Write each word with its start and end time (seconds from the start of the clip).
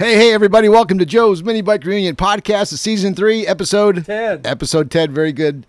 Hey, 0.00 0.14
hey, 0.14 0.32
everybody! 0.32 0.70
Welcome 0.70 0.96
to 0.96 1.04
Joe's 1.04 1.42
Mini 1.42 1.60
Bike 1.60 1.84
Reunion 1.84 2.16
Podcast, 2.16 2.70
the 2.70 2.78
season 2.78 3.14
three, 3.14 3.46
episode 3.46 4.06
Ted. 4.06 4.46
Episode 4.46 4.90
Ted, 4.90 5.12
very 5.12 5.30
good. 5.30 5.66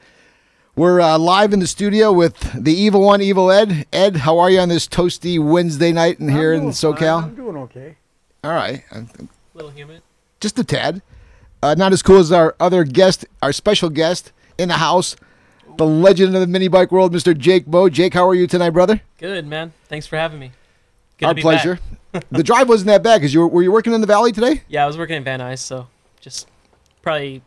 We're 0.74 1.02
uh, 1.02 1.18
live 1.18 1.52
in 1.52 1.60
the 1.60 1.68
studio 1.68 2.14
with 2.14 2.40
the 2.54 2.72
evil 2.74 3.02
one, 3.02 3.22
Evil 3.22 3.52
Ed. 3.52 3.86
Ed, 3.92 4.16
how 4.16 4.40
are 4.40 4.50
you 4.50 4.60
on 4.62 4.70
this 4.70 4.88
toasty 4.88 5.38
Wednesday 5.38 5.92
night 5.92 6.22
in 6.22 6.30
here 6.30 6.54
I'm 6.54 6.60
in 6.60 6.62
doing 6.72 6.74
fine. 6.74 6.94
SoCal? 6.94 7.24
I'm 7.24 7.36
doing 7.36 7.58
okay. 7.58 7.98
All 8.42 8.52
right, 8.54 8.86
I'm- 8.94 9.10
little 9.54 9.72
humid. 9.72 10.02
just 10.40 10.58
a 10.58 10.64
tad. 10.64 11.02
Uh, 11.62 11.76
not 11.78 11.92
as 11.92 12.02
cool 12.02 12.18
as 12.20 12.32
our 12.32 12.56
other 12.58 12.86
guest, 12.86 13.26
our 13.42 13.52
special 13.52 13.90
guest 13.90 14.32
in 14.58 14.70
the 14.70 14.76
house, 14.76 15.18
the 15.76 15.86
legend 15.86 16.34
of 16.36 16.40
the 16.40 16.48
mini 16.48 16.70
bike 16.70 16.94
world, 16.94 17.14
Mr. 17.14 17.38
Jake 17.38 17.66
Bo. 17.66 17.90
Jake, 17.90 18.14
how 18.14 18.26
are 18.30 18.34
you 18.36 18.48
tonight, 18.48 18.70
brother? 18.70 19.02
Good 19.18 19.46
man. 19.46 19.74
Thanks 19.90 20.08
for 20.08 20.16
having 20.16 20.40
me. 20.40 20.52
Good 21.22 21.28
Our 21.28 21.32
to 21.34 21.36
be 21.36 21.42
pleasure. 21.42 21.80
back. 22.12 22.26
the 22.32 22.44
drive 22.44 22.68
wasn't 22.68 22.88
that 22.88 23.04
bad 23.04 23.20
because 23.20 23.34
you 23.34 23.40
were, 23.40 23.48
were 23.48 23.62
you 23.64 23.72
working 23.72 23.94
in 23.94 24.02
the 24.02 24.08
valley 24.08 24.32
today? 24.34 24.64
Yeah, 24.68 24.84
I 24.84 24.88
was 24.88 24.98
working 24.98 25.16
in 25.16 25.24
Van 25.24 25.40
Nuys, 25.40 25.60
so 25.60 25.88
just 26.20 26.48
probably 27.02 27.42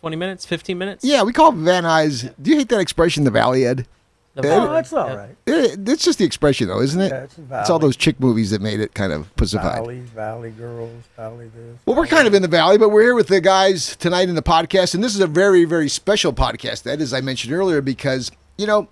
20 0.00 0.16
minutes, 0.16 0.46
15 0.46 0.78
minutes. 0.78 1.04
Yeah, 1.04 1.22
we 1.24 1.32
call 1.32 1.50
it 1.52 1.56
Van 1.56 1.84
Nuys. 1.84 2.32
Do 2.40 2.50
you 2.50 2.56
hate 2.58 2.68
that 2.70 2.80
expression, 2.80 3.24
the 3.24 3.30
valley, 3.30 3.66
Ed? 3.66 3.86
The 4.34 4.46
Yeah. 4.46 4.54
Oh, 4.54 4.60
valley. 4.60 4.72
that's 4.74 4.92
all 4.92 5.08
Yep. 5.08 5.16
right. 5.18 5.36
Eh, 5.46 5.76
It's 5.88 6.04
just 6.04 6.18
the 6.18 6.24
expression, 6.24 6.68
though, 6.68 6.80
isn't 6.80 7.00
it? 7.00 7.10
Yeah, 7.10 7.24
it's 7.24 7.36
a 7.38 7.40
valley. 7.42 7.60
It's 7.62 7.70
all 7.70 7.78
those 7.78 7.96
chick 7.96 8.20
movies 8.20 8.50
that 8.50 8.60
made 8.62 8.80
it 8.80 8.94
kind 8.94 9.12
of 9.12 9.34
pussified. 9.36 9.74
Valley, 9.76 10.00
valley 10.00 10.50
girls, 10.50 10.92
valley 11.16 11.50
this. 11.54 11.78
Well, 11.86 11.96
we're 11.96 12.06
kind 12.06 12.26
of 12.26 12.34
in 12.34 12.42
the 12.42 12.48
valley, 12.48 12.78
but 12.78 12.90
we're 12.90 13.02
here 13.02 13.14
with 13.14 13.28
the 13.28 13.40
guys 13.40 13.96
tonight 13.96 14.28
in 14.28 14.36
the 14.36 14.42
podcast, 14.42 14.94
and 14.94 15.02
this 15.02 15.14
is 15.14 15.20
a 15.20 15.26
very, 15.26 15.64
very 15.64 15.88
special 15.88 16.32
podcast, 16.32 16.86
Ed, 16.86 17.00
as 17.00 17.12
I 17.12 17.20
mentioned 17.20 17.52
earlier, 17.52 17.80
because 17.80 18.30
you 18.58 18.66
know 18.66 18.88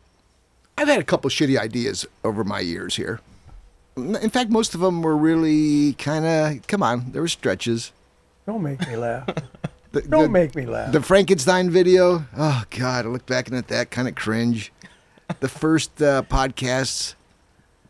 I've 0.76 0.88
had 0.88 0.98
a 0.98 1.04
couple 1.04 1.30
shitty 1.30 1.58
ideas 1.58 2.04
over 2.24 2.42
my 2.42 2.60
years 2.60 2.96
here. 2.96 3.20
In 3.96 4.30
fact, 4.30 4.50
most 4.50 4.74
of 4.74 4.80
them 4.80 5.02
were 5.02 5.16
really 5.16 5.92
kind 5.94 6.24
of 6.24 6.66
come 6.66 6.82
on. 6.82 7.12
There 7.12 7.22
were 7.22 7.28
stretches. 7.28 7.92
Don't 8.46 8.62
make 8.62 8.86
me 8.88 8.96
laugh. 8.96 9.28
The, 9.92 10.02
Don't 10.02 10.22
the- 10.24 10.28
make 10.28 10.56
me 10.56 10.66
laugh. 10.66 10.90
the 10.90 11.00
Frankenstein 11.00 11.70
video. 11.70 12.24
Oh 12.36 12.64
God, 12.70 13.06
I 13.06 13.08
look 13.08 13.26
back 13.26 13.52
at 13.52 13.68
that, 13.68 13.92
kind 13.92 14.08
of 14.08 14.16
cringe. 14.16 14.72
The 15.40 15.48
first 15.48 16.02
uh, 16.02 16.22
podcasts, 16.22 17.14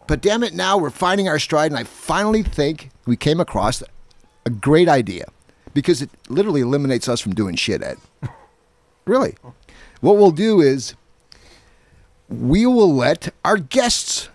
but 0.06 0.20
damn 0.20 0.42
it, 0.44 0.52
now 0.52 0.76
we're 0.76 0.90
finding 0.90 1.28
our 1.28 1.38
stride, 1.38 1.70
and 1.72 1.78
I 1.78 1.84
finally 1.84 2.42
think 2.42 2.90
we 3.06 3.16
came 3.16 3.40
across 3.40 3.82
a 4.46 4.50
great 4.50 4.86
idea 4.88 5.24
because 5.72 6.00
it 6.02 6.10
literally 6.28 6.60
eliminates 6.60 7.08
us 7.08 7.20
from 7.20 7.34
doing 7.34 7.56
shit. 7.56 7.82
Ed, 7.82 7.96
really, 9.06 9.34
what 10.02 10.16
we'll 10.16 10.30
do 10.30 10.60
is 10.60 10.94
we 12.28 12.66
will 12.66 12.94
let 12.94 13.32
our 13.44 13.56
guests 13.56 14.28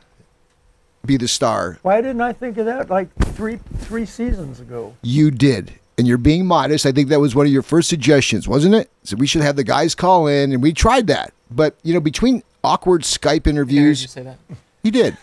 be 1.06 1.18
the 1.18 1.28
star. 1.28 1.80
Why 1.82 2.02
didn't 2.02 2.22
I 2.22 2.34
think 2.34 2.58
of 2.58 2.66
that 2.66 2.90
like 2.90 3.14
three 3.34 3.60
three 3.78 4.06
seasons 4.06 4.60
ago? 4.60 4.96
You 5.02 5.32
did. 5.32 5.74
And 5.98 6.08
you're 6.08 6.18
being 6.18 6.46
modest. 6.46 6.86
I 6.86 6.94
think 6.94 7.10
that 7.10 7.20
was 7.20 7.36
one 7.36 7.46
of 7.46 7.52
your 7.52 7.62
first 7.62 7.90
suggestions, 7.90 8.48
wasn't 8.48 8.76
it? 8.76 8.90
So 9.04 9.18
we 9.18 9.28
should 9.28 9.42
have 9.42 9.58
the 9.58 9.66
guys 9.66 9.96
call 9.96 10.28
in, 10.28 10.54
and 10.54 10.64
we 10.64 10.72
tried 10.72 11.08
that. 11.08 11.34
But 11.52 11.76
you 11.84 11.94
know, 11.94 12.00
between 12.00 12.44
awkward 12.64 13.02
Skype 13.02 13.28
I 13.28 13.32
heard 13.32 13.46
you 13.46 13.52
interviews, 13.52 14.10
say 14.10 14.24
that. 14.24 14.38
he 14.82 14.92
did. 14.92 15.18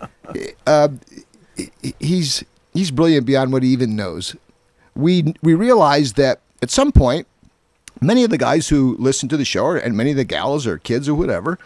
uh, 0.66 0.88
he's 2.00 2.44
he's 2.72 2.90
brilliant 2.90 3.26
beyond 3.26 3.52
what 3.52 3.62
he 3.62 3.68
even 3.70 3.96
knows. 3.96 4.36
We 4.94 5.34
we 5.42 5.54
realized 5.54 6.16
that 6.16 6.40
at 6.62 6.70
some 6.70 6.92
point, 6.92 7.26
many 8.00 8.24
of 8.24 8.30
the 8.30 8.38
guys 8.38 8.68
who 8.68 8.96
listen 8.98 9.28
to 9.28 9.36
the 9.36 9.44
show, 9.44 9.72
and 9.72 9.96
many 9.96 10.12
of 10.12 10.16
the 10.16 10.24
gals 10.24 10.66
or 10.66 10.78
kids 10.78 11.08
or 11.08 11.14
whatever, 11.14 11.58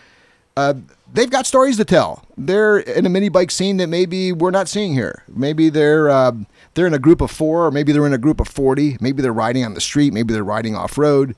uh, 0.57 0.75
they've 1.13 1.31
got 1.31 1.47
stories 1.47 1.77
to 1.77 1.85
tell. 1.85 2.25
They're 2.37 2.79
in 2.79 3.07
a 3.07 3.09
mini 3.09 3.29
bike 3.29 3.51
scene 3.51 3.77
that 3.79 3.89
maybe 3.89 4.33
we're 4.33 4.51
not 4.51 4.69
seeing 4.69 4.93
here. 4.93 5.23
Maybe 5.29 5.69
they're 5.69 6.11
um, 6.11 6.47
they're 6.75 6.87
in 6.87 6.95
a 6.95 6.99
group 6.99 7.21
of 7.21 7.31
four, 7.31 7.67
or 7.67 7.71
maybe 7.71 7.93
they're 7.93 8.07
in 8.07 8.13
a 8.13 8.19
group 8.19 8.41
of 8.41 8.49
forty. 8.49 8.97
Maybe 9.01 9.23
they're 9.23 9.33
riding 9.33 9.65
on 9.65 9.75
the 9.75 9.81
street. 9.81 10.13
Maybe 10.13 10.33
they're 10.33 10.45
riding 10.45 10.75
off 10.75 10.99
road. 10.99 11.37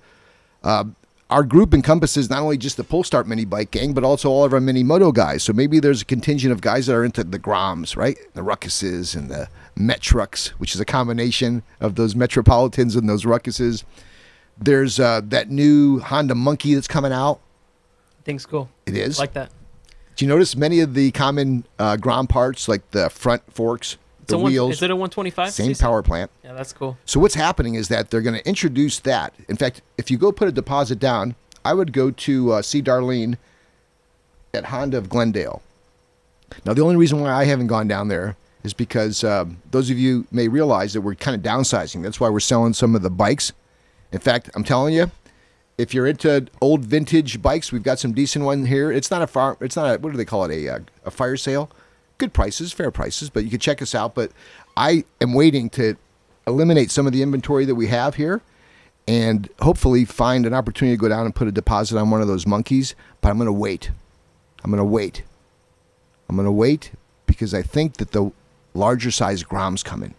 Uh, 0.63 0.85
our 1.31 1.43
group 1.43 1.73
encompasses 1.73 2.29
not 2.29 2.43
only 2.43 2.59
just 2.59 2.77
the 2.77 2.85
Pull 2.85 3.05
Start 3.05 3.27
mini 3.27 3.47
bike 3.47 3.71
gang, 3.71 3.95
but 3.95 4.05
also 4.05 4.29
all 4.31 4.45
of 4.45 4.53
our 4.53 4.61
mini 4.61 4.83
moto 4.83 5.13
guys. 5.13 5.43
So 5.43 5.55
maybe 5.55 5.81
there's 5.81 6.03
a 6.03 6.05
contingent 6.05 6.53
of 6.53 6.61
guys 6.61 6.87
that 6.87 6.95
are 6.95 7.05
into 7.05 7.25
the 7.25 7.39
Groms, 7.39 7.97
right? 7.97 8.19
The 8.35 8.43
Ruckuses 8.43 9.17
and 9.17 9.31
the 9.31 9.49
Metrucks, 9.75 10.49
which 10.59 10.75
is 10.75 10.81
a 10.81 10.85
combination 10.85 11.63
of 11.81 11.95
those 11.95 12.15
Metropolitans 12.15 12.97
and 12.97 13.09
those 13.09 13.25
Ruckuses. 13.25 13.85
There's 14.59 15.01
uh, 15.01 15.23
that 15.25 15.49
new 15.49 16.01
Honda 16.01 16.35
Monkey 16.35 16.75
that's 16.75 16.87
coming 16.87 17.13
out. 17.13 17.41
Things 18.25 18.45
cool. 18.45 18.69
It 18.85 18.95
is. 18.95 19.19
Like 19.19 19.33
that. 19.33 19.51
Do 20.17 20.25
you 20.25 20.29
notice 20.29 20.57
many 20.57 20.81
of 20.81 20.95
the 20.95 21.11
common 21.13 21.65
uh, 21.79 21.97
Grom 21.97 22.27
parts, 22.27 22.69
like 22.69 22.91
the 22.91 23.09
front 23.11 23.43
forks, 23.53 23.97
the 24.27 24.39
one, 24.39 24.53
wheels, 24.53 24.75
Is 24.75 24.83
it 24.83 24.91
a 24.91 24.97
125? 24.97 25.51
same 25.53 25.75
power 25.75 26.03
plant? 26.03 26.31
Yeah, 26.45 26.53
that's 26.53 26.73
cool. 26.73 26.97
So 27.05 27.19
what's 27.19 27.35
happening 27.35 27.75
is 27.75 27.89
that 27.89 28.11
they're 28.11 28.21
going 28.23 28.39
to 28.39 28.47
introduce 28.47 28.99
that. 29.01 29.35
In 29.49 29.57
fact, 29.57 29.83
if 29.99 30.11
you 30.11 30.19
go 30.19 30.31
put 30.33 30.49
a 30.49 30.53
deposit 30.53 30.99
down, 30.99 31.35
I 31.65 31.75
would 31.75 31.93
go 31.93 32.11
to 32.11 32.53
uh, 32.53 32.63
see 32.63 32.83
Darlene 32.83 33.37
at 34.55 34.67
Honda 34.67 34.99
of 34.99 35.09
Glendale. 35.09 35.63
Now, 36.65 36.75
the 36.75 36.83
only 36.83 36.97
reason 36.97 37.21
why 37.21 37.31
I 37.31 37.45
haven't 37.45 37.69
gone 37.69 37.89
down 37.89 38.09
there 38.09 38.37
is 38.63 38.75
because 38.75 39.25
um, 39.25 39.59
those 39.71 39.91
of 39.91 39.99
you 39.99 40.27
may 40.31 40.49
realize 40.49 40.93
that 40.93 41.01
we're 41.01 41.15
kind 41.15 41.35
of 41.35 41.43
downsizing. 41.43 42.03
That's 42.03 42.21
why 42.21 42.29
we're 42.29 42.41
selling 42.41 42.75
some 42.75 42.95
of 42.95 43.03
the 43.03 43.11
bikes. 43.11 43.53
In 44.13 44.19
fact, 44.21 44.51
I'm 44.55 44.63
telling 44.63 44.95
you, 44.95 45.11
if 45.79 45.95
you're 45.95 46.07
into 46.07 46.47
old 46.61 46.85
vintage 46.85 47.41
bikes, 47.41 47.73
we've 47.73 47.83
got 47.83 47.99
some 47.99 48.13
decent 48.13 48.45
one 48.45 48.67
here. 48.67 48.93
It's 48.93 49.11
not 49.11 49.23
a 49.23 49.27
farm. 49.27 49.57
it's 49.61 49.77
not 49.77 49.87
a 49.87 49.99
what 49.99 50.11
do 50.11 50.17
they 50.17 50.25
call 50.25 50.45
it 50.45 50.53
a 50.53 50.69
uh, 50.69 50.79
a 51.05 51.11
fire 51.11 51.37
sale. 51.37 51.71
Good 52.19 52.33
prices, 52.33 52.73
fair 52.73 52.91
prices, 52.91 53.31
but 53.31 53.45
you 53.45 53.51
can 53.51 53.59
check 53.59 53.83
us 53.83 53.95
out. 53.95 54.15
But 54.15 54.33
I 54.77 55.05
am 55.21 55.35
waiting 55.35 55.71
to 55.71 55.97
eliminate 56.47 56.91
some 56.91 57.07
of 57.07 57.13
the 57.13 57.23
inventory 57.23 57.65
that 57.65 57.75
we 57.75 57.89
have 57.89 58.17
here, 58.17 58.43
and 59.09 59.49
hopefully 59.61 60.05
find 60.05 60.47
an 60.47 60.55
opportunity 60.55 60.97
to 60.97 61.01
go 61.01 61.09
down 61.09 61.25
and 61.25 61.35
put 61.35 61.49
a 61.49 61.53
deposit 61.53 61.99
on 61.99 62.11
one 62.11 62.21
of 62.21 62.29
those 62.29 62.47
monkeys. 62.47 62.95
But 63.21 63.31
I'm 63.31 63.39
going 63.39 63.47
to 63.47 63.53
wait. 63.53 63.91
I'm 64.63 64.71
going 64.71 64.79
to 64.79 64.85
wait. 64.85 65.25
I'm 66.29 66.37
going 66.37 66.47
to 66.47 66.53
wait 66.53 66.93
because 67.27 67.55
I 67.55 67.63
think 67.63 67.97
that 67.97 68.13
the 68.13 68.31
larger 68.75 69.11
size 69.11 69.43
Grom's 69.43 69.83
coming, 69.83 70.15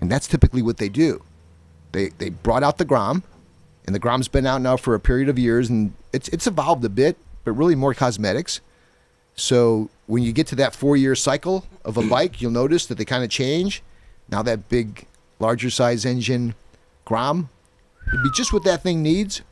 and 0.00 0.10
that's 0.10 0.26
typically 0.26 0.62
what 0.62 0.78
they 0.78 0.88
do. 0.88 1.22
They 1.92 2.08
they 2.08 2.30
brought 2.30 2.62
out 2.62 2.78
the 2.78 2.84
Grom, 2.84 3.24
and 3.86 3.94
the 3.94 3.98
Grom's 3.98 4.28
been 4.28 4.46
out 4.46 4.60
now 4.60 4.76
for 4.76 4.94
a 4.94 5.00
period 5.00 5.28
of 5.28 5.38
years, 5.38 5.70
and 5.70 5.92
it's 6.12 6.28
it's 6.28 6.46
evolved 6.46 6.84
a 6.84 6.88
bit, 6.88 7.16
but 7.44 7.52
really 7.52 7.74
more 7.74 7.94
cosmetics. 7.94 8.60
So 9.34 9.90
when 10.06 10.22
you 10.22 10.32
get 10.32 10.46
to 10.48 10.54
that 10.56 10.74
four 10.74 10.96
year 10.96 11.14
cycle 11.14 11.64
of 11.84 11.96
a 11.96 12.02
bike, 12.02 12.40
you'll 12.40 12.50
notice 12.50 12.86
that 12.86 12.98
they 12.98 13.04
kind 13.04 13.22
of 13.22 13.30
change. 13.30 13.82
Now 14.28 14.42
that 14.42 14.68
big, 14.68 15.06
larger 15.38 15.70
size 15.70 16.04
engine 16.04 16.54
Grom 17.04 17.48
would 18.10 18.22
be 18.22 18.30
just 18.34 18.52
what 18.52 18.64
that 18.64 18.82
thing 18.82 19.02
needs. 19.02 19.42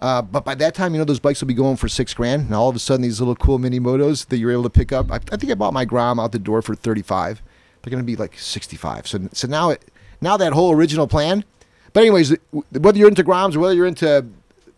Uh, 0.00 0.20
but 0.20 0.44
by 0.44 0.54
that 0.56 0.74
time, 0.74 0.92
you 0.92 0.98
know 0.98 1.04
those 1.04 1.20
bikes 1.20 1.40
will 1.40 1.48
be 1.48 1.54
going 1.54 1.76
for 1.76 1.88
six 1.88 2.12
grand, 2.12 2.46
and 2.46 2.54
all 2.54 2.68
of 2.68 2.74
a 2.74 2.80
sudden, 2.80 3.02
these 3.02 3.20
little 3.20 3.36
cool 3.36 3.58
mini 3.58 3.78
motos 3.78 4.26
that 4.26 4.38
you're 4.38 4.50
able 4.50 4.64
to 4.64 4.70
pick 4.70 4.92
up. 4.92 5.12
I, 5.12 5.16
I 5.30 5.36
think 5.36 5.52
I 5.52 5.54
bought 5.54 5.72
my 5.72 5.84
Grom 5.84 6.18
out 6.18 6.32
the 6.32 6.40
door 6.40 6.60
for 6.60 6.74
thirty 6.74 7.02
five. 7.02 7.40
They're 7.80 7.90
going 7.90 8.02
to 8.02 8.06
be 8.06 8.16
like 8.16 8.36
sixty 8.38 8.76
five. 8.76 9.06
So 9.06 9.28
so 9.32 9.46
now 9.46 9.70
it 9.70 9.84
now 10.20 10.36
that 10.36 10.52
whole 10.52 10.72
original 10.72 11.06
plan. 11.06 11.44
But 11.92 12.00
anyways, 12.00 12.34
whether 12.70 12.98
you're 12.98 13.08
into 13.08 13.24
Groms 13.24 13.54
or 13.54 13.60
whether 13.60 13.74
you're 13.74 13.86
into 13.86 14.26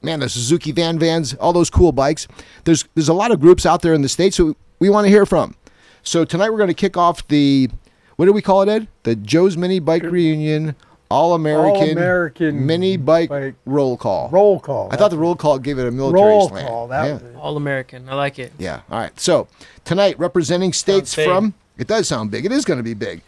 man 0.02 0.20
the 0.20 0.28
Suzuki 0.28 0.72
Van 0.72 0.99
Vans, 0.99 1.34
all 1.34 1.52
those 1.52 1.70
cool 1.70 1.93
bikes, 1.93 2.26
there's 2.64 2.84
there's 2.94 3.08
a 3.08 3.14
lot 3.14 3.31
of 3.31 3.40
groups 3.40 3.64
out 3.66 3.82
there 3.82 3.94
in 3.94 4.02
the 4.02 4.08
states 4.08 4.37
that 4.37 4.55
we 4.78 4.90
want 4.90 5.05
to 5.06 5.11
hear 5.11 5.26
from. 5.26 5.55
So 6.02 6.25
tonight 6.25 6.50
we're 6.50 6.58
going 6.58 6.69
to 6.69 6.75
kick 6.75 6.96
off 6.96 7.26
the 7.28 7.70
what 8.16 8.26
do 8.26 8.32
we 8.32 8.43
call 8.43 8.62
it, 8.62 8.69
Ed? 8.69 8.88
The 9.02 9.16
Joe's 9.16 9.56
Mini 9.56 9.81
Bike 9.81 10.02
Reunion 10.02 10.76
All 11.11 11.34
American 11.34 11.88
All-American 11.88 12.66
Mini 12.66 12.96
Bike, 12.96 13.28
Bike 13.28 13.55
Roll 13.64 13.96
Call. 13.96 14.28
Roll 14.31 14.61
call. 14.61 14.88
I 14.93 14.96
thought 14.96 15.11
the 15.11 15.19
roll 15.19 15.37
call 15.37 15.58
gave 15.58 15.78
it 15.78 15.87
a 15.87 15.90
military 15.90 16.22
roll 16.22 16.49
slant. 16.49 16.69
call. 16.69 16.88
That 16.88 17.05
yeah. 17.06 17.12
was. 17.14 17.37
All 17.37 17.56
American. 17.56 18.08
I 18.08 18.14
like 18.14 18.38
it. 18.38 18.52
Yeah. 18.58 18.82
All 18.90 18.99
right. 18.99 19.19
So 19.19 19.49
tonight, 19.84 20.19
representing 20.19 20.72
states 20.72 21.14
from 21.14 21.55
it 21.78 21.87
does 21.87 22.06
sound 22.08 22.31
big. 22.31 22.44
It 22.44 22.52
is 22.52 22.64
going 22.64 22.78
to 22.78 22.84
be 22.84 22.94
big. 22.94 23.22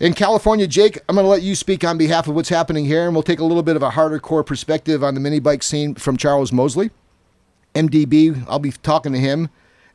In 0.00 0.12
California, 0.12 0.66
Jake, 0.66 0.98
I'm 1.08 1.14
going 1.14 1.24
to 1.24 1.30
let 1.30 1.42
you 1.42 1.54
speak 1.54 1.82
on 1.82 1.96
behalf 1.96 2.28
of 2.28 2.34
what's 2.34 2.50
happening 2.50 2.84
here, 2.84 3.06
and 3.06 3.14
we'll 3.14 3.22
take 3.22 3.40
a 3.40 3.44
little 3.44 3.62
bit 3.62 3.74
of 3.74 3.82
a 3.82 3.90
harder 3.90 4.18
core 4.18 4.44
perspective 4.44 5.02
on 5.02 5.14
the 5.14 5.20
mini 5.20 5.40
bike 5.40 5.62
scene 5.62 5.94
from 5.94 6.16
Charles 6.16 6.52
Mosley. 6.52 6.90
MDB, 7.74 8.44
I'll 8.48 8.58
be 8.58 8.70
talking 8.70 9.12
to 9.12 9.18
him. 9.18 9.48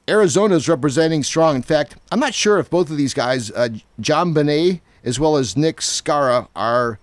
Arizona 0.09 0.55
is 0.55 0.67
representing 0.67 1.23
strong. 1.23 1.55
In 1.55 1.61
fact, 1.61 1.95
I'm 2.11 2.19
not 2.19 2.33
sure 2.33 2.59
if 2.59 2.69
both 2.69 2.89
of 2.89 2.97
these 2.97 3.13
guys, 3.13 3.51
uh, 3.51 3.69
John 3.99 4.33
Benet 4.33 4.81
as 5.03 5.19
well 5.19 5.37
as 5.37 5.57
Nick 5.57 5.77
Scara, 5.77 6.47
are 6.55 6.97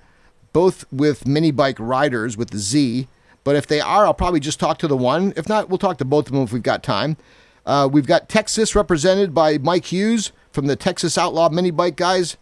both 0.52 0.90
with 0.92 1.26
mini 1.26 1.50
bike 1.50 1.76
riders 1.78 2.36
with 2.36 2.50
the 2.50 2.58
Z. 2.58 3.08
But 3.44 3.56
if 3.56 3.66
they 3.66 3.80
are, 3.80 4.04
I'll 4.04 4.14
probably 4.14 4.40
just 4.40 4.60
talk 4.60 4.78
to 4.78 4.88
the 4.88 4.96
one. 4.96 5.32
If 5.36 5.48
not, 5.48 5.68
we'll 5.68 5.78
talk 5.78 5.98
to 5.98 6.04
both 6.04 6.26
of 6.26 6.32
them 6.32 6.42
if 6.42 6.52
we've 6.52 6.62
got 6.62 6.82
time. 6.82 7.16
Uh, 7.64 7.88
we've 7.90 8.06
got 8.06 8.28
Texas 8.28 8.74
represented 8.74 9.34
by 9.34 9.58
Mike 9.58 9.86
Hughes 9.86 10.32
from 10.50 10.66
the 10.66 10.76
Texas 10.76 11.16
Outlaw 11.16 11.48
Mini 11.50 11.70
Bike 11.70 11.96
guys. 11.96 12.36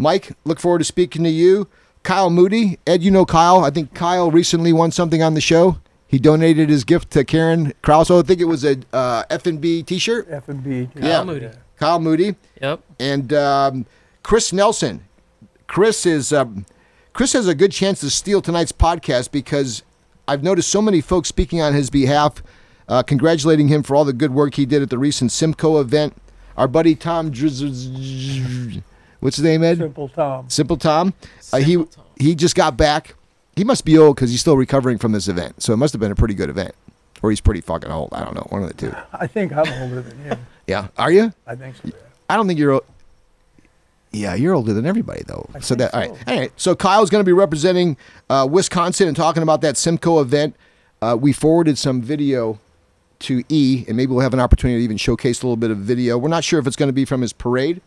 Mike, 0.00 0.32
look 0.44 0.58
forward 0.60 0.78
to 0.78 0.84
speaking 0.84 1.22
to 1.24 1.30
you. 1.30 1.68
Kyle 2.02 2.30
Moody, 2.30 2.78
Ed, 2.86 3.02
you 3.02 3.10
know 3.10 3.26
Kyle. 3.26 3.64
I 3.64 3.70
think 3.70 3.94
Kyle 3.94 4.30
recently 4.30 4.72
won 4.72 4.90
something 4.90 5.22
on 5.22 5.34
the 5.34 5.40
show. 5.40 5.78
He 6.06 6.18
donated 6.18 6.68
his 6.70 6.82
gift 6.84 7.10
to 7.12 7.24
Karen 7.24 7.72
Krause. 7.82 8.10
I 8.10 8.22
think 8.22 8.40
it 8.40 8.46
was 8.46 8.64
a 8.64 8.78
uh, 8.92 9.22
F&B 9.30 9.82
T-shirt. 9.82 10.26
F 10.30 10.48
and 10.48 10.64
B. 10.64 10.88
Yeah. 10.96 11.22
Moody. 11.22 11.50
Kyle 11.78 12.00
Moody 12.00 12.34
Yep. 12.60 12.80
and 12.98 13.32
um, 13.32 13.86
Chris 14.22 14.52
Nelson. 14.52 15.04
Chris 15.66 16.04
is 16.06 16.32
um, 16.32 16.66
Chris 17.12 17.32
has 17.34 17.46
a 17.46 17.54
good 17.54 17.70
chance 17.72 18.00
to 18.00 18.10
steal 18.10 18.40
tonight's 18.42 18.72
podcast 18.72 19.30
because 19.30 19.82
I've 20.26 20.42
noticed 20.42 20.68
so 20.70 20.82
many 20.82 21.00
folks 21.00 21.28
speaking 21.28 21.60
on 21.60 21.74
his 21.74 21.90
behalf, 21.90 22.42
uh, 22.88 23.02
congratulating 23.02 23.68
him 23.68 23.82
for 23.82 23.94
all 23.94 24.04
the 24.04 24.12
good 24.12 24.32
work 24.32 24.54
he 24.54 24.66
did 24.66 24.82
at 24.82 24.90
the 24.90 24.98
recent 24.98 25.30
Simcoe 25.32 25.80
event. 25.80 26.14
Our 26.56 26.66
buddy 26.68 26.94
Tom, 26.96 27.30
Drizz- 27.30 28.82
what's 29.20 29.36
his 29.36 29.44
name, 29.44 29.62
Ed? 29.62 29.78
Simple 29.78 30.08
Tom. 30.08 30.50
Simple 30.50 30.76
Tom. 30.76 31.14
Uh, 31.52 31.58
he 31.58 31.72
Simple 31.74 31.86
Tom. 31.86 32.04
he 32.18 32.34
just 32.34 32.54
got 32.54 32.76
back. 32.76 33.14
He 33.56 33.64
must 33.64 33.84
be 33.84 33.96
old 33.98 34.16
because 34.16 34.30
he's 34.30 34.40
still 34.40 34.56
recovering 34.56 34.98
from 34.98 35.12
this 35.12 35.28
event. 35.28 35.62
So 35.62 35.72
it 35.72 35.76
must 35.76 35.92
have 35.92 36.00
been 36.00 36.12
a 36.12 36.16
pretty 36.16 36.34
good 36.34 36.48
event, 36.50 36.74
or 37.22 37.30
he's 37.30 37.40
pretty 37.40 37.60
fucking 37.60 37.90
old. 37.90 38.10
I 38.12 38.24
don't 38.24 38.34
know, 38.34 38.46
one 38.50 38.62
of 38.62 38.68
the 38.68 38.74
two. 38.74 38.94
I 39.12 39.26
think 39.26 39.52
I'm 39.52 39.82
older 39.82 40.02
than 40.02 40.18
him. 40.24 40.38
Yeah, 40.66 40.86
are 40.96 41.10
you? 41.10 41.32
I 41.48 41.56
think 41.56 41.74
so. 41.74 41.82
Yeah. 41.86 41.92
I 42.28 42.36
don't 42.36 42.46
think 42.46 42.58
you're. 42.60 42.74
o- 42.74 42.84
Yeah, 44.12 44.34
you're 44.36 44.54
older 44.54 44.72
than 44.72 44.86
everybody 44.86 45.22
though. 45.26 45.48
I 45.52 45.58
so 45.58 45.74
think 45.74 45.90
that 45.90 45.94
all 45.94 46.00
right. 46.00 46.10
so. 46.16 46.32
All 46.32 46.38
right. 46.38 46.52
So 46.56 46.74
Kyle's 46.76 47.10
going 47.10 47.20
to 47.24 47.26
be 47.28 47.32
representing 47.32 47.96
uh, 48.28 48.46
Wisconsin 48.48 49.08
and 49.08 49.16
talking 49.16 49.42
about 49.42 49.62
that 49.62 49.76
Simcoe 49.76 50.20
event. 50.20 50.54
Uh, 51.02 51.16
we 51.20 51.32
forwarded 51.32 51.76
some 51.76 52.00
video 52.02 52.60
to 53.20 53.42
E, 53.48 53.84
and 53.88 53.96
maybe 53.96 54.12
we'll 54.12 54.20
have 54.20 54.32
an 54.34 54.38
opportunity 54.40 54.78
to 54.78 54.84
even 54.84 54.96
showcase 54.96 55.42
a 55.42 55.46
little 55.46 55.56
bit 55.56 55.70
of 55.72 55.78
video. 55.78 56.16
We're 56.18 56.28
not 56.28 56.44
sure 56.44 56.60
if 56.60 56.66
it's 56.68 56.76
going 56.76 56.88
to 56.88 56.92
be 56.92 57.04
from 57.04 57.20
his 57.20 57.32
parade. 57.32 57.80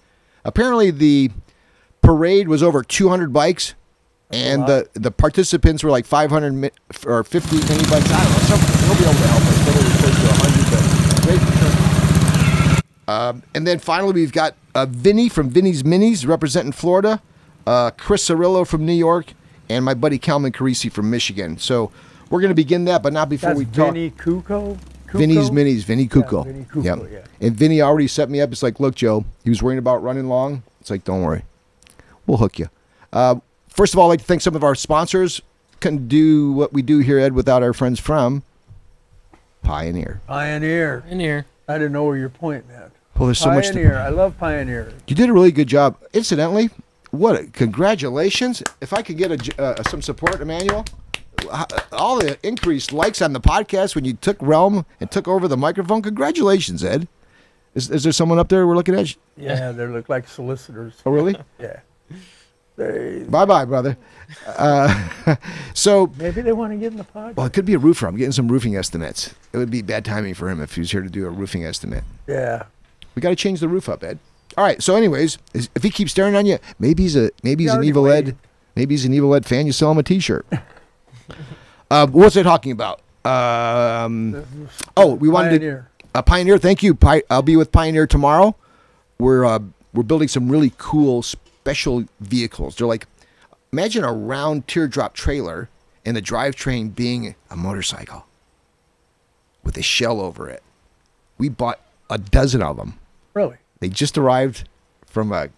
Apparently, 0.45 0.92
the 0.92 1.31
parade 2.01 2.48
was 2.48 2.62
over 2.62 2.84
200 2.84 3.31
bikes, 3.31 3.75
and 4.31 4.66
the 4.68 4.90
the 4.94 5.12
participants 5.12 5.84
were 5.84 5.92
like 5.92 6.06
500 6.06 6.54
mi- 6.54 6.69
or 7.06 7.24
50 7.24 7.56
mini 7.56 7.84
bikes. 7.90 8.12
I 8.12 8.24
don't 8.24 8.31
know. 8.31 8.40
Some, 8.40 8.60
he'll 8.60 8.98
be 8.98 9.04
able 9.04 9.13
to 9.13 9.28
help 9.28 9.44
us. 9.44 9.68
It's 9.68 10.00
close 10.01 10.16
to 10.16 10.28
100, 10.28 10.72
but 10.72 11.24
great. 11.24 12.84
Um, 13.07 13.44
and 13.54 13.68
then 13.68 13.80
finally, 13.80 14.13
we've 14.13 14.31
got 14.31 14.56
uh, 14.75 14.86
Vinny 14.86 15.28
from 15.30 15.50
Vinny's 15.50 15.84
Minis 15.84 16.25
representing 16.28 16.72
Florida, 16.72 17.22
uh, 17.68 17.92
Chris 17.92 18.28
Cirillo 18.30 18.66
from 18.66 18.86
New 18.86 18.94
York, 18.94 19.34
and 19.69 19.84
my 19.84 19.94
buddy 19.94 20.18
Calvin 20.18 20.51
Carisi 20.51 20.92
from 20.92 21.10
Michigan. 21.10 21.57
So 21.57 21.92
we're 22.30 22.39
going 22.39 22.51
to 22.51 22.56
begin 22.56 22.86
that, 22.86 23.04
but 23.04 23.12
not 23.13 23.30
before 23.30 23.50
That's 23.50 23.60
we 23.60 23.66
talk. 23.66 23.94
Vinny 23.94 24.12
Kuko. 24.12 24.78
Kuko? 25.13 25.18
Vinny's 25.19 25.50
Minis, 25.51 25.83
Vinny 25.83 26.07
Kuko. 26.07 26.44
Vinny 26.45 26.65
Kuko, 26.65 26.83
Yep. 26.83 27.10
yeah. 27.12 27.48
And 27.48 27.56
Vinny 27.56 27.81
already 27.81 28.07
set 28.07 28.30
me 28.30 28.42
up. 28.42 28.51
It's 28.51 28.63
like, 28.63 28.80
look, 28.80 28.95
Joe, 28.95 29.25
he 29.44 29.50
was 29.50 29.62
worrying 29.63 29.80
about 29.80 30.04
running 30.04 30.27
long. 30.27 30.63
It's 30.81 30.89
like, 30.89 31.04
don't 31.04 31.21
worry, 31.24 31.44
we'll 32.27 32.38
hook 32.38 32.60
you. 32.60 32.69
Uh, 33.13 33.36
first 33.69 33.94
of 33.94 34.00
all, 34.00 34.07
I'd 34.07 34.13
like 34.13 34.19
to 34.19 34.25
thank 34.25 34.42
some 34.42 34.56
of 34.56 34.63
our 34.63 34.75
sponsors. 34.75 35.42
Couldn't 35.80 36.07
do 36.07 36.51
what 36.54 36.74
we 36.74 36.81
do 36.81 37.00
here, 37.00 37.19
Ed, 37.19 37.33
without 37.33 37.62
our 37.63 37.74
friends 37.74 38.00
from 38.00 38.44
Pioneer. 39.62 40.21
Pioneer. 40.27 41.04
In 41.10 41.19
here. 41.19 41.45
I 41.68 41.77
didn't 41.77 41.94
know 41.94 42.04
where 42.04 42.18
you're 42.18 42.30
pointing 42.30 42.71
at. 42.75 42.92
Well, 43.18 43.27
there's 43.27 43.39
so 43.39 43.51
much. 43.51 43.68
To, 43.68 43.74
Pioneer. 43.74 43.98
I 43.98 44.10
love 44.10 44.38
Pioneer. 44.38 44.92
you 45.07 45.15
did 45.15 45.30
a 45.30 45.33
really 45.33 45.51
good 45.51 45.68
job. 45.68 45.98
Incidentally, 46.13 46.69
what? 47.12 47.39
A, 47.39 47.45
congratulations! 47.48 48.62
If 48.81 48.92
I 48.92 49.01
could 49.01 49.18
get 49.18 49.31
a, 49.31 49.38
j- 49.38 49.54
uh, 49.57 49.81
some 49.83 50.01
support, 50.01 50.42
Emmanuel. 50.42 50.83
All 51.91 52.19
the 52.19 52.38
increased 52.44 52.91
likes 52.94 53.21
on 53.21 53.33
the 53.33 53.41
podcast 53.41 53.95
when 53.95 54.06
you 54.06 54.13
took 54.13 54.38
Realm 54.41 54.85
and 55.00 55.12
took 55.12 55.27
over 55.27 55.47
the 55.47 55.57
microphone. 55.57 56.01
Congratulations, 56.01 56.83
Ed. 56.83 57.07
Is, 57.75 57.89
is 57.89 58.03
there 58.03 58.12
someone 58.12 58.39
up 58.39 58.50
there 58.50 58.68
we're 58.68 58.75
looking 58.75 58.95
at? 58.95 59.15
Yeah, 59.35 59.71
they 59.71 59.88
look 59.88 60.09
like 60.09 60.27
solicitors. 60.27 60.94
Oh, 61.06 61.12
really? 61.12 61.35
Yeah. 61.59 61.80
They, 62.75 63.24
bye 63.30 63.45
bye, 63.45 63.65
brother. 63.65 63.95
Uh, 64.47 65.35
so, 65.75 66.12
maybe 66.18 66.41
they 66.41 66.53
want 66.53 66.74
to 66.74 66.77
get 66.77 66.91
in 66.91 66.97
the 66.97 67.03
podcast. 67.03 67.36
well, 67.36 67.45
it 67.45 67.53
could 67.53 67.65
be 67.65 67.75
a 67.75 67.77
roofer. 67.77 68.07
I'm 68.07 68.15
getting 68.18 68.31
some 68.31 68.47
roofing 68.47 68.75
estimates. 68.75 69.36
It 69.53 69.57
would 69.57 69.69
be 69.69 69.83
bad 69.83 70.03
timing 70.03 70.33
for 70.33 70.50
him 70.50 70.59
if 70.59 70.74
he 70.74 70.81
was 70.81 70.91
here 70.91 71.03
to 71.03 71.09
do 71.09 71.27
a 71.27 71.29
roofing 71.29 71.63
estimate. 71.65 72.03
Yeah. 72.27 72.63
We 73.13 73.21
got 73.21 73.29
to 73.29 73.36
change 73.36 73.59
the 73.59 73.68
roof 73.68 73.88
up, 73.88 74.03
Ed. 74.03 74.18
All 74.57 74.63
right. 74.63 74.81
So, 74.81 74.95
anyways, 74.95 75.38
if 75.53 75.83
he 75.83 75.91
keeps 75.91 76.12
staring 76.12 76.36
on 76.36 76.47
you, 76.47 76.57
maybe 76.79 77.03
he's 77.03 77.15
a 77.15 77.29
maybe 77.44 77.63
He 77.63 77.69
he's 77.69 77.77
an 77.77 77.83
evil 77.83 78.07
Ed. 78.07 78.36
Maybe 78.75 78.95
he's 78.95 79.06
an 79.06 79.13
evil 79.13 79.36
Ed 79.36 79.45
fan. 79.45 79.68
You 79.68 79.71
sell 79.71 79.91
him 79.91 80.00
a 80.00 80.03
T-shirt. 80.03 80.47
uh, 81.91 82.07
what's 82.07 82.38
I 82.38 82.44
talking 82.44 82.71
about? 82.71 83.01
Um, 83.25 84.44
oh, 84.97 85.13
we 85.15 85.30
wanted 85.30 85.51
to, 85.51 85.57
Pioneer. 85.59 85.89
uh, 86.15 86.21
Pioneer. 86.21 86.57
Thank 86.57 86.83
you. 86.83 86.94
Pi- 86.95 87.24
I'll 87.30 87.41
be 87.41 87.56
with 87.56 87.71
Pioneer 87.71 88.06
tomorrow. 88.07 88.56
We're 89.19 89.45
uh, 89.45 89.59
we're 89.94 90.03
building 90.03 90.27
some 90.27 90.50
really 90.50 90.74
cool 90.77 91.21
special 91.24 92.06
vehicles. 92.19 92.75
They're 92.75 92.88
like 92.88 93.07
imagine 93.71 94.03
a 94.03 94.12
round 94.13 94.68
teardrop 94.68 95.13
trailer 95.13 95.69
and 96.06 96.18
the 96.18 96.21
drivetrain 96.21 96.94
being 96.94 97.36
a 97.50 97.56
motorcycle 97.56 98.25
with 99.63 99.77
a 99.77 99.81
shell 99.81 100.19
over 100.19 100.50
it. 100.50 100.62
We 101.38 101.47
bought 101.50 101.79
a 102.09 102.18
dozen 102.18 102.62
of 102.62 102.75
them. 102.77 103.00
Really? 103.33 103.56
They 103.79 103.88
just 103.89 104.18
arrived 104.18 104.68
from 105.06 105.31
a 105.31 105.50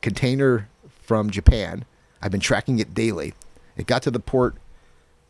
container 0.00 0.68
from 1.02 1.30
Japan. 1.30 1.84
I've 2.22 2.30
been 2.32 2.40
tracking 2.40 2.78
it 2.78 2.94
daily. 2.94 3.34
It 3.76 3.86
got 3.86 4.02
to 4.04 4.10
the 4.10 4.20
port 4.20 4.54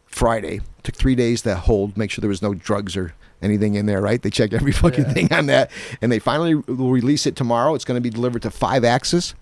Friday. 0.08 0.60
Took 0.82 0.96
three 0.96 1.14
days 1.14 1.42
to 1.42 1.54
hold, 1.54 1.96
make 1.96 2.10
sure 2.10 2.20
there 2.20 2.28
was 2.28 2.42
no 2.42 2.54
drugs 2.54 2.96
or 2.96 3.14
anything 3.42 3.74
in 3.74 3.86
there, 3.86 4.00
right? 4.00 4.20
They 4.20 4.30
check 4.30 4.52
every 4.52 4.72
fucking 4.82 5.04
Yeah. 5.04 5.12
thing 5.12 5.32
on 5.32 5.46
that. 5.46 5.70
And 6.02 6.10
they 6.10 6.18
finally 6.18 6.54
will 6.56 6.90
release 6.90 7.26
it 7.26 7.36
tomorrow. 7.36 7.74
It's 7.74 7.84
going 7.84 7.96
to 7.96 8.00
be 8.02 8.10
delivered 8.10 8.42
to 8.42 8.50
Five 8.50 8.84
Axis, 8.84 9.34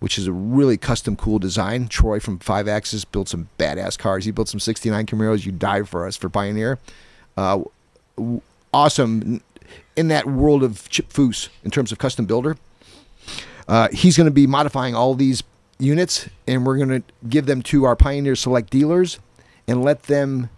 which 0.00 0.18
is 0.18 0.26
a 0.26 0.32
really 0.32 0.76
custom, 0.76 1.16
cool 1.16 1.38
design. 1.38 1.88
Troy 1.88 2.18
from 2.20 2.38
Five 2.40 2.68
Axis 2.68 3.04
built 3.04 3.28
some 3.28 3.48
badass 3.58 3.96
cars. 3.98 4.24
He 4.24 4.30
built 4.32 4.48
some 4.48 4.60
69 4.60 5.06
Camaros. 5.06 5.46
You 5.46 5.52
died 5.52 5.88
for 5.88 6.06
us 6.06 6.16
for 6.16 6.28
Pioneer. 6.28 6.78
Uh, 7.36 7.62
awesome 8.74 9.40
in 9.96 10.08
that 10.08 10.26
world 10.26 10.62
of 10.62 10.88
Chip 10.88 11.10
Foose 11.12 11.48
in 11.64 11.70
terms 11.70 11.92
of 11.92 11.98
custom 11.98 12.26
builder. 12.26 12.56
Uh, 13.68 13.88
he's 13.92 14.16
going 14.16 14.24
to 14.26 14.30
be 14.32 14.46
modifying 14.46 14.94
all 14.94 15.14
these 15.14 15.42
units, 15.78 16.28
and 16.46 16.66
we're 16.66 16.76
going 16.76 16.88
to 16.88 17.02
give 17.28 17.46
them 17.46 17.62
to 17.62 17.84
our 17.84 17.94
Pioneer 17.96 18.34
Select 18.34 18.70
dealers 18.70 19.18
and 19.72 19.82
let 19.82 20.02
them 20.04 20.50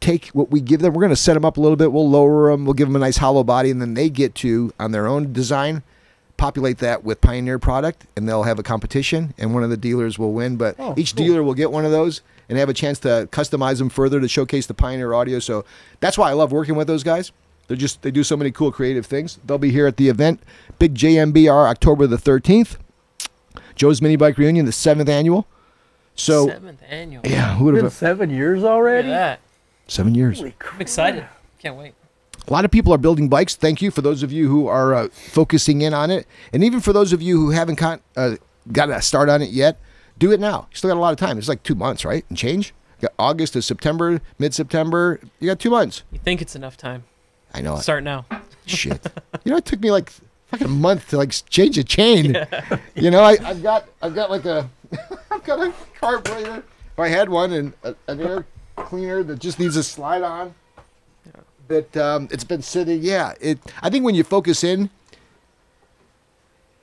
take 0.00 0.26
what 0.28 0.50
we 0.50 0.60
give 0.60 0.80
them. 0.80 0.92
We're 0.92 1.00
going 1.02 1.10
to 1.10 1.16
set 1.16 1.34
them 1.34 1.44
up 1.44 1.56
a 1.56 1.60
little 1.60 1.76
bit. 1.76 1.92
We'll 1.92 2.08
lower 2.10 2.50
them. 2.50 2.64
We'll 2.64 2.74
give 2.74 2.88
them 2.88 2.96
a 2.96 2.98
nice 2.98 3.18
hollow 3.18 3.44
body, 3.44 3.70
and 3.70 3.80
then 3.80 3.94
they 3.94 4.10
get 4.10 4.34
to, 4.36 4.72
on 4.80 4.90
their 4.90 5.06
own 5.06 5.32
design, 5.32 5.82
populate 6.36 6.78
that 6.78 7.04
with 7.04 7.20
Pioneer 7.20 7.58
product, 7.58 8.06
and 8.16 8.28
they'll 8.28 8.42
have 8.42 8.58
a 8.58 8.62
competition, 8.62 9.34
and 9.38 9.54
one 9.54 9.62
of 9.62 9.70
the 9.70 9.76
dealers 9.76 10.18
will 10.18 10.32
win. 10.32 10.56
But 10.56 10.74
Oh, 10.78 10.94
each 10.96 11.14
cool. 11.14 11.24
dealer 11.26 11.42
will 11.42 11.54
get 11.54 11.70
one 11.70 11.84
of 11.84 11.92
those 11.92 12.22
and 12.48 12.58
have 12.58 12.68
a 12.68 12.74
chance 12.74 12.98
to 13.00 13.28
customize 13.30 13.78
them 13.78 13.88
further 13.88 14.20
to 14.20 14.26
showcase 14.26 14.66
the 14.66 14.74
Pioneer 14.74 15.12
audio. 15.14 15.38
So 15.38 15.64
that's 16.00 16.18
why 16.18 16.30
I 16.30 16.32
love 16.32 16.50
working 16.50 16.74
with 16.74 16.88
those 16.88 17.04
guys. 17.04 17.30
They're 17.68 17.76
just 17.76 18.02
they 18.02 18.10
do 18.10 18.24
so 18.24 18.36
many 18.36 18.50
cool 18.50 18.72
creative 18.72 19.06
things. 19.06 19.38
They'll 19.46 19.58
be 19.58 19.70
here 19.70 19.86
at 19.86 19.96
the 19.96 20.08
event, 20.08 20.42
Big 20.80 20.94
JMBR, 20.96 21.68
October 21.68 22.08
the 22.08 22.18
thirteenth. 22.18 22.78
Joe's 23.76 24.02
Mini 24.02 24.16
Bike 24.16 24.36
Reunion, 24.38 24.66
the 24.66 24.72
seventh 24.72 25.08
annual. 25.08 25.46
So 26.20 26.48
Seventh 26.48 26.82
annual. 26.88 27.22
yeah, 27.24 27.56
who 27.56 27.64
would 27.64 27.74
Been 27.76 27.90
seven 27.90 28.28
years 28.30 28.62
already? 28.62 29.08
that. 29.08 29.40
seven 29.88 30.14
years? 30.14 30.40
I'm 30.40 30.52
excited. 30.80 31.24
Can't 31.58 31.76
wait. 31.76 31.94
A 32.46 32.52
lot 32.52 32.64
of 32.64 32.70
people 32.70 32.92
are 32.92 32.98
building 32.98 33.28
bikes. 33.28 33.54
Thank 33.54 33.80
you 33.80 33.90
for 33.90 34.02
those 34.02 34.22
of 34.22 34.30
you 34.32 34.48
who 34.48 34.66
are 34.66 34.94
uh, 34.94 35.08
focusing 35.08 35.82
in 35.82 35.94
on 35.94 36.10
it, 36.10 36.26
and 36.52 36.62
even 36.62 36.80
for 36.80 36.92
those 36.92 37.12
of 37.12 37.22
you 37.22 37.36
who 37.40 37.50
haven't 37.50 37.76
con- 37.76 38.00
uh, 38.16 38.36
got 38.72 38.90
a 38.90 39.00
start 39.00 39.28
on 39.28 39.40
it 39.42 39.50
yet. 39.50 39.80
Do 40.18 40.32
it 40.32 40.40
now. 40.40 40.66
You 40.70 40.76
still 40.76 40.90
got 40.90 40.98
a 40.98 41.00
lot 41.00 41.12
of 41.12 41.18
time. 41.18 41.38
It's 41.38 41.48
like 41.48 41.62
two 41.62 41.74
months, 41.74 42.04
right? 42.04 42.26
And 42.28 42.36
change. 42.36 42.74
You 43.00 43.08
got 43.08 43.14
August 43.18 43.54
to 43.54 43.62
September, 43.62 44.20
mid 44.38 44.52
September. 44.52 45.18
You 45.38 45.46
got 45.48 45.58
two 45.58 45.70
months. 45.70 46.02
You 46.12 46.18
think 46.18 46.42
it's 46.42 46.54
enough 46.54 46.76
time? 46.76 47.04
I 47.54 47.62
know. 47.62 47.76
it. 47.76 47.80
Start 47.82 48.04
now. 48.04 48.26
Shit. 48.66 49.06
you 49.44 49.52
know, 49.52 49.56
it 49.56 49.64
took 49.64 49.80
me 49.80 49.90
like 49.90 50.12
fucking 50.48 50.66
a 50.66 50.70
month 50.70 51.08
to 51.10 51.16
like 51.16 51.32
change 51.48 51.78
a 51.78 51.84
chain. 51.84 52.36
You 52.94 53.10
know, 53.10 53.22
I, 53.22 53.38
I've 53.42 53.62
got 53.62 53.86
I've 54.02 54.14
got 54.14 54.28
like 54.30 54.44
a 54.44 54.68
I've 55.30 55.44
got 55.44 55.60
a 55.60 55.72
carburetor. 55.98 56.64
If 56.92 56.98
I 56.98 57.08
had 57.08 57.28
one 57.28 57.52
and 57.52 57.72
a, 57.82 57.94
an 58.08 58.20
air 58.20 58.46
cleaner 58.76 59.22
that 59.22 59.38
just 59.38 59.58
needs 59.58 59.76
a 59.76 59.82
slide 59.82 60.22
on. 60.22 60.54
That 61.68 61.96
um, 61.96 62.28
it's 62.32 62.44
been 62.44 62.62
sitting. 62.62 63.00
Yeah, 63.02 63.34
it. 63.40 63.58
I 63.80 63.90
think 63.90 64.04
when 64.04 64.16
you 64.16 64.24
focus 64.24 64.64
in, 64.64 64.90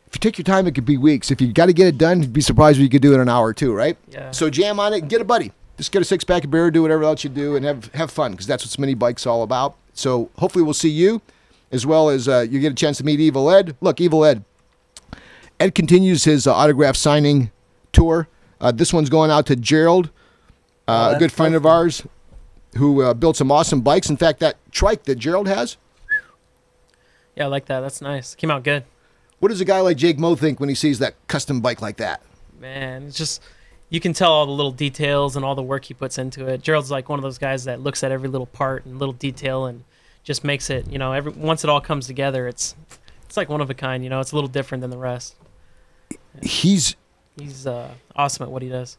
if 0.07 0.15
you 0.15 0.19
take 0.19 0.37
your 0.37 0.45
time, 0.45 0.65
it 0.65 0.75
could 0.75 0.85
be 0.85 0.95
weeks. 0.95 1.29
If 1.29 1.41
you 1.41 1.51
got 1.51 1.65
to 1.65 1.73
get 1.73 1.87
it 1.87 1.97
done, 1.97 2.21
you'd 2.21 2.31
be 2.31 2.39
surprised 2.39 2.77
if 2.77 2.83
you 2.83 2.89
could 2.89 3.01
do 3.01 3.11
it 3.11 3.15
in 3.15 3.21
an 3.21 3.29
hour 3.29 3.47
or 3.47 3.53
two, 3.53 3.73
right? 3.73 3.97
Yeah. 4.07 4.31
So 4.31 4.49
jam 4.49 4.79
on 4.79 4.93
it, 4.93 5.09
get 5.09 5.19
a 5.19 5.25
buddy. 5.25 5.51
Just 5.75 5.91
get 5.91 6.01
a 6.01 6.05
six 6.05 6.23
pack 6.23 6.45
of 6.45 6.51
beer, 6.51 6.71
do 6.71 6.81
whatever 6.81 7.03
else 7.03 7.23
you 7.25 7.29
do, 7.29 7.57
and 7.57 7.65
have 7.65 7.93
have 7.93 8.09
fun 8.09 8.31
because 8.31 8.47
that's 8.47 8.65
what 8.65 8.79
mini 8.79 8.93
bikes 8.93 9.27
all 9.27 9.43
about. 9.43 9.75
So 9.93 10.29
hopefully 10.37 10.63
we'll 10.63 10.73
see 10.73 10.89
you, 10.89 11.21
as 11.71 11.85
well 11.85 12.09
as 12.09 12.29
uh, 12.29 12.45
you 12.49 12.59
get 12.61 12.71
a 12.71 12.75
chance 12.75 12.97
to 12.99 13.03
meet 13.03 13.19
Evil 13.19 13.51
Ed. 13.51 13.75
Look, 13.81 13.99
Evil 13.99 14.23
Ed. 14.23 14.43
Ed 15.59 15.75
continues 15.75 16.23
his 16.23 16.47
uh, 16.47 16.53
autograph 16.53 16.95
signing 16.95 17.51
tour. 17.97 18.27
Uh, 18.59 18.71
this 18.71 18.93
one's 18.93 19.09
going 19.09 19.31
out 19.31 19.45
to 19.47 19.55
Gerald, 19.55 20.09
Oh, 20.87 20.93
uh, 20.93 21.13
a 21.15 21.19
good 21.19 21.31
friend 21.31 21.53
of 21.53 21.65
ours, 21.65 22.03
who 22.77 23.01
uh, 23.01 23.13
built 23.13 23.35
some 23.35 23.51
awesome 23.51 23.81
bikes. 23.81 24.09
In 24.09 24.17
fact, 24.17 24.39
that 24.39 24.55
trike 24.71 25.03
that 25.03 25.15
Gerald 25.15 25.47
has. 25.47 25.77
Yeah, 27.35 27.45
I 27.45 27.47
like 27.47 27.65
that. 27.65 27.81
That's 27.81 28.01
nice. 28.01 28.35
Came 28.35 28.49
out 28.49 28.63
good. 28.63 28.83
What 29.39 29.49
does 29.49 29.61
a 29.61 29.65
guy 29.65 29.81
like 29.81 29.97
Jake 29.97 30.17
Moe 30.17 30.35
think 30.35 30.59
when 30.59 30.69
he 30.69 30.75
sees 30.75 30.99
that 30.99 31.13
custom 31.27 31.61
bike 31.61 31.81
like 31.81 31.97
that? 31.97 32.21
Man, 32.59 33.03
it's 33.03 33.17
just 33.17 33.41
you 33.89 33.99
can 33.99 34.13
tell 34.13 34.31
all 34.31 34.45
the 34.45 34.51
little 34.51 34.71
details 34.71 35.35
and 35.35 35.45
all 35.45 35.53
the 35.53 35.61
work 35.61 35.85
he 35.85 35.93
puts 35.93 36.17
into 36.17 36.47
it. 36.47 36.61
Gerald's 36.61 36.89
like 36.89 37.09
one 37.09 37.19
of 37.19 37.23
those 37.23 37.37
guys 37.37 37.65
that 37.65 37.79
looks 37.81 38.03
at 38.03 38.11
every 38.11 38.29
little 38.29 38.47
part 38.47 38.85
and 38.85 38.97
little 38.97 39.13
detail 39.13 39.65
and 39.65 39.83
just 40.23 40.43
makes 40.43 40.69
it, 40.69 40.87
you 40.89 40.97
know, 40.97 41.13
every 41.13 41.31
once 41.33 41.63
it 41.63 41.69
all 41.69 41.79
comes 41.81 42.07
together, 42.07 42.47
it's 42.47 42.75
it's 43.25 43.37
like 43.37 43.49
one 43.49 43.61
of 43.61 43.69
a 43.69 43.73
kind, 43.75 44.03
you 44.03 44.09
know, 44.09 44.19
it's 44.19 44.31
a 44.31 44.35
little 44.35 44.47
different 44.49 44.81
than 44.81 44.89
the 44.89 44.97
rest. 44.97 45.35
he's 46.41 46.95
he's 47.39 47.67
uh, 47.67 47.91
awesome 48.15 48.43
at 48.43 48.51
what 48.51 48.61
he 48.61 48.69
does. 48.69 48.97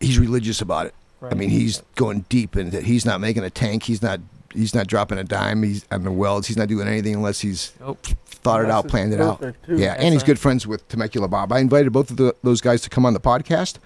He's 0.00 0.18
religious 0.18 0.60
about 0.60 0.86
it. 0.86 0.94
Right. 1.20 1.32
I 1.32 1.36
mean, 1.36 1.50
he's 1.50 1.82
going 1.96 2.24
deep 2.28 2.56
into. 2.56 2.72
That. 2.76 2.84
He's 2.84 3.04
not 3.04 3.20
making 3.20 3.42
a 3.44 3.50
tank. 3.50 3.82
He's 3.84 4.02
not. 4.02 4.20
He's 4.54 4.74
not 4.74 4.86
dropping 4.86 5.18
a 5.18 5.24
dime. 5.24 5.62
He's 5.62 5.84
on 5.90 6.04
the 6.04 6.10
welds. 6.12 6.46
He's 6.46 6.56
not 6.56 6.68
doing 6.68 6.88
anything 6.88 7.14
unless 7.14 7.40
he's 7.40 7.72
Nope. 7.80 7.98
thought 8.24 8.62
it 8.64 8.70
out, 8.70 8.88
planned 8.88 9.12
it 9.12 9.20
out. 9.20 9.40
too. 9.40 9.52
Yeah, 9.68 9.88
That's 9.88 10.02
and 10.02 10.14
he's 10.14 10.22
right. 10.22 10.26
good 10.28 10.38
friends 10.38 10.66
with 10.66 10.88
Temecula 10.88 11.28
Bob. 11.28 11.52
I 11.52 11.58
invited 11.58 11.92
both 11.92 12.10
of 12.10 12.16
the, 12.16 12.34
those 12.42 12.62
guys 12.62 12.80
to 12.82 12.90
come 12.90 13.04
on 13.04 13.12
the 13.12 13.20
podcast, 13.20 13.76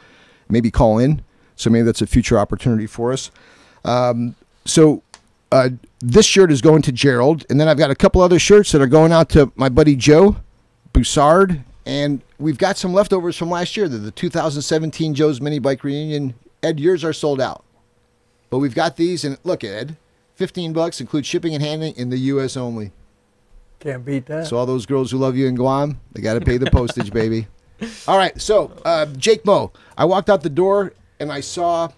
maybe 0.49 0.71
call 0.71 0.99
in. 0.99 1.23
So 1.57 1.69
maybe 1.69 1.83
that's 1.85 2.01
a 2.01 2.07
future 2.07 2.39
opportunity 2.39 2.87
for 2.87 3.13
us. 3.13 3.31
Um, 3.85 4.37
so 4.65 5.03
uh, 5.51 5.71
this 6.01 6.27
shirt 6.27 6.53
is 6.53 6.61
going 6.61 6.83
to 6.83 6.93
Gerald, 6.93 7.45
and 7.51 7.59
then 7.59 7.67
I've 7.69 7.77
got 7.79 7.91
a 7.91 7.95
couple 7.97 8.21
other 8.23 8.39
shirts 8.39 8.71
that 8.73 8.81
are 8.81 8.87
going 8.87 9.11
out 9.13 9.29
to 9.31 9.51
my 9.57 9.69
buddy 9.69 9.97
Joe 9.97 10.37
Boussard, 10.95 11.65
and 11.87 12.23
we've 12.39 12.59
got 12.59 12.77
some 12.77 12.93
leftovers 12.93 13.37
from 13.37 13.51
last 13.51 13.77
year. 13.77 13.89
They're 13.89 13.99
the 13.99 14.11
2017 14.11 15.15
Joe's 15.15 15.41
Mini 15.41 15.59
Bike 15.59 15.83
Reunion. 15.85 16.35
Ed, 16.63 16.79
yours 16.79 17.03
are 17.05 17.13
sold 17.13 17.41
out, 17.41 17.65
but 18.51 18.59
we've 18.59 18.75
got 18.75 18.97
these, 18.97 19.25
and 19.25 19.39
look, 19.43 19.65
Ed, 19.65 19.97
15 20.37 20.73
bucks 20.73 21.01
includes 21.01 21.27
shipping 21.27 21.55
and 21.55 21.63
handling 21.63 21.95
in 21.97 22.11
the 22.11 22.19
U.S. 22.19 22.57
only. 22.57 22.93
Can't 23.81 24.05
beat 24.05 24.27
that. 24.27 24.47
So 24.47 24.57
all 24.57 24.67
those 24.67 24.87
girls 24.87 25.11
who 25.11 25.19
love 25.19 25.37
you 25.37 25.49
in 25.49 25.57
Guam, 25.57 26.01
they 26.13 26.23
got 26.23 26.35
to 26.35 26.41
pay 26.41 26.57
the 26.57 26.71
postage, 26.71 27.13
baby. 27.13 27.49
All 28.07 28.17
right, 28.17 28.41
so 28.41 28.71
uh, 28.85 29.07
Jake 29.07 29.45
Mo, 29.45 29.73
I 29.99 30.05
walked 30.05 30.31
out 30.31 30.43
the 30.43 30.51
door 30.51 30.93
and 31.19 31.33
I 31.33 31.41
saw, 31.41 31.89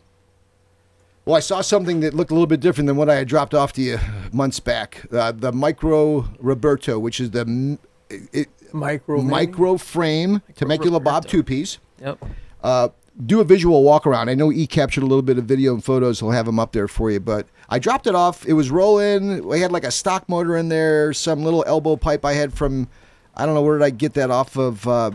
well, 1.26 1.36
I 1.36 1.40
saw 1.40 1.60
something 1.60 2.00
that 2.00 2.14
looked 2.14 2.30
a 2.30 2.34
little 2.34 2.46
bit 2.46 2.60
different 2.60 2.86
than 2.86 2.96
what 2.96 3.10
I 3.10 3.16
had 3.16 3.28
dropped 3.28 3.52
off 3.52 3.74
to 3.74 3.82
you 3.82 3.98
months 4.32 4.60
back. 4.60 5.06
Uh, 5.12 5.32
the 5.32 5.52
Micro 5.52 6.28
Roberto, 6.38 6.98
which 6.98 7.20
is 7.20 7.32
the 7.32 7.78
it, 8.10 8.48
micro. 8.74 9.22
micro 9.22 9.78
frame 9.78 10.42
Temecula 10.54 11.00
Bob 11.00 11.26
two 11.26 11.42
piece. 11.42 11.78
Yep. 12.00 12.22
Uh, 12.62 12.88
do 13.24 13.40
a 13.40 13.44
visual 13.44 13.84
walk 13.84 14.06
around. 14.06 14.28
I 14.28 14.34
know 14.34 14.50
E 14.50 14.66
captured 14.66 15.04
a 15.04 15.06
little 15.06 15.22
bit 15.22 15.38
of 15.38 15.44
video 15.44 15.72
and 15.72 15.84
photos. 15.84 16.18
He'll 16.20 16.32
have 16.32 16.46
them 16.46 16.58
up 16.58 16.72
there 16.72 16.88
for 16.88 17.10
you. 17.10 17.20
But 17.20 17.46
I 17.68 17.78
dropped 17.78 18.06
it 18.08 18.14
off. 18.14 18.44
It 18.44 18.54
was 18.54 18.70
rolling. 18.70 19.46
We 19.46 19.60
had 19.60 19.70
like 19.70 19.84
a 19.84 19.90
stock 19.92 20.28
motor 20.28 20.56
in 20.56 20.68
there, 20.68 21.12
some 21.12 21.44
little 21.44 21.62
elbow 21.66 21.94
pipe 21.96 22.24
I 22.24 22.32
had 22.32 22.52
from, 22.52 22.88
I 23.36 23.46
don't 23.46 23.54
know 23.54 23.62
where 23.62 23.78
did 23.78 23.84
I 23.84 23.90
get 23.90 24.14
that 24.14 24.32
off 24.32 24.56
of 24.56 24.86
uh, 24.88 25.12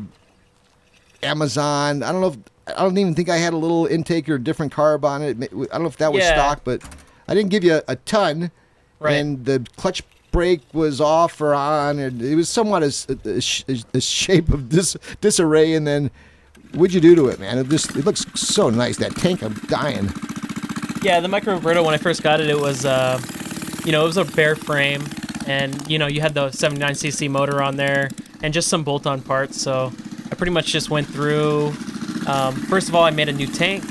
Amazon. 1.24 2.04
I 2.04 2.12
don't 2.12 2.22
know. 2.22 2.28
If, 2.28 2.38
I 2.78 2.84
don't 2.84 2.98
even 2.98 3.16
think 3.16 3.30
I 3.30 3.38
had 3.38 3.54
a 3.54 3.58
little 3.58 3.86
intake 3.88 4.30
or 4.30 4.38
different 4.38 4.72
carb 4.72 5.04
on 5.04 5.22
it. 5.22 5.38
I 5.42 5.48
don't 5.48 5.82
know 5.82 5.88
if 5.88 5.98
that 5.98 6.14
was 6.14 6.24
Yeah. 6.24 6.36
stock, 6.36 6.62
but 6.64 6.82
I 7.28 7.34
didn't 7.34 7.50
give 7.50 7.64
you 7.64 7.76
a, 7.76 7.84
a 7.90 7.96
ton. 7.98 8.52
Right. 9.00 9.14
And 9.14 9.44
the 9.46 9.66
clutch 9.76 10.04
brake 10.32 10.62
was 10.74 11.02
off 11.02 11.40
or 11.42 11.54
on, 11.54 12.00
and 12.00 12.22
it 12.22 12.36
was 12.36 12.50
somewhat 12.50 12.84
a, 12.84 13.18
a, 13.26 13.98
a 13.98 14.02
shape 14.02 14.50
of 14.50 14.70
dis, 14.70 14.98
disarray. 15.22 15.74
And 15.74 15.86
then, 15.86 16.12
what'd 16.74 16.94
you 16.94 17.02
do 17.02 17.16
to 17.16 17.28
it, 17.28 17.40
man? 17.40 17.58
It 17.58 17.70
just 17.70 17.96
it 17.96 18.06
looks 18.06 18.26
so 18.36 18.70
nice. 18.70 18.98
That 18.98 19.16
tank, 19.16 19.44
I'm 19.44 19.54
dying. 19.68 20.12
Yeah, 21.02 21.20
the 21.20 21.28
Micro 21.28 21.54
Roberto, 21.54 21.84
when 21.84 21.94
I 21.94 21.98
first 21.98 22.24
got 22.24 22.42
it, 22.42 22.50
it 22.50 22.60
was, 22.60 22.86
uh, 22.86 23.22
you 23.86 23.92
know, 23.94 24.04
it 24.04 24.08
was 24.08 24.18
a 24.18 24.26
bare 24.26 24.56
frame, 24.56 25.04
and 25.48 25.90
you 25.90 25.98
know, 25.98 26.08
you 26.08 26.22
had 26.22 26.34
the 26.34 26.50
79cc 26.50 27.30
motor 27.30 27.64
on 27.64 27.78
there, 27.78 28.10
and 28.44 28.54
just 28.54 28.68
some 28.68 28.84
bolt-on 28.84 29.22
parts. 29.22 29.62
So 29.62 29.94
I 30.32 30.36
pretty 30.36 30.52
much 30.52 30.68
just 30.68 30.90
went 30.90 31.08
through. 31.08 31.74
Um, 32.28 32.56
first 32.56 32.90
of 32.90 32.96
all, 32.96 33.04
I 33.04 33.12
made 33.12 33.30
a 33.30 33.34
new 33.34 33.48
tank 33.48 33.84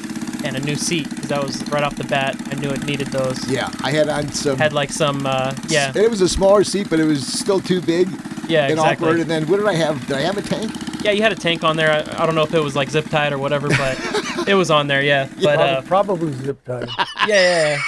and 0.44 0.56
a 0.56 0.60
new 0.60 0.76
seat 0.76 1.08
because 1.10 1.28
that 1.28 1.42
was 1.42 1.62
right 1.68 1.82
off 1.82 1.96
the 1.96 2.04
bat. 2.04 2.36
I 2.50 2.54
knew 2.54 2.70
it 2.70 2.84
needed 2.84 3.08
those. 3.08 3.48
Yeah, 3.48 3.70
I 3.82 3.90
had 3.90 4.08
on 4.08 4.30
some. 4.32 4.58
Had 4.58 4.72
like 4.72 4.90
some, 4.90 5.26
uh, 5.26 5.54
yeah, 5.68 5.88
And 5.88 5.96
it 5.96 6.10
was 6.10 6.20
a 6.20 6.28
smaller 6.28 6.64
seat, 6.64 6.88
but 6.90 7.00
it 7.00 7.04
was 7.04 7.26
still 7.26 7.60
too 7.60 7.80
big 7.80 8.08
yeah, 8.48 8.64
and 8.64 8.72
exactly. 8.72 9.06
awkward. 9.06 9.20
And 9.20 9.30
then 9.30 9.46
what 9.46 9.58
did 9.58 9.66
I 9.66 9.74
have? 9.74 10.06
Did 10.06 10.16
I 10.16 10.20
have 10.22 10.38
a 10.38 10.42
tank? 10.42 10.72
Yeah, 11.02 11.12
you 11.12 11.22
had 11.22 11.32
a 11.32 11.36
tank 11.36 11.64
on 11.64 11.76
there. 11.76 11.90
I, 11.90 12.22
I 12.22 12.26
don't 12.26 12.34
know 12.34 12.42
if 12.42 12.54
it 12.54 12.60
was 12.60 12.74
like 12.74 12.90
zip 12.90 13.08
tied 13.08 13.32
or 13.32 13.38
whatever, 13.38 13.68
but 13.68 13.98
it 14.48 14.54
was 14.54 14.70
on 14.70 14.86
there. 14.86 15.02
Yeah, 15.02 15.28
but 15.42 15.56
Prob- 15.56 15.60
uh, 15.60 15.82
probably 15.82 16.32
zip 16.32 16.64
tied. 16.64 16.88
yeah, 16.98 17.04
yeah, 17.28 17.68
yeah. 17.74 17.78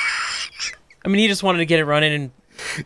I 1.05 1.09
mean, 1.09 1.19
he 1.19 1.29
just 1.29 1.43
wanted 1.43 1.59
to 1.59 1.67
get 1.67 1.81
it 1.81 1.85
running, 1.85 2.13
and 2.13 2.31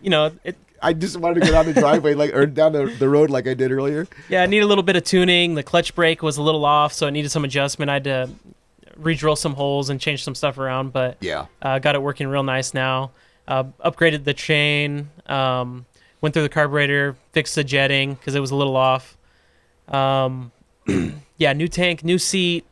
you 0.03 0.11
know, 0.11 0.33
it. 0.45 0.57
I 0.81 0.93
just 0.93 1.17
wanted 1.17 1.41
to 1.41 1.47
go 1.47 1.53
down 1.53 1.67
the 1.67 1.73
driveway, 1.73 2.15
like 2.15 2.35
or 2.35 2.45
down 2.45 2.73
the, 2.73 2.87
the 2.87 3.09
road, 3.09 3.31
like 3.31 3.49
I 3.49 3.55
did 3.55 3.73
earlier. 3.73 4.07
Yeah, 4.29 4.43
I 4.43 4.47
need 4.47 4.63
a 4.63 4.67
little 4.67 4.85
bit 4.85 4.97
of 4.97 5.05
tuning. 5.05 5.55
The 5.55 5.63
clutch 5.63 5.95
brake 5.95 6.23
was 6.23 6.37
a 6.37 6.43
little 6.43 6.65
off, 6.65 6.93
so 6.93 7.07
I 7.07 7.11
needed 7.11 7.31
some 7.31 7.45
adjustment. 7.45 7.91
I 7.91 7.95
had 7.95 8.05
to 8.05 8.31
re-drill 8.97 9.37
some 9.37 9.55
holes 9.55 9.91
and 9.91 10.01
change 10.01 10.23
some 10.25 10.35
stuff 10.35 10.59
around, 10.59 10.93
but 10.93 11.17
Yeah. 11.21 11.47
uh, 11.63 11.79
got 11.79 11.95
it 11.95 12.03
working 12.03 12.27
real 12.29 12.43
nice 12.43 12.75
now. 12.75 13.11
Uh, 13.47 13.65
upgraded 13.85 14.25
the 14.25 14.35
chain. 14.35 15.11
Um, 15.27 15.87
went 16.21 16.33
through 16.33 16.43
the 16.45 16.49
carburetor, 16.49 17.17
fixed 17.33 17.55
the 17.55 17.65
jetting 17.65 18.15
because 18.15 18.35
it 18.35 18.41
was 18.41 18.51
a 18.51 18.57
little 18.57 18.77
off. 18.77 19.17
Um, 19.89 20.53
yeah, 21.37 21.53
new 21.53 21.69
tank, 21.69 22.05
new 22.05 22.19
seat. 22.19 22.65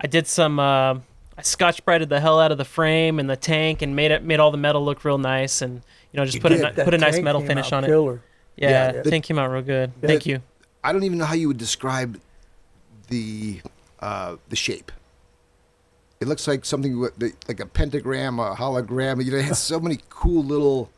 I 0.00 0.06
did 0.06 0.26
some. 0.26 0.58
Uh, 0.60 0.94
I 1.36 1.42
scotch 1.42 1.84
brighted 1.84 2.08
the 2.10 2.20
hell 2.20 2.38
out 2.38 2.52
of 2.52 2.58
the 2.58 2.64
frame 2.64 3.18
and 3.18 3.28
the 3.28 3.36
tank, 3.36 3.82
and 3.82 3.96
made 3.96 4.10
it 4.12 4.22
made 4.22 4.38
all 4.40 4.50
the 4.50 4.56
metal 4.58 4.84
look 4.84 5.04
real 5.04 5.18
nice, 5.18 5.62
and 5.62 5.82
you 6.12 6.16
know 6.18 6.24
just 6.24 6.36
You 6.36 6.40
put 6.40 6.52
a 6.52 6.56
did. 6.56 6.64
ni- 6.64 6.70
That 6.72 6.84
put 6.84 6.94
a 6.94 6.98
nice 6.98 7.20
metal 7.20 7.40
finish 7.40 7.66
out 7.66 7.78
on 7.78 7.84
it. 7.84 7.88
Killer. 7.88 8.22
Yeah, 8.56 8.92
Yeah, 8.92 9.02
the 9.02 9.10
tank 9.10 9.24
came 9.24 9.38
out 9.38 9.50
real 9.50 9.62
good. 9.62 9.92
Thank 10.00 10.26
you. 10.26 10.42
I 10.84 10.92
don't 10.92 11.02
even 11.02 11.18
know 11.18 11.24
how 11.24 11.34
you 11.34 11.48
would 11.48 11.58
describe 11.58 12.20
the 13.08 13.60
uh, 14.00 14.36
the 14.48 14.56
shape. 14.56 14.92
It 16.20 16.28
looks 16.28 16.46
like 16.46 16.66
something 16.66 17.00
the, 17.16 17.32
like 17.48 17.60
a 17.60 17.66
pentagram, 17.66 18.38
a 18.38 18.54
hologram. 18.54 19.24
You 19.24 19.32
know, 19.32 19.38
it 19.38 19.46
has 19.46 19.58
so 19.58 19.80
many 19.80 20.00
cool 20.10 20.44
little 20.44 20.90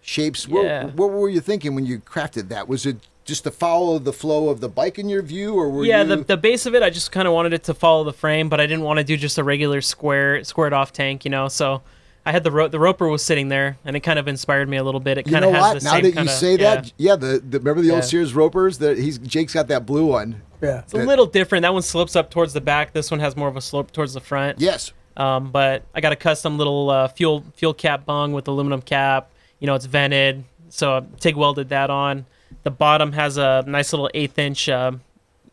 shapes. 0.00 0.46
What- 0.46 0.64
Yeah. 0.64 0.86
What, 0.86 1.10
were 1.10 1.28
you 1.28 1.40
thinking 1.40 1.74
when 1.74 1.84
you 1.84 1.98
crafted 1.98 2.48
that? 2.50 2.68
Was 2.68 2.86
it 2.86 2.96
just 3.24 3.42
to 3.44 3.50
follow 3.50 3.98
the 3.98 4.12
flow 4.12 4.48
of 4.50 4.60
the 4.60 4.68
bike 4.68 4.96
in 4.98 5.08
your 5.08 5.20
view, 5.20 5.52
or 5.54 5.68
were 5.68 5.84
yeah, 5.84 6.02
you? 6.02 6.08
the, 6.08 6.16
the 6.18 6.36
base 6.36 6.64
of 6.64 6.74
it, 6.76 6.82
I 6.84 6.90
just 6.90 7.10
kind 7.12 7.26
of 7.26 7.34
wanted 7.34 7.52
it 7.52 7.64
to 7.64 7.74
follow 7.74 8.04
the 8.04 8.12
frame, 8.12 8.48
but 8.48 8.60
I 8.60 8.66
didn't 8.66 8.84
want 8.84 8.98
to 8.98 9.04
do 9.04 9.16
just 9.16 9.36
a 9.36 9.42
regular 9.44 9.80
square, 9.82 10.42
squared 10.44 10.72
off 10.72 10.92
tank, 10.92 11.24
you 11.26 11.30
know. 11.32 11.48
So 11.48 11.82
I 12.24 12.30
had 12.32 12.42
the 12.44 12.68
the 12.68 12.78
roper 12.78 13.06
was 13.08 13.22
sitting 13.24 13.48
there, 13.48 13.76
and 13.84 13.96
it 13.96 14.00
kind 14.00 14.18
of 14.20 14.28
inspired 14.28 14.68
me 14.68 14.76
a 14.78 14.84
little 14.84 15.00
bit. 15.00 15.18
It 15.18 15.26
you 15.26 15.32
kind 15.32 15.42
know 15.42 15.48
of 15.50 15.56
has 15.56 15.62
what? 15.74 15.78
the 15.80 15.84
Now 15.84 15.90
same 15.90 16.02
that 16.04 16.08
you 16.08 16.14
kinda- 16.14 16.32
say 16.32 16.56
that, 16.58 16.92
yeah, 16.96 17.16
the, 17.16 17.40
the 17.46 17.58
remember 17.58 17.82
the 17.82 17.90
old 17.90 18.04
Sears 18.04 18.32
ropers 18.32 18.78
that 18.78 18.96
he's 18.96 19.18
Jake's 19.18 19.52
got 19.54 19.66
that 19.68 19.84
blue 19.84 20.06
one. 20.06 20.40
Yeah. 20.60 20.80
It's 20.80 20.94
a 20.94 20.98
little 20.98 21.26
different. 21.26 21.62
That 21.62 21.72
one 21.72 21.82
slopes 21.82 22.16
up 22.16 22.30
towards 22.30 22.52
the 22.52 22.60
back. 22.60 22.92
This 22.92 23.10
one 23.10 23.20
has 23.20 23.36
more 23.36 23.48
of 23.48 23.56
a 23.56 23.60
slope 23.60 23.92
towards 23.92 24.14
the 24.14 24.20
front. 24.20 24.60
Yes. 24.60 24.92
Um, 25.16 25.50
but 25.50 25.82
I 25.94 26.00
got 26.00 26.12
a 26.12 26.16
custom 26.16 26.58
little 26.58 26.90
uh, 26.90 27.08
fuel 27.08 27.44
fuel 27.54 27.74
cap 27.74 28.06
bung 28.06 28.32
with 28.32 28.46
aluminum 28.48 28.82
cap. 28.82 29.30
You 29.58 29.66
know, 29.66 29.74
it's 29.74 29.86
vented, 29.86 30.44
so 30.68 30.98
I 30.98 31.00
TIG 31.18 31.36
welded 31.36 31.70
that 31.70 31.90
on. 31.90 32.26
The 32.62 32.70
bottom 32.70 33.12
has 33.12 33.36
a 33.36 33.64
nice 33.66 33.92
little 33.92 34.10
eighth 34.14 34.38
inch, 34.38 34.68
uh, 34.68 34.92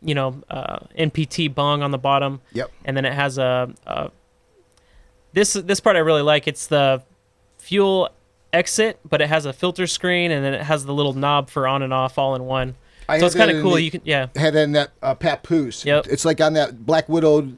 you 0.02 0.14
know, 0.14 0.40
uh, 0.48 0.78
NPT 0.96 1.52
bung 1.52 1.82
on 1.82 1.90
the 1.90 1.98
bottom. 1.98 2.40
Yep. 2.52 2.70
and 2.84 2.96
then 2.96 3.04
it 3.04 3.12
has 3.12 3.38
a, 3.38 3.74
a 3.86 4.10
this 5.32 5.54
this 5.54 5.80
part 5.80 5.96
I 5.96 6.00
really 6.00 6.22
like. 6.22 6.46
It's 6.46 6.68
the 6.68 7.02
fuel 7.58 8.10
exit, 8.52 9.00
but 9.08 9.20
it 9.20 9.28
has 9.28 9.46
a 9.46 9.52
filter 9.52 9.86
screen, 9.86 10.30
and 10.30 10.44
then 10.44 10.54
it 10.54 10.62
has 10.62 10.84
the 10.84 10.94
little 10.94 11.12
knob 11.12 11.50
for 11.50 11.66
on 11.66 11.82
and 11.82 11.92
off 11.92 12.18
all 12.18 12.34
in 12.36 12.44
one. 12.44 12.76
I 13.08 13.18
so 13.18 13.26
it's 13.26 13.34
kind 13.34 13.50
of 13.50 13.62
cool. 13.62 13.74
the- 13.74 13.82
You 13.82 13.90
can 13.90 14.00
yeah 14.04 14.26
had 14.36 14.54
in 14.56 14.72
that 14.72 14.90
uh, 15.02 15.14
papoose. 15.14 15.84
Yep. 15.84 16.06
It's 16.08 16.24
like 16.24 16.40
on 16.40 16.52
that 16.54 16.84
Black 16.86 17.08
Widow, 17.08 17.52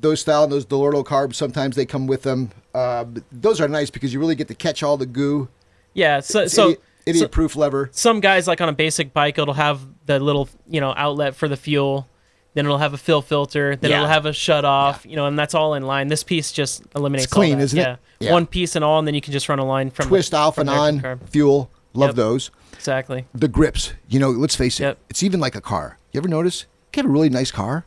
those 0.00 0.20
style, 0.20 0.44
and 0.44 0.52
those 0.52 0.66
Dellorto 0.66 1.04
carbs. 1.04 1.34
Sometimes 1.36 1.76
they 1.76 1.86
come 1.86 2.06
with 2.06 2.22
them. 2.22 2.50
Uh, 2.74 3.04
those 3.32 3.60
are 3.60 3.68
nice 3.68 3.90
because 3.90 4.12
you 4.12 4.20
really 4.20 4.34
get 4.34 4.48
to 4.48 4.54
catch 4.54 4.82
all 4.82 4.96
the 4.96 5.06
goo. 5.06 5.48
yeah. 5.94 6.20
So 6.20 6.40
It's 6.42 6.54
so. 6.54 6.64
idiot, 6.66 6.82
idiot 7.06 7.22
so- 7.24 7.28
proof 7.28 7.56
lever. 7.56 7.88
some 7.92 8.20
guys 8.20 8.46
like 8.46 8.60
on 8.60 8.68
a 8.68 8.72
basic 8.72 9.12
bike 9.12 9.38
it'll 9.38 9.54
have 9.54 9.80
the 10.06 10.18
little 10.20 10.48
you 10.68 10.80
know 10.80 10.92
outlet 10.96 11.34
for 11.34 11.48
the 11.48 11.56
fuel 11.56 12.06
then 12.54 12.64
it'll 12.66 12.78
have 12.78 12.92
a 12.94 12.98
fill 12.98 13.22
filter 13.22 13.74
then 13.76 13.90
Yeah. 13.90 13.96
it'll 13.98 14.08
have 14.08 14.26
a 14.26 14.32
shut 14.32 14.64
off 14.64 15.06
you 15.06 15.16
know 15.16 15.26
and 15.26 15.38
that's 15.38 15.54
all 15.54 15.74
in 15.74 15.84
line 15.84 16.08
this 16.08 16.22
piece 16.24 16.50
just 16.52 16.82
eliminates 16.94 17.24
It's 17.24 17.32
clean, 17.32 17.52
all 17.54 17.58
that. 17.58 17.64
isn't 17.64 17.78
it? 17.78 17.82
yeah. 17.82 17.96
Yeah. 18.20 18.32
one 18.32 18.46
piece 18.46 18.76
and 18.76 18.84
all 18.84 18.98
and 18.98 19.06
then 19.08 19.14
you 19.14 19.20
can 19.20 19.32
just 19.32 19.48
run 19.48 19.58
a 19.60 19.64
line 19.64 19.90
from 19.90 20.04
the- 20.04 20.08
Twist 20.10 20.34
off 20.34 20.56
from 20.56 20.68
and 20.68 21.02
on 21.04 21.18
fuel. 21.26 21.70
Love 21.92 22.10
Yep. 22.10 22.16
those. 22.16 22.50
exactly 22.72 23.26
The 23.34 23.48
grips. 23.48 23.92
You 24.08 24.20
know, 24.20 24.30
let's 24.30 24.54
face 24.56 24.78
it. 24.80 24.84
Yep. 24.84 24.98
It's 25.10 25.22
even 25.22 25.40
like 25.40 25.54
a 25.56 25.60
car. 25.60 25.98
You 26.12 26.18
ever 26.18 26.28
notice? 26.28 26.66
You 26.94 27.02
have 27.02 27.06
a 27.06 27.12
really 27.12 27.28
nice 27.28 27.50
car, 27.50 27.84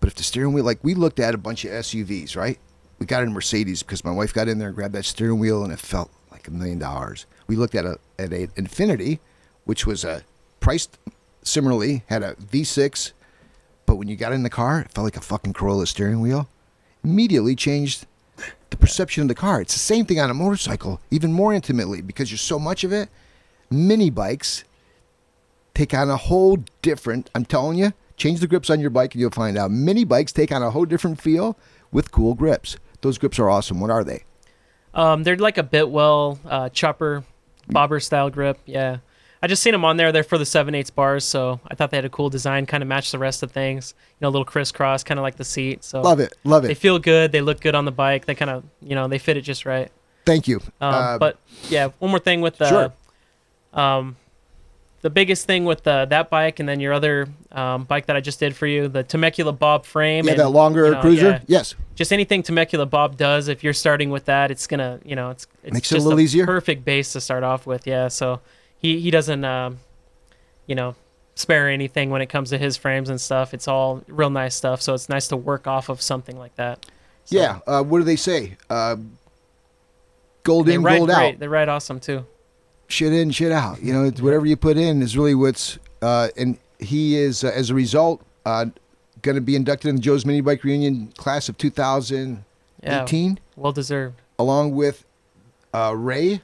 but 0.00 0.08
if 0.08 0.14
the 0.14 0.22
steering 0.22 0.52
wheel, 0.52 0.64
like 0.64 0.78
we 0.82 0.94
looked 0.94 1.18
at 1.20 1.34
a 1.34 1.38
bunch 1.38 1.64
of 1.64 1.70
SUVs, 1.72 2.36
right? 2.36 2.58
We 2.98 3.06
got 3.06 3.22
in 3.22 3.28
a 3.28 3.32
Mercedes 3.32 3.82
because 3.82 4.04
my 4.04 4.10
wife 4.10 4.32
got 4.34 4.48
in 4.48 4.58
there 4.58 4.68
and 4.68 4.76
grabbed 4.76 4.94
that 4.94 5.04
steering 5.04 5.38
wheel, 5.38 5.62
and 5.64 5.72
it 5.72 5.78
felt 5.78 6.10
like 6.30 6.48
a 6.48 6.50
million 6.50 6.78
dollars. 6.78 7.26
We 7.46 7.56
looked 7.56 7.74
at 7.74 7.84
a 7.84 7.98
at 8.18 8.32
a 8.32 8.46
Infiniti, 8.48 9.18
which 9.64 9.86
was 9.86 10.04
a 10.04 10.22
priced 10.60 10.98
similarly, 11.42 12.02
had 12.06 12.22
a 12.22 12.34
V6, 12.36 13.12
but 13.86 13.96
when 13.96 14.08
you 14.08 14.16
got 14.16 14.32
in 14.32 14.42
the 14.42 14.50
car, 14.50 14.80
it 14.80 14.92
felt 14.92 15.04
like 15.04 15.16
a 15.16 15.20
fucking 15.20 15.52
Corolla 15.52 15.86
steering 15.86 16.20
wheel. 16.20 16.48
Immediately 17.04 17.54
changed 17.56 18.06
the 18.70 18.76
perception 18.76 19.22
of 19.22 19.28
the 19.28 19.34
car. 19.34 19.60
It's 19.60 19.74
the 19.74 19.78
same 19.80 20.04
thing 20.06 20.20
on 20.20 20.30
a 20.30 20.34
motorcycle, 20.34 21.00
even 21.10 21.32
more 21.32 21.52
intimately 21.52 22.00
because 22.02 22.30
you're 22.30 22.38
so 22.38 22.58
much 22.58 22.84
of 22.84 22.92
it. 22.92 23.08
Mini 23.70 24.10
bikes 24.10 24.64
take 25.74 25.92
on 25.94 26.10
a 26.10 26.16
whole 26.16 26.58
different. 26.82 27.30
I'm 27.34 27.44
telling 27.44 27.78
you, 27.78 27.92
change 28.16 28.40
the 28.40 28.46
grips 28.46 28.70
on 28.70 28.80
your 28.80 28.90
bike 28.90 29.14
and 29.14 29.20
you'll 29.20 29.30
find 29.30 29.56
out. 29.58 29.70
Mini 29.70 30.04
bikes 30.04 30.32
take 30.32 30.50
on 30.52 30.62
a 30.62 30.70
whole 30.70 30.84
different 30.84 31.20
feel 31.20 31.56
with 31.92 32.10
cool 32.12 32.34
grips. 32.34 32.76
Those 33.02 33.18
grips 33.18 33.38
are 33.38 33.50
awesome. 33.50 33.80
What 33.80 33.90
are 33.90 34.04
they? 34.04 34.24
um 34.94 35.24
they're 35.24 35.36
like 35.36 35.58
a 35.58 35.62
Biltwell 35.62 36.38
uh 36.48 36.68
chopper 36.70 37.22
bobber 37.68 38.00
style 38.00 38.30
grip 38.30 38.58
yeah 38.64 38.98
I 39.42 39.46
just 39.48 39.62
seen 39.62 39.72
them 39.72 39.84
on 39.84 39.96
there. 39.96 40.12
They're 40.12 40.22
for 40.24 40.38
the 40.38 40.46
seven 40.46 40.74
eighths 40.74 40.90
bars, 40.90 41.24
so 41.24 41.60
I 41.68 41.74
thought 41.74 41.90
they 41.90 41.96
had 41.98 42.04
a 42.04 42.10
cool 42.10 42.30
design, 42.30 42.66
kind 42.66 42.82
of 42.82 42.88
match 42.88 43.12
the 43.12 43.18
rest 43.18 43.42
of 43.42 43.52
things. 43.52 43.94
You 44.18 44.24
know, 44.24 44.28
a 44.28 44.30
little 44.30 44.44
crisscross, 44.46 45.04
kind 45.04 45.18
of 45.18 45.22
like 45.22 45.36
the 45.36 45.44
seat. 45.44 45.84
So 45.84 46.00
Love 46.00 46.20
it. 46.20 46.34
Love 46.44 46.64
it. 46.64 46.68
They 46.68 46.74
feel 46.74 46.98
good. 46.98 47.32
They 47.32 47.40
look 47.42 47.60
good 47.60 47.74
on 47.74 47.84
the 47.84 47.92
bike. 47.92 48.24
They 48.24 48.34
kind 48.34 48.50
of, 48.50 48.64
you 48.80 48.94
know, 48.94 49.08
they 49.08 49.18
fit 49.18 49.36
it 49.36 49.42
just 49.42 49.66
right. 49.66 49.90
Thank 50.24 50.48
you. 50.48 50.56
Um, 50.80 50.94
Uh, 50.94 51.18
but 51.18 51.38
yeah, 51.68 51.88
one 51.98 52.10
more 52.10 52.18
thing 52.18 52.40
with 52.40 52.56
the, 52.56 52.68
Sure. 52.68 52.92
um, 53.74 54.16
the 55.02 55.10
biggest 55.10 55.46
thing 55.46 55.64
with 55.64 55.84
the, 55.84 56.06
that 56.10 56.30
bike 56.30 56.58
and 56.58 56.68
then 56.68 56.80
your 56.80 56.92
other 56.92 57.28
um, 57.52 57.84
bike 57.84 58.06
that 58.06 58.16
I 58.16 58.20
just 58.20 58.40
did 58.40 58.56
for 58.56 58.66
you, 58.66 58.88
the 58.88 59.04
Temecula 59.04 59.52
Bob 59.52 59.84
frame. 59.84 60.24
yeah, 60.24 60.32
and, 60.32 60.40
that 60.40 60.48
longer 60.48 60.86
you 60.86 60.90
know, 60.92 61.00
cruiser. 61.00 61.28
yeah, 61.28 61.40
Yes. 61.46 61.74
just 61.94 62.12
anything 62.12 62.42
Temecula 62.42 62.86
Bob 62.86 63.16
does, 63.16 63.46
if 63.48 63.62
you're 63.62 63.72
starting 63.74 64.10
with 64.10 64.24
that, 64.24 64.50
it's 64.50 64.66
gonna, 64.66 64.98
you 65.04 65.14
know, 65.14 65.30
it's, 65.30 65.46
it's 65.62 65.74
Makes 65.74 65.92
it 65.92 65.98
a 65.98 66.02
little 66.02 66.18
easier. 66.18 66.44
Perfect 66.46 66.84
base 66.84 67.12
to 67.12 67.20
start 67.20 67.44
off 67.44 67.66
with. 67.66 67.86
Yeah. 67.86 68.08
So 68.08 68.40
he 68.78 69.00
he 69.00 69.10
doesn't, 69.10 69.44
um, 69.44 69.78
you 70.66 70.74
know, 70.74 70.94
spare 71.34 71.68
anything 71.68 72.10
when 72.10 72.22
it 72.22 72.26
comes 72.26 72.50
to 72.50 72.58
his 72.58 72.76
frames 72.76 73.08
and 73.10 73.20
stuff. 73.20 73.52
It's 73.54 73.68
all 73.68 74.02
real 74.08 74.30
nice 74.30 74.54
stuff. 74.54 74.80
So 74.82 74.94
it's 74.94 75.08
nice 75.08 75.28
to 75.28 75.36
work 75.36 75.66
off 75.66 75.88
of 75.88 76.00
something 76.00 76.38
like 76.38 76.54
that. 76.56 76.86
So- 77.26 77.36
Yeah. 77.36 77.58
Uh, 77.66 77.82
what 77.82 77.98
do 77.98 78.04
they 78.04 78.16
say? 78.16 78.56
Uh, 78.70 78.96
gold 80.44 80.68
in, 80.68 80.82
gold 80.82 81.08
great. 81.08 81.34
out. 81.34 81.38
They 81.40 81.48
ride 81.48 81.68
awesome 81.68 82.00
too. 82.00 82.24
Shit 82.88 83.12
in, 83.12 83.30
shit 83.32 83.52
out. 83.52 83.82
You 83.82 83.92
know, 83.92 84.04
it's 84.04 84.20
whatever 84.20 84.46
you 84.46 84.56
put 84.56 84.76
in 84.76 85.02
is 85.02 85.16
really 85.16 85.34
what's. 85.34 85.78
Uh, 86.00 86.28
and 86.36 86.56
he 86.78 87.16
is, 87.16 87.42
uh, 87.42 87.48
as 87.48 87.70
a 87.70 87.74
result, 87.74 88.22
uh, 88.44 88.66
going 89.22 89.34
to 89.34 89.40
be 89.40 89.56
inducted 89.56 89.88
in 89.88 89.96
the 89.96 90.02
Joe's 90.02 90.24
Mini 90.24 90.40
Bike 90.40 90.62
Reunion 90.62 91.08
class 91.16 91.48
of 91.48 91.58
2018, 91.58 92.44
Yeah. 92.82 93.34
Well 93.56 93.72
deserved. 93.72 94.20
along 94.38 94.74
with 94.76 95.04
uh, 95.74 95.94
Ray 95.96 96.42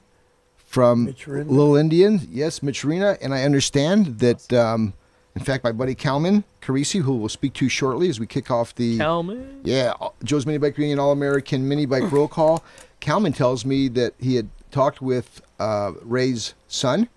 from 0.73 1.05
Mitch-Rina. 1.05 1.51
Little 1.51 1.77
Indian. 1.77 2.27
Yes, 2.31 2.61
Mitchurina. 2.61 3.19
And 3.21 3.35
I 3.35 3.43
understand 3.45 4.19
that, 4.21 4.51
um, 4.55 4.95
in 5.37 5.45
fact, 5.45 5.65
my 5.65 5.71
buddy 5.73 5.95
Calman 5.95 6.45
Carisi, 6.63 7.03
who 7.03 7.15
we'll 7.15 7.29
speak 7.29 7.53
to 7.55 7.69
shortly 7.69 8.09
as 8.09 8.19
we 8.19 8.27
kick 8.27 8.51
off 8.51 8.75
the. 8.75 8.97
Kelman. 8.97 9.61
Yeah, 9.65 9.93
Joe's 10.25 10.47
Mini 10.47 10.59
Bike 10.59 10.79
Reunion 10.79 10.99
All 10.99 11.13
American 11.13 11.69
Mini 11.69 11.85
Bike 11.85 12.11
Roll 12.11 12.27
Call. 12.39 12.65
Calman 13.01 13.35
tells 13.35 13.67
me 13.67 13.89
that 13.89 14.15
he 14.19 14.37
had 14.37 14.49
talked 14.71 15.03
with 15.03 15.43
uh, 15.61 15.93
Ray's 16.03 16.55
son, 16.69 17.09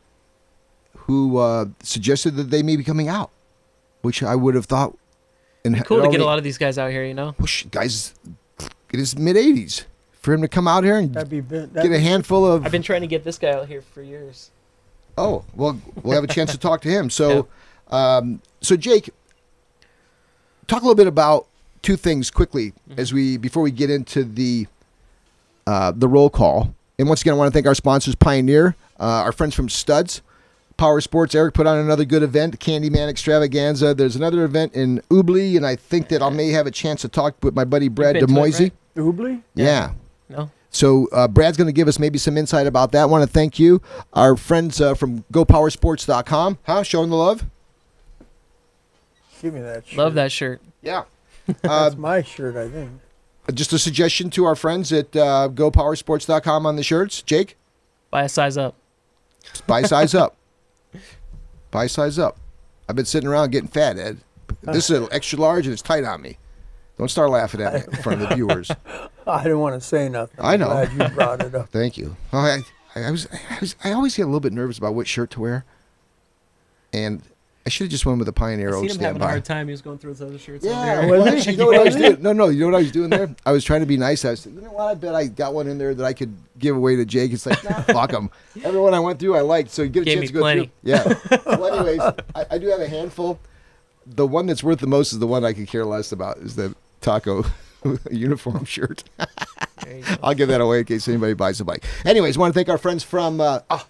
who 0.97 1.38
uh, 1.38 1.65
suggested 1.81 2.35
that 2.35 2.50
they 2.50 2.62
may 2.62 2.75
be 2.75 2.83
coming 2.83 3.07
out, 3.07 3.31
which 4.01 4.21
I 4.21 4.35
would 4.35 4.55
have 4.55 4.65
thought. 4.65 4.97
And 5.63 5.83
Cool 5.85 6.03
to 6.03 6.09
get 6.09 6.19
a 6.19 6.25
lot 6.25 6.38
of 6.38 6.43
these 6.43 6.57
guys 6.57 6.77
out 6.77 6.91
here, 6.91 7.05
you 7.05 7.13
know. 7.13 7.33
Well, 7.39 7.47
sh- 7.47 7.65
guys, 7.71 8.13
it 8.91 9.00
is 9.00 9.17
mid 9.17 9.35
80s, 9.38 9.85
for 10.25 10.34
him 10.34 10.41
to 10.41 10.48
come 10.48 10.67
out 10.67 10.84
here 10.84 10.98
and 10.98 11.13
That'd 11.13 11.29
be 11.29 11.39
get 11.39 11.74
that'd 11.74 11.91
a 11.91 12.00
handful 12.00 12.46
of. 12.46 12.65
I've 12.65 12.72
been 12.72 12.82
trying 12.82 13.01
to 13.01 13.08
get 13.08 13.24
this 13.24 13.38
guy 13.38 13.51
out 13.51 13.67
here 13.67 13.82
for 13.82 14.01
years. 14.01 14.50
Oh, 15.17 15.46
well, 15.53 15.79
we'll 16.03 16.15
have 16.15 16.24
a 16.24 16.34
chance 16.34 16.51
to 16.51 16.58
talk 16.58 16.82
to 16.82 16.89
him. 16.89 17.10
So, 17.10 17.48
um, 17.89 18.41
so 18.60 18.75
Jake, 18.75 19.12
talk 20.67 20.82
a 20.82 20.86
little 20.86 20.96
bit 20.96 21.07
about 21.07 21.48
two 21.83 21.96
things 21.96 22.31
quickly 22.31 22.74
as 22.98 23.14
we 23.14 23.38
before 23.38 23.64
we 23.64 23.72
get 23.72 23.90
into 23.90 24.25
the 24.25 24.68
uh, 25.68 25.94
the 25.96 26.07
roll 26.07 26.29
call. 26.29 26.74
And 26.98 27.07
once 27.07 27.22
again, 27.22 27.35
I 27.35 27.38
want 27.38 27.51
to 27.51 27.53
thank 27.53 27.68
our 27.68 27.75
sponsors, 27.75 28.16
Pioneer, 28.16 28.75
uh, 29.00 29.03
our 29.03 29.31
friends 29.31 29.53
from 29.53 29.70
Studs, 29.70 30.22
Power 30.75 31.00
Sports. 31.01 31.35
Eric 31.35 31.53
put 31.53 31.68
on 31.68 31.77
another 31.77 32.03
good 32.03 32.24
event, 32.24 32.59
Candyman 32.59 33.09
Extravaganza. 33.09 33.94
There's 33.94 34.16
another 34.16 34.44
event 34.44 34.74
in 34.74 35.01
Ubli, 35.11 35.55
and 35.55 35.66
I 35.66 35.75
think 35.75 36.09
that 36.09 36.22
I 36.24 36.29
may 36.29 36.50
have 36.50 36.66
a 36.66 36.72
chance 36.72 37.01
to 37.01 37.09
talk 37.09 37.35
with 37.44 37.55
my 37.55 37.64
buddy 37.64 37.90
Brad 37.90 38.14
been 38.14 38.22
to 38.22 38.25
it, 38.25 38.27
Demoisy. 38.27 38.64
right? 38.64 38.74
Ubli? 39.05 39.42
yeah. 39.53 39.92
No. 40.29 40.50
So 40.70 41.07
uh, 41.14 41.27
Brad's 41.27 41.55
going 41.57 41.68
to 41.68 41.74
give 41.74 41.88
us 41.88 42.00
maybe 42.00 42.18
some 42.18 42.38
insight 42.38 42.68
about 42.68 42.92
that. 42.92 43.09
want 43.09 43.24
to 43.25 43.29
thank 43.31 43.59
you, 43.59 43.81
our 44.14 44.35
friends 44.35 44.81
uh, 44.81 44.94
from 44.94 45.24
GoPowerSports.com. 45.31 46.57
Huh? 46.64 46.83
Showing 46.83 47.09
the 47.09 47.16
love. 47.16 47.46
Give 49.42 49.53
me 49.53 49.61
that 49.61 49.88
shirt. 49.88 49.98
Love 49.98 50.14
that 50.16 50.31
shirt. 50.31 50.61
Yeah. 50.81 51.03
Uh, 51.64 51.83
That's 51.90 51.96
my 51.96 52.24
shirt, 52.24 52.55
I 52.55 52.68
think. 52.68 52.90
just 53.53 53.72
a 53.72 53.77
suggestion 53.77 54.31
to 54.31 54.46
our 54.46 54.55
friends 54.55 54.92
at 54.92 55.16
uh, 55.16 55.48
GoPowerSports.com 55.53 56.66
on 56.66 56.75
the 56.75 56.81
shirts. 56.81 57.22
Jake, 57.22 57.55
Buy 58.09 58.24
a 58.24 58.29
size 58.29 58.57
up. 58.57 58.74
buy 59.68 59.83
size 59.83 60.16
up. 60.16 60.35
Buy 61.72 61.85
size 61.85 62.18
up. 62.18 62.38
I've 62.90 62.96
been 62.96 63.05
sitting 63.05 63.29
around 63.29 63.51
getting 63.51 63.68
fat, 63.68 64.00
Ed. 64.00 64.18
This 64.64 64.90
is 64.90 64.98
an 65.01 65.07
extra 65.11 65.38
large 65.40 65.68
and 65.68 65.74
it's 65.74 65.83
tight 65.83 66.03
on 66.03 66.24
me. 66.24 66.40
Don't 66.98 67.10
start 67.10 67.29
laughing 67.29 67.62
at 67.62 67.74
me 67.74 67.79
in 67.92 68.03
front 68.03 68.22
of 68.22 68.29
the 68.29 68.36
viewers. 68.36 68.72
I 69.27 69.44
didn't 69.44 69.60
want 69.60 69.75
to 69.81 69.86
say 69.86 70.08
nothing. 70.08 70.40
I 70.40 70.53
I'm 70.53 70.60
know. 70.62 70.68
Glad 70.68 70.92
you 70.94 71.16
brought 71.16 71.42
it 71.42 71.53
up. 71.55 71.70
Thank 71.72 71.98
you. 71.98 72.16
Oh, 72.31 72.38
I, 72.40 72.60
I, 72.96 73.08
I 73.08 73.12
was, 73.12 73.27
I 73.50 73.58
was, 73.60 73.75
I 73.84 73.92
always 73.92 74.16
get 74.16 74.24
a 74.24 74.25
little 74.27 74.40
bit 74.40 74.53
nervous 74.53 74.77
about 74.77 74.96
what 74.96 75.08
shirt 75.08 75.31
to 75.31 75.42
wear, 75.42 75.66
and 76.94 77.22
I 77.66 77.70
should 77.70 77.86
have 77.86 77.92
just 77.92 78.05
went 78.05 78.20
with 78.20 78.27
the 78.27 78.34
Pioneer 78.34 78.70
I 78.74 78.77
Oak 78.77 78.81
seen 78.90 79.00
him 79.00 79.03
having 79.03 79.22
a 79.24 79.25
hard 79.27 79.44
time. 79.44 79.68
He 79.68 79.72
was 79.72 79.81
going 79.81 79.98
through 79.98 80.12
his 80.12 80.22
other 80.22 80.38
shirts. 80.38 80.64
Yeah, 80.64 81.00
over 81.00 81.01
there. 81.01 81.10
well, 81.20 81.27
actually, 81.27 81.53
you 81.53 81.58
know 81.58 81.66
what 81.66 81.79
I 81.79 81.84
was 81.84 81.96
Was 81.96 82.03
doing? 82.03 82.22
No, 82.22 82.31
no, 82.31 82.48
you 82.50 82.60
know 82.62 82.66
what 82.68 82.75
I 82.75 82.79
was 82.79 82.92
doing 82.92 83.10
there? 83.10 83.36
I 83.46 83.51
was 83.51 83.64
trying 83.66 83.79
to 83.81 83.88
be 83.88 83.98
nice. 83.98 84.24
I 84.24 84.29
was, 84.29 84.46
you 84.46 84.62
know 84.62 84.70
what? 84.72 84.86
I 84.86 84.94
bet 84.94 85.16
I 85.16 85.25
got 85.25 85.53
one 85.53 85.68
in 85.68 85.77
there 85.79 85.94
that 85.96 86.05
I 86.05 86.14
could 86.14 86.34
give 86.60 86.75
away 86.77 86.96
to 86.96 87.03
Jake. 87.05 87.34
It's 87.34 87.46
like, 87.48 87.62
nah, 87.64 87.81
fuck 87.81 88.12
them. 88.12 88.29
Everyone 88.64 88.94
I 88.94 89.00
went 89.00 89.20
through, 89.20 89.36
I 89.36 89.42
liked. 89.42 89.72
So 89.72 89.81
you 89.81 89.90
get 89.90 90.03
a 90.03 90.05
Gave 90.05 90.14
chance 90.20 90.22
me 90.22 90.27
to 90.27 90.34
go 90.34 90.40
plenty. 90.42 90.66
through. 90.66 90.72
Yeah. 90.84 91.14
well, 91.58 91.74
anyways, 91.75 92.00
I, 92.36 92.46
I 92.51 92.58
do 92.60 92.68
have 92.68 92.79
a 92.79 92.88
handful. 92.88 93.40
The 94.05 94.27
one 94.27 94.46
that's 94.46 94.64
worth 94.64 94.79
the 94.79 94.88
most 94.88 95.12
is 95.14 95.18
the 95.20 95.25
one 95.27 95.44
I 95.44 95.51
could 95.53 95.68
care 95.68 95.84
less 95.86 96.12
about. 96.12 96.38
Is 96.38 96.55
the 96.55 96.75
taco 97.05 97.46
uniform 98.11 98.65
shirt. 98.65 99.03
There 99.83 99.98
you 99.98 100.01
go. 100.03 100.15
I'll 100.24 100.33
give 100.33 100.50
that 100.50 100.59
away 100.59 100.79
in 100.79 100.85
case 100.85 101.07
anybody 101.07 101.33
buys 101.33 101.61
a 101.61 101.65
bike. 101.65 101.85
Anyways, 102.03 102.37
want 102.37 102.53
to 102.53 102.57
thank 102.57 102.68
our 102.68 102.79
friends 102.79 103.03
from 103.03 103.39
uh, 103.39 103.59
ah, 103.70 103.87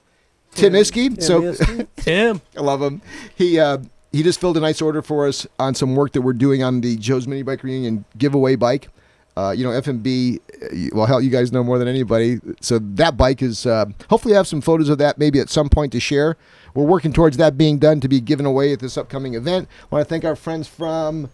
Tim 0.53 0.73
Iskey. 0.73 1.15
Tim 1.15 1.21
So 1.21 1.41
Iskey? 1.41 1.87
Tim. 1.95 2.41
I 2.57 2.61
love 2.61 2.81
him. 2.81 3.01
He 3.35 3.59
uh, 3.59 3.77
he 4.11 4.21
just 4.21 4.39
filled 4.39 4.57
a 4.57 4.59
nice 4.59 4.81
order 4.81 5.01
for 5.01 5.27
us 5.27 5.47
on 5.59 5.75
some 5.75 5.95
work 5.95 6.11
that 6.13 6.21
we're 6.21 6.33
doing 6.33 6.61
on 6.61 6.81
the 6.81 6.97
Joe's 6.97 7.27
Mini 7.27 7.41
Bike 7.41 7.63
Reunion 7.63 8.05
giveaway 8.17 8.55
bike. 8.55 8.89
Uh, 9.37 9.51
you 9.51 9.65
know, 9.65 9.71
FMB, 9.71 10.37
uh, 10.37 10.95
well, 10.95 11.05
hell, 11.05 11.21
you 11.21 11.29
guys 11.29 11.51
know 11.51 11.61
more 11.61 11.77
than 11.77 11.89
anybody. 11.89 12.39
So 12.61 12.79
that 12.79 13.17
bike 13.17 13.41
is, 13.41 13.65
uh, 13.65 13.85
hopefully, 14.09 14.33
I 14.33 14.37
have 14.37 14.47
some 14.47 14.61
photos 14.61 14.87
of 14.87 14.97
that 14.99 15.17
maybe 15.17 15.41
at 15.41 15.49
some 15.49 15.67
point 15.67 15.91
to 15.91 15.99
share. 15.99 16.37
We're 16.73 16.85
working 16.85 17.11
towards 17.11 17.35
that 17.35 17.57
being 17.57 17.77
done 17.77 17.99
to 17.99 18.07
be 18.07 18.21
given 18.21 18.45
away 18.45 18.71
at 18.71 18.79
this 18.79 18.97
upcoming 18.97 19.33
event. 19.33 19.67
I 19.91 19.95
want 19.95 20.05
to 20.05 20.09
thank 20.09 20.23
our 20.23 20.37
friends 20.37 20.69
from 20.69 21.29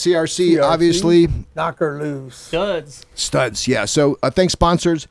CRC, 0.00 0.56
CRC. 0.56 0.62
obviously. 0.62 1.28
Knock 1.54 1.78
her 1.78 1.98
loose. 2.00 2.36
Studs. 2.36 3.06
Studs, 3.14 3.68
yeah. 3.68 3.84
So 3.84 4.18
uh, 4.22 4.30
thanks, 4.30 4.52
sponsors. 4.52 5.08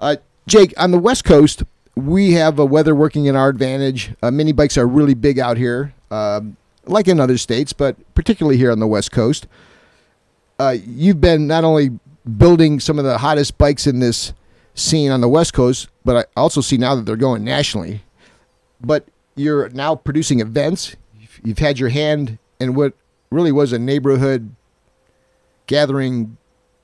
Uh, 0.00 0.16
Jake, 0.46 0.74
on 0.76 0.90
the 0.90 0.98
West 0.98 1.24
Coast, 1.24 1.62
we 1.94 2.32
have 2.32 2.58
a 2.58 2.64
weather 2.64 2.94
working 2.94 3.26
in 3.26 3.36
our 3.36 3.48
advantage. 3.48 4.12
Uh, 4.22 4.30
mini 4.30 4.52
bikes 4.52 4.76
are 4.76 4.86
really 4.86 5.14
big 5.14 5.38
out 5.38 5.56
here, 5.56 5.94
um, 6.10 6.56
like 6.84 7.08
in 7.08 7.20
other 7.20 7.38
states, 7.38 7.72
but 7.72 7.96
particularly 8.14 8.56
here 8.56 8.70
on 8.72 8.80
the 8.80 8.86
West 8.86 9.12
Coast. 9.12 9.46
Uh, 10.58 10.76
you've 10.86 11.20
been 11.20 11.46
not 11.46 11.64
only 11.64 11.90
building 12.36 12.80
some 12.80 12.98
of 12.98 13.04
the 13.04 13.18
hottest 13.18 13.58
bikes 13.58 13.86
in 13.86 14.00
this 14.00 14.32
scene 14.74 15.10
on 15.10 15.20
the 15.20 15.28
West 15.28 15.54
Coast, 15.54 15.88
but 16.04 16.16
I 16.16 16.40
also 16.40 16.60
see 16.60 16.76
now 16.76 16.94
that 16.94 17.06
they're 17.06 17.16
going 17.16 17.44
nationally. 17.44 18.02
But 18.80 19.06
you're 19.36 19.68
now 19.70 19.94
producing 19.94 20.40
events. 20.40 20.96
You've, 21.18 21.40
you've 21.44 21.58
had 21.58 21.78
your 21.78 21.88
hand 21.88 22.38
in 22.60 22.74
what 22.74 22.94
really 23.34 23.52
was 23.52 23.72
a 23.72 23.78
neighborhood 23.78 24.54
gathering 25.66 26.36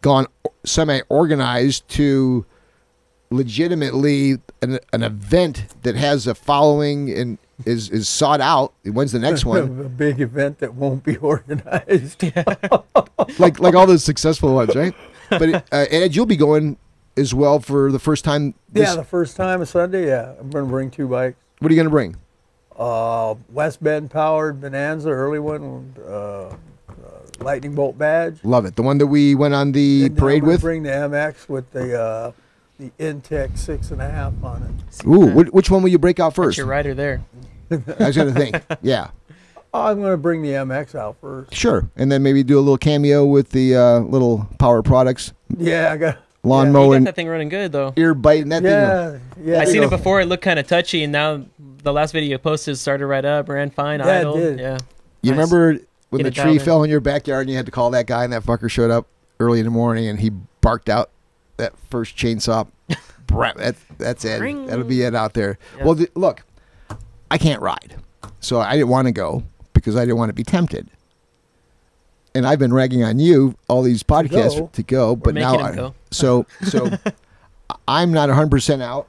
gone 0.02 0.26
semi 0.64 1.00
organized 1.08 1.88
to 1.88 2.44
legitimately 3.30 4.38
an, 4.62 4.78
an 4.92 5.02
event 5.02 5.66
that 5.82 5.94
has 5.94 6.26
a 6.26 6.34
following 6.34 7.10
and 7.10 7.38
is, 7.64 7.88
is 7.90 8.08
sought 8.08 8.40
out. 8.40 8.72
When's 8.84 9.12
the 9.12 9.18
next 9.18 9.44
one? 9.46 9.58
a 9.58 9.88
big 9.88 10.20
event 10.20 10.58
that 10.58 10.74
won't 10.74 11.04
be 11.04 11.16
organized. 11.32 12.22
like 13.38 13.60
like 13.60 13.74
all 13.74 13.86
those 13.86 14.04
successful 14.04 14.54
ones, 14.54 14.74
right? 14.74 14.94
But 15.30 15.54
uh, 15.54 15.62
and 15.72 16.04
Ed, 16.04 16.16
you'll 16.16 16.26
be 16.26 16.36
going 16.36 16.76
as 17.16 17.32
well 17.32 17.60
for 17.60 17.92
the 17.92 17.98
first 17.98 18.24
time. 18.24 18.54
This, 18.72 18.88
yeah, 18.88 18.96
the 18.96 19.04
first 19.04 19.36
time 19.36 19.62
a 19.62 19.66
Sunday, 19.66 20.06
yeah. 20.06 20.34
I'm 20.40 20.50
going 20.50 20.64
to 20.64 20.70
bring 20.70 20.90
two 20.90 21.06
bikes. 21.06 21.36
what 21.60 21.70
are 21.70 21.74
you 21.74 21.78
going 21.78 21.86
to 21.86 21.90
bring? 21.90 22.16
Uh, 22.80 23.34
West 23.50 23.82
Bend 23.82 24.10
powered 24.10 24.60
Bonanza, 24.60 25.10
early 25.10 25.38
one, 25.38 25.94
uh, 26.08 26.10
uh, 26.48 26.54
lightning 27.40 27.74
bolt 27.74 27.98
badge. 27.98 28.38
Love 28.42 28.64
it. 28.64 28.74
The 28.76 28.82
one 28.82 28.96
that 28.98 29.06
we 29.08 29.34
went 29.34 29.52
on 29.54 29.72
the 29.72 30.06
And 30.06 30.16
parade 30.16 30.42
with. 30.44 30.62
Bring 30.62 30.82
the 30.82 30.88
MX 30.90 31.48
with 31.48 31.70
the 31.72 32.00
uh, 32.00 32.32
the 32.78 32.90
Intek 32.98 33.58
six 33.58 33.90
and 33.90 34.00
a 34.00 34.08
half 34.08 34.32
on 34.42 34.62
it. 34.62 35.06
Ooh, 35.06 35.26
which, 35.26 35.48
which 35.48 35.70
one 35.70 35.82
will 35.82 35.90
you 35.90 35.98
break 35.98 36.18
out 36.18 36.30
That's 36.30 36.36
first? 36.36 36.56
your 36.58 36.66
rider 36.66 36.94
there. 36.94 37.22
I 37.70 37.76
was 38.06 38.16
going 38.16 38.32
to 38.32 38.40
think. 38.40 38.56
Yeah, 38.82 39.10
Oh, 39.74 39.82
I'm 39.82 40.00
going 40.00 40.10
to 40.12 40.16
bring 40.16 40.40
the 40.42 40.48
MX 40.52 40.94
out 40.96 41.16
first. 41.20 41.54
sure. 41.54 41.88
And 41.96 42.10
then 42.10 42.22
maybe 42.24 42.42
do 42.42 42.58
a 42.58 42.62
little 42.62 42.78
cameo 42.78 43.24
with 43.26 43.50
the 43.50 43.76
uh, 43.76 43.98
little 44.00 44.48
power 44.58 44.82
products, 44.82 45.32
Yeah, 45.58 45.92
I 45.92 45.96
got. 45.98 46.18
Lawn 46.42 46.68
You 46.68 46.72
mowing, 46.72 47.05
got 47.05 47.11
that 47.11 47.16
thing 47.16 47.29
running 47.29 47.48
good 47.48 47.72
though. 47.72 47.92
ear 47.96 48.14
biting 48.14 48.48
that 48.50 48.62
thing. 48.62 48.70
Yeah, 48.72 49.18
yeah. 49.55 49.61
I 49.61 49.64
seen 49.64 49.76
you 49.76 49.85
it 49.85 49.90
before. 49.90 50.20
It 50.20 50.26
looked 50.26 50.42
kind 50.44 50.59
of 50.59 50.66
touchy, 50.66 51.03
and 51.03 51.12
now 51.12 51.44
the 51.83 51.92
last 51.92 52.12
video 52.12 52.31
you 52.31 52.38
posted 52.38 52.76
started 52.79 53.07
right 53.07 53.24
up, 53.24 53.48
ran 53.48 53.70
fine, 53.70 54.00
Yeah, 54.00 54.07
it 54.07 54.20
idle. 54.20 54.37
did. 54.37 54.59
Yeah. 54.61 54.79
You 55.22 55.33
Nice. 55.33 55.50
remember 55.53 55.85
when 56.11 56.22
Get 56.22 56.24
the 56.24 56.31
tree 56.31 56.42
dialed 56.44 56.57
in. 56.59 56.64
fell 56.64 56.83
in 56.85 56.90
your 56.90 57.00
backyard 57.00 57.42
and 57.42 57.50
you 57.50 57.57
had 57.57 57.66
to 57.66 57.72
call 57.72 57.90
that 57.90 58.07
guy 58.07 58.24
and 58.24 58.33
that 58.33 58.42
fucker 58.42 58.70
showed 58.70 58.90
up 58.90 59.07
early 59.38 59.59
in 59.61 59.64
the 59.64 59.70
morning 59.70 60.07
and 60.09 60.18
he 60.20 60.31
barked 60.61 60.88
out 60.88 61.11
that 61.57 61.72
first 61.90 62.16
chainsaw? 62.16 62.66
That, 63.31 63.76
that's 63.96 64.24
it. 64.24 64.40
Ring. 64.40 64.66
That'll 64.66 64.85
be 64.85 65.03
it 65.03 65.14
out 65.14 65.35
there. 65.35 65.57
Yeah. 65.79 65.85
Well, 65.85 65.94
th- 65.94 66.11
look, 66.16 66.42
I 67.31 67.38
can't 67.38 67.62
ride, 67.62 67.94
so 68.40 68.59
I 68.59 68.72
didn't 68.72 68.88
want 68.88 69.07
to 69.07 69.12
go 69.12 69.44
because 69.72 69.94
I 69.94 70.00
didn't 70.00 70.16
want 70.16 70.31
to 70.31 70.35
be 70.35 70.42
tempted. 70.42 70.88
And 72.34 72.46
I've 72.46 72.58
been 72.58 72.72
ragging 72.72 73.02
on 73.02 73.18
you 73.18 73.56
all 73.68 73.82
these 73.82 74.02
podcasts 74.02 74.58
go. 74.58 74.70
to 74.72 74.82
go, 74.82 75.16
but 75.16 75.34
now 75.34 75.58
I, 75.58 75.74
go. 75.74 75.94
so 76.10 76.46
so 76.62 76.88
I'm 77.88 78.12
not 78.12 78.28
100 78.28 78.50
percent 78.50 78.82
out. 78.82 79.08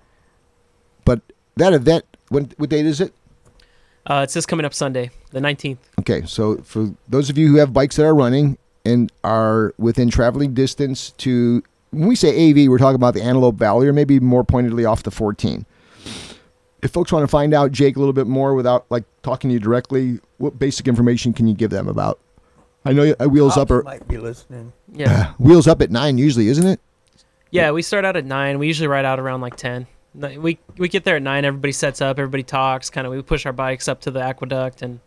But 1.05 1.21
that 1.57 1.73
event, 1.73 2.05
when 2.29 2.51
what 2.57 2.69
date 2.69 2.85
is 2.85 3.01
it? 3.01 3.13
Uh, 4.05 4.21
it's 4.23 4.33
just 4.33 4.47
coming 4.47 4.65
up 4.65 4.73
Sunday, 4.73 5.11
the 5.31 5.39
19th. 5.39 5.77
Okay, 5.99 6.23
so 6.25 6.57
for 6.63 6.91
those 7.07 7.29
of 7.29 7.37
you 7.37 7.47
who 7.49 7.57
have 7.57 7.71
bikes 7.71 7.97
that 7.97 8.05
are 8.05 8.15
running 8.15 8.57
and 8.83 9.11
are 9.23 9.75
within 9.77 10.09
traveling 10.09 10.53
distance 10.53 11.11
to, 11.11 11.63
when 11.91 12.07
we 12.07 12.15
say 12.15 12.49
AV, 12.49 12.67
we're 12.67 12.79
talking 12.79 12.95
about 12.95 13.13
the 13.13 13.21
Antelope 13.21 13.55
Valley 13.55 13.87
or 13.87 13.93
maybe 13.93 14.19
more 14.19 14.43
pointedly 14.43 14.85
off 14.85 15.03
the 15.03 15.11
14. 15.11 15.65
If 16.81 16.89
folks 16.89 17.11
want 17.11 17.21
to 17.23 17.27
find 17.27 17.53
out 17.53 17.71
Jake 17.71 17.95
a 17.95 17.99
little 17.99 18.13
bit 18.13 18.25
more 18.25 18.55
without 18.55 18.85
like 18.89 19.03
talking 19.21 19.49
to 19.49 19.53
you 19.53 19.59
directly, 19.59 20.19
what 20.37 20.57
basic 20.57 20.87
information 20.87 21.31
can 21.31 21.47
you 21.47 21.53
give 21.53 21.69
them 21.69 21.87
about? 21.87 22.19
I 22.83 22.93
know 22.93 23.13
uh, 23.19 23.27
Wheels 23.27 23.57
Up 23.57 23.67
Cops 23.67 23.71
are 23.71 23.83
might 23.83 24.07
be 24.07 24.17
listening. 24.17 24.73
Yeah. 24.91 25.33
Wheels 25.37 25.67
Up 25.67 25.81
at 25.81 25.91
nine 25.91 26.17
usually, 26.17 26.47
isn't 26.47 26.65
it? 26.65 26.79
Yeah, 27.51 27.71
we 27.71 27.81
start 27.81 28.05
out 28.05 28.15
at 28.15 28.25
nine. 28.25 28.59
We 28.59 28.67
usually 28.67 28.87
ride 28.87 29.05
out 29.05 29.19
around 29.19 29.41
like 29.41 29.55
ten. 29.55 29.87
We 30.13 30.57
we 30.77 30.87
get 30.89 31.03
there 31.03 31.17
at 31.17 31.21
nine. 31.21 31.45
Everybody 31.45 31.73
sets 31.73 32.01
up. 32.01 32.17
Everybody 32.17 32.43
talks. 32.43 32.89
Kind 32.89 33.05
of 33.05 33.13
we 33.13 33.21
push 33.21 33.45
our 33.45 33.53
bikes 33.53 33.87
up 33.87 34.01
to 34.01 34.11
the 34.11 34.21
aqueduct 34.21 34.81
and 34.81 34.99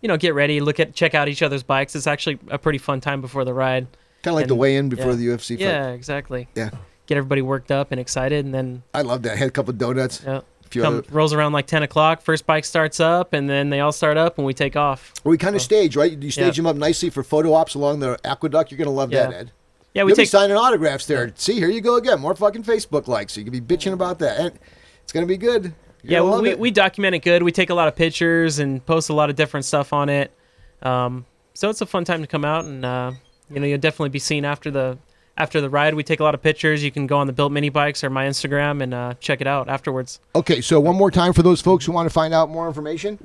you 0.00 0.08
know 0.08 0.16
get 0.16 0.34
ready. 0.34 0.60
Look 0.60 0.80
at 0.80 0.94
check 0.94 1.14
out 1.14 1.28
each 1.28 1.42
other's 1.42 1.62
bikes. 1.62 1.94
It's 1.94 2.06
actually 2.06 2.38
a 2.48 2.58
pretty 2.58 2.78
fun 2.78 3.00
time 3.00 3.20
before 3.20 3.44
the 3.44 3.54
ride. 3.54 3.86
Kind 4.22 4.32
of 4.32 4.40
like 4.40 4.48
the 4.48 4.54
weigh-in 4.56 4.88
before 4.88 5.10
yeah. 5.10 5.16
the 5.16 5.26
UFC 5.26 5.48
fight. 5.50 5.60
Yeah, 5.60 5.88
exactly. 5.90 6.48
Yeah, 6.56 6.70
Get 7.06 7.16
everybody 7.16 7.42
worked 7.42 7.70
up 7.70 7.92
and 7.92 8.00
excited, 8.00 8.44
and 8.44 8.52
then 8.52 8.82
I 8.92 9.02
love 9.02 9.22
that. 9.22 9.34
I 9.34 9.36
had 9.36 9.48
a 9.48 9.52
couple 9.52 9.70
of 9.70 9.78
donuts. 9.78 10.22
yeah, 10.24 10.38
A 10.38 10.42
few 10.42 10.55
come 10.70 11.04
rolls 11.10 11.32
around 11.32 11.52
like 11.52 11.66
ten 11.66 11.82
o'clock. 11.82 12.22
First 12.22 12.46
bike 12.46 12.64
starts 12.64 13.00
up, 13.00 13.32
and 13.32 13.48
then 13.48 13.70
they 13.70 13.80
all 13.80 13.92
start 13.92 14.16
up, 14.16 14.38
and 14.38 14.46
we 14.46 14.54
take 14.54 14.76
off. 14.76 15.12
we 15.24 15.36
kind 15.38 15.56
of 15.56 15.62
stage, 15.62 15.96
right? 15.96 16.12
You 16.12 16.30
stage 16.30 16.44
Yeah. 16.58 16.62
them 16.62 16.66
up 16.66 16.76
nicely 16.76 17.10
for 17.10 17.22
photo 17.22 17.52
ops 17.54 17.74
along 17.74 18.00
the 18.00 18.18
aqueduct. 18.24 18.70
You're 18.70 18.78
going 18.78 18.86
to 18.86 18.90
love 18.90 19.10
that, 19.10 19.32
Ed. 19.32 19.52
Yeah, 19.94 20.04
we 20.04 20.10
You'll 20.10 20.16
be 20.16 20.22
take 20.24 20.28
signing 20.28 20.56
autographs 20.56 21.06
there. 21.06 21.32
See, 21.36 21.54
here 21.54 21.70
you 21.70 21.80
go 21.80 21.96
again. 21.96 22.20
More 22.20 22.34
fucking 22.34 22.64
Facebook 22.64 23.08
likes. 23.08 23.32
So 23.32 23.40
you 23.40 23.50
can 23.50 23.52
be 23.58 23.76
bitching 23.76 23.92
about 23.94 24.18
that. 24.18 24.38
And 24.38 24.52
it's 25.02 25.12
gonna 25.12 25.24
be 25.24 25.38
good. 25.38 25.64
You're 25.64 25.72
yeah, 26.02 26.18
gonna 26.18 26.24
well, 26.24 26.32
love 26.34 26.42
we, 26.42 26.50
it. 26.50 26.58
we 26.58 26.70
document 26.70 27.14
it 27.14 27.20
good. 27.20 27.42
We 27.42 27.50
take 27.50 27.70
a 27.70 27.74
lot 27.74 27.88
of 27.88 27.96
pictures 27.96 28.58
and 28.58 28.84
post 28.84 29.08
a 29.08 29.14
lot 29.14 29.30
of 29.30 29.36
different 29.36 29.64
stuff 29.64 29.94
on 29.94 30.10
it. 30.10 30.32
Um, 30.82 31.24
so 31.54 31.70
it's 31.70 31.80
a 31.80 31.86
fun 31.86 32.04
time 32.04 32.20
to 32.20 32.26
come 32.26 32.44
out, 32.44 32.66
and 32.66 32.84
uh, 32.84 33.12
you 33.48 33.58
know 33.58 33.66
you'll 33.66 33.78
definitely 33.78 34.10
be 34.10 34.18
seen 34.18 34.44
after 34.44 34.70
the 34.70 34.98
after 35.38 35.60
the 35.60 35.68
ride. 35.70 35.94
We 35.94 36.02
take 36.02 36.20
a 36.20 36.24
lot 36.24 36.34
of 36.34 36.42
pictures. 36.42 36.82
You 36.82 36.90
can 36.90 37.06
go 37.06 37.18
on 37.18 37.26
the 37.26 37.32
Built 37.32 37.52
Mini 37.52 37.68
Bikes 37.68 38.02
or 38.04 38.10
my 38.10 38.26
Instagram 38.26 38.82
and 38.82 38.94
uh, 38.94 39.14
check 39.20 39.40
it 39.40 39.46
out 39.46 39.68
afterwards. 39.68 40.20
Okay, 40.34 40.60
so 40.60 40.80
one 40.80 40.96
more 40.96 41.10
time 41.10 41.32
for 41.32 41.42
those 41.42 41.60
folks 41.60 41.84
who 41.84 41.92
want 41.92 42.06
to 42.08 42.12
find 42.12 42.32
out 42.34 42.48
more 42.50 42.66
information. 42.66 43.18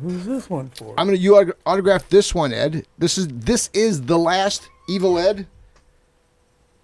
Who's 0.00 0.24
this 0.26 0.50
one 0.50 0.70
for? 0.70 0.94
I'm 0.98 1.06
gonna 1.06 1.16
you 1.18 1.54
autograph 1.64 2.08
this 2.08 2.34
one, 2.34 2.52
Ed. 2.52 2.86
This 2.98 3.16
is 3.18 3.28
this 3.28 3.70
is 3.72 4.02
the 4.02 4.18
last 4.18 4.68
Evil 4.88 5.16
Ed 5.18 5.46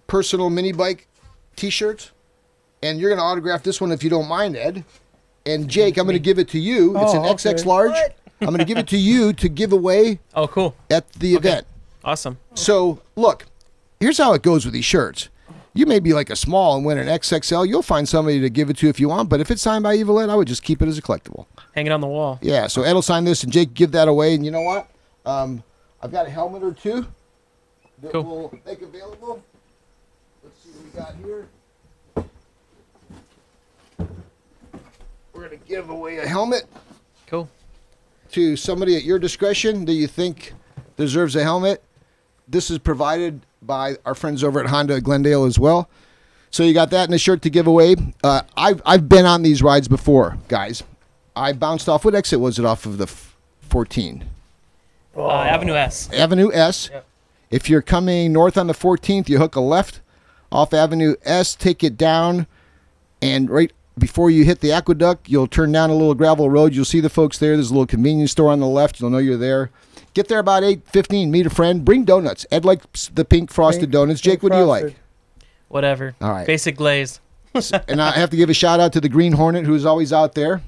personal 0.07 0.49
mini 0.49 0.71
bike 0.71 1.07
T-shirt, 1.55 2.11
and 2.81 2.99
you're 2.99 3.09
gonna 3.09 3.21
autograph 3.21 3.63
this 3.63 3.81
one 3.81 3.91
if 3.91 4.03
you 4.03 4.09
don't 4.09 4.27
mind, 4.27 4.55
Ed. 4.55 4.83
And 5.45 5.67
Jake, 5.69 5.97
I'm 5.97 6.05
gonna 6.05 6.19
give 6.19 6.39
it 6.39 6.47
to 6.49 6.59
you. 6.59 6.95
It's 6.97 7.13
Oh, 7.13 7.23
an 7.23 7.35
XX 7.35 7.53
okay. 7.59 7.63
large. 7.69 7.91
What? 7.91 8.15
I'm 8.41 8.47
gonna 8.47 8.63
give 8.65 8.77
it 8.77 8.87
to 8.87 8.97
you 8.97 9.33
to 9.33 9.49
give 9.49 9.73
away 9.73 10.19
Oh, 10.33 10.47
cool! 10.47 10.73
at 10.89 11.11
the 11.13 11.35
Okay. 11.37 11.49
event. 11.49 11.67
Awesome. 12.05 12.37
So 12.55 13.01
look, 13.17 13.45
here's 14.03 14.17
how 14.17 14.33
it 14.33 14.41
goes 14.41 14.65
with 14.65 14.73
these 14.73 14.83
shirts. 14.85 15.29
You 15.73 15.85
may 15.85 15.99
be 15.99 16.13
like 16.13 16.29
a 16.29 16.35
small 16.35 16.75
and 16.75 16.85
win 16.85 16.97
an 16.97 17.07
XXL. 17.07 17.67
You'll 17.67 17.81
find 17.81 18.07
somebody 18.07 18.39
to 18.41 18.49
give 18.49 18.69
it 18.69 18.77
to 18.77 18.89
if 18.89 18.99
you 18.99 19.07
want. 19.09 19.29
But 19.29 19.39
if 19.39 19.49
it's 19.49 19.61
signed 19.61 19.81
by 19.83 19.95
Evil 19.95 20.19
Ed, 20.19 20.29
I 20.29 20.35
would 20.35 20.47
just 20.47 20.61
keep 20.61 20.81
it 20.81 20.87
as 20.87 20.97
a 20.97 21.01
collectible. 21.01 21.47
Hang 21.73 21.87
it 21.87 21.91
on 21.91 22.01
the 22.01 22.07
wall. 22.07 22.37
Yeah. 22.41 22.67
So 22.67 22.83
Ed 22.83 22.93
will 22.93 23.01
sign 23.01 23.23
this, 23.23 23.43
and 23.43 23.51
Jake 23.51 23.73
give 23.73 23.91
that 23.93 24.07
away. 24.07 24.35
And 24.35 24.45
you 24.45 24.51
know 24.51 24.61
what? 24.61 24.87
Um, 25.25 25.63
I've 26.01 26.11
got 26.11 26.27
a 26.27 26.29
helmet 26.29 26.61
or 26.63 26.73
two 26.73 27.07
that 28.03 28.11
Cool. 28.11 28.23
we'll 28.23 28.59
make 28.67 28.81
available. 28.81 29.41
Let's 30.43 30.59
see 30.63 30.69
what 30.71 30.83
we 30.83 30.99
got 30.99 31.15
here. 31.25 31.47
We're 35.33 35.43
gonna 35.45 35.55
give 35.67 35.89
away 35.89 36.17
a 36.19 36.27
helmet 36.27 36.65
Cool. 37.25 37.49
to 38.33 38.55
somebody 38.55 38.95
at 38.95 39.03
your 39.03 39.17
discretion 39.17 39.85
that 39.85 39.93
you 39.93 40.05
think 40.07 40.53
deserves 40.97 41.35
a 41.35 41.41
helmet. 41.43 41.81
This 42.47 42.69
is 42.69 42.79
provided 42.79 43.41
by 43.61 43.97
our 44.05 44.15
friends 44.15 44.43
over 44.43 44.59
at 44.59 44.67
Honda 44.67 44.99
Glendale 45.01 45.45
as 45.45 45.57
well. 45.57 45.89
So 46.51 46.63
you 46.63 46.73
got 46.73 46.91
that 46.91 47.05
and 47.05 47.13
a 47.13 47.17
shirt 47.17 47.41
to 47.43 47.49
give 47.49 47.65
away. 47.65 47.95
Uh, 48.23 48.41
I've 48.55 48.81
I've 48.85 49.09
been 49.09 49.25
on 49.25 49.41
these 49.41 49.63
rides 49.63 49.87
before, 49.87 50.37
guys. 50.47 50.83
I 51.35 51.53
bounced 51.53 51.89
off. 51.89 52.05
What 52.05 52.13
exit 52.13 52.39
was 52.39 52.59
it 52.59 52.65
off 52.65 52.85
of 52.85 52.97
the 52.99 53.05
f- 53.05 53.35
14? 53.69 54.23
Uh, 55.17 55.31
Avenue 55.31 55.73
S. 55.73 56.11
Avenue 56.13 56.51
S. 56.53 56.89
Yep. 56.91 57.05
If 57.49 57.69
you're 57.69 57.81
coming 57.81 58.33
north 58.33 58.57
on 58.57 58.67
the 58.67 58.73
14th, 58.73 59.29
you 59.29 59.39
hook 59.39 59.55
a 59.55 59.59
left 59.59 59.99
off 60.51 60.73
Avenue 60.73 61.15
S, 61.23 61.55
take 61.55 61.83
it 61.83 61.97
down, 61.97 62.45
and 63.21 63.49
right 63.49 63.71
before 63.97 64.29
you 64.29 64.43
hit 64.45 64.59
the 64.59 64.71
aqueduct, 64.71 65.29
you'll 65.29 65.47
turn 65.47 65.71
down 65.71 65.89
a 65.89 65.93
little 65.93 66.13
gravel 66.15 66.49
road. 66.49 66.73
You'll 66.75 66.85
see 66.85 66.99
the 66.99 67.09
folks 67.09 67.37
there. 67.39 67.55
There's 67.55 67.69
a 67.69 67.73
little 67.73 67.87
convenience 67.87 68.31
store 68.31 68.51
on 68.51 68.59
the 68.59 68.67
left. 68.67 68.99
You'll 68.99 69.09
know 69.09 69.17
you're 69.19 69.37
there. 69.37 69.71
Get 70.13 70.27
there 70.27 70.39
about 70.39 70.63
8:15. 70.63 71.31
Meet 71.31 71.45
a 71.47 71.49
friend. 71.49 71.83
Bring 71.83 72.03
donuts. 72.05 72.45
Ed 72.51 72.65
likes 72.65 73.09
the 73.13 73.25
pink 73.25 73.51
frosted 73.51 73.81
Pink- 73.83 73.91
donuts. 73.93 74.21
Jake, 74.21 74.41
pink 74.41 74.43
what 74.43 74.51
do 74.51 74.57
you 74.59 74.65
like? 74.65 74.95
Whatever. 75.69 76.15
All 76.21 76.29
right. 76.29 76.45
Basic 76.45 76.75
glaze. 76.75 77.19
and 77.87 78.01
I 78.01 78.11
have 78.11 78.29
to 78.31 78.37
give 78.37 78.49
a 78.49 78.53
shout 78.53 78.79
out 78.79 78.93
to 78.93 79.01
the 79.01 79.09
Green 79.09 79.33
Hornet, 79.33 79.65
who's 79.65 79.85
always 79.85 80.11
out 80.13 80.33
there. 80.35 80.61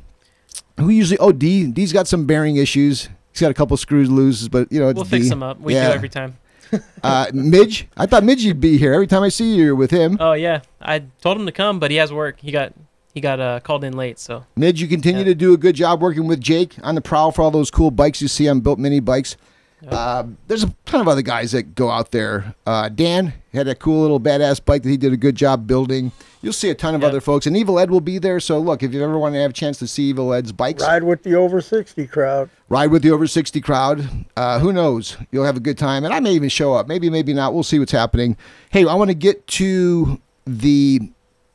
Who 0.79 0.89
usually? 0.89 1.17
Oh, 1.19 1.31
D. 1.31 1.67
D's 1.67 1.93
got 1.93 2.07
some 2.07 2.25
bearing 2.25 2.57
issues. 2.57 3.09
He's 3.31 3.41
got 3.41 3.51
a 3.51 3.53
couple 3.53 3.75
screws 3.77 4.09
loose, 4.09 4.47
but 4.47 4.71
you 4.71 4.79
know 4.79 4.89
it's 4.89 4.95
We'll 4.97 5.05
fix 5.05 5.29
them 5.29 5.43
up. 5.43 5.59
We 5.59 5.73
Yeah. 5.73 5.89
do 5.89 5.93
every 5.95 6.09
time. 6.09 6.37
Uh, 7.03 7.27
Midge, 7.31 7.87
I 7.95 8.07
thought 8.07 8.23
Midge 8.23 8.43
would 8.47 8.59
be 8.59 8.77
here 8.77 8.91
every 8.91 9.05
time 9.05 9.21
I 9.21 9.29
see 9.29 9.55
you. 9.55 9.65
You're 9.65 9.75
with 9.75 9.91
him. 9.91 10.17
Oh 10.19 10.33
yeah, 10.33 10.61
I 10.81 11.03
told 11.21 11.37
him 11.39 11.45
to 11.45 11.51
come, 11.51 11.79
but 11.79 11.91
he 11.91 11.97
has 11.97 12.11
work. 12.11 12.39
He 12.41 12.51
got 12.51 12.73
he 13.15 13.21
got 13.21 13.39
uh, 13.39 13.59
called 13.61 13.83
in 13.83 13.93
late, 13.97 14.19
so 14.19 14.45
Midge, 14.55 14.79
you 14.79 14.87
continue 14.87 15.21
Yeah. 15.21 15.25
to 15.25 15.35
do 15.35 15.53
a 15.53 15.57
good 15.57 15.75
job 15.75 16.01
working 16.01 16.27
with 16.27 16.39
Jake 16.39 16.75
on 16.83 16.93
the 16.93 17.01
prowl 17.01 17.31
for 17.31 17.41
all 17.41 17.49
those 17.51 17.71
cool 17.71 17.89
bikes 17.89 18.21
you 18.21 18.27
see 18.27 18.47
on 18.47 18.59
Built 18.59 18.77
Mini 18.77 18.99
Bikes. 18.99 19.37
Yep. 19.81 19.93
Uh, 19.93 20.23
there's 20.47 20.63
a 20.63 20.73
ton 20.85 21.01
of 21.01 21.07
other 21.07 21.21
guys 21.21 21.51
that 21.51 21.75
go 21.75 21.89
out 21.91 22.11
there. 22.11 22.55
Uh, 22.65 22.89
Dan 22.89 23.33
had 23.53 23.67
a 23.67 23.75
cool 23.75 24.01
little 24.01 24.19
badass 24.19 24.63
bike 24.63 24.83
that 24.83 24.89
he 24.89 24.97
did 24.97 25.13
a 25.13 25.17
good 25.17 25.35
job 25.35 25.67
building. 25.67 26.11
You'll 26.41 26.53
see 26.53 26.69
a 26.69 26.75
ton 26.75 26.95
of 26.95 27.01
Yep. 27.01 27.09
other 27.09 27.21
folks, 27.21 27.45
and 27.45 27.55
Evil 27.57 27.77
Ed 27.79 27.91
will 27.91 28.01
be 28.01 28.17
there. 28.17 28.39
So 28.39 28.57
look, 28.59 28.83
if 28.83 28.93
you 28.93 29.03
ever 29.03 29.17
want 29.19 29.35
to 29.35 29.39
have 29.41 29.51
a 29.51 29.53
chance 29.53 29.77
to 29.79 29.87
see 29.87 30.03
Evil 30.05 30.33
Ed's 30.33 30.51
bikes, 30.51 30.81
Ride 30.83 31.03
with 31.03 31.23
the 31.23 31.35
over 31.35 31.61
60 31.61 32.07
crowd. 32.07 32.49
ride 32.69 32.89
with 32.91 33.01
the 33.03 33.11
over 33.11 33.27
60 33.27 33.61
crowd. 33.61 34.07
Uh, 34.35 34.59
who 34.59 34.73
knows? 34.73 35.17
You'll 35.31 35.45
have 35.45 35.57
a 35.57 35.61
good 35.61 35.77
time. 35.77 36.03
And 36.03 36.13
I 36.13 36.19
may 36.19 36.31
even 36.33 36.49
show 36.49 36.73
up. 36.73 36.87
Maybe, 36.87 37.09
maybe 37.09 37.33
not. 37.33 37.53
We'll 37.53 37.63
see 37.63 37.77
what's 37.79 37.91
happening. 37.91 38.37
Hey, 38.71 38.85
I 38.85 38.93
want 38.95 39.09
to 39.09 39.15
get 39.15 39.45
to 39.47 40.19
the 40.45 40.99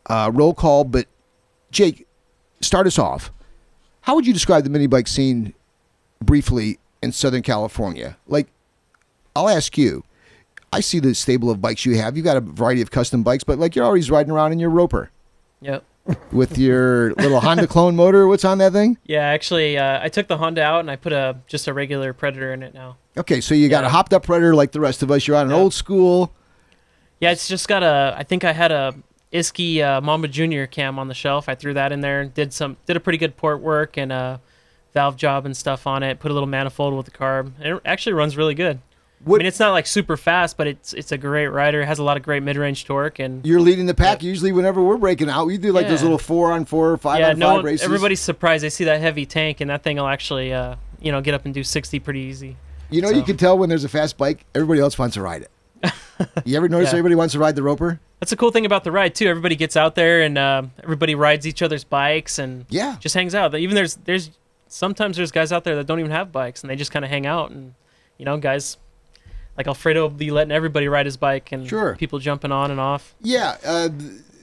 uh, 0.07 0.31
roll 0.35 0.55
call, 0.55 0.85
but 0.85 1.07
Jake, 1.71 2.07
start 2.61 2.87
us 2.87 2.99
off. 2.99 3.33
How 4.03 4.15
would 4.15 4.27
you 4.27 4.33
describe 4.33 4.65
the 4.65 4.71
mini 4.71 4.87
bike 4.87 5.09
scene 5.09 5.55
briefly 6.23 6.79
in 7.03 7.13
Southern 7.13 7.43
California? 7.43 8.17
Like, 8.27 8.49
I'll 9.37 9.49
ask 9.49 9.77
you. 9.79 10.05
I 10.73 10.81
see 10.81 11.01
the 11.01 11.15
stable 11.15 11.51
of 11.51 11.61
bikes 11.61 11.85
you 11.85 11.97
have. 11.97 12.17
You've 12.17 12.25
got 12.25 12.37
a 12.37 12.41
variety 12.41 12.81
of 12.81 12.91
custom 12.93 13.25
bikes, 13.25 13.43
but 13.43 13.59
like 13.59 13.75
you're 13.75 13.85
always 13.85 14.09
riding 14.09 14.31
around 14.31 14.53
in 14.53 14.61
your 14.61 14.71
Roper 14.71 15.11
yep. 15.61 15.83
with 16.33 16.59
your 16.59 17.13
little 17.15 17.41
Honda 17.41 17.67
clone 17.67 17.97
motor. 17.97 18.29
What's 18.29 18.45
on 18.45 18.59
that 18.59 18.73
thing? 18.73 18.97
Yeah, 19.05 19.23
actually, 19.23 19.77
uh, 19.77 20.01
I 20.01 20.09
took 20.09 20.29
the 20.29 20.37
Honda 20.37 20.63
out 20.63 20.79
and 20.81 20.89
I 20.89 20.95
put 20.95 21.13
a 21.13 21.39
just 21.49 21.67
a 21.67 21.75
regular 21.75 22.13
Predator 22.13 22.53
in 22.53 22.63
it 22.63 22.73
now. 22.73 22.99
Okay, 23.17 23.41
so 23.41 23.53
you 23.53 23.69
got 23.69 23.83
a 23.83 23.89
hopped 23.89 24.13
up 24.15 24.23
Predator 24.23 24.55
like 24.55 24.71
the 24.71 24.79
rest 24.81 25.03
of 25.03 25.11
us. 25.11 25.27
You're 25.27 25.37
on 25.37 25.47
an 25.47 25.51
Yeah. 25.51 25.57
old 25.57 25.75
school. 25.75 26.33
Yeah, 27.19 27.33
it's 27.33 27.49
just 27.49 27.67
got 27.67 27.83
a. 27.83 28.15
I 28.17 28.23
think 28.23 28.45
I 28.45 28.53
had 28.53 28.71
a 28.71 28.95
Iski 29.33 29.83
uh, 29.83 30.01
Mamba 30.01 30.29
Junior 30.29 30.67
cam 30.67 30.99
on 30.99 31.09
the 31.09 31.15
shelf. 31.15 31.49
I 31.49 31.55
threw 31.55 31.75
that 31.75 31.93
in 31.93 32.01
there. 32.01 32.25
Did 32.25 32.53
some. 32.53 32.77
Did 32.87 32.97
a 32.97 33.01
pretty 33.01 33.19
good 33.19 33.37
port 33.37 33.61
work 33.61 33.97
and 33.97 34.11
a 34.11 34.41
valve 34.93 35.17
job 35.17 35.47
and 35.47 35.57
stuff 35.57 35.87
on 35.87 36.03
it. 36.03 36.19
Put 36.19 36.31
a 36.31 36.35
little 36.35 36.49
manifold 36.49 36.95
with 36.97 37.07
the 37.07 37.13
carb. 37.13 37.53
It 37.61 37.81
actually 37.85 38.15
runs 38.15 38.37
really 38.37 38.55
good. 38.55 38.81
What- 39.23 39.37
I 39.37 39.39
mean, 39.41 39.47
it's 39.47 39.61
not 39.61 39.71
like 39.73 39.87
super 39.87 40.17
fast, 40.17 40.57
but 40.57 40.67
it's 40.67 40.93
it's 40.95 41.13
a 41.13 41.19
great 41.19 41.49
rider. 41.49 41.83
It 41.83 41.87
has 41.87 41.99
a 41.99 42.03
lot 42.03 42.17
of 42.17 42.23
great 42.23 42.43
mid 42.43 42.57
range 42.57 42.87
torque 42.87 43.19
and. 43.21 43.47
You're 43.47 43.61
leading 43.61 43.87
the 43.87 43.95
pack. 43.95 44.23
Usually, 44.23 44.51
whenever 44.51 44.83
we're 44.83 44.97
breaking 44.97 45.29
out, 45.29 45.47
we 45.47 45.59
do 45.59 45.71
like 45.73 45.87
those 45.87 46.03
little 46.03 46.19
four 46.19 46.51
on 46.51 46.65
four, 46.65 46.97
five 46.97 47.21
yeah, 47.21 47.31
on 47.31 47.39
no, 47.39 47.47
five 47.47 47.57
one- 47.57 47.65
races. 47.67 47.85
everybody's 47.85 48.21
surprised. 48.21 48.65
They 48.65 48.71
see 48.71 48.85
that 48.85 49.01
heavy 49.01 49.27
tank, 49.27 49.61
and 49.61 49.71
that 49.71 49.83
thing 49.85 49.97
will 49.99 50.09
actually, 50.09 50.53
uh, 50.53 50.75
you 51.01 51.13
know, 51.13 51.21
get 51.21 51.35
up 51.35 51.45
and 51.45 51.55
do 51.55 51.63
60 51.63 52.01
pretty 52.01 52.21
easy. 52.21 52.57
you 52.91 53.01
know, 53.03 53.11
you 53.11 53.23
can 53.23 53.37
tell 53.37 53.57
when 53.57 53.69
there's 53.69 53.85
a 53.85 53.89
fast 53.89 54.17
bike. 54.19 54.45
Everybody 54.57 54.81
else 54.81 54.99
wants 54.99 55.15
to 55.15 55.23
ride 55.23 55.43
it. 55.43 55.93
you 56.45 56.57
ever 56.57 56.69
notice 56.69 56.89
Yeah. 56.89 56.99
everybody 56.99 57.15
wants 57.15 57.33
to 57.35 57.39
ride 57.39 57.55
the 57.57 57.63
Roper? 57.63 58.01
That's 58.21 58.31
the 58.31 58.37
cool 58.37 58.51
thing 58.51 58.67
about 58.67 58.85
the 58.85 58.93
ride 58.93 59.15
too. 59.15 59.27
Everybody 59.27 59.57
gets 59.57 59.77
out 59.77 59.95
there 59.95 60.23
and 60.23 60.37
uh, 60.37 60.63
everybody 60.83 61.15
rides 61.15 61.47
each 61.47 61.63
other's 61.63 61.85
bikes 61.85 62.39
and 62.39 62.67
Yeah. 62.69 62.97
just 63.01 63.15
hangs 63.15 63.35
out. 63.35 63.55
Even 63.55 63.75
there's 63.75 63.97
there's 64.05 64.31
sometimes 64.69 65.17
there's 65.17 65.33
guys 65.33 65.51
out 65.53 65.65
there 65.65 65.75
that 65.77 65.87
don't 65.87 65.99
even 65.99 66.11
have 66.13 66.31
bikes 66.31 66.63
and 66.63 66.71
they 66.71 66.77
just 66.77 66.91
kind 66.93 67.05
of 67.05 67.11
hang 67.11 67.27
out 67.27 67.51
and 67.51 67.75
you 68.19 68.25
know 68.25 68.37
guys 68.37 68.77
like 69.57 69.67
Alfredo 69.67 70.03
will 70.03 70.11
be 70.11 70.31
letting 70.31 70.53
everybody 70.53 70.87
ride 70.87 71.07
his 71.07 71.17
bike 71.17 71.51
and 71.53 71.67
Sure. 71.69 71.97
people 71.97 72.19
jumping 72.19 72.53
on 72.53 72.71
and 72.71 72.79
off. 72.79 73.15
Yeah, 73.21 73.57
uh, 73.65 73.89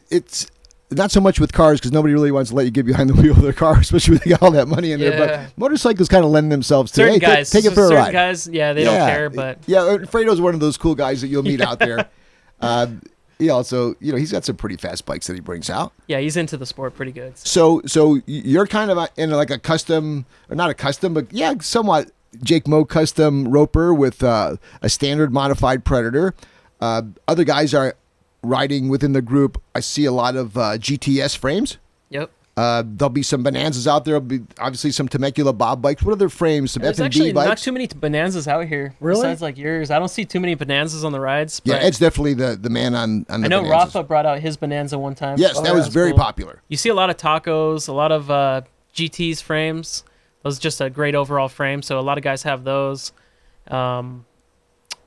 it's 0.09 0.47
not 0.91 1.11
so 1.11 1.19
much 1.21 1.39
with 1.39 1.53
cars 1.53 1.79
because 1.79 1.91
nobody 1.91 2.13
really 2.13 2.31
wants 2.31 2.49
to 2.49 2.55
let 2.55 2.65
you 2.65 2.71
get 2.71 2.85
behind 2.85 3.09
the 3.09 3.13
wheel 3.13 3.31
of 3.33 3.41
their 3.41 3.53
car, 3.53 3.77
especially 3.79 4.13
when 4.15 4.21
they 4.25 4.29
got 4.31 4.41
all 4.41 4.51
that 4.51 4.67
money 4.67 4.91
in 4.91 4.99
there. 4.99 5.11
Yeah. 5.17 5.47
But 5.47 5.57
motorcycles 5.57 6.07
kind 6.09 6.23
of 6.25 6.31
lend 6.31 6.51
themselves 6.51 6.91
to 6.93 6.95
certain 7.01 7.13
hey, 7.15 7.19
guys, 7.19 7.49
take, 7.49 7.65
it 7.65 7.73
for 7.73 7.85
a 7.85 7.95
ride. 7.95 8.11
guys, 8.13 8.47
yeah, 8.47 8.73
they 8.73 8.83
don't 8.83 8.95
care, 9.07 9.29
but 9.29 9.59
yeah, 9.67 9.79
uh, 9.81 10.05
Fredo's 10.05 10.39
one 10.41 10.53
of 10.53 10.59
those 10.59 10.77
cool 10.77 10.95
guys 10.95 11.21
that 11.21 11.27
you'll 11.27 11.43
meet 11.43 11.61
out 11.61 11.77
there. 11.79 12.07
Uh, 12.59 12.87
he 13.39 13.49
also, 13.49 13.95
you 13.99 14.11
know, 14.11 14.17
he's 14.17 14.31
got 14.31 14.43
some 14.45 14.55
pretty 14.55 14.75
fast 14.77 15.05
bikes 15.05 15.27
that 15.27 15.33
he 15.35 15.39
brings 15.39 15.69
out. 15.69 15.93
yeah, 16.07 16.19
he's 16.19 16.35
into 16.37 16.57
the 16.57 16.65
sport 16.65 16.95
pretty 16.95 17.11
good. 17.11 17.37
so- 17.37 17.81
So, 17.85 18.19
you're 18.25 18.67
kind 18.67 18.89
of 18.91 19.09
in 19.17 19.29
like 19.31 19.49
a 19.51 19.59
custom, 19.59 20.25
or 20.49 20.55
not 20.55 20.69
a 20.69 20.73
custom, 20.73 21.13
but 21.13 21.31
yeah, 21.31 21.53
somewhat 21.61 22.11
Jake 22.43 22.67
Mo 22.67 22.83
custom 22.85 23.47
roper 23.47 23.93
with 23.93 24.23
uh, 24.23 24.57
a 24.81 24.89
standard 24.89 25.31
modified 25.33 25.85
Predator. 25.85 26.33
Uh, 26.81 27.03
other 27.27 27.43
guys 27.43 27.73
are 27.73 27.95
riding 28.43 28.87
within 28.89 29.13
the 29.13 29.21
group. 29.21 29.61
I 29.73 29.79
see 29.79 30.05
a 30.05 30.11
lot 30.11 30.35
of 30.35 30.57
uh, 30.57 30.77
GTS 30.77 31.35
frames. 31.37 31.77
Yep. 32.09 32.31
Uh, 32.57 32.81
there'll 32.85 33.09
be 33.11 33.21
some 33.21 33.43
Bonanzas 33.43 33.85
out 33.85 34.03
there. 34.03 34.13
There'll 34.19 34.39
be 34.39 34.41
obviously 34.59 34.91
some 34.91 35.07
Temecula 35.07 35.53
Bob 35.53 35.79
bikes. 35.79 36.01
What 36.01 36.13
other 36.13 36.27
frames? 36.27 36.71
Some 36.71 36.81
There's 36.81 36.99
F&D 36.99 37.05
actually 37.05 37.31
bikes. 37.33 37.47
not 37.47 37.57
too 37.59 37.71
many 37.71 37.87
bonanzas 37.87 38.47
out 38.47 38.65
here. 38.65 38.95
Really? 38.99 39.19
Besides 39.21 39.43
like 39.43 39.57
yours, 39.59 39.91
I 39.91 39.99
don't 39.99 40.07
see 40.09 40.25
too 40.25 40.39
many 40.39 40.55
bonanzas 40.55 41.03
on 41.05 41.11
the 41.11 41.19
rides. 41.19 41.61
yeah, 41.65 41.75
Ed's 41.75 41.99
definitely 41.99 42.33
the, 42.33 42.55
the 42.59 42.71
man 42.71 42.95
on, 42.95 43.27
on 43.29 43.41
the 43.41 43.45
I 43.45 43.47
know 43.47 43.61
Bonanzas. 43.61 43.69
Rafa 43.95 44.03
brought 44.07 44.25
out 44.25 44.39
his 44.39 44.57
bonanza 44.57 44.97
one 44.97 45.13
time. 45.13 45.37
Yes, 45.37 45.53
Oh, 45.55 45.61
that 45.61 45.69
yeah. 45.69 45.75
was 45.75 45.83
That's 45.85 45.93
very 45.93 46.09
cool. 46.11 46.17
popular. 46.19 46.61
You 46.67 46.77
see 46.77 46.89
a 46.89 46.95
lot 46.95 47.11
of 47.11 47.17
tacos, 47.17 47.87
a 47.87 47.93
lot 47.93 48.11
of 48.11 48.31
uh, 48.31 48.61
GTs 48.95 49.43
frames. 49.43 50.03
Those 50.41 50.57
are 50.57 50.61
just 50.61 50.81
a 50.81 50.89
great 50.89 51.13
overall 51.13 51.49
frame. 51.49 51.83
So 51.83 51.99
a 51.99 52.01
lot 52.01 52.17
of 52.17 52.23
guys 52.23 52.41
have 52.41 52.63
those. 52.63 53.11
Um, 53.67 54.25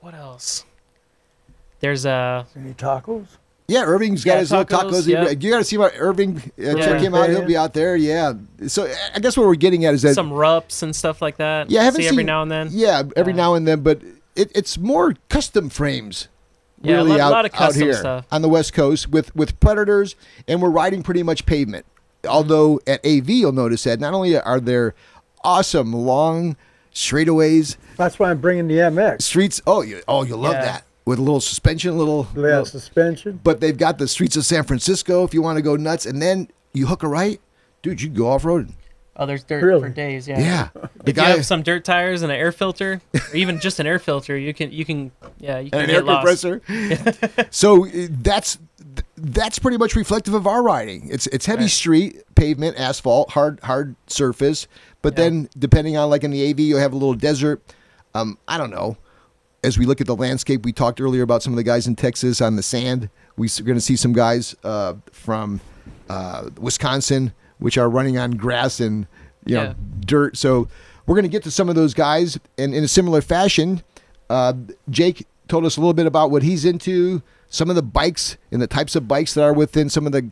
what 0.00 0.14
else? 0.14 0.64
There's 1.80 2.04
a 2.04 2.46
Any 2.54 2.74
tacos? 2.74 3.26
Yeah, 3.70 3.84
Irving's 3.84 4.24
got 4.24 4.32
Yeah, 4.34 4.38
his 4.40 4.50
little 4.50 4.64
tacos, 4.66 4.90
tacos. 5.02 5.06
yeah. 5.06 5.28
You 5.30 5.50
got 5.50 5.58
to 5.58 5.64
see 5.64 5.76
about 5.76 5.92
Irving. 5.96 6.38
Uh, 6.38 6.50
Yeah. 6.56 6.74
Check 6.74 7.00
him 7.02 7.14
out. 7.14 7.30
He'll 7.30 7.44
be 7.46 7.56
out 7.56 7.72
there. 7.72 7.94
Yeah. 7.94 8.32
So 8.66 8.92
I 9.14 9.18
guess 9.20 9.36
what 9.36 9.46
we're 9.46 9.54
getting 9.54 9.84
at 9.84 9.94
is 9.94 10.02
that 10.02 10.14
some 10.14 10.30
Rupps 10.32 10.82
and 10.82 10.94
stuff 10.94 11.22
like 11.22 11.36
that. 11.36 11.70
yeah, 11.70 11.80
I 11.82 11.84
haven't 11.84 12.00
see 12.00 12.08
seen 12.08 12.14
every 12.14 12.24
now 12.24 12.42
and 12.42 12.50
then. 12.50 12.68
Yeah, 12.72 13.02
every 13.16 13.32
now 13.32 13.54
and 13.54 13.68
then, 13.68 13.80
but 13.82 14.02
it, 14.34 14.50
it's 14.54 14.76
more 14.76 15.14
custom 15.28 15.70
frames. 15.70 16.26
Yeah, 16.82 16.94
a 16.94 16.96
really 16.98 17.10
lot- 17.10 17.20
out, 17.20 17.30
lot 17.32 17.44
of 17.44 17.52
out 17.54 17.58
custom 17.58 17.82
here 17.82 17.92
stuff. 17.94 18.26
on 18.32 18.42
the 18.42 18.48
West 18.48 18.72
Coast 18.72 19.08
with 19.10 19.34
with 19.36 19.60
Predators, 19.60 20.16
and 20.48 20.60
we're 20.62 20.70
riding 20.70 21.02
pretty 21.02 21.22
much 21.22 21.44
pavement. 21.46 21.86
Although 22.28 22.80
at 22.86 23.04
AV, 23.06 23.28
you'll 23.30 23.52
notice 23.52 23.84
that 23.84 24.00
not 24.00 24.14
only 24.14 24.36
are 24.38 24.60
there 24.60 24.94
awesome 25.44 25.92
long 25.92 26.56
straightaways, 26.94 27.76
That's 27.96 28.18
why 28.18 28.30
I'm 28.30 28.38
bringing 28.38 28.66
the 28.68 28.78
MX. 28.78 29.22
streets. 29.22 29.60
Oh, 29.66 29.82
you 29.82 30.00
oh 30.08 30.24
you 30.24 30.36
love 30.36 30.54
Yeah. 30.54 30.64
that 30.64 30.84
with 31.04 31.18
a 31.18 31.22
little 31.22 31.40
suspension, 31.40 31.90
a 31.90 31.96
little. 31.96 32.26
Yeah, 32.34 32.40
little- 32.42 32.64
suspension. 32.66 33.40
but 33.42 33.60
they've 33.60 33.76
got 33.78 33.98
the 33.98 34.06
streets 34.08 34.36
of 34.36 34.44
San 34.44 34.64
Francisco 34.64 35.24
if 35.24 35.34
you 35.34 35.42
want 35.42 35.56
to 35.56 35.62
go 35.62 35.76
nuts, 35.76 36.06
and 36.06 36.20
then 36.20 36.48
you 36.72 36.86
hook 36.86 37.02
a 37.02 37.08
right, 37.08 37.40
dude. 37.82 38.00
You 38.00 38.08
can 38.08 38.16
go 38.16 38.28
off 38.28 38.42
roading. 38.44 38.72
Oh, 39.16 39.26
there's 39.26 39.44
dirt 39.44 39.62
Really? 39.62 39.80
for 39.82 39.88
days. 39.90 40.26
Yeah. 40.26 40.38
Yeah, 40.40 40.68
the 41.04 41.10
If 41.10 41.16
you 41.16 41.22
have 41.22 41.44
some 41.44 41.62
dirt 41.62 41.84
tires 41.84 42.22
and 42.22 42.32
an 42.32 42.38
air 42.38 42.52
filter, 42.52 43.02
or 43.14 43.36
even 43.36 43.60
just 43.60 43.78
an 43.80 43.86
air 43.86 43.98
filter, 43.98 44.36
you 44.36 44.54
can 44.54 44.72
you 44.72 44.84
can 44.84 45.10
yeah 45.38 45.58
you 45.58 45.70
can 45.70 45.80
and 45.80 45.90
an 45.90 45.96
air 45.96 46.02
lost. 46.02 46.42
compressor. 46.42 47.46
so 47.50 47.86
uh, 47.86 47.90
that's 48.10 48.58
that's 49.16 49.58
pretty 49.58 49.76
much 49.76 49.94
reflective 49.94 50.32
of 50.34 50.46
our 50.46 50.62
riding. 50.62 51.08
It's 51.10 51.26
it's 51.28 51.44
heavy 51.46 51.62
Right. 51.64 51.70
street, 51.70 52.22
pavement, 52.34 52.78
asphalt, 52.78 53.30
hard 53.30 53.60
hard 53.62 53.94
surface. 54.06 54.66
But 55.02 55.14
Yeah. 55.18 55.24
then 55.24 55.48
depending 55.58 55.96
on 55.96 56.08
like 56.08 56.24
in 56.24 56.30
the 56.30 56.48
AV, 56.50 56.60
you'll 56.60 56.80
have 56.80 56.92
a 56.92 56.96
little 56.96 57.14
desert. 57.14 57.60
Um, 58.14 58.38
I 58.48 58.56
don't 58.58 58.70
know. 58.70 58.96
As 59.62 59.76
we 59.78 59.84
look 59.84 60.00
at 60.00 60.06
the 60.06 60.16
landscape, 60.16 60.64
we 60.64 60.72
talked 60.72 61.00
earlier 61.00 61.22
about 61.22 61.42
some 61.42 61.52
of 61.52 61.56
the 61.58 61.62
guys 61.62 61.86
in 61.86 61.94
Texas 61.96 62.40
on 62.40 62.56
the 62.56 62.62
sand. 62.62 63.10
We're 63.36 63.48
going 63.62 63.76
to 63.76 63.80
see 63.80 63.96
some 63.96 64.12
guys 64.12 64.56
uh, 64.64 64.94
from 65.12 65.60
uh, 66.08 66.48
Wisconsin, 66.58 67.32
which 67.58 67.76
are 67.76 67.88
running 67.90 68.16
on 68.18 68.32
grass 68.32 68.80
and 68.80 69.06
you 69.44 69.56
know 69.56 69.62
Yeah. 69.64 69.74
dirt. 70.00 70.36
So 70.36 70.68
we're 71.06 71.14
going 71.14 71.24
to 71.24 71.28
get 71.30 71.42
to 71.44 71.50
some 71.50 71.68
of 71.68 71.74
those 71.74 71.92
guys, 71.92 72.38
and 72.56 72.74
in 72.74 72.84
a 72.84 72.88
similar 72.88 73.20
fashion, 73.20 73.82
uh, 74.30 74.54
Jake 74.88 75.26
told 75.48 75.66
us 75.66 75.76
a 75.76 75.80
little 75.80 75.94
bit 75.94 76.06
about 76.06 76.30
what 76.30 76.42
he's 76.42 76.64
into, 76.64 77.22
some 77.48 77.68
of 77.68 77.76
the 77.76 77.82
bikes 77.82 78.36
and 78.52 78.62
the 78.62 78.66
types 78.66 78.94
of 78.96 79.08
bikes 79.08 79.34
that 79.34 79.42
are 79.42 79.52
within 79.52 79.90
some 79.90 80.06
of 80.06 80.12
the 80.12 80.30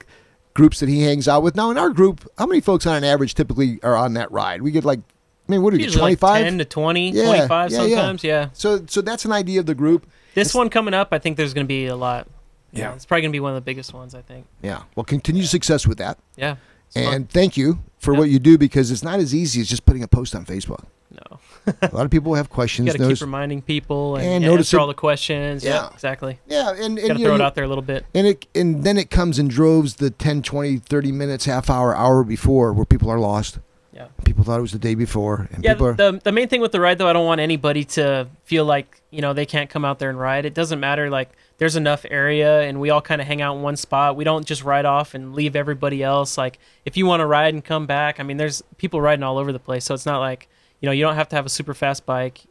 groups 0.54 0.80
that 0.80 0.88
he 0.88 1.02
hangs 1.02 1.28
out 1.28 1.42
with. 1.42 1.54
Now, 1.56 1.70
in 1.70 1.76
our 1.78 1.90
group, 1.90 2.26
how 2.38 2.46
many 2.46 2.60
folks 2.60 2.86
on 2.86 2.96
an 2.96 3.04
average 3.04 3.34
typically 3.34 3.78
are 3.82 3.96
on 3.96 4.14
that 4.14 4.30
ride? 4.32 4.62
We 4.62 4.70
get 4.70 4.84
like, 4.84 5.00
I 5.48 5.52
mean, 5.52 5.62
what 5.62 5.70
do 5.70 5.78
we 5.78 5.84
get, 5.84 5.90
like 5.92 6.18
25? 6.18 6.44
10 6.44 6.58
to 6.58 6.64
20, 6.64 7.10
Yeah, 7.10 7.24
25 7.24 7.70
yeah, 7.70 7.82
yeah. 7.84 7.96
sometimes. 7.96 8.24
Yeah. 8.24 8.48
So, 8.52 8.84
so 8.86 9.00
that's 9.00 9.24
an 9.24 9.32
idea 9.32 9.60
of 9.60 9.66
the 9.66 9.74
group. 9.74 10.06
This 10.34 10.54
one 10.54 10.68
coming 10.68 10.94
up, 10.94 11.08
I 11.12 11.18
think 11.18 11.36
there's 11.36 11.54
going 11.54 11.64
to 11.64 11.68
be 11.68 11.86
a 11.86 11.96
lot. 11.96 12.28
Yeah. 12.72 12.90
Yeah. 12.90 12.94
It's 12.94 13.06
probably 13.06 13.22
going 13.22 13.30
to 13.32 13.36
be 13.36 13.40
one 13.40 13.52
of 13.52 13.56
the 13.56 13.62
biggest 13.62 13.94
ones, 13.94 14.14
I 14.14 14.20
think. 14.20 14.46
Yeah. 14.62 14.82
Well, 14.94 15.04
continued 15.04 15.46
success 15.48 15.86
with 15.86 15.98
that. 15.98 16.18
Yeah. 16.36 16.56
It's 16.88 16.96
fun. 17.02 17.14
And 17.14 17.30
thank 17.30 17.56
you 17.56 17.78
for 17.98 18.14
what 18.14 18.28
you 18.30 18.38
do 18.38 18.58
because 18.58 18.90
it's 18.90 19.02
not 19.02 19.20
as 19.20 19.34
easy 19.34 19.60
as 19.62 19.68
just 19.68 19.84
putting 19.86 20.02
a 20.02 20.08
post 20.08 20.34
on 20.34 20.44
Facebook. 20.44 20.84
no. 21.10 21.40
A 21.82 21.94
lot 21.94 22.04
of 22.06 22.10
people 22.10 22.34
have 22.34 22.48
questions. 22.48 22.86
You 22.86 22.92
got 22.92 22.96
to 22.98 23.02
notice- 23.04 23.18
keep 23.18 23.26
reminding 23.26 23.60
people 23.62 24.16
and, 24.16 24.24
And 24.26 24.42
yeah, 24.44 24.50
notice 24.50 24.68
answer 24.68 24.76
it- 24.76 24.80
all 24.80 24.86
the 24.86 24.94
questions. 24.94 25.62
Yeah, 25.64 25.70
Yeah. 25.74 25.88
exactly. 25.92 26.38
yeah, 26.46 26.70
and, 26.70 26.78
Got 26.78 26.84
and 26.86 26.96
to 26.96 27.06
you 27.06 27.24
throw 27.26 27.36
know, 27.36 27.42
it 27.44 27.46
out 27.46 27.54
there 27.54 27.64
a 27.64 27.68
little 27.68 27.82
bit. 27.82 28.06
and 28.14 28.26
it 28.26 28.46
and 28.54 28.84
then 28.84 28.96
it 28.96 29.10
comes 29.10 29.38
in 29.38 29.48
droves 29.48 29.96
the 29.96 30.10
10 30.10 30.42
20 30.42 30.76
30 30.78 31.12
minutes 31.12 31.44
half 31.46 31.68
hour 31.68 31.94
hour 31.96 32.24
before 32.24 32.72
where 32.72 32.86
people 32.86 33.10
are 33.10 33.18
lost 33.18 33.58
Yeah. 33.98 34.06
people 34.24 34.44
thought 34.44 34.58
it 34.58 34.62
was 34.62 34.70
the 34.72 34.78
day 34.78 34.94
before 34.94 35.48
and 35.52 35.64
Yeah, 35.64 35.72
are 35.72 35.92
the 35.92 36.20
the 36.22 36.30
main 36.30 36.46
thing 36.48 36.60
with 36.60 36.70
the 36.72 36.80
ride 36.80 36.98
though, 36.98 37.08
I 37.08 37.12
don't 37.12 37.26
want 37.26 37.40
anybody 37.40 37.84
to 37.96 38.28
feel 38.44 38.64
like 38.64 39.02
you 39.10 39.20
know 39.20 39.32
they 39.32 39.44
can't 39.46 39.68
come 39.68 39.84
out 39.84 39.98
there 39.98 40.08
and 40.08 40.18
ride. 40.20 40.44
It 40.44 40.54
doesn't 40.54 40.78
matter. 40.78 41.10
Like 41.10 41.30
there's 41.58 41.74
enough 41.74 42.06
area, 42.08 42.60
and 42.62 42.80
we 42.80 42.90
all 42.90 43.00
kind 43.00 43.20
of 43.20 43.26
hang 43.26 43.42
out 43.42 43.56
in 43.56 43.62
one 43.62 43.74
spot. 43.76 44.14
We 44.14 44.22
don't 44.22 44.46
just 44.46 44.62
ride 44.62 44.84
off 44.84 45.14
and 45.14 45.34
leave 45.34 45.56
everybody 45.56 46.02
else. 46.04 46.38
Like 46.38 46.58
if 46.84 46.96
you 46.96 47.04
want 47.06 47.20
to 47.20 47.26
ride 47.26 47.52
and 47.54 47.64
come 47.64 47.86
back, 47.86 48.20
I 48.20 48.22
mean, 48.22 48.36
there's 48.36 48.62
people 48.76 49.00
riding 49.00 49.24
all 49.24 49.36
over 49.38 49.50
the 49.52 49.58
place, 49.58 49.84
so 49.84 49.94
it's 49.94 50.06
not 50.06 50.20
like 50.20 50.48
you 50.80 50.86
know 50.86 50.92
you 50.92 51.02
don't 51.02 51.16
have 51.16 51.28
to 51.30 51.36
have 51.36 51.44
a 51.46 51.48
super 51.50 51.74
fast 51.74 52.06
bike. 52.06 52.42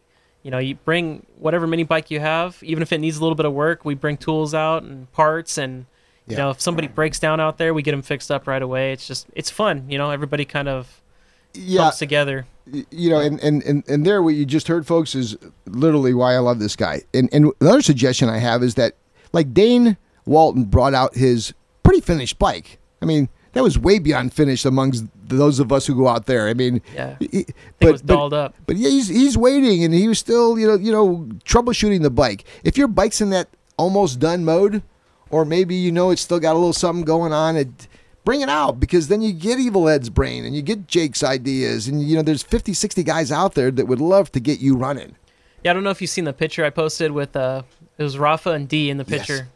You 0.44 0.52
know, 0.52 0.58
you 0.60 0.76
bring 0.76 1.26
whatever 1.40 1.66
mini 1.68 1.84
bike 1.84 2.12
you 2.12 2.20
have, 2.20 2.62
even 2.62 2.82
if 2.84 2.92
it 2.92 3.00
needs 3.00 3.18
a 3.18 3.22
little 3.22 3.36
bit 3.36 3.46
of 3.46 3.54
work. 3.54 3.86
We 3.86 3.96
bring 3.96 4.18
tools 4.18 4.54
out 4.54 4.84
and 4.84 5.10
parts, 5.14 5.58
and 5.58 5.86
you 6.28 6.36
Yeah. 6.36 6.44
know 6.44 6.50
if 6.50 6.60
somebody 6.60 6.88
breaks 6.90 7.20
down 7.20 7.40
out 7.40 7.58
there, 7.58 7.74
we 7.74 7.82
get 7.84 7.92
them 7.92 8.02
fixed 8.02 8.30
up 8.32 8.48
right 8.48 8.62
away. 8.62 8.92
It's 8.92 9.08
just 9.08 9.28
it's 9.34 9.50
fun. 9.50 9.86
You 9.90 9.98
know, 9.98 10.12
everybody 10.12 10.44
kind 10.44 10.68
of 10.68 11.02
yeah 11.54 11.84
helps 11.84 12.00
together. 12.00 12.46
you 12.92 13.10
know 13.10 13.20
and, 13.20 13.40
and 13.42 13.64
and 13.64 13.84
and 13.88 14.06
there 14.06 14.22
what 14.22 14.36
you 14.36 14.46
just 14.46 14.68
heard 14.68 14.86
folks 14.86 15.16
is 15.16 15.38
literally 15.66 16.14
why 16.14 16.34
i 16.36 16.38
love 16.40 16.60
this 16.60 16.76
guy 16.76 17.02
and 17.14 17.30
and 17.32 17.52
another 17.62 17.82
suggestion 17.82 18.30
i 18.30 18.38
have 18.38 18.62
is 18.64 18.76
that 18.76 18.94
like 19.34 19.54
dane 19.54 19.98
walton 20.26 20.64
brought 20.66 20.94
out 20.94 21.16
his 21.16 21.54
pretty 21.84 22.02
finished 22.02 22.38
bike 22.38 22.78
i 23.02 23.06
mean 23.06 23.30
that 23.54 23.64
was 23.64 23.80
way 23.80 23.98
beyond 24.00 24.34
finished 24.34 24.66
amongst 24.66 25.06
those 25.30 25.60
of 25.60 25.72
us 25.72 25.88
who 25.88 25.96
go 25.96 26.08
out 26.08 26.26
there 26.26 26.48
i 26.50 26.54
mean 26.54 26.82
Yeah. 26.94 27.16
he- 27.20 27.28
Thing 27.80 27.92
was 27.92 28.02
but, 28.02 28.30
but 28.30 28.34
up. 28.36 28.56
But 28.66 28.76
yeah, 28.76 28.90
he's 28.90 29.08
he's 29.08 29.38
waiting, 29.38 29.84
and 29.84 29.94
he 29.94 30.08
was 30.08 30.20
still 30.20 30.58
you 30.60 30.68
know 30.68 30.76
you 30.76 30.92
know 30.92 31.28
troubleshooting 31.46 32.02
the 32.02 32.10
bike. 32.10 32.44
If 32.64 32.78
your 32.78 32.88
bike's 32.88 33.22
in 33.22 33.30
that 33.32 33.48
almost 33.78 34.20
done 34.20 34.44
mode, 34.46 34.82
or 35.30 35.46
maybe 35.46 35.76
you 35.76 35.92
know 35.92 36.10
it's 36.12 36.22
still 36.22 36.40
got 36.40 36.54
a 36.54 36.58
little 36.60 36.74
something 36.74 37.06
going 37.06 37.34
on, 37.34 37.56
it 37.56 37.88
bring 38.28 38.42
it 38.42 38.50
out 38.50 38.78
because 38.78 39.08
then 39.08 39.22
you 39.22 39.32
get 39.32 39.58
Evil 39.58 39.88
Ed's 39.88 40.10
brain 40.10 40.44
and 40.44 40.54
you 40.54 40.62
get 40.62 40.86
Jake's 40.86 41.24
ideas, 41.24 41.88
and 41.88 42.04
you 42.04 42.18
know 42.18 42.22
there's 42.22 42.44
50, 42.44 42.74
60 42.74 43.02
guys 43.04 43.32
out 43.32 43.54
there 43.54 43.72
that 43.72 43.86
would 43.86 44.02
love 44.02 44.34
to 44.34 44.42
get 44.42 44.60
you 44.60 44.76
running. 44.76 45.16
Yeah, 45.64 45.72
I 45.72 45.74
don't 45.74 45.86
know 45.86 45.92
if 45.92 46.02
you've 46.02 46.10
seen 46.10 46.26
the 46.26 46.34
picture 46.34 46.66
I 46.66 46.70
posted 46.70 47.12
with 47.12 47.38
uh 47.38 47.64
it 47.98 48.04
was 48.04 48.20
Rafa 48.20 48.52
and 48.52 48.68
D 48.68 48.90
in 48.90 48.98
the 48.98 49.06
Yes. 49.08 49.48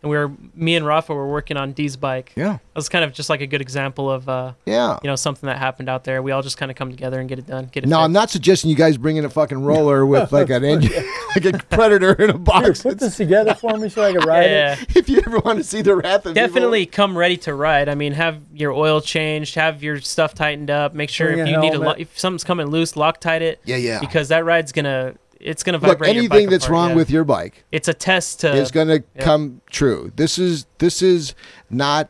Picture. 0.00 0.02
And 0.02 0.10
we 0.10 0.16
were 0.16 0.32
me 0.54 0.76
and 0.76 0.86
Rafa 0.86 1.14
were 1.14 1.28
working 1.30 1.56
on 1.56 1.72
D's 1.72 1.96
bike. 1.96 2.32
Yeah, 2.36 2.54
It 2.54 2.60
was 2.74 2.88
kind 2.88 3.04
of 3.04 3.12
just 3.12 3.28
like 3.28 3.40
a 3.40 3.46
good 3.46 3.60
example 3.60 4.10
of 4.10 4.28
uh 4.28 4.52
yeah. 4.66 4.98
you 5.02 5.08
know 5.08 5.16
something 5.16 5.46
that 5.46 5.58
happened 5.58 5.88
out 5.88 6.04
there. 6.04 6.22
We 6.22 6.32
all 6.32 6.42
just 6.42 6.56
kind 6.56 6.70
of 6.70 6.76
come 6.76 6.90
together 6.90 7.20
and 7.20 7.28
get 7.28 7.38
it 7.38 7.46
done. 7.46 7.66
Get 7.72 7.84
it 7.84 7.88
No, 7.88 8.00
I'm 8.00 8.12
not 8.12 8.30
suggesting 8.30 8.70
you 8.70 8.76
guys 8.76 8.96
bring 8.96 9.16
in 9.16 9.24
a 9.24 9.30
fucking 9.30 9.62
roller 9.62 10.06
with 10.06 10.32
like 10.32 10.50
an 10.50 10.64
engine, 10.64 10.92
like 11.36 11.44
a 11.44 11.58
predator 11.70 12.12
in 12.14 12.30
a 12.30 12.32
Here, 12.32 12.38
box. 12.38 12.82
put 12.82 12.98
this 12.98 13.16
together 13.16 13.54
for 13.54 13.76
me 13.76 13.88
so 13.88 14.02
I 14.02 14.12
can 14.12 14.26
ride 14.26 14.50
it. 14.50 14.78
if 14.96 15.08
you 15.08 15.18
ever 15.26 15.38
want 15.40 15.58
to 15.58 15.64
see 15.64 15.82
the 15.82 15.96
wrath 15.96 16.26
of 16.26 16.36
evil- 16.36 16.46
Definitely 16.48 16.86
come 16.86 17.16
ready 17.16 17.36
to 17.38 17.54
ride. 17.54 17.88
I 17.88 17.94
mean, 17.94 18.12
have 18.14 18.40
your 18.54 18.72
oil 18.72 19.00
changed, 19.00 19.54
have 19.56 19.82
your 19.82 20.00
stuff 20.00 20.34
tightened 20.34 20.70
up. 20.70 20.94
Make 20.94 21.10
sure 21.10 21.28
Bring 21.28 21.40
if 21.40 21.48
you 21.48 21.56
need 21.58 21.72
to, 21.72 21.78
helmet. 21.80 21.88
lo- 21.88 21.94
if 21.98 22.18
something's 22.18 22.44
coming 22.44 22.68
loose, 22.68 22.92
Loctite 22.92 23.40
it. 23.42 23.60
Yeah, 23.64 23.76
yeah. 23.76 24.00
Because 24.00 24.28
that 24.28 24.44
ride's 24.44 24.72
gonna, 24.72 25.14
it's 25.40 25.62
gonna 25.62 25.78
Look, 25.78 25.98
vibrate. 25.98 26.14
your 26.14 26.24
anything 26.24 26.50
that's 26.50 26.64
apart, 26.66 26.72
wrong 26.72 26.88
yeah. 26.90 26.96
with 26.96 27.10
your 27.10 27.24
bike. 27.24 27.64
it's 27.72 27.88
a 27.88 27.94
test 27.94 28.40
to. 28.40 28.52
is 28.54 28.70
going 28.70 28.88
to 28.88 29.02
yeah. 29.16 29.22
come 29.22 29.60
true. 29.70 30.12
This 30.16 30.38
is 30.38 30.66
this 30.78 31.02
is 31.02 31.34
not 31.70 32.08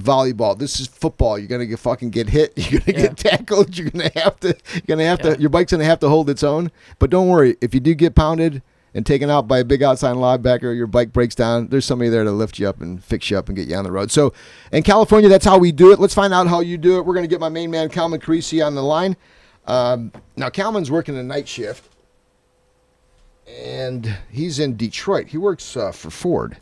volleyball. 0.00 0.58
This 0.58 0.80
is 0.80 0.86
football. 0.86 1.38
You're 1.38 1.48
going 1.48 1.60
to 1.60 1.66
get 1.66 1.78
fucking 1.78 2.10
get 2.10 2.28
hit. 2.28 2.52
You're 2.56 2.80
going 2.80 2.94
to 2.94 3.00
Yeah. 3.02 3.06
get 3.08 3.16
tackled. 3.18 3.76
You're 3.76 3.90
going 3.90 4.10
to 4.10 4.18
have 4.20 4.40
to. 4.40 4.48
You're 4.72 4.82
going 4.86 4.98
to 4.98 5.04
have 5.04 5.20
to. 5.20 5.40
Your 5.40 5.50
bike's 5.50 5.72
going 5.72 5.80
to 5.80 5.84
have 5.84 6.00
to 6.00 6.08
hold 6.08 6.30
its 6.30 6.42
own. 6.42 6.70
But 6.98 7.10
don't 7.10 7.28
worry. 7.28 7.56
If 7.60 7.74
you 7.74 7.80
do 7.80 7.94
get 7.94 8.14
pounded 8.14 8.62
and 8.94 9.04
taken 9.06 9.30
out 9.30 9.46
by 9.46 9.58
a 9.60 9.64
big 9.64 9.82
outside 9.82 10.16
linebacker, 10.16 10.74
your 10.74 10.86
bike 10.86 11.12
breaks 11.12 11.34
down. 11.34 11.68
There's 11.68 11.84
somebody 11.84 12.08
there 12.10 12.24
to 12.24 12.32
lift 12.32 12.58
you 12.58 12.66
up 12.68 12.80
and 12.80 13.02
fix 13.04 13.30
you 13.30 13.38
up 13.38 13.48
and 13.48 13.56
get 13.56 13.68
you 13.68 13.76
on 13.76 13.84
the 13.84 13.92
road. 13.92 14.10
So, 14.10 14.32
in 14.72 14.82
California, 14.82 15.28
that's 15.28 15.44
how 15.44 15.58
we 15.58 15.70
do 15.70 15.92
it. 15.92 16.00
Let's 16.00 16.14
find 16.14 16.32
out 16.32 16.46
how 16.48 16.60
you 16.60 16.78
do 16.78 16.98
it. 16.98 17.04
We're 17.04 17.14
going 17.14 17.24
to 17.24 17.28
get 17.28 17.38
my 17.40 17.50
main 17.50 17.70
man 17.70 17.88
Calvin 17.90 18.20
Carisi 18.20 18.64
on 18.66 18.74
the 18.74 18.82
line. 18.82 19.16
Um, 19.66 20.12
now, 20.36 20.48
Calvin's 20.48 20.90
working 20.90 21.16
a 21.18 21.22
night 21.22 21.46
shift 21.46 21.89
and 23.58 24.16
he's 24.30 24.58
in 24.58 24.76
Detroit. 24.76 25.28
He 25.28 25.38
works 25.38 25.76
uh, 25.76 25.92
for 25.92 26.10
Ford. 26.10 26.58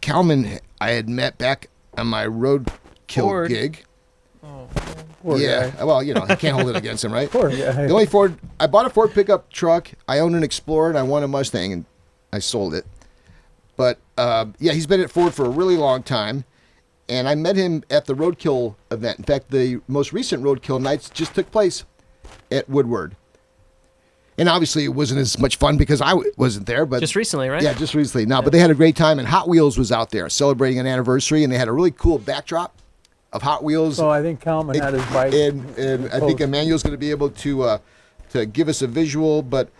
Kalman, 0.00 0.60
I 0.80 0.90
had 0.90 1.08
met 1.08 1.38
back 1.38 1.68
on 1.96 2.06
my 2.06 2.26
roadkill 2.26 3.22
Ford. 3.22 3.48
gig. 3.48 3.84
Poor 5.22 5.38
yeah, 5.38 5.70
guy. 5.70 5.84
well, 5.84 6.02
you 6.02 6.14
know, 6.14 6.24
I 6.28 6.36
can't 6.36 6.54
hold 6.54 6.68
it 6.68 6.76
against 6.76 7.04
him, 7.04 7.12
right? 7.12 7.28
Poor 7.32 7.50
guy. 7.50 7.56
The 7.56 7.90
only 7.90 8.06
Ford 8.06 8.38
I 8.60 8.68
bought 8.68 8.86
a 8.86 8.90
Ford 8.90 9.12
pickup 9.12 9.50
truck. 9.50 9.90
I 10.06 10.20
owned 10.20 10.36
an 10.36 10.44
Explorer 10.44 10.90
and 10.90 10.98
I 10.98 11.02
won 11.02 11.24
a 11.24 11.28
Mustang 11.28 11.72
and 11.72 11.84
I 12.32 12.38
sold 12.38 12.74
it. 12.74 12.86
But 13.76 13.98
uh, 14.16 14.46
yeah, 14.60 14.72
he's 14.72 14.86
been 14.86 15.00
at 15.00 15.10
Ford 15.10 15.34
for 15.34 15.44
a 15.44 15.50
really 15.50 15.76
long 15.76 16.04
time. 16.04 16.44
And 17.08 17.28
I 17.28 17.34
met 17.34 17.56
him 17.56 17.82
at 17.90 18.04
the 18.06 18.14
Roadkill 18.14 18.76
event. 18.90 19.18
In 19.18 19.24
fact, 19.24 19.50
the 19.50 19.80
most 19.88 20.12
recent 20.12 20.44
Roadkill 20.44 20.80
nights 20.80 21.10
just 21.10 21.34
took 21.34 21.50
place 21.50 21.84
at 22.50 22.68
Woodward. 22.68 23.16
And 24.38 24.48
obviously, 24.48 24.84
it 24.84 24.88
wasn't 24.94 25.20
as 25.20 25.38
much 25.38 25.56
fun 25.56 25.76
because 25.78 26.00
I 26.02 26.10
w- 26.10 26.30
wasn't 26.36 26.66
there. 26.66 26.84
But 26.84 27.00
Just 27.00 27.16
recently, 27.16 27.48
right? 27.48 27.62
yeah, 27.62 27.72
just 27.72 27.94
recently. 27.94 28.26
No, 28.26 28.42
but 28.42 28.52
they 28.52 28.58
had 28.58 28.70
a 28.70 28.74
great 28.74 28.94
time, 28.96 29.18
and 29.18 29.26
Hot 29.26 29.48
Wheels 29.48 29.78
was 29.78 29.90
out 29.90 30.10
there 30.10 30.28
celebrating 30.28 30.78
an 30.78 30.86
anniversary, 30.86 31.42
and 31.42 31.52
they 31.52 31.56
had 31.56 31.68
a 31.68 31.72
really 31.72 31.90
cool 31.90 32.18
backdrop 32.18 32.76
of 33.32 33.42
Hot 33.42 33.64
Wheels. 33.64 33.96
So 33.96 34.10
I 34.10 34.20
think 34.20 34.40
Kalman 34.40 34.78
had 34.78 34.92
his 34.94 35.04
bike. 35.06 35.32
And, 35.32 35.64
and 35.78 36.10
I 36.12 36.20
think. 36.20 36.40
Emmanuel's 36.40 36.82
going 36.82 36.92
to 36.92 36.98
be 36.98 37.10
able 37.10 37.30
to 37.30 37.62
uh, 37.62 37.78
to 38.30 38.44
give 38.44 38.68
us 38.68 38.82
a 38.82 38.86
visual. 38.86 39.42
But 39.42 39.70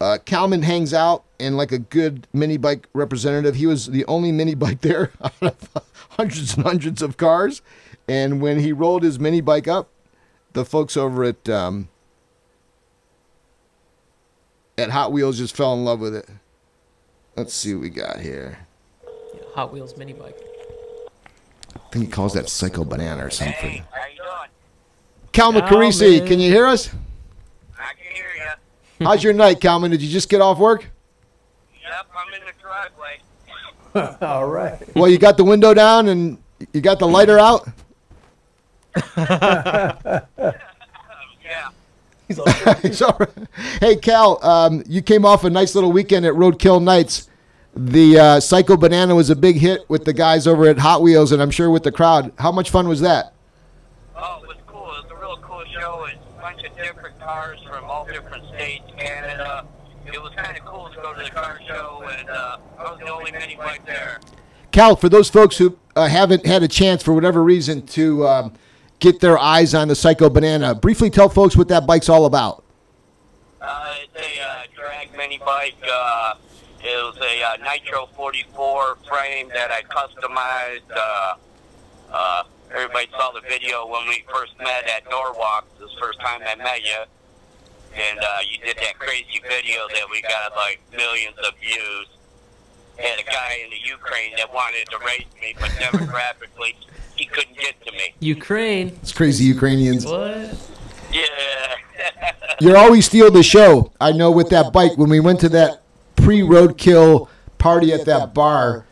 uh, 0.00 0.18
Kalman 0.24 0.62
hangs 0.62 0.92
out, 0.92 1.24
and 1.38 1.56
like 1.56 1.70
a 1.70 1.78
good 1.78 2.26
mini 2.32 2.56
bike 2.56 2.88
representative, 2.94 3.54
he 3.54 3.66
was 3.66 3.86
the 3.86 4.04
only 4.06 4.32
mini 4.32 4.54
bike 4.56 4.80
there 4.80 5.12
out 5.22 5.32
of 5.40 5.68
hundreds 6.10 6.54
and 6.56 6.64
hundreds 6.64 7.00
of 7.00 7.16
cars. 7.16 7.62
And 8.08 8.40
when 8.42 8.58
he 8.58 8.72
rolled 8.72 9.04
his 9.04 9.20
mini 9.20 9.40
bike 9.40 9.68
up, 9.68 9.88
the 10.52 10.64
folks 10.64 10.96
over 10.96 11.22
at 11.22 11.48
um, 11.48 11.88
at 14.80 14.90
Hot 14.90 15.12
Wheels 15.12 15.38
just 15.38 15.56
fell 15.56 15.74
in 15.74 15.84
love 15.84 16.00
with 16.00 16.14
it. 16.14 16.28
Let's 17.36 17.54
see 17.54 17.74
what 17.74 17.82
we 17.82 17.90
got 17.90 18.20
here. 18.20 18.58
Hot 19.54 19.72
Wheels 19.72 19.96
mini 19.96 20.12
bike. 20.12 20.36
I 21.76 21.78
think 21.92 22.06
he 22.06 22.10
calls 22.10 22.34
that 22.34 22.48
Psycho 22.48 22.84
Banana 22.84 23.24
or 23.26 23.30
something. 23.30 23.54
Hey, 23.54 23.84
how 23.90 24.06
you 24.06 24.16
doing? 24.16 24.50
Calma 25.32 25.60
Carisi, 25.62 26.18
Calvin. 26.18 26.28
can 26.28 26.40
you 26.40 26.50
hear 26.50 26.66
us? 26.66 26.90
I 27.78 27.92
can 27.94 28.14
hear 28.14 28.26
you. 28.36 28.50
How's 29.06 29.22
your 29.22 29.32
night, 29.32 29.60
Calman? 29.60 29.90
Did 29.90 30.02
you 30.02 30.10
just 30.10 30.28
get 30.28 30.40
off 30.40 30.58
work? 30.58 30.86
Yep, 31.82 32.06
I'm 32.16 32.34
in 32.34 32.40
the 32.46 32.52
driveway. 32.60 34.16
All 34.26 34.48
right. 34.48 34.94
Well, 34.94 35.10
you 35.10 35.18
got 35.18 35.36
the 35.36 35.44
window 35.44 35.74
down 35.74 36.08
and 36.08 36.38
you 36.72 36.80
got 36.80 36.98
the 36.98 37.08
lighter 37.08 37.38
out. 37.38 37.68
Yeah. 42.30 42.80
It's 42.82 43.02
all 43.02 43.16
right. 43.18 43.30
Hey, 43.80 43.96
Cal, 43.96 44.38
um, 44.44 44.82
you 44.86 45.02
came 45.02 45.24
off 45.24 45.44
a 45.44 45.50
nice 45.50 45.74
little 45.74 45.92
weekend 45.92 46.24
at 46.24 46.34
Roadkill 46.34 46.82
Nights. 46.82 47.28
The 47.74 48.18
uh, 48.18 48.40
Psycho 48.40 48.76
Banana 48.76 49.14
was 49.14 49.30
a 49.30 49.36
big 49.36 49.56
hit 49.56 49.88
with 49.88 50.04
the 50.04 50.12
guys 50.12 50.46
over 50.46 50.66
at 50.66 50.78
Hot 50.78 51.02
Wheels, 51.02 51.32
and 51.32 51.40
I'm 51.40 51.50
sure 51.50 51.70
with 51.70 51.84
the 51.84 51.92
crowd. 51.92 52.32
How 52.38 52.50
much 52.50 52.70
fun 52.70 52.88
was 52.88 53.00
that? 53.00 53.32
Oh, 54.16 54.40
it 54.42 54.48
was 54.48 54.56
cool. 54.66 54.82
It 54.82 55.04
was 55.04 55.12
a 55.12 55.16
real 55.16 55.36
cool 55.38 55.64
show. 55.72 56.06
It's 56.06 56.18
a 56.36 56.40
bunch 56.40 56.64
of 56.64 56.76
different 56.76 57.18
cars 57.20 57.60
from 57.68 57.84
all 57.84 58.04
different 58.06 58.46
states, 58.48 58.84
Canada. 58.96 59.66
It 60.06 60.20
was 60.20 60.32
kind 60.34 60.56
of 60.56 60.64
cool 60.64 60.88
to 60.88 60.96
go 61.00 61.14
to 61.14 61.22
the 61.22 61.30
car 61.30 61.60
show, 61.68 62.02
and 62.18 62.28
uh, 62.28 62.58
I 62.78 62.82
was 62.82 62.98
the 62.98 63.08
only 63.08 63.30
mini 63.30 63.54
bike 63.54 63.86
there. 63.86 64.20
Cal, 64.72 64.96
for 64.96 65.08
those 65.08 65.30
folks 65.30 65.58
who 65.58 65.78
uh, 65.94 66.08
haven't 66.08 66.46
had 66.46 66.62
a 66.62 66.68
chance 66.68 67.02
for 67.02 67.12
whatever 67.12 67.42
reason 67.42 67.86
to 67.86 68.26
um, 68.26 68.52
get 69.00 69.20
their 69.20 69.38
eyes 69.38 69.74
on 69.74 69.88
the 69.88 69.96
Psycho 69.96 70.30
Banana, 70.30 70.74
briefly 70.74 71.10
tell 71.10 71.28
folks 71.28 71.56
what 71.56 71.68
that 71.68 71.86
bike's 71.86 72.08
all 72.08 72.26
about. 72.26 72.62
Uh, 73.60 73.94
it's 74.02 74.14
a 74.14 74.42
uh, 74.42 74.62
drag 74.76 75.16
mini 75.16 75.38
bike. 75.38 75.74
Uh, 75.82 76.34
it 76.82 77.04
was 77.04 77.16
a 77.18 77.42
uh, 77.42 77.72
Nitro 77.72 78.06
44 78.14 78.96
frame 79.08 79.48
that 79.48 79.70
I 79.70 79.82
customized. 79.82 80.90
Uh, 80.94 81.34
uh, 82.12 82.42
everybody 82.72 83.08
saw 83.10 83.32
the 83.32 83.40
video 83.48 83.86
when 83.86 84.06
we 84.06 84.24
first 84.32 84.56
met 84.58 84.88
at 84.88 85.08
Norwalk. 85.10 85.66
This 85.78 85.90
first 86.00 86.20
time 86.20 86.42
I 86.46 86.54
met 86.56 86.82
you. 86.82 87.02
And 87.92 88.20
you 88.48 88.58
did 88.64 88.76
that 88.76 88.98
crazy 89.00 89.42
video 89.42 89.88
that 89.88 90.06
we 90.10 90.22
got 90.22 90.54
like 90.54 90.80
millions 90.96 91.36
of 91.46 91.58
views. 91.58 92.06
Had 92.98 93.18
a 93.18 93.24
guy 93.24 93.58
in 93.64 93.70
the 93.70 93.80
Ukraine 93.84 94.36
that 94.36 94.52
wanted 94.52 94.86
to 94.90 94.98
race 94.98 95.26
me, 95.40 95.56
but 95.58 95.70
demographically, 95.70 96.76
he 97.20 97.26
couldn't 97.26 97.58
get 97.58 97.74
to 97.84 97.92
me. 97.92 98.14
Ukraine. 98.20 98.98
It's 99.02 99.12
crazy 99.12 99.44
Ukrainians. 99.44 100.06
What? 100.06 100.56
Yeah. 101.12 101.22
You're 102.60 102.78
always 102.78 103.04
steal 103.04 103.30
the 103.30 103.42
show. 103.42 103.92
I 104.00 104.12
know 104.12 104.30
with 104.30 104.48
that 104.50 104.72
bike 104.72 104.96
when 104.96 105.10
we 105.10 105.20
went 105.20 105.40
to 105.40 105.50
that 105.50 105.82
pre-roadkill 106.16 107.28
party 107.58 107.92
at 107.92 108.06
that 108.06 108.32
bar. 108.32 108.86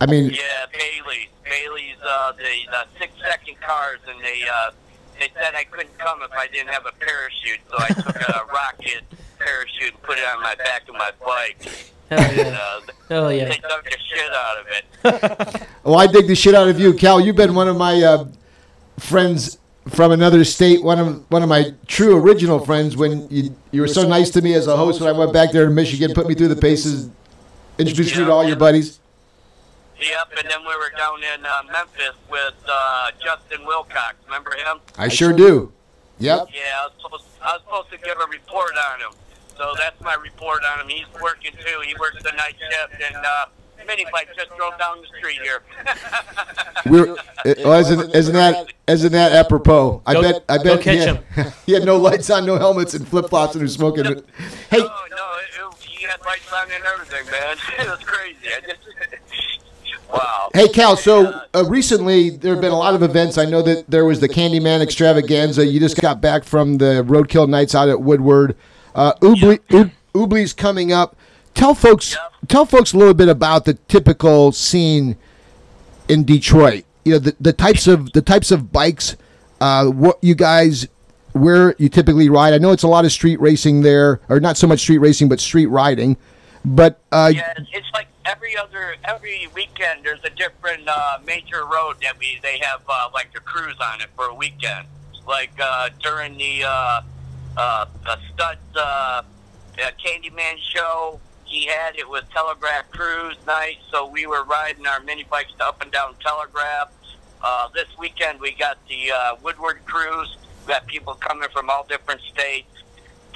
I 0.00 0.06
mean, 0.06 0.30
Yeah, 0.30 0.66
Bailey's. 0.72 1.28
Bailey's, 1.44 1.96
uh, 2.04 2.32
the, 2.32 2.42
the 2.42 2.98
six 2.98 3.12
second 3.22 3.60
cars, 3.60 4.00
and 4.08 4.22
they, 4.22 4.42
uh, 4.52 4.70
they 5.18 5.30
said 5.34 5.54
I 5.54 5.64
couldn't 5.64 5.96
come 5.98 6.20
if 6.22 6.32
I 6.32 6.46
didn't 6.48 6.68
have 6.68 6.84
a 6.84 6.92
parachute, 6.92 7.60
so 7.70 7.76
I 7.78 7.88
took 7.88 8.16
a 8.28 8.44
rocket 8.52 9.02
parachute 9.38 9.94
and 9.94 10.02
put 10.02 10.18
it 10.18 10.24
on 10.34 10.42
my 10.42 10.54
back 10.56 10.82
of 10.88 10.94
my 10.94 11.10
bike. 11.24 11.92
Hell 12.10 12.18
And, 12.28 12.36
yeah. 12.36 12.58
uh, 12.60 12.80
Hell 13.08 13.28
they 13.28 13.38
yeah. 13.38 13.48
took 13.52 13.84
the 13.84 13.96
shit 13.98 14.32
out 14.32 14.58
of 14.58 14.66
it. 15.60 15.66
well, 15.84 15.98
I 15.98 16.06
dig 16.06 16.26
the 16.26 16.34
shit 16.34 16.54
out 16.54 16.68
of 16.68 16.78
you, 16.78 16.92
Cal. 16.94 17.20
You've 17.20 17.36
been 17.36 17.54
one 17.54 17.68
of 17.68 17.76
my 17.76 18.02
uh, 18.02 18.26
friends 18.98 19.58
from 19.88 20.12
another 20.12 20.44
state. 20.44 20.82
One 20.82 20.98
of 20.98 21.30
one 21.30 21.42
of 21.42 21.48
my 21.48 21.72
true 21.86 22.16
original 22.16 22.58
friends. 22.64 22.96
When 22.96 23.26
you 23.30 23.54
you 23.70 23.80
were 23.80 23.88
so 23.88 24.06
nice 24.06 24.30
to 24.30 24.42
me 24.42 24.54
as 24.54 24.66
a 24.66 24.76
host 24.76 25.00
when 25.00 25.08
I 25.08 25.18
went 25.18 25.32
back 25.32 25.52
there 25.52 25.64
to 25.64 25.70
Michigan, 25.70 26.12
put 26.14 26.26
me 26.26 26.34
through 26.34 26.48
the 26.48 26.56
paces, 26.56 27.08
introduced 27.78 28.16
me 28.16 28.24
to 28.24 28.30
all 28.30 28.46
your 28.46 28.56
buddies. 28.56 29.00
Yep, 30.00 30.30
and 30.38 30.48
then 30.50 30.60
we 30.60 30.66
were 30.76 30.92
down 30.96 31.18
in 31.34 31.44
uh, 31.44 31.62
Memphis 31.72 32.14
with 32.30 32.54
uh, 32.68 33.10
Justin 33.22 33.66
Wilcox. 33.66 34.14
Remember 34.26 34.52
him? 34.54 34.78
I 34.96 35.08
sure 35.08 35.32
do. 35.32 35.72
Yep. 36.20 36.48
Yeah, 36.54 36.60
I 36.82 36.84
was, 36.86 36.92
supposed, 37.02 37.24
I 37.42 37.52
was 37.54 37.62
supposed 37.62 37.90
to 37.90 37.98
give 37.98 38.16
a 38.16 38.26
report 38.30 38.72
on 38.92 39.00
him. 39.00 39.18
So 39.58 39.74
that's 39.76 40.00
my 40.00 40.14
report 40.14 40.62
on 40.72 40.80
him. 40.80 40.88
He's 40.88 41.06
working 41.20 41.50
too. 41.52 41.80
He 41.84 41.94
works 41.98 42.22
the 42.22 42.30
night 42.30 42.54
shift, 42.58 43.02
and 43.04 43.16
uh, 43.16 43.46
mini 43.88 44.06
bike 44.12 44.28
just 44.36 44.56
drove 44.56 44.78
down 44.78 44.98
the 45.00 45.18
street 45.18 45.40
here. 45.42 45.62
We're, 46.86 47.16
well, 47.64 47.80
isn't, 47.80 48.14
isn't 48.14 48.34
that 48.34 48.72
isn't 48.86 49.12
that 49.12 49.32
apropos? 49.32 50.00
I 50.06 50.20
bet 50.20 50.44
I 50.48 50.62
bet 50.62 50.80
catch 50.80 50.94
he 50.94 51.00
had, 51.00 51.54
he 51.66 51.72
had 51.72 51.84
no 51.84 51.96
lights 51.96 52.30
on, 52.30 52.46
no 52.46 52.56
helmets, 52.56 52.94
and 52.94 53.06
flip 53.06 53.28
flops, 53.28 53.54
and 53.54 53.62
he 53.62 53.64
was 53.64 53.74
smoking. 53.74 54.04
Hey, 54.04 54.80
Oh 54.80 55.06
no, 55.10 55.66
it, 55.66 55.74
it, 55.74 55.82
he 55.82 56.06
had 56.06 56.20
lights 56.24 56.52
on 56.52 56.70
and 56.70 56.84
everything, 56.84 57.30
man. 57.30 57.56
It 57.80 57.90
was 57.90 58.04
crazy. 58.04 58.36
I 58.46 58.60
just, 58.60 60.08
wow. 60.12 60.50
Hey 60.54 60.68
Cal, 60.68 60.96
so 60.96 61.42
uh, 61.52 61.64
recently 61.66 62.30
there 62.30 62.52
have 62.52 62.60
been 62.60 62.72
a 62.72 62.78
lot 62.78 62.94
of 62.94 63.02
events. 63.02 63.36
I 63.38 63.44
know 63.44 63.62
that 63.62 63.90
there 63.90 64.04
was 64.04 64.20
the 64.20 64.28
Candyman 64.28 64.82
Extravaganza. 64.82 65.66
You 65.66 65.80
just 65.80 66.00
got 66.00 66.20
back 66.20 66.44
from 66.44 66.78
the 66.78 67.04
Roadkill 67.04 67.48
Nights 67.48 67.74
out 67.74 67.88
at 67.88 68.00
Woodward. 68.00 68.56
Uh, 68.94 69.12
Ubly, 69.20 69.60
Ub- 69.70 69.90
Ubly's 70.14 70.52
coming 70.52 70.92
up. 70.92 71.16
Tell 71.54 71.74
folks, 71.74 72.16
tell 72.46 72.66
folks 72.66 72.92
a 72.92 72.98
little 72.98 73.14
bit 73.14 73.28
about 73.28 73.64
the 73.64 73.74
typical 73.74 74.52
scene 74.52 75.16
in 76.08 76.24
Detroit. 76.24 76.84
You 77.04 77.14
know 77.14 77.18
the, 77.18 77.36
the 77.40 77.52
types 77.52 77.86
of 77.86 78.12
the 78.12 78.22
types 78.22 78.50
of 78.50 78.72
bikes. 78.72 79.16
Uh, 79.60 79.86
what 79.86 80.18
you 80.22 80.34
guys 80.34 80.86
where 81.32 81.74
you 81.78 81.88
typically 81.88 82.28
ride. 82.28 82.54
I 82.54 82.58
know 82.58 82.72
it's 82.72 82.82
a 82.82 82.88
lot 82.88 83.04
of 83.04 83.12
street 83.12 83.40
racing 83.40 83.82
there, 83.82 84.20
or 84.28 84.40
not 84.40 84.56
so 84.56 84.66
much 84.66 84.80
street 84.80 84.98
racing, 84.98 85.28
but 85.28 85.40
street 85.40 85.66
riding. 85.66 86.16
But 86.64 87.00
uh, 87.12 87.32
Yeah, 87.34 87.52
it's 87.56 87.90
like 87.92 88.08
every 88.24 88.56
other 88.56 88.96
every 89.04 89.48
weekend. 89.54 90.04
There's 90.04 90.22
a 90.24 90.30
different 90.30 90.86
uh, 90.86 91.18
major 91.26 91.64
road 91.66 91.96
that 92.02 92.18
we 92.18 92.38
they 92.42 92.58
have 92.62 92.82
uh, 92.88 93.08
like 93.14 93.28
a 93.36 93.40
cruise 93.40 93.76
on 93.80 94.00
it 94.00 94.08
for 94.14 94.26
a 94.26 94.34
weekend. 94.34 94.86
Like 95.26 95.52
uh, 95.60 95.90
during 96.02 96.36
the 96.36 96.64
uh, 96.66 97.00
uh, 97.56 97.86
the 98.04 98.16
Studs 98.34 98.60
uh, 98.76 98.80
uh, 98.80 99.22
Candyman 100.04 100.56
show, 100.58 101.20
he 101.44 101.66
had 101.66 101.96
it 101.96 102.08
was 102.08 102.22
Telegraph 102.32 102.90
Cruise 102.90 103.36
night, 103.46 103.78
so 103.90 104.06
we 104.08 104.26
were 104.26 104.44
riding 104.44 104.86
our 104.86 105.00
mini 105.00 105.24
bikes 105.24 105.52
up 105.60 105.80
and 105.82 105.90
down 105.90 106.14
Telegraph. 106.20 106.90
Uh, 107.42 107.68
this 107.74 107.86
weekend 107.98 108.40
we 108.40 108.52
got 108.52 108.76
the 108.88 109.10
uh, 109.14 109.36
Woodward 109.42 109.80
Cruise. 109.86 110.36
We 110.66 110.72
got 110.72 110.86
people 110.86 111.14
coming 111.14 111.48
from 111.52 111.70
all 111.70 111.84
different 111.88 112.20
states 112.22 112.68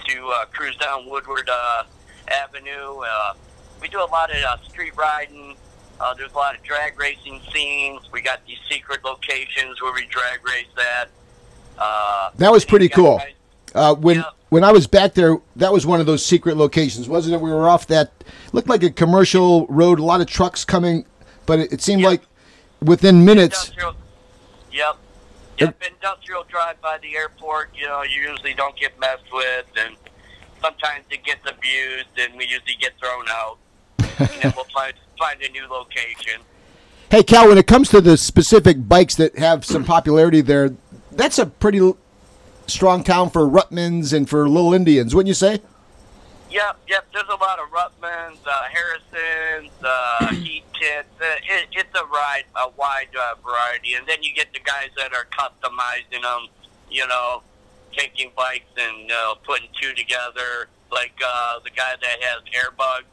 to 0.06 0.26
uh, 0.28 0.44
cruise 0.46 0.76
down 0.76 1.08
Woodward 1.08 1.48
uh, 1.50 1.84
Avenue. 2.28 2.98
Uh, 3.00 3.34
we 3.80 3.88
do 3.88 3.98
a 4.00 4.10
lot 4.10 4.30
of 4.30 4.36
uh, 4.42 4.56
street 4.68 4.94
riding. 4.96 5.56
Uh, 6.00 6.12
there's 6.14 6.32
a 6.32 6.36
lot 6.36 6.56
of 6.56 6.62
drag 6.64 6.98
racing 6.98 7.40
scenes. 7.52 8.00
We 8.12 8.20
got 8.22 8.44
these 8.46 8.58
secret 8.68 9.04
locations 9.04 9.80
where 9.80 9.92
we 9.94 10.04
drag 10.06 10.44
race 10.44 10.66
at. 10.98 11.08
Uh, 11.78 12.30
That 12.36 12.50
was 12.52 12.64
pretty 12.64 12.88
cool. 12.88 13.18
guys- 13.18 13.34
Uh, 13.74 13.94
when 13.94 14.16
Yeah. 14.16 14.24
when 14.50 14.64
I 14.64 14.72
was 14.72 14.86
back 14.86 15.14
there, 15.14 15.38
that 15.56 15.72
was 15.72 15.86
one 15.86 16.00
of 16.00 16.06
those 16.06 16.24
secret 16.24 16.56
locations, 16.56 17.08
wasn't 17.08 17.34
it? 17.34 17.40
We 17.40 17.50
were 17.50 17.68
off 17.68 17.86
that 17.88 18.10
looked 18.52 18.68
like 18.68 18.82
a 18.82 18.90
commercial 18.90 19.66
road, 19.68 19.98
a 19.98 20.04
lot 20.04 20.20
of 20.20 20.26
trucks 20.26 20.64
coming, 20.64 21.06
but 21.46 21.58
it, 21.58 21.72
it 21.72 21.80
seemed 21.82 22.02
Yeah. 22.02 22.08
like 22.08 22.22
within 22.82 23.24
minutes. 23.24 23.68
Industrial. 23.68 23.94
Yep. 24.72 24.96
Yep. 25.58 25.82
Industrial 25.94 26.44
drive 26.48 26.80
by 26.82 26.98
the 26.98 27.16
airport. 27.16 27.70
You 27.74 27.86
know, 27.86 28.02
you 28.02 28.20
usually 28.30 28.54
don't 28.54 28.76
get 28.78 28.98
messed 29.00 29.32
with, 29.32 29.66
and 29.76 29.96
sometimes 30.60 31.04
it 31.10 31.24
gets 31.24 31.48
abused, 31.48 32.08
and 32.18 32.34
we 32.36 32.44
usually 32.44 32.76
get 32.80 32.92
thrown 32.98 33.24
out. 33.28 33.58
and 34.18 34.28
then 34.42 34.52
we'll 34.56 34.66
find 34.74 34.92
find 35.18 35.40
a 35.42 35.48
new 35.50 35.66
location. 35.68 36.40
Hey, 37.10 37.22
Cal, 37.22 37.48
when 37.48 37.58
it 37.58 37.66
comes 37.66 37.88
to 37.90 38.00
the 38.00 38.16
specific 38.16 38.88
bikes 38.88 39.14
that 39.16 39.38
have 39.38 39.64
some 39.64 39.84
popularity 39.84 40.40
there, 40.40 40.74
that's 41.12 41.38
a 41.38 41.46
pretty 41.46 41.92
strong 42.66 43.02
town 43.04 43.30
for 43.30 43.42
Ruttmans 43.48 44.12
and 44.12 44.28
for 44.28 44.48
Little 44.48 44.74
Indians, 44.74 45.14
wouldn't 45.14 45.28
you 45.28 45.34
say? 45.34 45.60
Yep, 46.50 46.80
yep. 46.86 47.06
There's 47.12 47.28
a 47.28 47.36
lot 47.36 47.58
of 47.58 47.70
Ruttmans, 47.70 48.36
uh, 48.46 48.64
Harrisons, 48.68 49.72
uh, 49.82 50.26
Heat 50.34 50.64
Kits. 50.78 51.08
Uh, 51.18 51.24
it, 51.48 51.68
it's 51.72 51.98
a 51.98 52.04
ride, 52.06 52.44
a 52.56 52.68
wide 52.76 53.08
uh, 53.18 53.34
variety, 53.42 53.94
and 53.94 54.06
then 54.06 54.22
you 54.22 54.34
get 54.34 54.52
the 54.52 54.60
guys 54.60 54.90
that 54.96 55.12
are 55.14 55.26
customizing 55.32 56.22
them. 56.22 56.48
You 56.90 57.06
know, 57.06 57.42
taking 57.96 58.30
bikes 58.36 58.70
and 58.76 59.10
uh, 59.10 59.34
putting 59.44 59.68
two 59.80 59.94
together. 59.94 60.68
Like 60.90 61.18
uh, 61.24 61.60
the 61.64 61.70
guy 61.70 61.94
that 62.00 62.22
has 62.22 62.42
Airbug, 62.52 63.04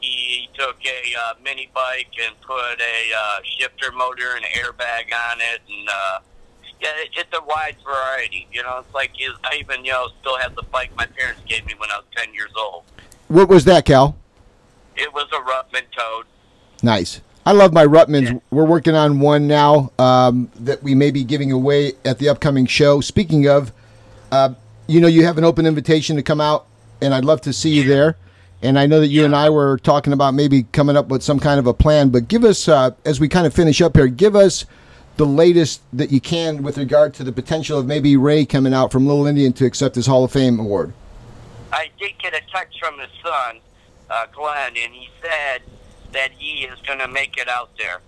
he 0.00 0.48
took 0.54 0.76
a 0.84 1.14
uh, 1.20 1.34
mini 1.42 1.68
bike 1.74 2.12
and 2.24 2.40
put 2.40 2.80
a 2.80 3.12
uh, 3.16 3.38
shifter 3.58 3.92
motor 3.92 4.36
and 4.36 4.44
airbag 4.44 5.12
on 5.12 5.40
it, 5.40 5.60
and 5.68 5.88
uh, 5.88 6.18
yeah, 6.80 6.88
it, 6.96 7.10
it's 7.16 7.36
a 7.36 7.44
wide 7.44 7.76
variety. 7.84 8.46
You 8.52 8.62
know, 8.62 8.78
it's 8.84 8.94
like 8.94 9.12
is 9.20 9.34
I 9.44 9.56
even 9.56 9.84
you 9.84 9.92
know 9.92 10.08
still 10.20 10.36
have 10.38 10.54
the 10.54 10.62
bike 10.62 10.90
my 10.96 11.06
parents 11.06 11.40
gave 11.46 11.64
me 11.66 11.74
when 11.78 11.90
I 11.90 11.96
was 11.96 12.06
ten 12.16 12.32
years 12.34 12.50
old. 12.56 12.84
What 13.28 13.48
was 13.48 13.64
that, 13.64 13.84
Cal? 13.84 14.16
It 14.96 15.12
was 15.12 15.26
a 15.32 15.40
Ruttman 15.40 15.86
Toad. 15.96 16.26
Nice. 16.82 17.20
I 17.44 17.52
love 17.52 17.72
my 17.72 17.86
Ruttmans. 17.86 18.32
Yeah. 18.32 18.38
We're 18.50 18.64
working 18.64 18.94
on 18.94 19.20
one 19.20 19.46
now 19.46 19.92
um, 19.98 20.50
that 20.56 20.82
we 20.82 20.94
may 20.94 21.10
be 21.10 21.22
giving 21.22 21.52
away 21.52 21.92
at 22.04 22.18
the 22.18 22.28
upcoming 22.28 22.66
show. 22.66 23.00
Speaking 23.00 23.46
of, 23.48 23.72
uh, 24.32 24.54
you 24.88 25.00
know, 25.00 25.06
you 25.06 25.24
have 25.24 25.38
an 25.38 25.44
open 25.44 25.64
invitation 25.64 26.16
to 26.16 26.22
come 26.22 26.40
out, 26.40 26.66
and 27.00 27.14
I'd 27.14 27.24
love 27.24 27.40
to 27.42 27.52
see 27.52 27.70
you 27.70 27.84
there. 27.84 28.16
And 28.62 28.78
I 28.78 28.86
know 28.86 29.00
that 29.00 29.08
you 29.08 29.24
and 29.24 29.36
I 29.36 29.50
were 29.50 29.78
talking 29.78 30.12
about 30.12 30.34
maybe 30.34 30.64
coming 30.64 30.96
up 30.96 31.08
with 31.08 31.22
some 31.22 31.38
kind 31.38 31.60
of 31.60 31.66
a 31.66 31.74
plan, 31.74 32.08
but 32.08 32.26
give 32.26 32.42
us, 32.42 32.68
uh, 32.68 32.92
as 33.04 33.20
we 33.20 33.28
kind 33.28 33.46
of 33.46 33.54
finish 33.54 33.80
up 33.80 33.96
here, 33.96 34.08
give 34.08 34.34
us 34.34 34.64
the 35.16 35.26
latest 35.26 35.82
that 35.92 36.12
you 36.12 36.20
can 36.20 36.62
with 36.62 36.76
regard 36.78 37.14
to 37.14 37.24
the 37.24 37.32
potential 37.32 37.78
of 37.78 37.86
maybe 37.86 38.16
Ray 38.16 38.44
coming 38.44 38.74
out 38.74 38.92
from 38.92 39.06
Little 39.06 39.26
Indian 39.26 39.52
to 39.54 39.64
accept 39.64 39.94
his 39.94 40.06
Hall 40.06 40.24
of 40.24 40.32
Fame 40.32 40.58
award. 40.58 40.92
I 41.72 41.90
did 41.98 42.18
get 42.18 42.34
a 42.34 42.40
text 42.52 42.78
from 42.78 42.98
his 42.98 43.10
son, 43.22 43.60
uh, 44.10 44.26
Glenn, 44.34 44.76
and 44.76 44.92
he 44.92 45.08
said 45.22 45.62
that 46.12 46.30
he 46.32 46.64
is 46.64 46.78
going 46.86 46.98
to 46.98 47.08
make 47.08 47.38
it 47.38 47.48
out 47.48 47.70
there. 47.78 48.00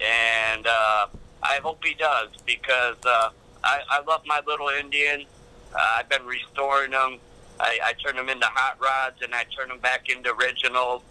And 0.00 0.66
uh, 0.66 1.06
I 1.42 1.58
hope 1.62 1.84
he 1.84 1.94
does 1.94 2.30
because 2.46 2.96
uh, 3.04 3.30
I, 3.64 3.80
I 3.90 4.00
love 4.02 4.22
my 4.26 4.40
little 4.46 4.68
Indian. 4.68 5.24
Uh, 5.74 5.96
I've 5.98 6.08
been 6.08 6.24
restoring 6.24 6.92
them. 6.92 7.18
I, 7.60 7.78
I 7.84 7.92
turn 7.94 8.16
them 8.16 8.28
into 8.28 8.46
hot 8.46 8.78
rods 8.80 9.22
and 9.22 9.34
I 9.34 9.44
turn 9.56 9.68
them 9.68 9.78
back 9.78 10.08
into 10.08 10.32
originals. 10.34 11.02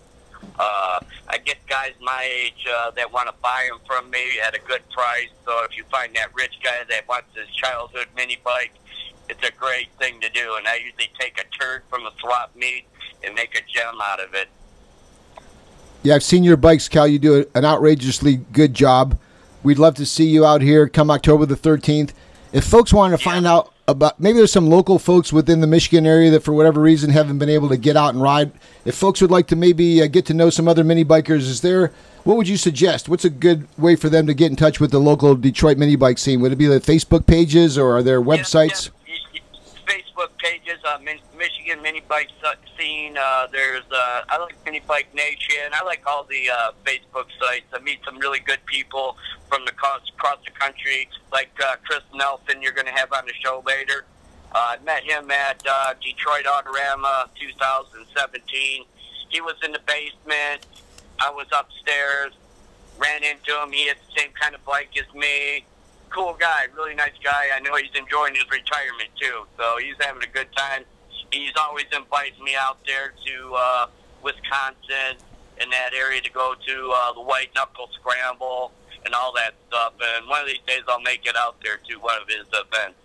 Uh, 0.59 0.99
I 1.27 1.37
get 1.37 1.57
guys 1.67 1.93
my 2.01 2.29
age 2.29 2.67
uh, 2.69 2.91
that 2.91 3.11
want 3.11 3.27
to 3.27 3.35
buy 3.41 3.67
them 3.69 3.79
from 3.85 4.09
me 4.11 4.39
at 4.45 4.55
a 4.55 4.59
good 4.59 4.87
price. 4.89 5.29
So 5.45 5.63
if 5.63 5.77
you 5.77 5.83
find 5.85 6.15
that 6.15 6.33
rich 6.35 6.59
guy 6.63 6.83
that 6.89 7.07
wants 7.07 7.35
his 7.35 7.49
childhood 7.49 8.07
mini 8.15 8.37
bike, 8.43 8.73
it's 9.29 9.43
a 9.47 9.51
great 9.51 9.89
thing 9.97 10.19
to 10.21 10.29
do. 10.29 10.55
And 10.57 10.67
I 10.67 10.75
usually 10.75 11.09
take 11.19 11.39
a 11.39 11.57
turd 11.57 11.83
from 11.89 12.05
a 12.05 12.11
swap 12.19 12.55
meet 12.55 12.85
and 13.23 13.33
make 13.33 13.55
a 13.55 13.61
gem 13.71 13.95
out 14.01 14.19
of 14.19 14.33
it. 14.33 14.49
Yeah, 16.03 16.15
I've 16.15 16.23
seen 16.23 16.43
your 16.43 16.57
bikes, 16.57 16.89
Cal. 16.89 17.07
You 17.07 17.19
do 17.19 17.45
an 17.53 17.63
outrageously 17.63 18.37
good 18.51 18.73
job. 18.73 19.17
We'd 19.63 19.77
love 19.77 19.95
to 19.95 20.05
see 20.05 20.25
you 20.25 20.45
out 20.45 20.61
here 20.61 20.89
come 20.89 21.11
October 21.11 21.45
the 21.45 21.55
13th. 21.55 22.11
If 22.51 22.65
folks 22.65 22.91
want 22.91 23.11
to 23.11 23.23
find 23.23 23.45
out 23.45 23.71
about, 23.87 24.19
maybe 24.19 24.37
there's 24.37 24.51
some 24.51 24.67
local 24.67 24.97
folks 24.97 25.31
within 25.31 25.61
the 25.61 25.67
Michigan 25.67 26.05
area 26.05 26.31
that 26.31 26.43
for 26.43 26.53
whatever 26.53 26.81
reason 26.81 27.11
haven't 27.11 27.37
been 27.37 27.49
able 27.49 27.69
to 27.69 27.77
get 27.77 27.95
out 27.95 28.13
and 28.13 28.21
ride. 28.21 28.51
If 28.83 28.95
folks 28.95 29.21
would 29.21 29.31
like 29.31 29.47
to 29.47 29.55
maybe 29.55 30.01
uh, 30.01 30.07
get 30.07 30.25
to 30.27 30.33
know 30.33 30.49
some 30.49 30.67
other 30.67 30.83
mini 30.83 31.05
bikers, 31.05 31.41
is 31.41 31.61
there, 31.61 31.91
what 32.23 32.37
would 32.37 32.47
you 32.47 32.57
suggest? 32.57 33.07
What's 33.07 33.25
a 33.25 33.29
good 33.29 33.67
way 33.77 33.95
for 33.95 34.09
them 34.09 34.25
to 34.27 34.33
get 34.33 34.49
in 34.49 34.55
touch 34.55 34.79
with 34.79 34.91
the 34.91 34.99
local 34.99 35.35
Detroit 35.35 35.77
mini 35.77 35.95
bike 35.95 36.17
scene? 36.17 36.41
Would 36.41 36.51
it 36.51 36.57
be 36.57 36.65
the 36.65 36.79
Facebook 36.79 37.27
pages 37.27 37.77
or 37.77 37.97
are 37.97 38.03
there 38.03 38.21
websites? 38.21 38.89
Yeah, 39.05 39.13
yeah. 39.33 39.41
Facebook 39.85 40.37
pages, 40.37 40.79
uh, 40.85 40.97
Michigan 41.37 41.81
Mini 41.81 42.01
Bike 42.07 42.29
Scene. 42.77 43.17
Uh, 43.17 43.47
there's, 43.51 43.83
uh, 43.91 44.21
I 44.29 44.37
like 44.37 44.55
Mini 44.65 44.81
Bike 44.87 45.13
Nation. 45.13 45.71
I 45.73 45.83
like 45.83 46.01
all 46.07 46.23
the 46.23 46.49
uh, 46.49 46.71
Facebook 46.83 47.27
sites. 47.39 47.65
I 47.73 47.79
meet 47.79 47.99
some 48.05 48.17
really 48.19 48.39
good 48.39 48.65
people 48.65 49.17
from 49.49 49.65
the 49.65 49.71
across, 49.71 50.01
across 50.17 50.39
the 50.45 50.51
country, 50.51 51.09
like 51.31 51.51
uh, 51.63 51.75
Chris 51.85 52.01
Nelson. 52.15 52.61
You're 52.61 52.73
going 52.73 52.87
to 52.87 52.93
have 52.93 53.11
on 53.13 53.25
the 53.25 53.33
show 53.43 53.63
later. 53.65 54.05
Uh, 54.53 54.75
I 54.79 54.83
met 54.83 55.03
him 55.03 55.31
at 55.31 55.61
uh, 55.69 55.93
Detroit 56.01 56.45
Autorama 56.45 57.29
2017. 57.39 58.85
He 59.29 59.41
was 59.41 59.55
in 59.63 59.71
the 59.71 59.79
basement. 59.85 60.65
I 61.19 61.29
was 61.29 61.47
upstairs. 61.51 62.33
Ran 62.97 63.23
into 63.23 63.51
him. 63.61 63.71
He 63.71 63.87
had 63.87 63.97
the 63.97 64.19
same 64.19 64.31
kind 64.39 64.53
of 64.53 64.63
bike 64.65 64.89
as 64.97 65.13
me 65.15 65.65
cool 66.11 66.35
guy, 66.37 66.67
really 66.75 66.93
nice 66.93 67.15
guy. 67.23 67.47
I 67.55 67.59
know 67.61 67.75
he's 67.75 67.95
enjoying 67.95 68.35
his 68.35 68.43
retirement 68.51 69.09
too, 69.19 69.47
so 69.57 69.77
he's 69.79 69.95
having 69.99 70.21
a 70.21 70.27
good 70.27 70.47
time. 70.55 70.83
He's 71.31 71.55
always 71.59 71.85
inviting 71.95 72.43
me 72.43 72.55
out 72.59 72.77
there 72.85 73.13
to 73.25 73.53
uh, 73.55 73.87
Wisconsin 74.21 75.15
in 75.61 75.69
that 75.69 75.93
area 75.93 76.21
to 76.21 76.31
go 76.31 76.53
to 76.53 76.93
uh, 76.93 77.13
the 77.13 77.21
White 77.21 77.51
Knuckle 77.55 77.89
Scramble 77.93 78.71
and 79.05 79.15
all 79.15 79.33
that 79.33 79.53
stuff. 79.67 79.93
And 80.01 80.27
one 80.27 80.41
of 80.41 80.47
these 80.47 80.63
days 80.67 80.83
I'll 80.87 81.01
make 81.01 81.25
it 81.25 81.35
out 81.37 81.55
there 81.63 81.77
to 81.77 81.95
one 81.95 82.15
of 82.21 82.27
his 82.27 82.45
events. 82.47 82.99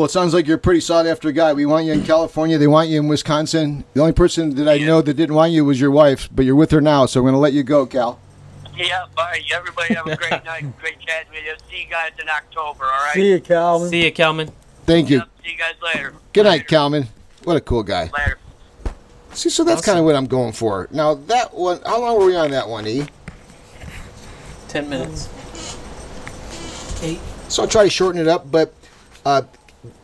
Well, 0.00 0.06
it 0.06 0.12
sounds 0.12 0.32
like 0.32 0.46
you're 0.46 0.56
a 0.56 0.58
pretty 0.58 0.80
sought 0.80 1.06
after 1.06 1.30
guy. 1.30 1.52
We 1.52 1.66
want 1.66 1.84
you 1.84 1.92
in 1.92 2.02
California. 2.04 2.56
They 2.56 2.66
want 2.66 2.88
you 2.88 2.98
in 3.00 3.06
Wisconsin. 3.06 3.84
The 3.92 4.00
only 4.00 4.14
person 4.14 4.54
that 4.54 4.66
I 4.66 4.72
Yeah. 4.72 4.86
know 4.86 5.02
that 5.02 5.12
didn't 5.12 5.34
want 5.34 5.52
you 5.52 5.62
was 5.62 5.78
your 5.78 5.90
wife, 5.90 6.26
but 6.34 6.46
you're 6.46 6.54
with 6.54 6.70
her 6.70 6.80
now, 6.80 7.04
so 7.04 7.20
I'm 7.20 7.24
going 7.24 7.34
to 7.34 7.38
let 7.38 7.52
you 7.52 7.62
go, 7.62 7.84
Cal. 7.84 8.18
Yeah, 8.74 9.04
bye. 9.14 9.42
Everybody 9.54 9.92
have 9.92 10.06
a 10.06 10.16
great 10.16 10.30
night. 10.46 10.64
Great 10.78 11.00
chat 11.00 11.26
with 11.30 11.40
you. 11.44 11.52
See 11.70 11.82
you 11.82 11.90
guys 11.90 12.12
in 12.18 12.30
October, 12.30 12.84
all 12.84 12.90
right? 13.04 13.12
See 13.12 13.28
you, 13.28 13.40
Calvin. 13.40 13.90
See 13.90 14.04
you, 14.06 14.10
Kelman. 14.10 14.50
Thank 14.86 15.10
you. 15.10 15.18
Yep, 15.18 15.28
see 15.44 15.50
you 15.52 15.58
guys 15.58 15.74
later. 15.82 16.14
Good 16.32 16.44
night, 16.44 16.50
Later. 16.52 16.64
Calman. 16.64 17.08
What 17.44 17.58
a 17.58 17.60
cool 17.60 17.82
guy. 17.82 18.04
Later. 18.16 18.38
See, 19.34 19.50
so 19.50 19.64
that's 19.64 19.84
kind 19.84 19.98
of 19.98 20.06
what 20.06 20.16
I'm 20.16 20.24
going 20.28 20.52
for. 20.54 20.88
Now, 20.92 21.12
that 21.12 21.52
one, 21.52 21.78
how 21.84 22.00
long 22.00 22.18
were 22.18 22.24
we 22.24 22.36
on 22.36 22.52
that 22.52 22.66
one, 22.70 22.86
E? 22.86 23.04
Ten 24.68 24.88
minutes. 24.88 25.28
Eight. 27.02 27.20
So 27.48 27.64
I'll 27.64 27.68
try 27.68 27.84
to 27.84 27.90
shorten 27.90 28.18
it 28.18 28.28
up, 28.28 28.50
but 28.50 28.72
uh, 29.26 29.42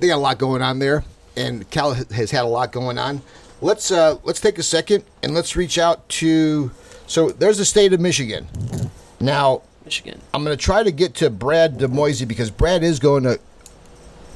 they 0.00 0.08
got 0.08 0.16
a 0.16 0.18
lot 0.18 0.38
going 0.38 0.62
on 0.62 0.78
there, 0.78 1.04
and 1.36 1.68
Cal 1.70 1.92
has 1.94 2.30
had 2.30 2.44
a 2.44 2.48
lot 2.48 2.72
going 2.72 2.98
on. 2.98 3.22
Let's 3.60 3.90
uh, 3.90 4.18
let's 4.24 4.40
take 4.40 4.58
a 4.58 4.62
second 4.62 5.04
and 5.22 5.34
let's 5.34 5.56
reach 5.56 5.78
out 5.78 6.08
to. 6.10 6.70
So 7.06 7.30
there's 7.30 7.58
the 7.58 7.64
state 7.64 7.92
of 7.92 8.00
Michigan. 8.00 8.48
Now 9.20 9.62
Michigan. 9.84 10.20
I'm 10.34 10.44
going 10.44 10.56
to 10.56 10.62
try 10.62 10.82
to 10.82 10.90
get 10.90 11.14
to 11.16 11.30
Brad 11.30 11.78
DeMoisy 11.78 12.26
because 12.26 12.50
Brad 12.50 12.82
is 12.82 12.98
going 12.98 13.22
to 13.22 13.38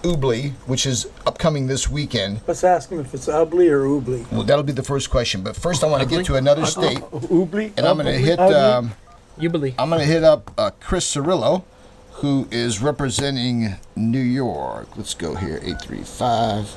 Ubly, 0.02 0.52
which 0.66 0.86
is 0.86 1.06
upcoming 1.26 1.66
this 1.66 1.90
weekend. 1.90 2.40
Let's 2.46 2.64
ask 2.64 2.90
him 2.90 3.00
if 3.00 3.12
it's 3.12 3.26
Ubly 3.26 3.68
or 3.68 3.84
Ubly. 3.84 4.30
Well, 4.32 4.44
that'll 4.44 4.64
be 4.64 4.72
the 4.72 4.82
first 4.82 5.10
question. 5.10 5.42
But 5.42 5.56
first, 5.56 5.84
I 5.84 5.88
want 5.88 6.02
to 6.02 6.08
get 6.08 6.24
to 6.26 6.36
another 6.36 6.64
state, 6.64 6.98
Ubly? 6.98 7.72
and 7.76 7.86
I'm 7.86 7.96
going 7.96 8.06
to 8.06 8.12
hit. 8.12 8.38
Ubly? 8.38 8.78
Um, 8.78 8.92
You. 9.38 9.50
I'm 9.78 9.88
going 9.88 10.00
to 10.00 10.06
hit 10.06 10.22
up 10.22 10.52
uh, 10.56 10.70
Chris 10.80 11.14
Cirillo, 11.14 11.64
who 12.20 12.46
is 12.50 12.82
representing 12.82 13.76
New 13.96 14.20
York. 14.20 14.94
Let's 14.96 15.14
go 15.14 15.34
here, 15.34 15.56
835. 15.62 16.76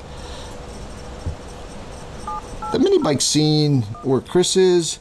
The 2.71 2.79
mini 2.79 2.97
bike 2.99 3.19
scene 3.21 3.81
where 4.03 4.21
Chris 4.21 4.55
is, 4.55 4.99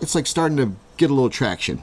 it's 0.00 0.14
like 0.16 0.26
starting 0.26 0.56
to 0.56 0.72
get 0.96 1.10
a 1.10 1.14
little 1.14 1.30
traction. 1.30 1.82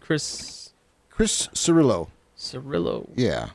Chris 0.00 0.70
Chris 1.10 1.46
Cirillo, 1.54 2.08
Cirillo. 2.36 3.08
yeah. 3.14 3.50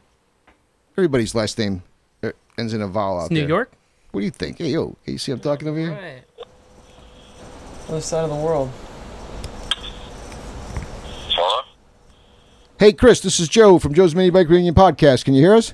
Everybody's 0.97 1.36
last 1.36 1.60
name 1.60 1.84
uh, 2.24 2.32
ends 2.57 2.74
in 2.74 2.82
a 2.82 2.88
vowel 2.88 3.20
out 3.20 3.32
New 3.32 3.41
there. 3.41 3.49
York. 3.49 3.72
What 4.12 4.22
do 4.22 4.26
you 4.26 4.32
think? 4.32 4.57
Hey, 4.57 4.70
yo, 4.70 4.95
hey, 5.03 5.12
you 5.14 5.18
see 5.18 5.32
I'm 5.34 5.39
talking 5.39 5.68
over 5.68 5.78
here? 5.78 5.91
Right. 5.91 6.24
Other 7.89 8.01
side 8.01 8.24
of 8.24 8.30
the 8.30 8.36
world. 8.38 8.72
Hey, 12.80 12.94
Chris, 12.94 13.20
this 13.20 13.40
is 13.42 13.50
Joe 13.50 13.78
from 13.78 13.94
Joe's 13.94 14.16
Mini 14.16 14.30
Bike 14.30 14.48
Reunion 14.48 14.74
Podcast. 14.74 15.26
Can 15.26 15.34
you 15.34 15.42
hear 15.42 15.54
us? 15.54 15.74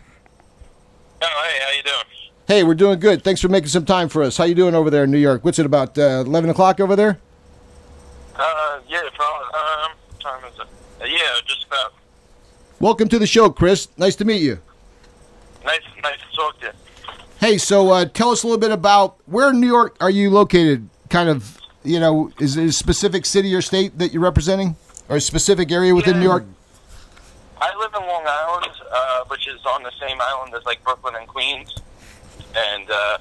Oh, 1.21 1.43
hey, 1.47 1.59
how 1.63 1.71
you 1.77 1.83
doing? 1.83 2.03
Hey, 2.47 2.63
we're 2.63 2.73
doing 2.73 2.99
good. 2.99 3.23
Thanks 3.23 3.41
for 3.41 3.47
making 3.47 3.69
some 3.69 3.85
time 3.85 4.09
for 4.09 4.23
us. 4.23 4.37
How 4.37 4.43
you 4.45 4.55
doing 4.55 4.73
over 4.73 4.89
there 4.89 5.03
in 5.03 5.11
New 5.11 5.19
York? 5.19 5.45
What's 5.45 5.59
it 5.59 5.67
about 5.67 5.97
uh, 5.99 6.23
11 6.25 6.49
o'clock 6.49 6.79
over 6.79 6.95
there? 6.95 7.19
Uh, 8.35 8.79
yeah, 8.89 9.01
probably. 9.13 9.47
Um, 9.53 9.91
what 10.09 10.19
time 10.19 10.43
is 10.51 10.59
it? 10.59 10.67
Uh, 11.01 11.05
yeah, 11.05 11.19
just 11.45 11.65
about. 11.67 11.93
Welcome 12.79 13.07
to 13.09 13.19
the 13.19 13.27
show, 13.27 13.49
Chris. 13.51 13.87
Nice 13.97 14.15
to 14.17 14.25
meet 14.25 14.41
you. 14.41 14.59
Nice, 15.63 15.81
nice 16.01 16.17
to 16.19 16.35
talk 16.35 16.59
to 16.61 16.65
you. 16.67 16.71
Hey, 17.39 17.59
so 17.59 17.91
uh, 17.91 18.05
tell 18.05 18.31
us 18.31 18.41
a 18.41 18.47
little 18.47 18.59
bit 18.59 18.71
about 18.71 19.17
where 19.27 19.51
in 19.51 19.59
New 19.61 19.67
York 19.67 19.95
are 20.01 20.09
you 20.09 20.31
located? 20.31 20.89
Kind 21.09 21.29
of, 21.29 21.59
you 21.83 21.99
know, 21.99 22.31
is 22.39 22.57
it 22.57 22.65
a 22.65 22.71
specific 22.71 23.27
city 23.27 23.53
or 23.53 23.61
state 23.61 23.99
that 23.99 24.11
you're 24.11 24.23
representing, 24.23 24.75
or 25.07 25.17
a 25.17 25.21
specific 25.21 25.71
area 25.71 25.93
within 25.93 26.15
Yeah. 26.15 26.19
New 26.19 26.25
York? 26.25 26.45
I 27.61 27.75
live 27.77 27.91
in 27.95 28.07
Long 28.07 28.23
Island, 28.25 28.71
uh, 28.91 29.23
which 29.27 29.47
is 29.47 29.59
on 29.65 29.83
the 29.83 29.91
same 29.99 30.17
island 30.21 30.53
as 30.53 30.63
like 30.65 30.83
Brooklyn 30.83 31.15
and 31.15 31.27
Queens, 31.27 31.73
and, 32.55 32.89
uh, 32.89 33.17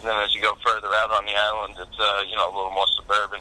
and 0.00 0.08
then 0.08 0.16
as 0.22 0.34
you 0.34 0.42
go 0.42 0.54
further 0.64 0.88
out 0.88 1.10
on 1.10 1.24
the 1.24 1.34
island, 1.34 1.74
it's 1.78 1.98
uh, 1.98 2.22
you 2.28 2.36
know 2.36 2.46
a 2.46 2.54
little 2.54 2.70
more 2.70 2.86
suburban. 2.96 3.40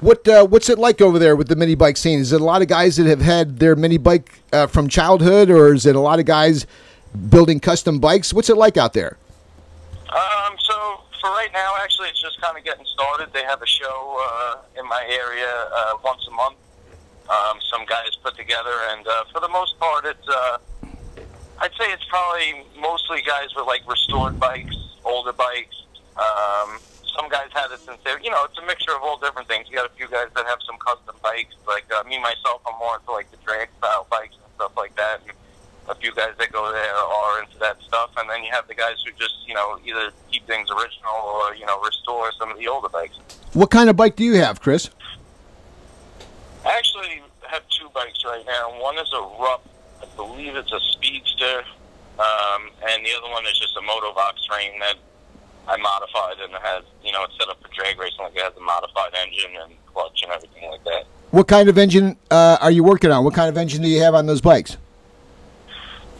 What 0.00 0.26
uh, 0.26 0.44
what's 0.46 0.68
it 0.68 0.78
like 0.78 1.00
over 1.00 1.18
there 1.18 1.36
with 1.36 1.48
the 1.48 1.56
mini 1.56 1.74
bike 1.74 1.96
scene? 1.96 2.18
Is 2.18 2.32
it 2.32 2.40
a 2.40 2.44
lot 2.44 2.60
of 2.62 2.68
guys 2.68 2.96
that 2.96 3.06
have 3.06 3.20
had 3.20 3.58
their 3.58 3.76
mini 3.76 3.98
bike 3.98 4.42
uh, 4.52 4.66
from 4.66 4.88
childhood, 4.88 5.48
or 5.48 5.74
is 5.74 5.86
it 5.86 5.94
a 5.94 6.00
lot 6.00 6.18
of 6.18 6.24
guys 6.24 6.66
building 7.28 7.60
custom 7.60 8.00
bikes? 8.00 8.32
What's 8.32 8.50
it 8.50 8.56
like 8.56 8.76
out 8.76 8.94
there? 8.94 9.16
Um, 10.08 10.56
so 10.58 11.00
for 11.20 11.30
right 11.30 11.50
now, 11.52 11.74
actually, 11.80 12.08
it's 12.08 12.20
just 12.20 12.40
kind 12.40 12.58
of 12.58 12.64
getting 12.64 12.84
started. 12.86 13.32
They 13.32 13.44
have 13.44 13.62
a 13.62 13.66
show 13.66 14.18
uh, 14.20 14.80
in 14.80 14.88
my 14.88 15.04
area 15.08 15.68
uh, 15.72 15.94
once 16.04 16.26
a 16.26 16.32
month. 16.32 16.56
Um, 17.32 17.58
some 17.72 17.86
guys 17.86 18.12
put 18.22 18.36
together, 18.36 18.76
and 18.90 19.06
uh, 19.06 19.24
for 19.32 19.40
the 19.40 19.48
most 19.48 19.78
part, 19.78 20.04
it's 20.04 20.28
uh, 20.28 20.58
I'd 21.58 21.72
say 21.78 21.86
it's 21.92 22.04
probably 22.04 22.66
mostly 22.78 23.22
guys 23.22 23.54
with 23.56 23.66
like 23.66 23.88
restored 23.88 24.38
bikes, 24.38 24.76
older 25.04 25.32
bikes. 25.32 25.76
Um, 26.16 26.78
some 27.16 27.28
guys 27.28 27.48
had 27.54 27.70
it 27.70 27.80
since 27.80 27.98
they're, 28.04 28.20
you 28.20 28.30
know, 28.30 28.44
it's 28.44 28.58
a 28.58 28.66
mixture 28.66 28.92
of 28.92 29.02
all 29.02 29.18
different 29.18 29.48
things. 29.48 29.66
You 29.70 29.76
got 29.76 29.86
a 29.86 29.94
few 29.94 30.08
guys 30.08 30.28
that 30.34 30.46
have 30.46 30.58
some 30.66 30.76
custom 30.78 31.14
bikes, 31.22 31.54
like 31.66 31.84
uh, 31.92 32.02
me 32.04 32.18
myself. 32.20 32.60
I'm 32.66 32.78
more 32.78 32.96
into 32.96 33.12
like 33.12 33.30
the 33.30 33.38
drag 33.44 33.68
style 33.78 34.06
bikes 34.10 34.34
and 34.34 34.52
stuff 34.56 34.72
like 34.76 34.94
that. 34.96 35.20
And 35.22 35.32
a 35.88 35.94
few 35.94 36.12
guys 36.14 36.34
that 36.38 36.52
go 36.52 36.70
there 36.72 36.94
are 36.94 37.42
into 37.42 37.58
that 37.58 37.80
stuff, 37.82 38.10
and 38.16 38.28
then 38.28 38.44
you 38.44 38.50
have 38.52 38.68
the 38.68 38.74
guys 38.74 38.96
who 39.04 39.12
just, 39.12 39.34
you 39.46 39.54
know, 39.54 39.78
either 39.84 40.10
keep 40.30 40.46
things 40.46 40.68
original 40.70 41.14
or 41.24 41.54
you 41.54 41.66
know 41.66 41.80
restore 41.80 42.30
some 42.38 42.50
of 42.50 42.58
the 42.58 42.68
older 42.68 42.88
bikes. 42.88 43.18
What 43.52 43.70
kind 43.70 43.88
of 43.90 43.96
bike 43.96 44.16
do 44.16 44.24
you 44.24 44.34
have, 44.34 44.60
Chris? 44.60 44.90
I 46.64 46.76
actually 46.78 47.22
have 47.48 47.62
two 47.68 47.88
bikes 47.94 48.24
right 48.24 48.44
now. 48.46 48.80
One 48.80 48.96
is 48.98 49.12
a 49.12 49.20
Rupp, 49.40 49.66
I 50.00 50.06
believe 50.16 50.54
it's 50.54 50.72
a 50.72 50.80
Speedster, 50.92 51.64
um, 52.18 52.70
and 52.88 53.04
the 53.04 53.10
other 53.18 53.30
one 53.30 53.44
is 53.46 53.58
just 53.58 53.76
a 53.76 53.80
Motovox 53.80 54.44
train 54.48 54.78
that 54.80 54.96
I 55.66 55.76
modified 55.76 56.38
and 56.42 56.52
it 56.52 56.60
has, 56.62 56.84
you 57.04 57.12
know, 57.12 57.24
it's 57.24 57.36
set 57.38 57.48
up 57.48 57.60
for 57.62 57.68
drag 57.74 57.98
racing. 57.98 58.18
Like 58.20 58.36
it 58.36 58.42
has 58.42 58.56
a 58.56 58.60
modified 58.60 59.12
engine 59.20 59.50
and 59.62 59.72
clutch 59.86 60.22
and 60.22 60.32
everything 60.32 60.70
like 60.70 60.84
that. 60.84 61.04
What 61.30 61.48
kind 61.48 61.68
of 61.68 61.78
engine 61.78 62.16
uh, 62.30 62.58
are 62.60 62.70
you 62.70 62.84
working 62.84 63.10
on? 63.10 63.24
What 63.24 63.34
kind 63.34 63.48
of 63.48 63.56
engine 63.56 63.82
do 63.82 63.88
you 63.88 64.02
have 64.02 64.14
on 64.14 64.26
those 64.26 64.40
bikes? 64.40 64.76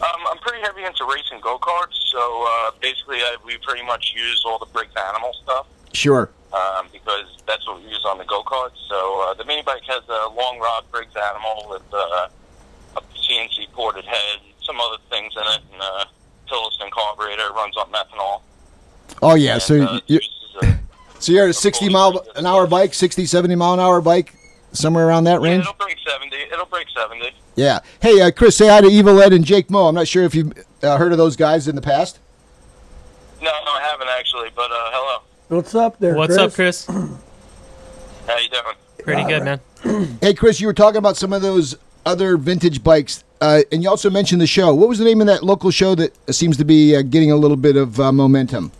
Um, 0.01 0.21
I'm 0.29 0.37
pretty 0.39 0.61
heavy 0.61 0.83
into 0.83 1.05
racing 1.05 1.39
go 1.41 1.57
karts, 1.59 1.95
so 2.11 2.45
uh, 2.47 2.71
basically 2.81 3.17
I, 3.17 3.37
we 3.45 3.57
pretty 3.59 3.85
much 3.85 4.13
use 4.15 4.43
all 4.45 4.59
the 4.59 4.65
Briggs 4.65 4.95
Animal 4.97 5.33
stuff. 5.43 5.67
Sure. 5.93 6.29
um, 6.53 6.87
because 6.91 7.25
that's 7.47 7.65
what 7.67 7.81
we 7.81 7.89
use 7.89 8.03
on 8.05 8.17
the 8.17 8.25
go 8.25 8.43
karts. 8.43 8.71
So 8.89 9.27
uh, 9.29 9.33
the 9.35 9.45
mini 9.45 9.61
bike 9.61 9.83
has 9.87 10.03
a 10.09 10.29
long 10.29 10.59
rod 10.59 10.83
Briggs 10.91 11.15
Animal 11.15 11.67
with 11.69 11.83
uh, 11.93 12.27
a 12.97 13.01
CNC 13.15 13.71
ported 13.73 14.05
head, 14.05 14.39
some 14.63 14.79
other 14.79 14.97
things 15.09 15.33
in 15.35 15.43
it, 15.43 15.61
and 15.73 15.81
a 15.81 16.05
Tillotson 16.49 16.89
carburetor. 16.91 17.43
It 17.47 17.53
runs 17.53 17.75
on 17.77 17.91
methanol. 17.91 18.41
Oh 19.21 19.35
yeah. 19.35 19.53
And, 19.53 19.61
So 19.61 19.81
uh, 19.83 19.99
you 20.07 20.15
uses 20.19 20.29
a- 20.61 20.79
so 21.19 21.31
you're 21.31 21.45
at 21.45 21.49
a 21.51 21.53
60 21.53 21.87
mile 21.89 22.25
an 22.35 22.45
hour 22.45 22.67
bike, 22.67 22.93
60, 22.93 23.25
70 23.25 23.55
mile 23.55 23.73
an 23.75 23.79
hour 23.79 24.01
bike, 24.01 24.33
somewhere 24.73 25.07
around 25.07 25.23
that 25.23 25.41
yeah, 25.41 25.49
range. 25.51 25.61
it'll 25.61 25.73
break 25.75 25.97
seventy. 26.05 26.35
It'll 26.51 26.65
break 26.65 26.87
seventy. 26.93 27.31
Yeah. 27.55 27.79
Hey, 28.01 28.19
uh, 28.19 28.31
Chris, 28.31 28.57
say 28.57 28.67
hi 28.67 28.81
to 28.81 28.87
Evil 28.87 29.21
Ed 29.21 29.31
and 29.31 29.45
Jake 29.45 29.69
Moe. 29.69 29.87
I'm 29.87 29.95
not 29.95 30.07
sure 30.07 30.23
if 30.23 30.35
you've 30.35 30.51
uh, 30.81 30.97
heard 30.97 31.11
of 31.13 31.17
those 31.17 31.35
guys 31.37 31.67
in 31.69 31.75
the 31.75 31.81
past. 31.81 32.19
No, 33.41 33.51
no, 33.65 33.71
I 33.71 33.81
haven't 33.89 34.07
actually. 34.09 34.49
But 34.55 34.71
uh, 34.71 34.89
hello, 34.91 35.21
What's 35.53 35.75
up 35.75 35.99
there, 35.99 36.15
What's 36.15 36.35
up, 36.35 36.51
Chris? 36.53 36.85
how 36.87 38.37
you 38.39 38.49
doing? 38.49 38.75
Pretty 39.03 39.23
good, 39.25 39.43
man. 39.43 39.59
Hey, 40.21 40.33
Chris, 40.33 40.59
you 40.59 40.65
were 40.65 40.73
talking 40.73 40.97
about 40.97 41.15
some 41.17 41.31
of 41.33 41.41
those 41.43 41.75
other 42.05 42.37
vintage 42.37 42.83
bikes, 42.83 43.23
uh, 43.41 43.61
and 43.71 43.83
you 43.83 43.89
also 43.89 44.09
mentioned 44.09 44.41
the 44.41 44.47
show. 44.47 44.73
What 44.73 44.89
was 44.89 44.97
the 44.97 45.05
name 45.05 45.21
of 45.21 45.27
that 45.27 45.43
local 45.43 45.69
show 45.71 45.93
that 45.95 46.13
seems 46.33 46.57
to 46.57 46.65
be 46.65 46.95
uh, 46.95 47.01
getting 47.03 47.29
a 47.31 47.35
little 47.35 47.57
bit 47.57 47.75
of 47.75 47.99
uh, 47.99 48.11
momentum? 48.11 48.71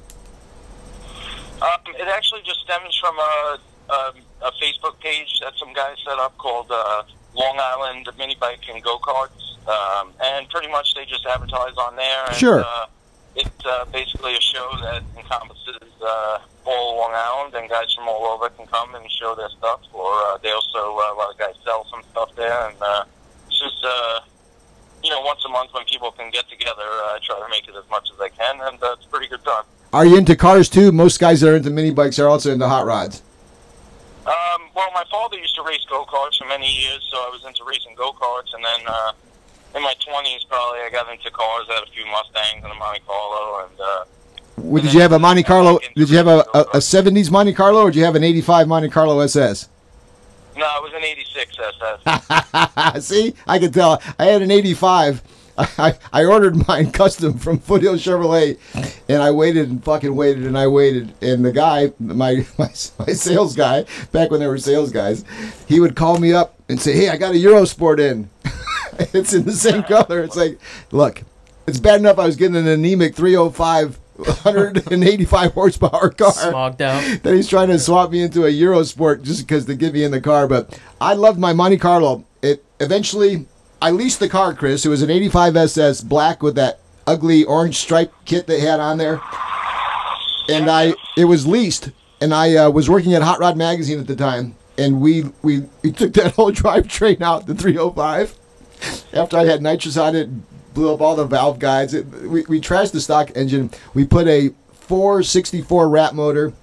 Um, 1.61 1.69
it 1.99 2.07
actually 2.07 2.41
just 2.45 2.61
stems 2.61 2.97
from 2.99 3.19
a, 3.19 3.57
a, 3.89 4.13
a 4.47 4.51
Facebook 4.61 4.97
page 4.99 5.39
that 5.41 5.53
some 5.59 5.74
guys 5.74 5.97
set 6.07 6.17
up 6.17 6.36
called 6.38 6.71
uh, 6.71 7.03
Long 7.36 7.57
Island 7.59 8.07
Mini 8.17 8.36
Bike 8.39 8.61
and 8.74 8.82
Go 8.82 8.97
Karts, 8.97 9.67
um, 9.67 10.13
and 10.24 10.49
pretty 10.49 10.69
much 10.69 10.95
they 10.95 11.05
just 11.05 11.26
advertise 11.26 11.76
on 11.78 11.95
there. 11.97 12.26
And, 12.28 12.36
Sure. 12.36 12.65
It's 13.36 13.65
uh, 13.65 13.86
basically 13.86 14.36
a 14.36 14.41
show 14.41 14.69
that 14.81 15.03
encompasses 15.17 15.89
uh, 16.01 16.39
all 16.65 16.97
Long 16.97 17.11
Island, 17.13 17.55
and 17.55 17.69
guys 17.69 17.93
from 17.93 18.07
all 18.07 18.25
over 18.25 18.49
can 18.49 18.67
come 18.67 18.93
and 18.95 19.09
show 19.11 19.36
their 19.36 19.49
stuff. 19.49 19.81
Or 19.93 20.11
uh, 20.11 20.38
they 20.38 20.51
also 20.51 20.79
uh, 20.79 21.13
a 21.13 21.15
lot 21.15 21.31
of 21.31 21.38
guys 21.38 21.55
sell 21.63 21.86
some 21.89 22.03
stuff 22.11 22.36
there, 22.36 22.67
and 22.69 22.77
uh, 22.81 23.05
it's 23.47 23.59
just. 23.59 23.84
Uh, 23.84 24.19
you 25.03 25.09
know, 25.09 25.19
once 25.21 25.43
a 25.45 25.49
month 25.49 25.73
when 25.73 25.84
people 25.84 26.11
can 26.11 26.31
get 26.31 26.47
together, 26.49 26.81
uh, 26.81 27.15
I 27.15 27.19
try 27.21 27.38
to 27.38 27.47
make 27.49 27.67
it 27.67 27.75
as 27.75 27.84
much 27.89 28.09
as 28.13 28.19
I 28.21 28.29
can, 28.29 28.59
and 28.61 28.81
uh, 28.81 28.95
it's 28.97 29.05
a 29.05 29.09
pretty 29.09 29.27
good 29.27 29.43
time. 29.43 29.65
Are 29.91 30.05
you 30.05 30.17
into 30.17 30.36
cars 30.36 30.69
too? 30.69 30.91
Most 30.91 31.19
guys 31.19 31.41
that 31.41 31.49
are 31.49 31.55
into 31.57 31.69
mini 31.69 31.91
bikes 31.91 32.17
are 32.19 32.27
also 32.27 32.51
into 32.51 32.67
hot 32.67 32.86
rods. 32.86 33.21
Um, 34.25 34.69
well, 34.73 34.89
my 34.93 35.03
father 35.11 35.38
used 35.38 35.55
to 35.55 35.63
race 35.63 35.86
go 35.89 36.05
karts 36.05 36.38
for 36.38 36.47
many 36.47 36.71
years, 36.71 37.05
so 37.11 37.17
I 37.17 37.29
was 37.29 37.43
into 37.45 37.63
racing 37.65 37.93
go 37.95 38.13
karts. 38.13 38.53
And 38.55 38.63
then 38.63 38.88
uh, 38.88 39.11
in 39.76 39.82
my 39.82 39.93
twenties, 40.05 40.43
probably 40.45 40.80
I 40.80 40.89
got 40.91 41.11
into 41.11 41.30
cars. 41.32 41.65
I 41.69 41.74
had 41.76 41.84
a 41.84 41.91
few 41.91 42.05
Mustangs 42.05 42.63
and 42.63 42.71
a 42.71 42.76
Monte 42.76 43.01
Carlo, 43.07 43.67
and 43.67 43.80
uh, 43.80 44.03
What, 44.55 44.84
did 44.84 44.93
you 44.93 45.01
have 45.01 45.11
a 45.11 45.19
Monte 45.19 45.43
Carlo? 45.43 45.80
Did 45.95 46.09
you 46.09 46.17
have 46.17 46.28
a, 46.28 46.45
a, 46.53 46.61
a 46.61 46.78
70s 46.78 47.32
Monte 47.32 47.53
Carlo, 47.53 47.82
or 47.82 47.91
did 47.91 47.97
you 47.97 48.05
have 48.05 48.15
an 48.15 48.24
85 48.24 48.67
Monte 48.67 48.89
Carlo 48.89 49.19
SS? 49.19 49.69
no, 50.55 50.65
it 50.78 50.84
was 50.84 50.93
an 50.93 51.03
'86 51.03 51.57
SS. 52.05 53.05
See, 53.07 53.34
I 53.47 53.57
could 53.57 53.74
tell. 53.74 54.01
I 54.19 54.26
had 54.26 54.41
an 54.43 54.51
85. 54.51 55.21
I, 55.58 55.97
I 56.12 56.26
ordered 56.26 56.68
mine 56.68 56.91
custom 56.93 57.38
from 57.38 57.60
Foothill 57.60 57.95
Chevrolet, 57.95 58.58
and 59.08 59.22
I 59.22 59.32
waited 59.32 59.70
and 59.70 59.84
fucking 59.84 60.16
waited 60.16 60.45
and 60.45 60.58
I 60.58 60.68
waited. 60.68 61.14
And 61.22 61.45
the 61.45 61.51
guy, 61.51 61.91
my, 61.99 62.45
my 62.58 62.70
my 62.99 63.14
sales 63.14 63.56
guy, 63.56 63.86
back 64.12 64.32
when 64.32 64.39
there 64.39 64.49
were 64.49 64.58
sales 64.58 64.91
guys, 64.91 65.24
he 65.68 65.80
would 65.80 65.95
call 65.95 66.18
me 66.20 66.34
up 66.34 66.56
and 66.70 66.80
say, 66.82 66.93
"Hey, 66.93 67.10
I 67.10 67.18
got 67.18 67.36
a 67.36 67.38
Eurosport 67.38 67.99
in. 67.99 68.30
it's 69.14 69.34
in 69.34 69.43
the 69.43 69.51
same 69.51 69.84
color." 69.84 70.24
It's 70.24 70.36
like, 70.36 70.60
look, 70.91 71.22
it's 71.68 71.80
bad 71.80 71.99
enough 71.99 72.18
I 72.18 72.26
was 72.26 72.36
getting 72.36 72.56
an 72.58 72.68
anemic 72.68 73.16
305, 73.16 73.99
185 74.18 75.54
horsepower 75.54 76.10
car 76.10 76.32
Smogged 76.32 76.82
out. 76.82 77.24
that 77.24 77.34
he's 77.34 77.47
trying 77.47 77.70
to 77.70 77.80
swap 77.80 78.12
me 78.12 78.22
into 78.24 78.45
a 78.45 78.51
Eurosport 78.51 79.24
just 79.24 79.47
because 79.47 79.66
to 79.66 79.76
get 79.76 79.93
me 79.93 80.04
in 80.04 80.12
the 80.12 80.22
car. 80.22 80.47
But 80.47 80.80
I 80.99 81.14
loved 81.14 81.39
my 81.39 81.54
Monte 81.54 81.78
Carlo. 81.78 82.26
It 82.41 82.66
eventually 82.80 83.45
I 83.84 83.91
leased 83.91 84.21
the 84.21 84.29
car, 84.29 84.53
Chris. 84.53 84.86
It 84.86 84.89
was 84.89 85.01
an 85.01 85.09
'85 85.09 85.57
SS 85.57 85.99
black 86.01 86.41
with 86.41 86.55
that 86.55 86.79
ugly 87.05 87.43
orange 87.43 87.75
stripe 87.75 88.13
kit 88.23 88.47
they 88.47 88.61
had 88.61 88.79
on 88.79 88.97
there, 88.97 89.19
and 90.47 90.69
I 90.69 90.93
it 91.17 91.25
was 91.25 91.45
leased. 91.45 91.91
And 92.21 92.34
I 92.34 92.55
uh, 92.55 92.69
was 92.69 92.89
working 92.89 93.13
at 93.13 93.21
Hot 93.21 93.39
Rod 93.39 93.57
Magazine 93.57 93.99
at 93.99 94.07
the 94.07 94.15
time, 94.15 94.55
and 94.77 95.01
we 95.01 95.23
we, 95.41 95.63
we 95.81 95.91
took 95.91 96.13
that 96.13 96.31
whole 96.36 96.53
drivetrain 96.53 97.21
out 97.21 97.45
the 97.45 97.55
305 97.55 98.34
after 99.11 99.38
I 99.38 99.43
had 99.43 99.61
nitrous 99.61 99.97
on 99.97 100.15
it, 100.15 100.29
blew 100.73 100.93
up 100.93 101.01
all 101.01 101.17
the 101.17 101.25
valve 101.25 101.59
guides. 101.59 101.93
It, 101.93 102.05
we, 102.07 102.43
we 102.43 102.61
trashed 102.61 102.93
the 102.93 103.01
stock 103.01 103.31
engine. 103.36 103.69
We 103.93 104.05
put 104.05 104.27
a 104.27 104.53
464 104.71 105.89
rat 105.89 106.15
motor 106.15 106.53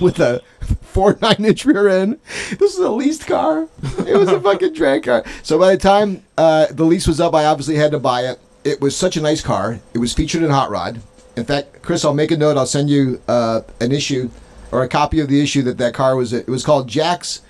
with 0.00 0.20
a 0.20 0.40
four 0.64 1.18
nine 1.20 1.44
inch 1.44 1.64
rear 1.64 1.88
end. 1.88 2.18
This 2.58 2.74
is 2.74 2.78
a 2.78 2.90
leased 2.90 3.26
car. 3.26 3.68
It 4.06 4.16
was 4.16 4.28
a 4.28 4.40
fucking 4.40 4.74
drag 4.74 5.04
car. 5.04 5.24
So 5.42 5.58
by 5.58 5.72
the 5.72 5.80
time 5.80 6.24
uh, 6.38 6.66
the 6.70 6.84
lease 6.84 7.06
was 7.06 7.20
up, 7.20 7.34
I 7.34 7.44
obviously 7.46 7.76
had 7.76 7.92
to 7.92 7.98
buy 7.98 8.22
it. 8.22 8.38
It 8.64 8.80
was 8.80 8.96
such 8.96 9.16
a 9.16 9.20
nice 9.20 9.42
car. 9.42 9.80
It 9.92 9.98
was 9.98 10.12
featured 10.12 10.42
in 10.42 10.50
Hot 10.50 10.70
Rod. 10.70 11.00
In 11.36 11.44
fact, 11.44 11.82
Chris, 11.82 12.04
I'll 12.04 12.14
make 12.14 12.30
a 12.30 12.36
note. 12.36 12.56
I'll 12.56 12.66
send 12.66 12.88
you 12.88 13.20
uh, 13.28 13.62
an 13.80 13.92
issue 13.92 14.30
or 14.72 14.82
a 14.82 14.88
copy 14.88 15.20
of 15.20 15.28
the 15.28 15.40
issue 15.42 15.62
that 15.62 15.78
that 15.78 15.94
car 15.94 16.16
was. 16.16 16.32
It 16.32 16.48
was 16.48 16.64
called 16.64 16.88
Jack's 16.88 17.42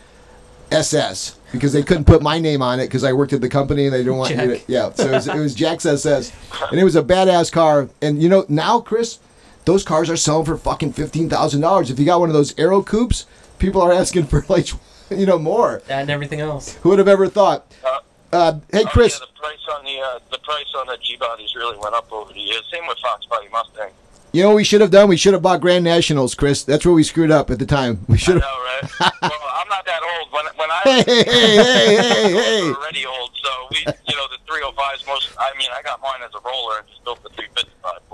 SS 0.71 1.39
because 1.53 1.73
they 1.73 1.83
couldn't 1.83 2.05
put 2.05 2.23
my 2.23 2.39
name 2.39 2.63
on 2.63 2.81
it 2.81 2.87
because 2.87 3.05
I 3.05 3.13
worked 3.13 3.33
at 3.33 3.41
the 3.41 3.49
company 3.49 3.85
and 3.85 3.95
they 3.95 3.99
didn't 3.99 4.17
want 4.17 4.37
me 4.37 4.47
to. 4.47 4.57
Jack. 4.57 4.65
Yeah, 4.67 4.93
so 4.93 5.07
it 5.07 5.13
was, 5.13 5.29
it 5.29 5.37
was 5.37 5.55
Jack's 5.55 5.87
SS, 5.87 6.33
and 6.71 6.81
it 6.81 6.85
was 6.85 6.97
a 6.97 7.03
badass 7.03 7.53
car. 7.53 7.89
And 8.03 8.23
you 8.23 8.29
know 8.29 8.45
now, 8.49 8.81
Chris, 8.81 9.19
those 9.65 9.83
cars 9.85 10.11
are 10.11 10.17
selling 10.17 10.45
for 10.47 10.57
fucking 10.57 10.93
fifteen 10.93 11.29
thousand 11.29 11.61
dollars. 11.61 11.91
If 11.91 11.99
you 11.99 12.05
got 12.05 12.21
one 12.21 12.29
of 12.29 12.35
those 12.35 12.57
Aero 12.59 12.83
coupes, 12.83 13.27
people 13.59 13.81
are 13.83 13.93
asking 14.01 14.25
for 14.27 14.45
like, 14.49 14.69
you 15.11 15.27
know, 15.27 15.39
more. 15.39 15.83
And 15.89 16.11
everything 16.11 16.41
else. 16.41 16.75
Who 16.83 16.91
would 16.91 16.99
have 16.99 17.09
ever 17.09 17.29
thought? 17.29 17.67
Uh, 17.85 18.01
Uh, 18.33 18.59
hey, 18.73 18.83
oh, 18.85 18.89
Chris. 18.91 19.21
yeah, 19.21 19.27
the 19.27 19.41
price 19.41 19.65
on 19.77 19.85
the 19.85 19.99
uh, 20.01 20.19
the 20.33 20.39
price 20.39 20.67
on 20.77 20.87
the 20.89 20.97
G 21.03 21.17
bodies 21.17 21.55
really 21.55 21.77
went 21.79 21.95
up 21.95 22.11
over 22.13 22.33
the 22.33 22.41
years. 22.41 22.67
Same 22.73 22.87
with 22.89 22.99
Fox 22.99 23.25
Body 23.27 23.47
Mustang. 23.53 23.91
You 24.33 24.43
know 24.43 24.49
what 24.49 24.57
we 24.57 24.65
should 24.65 24.81
have 24.81 24.91
done? 24.91 25.09
We 25.09 25.17
should 25.17 25.33
have 25.35 25.43
bought 25.43 25.61
Grand 25.61 25.85
Nationals, 25.85 26.35
Chris. 26.35 26.65
That's 26.65 26.85
where 26.85 26.93
we 26.93 27.05
screwed 27.05 27.31
up 27.31 27.53
at 27.53 27.61
the 27.61 27.67
time. 27.67 28.01
We 28.09 28.19
should. 28.19 28.39
I 28.39 28.41
should 28.41 28.43
know, 28.43 28.65
have. 28.89 28.91
right? 29.01 29.13
well, 29.23 29.51
I'm 29.55 29.69
not 29.69 29.85
that 29.87 30.03
old. 30.03 30.33
When 30.33 30.45
when 30.57 30.71
I 30.73 30.81
Hey, 30.83 31.03
hey, 31.07 31.23
hey, 31.23 31.57
hey, 31.57 32.03
hey, 32.03 32.33
hey. 32.35 32.73
Already 32.75 33.07
old, 33.07 33.31
so 33.41 33.51
we, 33.71 33.79
you 33.87 34.17
know, 34.19 34.27
the 34.35 34.41
305s. 34.51 35.07
Most, 35.07 35.31
I 35.39 35.57
mean, 35.57 35.69
I 35.73 35.83
got 35.83 36.03
mine 36.03 36.19
as 36.27 36.35
a 36.35 36.41
roller 36.45 36.79
and 36.81 36.89
just 36.89 37.05
built 37.05 37.23
the 37.23 37.29
355 37.31 37.93
for 38.11 38.14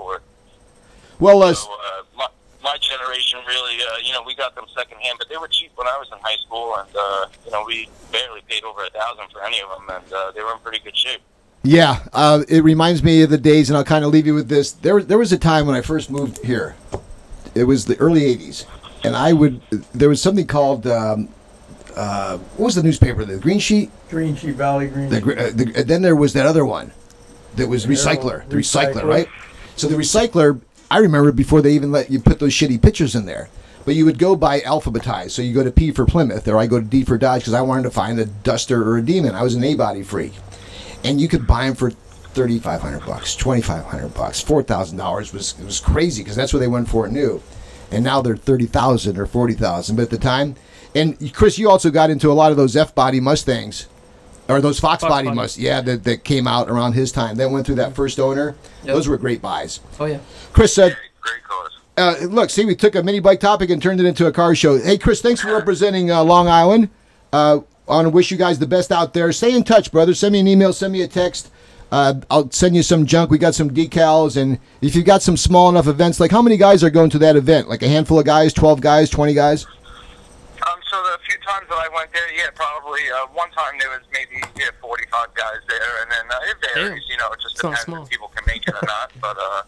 Well, 1.21 1.43
uh, 1.43 1.53
So 1.53 1.71
uh, 1.71 2.03
my, 2.17 2.27
my 2.63 2.77
generation 2.77 3.39
really, 3.47 3.75
uh, 3.77 3.97
you 4.03 4.11
know, 4.11 4.23
we 4.25 4.35
got 4.35 4.55
them 4.55 4.65
secondhand, 4.75 5.19
but 5.19 5.29
they 5.29 5.37
were 5.37 5.47
cheap 5.47 5.71
when 5.75 5.87
I 5.87 5.97
was 5.97 6.09
in 6.11 6.17
high 6.19 6.35
school, 6.37 6.75
and 6.75 6.89
uh, 6.95 7.25
you 7.45 7.51
know, 7.51 7.63
we 7.65 7.87
barely 8.11 8.41
paid 8.49 8.63
over 8.63 8.83
a 8.83 8.89
thousand 8.89 9.31
for 9.31 9.43
any 9.43 9.61
of 9.61 9.69
them, 9.69 10.01
and 10.01 10.13
uh, 10.13 10.31
they 10.31 10.41
were 10.41 10.51
in 10.51 10.59
pretty 10.59 10.79
good 10.79 10.97
shape. 10.97 11.21
Yeah, 11.63 11.99
uh, 12.11 12.43
it 12.49 12.63
reminds 12.63 13.03
me 13.03 13.21
of 13.21 13.29
the 13.29 13.37
days, 13.37 13.69
and 13.69 13.77
I'll 13.77 13.83
kind 13.83 14.03
of 14.03 14.11
leave 14.11 14.25
you 14.25 14.33
with 14.33 14.49
this. 14.49 14.71
There, 14.71 15.01
there 15.03 15.19
was 15.19 15.31
a 15.31 15.37
time 15.37 15.67
when 15.67 15.75
I 15.75 15.81
first 15.81 16.09
moved 16.09 16.43
here. 16.43 16.75
It 17.53 17.65
was 17.65 17.85
the 17.85 17.95
early 17.97 18.21
'80s, 18.21 18.65
and 19.03 19.15
I 19.15 19.31
would. 19.33 19.61
There 19.93 20.09
was 20.09 20.19
something 20.21 20.47
called 20.47 20.87
um, 20.87 21.29
uh, 21.95 22.37
what 22.57 22.65
was 22.65 22.75
the 22.75 22.83
newspaper? 22.83 23.25
The 23.25 23.37
Green 23.37 23.59
Sheet. 23.59 23.91
Green 24.09 24.35
Sheet 24.35 24.55
Valley 24.55 24.87
Green. 24.87 25.09
The, 25.09 25.17
uh, 25.17 25.51
the, 25.53 25.81
uh, 25.81 25.83
then 25.83 26.01
there 26.01 26.15
was 26.15 26.33
that 26.33 26.45
other 26.45 26.65
one 26.65 26.91
that 27.57 27.67
was 27.67 27.85
recycler, 27.85 28.47
the 28.49 28.55
recycler, 28.55 28.93
Recycler. 28.93 29.03
right? 29.03 29.27
So 29.75 29.87
the 29.87 29.95
recycler, 29.95 30.59
I 30.91 30.97
remember 30.97 31.31
before 31.31 31.61
they 31.61 31.71
even 31.71 31.93
let 31.93 32.11
you 32.11 32.19
put 32.19 32.39
those 32.39 32.51
shitty 32.51 32.81
pictures 32.81 33.15
in 33.15 33.25
there. 33.25 33.49
But 33.85 33.95
you 33.95 34.03
would 34.05 34.19
go 34.19 34.35
by 34.35 34.59
alphabetized. 34.59 35.31
So 35.31 35.41
you 35.41 35.53
go 35.53 35.63
to 35.63 35.71
P 35.71 35.91
for 35.91 36.05
Plymouth, 36.05 36.47
or 36.49 36.57
I 36.57 36.67
go 36.67 36.79
to 36.79 36.85
D 36.85 37.05
for 37.05 37.17
Dodge 37.17 37.41
because 37.41 37.53
I 37.53 37.61
wanted 37.61 37.83
to 37.83 37.91
find 37.91 38.19
a 38.19 38.25
Duster 38.25 38.87
or 38.87 38.97
a 38.97 39.01
Demon. 39.01 39.33
I 39.33 39.41
was 39.41 39.55
an 39.55 39.63
A 39.63 39.73
body 39.73 40.03
freak, 40.03 40.33
and 41.03 41.19
you 41.19 41.29
could 41.29 41.47
buy 41.47 41.65
them 41.65 41.75
for 41.75 41.89
thirty 41.89 42.59
five 42.59 42.81
hundred 42.81 43.05
bucks, 43.05 43.35
twenty 43.35 43.61
five 43.61 43.85
hundred 43.85 44.13
bucks, 44.13 44.41
four 44.41 44.61
thousand 44.63 44.97
dollars 44.97 45.33
was 45.33 45.57
it 45.59 45.65
was 45.65 45.79
crazy 45.79 46.23
because 46.23 46.35
that's 46.35 46.53
what 46.53 46.59
they 46.59 46.67
went 46.67 46.89
for 46.89 47.07
new, 47.07 47.41
and 47.89 48.03
now 48.03 48.21
they're 48.21 48.35
thirty 48.35 48.67
thousand 48.67 49.17
or 49.17 49.25
forty 49.25 49.53
thousand. 49.53 49.95
But 49.95 50.03
at 50.03 50.09
the 50.11 50.19
time, 50.19 50.55
and 50.93 51.33
Chris, 51.33 51.57
you 51.57 51.69
also 51.69 51.89
got 51.89 52.09
into 52.09 52.29
a 52.29 52.33
lot 52.33 52.51
of 52.51 52.57
those 52.57 52.75
F 52.75 52.93
body 52.93 53.19
Mustangs 53.21 53.87
or 54.49 54.59
those 54.61 54.79
Fox, 54.79 55.01
Fox 55.01 55.09
body 55.11 55.25
body. 55.27 55.35
must 55.35 55.57
yeah 55.57 55.81
that, 55.81 56.03
that 56.03 56.23
came 56.23 56.47
out 56.47 56.69
around 56.69 56.93
his 56.93 57.11
time 57.11 57.35
that 57.37 57.49
went 57.49 57.65
through 57.65 57.75
that 57.75 57.95
first 57.95 58.19
owner 58.19 58.55
Yep. 58.83 58.95
those 58.95 59.07
were 59.07 59.17
great 59.17 59.41
buys 59.41 59.79
Oh 59.99 60.05
yeah. 60.05 60.19
chris 60.53 60.73
said 60.73 60.97
Great 61.21 61.43
cause. 61.43 61.71
uh, 61.97 62.25
look 62.27 62.49
see 62.49 62.65
we 62.65 62.75
took 62.75 62.95
a 62.95 63.03
mini 63.03 63.19
bike 63.19 63.39
topic 63.39 63.69
and 63.69 63.81
turned 63.81 63.99
it 63.99 64.05
into 64.05 64.25
a 64.27 64.31
car 64.31 64.55
show 64.55 64.77
hey 64.79 64.97
chris 64.97 65.21
thanks 65.21 65.41
for 65.41 65.53
representing 65.53 66.11
uh, 66.11 66.23
long 66.23 66.47
island 66.47 66.89
uh, 67.33 67.59
i 67.87 67.91
want 67.93 68.05
to 68.05 68.09
wish 68.09 68.31
you 68.31 68.37
guys 68.37 68.57
the 68.59 68.67
best 68.67 68.91
out 68.91 69.13
there 69.13 69.31
stay 69.31 69.53
in 69.55 69.63
touch 69.63 69.91
brother 69.91 70.13
send 70.13 70.33
me 70.33 70.39
an 70.39 70.47
email 70.47 70.73
send 70.73 70.91
me 70.93 71.01
a 71.01 71.07
text 71.07 71.51
uh, 71.93 72.13
I'll 72.29 72.49
send 72.51 72.73
you 72.73 72.83
some 72.83 73.05
junk. 73.05 73.29
We 73.31 73.37
got 73.37 73.53
some 73.53 73.69
decals, 73.69 74.37
and 74.41 74.59
if 74.81 74.95
you've 74.95 75.03
got 75.03 75.21
some 75.21 75.35
small 75.35 75.67
enough 75.67 75.87
events, 75.87 76.21
like 76.21 76.31
how 76.31 76.41
many 76.41 76.55
guys 76.55 76.85
are 76.85 76.89
going 76.89 77.09
to 77.09 77.19
that 77.19 77.35
event? 77.35 77.67
Like 77.67 77.81
a 77.83 77.87
handful 77.89 78.17
of 78.17 78.25
guys, 78.25 78.53
twelve 78.53 78.79
guys, 78.79 79.09
twenty 79.09 79.33
guys? 79.33 79.67
So 80.91 80.99
the 81.07 81.15
few 81.23 81.39
times 81.39 81.71
that 81.71 81.79
I 81.79 81.87
went 81.95 82.11
there, 82.11 82.27
yeah, 82.35 82.51
probably 82.51 82.99
uh, 83.15 83.31
one 83.31 83.47
time 83.55 83.79
there 83.79 83.87
was 83.95 84.03
maybe 84.11 84.43
yeah 84.59 84.75
45 84.83 85.07
guys 85.39 85.63
there, 85.71 85.93
and 86.03 86.11
then 86.11 86.25
uh, 86.27 86.51
it 86.51 86.57
varies. 86.59 86.99
Damn. 86.99 87.11
You 87.11 87.17
know, 87.17 87.31
it 87.31 87.39
just 87.39 87.55
It's 87.55 87.63
not 87.63 87.71
depends 87.79 87.87
small. 87.87 88.03
if 88.03 88.09
people 88.11 88.27
can 88.35 88.43
make 88.45 88.67
it 88.67 88.75
or 88.75 88.83
not. 88.83 89.07
But 89.23 89.37
uh, 89.39 89.63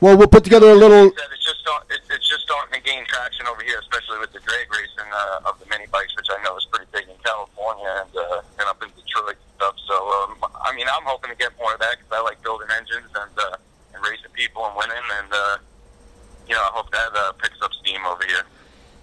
Well, 0.00 0.16
we'll 0.16 0.32
put 0.32 0.44
together 0.44 0.70
a 0.72 0.74
little. 0.80 1.12
like 1.12 1.18
said, 1.20 1.28
it's 1.36 1.44
just 1.44 1.60
start, 1.60 1.84
it, 1.92 2.00
it's 2.08 2.24
just 2.24 2.48
starting 2.48 2.72
to 2.72 2.80
gain 2.80 3.04
traction 3.04 3.44
over 3.52 3.60
here, 3.60 3.76
especially 3.84 4.16
with 4.16 4.32
the 4.32 4.40
drag 4.40 4.64
racing 4.72 5.12
uh, 5.12 5.44
of 5.52 5.60
the 5.60 5.66
mini 5.68 5.84
bikes, 5.92 6.16
which 6.16 6.32
I 6.32 6.40
know 6.42 6.56
is 6.56 6.64
pretty 6.72 6.88
big 6.88 7.04
in 7.04 7.20
California 7.20 7.92
and 8.08 8.12
uh, 8.16 8.40
and 8.58 8.64
up 8.64 8.80
in 8.80 8.88
Detroit 8.96 9.36
and 9.36 9.50
stuff. 9.60 9.76
So 9.84 9.92
um, 10.24 10.40
I 10.64 10.72
mean, 10.72 10.88
I'm 10.88 11.04
hoping 11.04 11.28
to 11.28 11.36
get 11.36 11.52
more 11.60 11.76
of 11.76 11.80
that 11.84 12.00
because 12.00 12.16
I 12.16 12.24
like 12.24 12.40
building 12.40 12.72
engines 12.72 13.12
and 13.12 13.34
uh, 13.36 13.60
and 13.92 14.00
racing 14.08 14.32
people 14.32 14.64
and 14.64 14.72
winning, 14.72 15.04
and 15.20 15.28
uh, 15.36 15.56
you 16.48 16.56
know, 16.56 16.64
I 16.64 16.72
hope 16.72 16.88
that 16.96 17.12
uh, 17.12 17.36
picks 17.44 17.60
up 17.60 17.76
steam 17.84 18.00
over 18.08 18.24
here. 18.24 18.40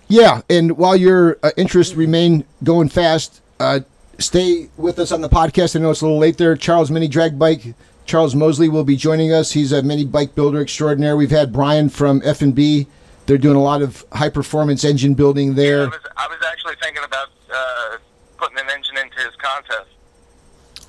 Yeah, 0.08 0.42
and 0.50 0.78
while 0.78 0.96
your 0.96 1.38
uh, 1.44 1.52
interests 1.58 1.94
remain 1.96 2.46
going 2.64 2.90
fast, 2.90 3.42
uh, 3.60 3.82
stay 4.20 4.70
with 4.78 5.00
us 5.00 5.12
on 5.12 5.22
the 5.22 5.30
podcast. 5.30 5.76
I 5.76 5.80
know 5.80 5.92
it's 5.92 6.02
a 6.02 6.06
little 6.06 6.20
late 6.20 6.38
there. 6.38 6.56
Charles 6.56 6.90
Mini 6.90 7.08
Drag 7.08 7.38
Bike, 7.38 7.76
Charles 8.06 8.34
Mosley 8.34 8.70
will 8.70 8.86
be 8.86 8.96
joining 8.96 9.34
us. 9.34 9.52
He's 9.52 9.72
a 9.72 9.84
mini 9.84 10.06
bike 10.06 10.34
builder 10.34 10.62
extraordinaire. 10.62 11.18
We've 11.18 11.32
had 11.32 11.52
Brian 11.52 11.90
from 11.90 12.22
F 12.24 12.42
and 12.42 12.56
B. 12.56 12.88
They're 13.26 13.38
doing 13.38 13.58
a 13.58 13.62
lot 13.62 13.82
of 13.82 14.06
high 14.14 14.30
performance 14.30 14.86
engine 14.86 15.14
building 15.14 15.52
I 15.52 15.54
there. 15.54 15.90
was, 15.90 16.00
I 16.16 16.28
was 16.28 16.38
actually 16.50 16.76
thinking 16.82 17.04
about 17.04 17.28
uh, 17.54 17.98
putting 18.38 18.58
an 18.60 18.70
engine 18.70 18.98
into 18.98 19.18
his 19.18 19.36
contest. 19.36 19.90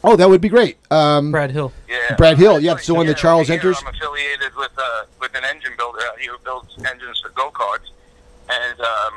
Oh, 0.05 0.15
that 0.15 0.29
would 0.29 0.41
be 0.41 0.49
great. 0.49 0.77
Um, 0.93 1.33
Brad 1.33 1.51
Hill. 1.51 1.73
Yeah, 1.89 2.15
Brad 2.15 2.39
Hill, 2.39 2.61
yeah, 2.61 2.75
it's 2.75 2.87
the 2.87 2.95
one 2.95 3.07
that 3.07 3.17
Charles 3.17 3.51
over 3.51 3.55
enters. 3.55 3.79
I'm 3.85 3.93
affiliated 3.93 4.55
with 4.57 4.71
uh, 4.79 5.07
with 5.21 5.35
an 5.35 5.45
engine 5.45 5.73
builder 5.77 5.99
out 6.07 6.21
here 6.21 6.33
who 6.33 6.39
builds 6.45 6.77
engines 6.89 7.19
for 7.21 7.31
go 7.31 7.51
karts, 7.51 7.91
and 8.49 8.81
um, 8.81 9.13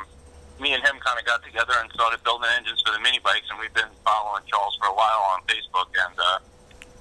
me 0.59 0.73
and 0.73 0.83
him 0.83 0.95
kind 0.99 1.17
of 1.17 1.25
got 1.25 1.43
together 1.43 1.73
and 1.81 1.91
started 1.91 2.23
building 2.23 2.49
engines 2.57 2.81
for 2.85 2.93
the 2.93 2.99
mini 2.99 3.19
bikes, 3.19 3.47
and 3.49 3.59
we've 3.59 3.73
been 3.73 3.89
following 4.05 4.43
Charles 4.45 4.77
for 4.79 4.87
a 4.87 4.95
while 4.95 5.21
on 5.33 5.41
Facebook, 5.47 5.89
and 5.89 6.15
uh, 6.19 6.39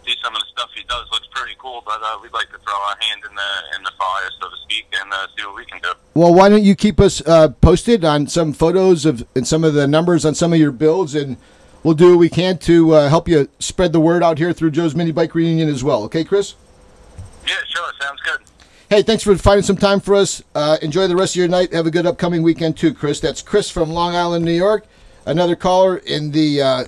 see 0.06 0.14
some 0.22 0.34
of 0.34 0.40
the 0.40 0.48
stuff 0.52 0.70
he 0.74 0.82
does 0.84 1.06
looks 1.12 1.28
pretty 1.32 1.54
cool. 1.58 1.82
But 1.84 2.00
uh, 2.02 2.18
we'd 2.22 2.32
like 2.32 2.50
to 2.50 2.58
throw 2.58 2.74
our 2.74 2.96
hand 3.00 3.22
in 3.28 3.34
the 3.34 3.50
in 3.76 3.82
the 3.82 3.92
fire, 3.98 4.30
so 4.40 4.48
to 4.48 4.56
speak, 4.64 4.86
and 5.00 5.12
uh, 5.12 5.26
see 5.36 5.44
what 5.44 5.56
we 5.56 5.64
can 5.66 5.80
do. 5.82 5.92
Well, 6.14 6.34
why 6.34 6.48
don't 6.48 6.64
you 6.64 6.74
keep 6.74 7.00
us 7.00 7.20
uh, 7.26 7.48
posted 7.60 8.04
on 8.04 8.26
some 8.26 8.52
photos 8.52 9.04
of 9.04 9.26
and 9.34 9.46
some 9.46 9.64
of 9.64 9.74
the 9.74 9.86
numbers 9.86 10.24
on 10.24 10.34
some 10.34 10.52
of 10.52 10.58
your 10.58 10.72
builds, 10.72 11.14
and 11.14 11.36
we'll 11.82 11.94
do 11.94 12.10
what 12.10 12.18
we 12.18 12.28
can 12.28 12.58
to 12.58 12.94
uh, 12.94 13.08
help 13.08 13.28
you 13.28 13.48
spread 13.58 13.92
the 13.92 14.00
word 14.00 14.22
out 14.22 14.38
here 14.38 14.52
through 14.52 14.70
Joe's 14.70 14.94
Mini 14.94 15.12
Bike 15.12 15.34
Reunion 15.34 15.68
as 15.68 15.84
well. 15.84 16.02
Okay, 16.04 16.24
Chris? 16.24 16.54
Yeah, 17.46 17.54
sure, 17.68 17.92
sounds 18.00 18.20
good. 18.22 18.40
Hey, 18.90 19.02
thanks 19.02 19.22
for 19.22 19.36
finding 19.36 19.62
some 19.62 19.76
time 19.76 20.00
for 20.00 20.16
us. 20.16 20.42
Uh, 20.52 20.76
enjoy 20.82 21.06
the 21.06 21.14
rest 21.14 21.34
of 21.34 21.36
your 21.36 21.46
night. 21.46 21.72
Have 21.72 21.86
a 21.86 21.92
good 21.92 22.06
upcoming 22.06 22.42
weekend 22.42 22.76
too, 22.76 22.92
Chris. 22.92 23.20
That's 23.20 23.40
Chris 23.40 23.70
from 23.70 23.90
Long 23.90 24.16
Island, 24.16 24.44
New 24.44 24.50
York. 24.50 24.84
Another 25.24 25.54
caller 25.54 25.98
in 25.98 26.32
the 26.32 26.60
uh, 26.60 26.84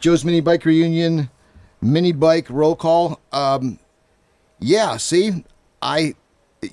Joe's 0.00 0.24
Mini 0.24 0.40
Bike 0.40 0.64
Reunion 0.64 1.28
mini 1.82 2.12
bike 2.12 2.48
roll 2.48 2.74
call. 2.74 3.20
Um, 3.32 3.78
yeah, 4.60 4.96
see, 4.96 5.44
I, 5.82 6.14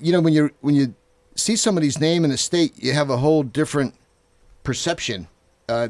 you 0.00 0.12
know, 0.12 0.22
when 0.22 0.32
you 0.32 0.50
when 0.62 0.74
you 0.74 0.94
see 1.34 1.56
somebody's 1.56 2.00
name 2.00 2.24
in 2.24 2.30
a 2.30 2.38
state, 2.38 2.72
you 2.82 2.94
have 2.94 3.10
a 3.10 3.18
whole 3.18 3.42
different 3.42 3.94
perception. 4.64 5.28
Uh, 5.68 5.88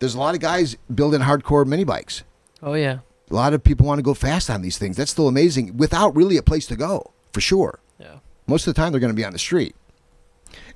there's 0.00 0.16
a 0.16 0.18
lot 0.18 0.34
of 0.34 0.40
guys 0.40 0.76
building 0.92 1.20
hardcore 1.20 1.64
mini 1.64 1.84
bikes. 1.84 2.24
Oh 2.64 2.74
yeah. 2.74 2.98
A 3.30 3.34
lot 3.34 3.54
of 3.54 3.62
people 3.62 3.86
want 3.86 4.00
to 4.00 4.02
go 4.02 4.14
fast 4.14 4.50
on 4.50 4.62
these 4.62 4.76
things. 4.76 4.96
That's 4.96 5.12
still 5.12 5.28
amazing 5.28 5.76
without 5.76 6.16
really 6.16 6.36
a 6.36 6.42
place 6.42 6.66
to 6.66 6.74
go, 6.74 7.12
for 7.32 7.40
sure. 7.40 7.78
Most 8.48 8.66
of 8.66 8.74
the 8.74 8.80
time, 8.80 8.92
they're 8.92 9.00
going 9.00 9.12
to 9.12 9.16
be 9.16 9.24
on 9.24 9.32
the 9.32 9.38
street. 9.38 9.76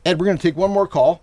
Ed, 0.04 0.20
we're 0.20 0.26
going 0.26 0.36
to 0.36 0.42
take 0.42 0.56
one 0.56 0.70
more 0.70 0.86
call. 0.86 1.22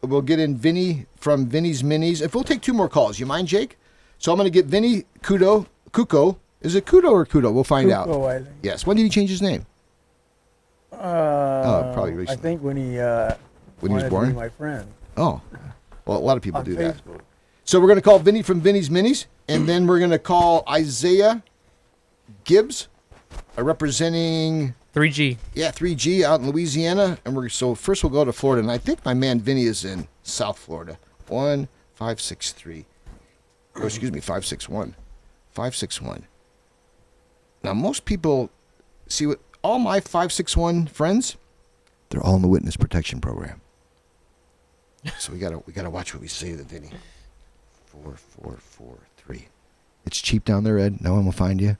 We'll 0.00 0.22
get 0.22 0.38
in 0.40 0.56
Vinny 0.56 1.06
from 1.16 1.46
Vinny's 1.46 1.82
Minis. 1.82 2.22
If 2.22 2.34
we'll 2.34 2.44
take 2.44 2.62
two 2.62 2.72
more 2.72 2.88
calls, 2.88 3.18
you 3.20 3.26
mind, 3.26 3.48
Jake? 3.48 3.76
So 4.18 4.32
I'm 4.32 4.38
going 4.38 4.46
to 4.46 4.50
get 4.50 4.66
Vinny 4.66 5.04
Kudo, 5.20 5.66
Kuko. 5.92 6.38
Is 6.62 6.74
it 6.74 6.86
Kudo 6.86 7.10
or 7.10 7.26
Kudo? 7.26 7.52
We'll 7.52 7.64
find 7.64 7.90
out. 7.90 8.08
Kuko, 8.08 8.28
I 8.28 8.36
think. 8.38 8.48
Yes. 8.62 8.86
When 8.86 8.96
did 8.96 9.02
he 9.02 9.08
change 9.10 9.28
his 9.30 9.42
name? 9.42 9.66
Uh, 10.92 11.92
probably 11.92 12.12
recently. 12.12 12.32
I 12.32 12.36
think 12.40 12.62
when 12.62 12.76
he 12.76 12.98
uh, 12.98 13.34
When 13.80 13.90
he 13.92 13.96
was 13.96 14.04
born? 14.04 14.34
my 14.34 14.48
friend 14.48 14.86
Oh, 15.18 15.40
well, 16.06 16.16
a 16.16 16.20
lot 16.20 16.36
of 16.36 16.42
people 16.42 16.60
on 16.60 16.64
do 16.64 16.74
that. 16.76 16.96
So 17.64 17.80
we're 17.80 17.86
going 17.88 17.96
to 17.98 18.02
call 18.02 18.18
Vinny 18.18 18.42
from 18.42 18.60
Vinny's 18.60 18.88
Minis, 18.88 19.26
and 19.48 19.68
then 19.68 19.86
we're 19.86 19.98
going 19.98 20.10
to 20.10 20.18
call 20.18 20.62
Isaiah 20.68 21.42
Gibbs, 22.44 22.88
uh, 23.58 23.62
representing 23.64 24.74
3G. 24.96 25.36
yeah 25.54 25.70
3G 25.70 26.22
out 26.22 26.40
in 26.40 26.50
Louisiana, 26.50 27.18
and 27.26 27.36
we're 27.36 27.50
so 27.50 27.74
first 27.74 28.02
we'll 28.02 28.10
go 28.12 28.24
to 28.24 28.32
Florida, 28.32 28.62
and 28.62 28.70
I 28.70 28.78
think 28.78 29.04
my 29.04 29.12
man 29.12 29.40
Vinny 29.40 29.64
is 29.64 29.84
in 29.84 30.08
South 30.22 30.58
Florida. 30.58 30.98
One 31.28 31.68
five 31.94 32.18
six 32.18 32.52
three. 32.52 32.86
Oh, 33.74 33.84
excuse 33.84 34.10
me, 34.10 34.20
five 34.20 34.46
six 34.46 34.70
one, 34.70 34.94
five 35.50 35.76
six 35.76 36.00
one. 36.00 36.24
Now 37.62 37.74
most 37.74 38.06
people 38.06 38.48
see 39.06 39.26
what 39.26 39.40
all 39.62 39.78
my 39.78 40.00
five 40.00 40.32
six 40.32 40.56
one 40.56 40.86
friends, 40.86 41.36
they're 42.08 42.22
all 42.22 42.36
in 42.36 42.42
the 42.42 42.48
witness 42.48 42.76
protection 42.78 43.20
program. 43.20 43.60
So 45.18 45.30
we 45.32 45.38
gotta 45.38 45.58
we 45.66 45.74
gotta 45.74 45.90
watch 45.90 46.14
what 46.14 46.22
we 46.22 46.28
say 46.28 46.56
to 46.56 46.62
Vinny. 46.62 46.90
Four 47.84 48.16
four 48.16 48.56
four 48.60 48.98
three. 49.18 49.48
It's 50.06 50.20
cheap 50.22 50.44
down 50.44 50.64
there, 50.64 50.78
Ed. 50.78 51.02
No 51.02 51.12
one 51.14 51.26
will 51.26 51.32
find 51.32 51.60
you. 51.60 51.76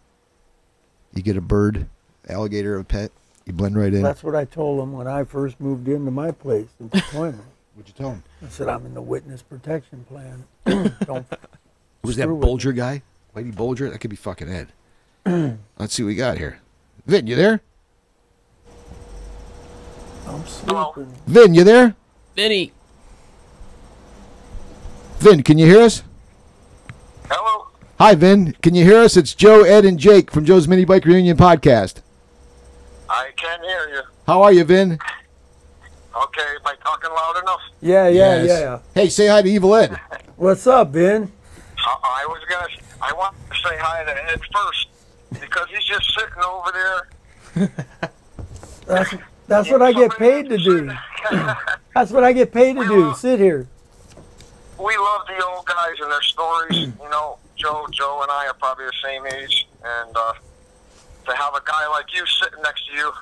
You 1.15 1.23
get 1.23 1.37
a 1.37 1.41
bird, 1.41 1.89
alligator, 2.29 2.79
a 2.79 2.85
pet. 2.85 3.11
You 3.47 3.53
blend 3.53 3.77
right 3.77 3.93
in. 3.95 4.03
That's 4.03 4.25
what 4.25 4.35
I 4.35 4.45
told 4.45 4.81
them 4.81 4.93
when 4.93 5.07
I 5.07 5.25
first 5.25 5.61
moved 5.61 5.87
into 5.89 6.11
my 6.11 6.33
place 6.33 6.69
in 6.81 6.89
Pacoima. 6.91 7.39
What'd 7.75 7.89
you 7.89 7.95
tell 7.97 8.11
him? 8.11 8.23
I 8.45 8.49
said 8.49 8.69
I'm 8.69 8.85
in 8.87 8.95
the 8.95 9.03
witness 9.03 9.43
protection 9.43 10.05
plan. 10.09 10.45
Don't 11.07 11.27
Was 12.03 12.17
that 12.17 12.23
Screw 12.23 12.35
with 12.35 12.43
Bulger 12.43 12.73
guy? 12.73 13.03
Whitey 13.35 13.55
Bulger? 13.55 13.91
That 13.91 13.99
could 13.99 14.11
be 14.11 14.17
fucking 14.17 14.49
Ed. 14.49 14.69
Let's 15.79 15.95
see 15.95 16.03
what 16.03 16.09
we 16.09 16.15
got 16.15 16.39
here. 16.39 16.61
Vin, 17.07 17.27
you 17.27 17.37
there? 17.37 17.61
I'm 20.27 20.45
sleeping. 20.47 21.13
Vin, 21.27 21.55
you 21.55 21.63
there? 21.63 21.95
Vinny. 22.35 22.73
Vin, 25.19 25.43
can 25.43 25.57
you 25.59 25.67
hear 25.67 25.83
us? 25.83 26.03
Hello. 27.31 27.69
Hi, 27.99 28.15
Vin. 28.15 28.55
Can 28.63 28.75
you 28.75 28.85
hear 28.85 28.99
us? 28.99 29.17
It's 29.17 29.35
Joe, 29.35 29.63
Ed, 29.63 29.85
and 29.85 29.99
Jake 29.99 30.31
from 30.31 30.45
Joe's 30.45 30.67
Mini 30.67 30.85
Bike 30.85 31.05
Reunion 31.05 31.37
Podcast. 31.37 32.01
I 33.09 33.31
can 33.37 33.63
hear 33.63 33.89
you. 33.95 34.03
How 34.27 34.43
are 34.43 34.53
you, 34.53 34.65
Vin? 34.65 34.93
Okay, 34.93 36.43
am 36.43 36.67
I 36.67 36.75
talking 36.83 37.11
loud 37.11 37.43
enough? 37.43 37.61
Yeah, 37.81 38.09
yeah, 38.09 38.43
Yes. 38.43 38.61
yeah. 38.61 38.79
Hey, 38.95 39.09
say 39.09 39.27
hi 39.29 39.43
to 39.43 39.49
Evil 39.49 39.75
Ed. 39.75 39.99
What's 40.37 40.67
up, 40.67 40.93
Ben? 40.93 41.31
I, 41.79 42.23
I 42.23 42.27
was 42.27 42.43
gonna. 42.49 42.67
I 43.03 43.13
want 43.13 43.37
to 43.51 43.57
say 43.57 43.77
hi 43.79 44.05
to 44.05 44.33
Ed 44.33 44.41
first 44.55 44.89
because 45.41 45.67
he's 45.71 45.85
just 45.85 46.11
sitting 46.15 46.43
over 46.45 46.73
there. 46.73 47.69
That's 48.87 49.15
that's 49.49 49.71
what 49.71 49.83
I 49.83 49.93
get 49.93 50.13
paid 50.17 50.49
to 50.49 50.59
do. 50.59 50.91
That's 51.95 52.11
what 52.13 52.23
I 52.25 52.33
get 52.33 52.53
paid 52.53 52.77
to 52.77 52.85
do. 52.87 53.15
Sit 53.15 53.39
here. 53.41 53.67
we 54.79 54.97
love 54.97 55.27
the 55.27 55.45
old 55.45 55.65
guys 55.67 55.95
and 56.01 56.11
their 56.11 56.23
stories. 56.23 56.79
you 56.79 57.11
know, 57.11 57.39
Joe, 57.57 57.87
Joe, 57.93 58.21
and 58.23 58.31
I 58.31 58.47
are 58.49 58.55
probably 58.55 58.85
the 58.87 58.93
same 59.03 59.27
age, 59.27 59.67
and 59.85 60.17
uh, 60.17 60.33
to 61.27 61.37
have 61.37 61.55
a 61.55 61.63
guy 61.65 61.89
like 61.89 62.07
you 62.15 62.25
sitting 62.27 62.63
next 62.63 62.87
to 62.87 62.93
you 62.95 63.13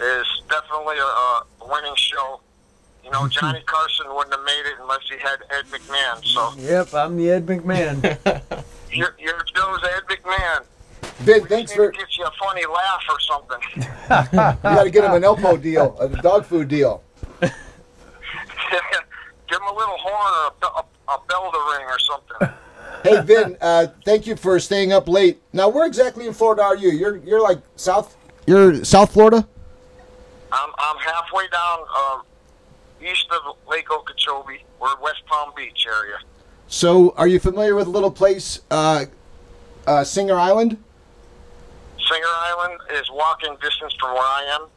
is 0.00 0.26
definitely 0.48 0.96
a, 0.98 1.02
a 1.02 1.46
winning 1.70 1.94
show. 1.96 2.40
You 3.04 3.10
know, 3.10 3.20
mm-hmm. 3.20 3.30
Johnny 3.30 3.62
Carson 3.66 4.06
wouldn't 4.14 4.34
have 4.34 4.44
made 4.44 4.66
it 4.66 4.74
unless 4.80 5.02
he 5.08 5.18
had 5.18 5.40
Ed 5.50 5.66
McMahon. 5.66 6.24
So 6.24 6.52
Yep, 6.58 6.94
I'm 6.94 7.16
the 7.16 7.30
Ed 7.30 7.46
McMahon. 7.46 8.02
you're, 8.90 9.14
you're 9.18 9.44
Joe's 9.54 9.84
Ed 9.84 10.02
McMahon. 10.08 10.64
Vin, 11.18 11.46
thanks 11.46 11.72
for. 11.72 11.90
get 11.90 12.16
you 12.16 12.24
a 12.24 12.30
funny 12.42 12.64
laugh 12.66 13.04
or 13.08 13.20
something. 13.20 13.58
You 14.04 14.18
got 14.62 14.84
to 14.84 14.90
get 14.90 15.04
him 15.04 15.12
an 15.12 15.22
Alpo 15.22 15.60
deal, 15.60 15.96
a 15.98 16.08
dog 16.08 16.44
food 16.44 16.68
deal. 16.68 17.02
Give 17.40 17.50
him 19.60 19.68
a 19.68 19.74
little 19.74 19.96
horn 19.96 20.32
or 20.34 20.52
a, 20.62 20.66
a, 20.66 20.84
a 21.14 21.20
bell 21.28 21.50
to 21.52 21.58
ring 21.78 21.86
or 21.86 21.98
something. 21.98 22.36
Hey 23.04 23.20
Vin, 23.20 23.58
uh, 23.60 23.88
thank 24.06 24.26
you 24.26 24.34
for 24.34 24.58
staying 24.58 24.90
up 24.90 25.06
late. 25.08 25.42
Now, 25.52 25.68
where 25.68 25.86
exactly 25.86 26.26
in 26.26 26.32
Florida 26.32 26.62
are 26.62 26.74
you? 26.74 26.90
You're 26.90 27.18
you're 27.18 27.42
like 27.42 27.58
South. 27.76 28.16
You're 28.46 28.82
South 28.82 29.12
Florida. 29.12 29.46
I'm, 30.50 30.70
I'm 30.78 30.96
halfway 30.96 31.46
down 31.48 31.80
um, 31.80 32.22
east 33.02 33.26
of 33.30 33.56
Lake 33.68 33.90
Okeechobee. 33.90 34.64
We're 34.80 34.98
West 35.02 35.22
Palm 35.26 35.52
Beach 35.54 35.86
area. 35.86 36.16
So, 36.66 37.12
are 37.18 37.28
you 37.28 37.38
familiar 37.38 37.74
with 37.74 37.88
a 37.88 37.90
little 37.90 38.10
place, 38.10 38.60
uh, 38.70 39.04
uh, 39.86 40.04
Singer 40.04 40.36
Island? 40.36 40.82
Singer 41.98 42.26
Island 42.26 42.80
is 42.94 43.10
walking 43.10 43.54
distance 43.60 43.94
from 44.00 44.14
where 44.14 44.22
I 44.22 44.58
am. 44.58 44.68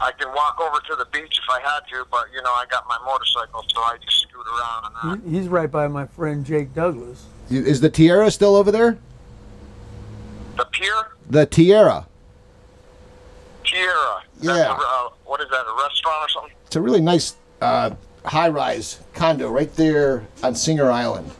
I 0.00 0.12
can 0.12 0.28
walk 0.28 0.60
over 0.60 0.78
to 0.90 0.96
the 0.96 1.06
beach 1.12 1.40
if 1.42 1.50
I 1.50 1.60
had 1.60 1.80
to, 1.92 2.06
but 2.10 2.26
you 2.34 2.42
know 2.42 2.50
I 2.50 2.64
got 2.70 2.86
my 2.88 2.98
motorcycle, 3.04 3.64
so 3.68 3.80
I 3.80 3.96
just 4.04 4.22
scoot 4.22 4.46
around 4.46 4.94
on 4.94 5.20
that. 5.22 5.30
He's 5.30 5.48
right 5.48 5.70
by 5.70 5.88
my 5.88 6.06
friend 6.06 6.44
Jake 6.44 6.74
Douglas. 6.74 7.26
Is 7.50 7.80
the 7.80 7.88
Tiara 7.88 8.30
still 8.30 8.56
over 8.56 8.70
there? 8.70 8.98
The 10.56 10.64
pier, 10.66 10.94
The 11.30 11.46
Tiara. 11.46 12.06
Tiara. 13.64 14.22
Yeah. 14.40 14.52
a, 14.52 14.72
uh, 14.72 15.08
what 15.24 15.40
is 15.40 15.48
that? 15.50 15.64
A 15.66 15.82
restaurant 15.82 16.22
or 16.22 16.28
something? 16.28 16.52
It's 16.66 16.76
a 16.76 16.80
really 16.80 17.00
nice 17.00 17.36
uh, 17.60 17.90
high-rise 18.24 19.00
condo 19.14 19.50
right 19.50 19.74
there 19.76 20.26
on 20.42 20.54
Singer 20.54 20.90
Island. 20.90 21.30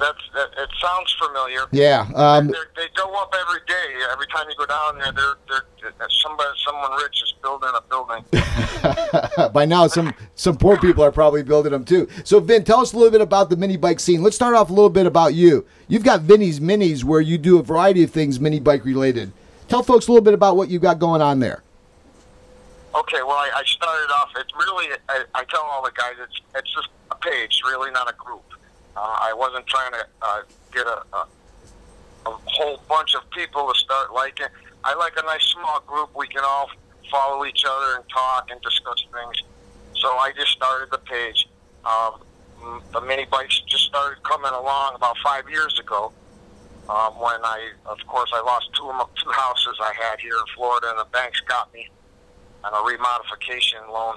That's 0.00 0.18
that. 0.34 0.48
It 0.56 0.70
sounds 0.80 1.14
familiar. 1.20 1.66
Yeah. 1.72 2.08
Um, 2.14 2.48
They're, 2.48 2.88
go 2.96 3.12
up 3.20 3.34
every 3.38 3.60
day. 3.66 4.02
Every 4.10 4.26
time 4.28 4.46
you 4.48 4.54
go 4.56 4.64
down 4.64 4.98
there, 4.98 5.12
they're, 5.12 5.62
they're, 5.82 6.08
somebody, 6.22 6.48
someone 6.64 6.92
rich 6.92 7.22
is 7.22 7.34
building 7.42 7.68
a 7.74 7.82
building. 7.82 9.52
by 9.52 9.66
now, 9.66 9.86
some 9.86 10.14
some 10.34 10.56
poor 10.56 10.78
people 10.78 11.04
are 11.04 11.12
probably 11.12 11.42
building 11.42 11.72
them 11.72 11.84
too. 11.84 12.08
So, 12.24 12.40
Vin, 12.40 12.64
tell 12.64 12.80
us 12.80 12.94
a 12.94 12.96
little 12.96 13.10
bit 13.10 13.20
about 13.20 13.50
the 13.50 13.56
mini 13.56 13.76
bike 13.76 14.00
scene. 14.00 14.22
Let's 14.22 14.36
start 14.36 14.54
off 14.54 14.70
a 14.70 14.72
little 14.72 14.90
bit 14.90 15.04
about 15.04 15.34
you. 15.34 15.66
You've 15.86 16.04
got 16.04 16.22
Vinny's 16.22 16.60
Minis, 16.60 17.04
where 17.04 17.20
you 17.20 17.36
do 17.36 17.58
a 17.58 17.62
variety 17.62 18.02
of 18.02 18.10
things 18.10 18.40
mini 18.40 18.58
bike 18.58 18.86
related. 18.86 19.32
Tell 19.68 19.82
folks 19.82 20.08
a 20.08 20.12
little 20.12 20.24
bit 20.24 20.34
about 20.34 20.56
what 20.56 20.70
you've 20.70 20.82
got 20.82 20.98
going 20.98 21.20
on 21.20 21.40
there. 21.40 21.62
Okay, 22.94 23.22
well, 23.22 23.36
I, 23.36 23.50
I 23.54 23.62
started 23.64 24.12
off. 24.14 24.30
It's 24.36 24.52
really, 24.54 24.88
I, 25.08 25.24
I 25.34 25.44
tell 25.44 25.62
all 25.62 25.84
the 25.84 25.92
guys, 25.92 26.14
it's 26.20 26.40
it's 26.56 26.74
just 26.74 26.88
a 27.10 27.16
page, 27.16 27.60
really 27.66 27.90
not 27.90 28.10
a 28.10 28.14
group. 28.14 28.42
Uh, 29.00 29.16
I 29.28 29.32
wasn't 29.32 29.66
trying 29.66 29.92
to 29.92 30.06
uh, 30.20 30.42
get 30.72 30.86
a, 30.86 31.02
a 31.16 31.26
a 32.26 32.30
whole 32.44 32.82
bunch 32.86 33.14
of 33.14 33.22
people 33.30 33.72
to 33.72 33.78
start 33.78 34.12
liking. 34.12 34.46
I 34.84 34.94
like 34.94 35.14
a 35.16 35.24
nice 35.24 35.44
small 35.44 35.80
group. 35.86 36.10
We 36.14 36.28
can 36.28 36.42
all 36.44 36.70
follow 37.10 37.46
each 37.46 37.64
other 37.66 37.96
and 37.96 38.04
talk 38.10 38.50
and 38.50 38.60
discuss 38.60 39.02
things. 39.10 39.42
So 39.94 40.08
I 40.08 40.32
just 40.36 40.52
started 40.52 40.90
the 40.90 40.98
page. 40.98 41.48
Um, 41.84 42.20
the 42.92 43.00
mini 43.00 43.24
bikes 43.24 43.60
just 43.66 43.84
started 43.84 44.22
coming 44.22 44.52
along 44.52 44.96
about 44.96 45.16
five 45.24 45.48
years 45.48 45.78
ago. 45.78 46.12
Um, 46.90 47.14
when 47.14 47.40
I, 47.42 47.70
of 47.86 47.98
course, 48.06 48.30
I 48.34 48.42
lost 48.42 48.68
two 48.76 48.90
two 49.24 49.30
houses 49.30 49.78
I 49.80 49.94
had 49.94 50.20
here 50.20 50.36
in 50.36 50.54
Florida, 50.54 50.88
and 50.90 50.98
the 50.98 51.08
banks 51.10 51.40
got 51.48 51.72
me 51.72 51.88
on 52.64 52.72
a 52.74 52.82
remodification 52.84 53.88
loan. 53.90 54.16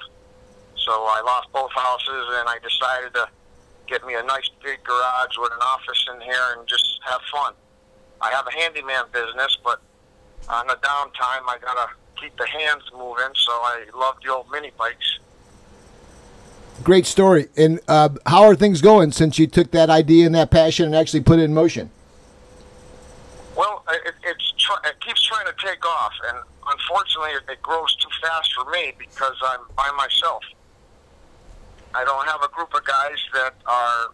So 0.75 0.91
I 0.91 1.21
lost 1.25 1.53
both 1.53 1.71
houses, 1.71 2.25
and 2.35 2.49
I 2.49 2.57
decided 2.59 3.13
to 3.13 3.29
get 3.93 4.05
me 4.07 4.15
a 4.15 4.23
nice 4.23 4.49
big 4.63 4.83
garage 4.83 5.37
with 5.37 5.51
an 5.51 5.59
office 5.61 6.07
in 6.13 6.19
here 6.21 6.57
and 6.57 6.67
just 6.67 6.99
have 7.05 7.21
fun. 7.31 7.53
I 8.21 8.31
have 8.31 8.47
a 8.47 8.51
handyman 8.51 9.05
business, 9.13 9.55
but 9.63 9.81
on 10.49 10.65
the 10.65 10.73
downtime, 10.75 11.43
I 11.47 11.57
gotta 11.61 11.89
keep 12.19 12.35
the 12.37 12.47
hands 12.47 12.83
moving. 12.91 13.33
So 13.35 13.51
I 13.51 13.85
love 13.95 14.15
the 14.23 14.33
old 14.33 14.47
mini 14.51 14.71
bikes. 14.77 15.19
Great 16.83 17.05
story. 17.05 17.49
And 17.55 17.79
uh, 17.87 18.09
how 18.25 18.43
are 18.45 18.55
things 18.55 18.81
going 18.81 19.11
since 19.11 19.37
you 19.37 19.45
took 19.45 19.69
that 19.71 19.91
idea 19.91 20.25
and 20.25 20.33
that 20.33 20.49
passion 20.49 20.87
and 20.87 20.95
actually 20.95 21.21
put 21.21 21.37
it 21.37 21.43
in 21.43 21.53
motion? 21.53 21.91
Well, 23.55 23.83
it, 23.91 24.15
it's 24.23 24.53
try, 24.57 24.77
it 24.85 24.99
keeps 25.05 25.21
trying 25.21 25.45
to 25.45 25.53
take 25.63 25.85
off, 25.85 26.13
and 26.29 26.39
unfortunately, 26.65 27.33
it, 27.33 27.43
it 27.51 27.61
grows 27.61 27.95
too 27.97 28.09
fast 28.19 28.51
for 28.53 28.67
me 28.71 28.93
because 28.97 29.35
I'm 29.43 29.59
by 29.77 29.91
myself. 29.95 30.43
I 31.95 32.03
don't 32.03 32.25
have 32.27 32.41
a 32.41 32.49
group 32.49 32.73
of 32.73 32.83
guys 32.85 33.17
that 33.33 33.53
are 33.65 34.09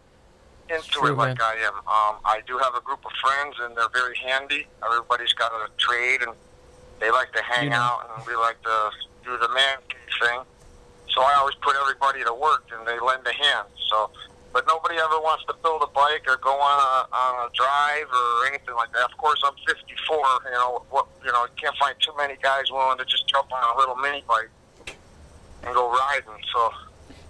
into 0.69 0.89
True, 0.89 1.13
it 1.13 1.17
like 1.17 1.37
man. 1.39 1.41
I 1.41 1.55
am. 1.65 1.75
Um, 1.87 2.21
I 2.25 2.41
do 2.45 2.57
have 2.59 2.75
a 2.75 2.81
group 2.81 3.03
of 3.05 3.11
friends, 3.23 3.55
and 3.61 3.75
they're 3.75 3.89
very 3.89 4.15
handy. 4.17 4.67
Everybody's 4.85 5.33
got 5.33 5.51
a 5.51 5.69
trade, 5.77 6.21
and 6.21 6.35
they 6.99 7.09
like 7.09 7.31
to 7.33 7.41
hang 7.41 7.65
You 7.65 7.69
know. 7.71 7.77
out, 7.77 8.09
and 8.15 8.25
we 8.27 8.35
like 8.35 8.61
to 8.63 8.91
do 9.23 9.37
the 9.37 9.49
man 9.49 9.77
thing. 10.21 10.41
So 11.09 11.21
I 11.21 11.33
always 11.39 11.55
put 11.61 11.75
everybody 11.81 12.23
to 12.23 12.33
work, 12.33 12.69
and 12.75 12.85
they 12.85 12.99
lend 12.99 13.25
a 13.25 13.33
hand. 13.33 13.67
So, 13.89 14.11
but 14.53 14.67
nobody 14.67 14.95
ever 14.97 15.17
wants 15.25 15.45
to 15.45 15.55
build 15.63 15.81
a 15.81 15.87
bike 15.87 16.27
or 16.27 16.37
go 16.37 16.53
on 16.53 16.77
a 16.77 17.15
on 17.15 17.47
a 17.47 17.53
drive 17.55 18.09
or 18.11 18.45
anything 18.45 18.75
like 18.75 18.91
that. 18.93 19.09
Of 19.09 19.17
course, 19.17 19.41
I'm 19.43 19.55
54. 19.65 19.87
You 20.45 20.51
know 20.51 20.85
what? 20.91 21.07
You 21.25 21.31
know, 21.31 21.45
you 21.45 21.55
can't 21.57 21.75
find 21.77 21.95
too 21.99 22.13
many 22.17 22.35
guys 22.43 22.69
willing 22.69 22.97
to 22.99 23.05
just 23.05 23.27
jump 23.27 23.51
on 23.51 23.63
a 23.75 23.79
little 23.79 23.95
mini 23.95 24.23
bike 24.27 24.51
and 25.63 25.73
go 25.73 25.89
riding. 25.89 26.43
So. 26.53 26.71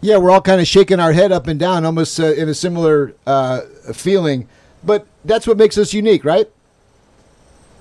Yeah, 0.01 0.17
we're 0.17 0.31
all 0.31 0.41
kind 0.41 0.61
of 0.61 0.67
shaking 0.67 0.99
our 0.99 1.11
head 1.11 1.31
up 1.31 1.47
and 1.47 1.59
down, 1.59 1.85
almost 1.85 2.19
uh, 2.19 2.31
in 2.33 2.47
a 2.47 2.53
similar 2.53 3.13
uh, 3.27 3.61
feeling. 3.93 4.47
But 4.83 5.05
that's 5.25 5.45
what 5.45 5.57
makes 5.57 5.77
us 5.77 5.93
unique, 5.93 6.23
right? 6.23 6.49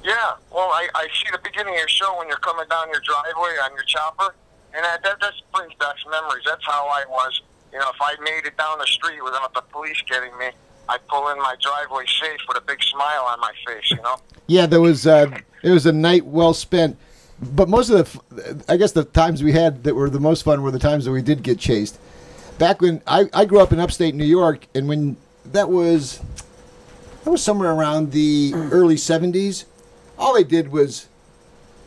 Yeah, 0.02 0.34
well, 0.50 0.68
I, 0.70 0.88
I 0.94 1.06
see 1.14 1.30
the 1.30 1.38
beginning 1.38 1.74
of 1.74 1.78
your 1.78 1.88
show 1.88 2.18
when 2.18 2.28
you're 2.28 2.38
coming 2.38 2.66
down 2.68 2.88
your 2.88 3.00
driveway 3.00 3.56
on 3.62 3.72
your 3.74 3.84
chopper, 3.84 4.34
and 4.74 4.84
that, 4.84 5.02
that, 5.04 5.20
that 5.20 5.32
brings 5.54 5.74
back 5.74 5.94
some 6.02 6.10
memories. 6.10 6.42
That's 6.44 6.64
how 6.66 6.86
I 6.86 7.04
was. 7.08 7.40
You 7.72 7.78
know, 7.78 7.90
if 7.90 8.00
I 8.00 8.14
made 8.22 8.46
it 8.46 8.56
down 8.56 8.78
the 8.78 8.86
street 8.86 9.22
without 9.22 9.54
the 9.54 9.60
police 9.60 10.02
getting 10.08 10.36
me, 10.38 10.48
I'd 10.88 11.06
pull 11.06 11.28
in 11.28 11.38
my 11.38 11.54
driveway 11.60 12.04
safe 12.06 12.40
with 12.48 12.56
a 12.56 12.62
big 12.62 12.82
smile 12.82 13.26
on 13.28 13.38
my 13.40 13.52
face, 13.66 13.90
you 13.90 14.02
know? 14.02 14.16
Yeah, 14.50 14.64
there 14.64 14.80
was 14.80 15.06
uh, 15.06 15.30
it 15.62 15.70
was 15.70 15.84
a 15.84 15.92
night 15.92 16.24
well 16.24 16.54
spent. 16.54 16.96
But 17.40 17.68
most 17.68 17.90
of 17.90 18.18
the, 18.30 18.64
I 18.66 18.78
guess 18.78 18.92
the 18.92 19.04
times 19.04 19.42
we 19.42 19.52
had 19.52 19.84
that 19.84 19.94
were 19.94 20.08
the 20.08 20.18
most 20.18 20.42
fun 20.42 20.62
were 20.62 20.70
the 20.70 20.78
times 20.78 21.04
that 21.04 21.12
we 21.12 21.20
did 21.20 21.42
get 21.42 21.58
chased. 21.58 21.98
Back 22.58 22.80
when 22.80 23.02
I, 23.06 23.26
I 23.32 23.44
grew 23.44 23.60
up 23.60 23.72
in 23.72 23.78
upstate 23.78 24.14
New 24.14 24.24
York, 24.24 24.66
and 24.74 24.88
when 24.88 25.16
that 25.46 25.68
was 25.70 26.20
that 27.24 27.30
was 27.30 27.42
somewhere 27.42 27.70
around 27.72 28.10
the 28.12 28.52
early 28.54 28.96
'70s, 28.96 29.64
all 30.18 30.34
they 30.34 30.42
did 30.44 30.72
was 30.72 31.06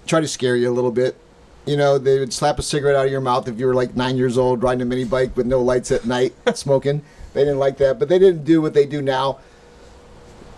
try 0.07 0.21
to 0.21 0.27
scare 0.27 0.55
you 0.55 0.69
a 0.69 0.73
little 0.73 0.91
bit. 0.91 1.17
You 1.65 1.75
know, 1.77 1.97
they 1.97 2.19
would 2.19 2.31
slap 2.33 2.57
a 2.57 2.61
cigarette 2.63 2.95
out 2.95 3.05
of 3.05 3.11
your 3.11 3.21
mouth 3.21 3.47
if 3.47 3.59
you 3.59 3.65
were 3.67 3.73
like 3.75 3.95
nine 3.95 4.15
years 4.17 4.37
old 4.37 4.63
riding 4.63 4.81
a 4.81 4.85
mini 4.85 5.03
bike 5.03 5.35
with 5.35 5.45
no 5.45 5.61
lights 5.61 5.91
at 5.91 6.05
night, 6.05 6.33
smoking. 6.55 7.03
They 7.33 7.41
didn't 7.41 7.59
like 7.59 7.77
that, 7.77 7.99
but 7.99 8.07
they 8.09 8.17
didn't 8.19 8.43
do 8.45 8.61
what 8.61 8.73
they 8.73 8.85
do 8.85 9.01
now. 9.01 9.39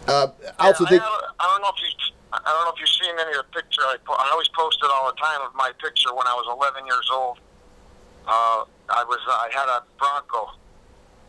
Uh, 0.07 0.27
I 0.59 0.67
also 0.67 0.83
Yeah, 0.85 0.89
think. 0.91 1.01
I, 1.01 1.05
don't- 1.05 1.23
I 1.39 1.43
don't 1.49 1.61
know 1.61 1.69
if 1.75 1.81
you. 1.81 1.89
I 2.33 2.39
don't 2.45 2.65
know 2.65 2.71
if 2.73 2.79
you've 2.79 2.89
seen 2.89 3.13
any 3.19 3.37
of 3.37 3.45
the 3.45 3.61
picture. 3.61 3.81
I, 3.83 3.95
po- 4.05 4.13
I 4.17 4.29
always 4.31 4.47
posted 4.49 4.89
all 4.91 5.05
the 5.07 5.17
time 5.21 5.41
of 5.41 5.53
my 5.55 5.71
picture 5.81 6.13
when 6.15 6.25
I 6.25 6.33
was 6.33 6.45
11 6.57 6.85
years 6.87 7.07
old. 7.13 7.37
Uh, 8.27 8.63
I 8.93 9.03
was. 9.03 9.19
I 9.27 9.49
had 9.51 9.67
a 9.69 9.83
Bronco, 9.97 10.51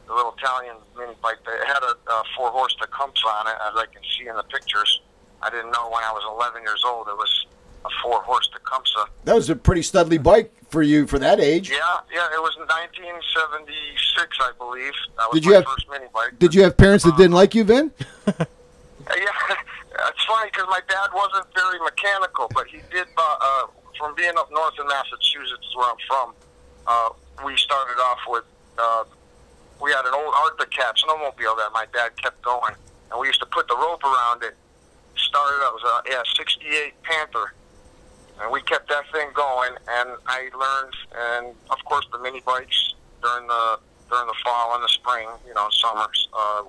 the 0.06 0.14
little 0.14 0.34
Italian 0.38 0.76
mini 0.96 1.14
bike. 1.22 1.38
It 1.46 1.66
had 1.66 1.82
a, 1.82 1.96
a 2.12 2.22
four 2.36 2.50
horse 2.50 2.76
Tecumseh 2.80 3.26
on 3.26 3.46
it, 3.48 3.56
as 3.68 3.74
I 3.76 3.86
can 3.92 4.02
see 4.18 4.28
in 4.28 4.36
the 4.36 4.42
pictures. 4.44 5.00
I 5.42 5.50
didn't 5.50 5.72
know 5.72 5.88
when 5.90 6.02
I 6.04 6.12
was 6.12 6.22
11 6.38 6.62
years 6.62 6.82
old 6.86 7.06
it 7.08 7.16
was 7.16 7.46
a 7.84 7.88
four 8.02 8.22
horse 8.22 8.48
Tecumseh. 8.52 9.06
That 9.24 9.34
was 9.34 9.50
a 9.50 9.56
pretty 9.56 9.82
studly 9.82 10.22
bike 10.22 10.52
for 10.68 10.82
you 10.82 11.06
for 11.06 11.18
that 11.18 11.38
age. 11.40 11.70
Yeah, 11.70 11.76
yeah. 12.12 12.26
It 12.32 12.40
was 12.40 12.56
1976, 12.56 14.38
I 14.40 14.52
believe. 14.58 14.92
That 15.18 15.28
was 15.30 15.40
Did 15.40 15.44
you 15.44 15.50
my 15.52 15.56
have- 15.56 15.64
first 15.66 15.86
mini 15.90 16.06
bike. 16.12 16.38
Did 16.38 16.54
you 16.54 16.62
have 16.64 16.76
parents 16.76 17.04
that 17.04 17.16
didn't 17.16 17.32
like 17.32 17.54
you, 17.54 17.64
Vin? 17.64 17.90
Yeah, 19.06 19.14
it's 20.08 20.24
funny 20.24 20.48
because 20.50 20.66
my 20.70 20.80
dad 20.88 21.08
wasn't 21.14 21.44
very 21.54 21.78
mechanical, 21.80 22.48
but 22.54 22.66
he 22.68 22.78
did. 22.90 23.06
Uh, 23.18 23.36
uh, 23.38 23.66
from 23.98 24.14
being 24.14 24.32
up 24.38 24.50
north 24.50 24.72
in 24.80 24.86
Massachusetts, 24.88 25.76
where 25.76 25.90
I'm 25.90 25.96
from, 26.08 26.32
uh, 26.86 27.08
we 27.44 27.56
started 27.56 28.00
off 28.00 28.20
with. 28.28 28.44
Uh, 28.78 29.04
we 29.80 29.90
had 29.90 30.04
an 30.04 30.14
old 30.14 30.32
Arctic 30.44 30.70
Cat 30.70 30.96
snowmobile 30.96 31.56
that 31.56 31.70
my 31.72 31.86
dad 31.92 32.10
kept 32.22 32.40
going, 32.42 32.74
and 33.10 33.20
we 33.20 33.26
used 33.26 33.40
to 33.40 33.46
put 33.46 33.66
the 33.68 33.76
rope 33.76 34.04
around 34.04 34.42
it. 34.42 34.54
Started 35.16 35.56
it 35.56 35.72
was 35.72 35.82
a 35.84 36.10
yeah, 36.10 36.22
'68 36.36 37.02
Panther, 37.02 37.52
and 38.40 38.50
we 38.52 38.60
kept 38.62 38.88
that 38.88 39.04
thing 39.12 39.28
going. 39.34 39.72
And 39.88 40.10
I 40.26 40.50
learned, 40.54 40.94
and 41.16 41.56
of 41.70 41.84
course, 41.84 42.06
the 42.12 42.18
mini 42.18 42.40
bikes 42.40 42.94
during 43.22 43.46
the 43.46 43.78
during 44.10 44.26
the 44.26 44.34
fall 44.44 44.74
and 44.74 44.84
the 44.84 44.88
spring, 44.88 45.28
you 45.46 45.54
know, 45.54 45.68
summers. 45.70 46.28
Uh, 46.32 46.64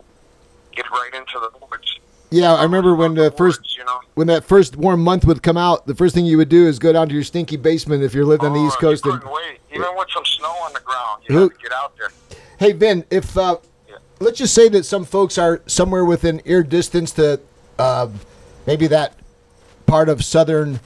get 0.75 0.89
right 0.91 1.11
into 1.13 1.39
the 1.39 1.49
woods. 1.65 1.99
Yeah, 2.31 2.53
I 2.53 2.63
remember 2.63 2.95
when 2.95 3.13
the 3.13 3.31
first 3.31 3.77
you 3.77 3.85
know. 3.85 3.99
when 4.15 4.27
that 4.27 4.43
first 4.43 4.75
warm 4.75 5.01
month 5.01 5.25
would 5.25 5.41
come 5.43 5.57
out, 5.57 5.85
the 5.87 5.95
first 5.95 6.15
thing 6.15 6.25
you 6.25 6.37
would 6.37 6.49
do 6.49 6.67
is 6.67 6.79
go 6.79 6.91
down 6.91 7.07
to 7.09 7.13
your 7.13 7.23
stinky 7.23 7.55
basement 7.55 8.03
if 8.03 8.13
you 8.13 8.25
lived 8.25 8.43
on 8.43 8.53
the 8.53 8.59
Oh, 8.59 8.67
East 8.67 8.79
Coast 8.79 9.05
You 9.05 9.13
and 9.13 9.23
wait. 9.23 9.59
Even 9.71 9.87
with 9.97 10.07
some 10.13 10.25
snow 10.25 10.49
on 10.65 10.73
the 10.73 10.79
ground, 10.79 11.21
you 11.29 11.35
Who- 11.37 11.49
get 11.61 11.71
out 11.71 11.93
there. 11.97 12.09
Hey 12.57 12.73
Ben, 12.73 13.03
if 13.09 13.37
uh, 13.37 13.57
Yeah. 13.87 13.95
let's 14.19 14.37
just 14.39 14.53
say 14.53 14.69
that 14.69 14.85
some 14.85 15.05
folks 15.05 15.37
are 15.37 15.61
somewhere 15.67 16.03
within 16.05 16.41
ear 16.45 16.63
distance 16.63 17.11
to 17.13 17.39
uh, 17.77 18.07
maybe 18.65 18.87
that 18.87 19.13
part 19.85 20.09
of 20.09 20.23
southern 20.25 20.79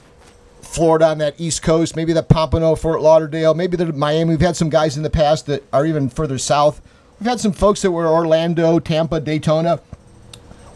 Florida 0.60 1.06
on 1.06 1.18
that 1.18 1.34
east 1.38 1.62
coast, 1.62 1.96
maybe 1.96 2.12
the 2.12 2.22
Pompano, 2.22 2.74
Fort 2.76 3.00
Lauderdale, 3.00 3.54
maybe 3.54 3.76
the 3.76 3.92
Miami. 3.92 4.30
We've 4.30 4.40
had 4.40 4.56
some 4.56 4.68
guys 4.68 4.96
in 4.96 5.02
the 5.02 5.10
past 5.10 5.46
that 5.46 5.64
are 5.72 5.84
even 5.86 6.08
further 6.10 6.38
south. 6.38 6.80
We've 7.18 7.28
had 7.28 7.40
some 7.40 7.52
folks 7.52 7.82
that 7.82 7.90
were 7.90 8.06
Orlando, 8.06 8.78
Tampa, 8.78 9.20
Daytona. 9.20 9.80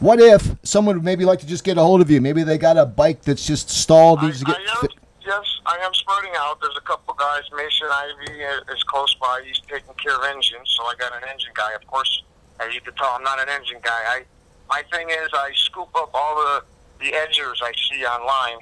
What 0.04 0.20
if 0.20 0.56
someone 0.64 0.96
would 0.96 1.04
maybe 1.04 1.24
like 1.24 1.38
to 1.38 1.46
just 1.46 1.64
get 1.64 1.78
a 1.78 1.80
hold 1.80 2.02
of 2.02 2.10
you? 2.10 2.20
Maybe 2.20 2.42
they 2.42 2.58
got 2.58 2.76
a 2.76 2.84
bike 2.84 3.22
that's 3.22 3.46
just 3.46 3.70
stalled, 3.70 4.18
I, 4.18 4.32
to 4.32 4.44
get. 4.44 4.54
I 4.54 4.82
am, 4.82 4.88
yes, 5.24 5.60
I 5.64 5.78
am 5.78 5.94
spreading 5.94 6.32
out. 6.36 6.60
There's 6.60 6.76
a 6.76 6.82
couple 6.82 7.14
guys. 7.14 7.40
Mason 7.56 7.88
Ivy 7.90 8.38
is 8.70 8.82
close 8.82 9.14
by. 9.14 9.42
He's 9.46 9.58
taking 9.60 9.94
care 9.94 10.14
of 10.14 10.24
engines, 10.24 10.74
so 10.76 10.84
I 10.84 10.92
got 10.98 11.16
an 11.16 11.26
engine 11.32 11.52
guy. 11.54 11.72
Of 11.72 11.86
course, 11.86 12.22
as 12.60 12.74
you 12.74 12.82
can 12.82 12.92
tell, 12.96 13.12
I'm 13.16 13.22
not 13.22 13.40
an 13.40 13.48
engine 13.48 13.78
guy. 13.80 14.02
I 14.06 14.24
my 14.68 14.82
thing 14.92 15.08
is 15.08 15.30
I 15.32 15.52
scoop 15.54 15.88
up 15.94 16.10
all 16.12 16.36
the 16.36 16.64
the 17.00 17.10
edgers 17.12 17.62
I 17.62 17.72
see 17.88 18.04
online, 18.04 18.58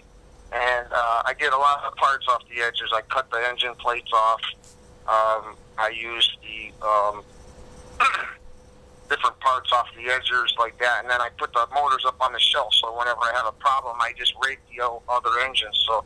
and 0.52 0.86
uh, 0.92 1.22
I 1.26 1.34
get 1.36 1.52
a 1.52 1.58
lot 1.58 1.82
of 1.82 1.96
parts 1.96 2.24
off 2.28 2.42
the 2.54 2.62
edges. 2.62 2.92
I 2.94 3.00
cut 3.10 3.28
the 3.32 3.42
engine 3.50 3.74
plates 3.80 4.12
off. 4.14 4.42
Um, 5.08 5.56
I 5.76 5.88
use 5.88 6.38
the 6.40 6.86
um, 6.86 7.24
different 9.12 9.38
parts 9.40 9.68
off 9.72 9.84
the 9.92 10.08
edgers 10.08 10.56
like 10.56 10.78
that, 10.80 11.04
and 11.04 11.10
then 11.10 11.20
I 11.20 11.28
put 11.36 11.52
the 11.52 11.68
motors 11.74 12.04
up 12.08 12.16
on 12.24 12.32
the 12.32 12.40
shelf. 12.40 12.72
So 12.80 12.96
whenever 12.96 13.20
I 13.20 13.32
have 13.36 13.44
a 13.44 13.52
problem, 13.52 14.00
I 14.00 14.16
just 14.16 14.32
rate 14.40 14.58
the 14.72 14.80
other 14.88 15.30
engines. 15.44 15.76
So 15.86 16.04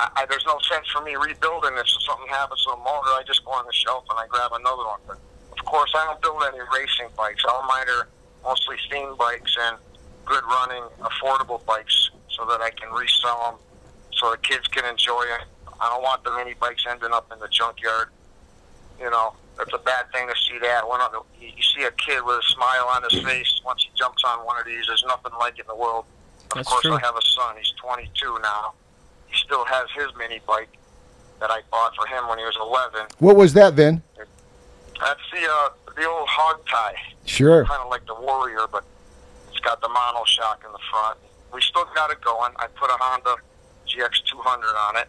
I, 0.00 0.08
I, 0.16 0.26
there's 0.26 0.46
no 0.46 0.56
sense 0.64 0.88
for 0.88 1.02
me 1.04 1.12
rebuilding 1.12 1.76
this. 1.76 1.92
If 1.92 2.08
something 2.08 2.28
happens 2.32 2.64
to 2.64 2.72
a 2.72 2.80
motor, 2.80 3.12
I 3.12 3.22
just 3.26 3.44
go 3.44 3.52
on 3.52 3.66
the 3.66 3.76
shelf 3.76 4.08
and 4.08 4.18
I 4.18 4.26
grab 4.32 4.52
another 4.56 4.84
one. 4.88 5.00
But 5.06 5.18
of 5.52 5.60
course, 5.66 5.92
I 5.92 6.08
don't 6.08 6.22
build 6.24 6.40
any 6.48 6.64
racing 6.72 7.12
bikes. 7.16 7.44
All 7.44 7.68
mine 7.68 7.84
are 8.00 8.08
mostly 8.44 8.76
theme 8.88 9.12
bikes 9.18 9.54
and 9.68 9.76
good 10.24 10.44
running, 10.48 10.88
affordable 11.04 11.60
bikes, 11.66 12.10
so 12.30 12.46
that 12.46 12.62
I 12.62 12.70
can 12.70 12.88
resell 12.96 13.52
them, 13.52 13.56
so 14.16 14.30
the 14.30 14.38
kids 14.38 14.66
can 14.68 14.88
enjoy 14.88 15.20
it. 15.36 15.44
I 15.80 15.90
don't 15.90 16.02
want 16.02 16.24
the 16.24 16.32
mini 16.32 16.54
bikes 16.54 16.86
ending 16.88 17.12
up 17.12 17.28
in 17.30 17.38
the 17.40 17.48
junkyard. 17.48 18.08
You 19.02 19.10
know, 19.10 19.34
that's 19.58 19.72
a 19.74 19.78
bad 19.78 20.10
thing 20.12 20.28
to 20.28 20.34
see 20.40 20.58
that. 20.62 20.88
When 20.88 21.00
on 21.00 21.10
the, 21.12 21.20
you 21.44 21.52
you 21.56 21.62
see 21.62 21.82
a 21.82 21.90
kid 21.92 22.22
with 22.24 22.38
a 22.38 22.42
smile 22.54 22.86
on 22.94 23.02
his 23.02 23.20
face 23.24 23.60
once 23.64 23.82
he 23.82 23.90
jumps 23.98 24.22
on 24.24 24.46
one 24.46 24.58
of 24.60 24.64
these, 24.64 24.86
there's 24.86 25.04
nothing 25.08 25.32
like 25.40 25.58
it 25.58 25.62
in 25.62 25.66
the 25.66 25.74
world. 25.76 26.04
Of 26.52 26.56
That's 26.56 26.68
course, 26.68 26.82
true. 26.82 26.94
I 26.94 27.00
have 27.00 27.16
a 27.16 27.22
son. 27.22 27.56
He's 27.58 27.72
22 27.82 28.38
now. 28.42 28.74
He 29.26 29.36
still 29.36 29.64
has 29.64 29.86
his 29.96 30.06
mini 30.16 30.40
bike 30.46 30.68
that 31.40 31.50
I 31.50 31.60
bought 31.70 31.96
for 31.96 32.06
him 32.06 32.28
when 32.28 32.38
he 32.38 32.44
was 32.44 32.56
11. 32.60 33.06
what 33.18 33.34
was 33.36 33.52
that, 33.54 33.74
Vin? 33.74 34.02
That's 35.00 35.20
the 35.32 35.42
uh, 35.50 35.68
the 35.96 36.06
old 36.08 36.28
hog 36.28 36.64
tie, 36.70 36.94
Sure. 37.24 37.64
kind 37.64 37.82
of 37.82 37.90
like 37.90 38.06
the 38.06 38.14
Warrior, 38.14 38.66
but 38.70 38.84
it's 39.50 39.58
got 39.60 39.80
the 39.80 39.88
mono 39.88 40.22
shock 40.26 40.62
in 40.64 40.70
the 40.70 40.78
front. 40.90 41.18
We 41.52 41.60
still 41.60 41.86
got 41.94 42.10
it 42.12 42.20
going. 42.20 42.52
I 42.56 42.68
put 42.68 42.88
a 42.90 42.96
Honda 43.00 43.34
GX200 43.88 44.88
on 44.88 44.96
it, 44.98 45.08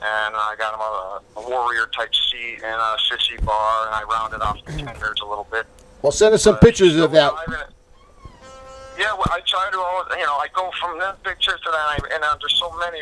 and 0.00 0.34
I 0.36 0.54
got 0.56 0.74
him 0.74 0.80
a, 0.80 1.40
a 1.40 1.48
Warrior 1.50 1.86
type 1.96 2.14
seat 2.14 2.60
and 2.64 2.74
a 2.80 2.96
sissy 3.10 3.42
bar, 3.44 3.86
and 3.86 3.94
I 3.94 4.02
rounded 4.04 4.40
off 4.40 4.64
the 4.64 4.72
tenders 4.72 5.20
a 5.22 5.26
little 5.26 5.46
bit. 5.50 5.66
Well, 6.02 6.12
send 6.12 6.34
us 6.34 6.42
some 6.42 6.54
Uh, 6.54 6.58
pictures 6.58 6.96
of 6.96 7.10
that. 7.12 7.32
Yeah, 8.98 9.12
well, 9.14 9.26
I 9.30 9.40
try 9.46 9.68
to, 9.70 9.78
always, 9.78 10.06
you 10.18 10.26
know, 10.26 10.34
I 10.36 10.48
go 10.54 10.70
from 10.80 10.98
that 10.98 11.22
picture 11.22 11.52
to 11.52 11.70
that, 11.70 12.00
and 12.12 12.24
uh, 12.24 12.36
there's 12.40 12.58
so 12.58 12.70
many. 12.78 12.98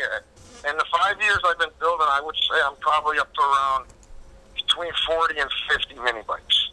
In 0.69 0.75
the 0.77 0.85
five 0.91 1.19
years 1.21 1.39
I've 1.45 1.57
been 1.59 1.69
building, 1.79 2.07
I 2.09 2.21
would 2.21 2.35
say 2.35 2.59
I'm 2.63 2.75
probably 2.79 3.19
up 3.19 3.33
to 3.33 3.41
around 3.41 3.85
between 4.55 4.91
40 5.07 5.39
and 5.39 5.49
50 5.69 5.95
mini 6.03 6.21
bikes. 6.27 6.71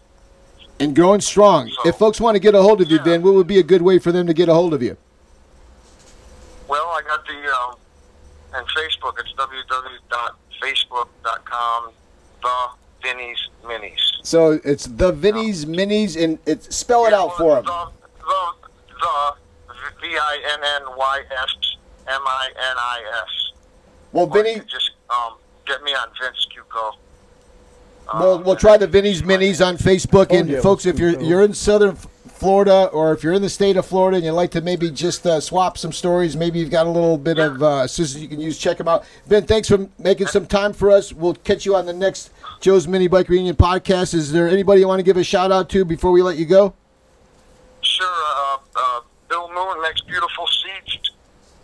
and 0.81 0.95
growing 0.97 1.21
strong. 1.21 1.69
So- 1.71 1.89
if 1.89 1.97
folks 1.97 2.21
want 2.21 2.35
to 2.35 2.41
get 2.41 2.55
a 2.55 2.61
hold 2.63 2.81
of 2.81 2.91
you, 2.91 2.97
Yeah. 2.99 3.05
Vin, 3.05 3.23
what 3.23 3.35
would 3.35 3.47
be 3.47 3.59
a 3.59 3.63
good 3.63 3.83
way 3.83 3.99
for 3.99 4.11
them 4.13 4.27
to 4.27 4.35
get 4.35 4.49
a 4.49 4.55
hold 4.55 4.75
of 4.75 4.83
you? 4.83 4.97
Well, 6.67 6.87
I 6.89 7.03
got 7.03 7.25
the, 7.27 7.35
um, 7.55 7.77
and 8.55 8.67
Facebook, 8.69 9.19
it's 9.19 9.33
www.facebook.com, 9.35 11.91
the 12.43 12.69
Vinny's 13.03 13.49
Minis. 13.65 13.99
So 14.23 14.59
it's 14.65 14.87
the 14.87 15.11
Vinny's 15.13 15.65
Minis, 15.67 16.17
and 16.23 16.39
it's 16.47 16.75
spell 16.75 17.05
it 17.07 17.11
Yeah, 17.11 17.21
out 17.23 17.37
for 17.37 17.57
them. 17.57 17.65
The, 17.65 17.91
the, 18.21 18.53
the 19.69 19.75
V-I-N-N-Y-S-M-I-N-I-S. 22.15 23.53
Well, 24.13 24.27
Or 24.31 24.37
you 24.39 24.43
Vinny, 24.45 24.61
just 24.71 24.91
um, 25.11 25.35
get 25.67 25.83
me 25.83 25.93
on 25.93 26.09
Vince 26.21 26.47
Cuco. 26.55 26.95
we'll, 28.19 28.43
we'll 28.43 28.57
try 28.57 28.77
the 28.77 28.87
Vinny's 28.87 29.23
Minis 29.23 29.65
on 29.67 29.77
Facebook. 29.77 30.29
Oh, 30.31 30.37
And 30.37 30.49
yeah, 30.49 30.61
folks, 30.61 30.87
if 30.87 30.99
you're 30.99 31.21
you're 31.21 31.43
in 31.43 31.55
Southern 31.55 31.91
F- 31.91 32.07
Florida, 32.45 32.91
or 32.93 33.15
if 33.15 33.23
you're 33.25 33.33
in 33.33 33.41
the 33.41 33.49
state 33.49 33.79
of 33.79 33.87
Florida, 33.87 34.19
and 34.19 34.27
you'd 34.27 34.33
like 34.33 34.51
to 34.51 34.61
maybe 34.61 34.91
just 34.91 35.27
uh, 35.27 35.41
swap 35.41 35.79
some 35.79 35.93
stories, 35.93 36.37
maybe 36.37 36.59
you've 36.59 36.71
got 36.71 36.87
a 36.87 36.91
little 36.91 37.17
bit 37.17 37.39
of 37.39 37.63
uh, 37.63 37.81
assistance 37.85 38.21
you 38.23 38.29
can 38.29 38.39
use. 38.39 38.59
Check 38.59 38.77
them 38.77 38.87
out. 38.87 39.07
Ben, 39.27 39.47
thanks 39.47 39.67
for 39.67 39.89
making 39.99 40.27
some 40.27 40.45
time 40.45 40.75
for 40.75 40.91
us. 40.91 41.11
We'll 41.11 41.37
catch 41.37 41.65
you 41.65 41.75
on 41.75 41.87
the 41.87 41.95
next 41.95 42.31
Joe's 42.61 42.87
Mini 42.87 43.09
Bike 43.09 43.31
Reunion 43.31 43.57
podcast. 43.57 44.13
Is 44.13 44.31
there 44.31 44.47
anybody 44.47 44.83
you 44.83 44.87
want 44.87 44.99
to 44.99 45.03
give 45.03 45.17
a 45.17 45.25
shout 45.25 45.53
out 45.53 45.71
to 45.71 45.87
before 45.87 46.11
we 46.11 46.21
let 46.21 46.37
you 46.37 46.45
go? 46.45 46.75
Sure, 47.81 48.07
uh, 48.07 48.59
uh, 48.77 49.01
Bill 49.31 49.51
Moon 49.51 49.81
makes 49.81 50.03
beautiful 50.03 50.47
seats. 50.47 51.13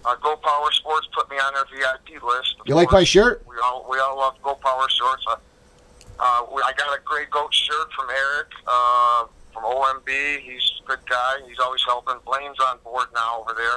Uh, 0.07 0.15
Go 0.15 0.35
Power 0.37 0.73
Sports 0.73 1.09
put 1.13 1.29
me 1.29 1.37
on 1.37 1.53
their 1.53 1.67
VIP 1.67 2.23
list. 2.23 2.57
You 2.65 2.75
like 2.75 2.91
my 2.91 3.05
shirt? 3.05 3.45
We 3.47 3.55
all 3.63 3.87
we 3.91 3.99
all 3.99 4.17
love 4.17 4.37
Go 4.43 4.55
Power 4.55 4.89
shorts. 4.89 5.27
Uh, 5.29 5.37
uh, 6.19 6.47
we, 6.55 6.63
I 6.63 6.73
got 6.73 6.99
a 6.99 7.03
gray 7.05 7.27
goat 7.31 7.53
shirt 7.53 7.93
from 7.93 8.09
Eric 8.09 8.49
uh, 8.67 9.27
from 9.61 9.73
OMB. 9.73 10.41
He's 10.41 10.73
a 10.83 10.89
good 10.89 11.01
guy. 11.09 11.35
He's 11.49 11.59
always 11.59 11.83
helping. 11.87 12.17
Blaine's 12.25 12.59
on 12.61 12.79
board 12.85 13.07
now 13.15 13.41
over 13.41 13.55
there. 13.57 13.77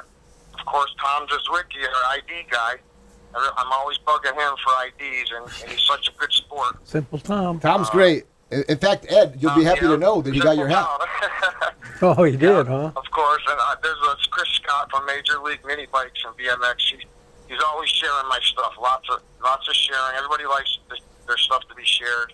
Of 0.59 0.65
course, 0.65 0.93
Tom 1.01 1.27
Jazwicki, 1.27 1.83
our 1.85 2.13
ID 2.15 2.45
guy. 2.49 2.75
I- 3.35 3.51
I'm 3.57 3.71
always 3.71 3.97
bugging 3.99 4.33
him 4.35 4.55
for 4.63 4.73
IDs, 4.85 5.31
and, 5.31 5.45
and 5.63 5.71
he's 5.71 5.85
such 5.87 6.07
a 6.07 6.11
good 6.19 6.31
sport. 6.31 6.75
Simple 6.87 7.19
Tom. 7.19 7.59
Tom's 7.59 7.89
great. 7.89 8.25
In 8.51 8.63
in 8.69 8.77
fact, 8.77 9.11
Ed, 9.11 9.37
you'll 9.39 9.55
be 9.55 9.61
Um, 9.61 9.65
happy 9.65 9.85
yeah, 9.85 9.91
to 9.91 9.97
know 9.97 10.21
that 10.21 10.33
he 10.33 10.39
got 10.39 10.57
your 10.57 10.67
hat. 10.67 10.87
Oh, 12.01 12.23
he 12.23 12.35
did, 12.35 12.67
huh? 12.67 12.91
Of 12.97 13.09
course, 13.11 13.41
and 13.49 13.57
uh, 13.61 13.75
there's 13.81 13.97
uh, 14.09 14.15
Chris 14.29 14.49
Scott 14.49 14.89
from 14.91 15.05
Major 15.05 15.39
League 15.39 15.61
Mini 15.65 15.85
Bikes 15.89 16.21
and 16.25 16.35
BMX. 16.35 16.75
He, 16.91 16.97
he's 17.47 17.61
always 17.65 17.89
sharing 17.89 18.27
my 18.27 18.39
stuff. 18.43 18.73
Lots 18.81 19.07
of 19.09 19.21
lots 19.41 19.65
of 19.69 19.73
sharing. 19.73 20.17
Everybody 20.17 20.45
likes 20.45 20.77
th- 20.89 21.01
their 21.27 21.37
stuff 21.37 21.61
to 21.69 21.75
be 21.75 21.85
shared. 21.85 22.33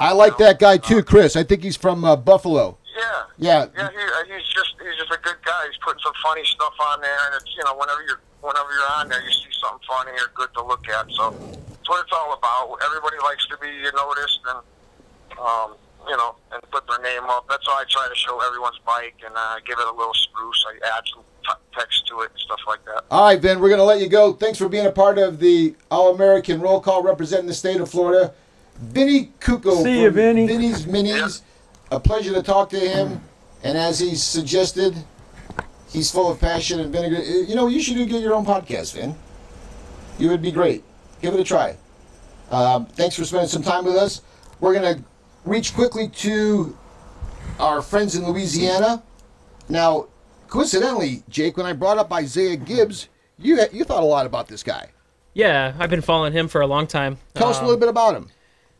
I 0.00 0.12
like 0.12 0.38
that 0.38 0.58
guy 0.58 0.78
too, 0.78 1.02
Chris. 1.02 1.36
I 1.36 1.42
think 1.42 1.62
he's 1.62 1.76
from 1.76 2.04
uh, 2.04 2.16
Buffalo. 2.16 2.78
Yeah, 2.96 3.22
Yeah, 3.38 3.66
yeah. 3.76 3.90
He, 3.90 3.96
uh, 3.98 4.36
he's 4.36 4.46
just 4.48 4.74
he's 4.82 4.96
just 4.96 5.10
a 5.10 5.20
good 5.22 5.36
guy. 5.44 5.66
He's 5.66 5.78
putting 5.82 6.00
some 6.02 6.14
funny 6.22 6.44
stuff 6.44 6.74
on 6.92 7.00
there, 7.00 7.18
and 7.26 7.34
it's 7.42 7.50
you 7.56 7.64
know 7.64 7.74
whenever 7.76 8.02
you're 8.02 8.20
whenever 8.40 8.70
you're 8.70 8.90
on 8.98 9.08
there, 9.08 9.22
you 9.22 9.30
see 9.30 9.50
something 9.60 9.82
funny 9.88 10.12
or 10.12 10.30
good 10.34 10.50
to 10.54 10.62
look 10.64 10.88
at. 10.88 11.10
So 11.10 11.30
that's 11.30 11.88
what 11.88 12.04
it's 12.04 12.12
all 12.12 12.32
about. 12.34 12.78
Everybody 12.84 13.16
likes 13.22 13.46
to 13.48 13.56
be 13.58 13.70
noticed 13.94 14.40
and 14.46 14.58
um, 15.38 15.74
you 16.08 16.16
know 16.16 16.36
and 16.52 16.62
put 16.70 16.86
their 16.86 17.02
name 17.02 17.24
up. 17.30 17.46
That's 17.48 17.66
why 17.66 17.82
I 17.82 17.84
try 17.90 18.08
to 18.08 18.14
show 18.14 18.38
everyone's 18.46 18.78
bike 18.86 19.18
and 19.24 19.34
uh, 19.34 19.56
give 19.66 19.78
it 19.78 19.86
a 19.86 19.94
little 19.94 20.14
spruce. 20.14 20.64
I 20.66 20.78
add 20.96 21.02
some 21.12 21.22
t- 21.42 21.78
text 21.78 22.06
to 22.08 22.20
it 22.22 22.30
and 22.30 22.40
stuff 22.40 22.60
like 22.66 22.84
that. 22.86 23.04
All 23.10 23.26
right, 23.26 23.40
Ben, 23.40 23.58
we're 23.60 23.68
going 23.68 23.78
to 23.78 23.84
let 23.84 24.00
you 24.00 24.08
go. 24.08 24.32
Thanks 24.32 24.58
for 24.58 24.68
being 24.68 24.86
a 24.86 24.92
part 24.92 25.18
of 25.18 25.38
the 25.38 25.74
All 25.90 26.14
American 26.14 26.60
Roll 26.60 26.80
Call 26.80 27.02
representing 27.02 27.46
the 27.46 27.54
state 27.54 27.80
of 27.80 27.90
Florida. 27.90 28.32
Vinny 28.80 29.32
Cuco. 29.40 29.82
See 29.82 30.02
ya, 30.02 30.06
from 30.06 30.14
Vinny. 30.14 30.46
Vinny's 30.46 30.86
Minis. 30.86 31.42
A 31.90 31.98
pleasure 31.98 32.32
to 32.34 32.42
talk 32.42 32.68
to 32.70 32.78
him. 32.78 33.20
And 33.62 33.76
as 33.76 33.98
he 33.98 34.14
suggested, 34.14 34.94
he's 35.90 36.10
full 36.10 36.30
of 36.30 36.38
passion 36.38 36.80
and 36.80 36.92
vinegar. 36.92 37.20
You 37.20 37.54
know, 37.54 37.66
you 37.66 37.80
should 37.80 37.96
do 37.96 38.06
get 38.06 38.22
your 38.22 38.34
own 38.34 38.44
podcast, 38.46 38.94
Vin. 38.94 39.14
You 40.18 40.28
would 40.30 40.42
be 40.42 40.52
great. 40.52 40.84
Give 41.22 41.34
it 41.34 41.40
a 41.40 41.44
try. 41.44 41.76
Um, 42.50 42.86
thanks 42.86 43.16
for 43.16 43.24
spending 43.24 43.48
some 43.48 43.62
time 43.62 43.84
with 43.84 43.96
us. 43.96 44.20
We're 44.60 44.74
going 44.74 44.96
to 44.96 45.04
reach 45.44 45.74
quickly 45.74 46.08
to 46.08 46.76
our 47.58 47.82
friends 47.82 48.14
in 48.14 48.26
Louisiana. 48.30 49.02
Now, 49.68 50.06
coincidentally, 50.48 51.22
Jake, 51.28 51.56
when 51.56 51.66
I 51.66 51.72
brought 51.72 51.98
up 51.98 52.12
Isaiah 52.12 52.56
Gibbs, 52.56 53.08
you 53.38 53.58
you 53.72 53.84
thought 53.84 54.02
a 54.02 54.06
lot 54.06 54.26
about 54.26 54.48
this 54.48 54.62
guy. 54.62 54.88
Yeah, 55.34 55.74
I've 55.78 55.90
been 55.90 56.00
following 56.02 56.32
him 56.32 56.48
for 56.48 56.60
a 56.60 56.66
long 56.66 56.86
time. 56.86 57.18
Tell 57.34 57.48
us 57.48 57.56
a 57.56 57.60
Um, 57.60 57.66
little 57.66 57.80
bit 57.80 57.88
about 57.88 58.14
him. 58.14 58.28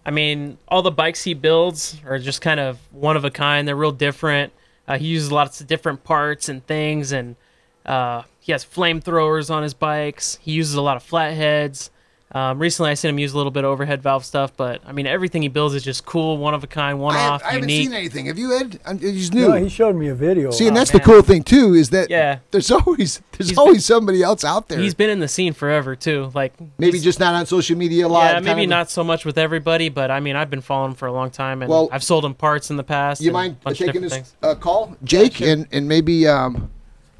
I 0.05 0.11
mean, 0.11 0.59
all 0.69 0.83
the 0.83 0.91
bikes 0.91 1.25
he 1.25 1.35
builds 1.35 2.01
are 2.07 2.19
just 2.19 2.41
kind 2.41 2.61
of 2.61 2.79
one 2.93 3.17
of 3.17 3.25
a 3.25 3.31
kind. 3.31 3.69
They're 3.69 3.77
real 3.77 3.93
different. 3.93 4.53
Uh, 4.87 4.99
he 4.99 5.07
uses 5.07 5.31
lots 5.31 5.61
of 5.61 5.67
different 5.67 6.03
parts 6.03 6.49
and 6.49 6.67
things, 6.67 7.13
and 7.13 7.37
uh, 7.85 8.23
he 8.41 8.53
has 8.53 8.65
flamethrowers 8.65 9.51
on 9.51 9.63
his 9.63 9.75
bikes. 9.75 10.39
He 10.41 10.53
uses 10.53 10.75
a 10.75 10.83
lot 10.83 10.97
of 10.97 11.03
flatheads. 11.03 11.91
Um, 12.31 12.59
recently, 12.59 12.91
I 12.91 12.95
seen 12.95 13.09
him 13.09 13.19
use 13.19 13.33
a 13.33 13.39
little 13.39 13.51
bit 13.51 13.65
of 13.65 13.71
overhead 13.71 14.03
valve 14.03 14.23
stuff, 14.23 14.53
but 14.55 14.83
I 14.87 14.93
mean, 14.93 15.07
everything 15.07 15.41
he 15.41 15.49
builds 15.49 15.75
is 15.75 15.83
just 15.83 16.05
cool, 16.05 16.37
one 16.37 16.53
of 16.53 16.63
a 16.63 16.67
kind, 16.67 17.01
one 17.01 17.15
I, 17.17 17.21
have, 17.21 17.33
off, 17.33 17.43
I 17.43 17.53
haven't 17.53 17.71
unique. 17.71 17.87
seen 17.89 17.95
anything. 17.95 18.27
Have 18.27 18.39
you, 18.39 18.55
Ed? 18.55 18.79
I'm, 18.85 18.99
he's 18.99 19.33
new. 19.33 19.49
No, 19.49 19.53
he 19.55 19.71
showed 19.71 19.97
me 19.97 20.09
a 20.09 20.15
video. 20.15 20.51
See, 20.51 20.67
and 20.69 20.77
Oh, 20.77 20.81
that's 20.81 20.91
the 20.91 20.99
man. 20.99 21.07
cool 21.07 21.23
thing 21.23 21.43
too 21.43 21.73
is 21.73 21.89
that 21.89 22.11
Yeah. 22.11 22.41
there's 22.51 22.71
always 22.71 23.23
there's 23.33 23.49
He's 23.49 23.57
always 23.59 23.87
somebody 23.87 24.23
else 24.23 24.45
out 24.45 24.69
there. 24.69 24.79
He's 24.79 24.93
been 24.95 25.09
in 25.09 25.21
the 25.21 25.29
scene 25.29 25.55
forever 25.55 25.97
too. 25.97 26.31
Like 26.35 26.53
maybe 26.79 26.93
he's- 26.99 27.05
just 27.05 27.19
not 27.19 27.35
on 27.35 27.47
social 27.47 27.79
media 27.79 28.07
a 28.07 28.09
lot. 28.09 28.25
yeah, 28.27 28.33
kind 28.35 28.45
maybe 28.45 28.65
of- 28.65 28.69
not 28.71 28.91
so 28.91 29.03
much 29.03 29.25
with 29.25 29.39
everybody, 29.39 29.89
but 29.89 30.11
I 30.11 30.21
mean, 30.21 30.37
I've 30.37 30.51
been 30.51 30.61
following 30.61 30.91
him 30.91 30.97
for 30.97 31.07
a 31.09 31.13
long 31.13 31.31
time, 31.31 31.63
and 31.63 31.71
Well, 31.71 31.89
I've 31.91 32.05
sold 32.05 32.27
him 32.27 32.35
parts 32.35 32.69
in 32.69 32.77
the 32.77 32.85
past. 32.85 33.23
You 33.23 33.29
and 33.29 33.33
mind 33.33 33.57
a 33.63 33.65
bunch 33.65 33.81
of 33.81 33.87
taking 33.87 34.03
different 34.03 34.25
this 34.25 34.33
things. 34.33 34.37
uh, 34.43 34.55
call, 34.55 34.95
Jake, 35.03 35.41
and 35.41 35.67
and 35.73 35.89
maybe 35.89 36.29
um, 36.29 36.71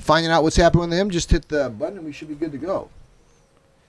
finding 0.03 0.31
out 0.31 0.43
what's 0.43 0.57
happening 0.57 0.91
with 0.91 0.99
him? 0.99 1.09
Just 1.09 1.31
hit 1.31 1.49
the 1.49 1.71
button, 1.71 1.97
and 1.97 2.05
we 2.07 2.13
should 2.13 2.29
be 2.29 2.35
good 2.35 2.53
to 2.53 2.59
go. 2.59 2.91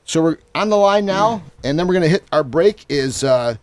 So 0.10 0.24
we're 0.24 0.38
on 0.56 0.72
the 0.72 0.76
line 0.76 1.06
now, 1.06 1.44
and 1.64 1.78
then 1.78 1.88
we're 1.88 1.94
gonna 1.94 2.08
hit 2.08 2.24
our 2.32 2.44
break. 2.44 2.84
Is 2.90 3.24
uh, 3.24 3.58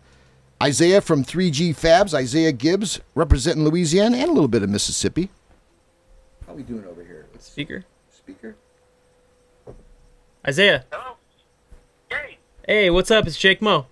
Isaiah 0.63 1.01
from 1.01 1.25
3G 1.25 1.75
Fabs, 1.75 2.13
Isaiah 2.13 2.53
Gibbs, 2.53 3.01
representing 3.15 3.65
Louisiana 3.65 4.15
and 4.15 4.29
a 4.29 4.31
little 4.31 4.47
bit 4.47 4.63
of 4.63 4.69
Mississippi. 4.69 5.27
How 6.47 6.53
we 6.53 6.63
doing 6.63 6.85
over 6.85 7.03
here? 7.03 7.25
Let's 7.33 7.47
Speaker 7.47 7.83
speaker. 8.09 8.55
Isaiah. 10.47 10.85
Hello? 10.89 11.17
Hey, 12.09 12.37
Hey, 12.65 12.89
what's 12.91 13.11
up? 13.11 13.27
It's 13.27 13.37
Jake 13.37 13.61
Mo. 13.61 13.87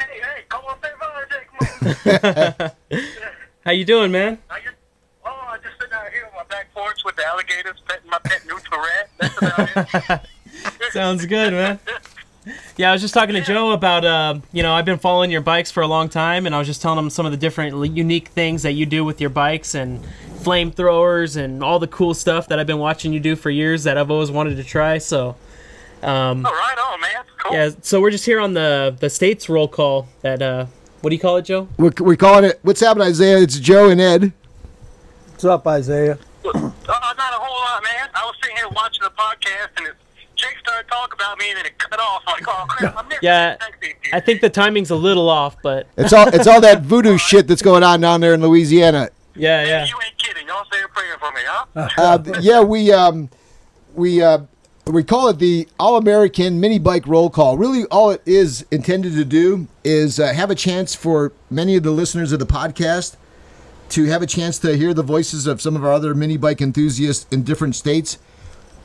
hey, 0.00 0.06
hey, 0.18 0.42
come 0.48 0.64
on, 0.64 0.78
say 0.80 0.88
bye, 0.98 2.00
Jake. 2.00 2.48
Mo. 2.88 3.20
How 3.66 3.72
you 3.72 3.84
doing, 3.84 4.10
man? 4.10 4.38
How 4.48 4.56
you? 4.56 4.70
Oh, 5.22 5.28
I 5.48 5.58
just 5.58 5.78
sitting 5.78 5.92
out 5.92 6.10
here 6.10 6.26
on 6.30 6.34
my 6.34 6.44
back 6.44 6.72
porch 6.72 7.00
with 7.04 7.16
the 7.16 7.26
alligators, 7.26 7.82
petting 7.86 8.08
my 8.08 8.20
pet 8.24 8.40
nutria 8.46 8.80
rat. 8.80 9.10
That's 9.18 9.36
about 9.36 10.10
it. 10.10 10.20
Sounds 10.90 11.26
good, 11.26 11.52
man. 11.52 11.78
Yeah, 12.76 12.90
I 12.90 12.92
was 12.92 13.02
just 13.02 13.12
talking 13.12 13.34
to 13.34 13.40
Joe 13.40 13.72
about, 13.72 14.04
uh, 14.04 14.38
you 14.52 14.62
know, 14.62 14.72
I've 14.72 14.84
been 14.84 14.98
following 14.98 15.30
your 15.32 15.40
bikes 15.40 15.70
for 15.70 15.82
a 15.82 15.86
long 15.86 16.08
time, 16.08 16.46
and 16.46 16.54
I 16.54 16.58
was 16.58 16.68
just 16.68 16.80
telling 16.80 16.98
him 16.98 17.10
some 17.10 17.26
of 17.26 17.32
the 17.32 17.38
different 17.38 17.96
unique 17.96 18.28
things 18.28 18.62
that 18.62 18.72
you 18.72 18.86
do 18.86 19.04
with 19.04 19.20
your 19.20 19.30
bikes 19.30 19.74
and 19.74 20.04
flamethrowers 20.38 21.36
and 21.36 21.64
all 21.64 21.78
the 21.80 21.88
cool 21.88 22.14
stuff 22.14 22.46
that 22.48 22.60
I've 22.60 22.66
been 22.66 22.78
watching 22.78 23.12
you 23.12 23.18
do 23.18 23.34
for 23.34 23.50
years 23.50 23.82
that 23.84 23.98
I've 23.98 24.10
always 24.10 24.30
wanted 24.30 24.56
to 24.56 24.64
try. 24.64 24.98
So, 24.98 25.34
um, 26.02 26.46
All 26.46 26.52
right, 26.52 26.76
on, 26.78 27.00
man. 27.00 27.24
Cool. 27.38 27.52
yeah, 27.56 27.70
so 27.82 28.00
we're 28.00 28.10
just 28.12 28.24
here 28.24 28.38
on 28.38 28.54
the 28.54 28.96
the 29.00 29.10
states 29.10 29.48
roll 29.48 29.66
call. 29.66 30.06
That 30.22 30.40
uh, 30.40 30.66
what 31.00 31.10
do 31.10 31.16
you 31.16 31.20
call 31.20 31.36
it, 31.38 31.46
Joe? 31.46 31.68
We're, 31.78 31.92
we're 31.98 32.16
calling 32.16 32.44
it. 32.44 32.60
What's 32.62 32.80
happening, 32.80 33.08
Isaiah? 33.08 33.38
It's 33.38 33.58
Joe 33.58 33.88
and 33.90 34.00
Ed. 34.00 34.32
What's 35.30 35.44
up, 35.44 35.66
Isaiah? 35.66 36.18
Uh, 36.44 36.52
not 36.52 36.72
a 36.88 37.38
whole 37.38 37.60
lot, 37.60 37.82
man. 37.82 38.08
I 38.14 38.24
was 38.24 38.34
sitting 38.40 38.56
here 38.56 38.68
watching 38.68 39.02
the 39.02 39.10
podcast, 39.10 39.68
and 39.78 39.86
it, 39.88 39.94
Jake 40.48 40.58
started 40.60 40.88
talking 40.88 41.14
about 41.14 41.38
me, 41.38 41.48
and 41.50 41.58
then 41.58 41.66
it 41.66 41.78
cut 41.78 41.98
off. 41.98 42.22
I'm 42.26 42.34
like, 42.34 42.44
oh, 42.48 42.64
crap, 42.68 42.96
I'm 42.96 43.08
never 43.08 43.20
Yeah, 43.22 43.56
gonna. 43.58 43.94
I 44.12 44.20
think 44.20 44.40
the 44.40 44.50
timing's 44.50 44.90
a 44.90 44.96
little 44.96 45.28
off, 45.28 45.56
but 45.62 45.86
It's 45.96 46.12
all 46.12 46.28
it's 46.28 46.46
all 46.46 46.60
that 46.60 46.82
voodoo 46.82 47.18
shit 47.28 47.46
that's 47.48 47.62
going 47.62 47.82
on 47.82 48.00
down 48.00 48.20
there 48.20 48.34
in 48.34 48.40
Louisiana. 48.42 49.10
yeah, 49.34 49.64
yeah. 49.64 49.84
You 49.84 49.94
ain't 50.04 50.18
kidding. 50.18 50.46
Y'all 50.46 50.64
say 50.72 50.78
a 50.84 50.88
prayer 50.88 51.16
for 51.18 51.32
me, 51.32 51.40
huh? 51.44 51.88
Uh, 51.98 52.40
yeah, 52.40 52.60
we 52.62 52.92
um, 52.92 53.28
we 53.94 54.22
uh, 54.22 54.38
we 54.86 55.02
call 55.02 55.28
it 55.28 55.38
the 55.38 55.66
All 55.80 55.96
American 55.96 56.60
Mini 56.60 56.78
Bike 56.78 57.06
Roll 57.06 57.28
Call. 57.30 57.56
Really, 57.58 57.84
all 57.86 58.10
it 58.10 58.22
is 58.24 58.64
intended 58.70 59.14
to 59.14 59.24
do 59.24 59.66
is 59.84 60.20
uh, 60.20 60.32
have 60.32 60.50
a 60.50 60.54
chance 60.54 60.94
for 60.94 61.32
many 61.50 61.76
of 61.76 61.82
the 61.82 61.90
listeners 61.90 62.30
of 62.32 62.38
the 62.38 62.46
podcast 62.46 63.16
to 63.88 64.04
have 64.06 64.20
a 64.22 64.26
chance 64.26 64.58
to 64.60 64.76
hear 64.76 64.92
the 64.92 65.02
voices 65.02 65.46
of 65.46 65.60
some 65.62 65.76
of 65.76 65.84
our 65.84 65.92
other 65.92 66.14
mini 66.14 66.36
bike 66.36 66.60
enthusiasts 66.60 67.26
in 67.32 67.42
different 67.42 67.74
states. 67.76 68.18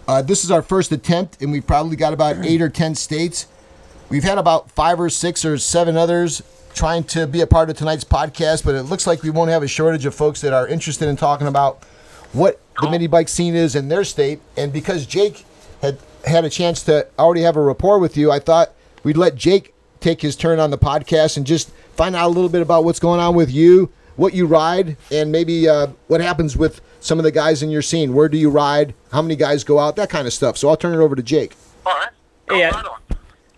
Uh, 0.08 0.22
this 0.22 0.44
is 0.44 0.52
our 0.52 0.62
first 0.62 0.92
attempt, 0.92 1.42
and 1.42 1.52
we've 1.52 1.66
probably 1.66 1.96
got 1.96 2.14
about 2.14 2.46
eight 2.46 2.62
or 2.62 2.70
ten 2.70 2.96
states. 2.96 3.48
We've 4.10 4.24
had 4.24 4.38
about 4.38 4.70
five 4.72 5.00
or 5.00 5.10
six 5.10 5.46
or 5.46 5.58
seven 5.58 5.96
others 5.96 6.42
trying 6.74 7.04
to 7.04 7.28
be 7.28 7.42
a 7.42 7.48
part 7.48 7.70
of 7.70 7.78
tonight's 7.78 8.04
podcast, 8.04 8.66
but 8.66 8.76
it 8.76 8.84
looks 8.84 9.06
like 9.06 9.24
we 9.24 9.30
won't 9.30 9.52
have 9.52 9.64
a 9.64 9.68
shortage 9.68 10.06
of 10.06 10.16
folks 10.16 10.42
that 10.42 10.54
are 10.54 10.68
interested 10.68 11.08
in 11.08 11.16
talking 11.16 11.48
about 11.48 11.84
what 12.34 12.60
the 12.82 12.90
mini 12.90 13.08
bike 13.08 13.28
scene 13.30 13.56
is 13.56 13.76
in 13.76 13.90
their 13.90 14.04
state. 14.04 14.40
And 14.58 14.72
because 14.72 15.06
Jake 15.06 15.46
had 15.82 16.00
had 16.26 16.46
a 16.46 16.50
chance 16.50 16.84
to 16.84 17.08
already 17.20 17.42
have 17.42 17.56
a 17.56 17.62
rapport 17.62 18.00
with 18.00 18.16
you, 18.16 18.32
I 18.32 18.40
thought 18.40 18.74
we'd 19.04 19.18
let 19.18 19.36
Jake 19.36 19.74
take 20.00 20.22
his 20.22 20.36
turn 20.36 20.60
on 20.60 20.72
the 20.72 20.78
podcast 20.78 21.38
and 21.38 21.46
just 21.46 21.72
find 21.96 22.16
out 22.16 22.28
a 22.28 22.34
little 22.34 22.50
bit 22.50 22.62
about 22.62 22.84
what's 22.84 23.00
going 23.00 23.20
on 23.20 23.36
with 23.36 23.52
you, 23.52 23.92
what 24.16 24.34
you 24.34 24.46
ride, 24.46 24.98
and 25.12 25.32
maybe 25.32 25.68
uh, 25.68 25.88
what 26.08 26.22
happens 26.22 26.56
with 26.58 26.82
some 27.00 27.18
of 27.20 27.24
the 27.24 27.32
guys 27.32 27.64
in 27.64 27.70
your 27.70 27.82
scene. 27.82 28.14
Where 28.14 28.30
do 28.30 28.38
you 28.38 28.50
ride? 28.50 28.94
How 29.12 29.22
many 29.22 29.36
guys 29.36 29.64
go 29.64 29.80
out? 29.80 29.96
That 29.96 30.10
kind 30.10 30.28
of 30.28 30.34
stuff. 30.34 30.58
So 30.58 30.70
I'll 30.70 30.78
turn 30.78 30.94
it 30.94 31.04
over 31.04 31.16
to 31.16 31.24
Jake. 31.24 31.56
All 31.86 31.94
right. 31.94 32.10
Go 32.48 32.58
Yeah. 32.58 32.70
right. 32.70 32.86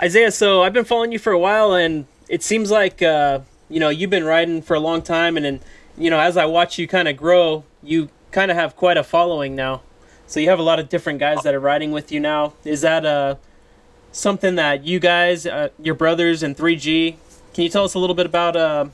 Isaiah, 0.02 0.32
so 0.32 0.64
I've 0.64 0.74
been 0.74 0.86
following 0.86 1.12
you 1.12 1.20
for 1.20 1.32
a 1.34 1.40
while, 1.40 1.74
and 1.74 2.06
it 2.30 2.44
seems 2.44 2.72
like 2.72 3.02
uh, 3.02 3.40
you 3.70 3.80
know 3.80 3.90
you've 3.90 4.10
been 4.10 4.24
riding 4.26 4.62
for 4.62 4.76
a 4.76 4.80
long 4.80 5.02
time, 5.02 5.38
and 5.38 5.46
then 5.46 5.60
you 5.98 6.10
know 6.10 6.20
as 6.20 6.36
I 6.38 6.46
watch 6.46 6.78
you 6.78 6.88
kind 6.88 7.08
of 7.08 7.16
grow, 7.18 7.64
you 7.82 8.10
kind 8.32 8.50
of 8.52 8.58
have 8.58 8.76
quite 8.76 8.98
a 8.98 9.04
following 9.04 9.56
now. 9.56 9.82
So 10.28 10.40
you 10.40 10.50
have 10.50 10.60
a 10.60 10.64
lot 10.64 10.80
of 10.80 10.90
different 10.90 11.20
guys 11.20 11.44
that 11.44 11.54
are 11.54 11.60
riding 11.60 11.92
with 11.92 12.12
you 12.12 12.20
now. 12.20 12.54
Is 12.66 12.82
that 12.82 13.06
uh, 13.06 13.36
something 14.12 14.56
that 14.56 14.84
you 14.84 15.00
guys, 15.00 15.46
uh, 15.46 15.70
your 15.82 15.96
brothers 15.96 16.42
and 16.44 16.58
3G, 16.58 17.16
can 17.54 17.64
you 17.64 17.70
tell 17.70 17.84
us 17.84 17.94
a 17.94 18.00
little 18.00 18.16
bit 18.16 18.26
about 18.26 18.56
uh, 18.56 18.86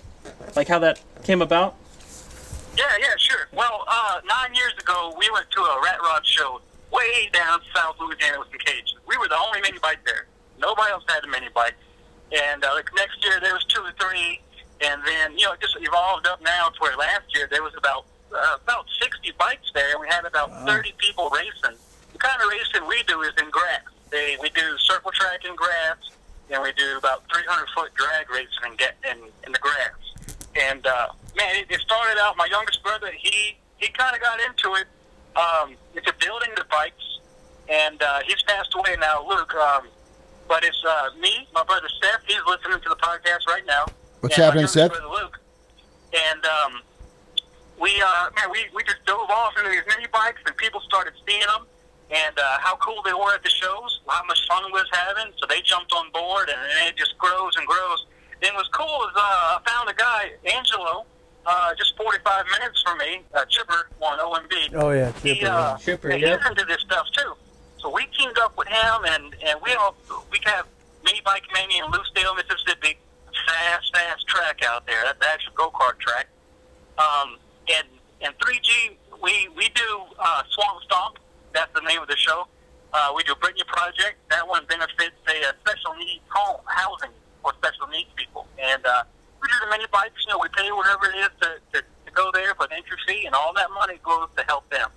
like 0.56 0.68
how 0.68 0.80
that 0.80 1.00
came 1.24 1.42
about? 1.42 1.76
Yeah, 2.78 2.86
yeah, 3.00 3.16
sure. 3.18 3.48
Well, 3.54 3.84
uh, 3.88 4.22
nine 4.26 4.54
years 4.56 4.74
ago, 4.80 5.14
we 5.18 5.30
went 5.32 5.50
to 5.52 5.62
a 5.62 5.82
rat 5.84 6.00
rod 6.02 6.26
show 6.26 6.62
way 6.92 7.30
down 7.34 7.60
south 7.76 7.98
Louisiana 8.00 8.40
with 8.40 8.50
some 8.50 8.60
cages. 8.60 8.96
We 9.08 9.18
were 9.18 9.28
the 9.28 9.38
only 9.38 9.62
mini 9.62 9.80
bike 9.80 10.00
there. 10.06 10.28
Nobody 10.60 10.92
else 10.92 11.04
had 11.08 11.24
a 11.24 11.28
mini 11.28 11.50
bike. 11.54 11.76
And 12.32 12.64
uh, 12.64 12.74
like 12.74 12.90
next 12.96 13.24
year, 13.24 13.40
there 13.42 13.54
was 13.54 13.66
two 13.66 13.82
or 13.82 13.92
three, 14.00 14.40
and 14.82 15.02
then 15.06 15.38
you 15.38 15.46
know 15.46 15.54
it 15.54 15.62
just 15.62 15.76
evolved 15.80 16.28
up 16.28 16.42
now 16.44 16.70
to 16.70 16.78
where 16.80 16.96
last 16.96 17.26
year 17.36 17.48
there 17.50 17.64
was 17.64 17.74
about 17.76 18.06
uh, 18.34 18.58
about 18.64 18.86
60 19.02 19.34
bikes 19.38 19.72
there, 19.74 19.92
and 19.92 20.00
we 20.00 20.08
had 20.08 20.26
about 20.26 20.66
30 20.66 20.94
people 20.98 21.30
racing. 21.30 21.78
The 22.14 22.20
kind 22.20 22.42
of 22.42 22.50
racing 22.50 22.88
we 22.88 23.02
do 23.04 23.22
is 23.22 23.34
in 23.42 23.50
grass. 23.50 23.82
They, 24.12 24.38
we 24.42 24.50
do 24.50 24.78
circle 24.78 25.12
track 25.12 25.46
in 25.46 25.56
grass, 25.56 25.98
and 26.52 26.62
we 26.62 26.72
do 26.74 26.98
about 26.98 27.24
300 27.34 27.68
foot 27.76 27.94
drag 27.96 28.30
racing 28.30 28.72
in, 28.72 28.76
get, 28.76 28.98
in, 29.10 29.18
in 29.46 29.52
the 29.52 29.60
grass. 29.60 29.98
And 30.60 30.86
uh, 30.86 31.08
man, 31.38 31.56
it, 31.56 31.72
it 31.72 31.80
started 31.82 32.20
out. 32.20 32.36
My 32.38 32.48
youngest 32.52 32.84
brother, 32.84 33.12
he 33.16 33.58
he 33.78 33.88
kind 33.90 34.16
of 34.16 34.22
got 34.22 34.40
into 34.42 34.76
it. 34.76 34.88
Um, 35.36 35.76
into 35.96 36.12
building 36.20 36.50
the 36.58 36.66
bikes, 36.70 37.20
and 37.70 38.02
uh, 38.02 38.20
he's 38.26 38.42
passed 38.44 38.74
away 38.76 38.98
now, 39.00 39.26
Luke. 39.30 39.54
Um, 39.56 39.88
but 40.50 40.66
it's 40.66 40.84
uh, 40.84 41.10
me, 41.22 41.48
my 41.54 41.64
brother 41.64 41.88
Seth. 42.02 42.24
He's 42.28 42.42
listening 42.48 42.82
to 42.82 42.90
the 42.90 42.98
podcast 42.98 43.48
right 43.48 43.64
now. 43.66 43.86
What's 44.20 44.36
and 44.36 44.44
happening, 44.44 44.68
Seth? 44.68 44.92
Brother 44.92 45.08
Luke. 45.08 45.40
And 46.12 46.44
um, 46.44 46.82
we 47.80 48.02
uh, 48.02 48.30
man, 48.36 48.50
we 48.52 48.66
we 48.74 48.84
just 48.84 49.06
dove 49.06 49.30
off 49.30 49.54
into 49.58 49.70
these 49.70 49.86
mini 49.88 50.08
bikes, 50.12 50.42
and 50.46 50.58
people 50.58 50.82
started 50.82 51.14
seeing 51.26 51.42
them. 51.42 51.66
And 52.12 52.38
uh, 52.40 52.58
how 52.60 52.76
cool 52.78 53.02
they 53.06 53.14
were 53.14 53.34
at 53.36 53.44
the 53.44 53.54
shows, 53.54 54.02
how 54.08 54.26
much 54.26 54.42
fun 54.48 54.66
we 54.66 54.72
was 54.72 54.90
having. 54.92 55.32
So 55.38 55.46
they 55.48 55.62
jumped 55.62 55.94
on 55.94 56.12
board, 56.12 56.50
and 56.50 56.90
it 56.90 56.98
just 56.98 57.16
grows 57.20 57.56
and 57.56 57.68
grows. 57.68 58.08
Then 58.42 58.54
what's 58.56 58.70
cool 58.70 58.86
is 59.10 59.16
uh, 59.16 59.20
I 59.20 59.60
found 59.68 59.90
a 59.90 59.94
guy, 59.94 60.32
Angelo, 60.56 61.06
uh, 61.46 61.74
just 61.78 61.96
45 61.98 62.46
minutes 62.60 62.82
from 62.86 62.98
me, 63.00 63.22
uh, 63.34 63.46
Chipper 63.46 63.90
on 64.02 64.20
OMB. 64.20 64.74
Oh 64.76 64.92
yeah, 64.92 65.12
He, 65.24 65.36
Chipper. 65.36 65.48
uh, 65.52 65.78
Chipper, 65.78 66.10
yeah, 66.12 66.16
yep. 66.18 66.40
he's 66.42 66.50
into 66.50 66.66
this 66.66 66.82
stuff 66.82 67.08
too. 67.18 67.34
So 67.80 67.90
we 67.94 68.06
teamed 68.18 68.38
up 68.40 68.58
with 68.58 68.68
him, 68.68 69.06
and 69.06 69.36
and 69.46 69.60
we 69.64 69.74
all 69.74 69.96
we 70.32 70.40
have 70.46 70.68
mini 71.04 71.22
bike 71.24 71.44
mania 71.54 71.86
in 71.86 71.92
Lucedale, 71.92 72.36
Mississippi. 72.36 72.98
Fast, 73.48 73.96
fast 73.96 74.28
track 74.28 74.62
out 74.66 74.86
there. 74.86 75.02
That's 75.06 75.20
the 75.20 75.28
actual 75.28 75.54
go 75.56 75.72
kart 75.72 75.98
track. 76.00 76.28
Um, 76.98 77.38
and 77.74 77.88
and 78.22 78.38
3G, 78.40 78.96
we 79.24 79.48
we 79.56 79.70
do 79.70 80.02
uh, 80.20 80.44
Swamp 80.50 80.84
Stomp. 80.84 81.18
That's 81.54 81.74
the 81.74 81.82
name 81.82 82.02
of 82.02 82.08
the 82.10 82.18
show. 82.18 82.48
Uh, 82.94 83.14
we 83.16 83.24
do 83.24 83.34
Brittany 83.36 83.64
Project. 83.68 84.18
That 84.30 84.48
one 84.48 84.66
benefits 84.68 85.16
a, 85.28 85.48
uh 85.48 85.52
special 85.62 85.94
needs 85.96 86.22
home 86.30 86.60
housing 86.66 87.12
for 87.42 87.54
special 87.58 87.88
needs 87.88 88.10
people. 88.16 88.48
And 88.58 88.86
uh, 88.86 89.04
we 89.42 89.48
do 89.48 89.56
the 89.64 89.70
mini 89.70 89.86
bikes. 89.92 90.26
You 90.26 90.34
know, 90.34 90.40
we 90.40 90.50
pay 90.50 90.72
whatever 90.72 91.06
it 91.12 91.18
is 91.20 91.34
to, 91.42 91.50
to, 91.74 91.78
to 91.82 92.12
go 92.14 92.32
there 92.34 92.54
for 92.56 92.68
the 92.68 92.76
entry 92.76 92.98
fee, 93.08 93.26
and 93.26 93.36
all 93.36 93.54
that 93.54 93.70
money 93.72 94.00
goes 94.04 94.30
to 94.38 94.44
help 94.44 94.70
them. 94.70 94.90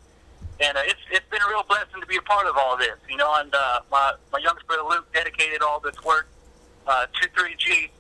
And 0.60 0.76
uh, 0.76 0.82
it's 0.84 1.00
it's 1.10 1.28
been 1.30 1.42
a 1.42 1.48
real 1.48 1.64
blessing 1.66 2.00
to 2.00 2.06
be 2.06 2.16
a 2.16 2.22
part 2.22 2.46
of 2.46 2.56
all 2.56 2.76
this. 2.76 2.98
You 3.08 3.16
know, 3.16 3.34
and 3.34 3.52
uh, 3.54 3.80
my 3.90 4.12
my 4.32 4.38
youngest 4.38 4.66
brother 4.66 4.84
Luke 4.88 5.06
dedicated 5.12 5.62
all 5.62 5.80
this 5.80 5.96
work 6.04 6.28
uh, 6.86 7.06
to 7.06 7.28
3G 7.30 7.90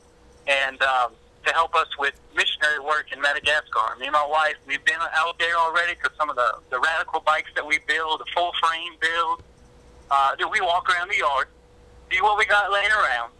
and 0.46 0.82
um, 0.82 1.12
to 1.46 1.52
help 1.52 1.74
us 1.74 1.88
with 1.98 2.14
missionary 2.34 2.78
work 2.80 3.12
in 3.12 3.20
Madagascar. 3.20 3.96
Me 3.98 4.06
and 4.06 4.12
my 4.12 4.26
wife, 4.26 4.54
we've 4.66 4.84
been 4.84 5.00
out 5.14 5.38
there 5.38 5.56
already 5.56 5.94
because 5.94 6.16
some 6.16 6.30
of 6.30 6.36
the, 6.36 6.54
the 6.70 6.78
radical 6.80 7.20
bikes 7.20 7.50
that 7.54 7.66
we 7.66 7.78
build, 7.86 8.20
the 8.20 8.26
full 8.34 8.52
frame 8.60 8.94
build, 9.00 9.42
uh, 10.10 10.34
do 10.36 10.48
we 10.48 10.60
walk 10.60 10.88
around 10.90 11.10
the 11.10 11.18
yard, 11.18 11.48
see 12.10 12.20
what 12.20 12.38
we 12.38 12.44
got 12.46 12.70
laying 12.72 12.90
around, 12.90 13.32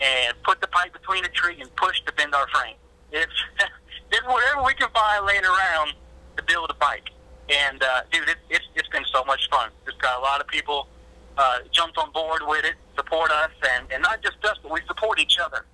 and 0.00 0.34
put 0.42 0.60
the 0.60 0.66
pipe 0.68 0.92
between 0.92 1.24
a 1.24 1.28
tree 1.28 1.60
and 1.60 1.74
push 1.76 2.00
to 2.06 2.12
bend 2.12 2.34
our 2.34 2.46
frame. 2.48 2.76
It's, 3.12 3.32
it's 4.12 4.26
whatever 4.26 4.62
we 4.62 4.74
can 4.74 4.88
find 4.90 5.24
laying 5.26 5.44
around 5.44 5.94
to 6.36 6.42
build 6.42 6.70
a 6.70 6.74
bike. 6.74 7.10
And, 7.48 7.82
uh, 7.82 8.02
dude, 8.10 8.28
it, 8.28 8.36
it's, 8.50 8.64
it's 8.74 8.88
been 8.88 9.04
so 9.12 9.24
much 9.24 9.48
fun. 9.50 9.70
Just 9.84 10.00
got 10.00 10.18
a 10.18 10.22
lot 10.22 10.40
of 10.40 10.48
people 10.48 10.88
uh, 11.38 11.58
jumped 11.70 11.98
on 11.98 12.10
board 12.12 12.42
with 12.46 12.64
it, 12.64 12.74
support 12.94 13.30
us, 13.30 13.50
and, 13.74 13.86
and 13.92 14.02
not 14.02 14.22
just 14.22 14.42
us, 14.44 14.58
but 14.62 14.72
we 14.72 14.80
support 14.86 15.20
each 15.20 15.38
other. 15.38 15.64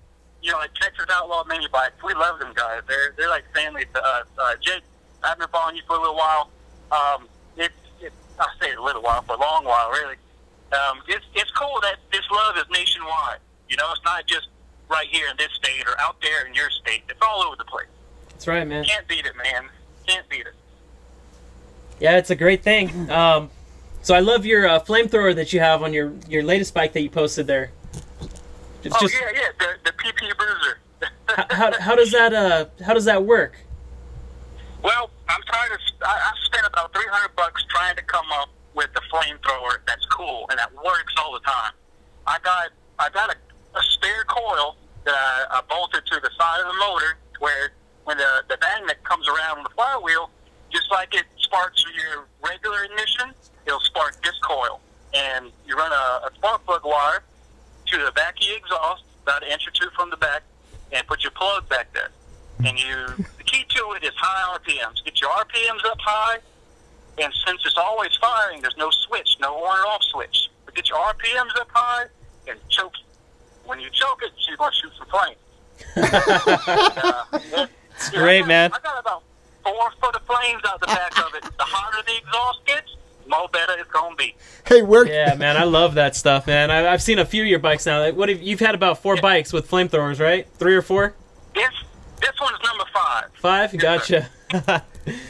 You 0.41 0.51
know, 0.51 0.57
like 0.57 0.73
Texas 0.75 1.05
Outlaw 1.09 1.45
Mini 1.45 1.67
Bikes, 1.71 1.95
we 2.03 2.13
love 2.13 2.39
them 2.39 2.51
guys. 2.53 2.81
They're 2.85 3.13
they're 3.17 3.29
like 3.29 3.45
family 3.55 3.85
to 3.93 4.03
us. 4.03 4.25
Uh, 4.37 4.55
Jake, 4.59 4.83
I've 5.23 5.39
been 5.39 5.47
following 5.47 5.77
you 5.77 5.83
for 5.87 5.95
a 5.95 5.99
little 5.99 6.17
while. 6.17 6.49
Um, 6.91 7.29
it's 7.55 7.73
it, 8.01 8.11
I 8.37 8.47
say 8.61 8.73
a 8.73 8.81
little 8.81 9.01
while, 9.01 9.21
for 9.21 9.35
a 9.35 9.39
long 9.39 9.63
while, 9.63 9.89
really. 9.91 10.15
Um, 10.73 10.99
it's 11.07 11.25
it's 11.33 11.51
cool 11.51 11.79
that 11.83 11.95
this 12.11 12.23
love 12.29 12.57
is 12.57 12.65
nationwide. 12.69 13.39
You 13.73 13.77
know, 13.77 13.91
it's 13.91 14.05
not 14.05 14.27
just 14.27 14.49
right 14.87 15.07
here 15.09 15.27
in 15.31 15.35
this 15.37 15.49
state 15.55 15.83
or 15.87 15.99
out 15.99 16.21
there 16.21 16.45
in 16.45 16.53
your 16.53 16.69
state. 16.69 17.01
It's 17.09 17.19
all 17.23 17.41
over 17.41 17.55
the 17.55 17.63
place. 17.65 17.87
That's 18.29 18.45
right, 18.45 18.67
man. 18.67 18.83
Can't 18.85 19.07
beat 19.07 19.25
it, 19.25 19.35
man. 19.35 19.67
Can't 20.05 20.29
beat 20.29 20.41
it. 20.45 20.53
Yeah, 21.99 22.17
it's 22.17 22.29
a 22.29 22.35
great 22.35 22.61
thing. 22.61 23.09
Um, 23.09 23.49
so 24.03 24.13
I 24.13 24.19
love 24.19 24.45
your 24.45 24.67
uh, 24.67 24.79
flamethrower 24.79 25.33
that 25.33 25.53
you 25.53 25.59
have 25.59 25.81
on 25.81 25.91
your 25.91 26.13
your 26.29 26.43
latest 26.43 26.75
bike 26.75 26.93
that 26.93 27.01
you 27.01 27.09
posted 27.09 27.47
there. 27.47 27.71
It's 28.83 28.95
Oh 28.95 28.99
just 28.99 29.15
yeah, 29.15 29.31
yeah, 29.33 29.41
the 29.57 29.89
the 29.89 29.91
PP 29.97 30.37
Bruiser. 30.37 30.77
how, 31.25 31.45
how, 31.71 31.79
how 31.79 31.95
does 31.95 32.11
that 32.11 32.31
uh 32.31 32.65
how 32.85 32.93
does 32.93 33.05
that 33.05 33.25
work? 33.25 33.57
Well, 34.83 35.09
I'm 35.27 35.41
trying 35.47 35.69
to. 35.71 36.07
I, 36.07 36.29
I've 36.29 36.37
spent 36.45 36.67
about 36.67 36.93
300 36.93 37.35
bucks 37.35 37.65
trying 37.69 37.95
to 37.95 38.03
come 38.03 38.31
up 38.33 38.49
with 38.75 38.93
the 38.93 39.01
flamethrower 39.11 39.77
that's 39.87 40.05
cool 40.07 40.45
and 40.51 40.59
that 40.59 40.71
works 40.75 41.15
all 41.17 41.33
the 41.33 41.39
time. 41.39 41.71
I 42.27 42.37
got 42.43 42.69
I 42.99 43.09
got 43.09 43.31
a, 43.31 43.35
a 43.75 43.81
spare 43.83 44.23
coil 44.27 44.75
that 45.05 45.13
I, 45.13 45.59
I 45.59 45.61
bolted 45.69 46.05
to 46.05 46.19
the 46.21 46.29
side 46.37 46.61
of 46.61 46.67
the 46.67 46.79
motor 46.79 47.17
where 47.39 47.71
when 48.05 48.17
the 48.17 48.43
the 48.49 48.57
magnet 48.61 49.03
comes 49.03 49.27
around 49.27 49.59
on 49.59 49.63
the 49.63 49.69
flywheel, 49.75 50.29
just 50.71 50.89
like 50.91 51.13
it 51.13 51.25
sparks 51.37 51.83
your 51.95 52.25
regular 52.43 52.83
ignition, 52.83 53.33
it'll 53.65 53.79
spark 53.81 54.21
this 54.23 54.37
coil. 54.43 54.79
And 55.13 55.51
you 55.65 55.75
run 55.75 55.91
a, 55.91 56.27
a 56.27 56.31
spark 56.35 56.65
plug 56.65 56.81
wire 56.83 57.23
to 57.87 57.97
the 57.97 58.11
back 58.11 58.37
of 58.37 58.47
your 58.47 58.57
exhaust, 58.57 59.03
about 59.21 59.43
an 59.43 59.51
inch 59.51 59.67
or 59.67 59.71
two 59.71 59.89
from 59.95 60.09
the 60.09 60.17
back, 60.17 60.43
and 60.91 61.05
put 61.07 61.23
your 61.23 61.31
plug 61.31 61.69
back 61.69 61.93
there. 61.93 62.09
And 62.65 62.79
you, 62.79 63.25
the 63.37 63.43
key 63.43 63.65
to 63.67 63.93
it 63.95 64.03
is 64.03 64.13
high 64.15 64.57
RPMs. 64.57 65.03
Get 65.03 65.19
your 65.21 65.29
RPMs 65.31 65.85
up 65.85 65.97
high, 65.99 66.37
and 67.19 67.33
since 67.45 67.61
it's 67.65 67.77
always 67.77 68.15
firing, 68.19 68.61
there's 68.61 68.77
no 68.77 68.89
switch, 68.89 69.37
no 69.39 69.55
on 69.55 69.79
or 69.79 69.87
off 69.87 70.03
switch. 70.03 70.49
But 70.65 70.75
get 70.75 70.89
your 70.89 70.97
RPMs 70.97 71.55
up 71.59 71.69
high 71.71 72.05
and 72.47 72.57
choke. 72.69 72.93
When 73.65 73.79
you 73.79 73.89
choke 73.91 74.21
it, 74.23 74.31
you're 74.47 74.57
going 74.57 74.71
to 74.71 74.77
shoot 74.77 74.91
some 74.97 75.07
flames. 75.07 75.37
uh, 76.13 77.25
it- 77.33 77.69
It's 77.95 78.11
yeah, 78.11 78.19
great, 78.19 78.37
I 78.37 78.39
got, 78.41 78.47
man. 78.47 78.71
I 78.73 78.79
got 78.79 78.99
about 78.99 79.23
four 79.63 79.91
foot 80.01 80.15
of 80.15 80.21
flames 80.23 80.61
out 80.67 80.79
the 80.79 80.87
back 80.87 81.17
of 81.19 81.33
it. 81.35 81.43
The 81.43 81.63
hotter 81.63 82.03
the 82.05 82.17
exhaust 82.17 82.65
gets, 82.65 82.95
the 83.23 83.29
more 83.29 83.47
better 83.49 83.73
it's 83.77 83.89
going 83.91 84.11
to 84.11 84.17
be. 84.17 84.35
Hey, 84.65 84.81
where? 84.81 85.05
Yeah, 85.07 85.35
man, 85.35 85.55
I 85.57 85.63
love 85.63 85.93
that 85.95 86.15
stuff, 86.15 86.47
man. 86.47 86.71
I, 86.71 86.91
I've 86.91 87.01
seen 87.03 87.19
a 87.19 87.25
few 87.25 87.43
of 87.43 87.47
your 87.47 87.59
bikes 87.59 87.85
now. 87.85 87.99
Like, 87.99 88.15
what 88.15 88.29
have, 88.29 88.41
you've 88.41 88.59
had 88.59 88.73
about 88.75 88.97
four 89.01 89.15
bikes 89.17 89.53
with 89.53 89.69
flamethrowers, 89.69 90.19
right? 90.19 90.47
Three 90.57 90.75
or 90.75 90.81
four? 90.81 91.13
This, 91.53 91.69
this 92.19 92.31
one's 92.41 92.57
number 92.63 92.83
five. 92.93 93.25
Five? 93.35 93.77
Gotcha. 93.77 94.29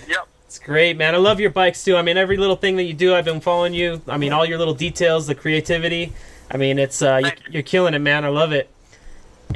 Yep. 0.07 0.27
It's 0.45 0.59
great, 0.59 0.97
man. 0.97 1.15
I 1.15 1.17
love 1.17 1.39
your 1.39 1.49
bikes 1.49 1.83
too. 1.83 1.97
I 1.97 2.03
mean, 2.03 2.15
every 2.15 2.37
little 2.37 2.55
thing 2.55 2.75
that 2.75 2.83
you 2.83 2.93
do, 2.93 3.15
I've 3.15 3.25
been 3.25 3.41
following 3.41 3.73
you. 3.73 4.01
I 4.07 4.17
mean, 4.17 4.31
all 4.31 4.45
your 4.45 4.59
little 4.59 4.75
details, 4.75 5.25
the 5.25 5.33
creativity. 5.33 6.13
I 6.53 6.57
mean, 6.57 6.77
it's 6.79 7.01
uh, 7.01 7.17
you, 7.17 7.29
Thank 7.29 7.39
you. 7.47 7.53
you're 7.53 7.63
killing 7.63 7.93
it, 7.93 7.99
man. 7.99 8.25
I 8.25 8.29
love 8.29 8.51
it. 8.51 8.69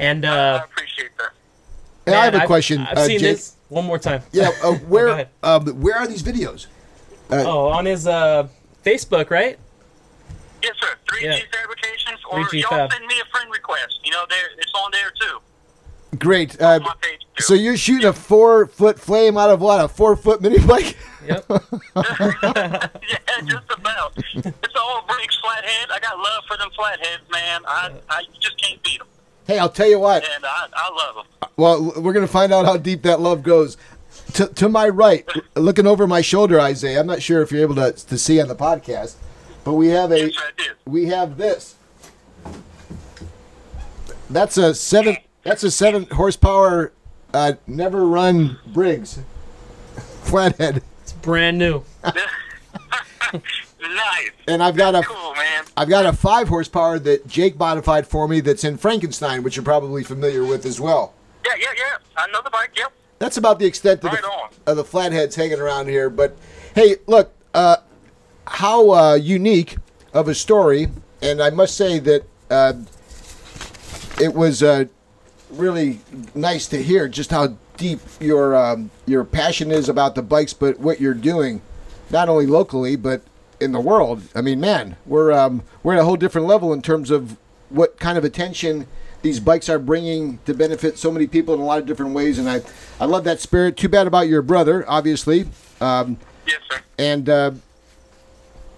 And 0.00 0.24
I 0.26 0.54
uh, 0.56 0.64
appreciate 0.64 1.10
that. 1.18 1.30
Hey, 2.06 2.14
I 2.18 2.24
have 2.24 2.32
man, 2.34 2.42
a 2.42 2.46
question, 2.46 2.80
I've, 2.80 2.98
uh, 2.98 3.06
seen 3.06 3.18
Jake. 3.20 3.36
this 3.36 3.56
one 3.68 3.84
more 3.84 3.98
time. 3.98 4.22
Yeah, 4.32 4.50
uh, 4.62 4.72
where? 4.88 5.28
um, 5.42 5.66
where 5.80 5.96
are 5.96 6.06
these 6.06 6.22
videos? 6.22 6.66
Oh, 7.30 7.66
on 7.68 7.84
his 7.84 8.06
uh, 8.06 8.48
Facebook, 8.84 9.30
right? 9.30 9.58
Yes, 10.62 10.74
sir. 10.80 10.88
3G 11.12 11.22
Yeah. 11.22 11.38
Fabrications, 11.52 12.18
or 12.30 12.38
3G 12.44 12.62
y'all 12.62 12.70
Fab. 12.70 12.92
send 12.92 13.06
me 13.06 13.14
a 13.20 13.24
friend 13.30 13.50
request. 13.52 14.00
You 14.04 14.12
know, 14.12 14.24
there 14.28 14.38
it's 14.58 14.72
on 14.74 14.90
there 14.92 15.12
too. 15.20 15.38
Great. 16.18 16.60
On 16.60 16.80
Uh, 16.82 16.84
my 16.84 16.94
page 17.02 17.20
too. 17.36 17.44
so 17.44 17.54
you're 17.54 17.76
shooting 17.76 18.06
a 18.06 18.12
four 18.12 18.66
foot 18.66 18.98
flame 18.98 19.36
out 19.36 19.50
of 19.50 19.60
what? 19.60 19.84
A 19.84 19.88
four 19.88 20.16
foot 20.16 20.40
mini 20.40 20.58
bike? 20.66 20.96
Yep. 21.28 21.44
yeah, 21.96 23.40
just 23.44 23.70
about. 23.70 24.12
it's 24.16 24.74
all 24.76 25.04
Briggs 25.06 25.36
flathead. 25.36 25.90
I 25.90 25.98
got 26.00 26.16
love 26.18 26.44
for 26.48 26.56
them 26.56 26.70
flatheads, 26.74 27.22
man. 27.30 27.60
I, 27.66 27.92
I 28.08 28.24
just 28.40 28.60
can't 28.62 28.82
beat 28.82 28.98
them, 28.98 29.06
Hey, 29.46 29.58
I'll 29.58 29.68
tell 29.68 29.88
you 29.88 29.98
what. 30.00 30.24
and 30.24 30.44
I, 30.44 30.66
I 30.74 30.90
love 30.90 31.26
them. 31.40 31.50
Well, 31.56 31.92
we're 32.02 32.12
gonna 32.12 32.26
find 32.26 32.52
out 32.52 32.64
how 32.64 32.76
deep 32.76 33.02
that 33.02 33.20
love 33.20 33.42
goes. 33.42 33.76
To, 34.34 34.46
to 34.46 34.68
my 34.68 34.88
right, 34.88 35.26
looking 35.56 35.86
over 35.86 36.06
my 36.06 36.20
shoulder, 36.20 36.60
Isaiah. 36.60 37.00
I'm 37.00 37.06
not 37.06 37.22
sure 37.22 37.40
if 37.42 37.50
you're 37.52 37.62
able 37.62 37.74
to, 37.76 37.92
to 37.92 38.18
see 38.18 38.40
on 38.40 38.48
the 38.48 38.54
podcast, 38.54 39.14
but 39.64 39.74
we 39.74 39.88
have 39.88 40.12
a 40.12 40.30
Yes, 40.30 40.34
we 40.86 41.06
have 41.06 41.36
this. 41.38 41.76
That's 44.30 44.56
a 44.58 44.74
seven. 44.74 45.16
That's 45.44 45.62
a 45.64 45.70
seven 45.70 46.04
horsepower, 46.10 46.92
uh, 47.32 47.54
never 47.66 48.06
run 48.06 48.58
Briggs 48.66 49.18
flathead, 50.24 50.76
It's 50.78 50.86
brand 51.28 51.58
new. 51.58 51.84
nice. 53.34 53.42
and 54.46 54.62
I've 54.62 54.76
got 54.76 54.94
a 54.94 55.02
Cool, 55.02 55.34
man. 55.34 55.64
I've 55.76 55.90
got 55.90 56.06
a 56.06 56.14
five 56.14 56.48
horsepower 56.48 56.98
that 57.00 57.26
Jake 57.26 57.58
modified 57.58 58.06
for 58.06 58.26
me. 58.26 58.40
That's 58.40 58.64
in 58.64 58.78
Frankenstein, 58.78 59.42
which 59.42 59.54
you're 59.54 59.64
probably 59.64 60.02
familiar 60.02 60.42
with 60.42 60.64
as 60.64 60.80
well. 60.80 61.12
Yeah, 61.44 61.52
yeah, 61.60 61.66
yeah. 61.76 61.98
I 62.16 62.28
know 62.28 62.40
the 62.42 62.48
bike. 62.48 62.70
Yep. 62.78 62.92
That's 63.18 63.36
about 63.36 63.58
the 63.58 63.66
extent 63.66 64.02
of, 64.04 64.12
Right 64.12 64.22
the, 64.22 64.70
of 64.70 64.78
the 64.78 64.84
flatheads 64.84 65.36
hanging 65.36 65.60
around 65.60 65.88
here. 65.88 66.08
But 66.08 66.34
hey, 66.74 66.96
look, 67.06 67.34
uh, 67.52 67.76
how 68.46 68.90
uh, 68.90 69.14
unique 69.16 69.76
of 70.14 70.28
a 70.28 70.34
story, 70.34 70.88
and 71.20 71.42
I 71.42 71.50
must 71.50 71.76
say 71.76 71.98
that 71.98 72.22
uh, 72.48 72.72
it 74.18 74.32
was 74.32 74.62
uh, 74.62 74.86
really 75.50 76.00
nice 76.34 76.66
to 76.68 76.82
hear 76.82 77.06
just 77.06 77.30
how 77.30 77.58
deep 77.78 78.00
your 78.20 78.54
um, 78.54 78.90
your 79.06 79.24
passion 79.24 79.70
is 79.70 79.88
about 79.88 80.14
the 80.14 80.22
bikes, 80.22 80.52
but 80.52 80.78
what 80.78 81.00
you're 81.00 81.14
doing, 81.14 81.62
not 82.10 82.28
only 82.28 82.44
locally 82.46 82.96
but 82.96 83.22
in 83.60 83.72
the 83.72 83.80
world. 83.80 84.22
I 84.34 84.40
mean, 84.42 84.60
man, 84.60 84.96
we're 85.06 85.32
um, 85.32 85.62
we're 85.82 85.94
at 85.94 86.00
a 86.00 86.04
whole 86.04 86.16
different 86.16 86.46
level 86.46 86.72
in 86.74 86.82
terms 86.82 87.10
of 87.10 87.36
what 87.70 87.98
kind 87.98 88.18
of 88.18 88.24
attention 88.24 88.86
these 89.22 89.40
bikes 89.40 89.68
are 89.68 89.78
bringing 89.78 90.38
to 90.44 90.54
benefit 90.54 90.96
so 90.98 91.10
many 91.10 91.26
people 91.26 91.54
in 91.54 91.60
a 91.60 91.64
lot 91.64 91.78
of 91.78 91.86
different 91.86 92.12
ways. 92.14 92.38
And 92.38 92.48
I, 92.48 92.62
I 93.00 93.04
love 93.04 93.24
that 93.24 93.40
spirit. 93.40 93.76
Too 93.76 93.88
bad 93.88 94.06
about 94.06 94.28
your 94.28 94.42
brother, 94.42 94.84
obviously. 94.88 95.46
Um, 95.80 96.18
Yes, 96.46 96.60
sir. 96.70 96.78
and 96.98 97.28
uh, 97.28 97.50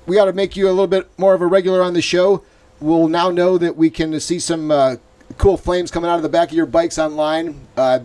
we 0.06 0.18
ought 0.18 0.24
to 0.24 0.32
make 0.32 0.56
you 0.56 0.66
a 0.66 0.70
little 0.70 0.86
bit 0.86 1.08
more 1.18 1.34
of 1.34 1.40
a 1.42 1.46
regular 1.46 1.82
on 1.82 1.92
the 1.92 2.02
show. 2.02 2.42
We'll 2.80 3.06
now 3.08 3.30
know 3.30 3.58
that 3.58 3.76
we 3.76 3.90
can 3.90 4.18
see 4.18 4.38
some 4.40 4.70
uh, 4.70 4.96
cool 5.38 5.56
flames 5.56 5.90
coming 5.90 6.10
out 6.10 6.16
of 6.16 6.22
the 6.22 6.28
back 6.30 6.48
of 6.48 6.54
your 6.56 6.66
bikes 6.66 6.98
online. 6.98 7.66
Uh, 7.76 8.00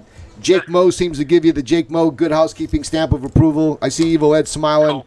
Jake 0.46 0.70
Moe 0.70 0.92
seems 0.92 1.18
to 1.18 1.24
give 1.26 1.44
you 1.44 1.52
the 1.52 1.64
Jake 1.64 1.90
Moe 1.90 2.12
Good 2.12 2.32
Housekeeping 2.32 2.84
stamp 2.84 3.14
of 3.14 3.24
approval. 3.24 3.80
I 3.82 3.90
see 3.90 4.08
Evil 4.10 4.36
Ed 4.36 4.48
smiling. 4.48 5.02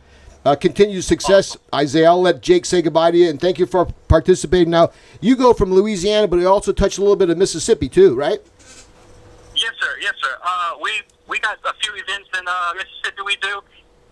Uh, 0.44 0.56
continued 0.56 1.02
success, 1.04 1.56
Isaiah. 1.72 2.08
I'll 2.08 2.20
let 2.20 2.42
Jake 2.42 2.64
say 2.64 2.82
goodbye 2.82 3.12
to 3.12 3.16
you, 3.16 3.28
and 3.30 3.40
thank 3.40 3.58
you 3.58 3.66
for 3.66 3.86
participating. 4.08 4.70
Now, 4.70 4.90
you 5.20 5.36
go 5.36 5.52
from 5.52 5.72
Louisiana, 5.72 6.26
but 6.26 6.38
you 6.40 6.48
also 6.48 6.72
touch 6.72 6.98
a 6.98 7.00
little 7.00 7.16
bit 7.16 7.30
of 7.30 7.38
Mississippi 7.38 7.88
too, 7.88 8.16
right? 8.16 8.40
Yes, 9.54 9.72
sir. 9.80 9.94
Yes, 10.00 10.14
sir. 10.20 10.34
Uh, 10.44 10.72
we 10.82 10.90
we 11.28 11.38
got 11.38 11.58
a 11.64 11.74
few 11.82 11.92
events 11.94 12.30
in 12.36 12.44
uh, 12.48 12.72
Mississippi. 12.74 13.22
We 13.24 13.36
do. 13.36 13.60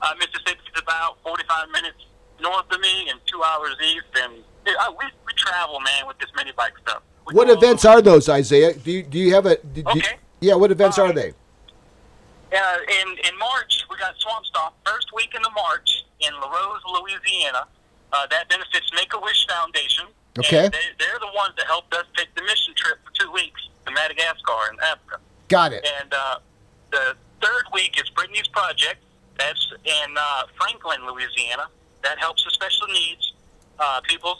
Uh, 0.02 0.14
is 0.20 0.82
about 0.82 1.16
45 1.24 1.70
minutes 1.70 1.96
north 2.40 2.70
of 2.70 2.80
me 2.80 3.08
and 3.10 3.18
two 3.26 3.42
hours 3.42 3.74
east, 3.82 4.04
and 4.22 4.34
uh, 4.78 4.92
we 4.98 5.06
we 5.26 5.32
travel, 5.36 5.80
man, 5.80 6.06
with 6.06 6.18
this 6.18 6.28
mini 6.36 6.52
bike 6.56 6.74
stuff. 6.82 7.02
We 7.26 7.34
What 7.34 7.50
events 7.50 7.84
are 7.84 8.00
those, 8.02 8.28
Isaiah? 8.28 8.74
Do 8.74 8.92
you 8.92 9.02
do 9.02 9.18
you 9.18 9.34
have 9.34 9.46
a? 9.46 9.56
do- 9.56 9.82
do- 9.82 9.90
Okay. 9.90 10.16
Yeah, 10.46 10.54
what 10.54 10.70
events 10.70 10.96
are 10.96 11.08
Uh, 11.08 11.12
they? 11.12 11.30
Uh, 12.54 12.78
in 13.00 13.08
in 13.28 13.36
March, 13.36 13.84
we 13.90 13.96
got 13.96 14.14
Swamp 14.20 14.46
Stomp. 14.46 14.74
First 14.86 15.08
weekend 15.12 15.44
of 15.44 15.52
March 15.54 16.04
in 16.20 16.32
Larose, 16.34 16.82
Louisiana. 16.86 17.66
Uh, 18.12 18.26
that 18.30 18.48
benefits 18.48 18.88
Make 18.94 19.12
a 19.12 19.18
Wish 19.18 19.44
Foundation. 19.48 20.06
Okay. 20.38 20.66
And 20.66 20.72
they, 20.72 20.86
they're 21.00 21.18
the 21.18 21.32
ones 21.34 21.54
that 21.58 21.66
helped 21.66 21.92
us 21.94 22.06
take 22.16 22.32
the 22.36 22.42
mission 22.42 22.74
trip 22.76 22.98
for 23.04 23.10
two 23.20 23.32
weeks 23.32 23.60
to 23.86 23.90
Madagascar 23.90 24.70
in 24.70 24.78
Africa. 24.80 25.18
Got 25.48 25.72
it. 25.72 25.84
And 26.00 26.14
uh, 26.14 26.38
the 26.92 27.16
third 27.42 27.64
week 27.74 27.98
is 28.00 28.08
Brittany's 28.10 28.46
Project. 28.46 29.02
That's 29.38 29.72
in 29.84 30.10
uh, 30.16 30.42
Franklin, 30.56 31.04
Louisiana. 31.10 31.66
That 32.04 32.18
helps 32.20 32.44
the 32.44 32.52
special 32.52 32.86
needs 32.86 33.32
uh, 33.80 34.00
people. 34.04 34.38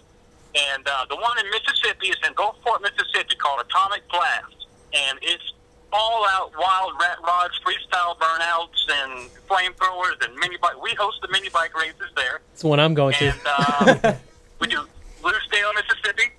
And 0.54 0.86
uh, 0.86 1.06
the 1.10 1.16
one 1.16 1.36
in 1.40 1.50
Mississippi 1.50 2.06
is 2.14 2.16
in 2.24 2.32
Gulfport, 2.34 2.80
Mississippi, 2.82 3.34
called 3.34 3.60
Atomic 3.66 4.08
Blast. 4.08 4.66
And 4.94 5.18
it's 5.20 5.52
all 5.92 6.26
out 6.28 6.52
wild 6.58 6.92
rat 7.00 7.18
rods, 7.24 7.54
freestyle 7.64 8.16
burnouts, 8.18 8.70
and 8.90 9.30
flamethrowers, 9.48 10.24
and 10.24 10.34
mini 10.36 10.56
bike. 10.58 10.80
We 10.82 10.94
host 10.94 11.18
the 11.22 11.28
mini 11.28 11.48
bike 11.48 11.76
races 11.78 12.10
there. 12.16 12.40
It's 12.52 12.62
the 12.62 12.68
one 12.68 12.80
I'm 12.80 12.94
going 12.94 13.14
to. 13.14 13.24
And 13.30 14.02
um, 14.08 14.14
we 14.60 14.66
do 14.68 14.84
Lucedale, 15.22 15.74
Mississippi. 15.74 16.32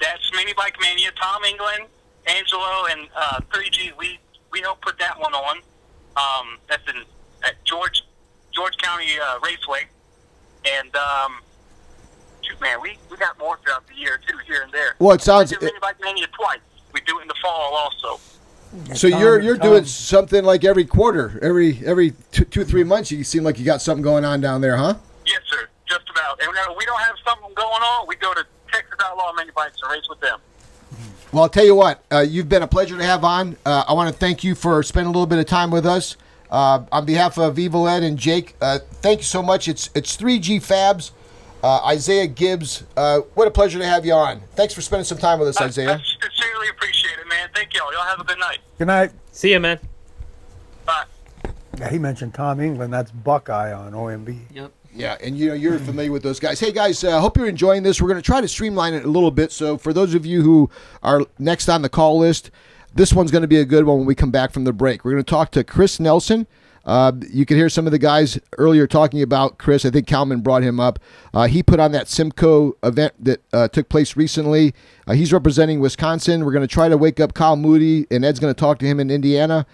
That's 0.00 0.30
Mini 0.34 0.52
Bike 0.54 0.76
Mania. 0.80 1.10
Tom 1.20 1.44
England, 1.44 1.84
Angelo, 2.26 2.86
and 2.90 3.08
uh, 3.16 3.40
3G. 3.50 3.96
We 3.98 4.18
we 4.50 4.60
helped 4.60 4.82
put 4.82 4.98
that 4.98 5.18
one 5.20 5.34
on. 5.34 5.58
Um, 6.16 6.58
that's 6.68 6.86
in 6.88 7.02
at 7.44 7.62
George 7.64 8.02
George 8.52 8.76
County 8.78 9.06
uh, 9.22 9.38
Raceway. 9.40 9.86
And 10.64 10.94
um, 10.94 11.40
shoot, 12.42 12.60
man, 12.60 12.80
we, 12.82 12.98
we 13.10 13.16
got 13.16 13.38
more 13.38 13.58
throughout 13.64 13.86
the 13.86 13.94
year 13.94 14.20
too, 14.26 14.36
here 14.46 14.60
and 14.62 14.70
there. 14.72 14.94
Well, 14.98 15.14
it 15.14 15.22
sounds- 15.22 15.50
We 15.52 15.56
do 15.58 15.66
Mini 15.66 15.78
Bike 15.80 15.96
Mania 16.02 16.26
twice. 16.38 16.58
We 16.92 17.00
do 17.02 17.18
it 17.18 17.22
in 17.22 17.28
the 17.28 17.34
fall 17.40 17.74
also. 17.74 18.20
So 18.94 19.10
Tom- 19.10 19.20
you're 19.20 19.40
you're 19.40 19.56
Tom- 19.56 19.70
doing 19.70 19.84
something 19.84 20.44
like 20.44 20.64
every 20.64 20.84
quarter, 20.84 21.38
every 21.42 21.80
every 21.84 22.12
two, 22.32 22.44
two 22.44 22.64
three 22.64 22.84
months. 22.84 23.10
You 23.10 23.24
seem 23.24 23.42
like 23.42 23.58
you 23.58 23.64
got 23.64 23.82
something 23.82 24.02
going 24.02 24.24
on 24.24 24.40
down 24.40 24.60
there, 24.60 24.76
huh? 24.76 24.94
Yes, 25.26 25.40
sir. 25.50 25.68
Just 25.86 26.08
about. 26.10 26.40
And 26.40 26.48
whenever 26.48 26.72
we 26.78 26.84
don't 26.86 27.00
have 27.00 27.16
something 27.26 27.52
going 27.54 27.82
on, 27.82 28.06
we 28.06 28.14
go 28.16 28.32
to 28.32 28.44
Texas 28.72 28.94
Outlaw 29.02 29.32
Mini 29.32 29.50
Bikes 29.56 29.76
and 29.82 29.90
race 29.90 30.06
with 30.08 30.20
them. 30.20 30.38
Well, 31.32 31.44
I'll 31.44 31.48
tell 31.48 31.64
you 31.64 31.74
what, 31.76 32.04
uh, 32.10 32.20
you've 32.28 32.48
been 32.48 32.62
a 32.62 32.66
pleasure 32.66 32.96
to 32.96 33.04
have 33.04 33.24
on. 33.24 33.56
Uh, 33.64 33.84
I 33.86 33.92
want 33.92 34.12
to 34.12 34.18
thank 34.18 34.42
you 34.42 34.54
for 34.56 34.82
spending 34.82 35.08
a 35.08 35.12
little 35.12 35.26
bit 35.26 35.38
of 35.38 35.46
time 35.46 35.70
with 35.70 35.86
us. 35.86 36.16
Uh, 36.50 36.84
on 36.90 37.04
behalf 37.06 37.38
of 37.38 37.56
Evil 37.58 37.86
Ed 37.88 38.02
and 38.02 38.18
Jake, 38.18 38.56
uh, 38.60 38.80
thank 39.00 39.20
you 39.20 39.24
so 39.24 39.40
much. 39.40 39.68
It's 39.68 39.90
it's 39.94 40.16
3G 40.16 40.56
Fabs, 40.60 41.12
uh, 41.62 41.84
Isaiah 41.86 42.26
Gibbs. 42.26 42.84
Uh, 42.96 43.20
what 43.34 43.48
a 43.48 43.50
pleasure 43.50 43.78
to 43.78 43.86
have 43.86 44.06
you 44.06 44.12
on. 44.12 44.40
Thanks 44.52 44.74
for 44.74 44.80
spending 44.80 45.04
some 45.04 45.18
time 45.18 45.38
with 45.38 45.48
us, 45.48 45.60
I, 45.60 45.66
Isaiah. 45.66 45.94
I 45.94 46.26
sincerely 46.26 46.68
appreciate 46.68 47.18
it, 47.18 47.28
man. 47.28 47.48
Thank 47.54 47.74
y'all. 47.74 47.92
Y'all 47.92 48.02
have 48.02 48.20
a 48.20 48.24
good 48.24 48.38
night. 48.38 48.58
Good 48.78 48.86
night. 48.86 49.12
See 49.32 49.52
ya, 49.52 49.58
man. 49.58 49.78
Bye. 50.86 51.04
Yeah, 51.78 51.90
he 51.90 51.98
mentioned 51.98 52.34
Tom 52.34 52.60
England. 52.60 52.92
That's 52.92 53.10
Buckeye 53.10 53.72
on 53.72 53.92
OMB. 53.92 54.38
Yep. 54.52 54.72
Yeah, 54.92 55.16
and 55.22 55.38
you 55.38 55.48
know 55.48 55.54
you're 55.54 55.78
familiar 55.78 56.10
with 56.10 56.24
those 56.24 56.40
guys. 56.40 56.58
Hey 56.58 56.72
guys, 56.72 57.04
I 57.04 57.12
uh, 57.12 57.20
hope 57.20 57.36
you're 57.36 57.46
enjoying 57.46 57.84
this. 57.84 58.02
We're 58.02 58.08
going 58.08 58.20
to 58.20 58.26
try 58.26 58.40
to 58.40 58.48
streamline 58.48 58.92
it 58.92 59.04
a 59.04 59.08
little 59.08 59.30
bit. 59.30 59.52
So 59.52 59.78
for 59.78 59.92
those 59.92 60.14
of 60.14 60.26
you 60.26 60.42
who 60.42 60.68
are 61.02 61.22
next 61.38 61.68
on 61.68 61.82
the 61.82 61.88
call 61.88 62.18
list, 62.18 62.50
this 62.92 63.12
one's 63.12 63.30
going 63.30 63.42
to 63.42 63.48
be 63.48 63.58
a 63.58 63.64
good 63.64 63.84
one 63.84 63.98
when 63.98 64.06
we 64.06 64.16
come 64.16 64.32
back 64.32 64.50
from 64.50 64.64
the 64.64 64.72
break. 64.72 65.04
We're 65.04 65.12
going 65.12 65.24
to 65.24 65.30
talk 65.30 65.52
to 65.52 65.62
Chris 65.62 66.00
Nelson. 66.00 66.48
Uh, 66.84 67.12
you 67.30 67.44
can 67.44 67.56
hear 67.56 67.68
some 67.68 67.86
of 67.86 67.92
the 67.92 67.98
guys 67.98 68.38
earlier 68.58 68.86
talking 68.86 69.22
about 69.22 69.58
Chris. 69.58 69.84
I 69.84 69.90
think 69.90 70.06
Kalman 70.06 70.40
brought 70.40 70.62
him 70.62 70.80
up. 70.80 70.98
Uh, 71.34 71.46
he 71.46 71.62
put 71.62 71.78
on 71.78 71.92
that 71.92 72.06
Symco 72.06 72.72
event 72.82 73.12
that 73.22 73.42
uh, 73.52 73.68
took 73.68 73.88
place 73.88 74.16
recently. 74.16 74.74
Uh, 75.06 75.12
he's 75.12 75.32
representing 75.32 75.80
Wisconsin. 75.80 76.44
We're 76.44 76.52
going 76.52 76.66
to 76.66 76.72
try 76.72 76.88
to 76.88 76.96
wake 76.96 77.20
up 77.20 77.34
Kyle 77.34 77.56
Moody, 77.56 78.06
and 78.10 78.24
Ed's 78.24 78.40
going 78.40 78.52
to 78.54 78.58
talk 78.58 78.78
to 78.78 78.86
him 78.86 78.98
in 78.98 79.10
Indiana. 79.10 79.66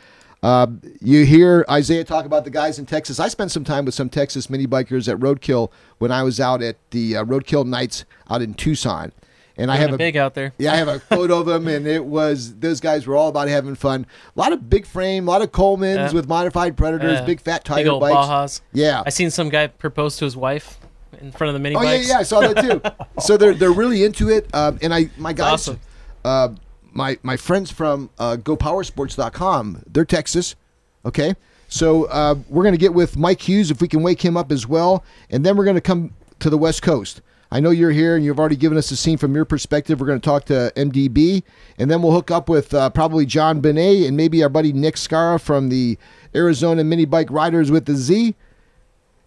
Uh, 0.43 0.67
you 1.01 1.25
hear 1.25 1.65
Isaiah 1.71 2.05
talk 2.05 2.25
about 2.25 2.45
the 2.45 2.51
guys 2.51 2.79
in 2.79 2.87
Texas. 2.87 3.19
I 3.19 3.29
spent 3.29 3.51
some 3.51 3.65
time 3.65 3.85
with 3.85 3.95
some 3.95 4.09
Texas 4.09 4.51
mini 4.51 4.67
bikers 4.67 5.09
at 5.11 5.19
Roadkill 5.19 5.71
when 5.99 6.13
I 6.13 6.23
was 6.23 6.39
out 6.39 6.63
at 6.63 6.77
the 6.91 7.17
uh, 7.17 7.25
Roadkill 7.25 7.67
Nights 7.67 8.05
out 8.31 8.43
in 8.43 8.55
Tucson, 8.55 9.13
and 9.59 9.71
I 9.71 9.77
have 9.77 9.93
a 9.93 9.97
big 9.99 10.17
out 10.17 10.35
there. 10.35 10.53
yeah, 10.59 10.73
I 10.73 10.77
have 10.77 10.89
a 10.89 10.99
photo 11.11 11.41
of 11.41 11.47
them, 11.47 11.67
and 11.69 11.87
it 11.87 12.05
was 12.05 12.55
those 12.57 12.81
guys 12.81 13.07
were 13.07 13.17
all 13.17 13.29
about 13.29 13.49
having 13.49 13.75
fun. 13.75 14.07
A 14.37 14.39
lot 14.39 14.53
of 14.53 14.69
big 14.69 14.87
frame, 14.87 15.27
a 15.27 15.31
lot 15.31 15.43
of 15.43 15.53
Colemans 15.53 15.97
Yeah. 15.97 16.13
with 16.13 16.29
modified 16.29 16.77
Predators, 16.77 17.21
Yeah. 17.21 17.25
big 17.27 17.41
fat 17.41 17.63
Big 17.65 17.65
tiger 17.65 17.91
old 17.91 18.01
bikes. 18.01 18.15
Bajas. 18.17 18.61
Yeah. 18.73 19.03
I 19.07 19.11
seen 19.11 19.31
some 19.31 19.49
guy 19.49 19.67
propose 19.69 20.17
to 20.19 20.25
his 20.25 20.37
wife 20.37 20.79
in 21.21 21.33
front 21.33 21.49
of 21.49 21.55
the 21.55 21.61
mini 21.61 21.77
Oh 21.77 21.83
yeah, 21.83 21.95
yeah, 21.95 22.19
I 22.19 22.23
saw 22.25 22.41
that 22.41 22.57
too. 22.63 22.81
so 23.21 23.37
they're 23.37 23.55
they're 23.55 23.73
really 23.73 24.05
into 24.05 24.29
it, 24.29 24.49
um, 24.55 24.79
and 24.83 24.93
I 24.93 25.09
my 25.17 25.33
guys, 25.33 25.53
awesome. 25.53 25.81
uh, 26.25 26.49
my 26.93 27.19
my 27.23 27.37
friends 27.37 27.71
from 27.71 28.11
uh, 28.19 28.37
GoPowersports.com, 28.37 29.83
they're 29.87 30.05
Texas, 30.05 30.57
okay. 31.05 31.35
So 31.69 32.05
uh, 32.05 32.37
we're 32.49 32.65
gonna 32.65 32.77
get 32.77 32.95
with 32.95 33.17
Mike 33.17 33.41
Hughes 33.49 33.71
if 33.71 33.81
we 33.81 33.89
can 33.89 34.03
wake 34.03 34.25
him 34.25 34.37
up 34.37 34.53
as 34.53 34.67
well, 34.67 35.05
and 35.31 35.45
then 35.45 35.57
we're 35.57 35.65
gonna 35.65 35.81
come 35.81 36.13
to 36.41 36.51
the 36.51 36.59
West 36.59 36.83
Coast. 36.83 37.23
I 37.51 37.61
know 37.61 37.71
you're 37.71 37.93
here 37.93 38.17
and 38.17 38.25
you've 38.25 38.41
already 38.41 38.57
given 38.57 38.77
us 38.77 38.91
a 38.91 38.97
scene 38.97 39.19
from 39.19 39.35
your 39.35 39.45
perspective. 39.45 40.01
We're 40.01 40.07
going 40.07 40.21
to 40.21 40.25
talk 40.25 40.47
to 40.47 40.73
MDB, 40.77 41.43
and 41.79 41.91
then 41.91 42.03
we'll 42.03 42.13
hook 42.13 42.31
up 42.31 42.49
with 42.49 42.75
uh, 42.75 42.91
probably 42.91 43.25
John 43.25 43.61
Benet 43.61 44.07
and 44.07 44.17
maybe 44.17 44.43
our 44.43 44.49
buddy 44.49 44.73
Nick 44.73 44.97
Scara 44.97 45.41
from 45.41 45.69
the 45.69 45.97
Arizona 46.35 46.83
Mini 46.83 47.05
Bike 47.05 47.31
Riders 47.31 47.71
with 47.71 47.87
the 47.87 47.95
Z. 47.95 48.35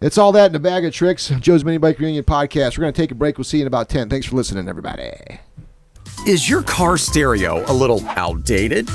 It's 0.00 0.16
all 0.16 0.32
that 0.32 0.50
in 0.50 0.56
a 0.56 0.60
bag 0.60 0.84
of 0.84 0.94
tricks. 0.94 1.28
Joe's 1.40 1.64
Mini 1.64 1.78
Bike 1.78 1.98
Reunion 1.98 2.24
podcast. 2.24 2.78
We're 2.78 2.82
going 2.82 2.94
to 2.94 3.00
take 3.00 3.10
a 3.10 3.14
break. 3.14 3.36
We'll 3.36 3.44
see 3.44 3.58
you 3.58 3.64
in 3.64 3.66
about 3.66 3.88
10. 3.88 4.08
Thanks 4.08 4.26
for 4.26 4.36
listening, 4.36 4.68
everybody. 4.68 5.12
Is 6.26 6.48
your 6.48 6.62
car 6.62 6.96
stereo 6.96 7.70
a 7.70 7.72
little 7.72 8.04
outdated? 8.08 8.88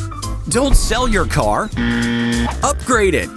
Don't 0.50 0.76
sell 0.76 1.08
your 1.08 1.26
car. 1.26 1.70
Upgrade 2.64 3.16
it. 3.16 3.30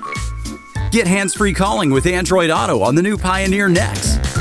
Get 0.92 1.06
hands 1.06 1.34
free 1.34 1.52
calling 1.52 1.90
with 1.90 2.06
Android 2.06 2.50
Auto 2.50 2.82
on 2.82 2.94
the 2.94 3.02
new 3.02 3.18
Pioneer 3.18 3.68
Next. 3.68 4.37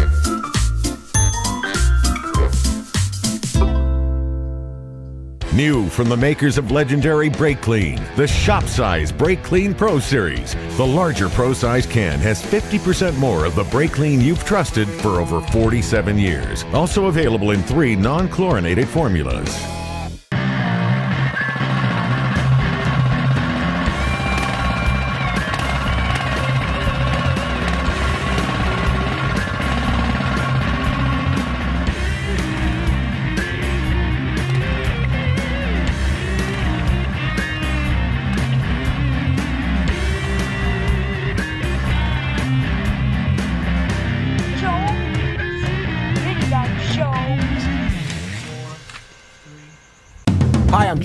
New 5.57 5.89
from 5.89 6.07
the 6.07 6.15
makers 6.15 6.59
of 6.59 6.69
legendary 6.69 7.31
Brakleen, 7.31 7.99
the 8.15 8.27
shop 8.27 8.65
size 8.65 9.11
Brakleen 9.11 9.75
Pro 9.75 9.97
Series. 9.97 10.53
The 10.77 10.85
larger 10.85 11.29
Pro 11.29 11.51
size 11.51 11.87
can 11.87 12.19
has 12.19 12.43
50% 12.43 13.17
more 13.17 13.43
of 13.43 13.55
the 13.55 13.63
brake 13.63 13.93
clean 13.93 14.21
you've 14.21 14.45
trusted 14.45 14.87
for 14.87 15.19
over 15.19 15.41
47 15.41 16.19
years. 16.19 16.63
Also 16.73 17.07
available 17.07 17.49
in 17.49 17.63
three 17.63 17.95
non 17.95 18.29
chlorinated 18.29 18.87
formulas. 18.87 19.76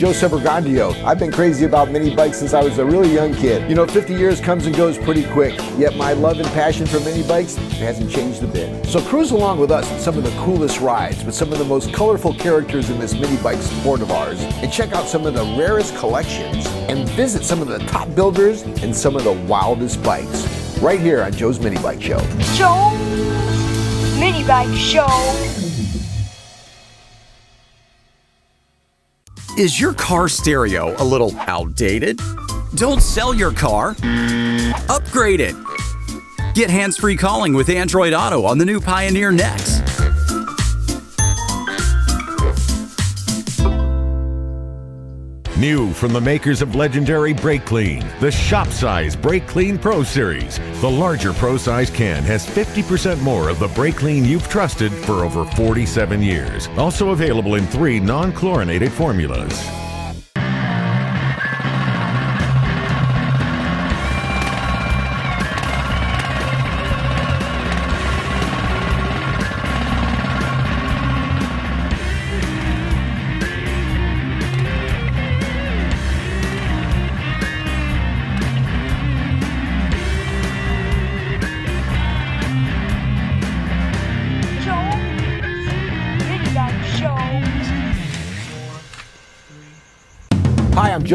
Joe 0.03 0.11
Severgandio. 0.11 1.01
I've 1.05 1.21
been 1.21 1.31
crazy 1.31 1.65
about 1.65 1.93
mini 1.93 2.13
bikes 2.13 2.41
since 2.41 2.55
I 2.55 2.61
was 2.65 2.79
a 2.79 2.85
really 2.85 3.15
young 3.15 3.33
kid. 3.33 3.71
You 3.71 3.77
know, 3.77 3.87
50 3.87 4.13
years 4.15 4.41
comes 4.41 4.67
and 4.67 4.75
goes 4.75 4.99
pretty 4.99 5.23
quick, 5.23 5.57
yet 5.79 5.95
my 5.95 6.13
love 6.13 6.41
and 6.41 6.49
passion 6.49 6.87
for 6.87 6.99
mini 6.99 7.23
bikes 7.23 7.55
hasn't 7.55 8.11
changed 8.11 8.43
a 8.43 8.49
bit. 8.49 8.85
So 8.85 9.01
cruise 9.01 9.31
along 9.31 9.61
with 9.61 9.71
us 9.71 9.89
on 9.93 10.01
some 10.01 10.19
of 10.19 10.25
the 10.25 10.33
coolest 10.43 10.81
rides 10.81 11.23
with 11.23 11.37
some 11.37 11.53
of 11.53 11.61
the 11.61 11.65
most 11.65 11.95
colorful 11.95 12.35
characters 12.35 12.91
in 12.91 12.99
this 12.99 13.15
mini 13.15 13.41
bike 13.45 13.61
sport 13.61 14.01
of 14.01 14.11
ours, 14.11 14.43
and 14.43 14.73
check 14.73 14.93
out 14.93 15.07
some 15.07 15.25
of 15.25 15.35
the 15.35 15.45
rarest 15.57 15.95
collections, 15.95 16.67
and 16.89 17.09
visit 17.11 17.45
some 17.45 17.63
of 17.63 17.69
the 17.69 17.79
top 17.87 18.13
builders 18.17 18.63
and 18.63 18.97
some 18.97 19.15
of 19.15 19.23
the 19.23 19.35
wildest 19.47 20.03
bikes. 20.03 20.49
Right 20.81 20.99
here 20.99 21.23
on 21.23 21.31
Joe's 21.31 21.61
Mini 21.61 21.81
Bike 21.81 22.03
Show. 22.03 22.19
Joe's 22.57 24.19
Mini 24.19 24.43
Bike 24.43 24.77
Show. 24.77 25.62
Is 29.59 29.79
your 29.79 29.93
car 29.93 30.31
stereo 30.31 30.95
a 30.97 31.05
little 31.05 31.37
outdated? 31.41 32.19
Don't 32.75 33.03
sell 33.03 33.35
your 33.35 33.53
car. 33.53 33.91
Upgrade 34.89 35.41
it. 35.41 35.55
Get 36.55 36.71
hands 36.71 36.97
free 36.97 37.17
calling 37.17 37.53
with 37.53 37.69
Android 37.69 38.15
Auto 38.15 38.47
on 38.47 38.57
the 38.57 38.65
new 38.65 38.81
Pioneer 38.81 39.31
Next. 39.31 39.82
New 45.59 45.93
from 45.93 46.15
the 46.15 46.21
makers 46.21 46.63
of 46.63 46.75
legendary 46.75 47.35
Brakleen, 47.35 48.03
the 48.21 48.31
shop 48.31 48.69
size 48.69 49.15
Brakleen 49.15 49.79
Pro 49.79 50.03
Series. 50.03 50.59
The 50.81 50.91
larger 50.91 51.35
Pro 51.35 51.59
size 51.59 51.91
can 51.91 52.23
has 52.23 52.47
50% 52.47 53.21
more 53.21 53.51
of 53.51 53.59
the 53.59 53.69
brake 53.69 53.97
clean 53.97 54.25
you've 54.25 54.49
trusted 54.49 54.91
for 54.91 55.25
over 55.25 55.45
47 55.45 56.23
years. 56.23 56.69
Also 56.79 57.11
available 57.11 57.57
in 57.57 57.67
three 57.67 58.01
non 58.01 58.33
chlorinated 58.33 58.93
formulas. 58.93 59.82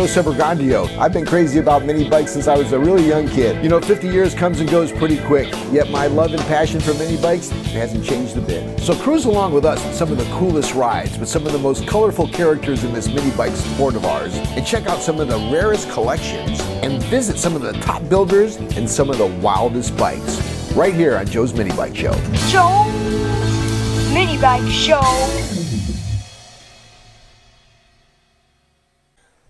Joe 0.08 0.24
Severgandio. 0.24 0.98
I've 0.98 1.14
been 1.14 1.26
crazy 1.26 1.60
about 1.60 1.84
mini 1.84 2.10
bikes 2.10 2.32
since 2.32 2.48
I 2.48 2.58
was 2.58 2.72
a 2.72 2.80
really 2.80 3.06
young 3.06 3.28
kid. 3.28 3.62
You 3.64 3.70
know, 3.70 3.82
50 3.82 4.08
years 4.08 4.34
comes 4.34 4.60
and 4.60 4.70
goes 4.70 4.92
pretty 4.92 5.18
quick, 5.18 5.54
yet 5.72 5.90
my 5.90 6.08
love 6.08 6.34
and 6.34 6.42
passion 6.44 6.80
for 6.80 6.94
mini 6.94 7.18
bikes 7.18 7.50
hasn't 7.50 8.06
changed 8.06 8.38
a 8.38 8.42
bit. 8.42 8.80
So 8.80 8.96
cruise 8.96 9.26
along 9.26 9.54
with 9.54 9.66
us 9.66 9.84
on 9.86 9.94
some 9.94 10.12
of 10.12 10.18
the 10.18 10.26
coolest 10.38 10.74
rides 10.74 11.18
with 11.18 11.30
some 11.30 11.46
of 11.46 11.52
the 11.52 11.60
most 11.60 11.88
colorful 11.88 12.28
characters 12.28 12.84
in 12.84 12.94
this 12.94 13.08
mini 13.08 13.32
bike 13.32 13.54
sport 13.54 13.96
of 13.96 14.06
ours, 14.06 14.36
and 14.36 14.66
check 14.66 14.88
out 14.88 15.02
some 15.02 15.20
of 15.20 15.28
the 15.28 15.38
rarest 15.52 15.90
collections, 15.92 16.60
and 16.84 17.02
visit 17.04 17.38
some 17.38 17.56
of 17.56 17.62
the 17.62 17.74
top 17.74 18.08
builders 18.08 18.56
and 18.56 18.90
some 18.90 19.10
of 19.10 19.18
the 19.18 19.28
wildest 19.42 19.98
bikes. 19.98 20.42
Right 20.74 20.94
here 20.94 21.18
on 21.18 21.26
Joe's 21.26 21.54
Mini 21.54 21.76
Bike 21.76 21.96
Show. 21.96 22.14
Joe's 22.48 24.14
Mini 24.14 24.38
Bike 24.40 24.70
Show. 24.72 25.57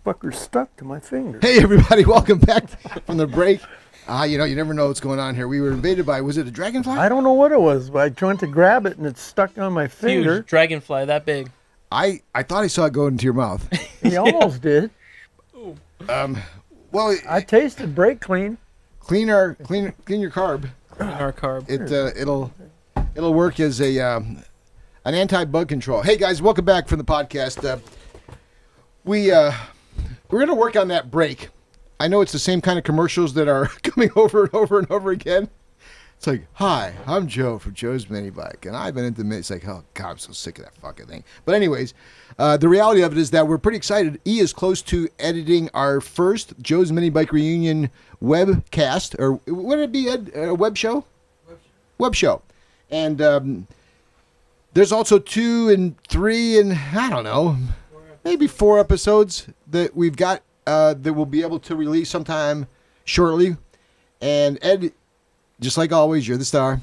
Fucker's 0.08 0.40
stuck 0.40 0.74
to 0.78 0.86
my 0.86 1.02
finger. 1.02 1.38
Hey, 1.42 1.62
everybody, 1.62 2.06
welcome 2.06 2.40
back 2.40 2.70
from 3.06 3.18
the 3.18 3.28
break. 3.28 3.60
Ah, 4.08 4.24
you 4.24 4.38
know, 4.38 4.46
you 4.46 4.56
never 4.56 4.74
know 4.74 4.88
what's 4.88 5.02
going 5.02 5.20
on 5.20 5.36
here. 5.36 5.50
We 5.50 5.60
were 5.60 5.72
invaded 5.72 6.06
by, 6.06 6.22
was 6.22 6.38
it 6.38 6.48
a 6.48 6.52
dragonfly? 6.52 6.94
I 6.94 7.10
don't 7.10 7.26
know 7.26 7.34
what 7.34 7.52
it 7.52 7.60
was, 7.60 7.90
but 7.90 8.04
I 8.04 8.08
tried 8.08 8.40
to 8.40 8.48
grab 8.48 8.86
it 8.86 8.98
and 8.98 9.06
it's 9.06 9.22
stuck 9.22 9.58
on 9.58 9.74
my 9.74 9.90
finger. 9.90 10.36
Huge 10.36 10.46
dragonfly 10.46 11.04
that 11.08 11.26
big. 11.26 11.52
I, 11.92 12.22
I 12.34 12.44
thought 12.44 12.64
I 12.64 12.68
saw 12.68 12.86
it 12.86 12.94
go 12.94 13.08
into 13.08 13.26
your 13.26 13.34
mouth. 13.34 13.68
He 14.02 14.16
almost 14.16 14.62
did. 14.62 14.92
Well, 16.90 17.18
I 17.28 17.42
tasted 17.42 17.94
brake 17.94 18.22
clean. 18.22 18.58
clean 19.02 19.30
our 19.30 19.56
clean 19.56 19.92
clean 20.06 20.22
your 20.22 20.32
carb. 20.32 20.70
in 21.02 21.06
our 21.06 21.34
carb. 21.34 21.70
It 21.70 21.92
uh, 21.92 22.12
it'll 22.16 22.54
it'll 23.14 23.34
work 23.34 23.60
as 23.60 23.82
a 23.82 24.00
um, 24.00 24.42
an 25.04 25.14
anti-bug 25.14 25.68
control. 25.68 26.02
Hey 26.02 26.16
guys, 26.16 26.42
welcome 26.42 26.64
back 26.64 26.88
from 26.88 26.98
the 26.98 27.04
podcast. 27.04 27.68
Uh, 27.68 27.80
we 29.04 29.32
uh, 29.32 29.52
we're 30.30 30.40
gonna 30.40 30.56
work 30.56 30.76
on 30.76 30.88
that 30.90 31.12
break. 31.12 31.50
I 32.00 32.08
know 32.08 32.22
it's 32.22 32.32
the 32.32 32.40
same 32.40 32.62
kind 32.62 32.78
of 32.78 32.84
commercials 32.84 33.34
that 33.34 33.48
are 33.48 33.66
coming 33.84 34.12
over 34.16 34.46
and 34.46 34.54
over 34.54 34.80
and 34.80 34.90
over 34.92 35.12
again. 35.12 35.50
It's 36.18 36.26
like, 36.26 36.48
hi, 36.54 36.94
I'm 37.06 37.28
Joe 37.28 37.60
from 37.60 37.76
Joe's 37.76 38.10
Mini 38.10 38.32
Bike, 38.32 38.66
and 38.66 38.76
I've 38.76 38.96
been 38.96 39.06
into 39.06 39.24
mini. 39.24 39.40
It's 39.40 39.52
like, 39.52 39.68
oh 39.68 39.84
god, 39.94 40.10
I'm 40.10 40.18
so 40.18 40.32
sick 40.32 40.58
of 40.58 40.66
that 40.66 40.76
fucking 40.78 41.06
thing. 41.06 41.24
But 41.46 41.54
anyways, 41.54 41.94
uh, 42.40 42.58
the 42.58 42.68
reality 42.68 43.04
of 43.04 43.12
it 43.12 43.20
is 43.20 43.30
that 43.32 43.48
we're 43.48 43.60
pretty 43.60 43.78
excited. 43.78 44.20
E 44.26 44.40
is 44.40 44.52
close 44.52 44.82
to 44.84 45.08
editing 45.20 45.70
our 45.76 46.02
first 46.02 46.56
Joe's 46.60 46.92
Mini 46.92 47.12
Bike 47.12 47.32
reunion 47.32 47.92
webcast, 48.22 49.20
or 49.20 49.34
would 49.46 49.78
it 49.78 49.92
be? 49.92 50.10
A 50.10 50.56
web 50.56 50.76
show? 50.76 51.06
Web 52.00 52.16
show, 52.16 52.42
and 52.90 53.22
um, 53.22 53.68
there's 54.74 54.92
also 54.92 55.20
two 55.20 55.70
and 55.70 55.96
three 56.08 56.60
and 56.60 56.74
I 56.94 57.10
don't 57.10 57.24
know, 57.24 57.58
maybe 58.28 58.48
four 58.48 58.78
episodes 58.80 59.48
that 59.68 59.96
we've 59.96 60.16
got 60.16 60.44
uh, 60.66 60.94
that 60.94 61.14
we'll 61.14 61.26
be 61.26 61.42
able 61.42 61.60
to 61.60 61.76
release 61.76 62.10
sometime 62.10 62.68
shortly. 63.06 63.56
And 64.22 64.60
Ed, 64.62 64.92
just 65.60 65.78
like 65.78 65.94
always, 65.94 66.28
you're 66.28 66.38
the 66.38 66.46
star. 66.46 66.82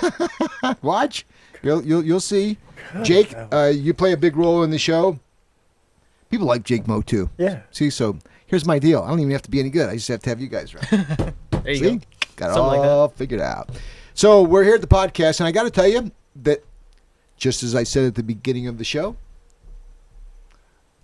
Watch, 0.82 1.26
you'll 1.62 1.84
you'll 1.84 2.04
you'll 2.04 2.20
see. 2.20 2.56
Jake, 3.02 3.34
uh, 3.52 3.72
you 3.74 3.94
play 3.94 4.12
a 4.12 4.16
big 4.16 4.36
role 4.36 4.62
in 4.62 4.70
the 4.70 4.78
show. 4.78 5.18
People 6.30 6.46
like 6.46 6.62
Jake 6.62 6.86
Mo 6.88 7.02
too. 7.02 7.28
Yeah. 7.36 7.60
See, 7.70 7.90
so 7.90 8.16
here's 8.46 8.64
my 8.64 8.78
deal. 8.78 9.02
I 9.02 9.08
don't 9.08 9.20
even 9.20 9.32
have 9.32 9.42
to 9.42 9.50
be 9.50 9.60
any 9.60 9.70
good. 9.70 9.88
I 9.88 9.94
just 9.94 10.08
have 10.08 10.22
to 10.22 10.30
have 10.30 10.40
you 10.40 10.48
guys 10.48 10.74
right. 10.74 10.88
There 11.62 11.72
you 11.72 11.78
See? 11.78 11.96
go. 11.96 12.04
Got 12.36 12.50
it 12.50 12.54
Something 12.54 12.80
like 12.80 12.88
all 12.88 13.08
figured 13.08 13.40
out. 13.40 13.70
So 14.14 14.42
we're 14.42 14.64
here 14.64 14.74
at 14.74 14.80
the 14.80 14.88
podcast, 14.88 15.38
and 15.38 15.46
I 15.46 15.52
got 15.52 15.62
to 15.62 15.70
tell 15.70 15.86
you 15.86 16.10
that 16.42 16.64
just 17.36 17.62
as 17.62 17.74
I 17.74 17.84
said 17.84 18.04
at 18.04 18.14
the 18.16 18.22
beginning 18.22 18.66
of 18.66 18.78
the 18.78 18.84
show, 18.84 19.16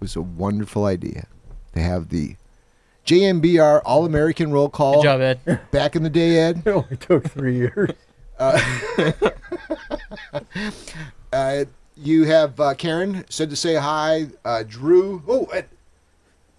was 0.00 0.16
a 0.16 0.22
wonderful 0.22 0.84
idea 0.84 1.26
to 1.74 1.80
have 1.80 2.08
the 2.08 2.36
JMBR 3.06 3.82
All 3.84 4.04
American 4.04 4.50
Roll 4.52 4.68
Call 4.68 4.96
Good 4.96 5.02
job, 5.04 5.20
Ed. 5.20 5.60
back 5.70 5.96
in 5.96 6.02
the 6.02 6.10
day, 6.10 6.38
Ed. 6.38 6.62
It 6.64 6.70
only 6.70 6.96
took 6.96 7.28
three 7.30 7.56
years. 7.56 7.90
Uh, 11.32 11.64
you 11.96 12.24
have 12.24 12.58
uh, 12.58 12.72
Karen 12.74 13.24
said 13.28 13.50
to 13.50 13.56
say 13.56 13.74
hi. 13.74 14.28
Uh, 14.44 14.62
Drew. 14.66 15.22
Oh, 15.28 15.44
Ed. 15.46 15.66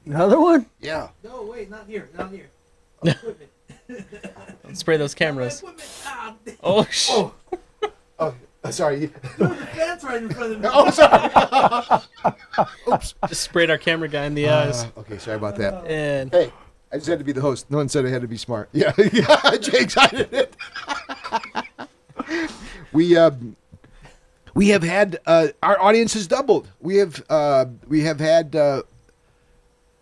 Another 0.06 0.40
one? 0.40 0.68
Yeah. 0.80 1.10
No, 1.24 1.44
wait, 1.44 1.70
not 1.72 1.88
here, 1.88 2.08
not 2.18 2.32
here. 2.32 2.50
Spray 4.74 4.98
those 4.98 5.16
cameras. 5.16 5.64
Oh, 6.62 6.84
sh- 6.92 7.10
Oh, 8.20 8.36
uh, 8.64 8.72
sorry. 8.72 9.12
The 9.38 9.50
fence 9.74 10.04
right 10.04 10.22
in 10.22 10.30
front 10.30 10.54
of 10.54 10.60
me. 10.62 10.70
oh, 10.72 10.90
sorry. 10.92 12.02
Oops. 12.94 13.14
just 13.28 13.42
sprayed 13.42 13.70
our 13.70 13.78
camera 13.78 14.08
guy 14.08 14.26
in 14.26 14.34
the 14.36 14.50
eyes. 14.50 14.84
Uh, 14.84 14.90
okay, 15.00 15.18
sorry 15.18 15.38
about 15.38 15.56
that. 15.58 15.86
And 15.90 16.32
Hey, 16.32 16.52
I 16.92 16.98
just 16.98 17.08
had 17.08 17.20
to 17.20 17.26
be 17.26 17.32
the 17.32 17.42
host. 17.42 17.70
No 17.72 17.78
one 17.78 17.90
said 17.90 18.06
I 18.06 18.10
had 18.10 18.22
to 18.22 18.28
be 18.28 18.38
smart. 18.38 18.70
Yeah, 18.74 18.94
yeah 19.14 19.58
Jake's 19.58 19.94
hiding 19.94 20.28
it. 20.32 20.56
we 22.92 23.16
uh, 23.18 23.32
we 24.54 24.70
have 24.70 24.84
had 24.84 25.20
uh, 25.26 25.48
our 25.64 25.80
audience 25.82 26.14
has 26.14 26.28
doubled. 26.28 26.70
We 26.82 26.98
have 26.98 27.24
uh, 27.30 27.66
we 27.88 28.02
have 28.02 28.20
had 28.20 28.56
uh, 28.56 28.84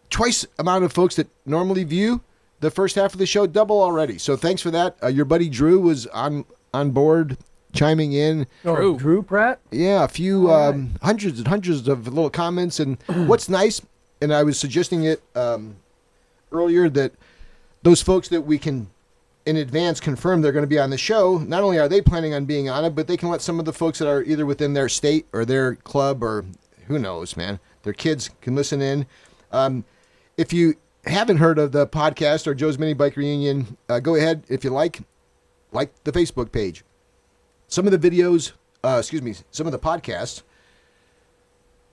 twice 0.10 0.46
amount 0.58 0.84
of 0.86 0.94
folks 0.94 1.16
that 1.16 1.28
normally 1.46 1.84
view 1.84 2.22
the 2.60 2.72
first 2.72 2.96
half 2.96 3.14
of 3.14 3.20
the 3.20 3.26
show 3.26 3.46
double 3.46 3.82
already. 3.82 4.18
So 4.18 4.36
thanks 4.36 4.62
for 4.62 4.72
that. 4.72 4.98
Uh, 5.04 5.08
your 5.08 5.26
buddy 5.26 5.50
Drew 5.50 5.80
was 5.80 6.08
on 6.08 6.46
on 6.74 6.92
board, 6.92 7.38
chiming 7.74 8.14
in. 8.14 8.48
Oh, 8.66 8.76
Drew. 8.76 8.98
Drew 8.98 9.24
Pratt? 9.24 9.60
Yeah, 9.72 10.04
a 10.04 10.08
few 10.08 10.50
All 10.50 10.58
right. 10.60 10.76
um, 10.76 10.92
hundreds 11.02 11.40
and 11.40 11.48
hundreds 11.48 11.88
of 11.88 12.08
little 12.08 12.30
comments. 12.30 12.80
And 12.80 12.98
what's 13.28 13.50
nice, 13.50 13.82
and 14.22 14.34
I 14.34 14.44
was 14.44 14.60
suggesting 14.60 15.04
it 15.04 15.22
um, 15.36 15.76
earlier 16.52 16.90
that 16.90 17.14
those 17.84 18.02
folks 18.02 18.30
that 18.30 18.42
we 18.42 18.58
can 18.58 18.90
in 19.46 19.56
advance 19.56 20.00
confirm 20.02 20.42
they're 20.42 20.52
going 20.52 20.64
to 20.64 20.68
be 20.68 20.80
on 20.80 20.90
the 20.90 20.98
show, 20.98 21.38
not 21.38 21.64
only 21.64 21.80
are 21.80 21.88
they 21.88 22.02
planning 22.02 22.34
on 22.34 22.44
being 22.46 22.70
on 22.70 22.84
it, 22.84 22.96
but 22.96 23.08
they 23.08 23.16
can 23.16 23.30
let 23.30 23.42
some 23.42 23.60
of 23.60 23.66
the 23.66 23.72
folks 23.72 24.00
that 24.00 24.08
are 24.10 24.22
either 24.24 24.46
within 24.46 24.74
their 24.74 24.90
state 24.90 25.26
or 25.32 25.46
their 25.46 25.76
club 25.76 26.22
or 26.22 26.44
who 26.88 27.00
knows, 27.00 27.38
man, 27.38 27.60
their 27.84 27.94
kids 27.94 28.30
can 28.42 28.56
listen 28.56 28.82
in. 28.82 29.06
Um, 29.54 29.86
if 30.36 30.52
you 30.52 30.76
haven't 31.06 31.38
heard 31.38 31.60
of 31.60 31.72
the 31.72 31.88
podcast 31.88 32.46
or 32.46 32.54
Joe's 32.54 32.78
Mini 32.78 32.94
Bike 32.94 33.16
Reunion, 33.16 33.78
uh, 33.88 34.00
go 34.00 34.16
ahead 34.16 34.44
if 34.50 34.66
you 34.66 34.70
like, 34.70 35.00
like 35.72 35.94
the 36.04 36.12
Facebook 36.12 36.52
page. 36.52 36.84
Some 37.68 37.86
of 37.88 38.00
the 38.00 38.10
videos, 38.10 38.54
uh, 38.84 38.98
excuse 39.00 39.22
me, 39.22 39.36
some 39.52 39.68
of 39.68 39.72
the 39.72 39.80
podcasts. 39.80 40.44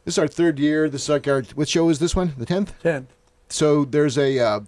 This 0.05 0.15
is 0.15 0.19
our 0.19 0.29
third 0.29 0.59
year. 0.59 0.89
This 0.89 1.05
is 1.05 1.09
like 1.09 1.27
our 1.27 1.43
what 1.55 1.69
show 1.69 1.89
is 1.89 1.99
this 1.99 2.15
one? 2.15 2.35
The 2.37 2.47
tenth. 2.47 2.75
Ten. 2.83 3.09
So 3.49 3.85
there's 3.85 4.19
a 4.19 4.39
uh, 4.39 4.61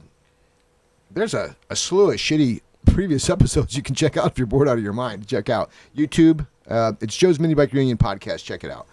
there's 1.10 1.34
a, 1.34 1.56
a 1.70 1.76
slew 1.76 2.10
of 2.10 2.16
shitty 2.16 2.60
previous 2.86 3.28
episodes 3.30 3.76
you 3.76 3.82
can 3.82 3.94
check 3.94 4.16
out 4.16 4.32
if 4.32 4.38
you're 4.38 4.46
bored 4.46 4.68
out 4.68 4.78
of 4.78 4.84
your 4.84 4.92
mind. 4.92 5.26
Check 5.28 5.48
out 5.48 5.70
YouTube. 5.96 6.46
Uh, 6.68 6.92
it's 7.00 7.16
Joe's 7.16 7.38
Mini 7.38 7.54
Bike 7.54 7.72
Reunion 7.72 7.98
podcast. 7.98 8.44
Check 8.44 8.64
it 8.64 8.70
out. 8.70 8.86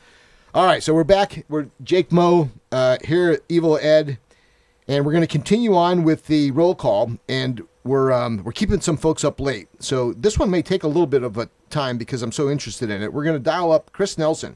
All 0.54 0.66
right, 0.66 0.84
so 0.84 0.94
we're 0.94 1.04
back. 1.04 1.46
We're 1.50 1.68
Jake 1.84 2.12
Mo 2.12 2.52
uh, 2.72 2.98
here 3.04 3.32
at 3.32 3.40
Evil 3.50 3.80
Ed, 3.82 4.20
and 4.88 5.04
we're 5.04 5.12
going 5.12 5.24
to 5.24 5.28
continue 5.28 5.76
on 5.76 6.04
with 6.04 6.28
the 6.28 6.52
roll 6.52 6.76
call. 6.76 7.18
And 7.28 7.64
we're 7.84 8.12
um, 8.12 8.44
we're 8.44 8.52
keeping 8.52 8.82
some 8.82 8.98
folks 8.98 9.24
up 9.24 9.40
late, 9.40 9.68
so 9.80 10.14
this 10.14 10.40
one 10.40 10.50
may 10.50 10.62
take 10.62 10.84
a 10.84 10.88
little 10.88 11.08
bit 11.08 11.24
of 11.24 11.38
a 11.38 11.50
time 11.70 11.98
because 11.98 12.22
I'm 12.22 12.32
so 12.32 12.50
interested 12.50 12.90
in 12.90 13.02
it. 13.02 13.14
We're 13.14 13.24
going 13.24 13.36
to 13.36 13.44
dial 13.44 13.72
up 13.72 13.92
Chris 13.92 14.18
Nelson. 14.18 14.56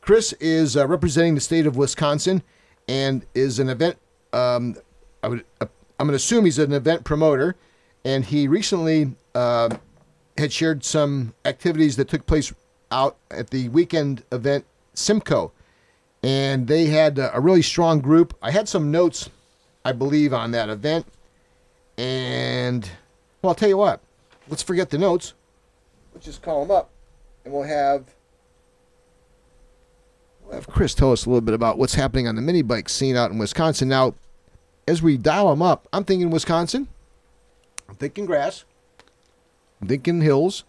Chris 0.00 0.32
is 0.34 0.76
uh, 0.76 0.86
representing 0.86 1.34
the 1.34 1.40
state 1.40 1.66
of 1.66 1.76
Wisconsin 1.76 2.42
and 2.88 3.24
is 3.34 3.58
an 3.58 3.68
event. 3.68 3.96
Um, 4.32 4.76
I 5.22 5.28
would 5.28 5.44
uh, 5.60 5.66
I'm 5.98 6.06
going 6.06 6.12
to 6.12 6.16
assume 6.16 6.44
he's 6.44 6.58
an 6.58 6.72
event 6.72 7.04
promoter, 7.04 7.56
and 8.04 8.24
he 8.24 8.48
recently 8.48 9.12
uh, 9.34 9.76
had 10.36 10.52
shared 10.52 10.84
some 10.84 11.34
activities 11.44 11.96
that 11.96 12.08
took 12.08 12.26
place 12.26 12.52
out 12.90 13.16
at 13.30 13.50
the 13.50 13.68
weekend 13.70 14.22
event 14.32 14.64
Symco, 14.94 15.52
and 16.22 16.66
they 16.66 16.86
had 16.86 17.18
a, 17.18 17.36
a 17.36 17.40
really 17.40 17.62
strong 17.62 18.00
group. 18.00 18.36
I 18.42 18.50
had 18.50 18.68
some 18.68 18.90
notes, 18.90 19.30
I 19.84 19.92
believe, 19.92 20.32
on 20.32 20.50
that 20.52 20.68
event, 20.68 21.06
and 21.98 22.88
well, 23.42 23.50
I'll 23.50 23.54
tell 23.54 23.68
you 23.68 23.76
what. 23.76 24.00
Let's 24.48 24.62
forget 24.62 24.90
the 24.90 24.98
notes. 24.98 25.34
Let's 26.14 26.26
just 26.26 26.42
call 26.42 26.64
them 26.64 26.70
up, 26.70 26.90
and 27.44 27.52
we'll 27.52 27.62
have. 27.62 28.14
We'll 30.44 30.54
have 30.54 30.66
Chris 30.66 30.94
tell 30.94 31.12
us 31.12 31.26
a 31.26 31.28
little 31.28 31.40
bit 31.40 31.54
about 31.54 31.78
what's 31.78 31.94
happening 31.94 32.28
on 32.28 32.36
the 32.36 32.42
mini 32.42 32.62
bike 32.62 32.88
scene 32.88 33.16
out 33.16 33.30
in 33.30 33.38
Wisconsin. 33.38 33.88
Now, 33.88 34.14
as 34.86 35.02
we 35.02 35.16
dial 35.16 35.50
them 35.50 35.62
up, 35.62 35.88
I'm 35.92 36.04
thinking 36.04 36.30
Wisconsin. 36.30 36.88
I'm 37.88 37.94
thinking 37.94 38.26
grass. 38.26 38.64
I'm 39.80 39.88
thinking 39.88 40.20
hills. 40.20 40.64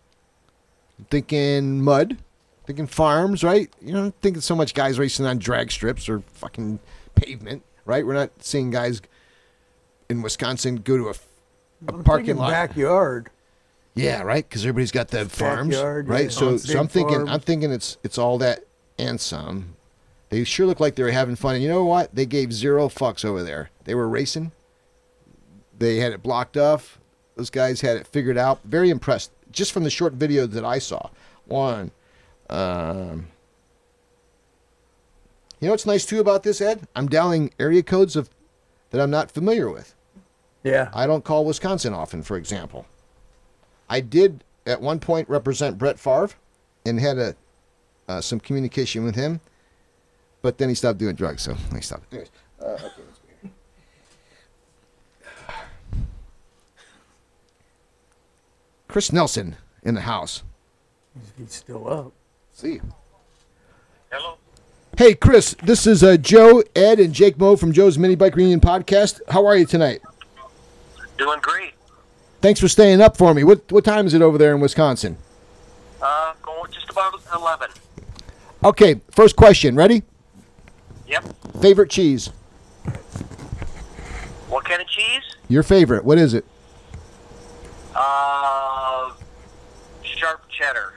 I'm 0.97 1.05
thinking 1.05 1.81
mud. 1.81 2.11
I'm 2.11 2.65
thinking 2.65 2.87
farms, 2.87 3.43
right? 3.43 3.69
You 3.81 3.93
know, 3.93 4.05
I'm 4.05 4.11
thinking 4.13 4.41
so 4.41 4.55
much 4.55 4.73
guys 4.73 4.99
racing 4.99 5.25
on 5.25 5.37
drag 5.39 5.71
strips 5.71 6.07
or 6.07 6.21
fucking 6.33 6.79
pavement, 7.15 7.63
right? 7.85 8.05
We're 8.05 8.13
not 8.13 8.31
seeing 8.43 8.71
guys 8.71 9.01
in 10.09 10.21
Wisconsin 10.21 10.77
go 10.77 10.97
to 10.97 11.07
a, 11.07 11.11
a 11.11 11.93
I'm 11.95 12.03
parking 12.03 12.37
lot. 12.37 12.51
Backyard. 12.51 13.29
Yeah, 13.95 14.21
right. 14.23 14.47
Because 14.47 14.63
everybody's 14.63 14.91
got 14.91 15.09
the 15.09 15.25
farms, 15.25 15.75
Backyard, 15.75 16.07
right? 16.07 16.23
yeah. 16.25 16.29
So, 16.29 16.47
On 16.49 16.59
so 16.59 16.79
I'm 16.79 16.87
thinking, 16.87 17.27
I'm 17.27 17.39
thinking 17.39 17.71
it's 17.71 17.97
it's 18.03 18.17
all 18.17 18.37
that 18.39 18.65
and 18.97 19.19
some. 19.19 19.75
They 20.29 20.43
sure 20.43 20.65
look 20.65 20.79
like 20.79 20.95
they 20.95 21.03
were 21.03 21.11
having 21.11 21.35
fun. 21.35 21.55
And 21.55 21.63
you 21.63 21.69
know 21.69 21.85
what? 21.85 22.15
They 22.15 22.25
gave 22.25 22.51
zero 22.51 22.87
fucks 22.87 23.23
over 23.23 23.43
there. 23.43 23.69
They 23.83 23.93
were 23.93 24.09
racing. 24.09 24.51
They 25.77 25.97
had 25.97 26.11
it 26.11 26.23
blocked 26.23 26.57
off. 26.57 26.99
Those 27.35 27.49
guys 27.49 27.81
had 27.81 27.97
it 27.97 28.07
figured 28.07 28.37
out. 28.37 28.59
Very 28.63 28.89
impressed, 28.89 29.31
just 29.51 29.71
from 29.71 29.83
the 29.83 29.89
short 29.89 30.13
video 30.13 30.47
that 30.47 30.65
I 30.65 30.79
saw. 30.79 31.09
One. 31.45 31.91
Um, 32.49 33.27
you 35.59 35.67
know 35.67 35.71
what's 35.73 35.85
nice 35.85 36.05
too 36.05 36.19
about 36.19 36.43
this, 36.43 36.61
Ed? 36.61 36.87
I'm 36.95 37.07
dialing 37.07 37.51
area 37.59 37.83
codes 37.83 38.15
of 38.15 38.29
that 38.93 39.01
I'm 39.01 39.09
not 39.09 39.31
familiar 39.31 39.71
with. 39.71 39.95
Yeah. 40.63 40.89
I 40.93 41.07
don't 41.07 41.23
call 41.23 41.45
Wisconsin 41.45 41.93
often, 41.93 42.21
for 42.21 42.37
example. 42.37 42.85
I 43.89 43.99
did 43.99 44.43
at 44.67 44.79
one 44.79 44.99
point 44.99 45.27
represent 45.27 45.79
Brett 45.79 45.99
Favre 45.99 46.29
and 46.85 46.99
had 46.99 47.17
a 47.17 47.35
uh, 48.07 48.21
some 48.21 48.39
communication 48.39 49.03
with 49.03 49.15
him, 49.15 49.39
but 50.41 50.57
then 50.57 50.69
he 50.69 50.75
stopped 50.75 50.99
doing 50.99 51.15
drugs, 51.15 51.41
so 51.41 51.55
he 51.73 51.81
stopped. 51.81 52.05
Anyways, 52.11 52.29
uh, 52.61 52.65
okay, 52.65 52.81
let's 52.83 52.97
go 52.97 53.27
here. 53.41 53.51
Chris 58.87 59.11
Nelson 59.11 59.55
in 59.81 59.95
the 59.95 60.01
house. 60.01 60.43
He's 61.37 61.53
still 61.53 61.91
up. 61.91 62.11
See. 62.51 62.79
Hey, 64.95 65.15
Chris, 65.15 65.55
this 65.63 65.87
is 65.87 66.03
uh, 66.03 66.17
Joe, 66.17 66.61
Ed, 66.75 66.99
and 66.99 67.13
Jake 67.13 67.39
Moe 67.39 67.55
from 67.55 67.71
Joe's 67.73 67.97
Mini 67.97 68.13
Bike 68.15 68.35
Reunion 68.35 68.59
Podcast. 68.59 69.21
How 69.27 69.43
are 69.47 69.57
you 69.57 69.65
tonight? 69.65 70.01
Doing 71.17 71.39
great. 71.41 71.73
Thanks 72.41 72.59
for 72.59 72.67
staying 72.67 73.01
up 73.01 73.17
for 73.17 73.33
me. 73.33 73.43
What 73.43 73.71
what 73.71 73.83
time 73.85 74.05
is 74.05 74.13
it 74.13 74.21
over 74.21 74.37
there 74.37 74.53
in 74.53 74.61
Wisconsin? 74.61 75.17
Uh, 75.99 76.33
going 76.43 76.71
just 76.71 76.89
about 76.91 77.13
11. 77.35 77.69
Okay, 78.63 79.01
first 79.09 79.35
question. 79.35 79.75
Ready? 79.75 80.03
Yep. 81.07 81.25
Favorite 81.59 81.89
cheese? 81.89 82.27
What 84.47 84.65
kind 84.65 84.79
of 84.79 84.87
cheese? 84.87 85.23
Your 85.49 85.63
favorite? 85.63 86.05
What 86.05 86.19
is 86.19 86.35
it? 86.35 86.45
Uh, 87.95 89.13
sharp 90.03 90.47
cheddar. 90.49 90.92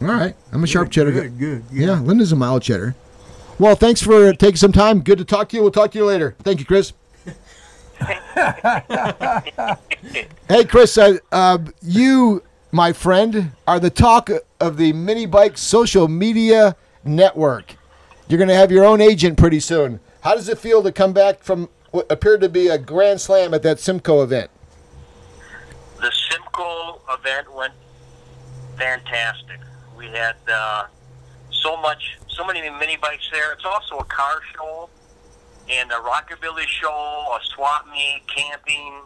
All 0.00 0.08
right, 0.08 0.36
I'm 0.52 0.62
a 0.62 0.66
sharp 0.66 0.90
cheddar. 0.90 1.10
guy. 1.10 1.20
Good, 1.28 1.38
good. 1.38 1.64
Yeah, 1.72 2.00
Linda's 2.00 2.32
a 2.32 2.36
mild 2.36 2.62
cheddar. 2.62 2.94
Well, 3.58 3.74
thanks 3.74 4.02
for 4.02 4.32
taking 4.34 4.56
some 4.56 4.72
time. 4.72 5.00
Good 5.00 5.18
to 5.18 5.24
talk 5.24 5.48
to 5.50 5.56
you. 5.56 5.62
We'll 5.62 5.70
talk 5.70 5.92
to 5.92 5.98
you 5.98 6.04
later. 6.04 6.36
Thank 6.40 6.60
you, 6.60 6.66
Chris. 6.66 6.92
hey, 10.48 10.64
Chris, 10.68 10.98
uh, 10.98 11.16
uh, 11.32 11.58
you, 11.80 12.42
my 12.72 12.92
friend, 12.92 13.52
are 13.66 13.80
the 13.80 13.88
talk 13.88 14.28
of 14.60 14.76
the 14.76 14.92
Mini 14.92 15.24
Bike 15.24 15.56
social 15.56 16.06
media 16.08 16.76
network. 17.04 17.76
You're 18.28 18.38
going 18.38 18.48
to 18.48 18.54
have 18.54 18.70
your 18.70 18.84
own 18.84 19.00
agent 19.00 19.38
pretty 19.38 19.60
soon. 19.60 20.00
How 20.20 20.34
does 20.34 20.48
it 20.50 20.58
feel 20.58 20.82
to 20.82 20.92
come 20.92 21.14
back 21.14 21.42
from 21.42 21.70
what 21.92 22.10
appeared 22.10 22.42
to 22.42 22.48
be 22.50 22.68
a 22.68 22.76
grand 22.76 23.20
slam 23.22 23.54
at 23.54 23.62
that 23.62 23.78
Symco 23.78 24.22
event? 24.22 24.50
The 26.00 26.12
Symco 26.12 27.00
event 27.18 27.54
went 27.54 27.72
fantastic. 28.76 29.60
We 29.96 30.06
had 30.06 30.36
uh, 30.50 30.86
so 31.50 31.76
much, 31.78 32.18
so 32.28 32.44
many 32.46 32.60
mini 32.70 32.96
bikes 32.96 33.28
there. 33.32 33.52
It's 33.52 33.64
also 33.64 33.98
a 33.98 34.04
car 34.04 34.40
show 34.54 34.88
and 35.70 35.90
a 35.90 35.96
rockabilly 35.96 36.66
show, 36.66 36.88
a 36.88 37.38
swap 37.54 37.86
meet, 37.90 38.22
camping, 38.26 39.00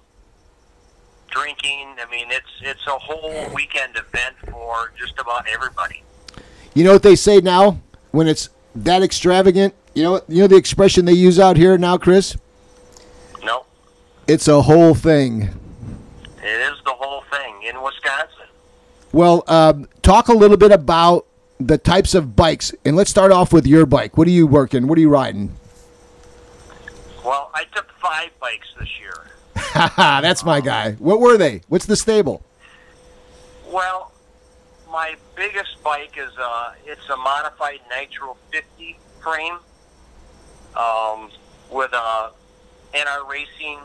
drinking. 1.30 1.94
I 2.04 2.10
mean, 2.10 2.26
it's 2.30 2.50
it's 2.62 2.86
a 2.86 2.98
whole 2.98 3.54
weekend 3.54 3.96
event 3.96 4.36
for 4.50 4.92
just 4.98 5.18
about 5.18 5.46
everybody. 5.48 6.02
You 6.74 6.84
know 6.84 6.92
what 6.92 7.02
they 7.02 7.16
say 7.16 7.40
now 7.40 7.80
when 8.10 8.28
it's 8.28 8.50
that 8.74 9.02
extravagant? 9.02 9.74
You 9.94 10.02
know, 10.04 10.20
you 10.28 10.42
know 10.42 10.46
the 10.46 10.56
expression 10.56 11.04
they 11.04 11.12
use 11.12 11.38
out 11.38 11.56
here 11.56 11.76
now, 11.78 11.98
Chris. 11.98 12.36
No, 13.44 13.64
It's 14.28 14.46
a 14.48 14.62
whole 14.62 14.94
thing. 14.94 15.42
it 16.42 16.60
is 16.72 16.78
the 16.84 16.92
whole 16.92 17.22
thing 17.30 17.62
in 17.68 17.82
Wisconsin. 17.82 18.39
Well, 19.12 19.44
um, 19.48 19.88
talk 20.02 20.28
a 20.28 20.32
little 20.32 20.56
bit 20.56 20.70
about 20.70 21.26
the 21.58 21.78
types 21.78 22.14
of 22.14 22.36
bikes, 22.36 22.72
and 22.84 22.96
let's 22.96 23.10
start 23.10 23.32
off 23.32 23.52
with 23.52 23.66
your 23.66 23.86
bike. 23.86 24.16
What 24.16 24.28
are 24.28 24.32
you 24.32 24.46
working? 24.46 24.86
What 24.86 24.98
are 24.98 25.00
you 25.00 25.10
riding? 25.10 25.54
Well, 27.24 27.50
I 27.54 27.64
took 27.74 27.90
five 28.00 28.30
bikes 28.40 28.68
this 28.78 28.88
year. 28.98 29.26
That's 29.96 30.44
my 30.44 30.60
guy. 30.60 30.92
What 30.92 31.20
were 31.20 31.36
they? 31.36 31.62
What's 31.68 31.86
the 31.86 31.96
stable? 31.96 32.42
Well, 33.70 34.12
my 34.90 35.16
biggest 35.36 35.82
bike 35.82 36.16
is 36.16 36.30
uh, 36.38 36.72
it's 36.86 37.08
a 37.08 37.16
modified 37.16 37.80
Nitro 37.90 38.36
50 38.52 38.98
frame 39.22 39.58
um, 40.76 41.30
with 41.70 41.92
a 41.92 42.30
NR 42.94 43.28
Racing 43.28 43.78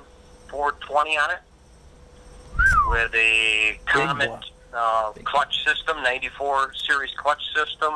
420 0.50 1.18
on 1.18 1.32
it 1.32 1.40
with 2.90 3.14
a 3.14 3.80
Comet 3.86 4.30
boy. 4.30 4.40
Uh, 4.76 5.12
clutch 5.24 5.64
system, 5.66 6.02
94 6.04 6.74
series 6.76 7.12
clutch 7.16 7.42
system, 7.54 7.96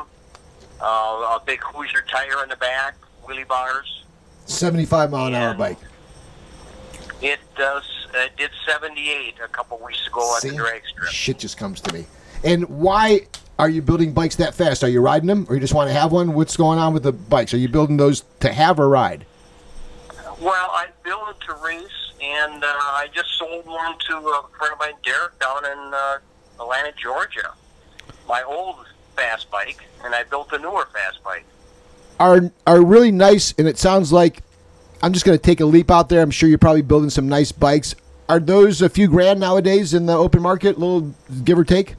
uh, 0.80 0.84
a 0.84 1.42
big 1.44 1.60
Hoosier 1.62 2.02
tire 2.10 2.42
in 2.42 2.48
the 2.48 2.56
back, 2.56 2.96
wheelie 3.24 3.46
bars. 3.46 4.04
Seventy-five 4.46 5.10
mile 5.10 5.26
an 5.26 5.34
hour 5.34 5.54
bike. 5.54 5.78
It 7.22 7.38
does. 7.56 7.84
It 8.14 8.36
did 8.36 8.50
78 8.66 9.34
a 9.44 9.48
couple 9.48 9.78
weeks 9.84 10.06
ago 10.06 10.34
at 10.36 10.42
See? 10.42 10.50
the 10.50 10.56
drag 10.56 10.82
strip. 10.86 11.08
Shit 11.10 11.38
just 11.38 11.58
comes 11.58 11.80
to 11.82 11.94
me. 11.94 12.06
And 12.42 12.68
why 12.68 13.26
are 13.58 13.68
you 13.68 13.82
building 13.82 14.12
bikes 14.12 14.36
that 14.36 14.54
fast? 14.54 14.82
Are 14.82 14.88
you 14.88 15.00
riding 15.00 15.26
them, 15.26 15.46
or 15.48 15.54
you 15.54 15.60
just 15.60 15.74
want 15.74 15.88
to 15.88 15.92
have 15.92 16.10
one? 16.12 16.32
What's 16.32 16.56
going 16.56 16.78
on 16.78 16.94
with 16.94 17.02
the 17.02 17.12
bikes? 17.12 17.52
Are 17.52 17.58
you 17.58 17.68
building 17.68 17.98
those 17.98 18.24
to 18.40 18.52
have 18.52 18.80
or 18.80 18.88
ride? 18.88 19.26
Well, 20.40 20.70
I 20.72 20.86
built 21.04 21.28
it 21.28 21.36
to 21.46 21.54
race, 21.62 22.12
and 22.22 22.64
uh, 22.64 22.66
I 22.66 23.08
just 23.12 23.28
sold 23.38 23.66
one 23.66 23.96
to 24.08 24.16
a 24.16 24.46
friend 24.58 24.72
of 24.72 24.78
mine, 24.78 24.94
Derek, 25.04 25.38
down 25.38 25.64
in 25.66 25.94
uh, 25.94 26.18
Atlanta, 26.60 26.92
Georgia. 26.96 27.52
My 28.28 28.42
old 28.42 28.76
fast 29.16 29.50
bike, 29.50 29.82
and 30.04 30.14
I 30.14 30.22
built 30.24 30.52
a 30.52 30.58
newer 30.58 30.86
fast 30.92 31.22
bike. 31.24 31.44
are 32.18 32.50
are 32.66 32.82
really 32.84 33.10
nice, 33.10 33.54
and 33.58 33.66
it 33.66 33.78
sounds 33.78 34.12
like 34.12 34.42
I'm 35.02 35.12
just 35.12 35.24
going 35.24 35.36
to 35.38 35.42
take 35.42 35.60
a 35.60 35.64
leap 35.64 35.90
out 35.90 36.08
there. 36.08 36.20
I'm 36.22 36.30
sure 36.30 36.48
you're 36.48 36.58
probably 36.58 36.82
building 36.82 37.10
some 37.10 37.28
nice 37.28 37.50
bikes. 37.52 37.94
Are 38.28 38.38
those 38.38 38.80
a 38.82 38.88
few 38.88 39.08
grand 39.08 39.40
nowadays 39.40 39.94
in 39.94 40.06
the 40.06 40.12
open 40.16 40.40
market, 40.42 40.78
little 40.78 41.12
give 41.44 41.58
or 41.58 41.64
take, 41.64 41.96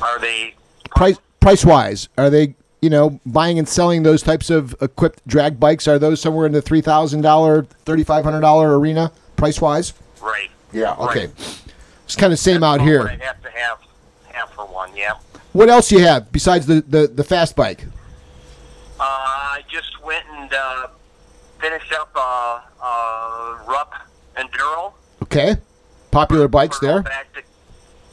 Are 0.00 0.18
they? 0.18 0.54
price 0.96 1.18
price 1.40 1.64
wise? 1.64 2.08
Are 2.16 2.30
they 2.30 2.54
you 2.80 2.88
know 2.90 3.20
buying 3.26 3.58
and 3.58 3.68
selling 3.68 4.02
those 4.02 4.22
types 4.22 4.48
of 4.50 4.74
equipped 4.80 5.26
drag 5.26 5.60
bikes? 5.60 5.86
Are 5.86 5.98
those 5.98 6.20
somewhere 6.20 6.46
in 6.46 6.52
the 6.52 6.62
three 6.62 6.80
thousand 6.80 7.20
dollar, 7.22 7.64
thirty 7.84 8.04
five 8.04 8.24
hundred 8.24 8.40
dollar 8.40 8.78
arena 8.78 9.12
price 9.36 9.60
wise? 9.60 9.92
Right. 10.20 10.50
Yeah. 10.72 10.94
Okay. 10.94 11.26
Right. 11.26 11.58
It's 12.12 12.20
kind 12.20 12.30
of 12.30 12.38
same 12.38 12.62
out 12.62 12.82
here. 12.82 13.04
What 13.04 13.10
I 13.22 13.24
have 13.24 13.42
to 13.42 13.50
have 13.50 13.78
have 14.32 14.50
for 14.50 14.66
one. 14.66 14.94
Yeah. 14.94 15.14
What 15.54 15.70
else 15.70 15.90
you 15.90 16.00
have 16.00 16.30
besides 16.30 16.66
the 16.66 16.82
the, 16.82 17.06
the 17.06 17.24
fast 17.24 17.56
bike? 17.56 17.86
Uh, 19.00 19.02
I 19.02 19.62
just 19.66 19.98
went 20.04 20.22
and 20.34 20.52
uh, 20.52 20.88
finished 21.58 21.90
up 21.94 22.10
uh, 22.14 22.60
uh, 22.82 23.58
Rupp 23.66 23.94
Enduro. 24.36 24.92
Okay. 25.22 25.56
Popular 26.10 26.48
bikes 26.48 26.78
there. 26.80 27.00
Back 27.00 27.32
to, 27.32 27.42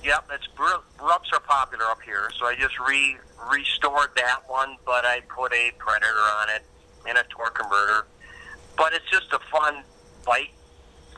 yep, 0.01 0.23
it's 0.33 0.47
Ru- 0.57 0.81
Rupps 1.05 1.33
are 1.33 1.41
popular 1.41 1.83
up 1.87 2.01
here, 2.01 2.31
so 2.39 2.45
I 2.45 2.55
just 2.55 2.79
re 2.79 3.17
restored 3.51 4.11
that 4.15 4.43
one, 4.47 4.77
but 4.85 5.03
I 5.03 5.19
put 5.27 5.51
a 5.51 5.71
Predator 5.77 6.23
on 6.39 6.47
it 6.55 6.63
and 7.05 7.17
a 7.17 7.23
torque 7.23 7.55
converter. 7.55 8.07
But 8.77 8.93
it's 8.93 9.11
just 9.11 9.33
a 9.33 9.39
fun 9.51 9.83
bike 10.25 10.53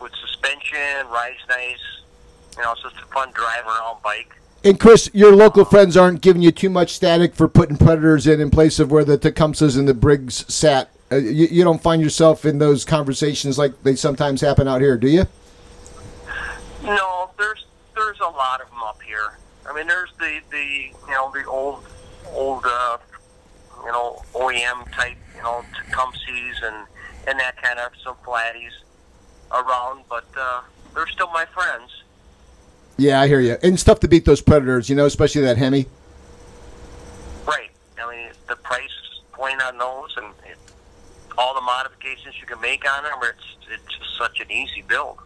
with 0.02 0.14
suspension, 0.16 1.08
rides 1.12 1.38
nice. 1.48 2.01
You 2.58 2.64
know, 2.64 2.72
it's 2.74 2.82
just 2.82 2.96
a 2.98 3.06
fun 3.08 3.32
drive 3.32 3.66
around 3.66 4.02
bike. 4.04 4.36
And 4.64 4.80
Chris, 4.80 5.10
your 5.14 5.36
local 5.36 5.66
friends 5.66 5.98
aren't 5.98 6.22
giving 6.22 6.42
you 6.44 6.52
too 6.52 6.70
much 6.70 6.94
static 6.94 7.34
for 7.34 7.48
putting 7.48 7.78
predators 7.78 8.28
in 8.28 8.40
in 8.40 8.52
place 8.52 8.80
of 8.80 8.92
where 8.92 9.04
the 9.04 9.18
Tecumsehs 9.18 9.78
and 9.78 9.88
the 9.88 9.94
Briggs 9.94 10.46
sat. 10.54 10.92
Uh, 11.12 11.16
you, 11.16 11.48
you 11.48 11.64
don't 11.64 11.82
find 11.82 12.02
yourself 12.02 12.46
in 12.46 12.60
those 12.60 12.86
conversations 12.86 13.58
like 13.58 13.82
they 13.84 13.96
sometimes 13.96 14.42
happen 14.42 14.68
out 14.68 14.82
here, 14.82 14.98
do 14.98 15.08
you? 15.08 15.26
No, 16.84 17.32
there's 17.40 17.66
there's 17.96 18.20
a 18.20 18.30
lot 18.30 18.62
of 18.62 18.70
them 18.70 18.84
up 18.84 19.02
here. 19.02 19.38
I 19.68 19.74
mean, 19.74 19.88
there's 19.88 20.12
the 20.20 20.40
the 20.52 20.92
you 21.08 21.12
know 21.12 21.32
the 21.34 21.44
old 21.46 21.84
old 22.32 22.64
uh, 22.66 22.98
you 23.84 23.92
know 23.92 24.22
OEM 24.34 24.92
type 24.92 25.18
you 25.36 25.42
know 25.42 25.64
Tecumsehs 25.74 26.64
and 26.64 26.88
and 27.28 27.40
that 27.40 27.60
kind 27.62 27.80
of 27.80 27.92
some 28.04 28.16
flatties 28.24 28.74
around, 29.52 30.04
but 30.08 30.26
uh, 30.38 30.62
they're 30.94 31.08
still 31.08 31.30
my 31.32 31.46
friends. 31.46 32.01
Yeah, 33.02 33.20
I 33.20 33.28
hear 33.28 33.40
you. 33.40 33.58
And 33.64 33.74
it's 33.74 33.84
tough 33.84 34.00
to 34.02 34.08
beat 34.08 34.26
those 34.26 34.42
predators, 34.42 34.88
you 34.88 34.96
know, 34.96 35.08
especially 35.08 35.42
that 35.42 35.58
Hemi. 35.58 35.88
Right. 37.48 37.72
I 38.00 38.16
mean, 38.16 38.30
the 38.48 38.56
price 38.58 38.92
point 39.32 39.60
on 39.60 39.80
those 39.80 40.16
and 40.18 40.28
it, 40.46 40.56
all 41.36 41.56
the 41.56 41.62
modifications 41.62 42.36
you 42.40 42.46
can 42.46 42.62
make 42.62 42.88
on 42.88 43.04
them, 43.04 43.14
it's 43.24 43.58
it's 43.72 43.98
just 43.98 44.18
such 44.20 44.40
an 44.40 44.52
easy 44.52 44.84
build. 44.88 45.18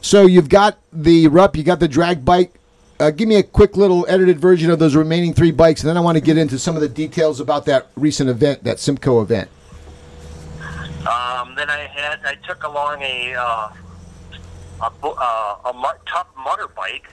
So 0.00 0.26
you've 0.26 0.48
got 0.48 0.78
the 0.92 1.26
Rupp, 1.26 1.56
you 1.56 1.64
got 1.64 1.80
the 1.80 1.88
drag 1.88 2.24
bike. 2.24 2.54
Uh, 3.00 3.10
give 3.10 3.28
me 3.28 3.34
a 3.34 3.42
quick 3.42 3.76
little 3.76 4.06
edited 4.08 4.38
version 4.38 4.70
of 4.70 4.78
those 4.78 4.94
remaining 4.94 5.34
three 5.34 5.50
bikes, 5.50 5.82
and 5.82 5.88
then 5.88 5.96
I 5.96 6.00
want 6.00 6.18
to 6.18 6.22
get 6.22 6.38
into 6.38 6.56
some 6.56 6.76
of 6.76 6.82
the 6.82 6.88
details 6.88 7.40
about 7.40 7.64
that 7.64 7.88
recent 7.96 8.30
event, 8.30 8.62
that 8.62 8.76
Symco 8.76 9.20
event. 9.22 9.50
Um, 11.00 11.56
then 11.56 11.68
I 11.68 11.90
had 11.92 12.20
I 12.24 12.36
took 12.46 12.62
along 12.62 13.02
a 13.02 13.34
uh, 13.34 13.70
a, 14.80 14.90
uh, 15.06 15.72
a 15.72 15.94
Tough 16.06 16.28
Mudder 16.42 16.68
bike, 16.68 17.08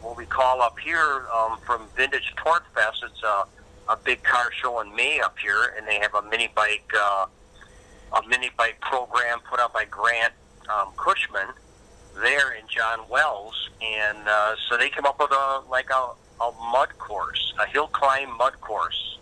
what 0.00 0.16
we 0.16 0.26
call 0.26 0.62
up 0.62 0.78
here 0.78 1.26
um, 1.34 1.58
from 1.64 1.86
Vintage 1.96 2.34
Torque 2.36 2.72
Fest. 2.74 3.02
It's 3.04 3.22
a 3.22 3.44
a 3.88 3.96
big 3.96 4.22
car 4.22 4.52
show 4.52 4.80
in 4.80 4.94
May 4.94 5.20
up 5.20 5.38
here, 5.38 5.74
and 5.76 5.86
they 5.86 5.98
have 5.98 6.14
a 6.14 6.22
mini 6.22 6.50
bike 6.54 6.90
uh, 6.94 7.26
a 8.12 8.28
mini 8.28 8.50
bike 8.56 8.80
program 8.80 9.40
put 9.48 9.60
up 9.60 9.72
by 9.72 9.84
Grant 9.86 10.32
um, 10.68 10.92
Cushman 10.96 11.48
there 12.20 12.52
in 12.52 12.66
John 12.68 13.00
Wells, 13.08 13.70
and 13.80 14.18
uh, 14.26 14.54
so 14.68 14.76
they 14.76 14.90
came 14.90 15.06
up 15.06 15.18
with 15.18 15.32
a 15.32 15.62
like 15.70 15.88
a 15.90 16.10
a 16.42 16.52
mud 16.70 16.96
course, 16.98 17.54
a 17.60 17.66
hill 17.66 17.88
climb 17.88 18.36
mud 18.36 18.60
course. 18.60 19.18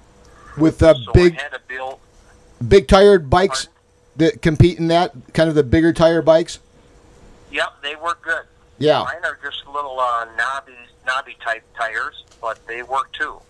With 0.58 0.82
uh, 0.82 0.94
So 0.94 1.12
big 1.12 1.38
build. 1.68 2.00
big 2.66 2.88
tired 2.88 3.30
bikes 3.30 3.68
that 4.16 4.42
compete 4.42 4.78
in 4.78 4.88
that 4.88 5.12
kind 5.32 5.48
of 5.48 5.54
the 5.54 5.62
bigger 5.62 5.92
tire 5.92 6.22
bikes. 6.22 6.58
Yep, 7.50 7.82
they 7.82 7.96
work 7.96 8.22
good. 8.22 8.42
Yeah. 8.78 9.00
Mine 9.04 9.24
are 9.24 9.38
just 9.42 9.66
little 9.66 9.98
uh, 9.98 10.26
knobby, 10.36 10.72
knobby 11.06 11.36
type 11.42 11.62
tires, 11.78 12.24
but 12.40 12.64
they 12.66 12.82
work 12.82 13.12
too. 13.12 13.40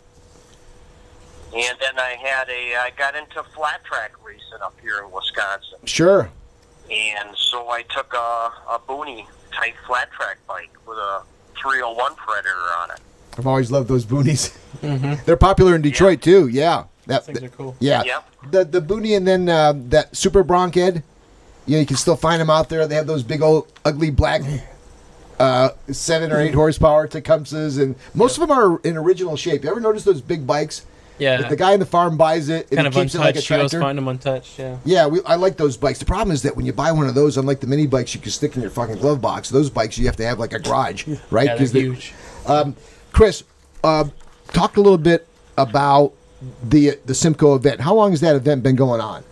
And 1.55 1.77
then 1.81 1.99
I 1.99 2.17
had 2.21 2.49
a, 2.49 2.77
I 2.77 2.91
got 2.97 3.15
into 3.17 3.43
flat 3.55 3.83
track 3.85 4.13
racing 4.25 4.61
up 4.63 4.75
here 4.83 4.99
in 5.05 5.11
Wisconsin, 5.11 5.79
Sure. 5.85 6.29
and 6.91 7.37
so 7.37 7.71
I 7.71 7.83
took 7.83 8.13
a, 8.13 8.53
a 8.71 8.81
Booney 8.87 9.27
type 9.53 9.75
flat 9.87 10.11
track 10.13 10.39
bike 10.47 10.71
with 10.87 10.99
a 10.99 11.23
301 11.61 12.15
Predator 12.17 12.51
on 12.83 12.91
it. 12.91 13.01
I've 13.39 13.47
always 13.47 13.71
loved 13.71 13.89
those 13.89 14.05
boonies. 14.05 14.57
They're 15.25 15.37
popular 15.37 15.75
in 15.75 15.83
Detroit 15.83 16.21
too. 16.23 16.49
Yeah. 16.49 16.85
That, 17.07 17.25
Things 17.27 17.43
are 17.43 17.49
cool. 17.51 17.77
Yeah. 17.81 18.03
Yep. 18.05 18.25
The 18.51 18.65
the 18.65 18.81
boonie 18.81 19.15
and 19.15 19.27
then 19.27 19.49
uh, 19.49 19.75
that 19.89 20.17
Super 20.17 20.43
Bronc 20.43 20.77
Ed. 20.77 21.03
You 21.67 21.75
know, 21.77 21.81
you 21.81 21.87
can 21.87 21.97
still 21.97 22.17
find 22.17 22.41
them 22.41 22.51
out 22.51 22.69
there. 22.69 22.87
They 22.87 22.95
have 22.95 23.07
those 23.07 23.23
big 23.23 23.43
old 23.43 23.71
ugly 23.85 24.11
black 24.11 24.43
uh, 25.39 25.71
seven 25.91 26.33
or 26.33 26.41
eight 26.41 26.55
horsepower 26.55 27.07
Tecumsehs, 27.09 27.81
and 27.83 27.95
most 28.15 28.39
of 28.39 28.41
them 28.49 28.51
are 28.57 28.79
in 28.81 28.97
original 28.97 29.37
shape. 29.37 29.65
You 29.65 29.71
ever 29.71 29.81
notice 29.81 30.05
those 30.05 30.21
big 30.21 30.47
bikes? 30.47 30.87
Yeah. 31.19 31.41
If 31.41 31.49
the 31.49 31.57
guy 31.57 31.73
in 31.73 31.81
the 31.81 31.87
farm 31.87 32.17
buys 32.19 32.49
it, 32.51 32.69
and 32.71 32.77
kind 32.77 32.87
of 32.87 32.93
keeps 32.95 33.15
untouched. 33.15 33.15
it 33.15 33.19
like 33.19 33.37
a 33.37 33.39
you 33.49 33.57
always 33.57 33.71
tractor. 33.71 33.81
find 33.81 33.99
them 33.99 34.09
untouched. 34.09 34.59
Yeah. 34.59 34.77
Yeah, 34.85 35.07
we, 35.07 35.21
I 35.25 35.37
like 35.37 35.57
those 35.57 35.77
bikes. 35.77 35.99
The 35.99 36.05
problem 36.05 36.33
is 36.33 36.43
that 36.43 36.55
when 36.57 36.67
you 36.67 36.73
buy 36.75 36.93
one 36.93 37.07
of 37.09 37.15
those, 37.15 37.37
unlike 37.39 37.61
the 37.61 37.67
mini 37.67 37.87
bikes 37.87 38.15
you 38.15 38.21
can 38.21 38.31
stick 38.31 38.55
in 38.55 38.61
your 38.63 38.71
fucking 38.71 38.97
glove 38.99 39.21
box, 39.23 39.49
those 39.49 39.71
bikes 39.71 39.97
you 39.99 40.07
have 40.07 40.17
to 40.17 40.25
have 40.27 40.39
like 40.39 40.53
a 40.53 40.59
garage, 40.59 41.07
right? 41.31 41.47
Yeah, 41.47 41.55
they're 41.55 41.57
'Cause 41.59 41.73
they- 41.73 41.81
huge. 41.81 42.13
Um, 42.47 42.77
Chris, 43.13 43.45
uh, 43.83 44.05
talk 44.49 44.77
a 44.77 44.81
little 44.81 44.99
bit 44.99 45.27
about 45.57 46.13
the 46.63 46.99
the 47.07 47.15
Symco 47.15 47.57
event. 47.57 47.81
How 47.81 47.95
long 47.95 48.11
has 48.11 48.21
that 48.21 48.37
event 48.37 48.63
been 48.63 48.77
going 48.77 49.01
on? 49.01 49.25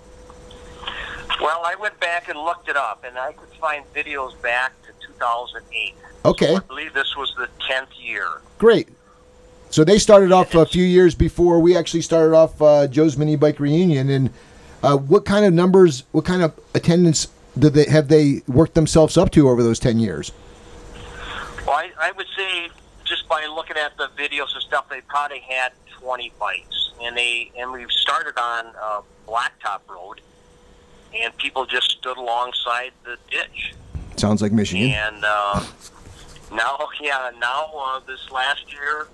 Well, 1.45 1.61
I 1.63 1.75
went 1.75 2.01
back 2.01 2.31
and 2.31 2.39
looked 2.39 2.71
it 2.71 2.77
up, 2.77 3.05
and 3.05 3.19
I 3.19 3.33
could 3.33 3.51
find 3.61 3.85
videos 3.93 4.41
back 4.41 4.73
to 4.85 5.07
2008. 5.09 5.95
Okay, 6.25 6.57
I 6.57 6.59
believe 6.61 6.95
this 6.95 7.15
was 7.19 7.35
the 7.37 7.49
10th 7.69 7.89
year. 8.03 8.27
great. 8.57 8.89
So 9.69 9.85
they 9.85 9.99
started 9.99 10.33
off 10.33 10.55
a 10.55 10.65
few 10.65 10.85
years 10.85 11.15
before 11.15 11.61
we 11.61 11.77
actually 11.77 12.01
started 12.01 12.35
off 12.35 12.63
uh, 12.63 12.87
Joe's 12.87 13.19
Mini 13.19 13.37
Bike 13.37 13.61
Reunion. 13.61 14.09
And 14.09 14.31
uh, 14.83 14.97
what 14.97 15.27
kind 15.27 15.45
of 15.45 15.53
numbers, 15.53 16.05
what 16.13 16.25
kind 16.25 16.43
of 16.43 16.59
attendance 16.75 17.29
did 17.59 17.75
they 17.75 17.85
have 17.91 18.09
they 18.09 18.41
worked 18.47 18.75
themselves 18.75 19.19
up 19.19 19.31
to 19.33 19.49
over 19.51 19.63
those 19.63 19.79
ten 19.79 19.99
years? 19.99 20.33
Well, 21.67 21.77
I, 21.77 21.91
I 22.01 22.13
would 22.13 22.27
say 22.35 22.69
just 23.05 23.29
by 23.29 23.45
looking 23.47 23.77
at 23.77 23.97
the 23.99 24.09
videos 24.17 24.55
and 24.55 24.63
stuff, 24.63 24.89
they 24.89 25.03
probably 25.03 25.41
had 25.41 25.73
20 26.01 26.33
bikes, 26.41 26.93
and 27.03 27.15
they 27.15 27.51
and 27.59 27.71
we 27.71 27.85
started 27.91 28.39
on 28.41 28.73
uh, 28.81 29.01
Blacktop 29.29 29.81
Road, 29.89 30.23
and 31.23 31.37
people 31.37 31.67
just 31.67 31.91
stood 31.91 32.17
alongside 32.17 32.93
the 33.05 33.17
ditch. 33.31 33.75
Sounds 34.17 34.43
like 34.43 34.53
Michigan. 34.53 34.91
And 34.91 35.25
uh, 35.27 35.65
now, 36.53 36.79
yeah, 37.01 37.31
now 37.41 37.73
uh, 37.77 38.01
this 38.07 38.31
last 38.31 38.73
year, 38.73 39.09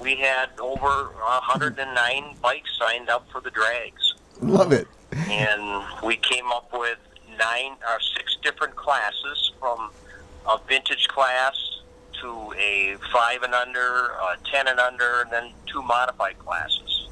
we 0.00 0.16
had 0.16 0.50
over 0.58 1.10
109 1.14 2.36
bikes 2.42 2.70
signed 2.78 3.08
up 3.08 3.26
for 3.30 3.40
the 3.40 3.50
drags, 3.50 4.14
Love 4.40 4.72
it. 4.72 4.88
and 5.12 5.84
we 6.02 6.16
came 6.16 6.46
up 6.52 6.70
with 6.72 6.98
nine 7.38 7.72
or 7.88 8.00
six 8.16 8.36
different 8.42 8.74
classes 8.76 9.52
from 9.60 9.90
a 10.48 10.58
vintage 10.68 11.08
class 11.08 11.54
to 12.20 12.52
a 12.58 12.96
five 13.12 13.42
and 13.42 13.54
under, 13.54 14.06
a 14.30 14.36
ten 14.50 14.66
and 14.68 14.78
under, 14.80 15.20
and 15.22 15.30
then 15.30 15.52
two 15.66 15.82
modified 15.82 16.38
classes. 16.38 17.08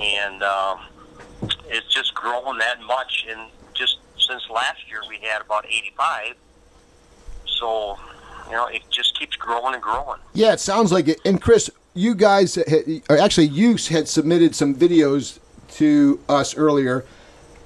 And 0.00 0.42
um, 0.42 0.80
it's 1.42 1.92
just 1.92 2.14
grown 2.14 2.58
that 2.58 2.80
much. 2.82 3.26
And 3.28 3.48
just 3.74 3.98
since 4.18 4.48
last 4.50 4.88
year, 4.88 5.00
we 5.08 5.18
had 5.18 5.42
about 5.42 5.66
85. 5.66 6.34
So, 7.46 7.98
you 8.46 8.52
know, 8.52 8.66
it 8.66 8.82
just 8.90 9.18
keeps 9.18 9.36
growing 9.36 9.74
and 9.74 9.82
growing. 9.82 10.20
Yeah, 10.32 10.52
it 10.52 10.60
sounds 10.60 10.92
like 10.92 11.08
it. 11.08 11.20
And 11.24 11.40
Chris, 11.40 11.70
you 11.94 12.14
guys, 12.14 12.54
had, 12.54 13.02
or 13.08 13.18
actually, 13.18 13.48
you 13.48 13.76
had 13.90 14.08
submitted 14.08 14.54
some 14.54 14.74
videos 14.74 15.38
to 15.76 16.20
us 16.28 16.56
earlier. 16.56 17.04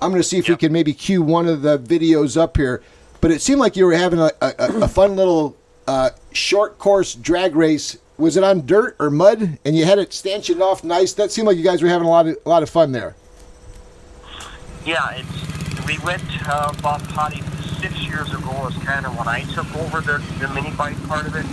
I'm 0.01 0.11
going 0.11 0.23
to 0.23 0.29
see 0.29 0.39
if 0.39 0.49
we 0.49 0.57
can 0.57 0.73
maybe 0.73 0.93
cue 0.93 1.23
one 1.23 1.49
of 1.49 1.63
the 1.63 1.79
videos 1.79 2.37
up 2.37 2.57
here. 2.57 2.83
But 3.21 3.31
it 3.31 3.41
seemed 3.41 3.61
like 3.61 3.77
you 3.77 3.87
were 3.87 3.95
having 3.95 4.19
a, 4.19 4.31
a, 4.43 4.55
a 4.59 4.89
fun 4.89 5.17
little 5.17 5.57
uh, 5.87 6.11
short 6.33 6.79
course 6.79 7.15
drag 7.15 7.57
race. 7.57 7.97
Was 8.19 8.37
it 8.37 8.45
on 8.45 8.67
dirt 8.67 8.97
or 8.99 9.11
mud? 9.11 9.59
And 9.65 9.77
you 9.77 9.87
had 9.87 9.99
it 9.99 10.13
stanchioned 10.13 10.63
off 10.63 10.85
nice. 10.85 11.15
That 11.15 11.33
seemed 11.33 11.49
like 11.49 11.57
you 11.57 11.65
guys 11.65 11.83
were 11.83 11.89
having 11.89 12.07
a 12.07 12.11
lot 12.11 12.27
of 12.27 12.37
a 12.45 12.49
lot 12.49 12.63
of 12.63 12.69
fun 12.71 12.93
there. 12.93 13.17
Yeah, 14.85 15.11
it's 15.13 15.87
we 15.87 15.99
went 16.05 16.23
uh, 16.49 16.73
about 16.79 17.03
probably 17.11 17.43
six 17.81 17.95
years 18.07 18.33
ago. 18.33 18.67
Is 18.69 18.77
kind 18.85 19.07
of 19.07 19.17
when 19.19 19.29
I 19.29 19.43
took 19.55 19.75
over 19.77 20.01
the 20.01 20.19
the 20.41 20.49
mini 20.49 20.71
bike 20.73 21.01
part 21.09 21.27
of 21.27 21.35
it, 21.37 21.47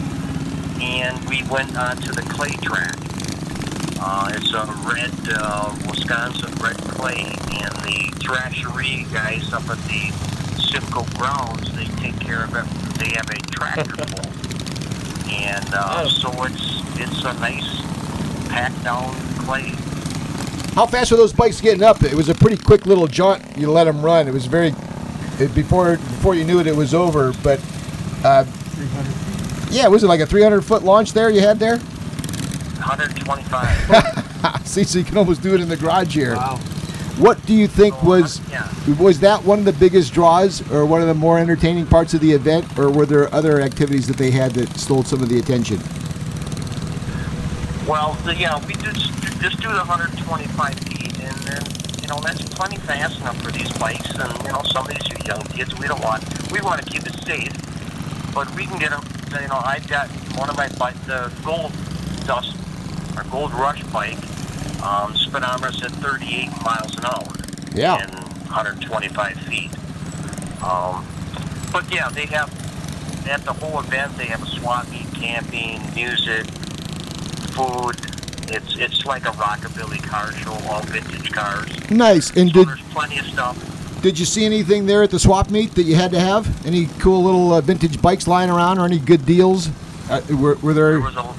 and 0.82 1.18
we 1.30 1.44
went 1.44 1.76
onto 1.78 2.12
the 2.12 2.22
clay 2.24 2.52
track. 2.62 2.96
Uh, 4.04 4.32
it's 4.34 4.52
a 4.54 4.66
red 4.84 5.14
uh, 5.38 5.74
Wisconsin 5.90 6.52
red 6.56 6.78
clay, 6.78 7.22
and 7.24 7.72
the 7.86 8.12
Thresheree 8.20 9.12
guys 9.14 9.54
up 9.54 9.70
at 9.70 9.78
the 9.88 10.12
Symco 10.60 11.06
grounds 11.18 11.72
they 11.76 11.86
take 12.02 12.20
care 12.20 12.44
of 12.44 12.54
it. 12.56 12.66
They 13.00 13.10
have 13.16 13.30
a 13.30 13.40
tractor 13.52 13.96
pull, 14.12 15.32
and 15.32 15.74
uh, 15.74 16.04
Oh. 16.04 16.08
so 16.08 16.44
it's 16.44 16.82
it's 17.00 17.24
a 17.24 17.34
nice 17.40 17.82
packed 18.50 18.84
down 18.84 19.14
clay. 19.46 19.72
How 20.74 20.86
fast 20.86 21.12
were 21.12 21.18
those 21.18 21.34
bikes 21.34 21.60
getting 21.60 21.84
up? 21.84 22.02
It 22.02 22.14
was 22.14 22.30
a 22.30 22.36
pretty 22.36 22.56
quick 22.56 22.86
little 22.86 23.08
jaunt. 23.08 23.58
You 23.58 23.70
let 23.70 23.86
them 23.86 24.02
run. 24.02 24.28
It 24.28 24.34
was 24.34 24.46
very 24.46 24.74
it, 25.40 25.54
before 25.54 25.98
before 25.98 26.36
you 26.36 26.46
knew 26.46 26.60
it, 26.60 26.68
it 26.68 26.76
was 26.76 26.94
over. 26.94 27.34
But 27.44 27.60
uh, 28.24 28.46
yeah, 29.70 29.88
was 29.88 30.04
it 30.04 30.08
like 30.08 30.22
a 30.22 30.26
300 30.26 30.62
foot 30.62 30.84
launch 30.84 31.14
there 31.14 31.30
you 31.30 31.42
had 31.42 31.60
there? 31.60 31.78
125. 31.78 34.62
See, 34.68 34.84
so 34.84 35.00
you 35.00 35.06
can 35.06 35.18
almost 35.18 35.42
do 35.42 35.54
it 35.54 35.62
in 35.62 35.68
the 35.68 35.78
garage 35.78 36.16
here. 36.16 36.36
Wow. 36.36 36.60
What 37.18 37.46
do 37.46 37.54
you 37.54 37.68
think 37.68 37.94
So, 37.96 38.06
was 38.06 38.40
yeah. 38.50 38.72
was 38.98 39.20
that 39.20 39.44
one 39.44 39.60
of 39.60 39.66
the 39.66 39.74
biggest 39.74 40.14
draws, 40.14 40.62
or 40.72 40.86
one 40.86 41.02
of 41.02 41.08
the 41.08 41.14
more 41.14 41.38
entertaining 41.38 41.86
parts 41.86 42.14
of 42.14 42.22
the 42.22 42.32
event, 42.32 42.80
or 42.80 42.90
were 42.90 43.06
there 43.06 43.32
other 43.34 43.60
activities 43.60 44.08
that 44.08 44.18
they 44.18 44.32
had 44.32 44.54
that 44.54 44.70
stole 44.78 45.04
some 45.04 45.22
of 45.22 45.28
the 45.28 45.38
attention? 45.38 45.80
Well, 47.88 48.14
the, 48.26 48.36
yeah, 48.36 48.64
we 48.66 48.74
just 48.76 49.12
just 49.42 49.60
do 49.60 49.70
the 49.70 49.84
125 49.84 50.74
feet, 50.80 51.20
and 51.20 51.38
then 51.44 51.64
you 52.02 52.08
know 52.08 52.20
that's 52.22 52.42
plenty 52.54 52.78
fast 52.78 53.20
enough 53.20 53.42
for 53.42 53.52
these 53.52 53.72
bikes. 53.80 54.12
And 54.18 54.32
you 54.44 54.52
know, 54.52 54.62
some 54.64 54.88
of 54.88 54.94
these 54.94 55.10
are 55.12 55.26
young 55.26 55.42
kids. 55.48 55.78
We 55.80 55.88
don't 55.88 56.04
want 56.04 56.24
we 56.52 56.62
want 56.62 56.84
to 56.84 56.90
keep 56.90 57.06
it 57.06 57.16
safe, 57.26 57.52
but 58.34 58.54
we 58.56 58.66
can 58.66 58.78
get 58.78 58.92
them. 58.92 59.04
You 59.42 59.48
know, 59.48 59.62
I've 59.64 59.88
got 59.88 60.10
one 60.38 60.50
of 60.50 60.58
my 60.58 60.70
bike, 60.78 61.00
the 61.06 61.32
Gold 61.44 61.72
Dust 62.26 62.56
or 63.18 63.24
Gold 63.32 63.54
Rush 63.54 63.84
bike. 63.86 64.20
Um, 64.84 65.16
speedometer's 65.16 65.82
at 65.84 65.92
38 65.92 66.50
miles 66.64 66.98
an 66.98 67.06
hour. 67.06 67.28
Yeah. 67.74 68.02
And 68.02 68.14
125 68.50 69.38
feet. 69.42 69.72
Um, 70.64 71.06
but 71.72 71.92
yeah, 71.94 72.10
they 72.10 72.26
have 72.28 72.50
at 73.28 73.44
the 73.46 73.54
whole 73.54 73.80
event. 73.80 74.18
They 74.18 74.26
have 74.26 74.44
a 74.44 74.48
swap 74.48 74.90
meet, 74.90 75.12
camping, 75.14 75.82
music, 75.94 76.48
food. 77.52 77.96
It's 78.54 78.76
it's 78.78 79.06
like 79.06 79.24
a 79.26 79.32
rockabilly 79.32 80.02
car 80.04 80.32
show, 80.34 80.52
all 80.70 80.82
vintage 80.82 81.32
cars. 81.32 81.70
Nice. 81.90 82.32
And 82.36 82.50
So 82.50 82.54
did 82.60 82.68
there's 82.68 82.82
plenty 82.92 83.18
of 83.20 83.26
stuff. 83.28 84.02
did 84.02 84.20
you 84.20 84.26
see 84.26 84.46
anything 84.46 84.86
there 84.86 85.04
at 85.04 85.12
the 85.12 85.20
swap 85.20 85.50
meet 85.50 85.76
that 85.76 85.84
you 85.84 85.96
had 85.96 86.12
to 86.12 86.20
have? 86.20 86.66
Any 86.66 86.88
cool 87.00 87.24
little 87.24 87.54
uh, 87.54 87.62
vintage 87.62 88.02
bikes 88.02 88.28
lying 88.28 88.50
around, 88.50 88.80
or 88.80 88.86
any 88.86 89.00
good 89.00 89.26
deals? 89.26 89.70
Uh, 90.10 90.22
were, 90.38 90.56
were 90.56 90.74
there? 90.74 90.92
There 90.92 91.00
was 91.02 91.16
a 91.16 91.34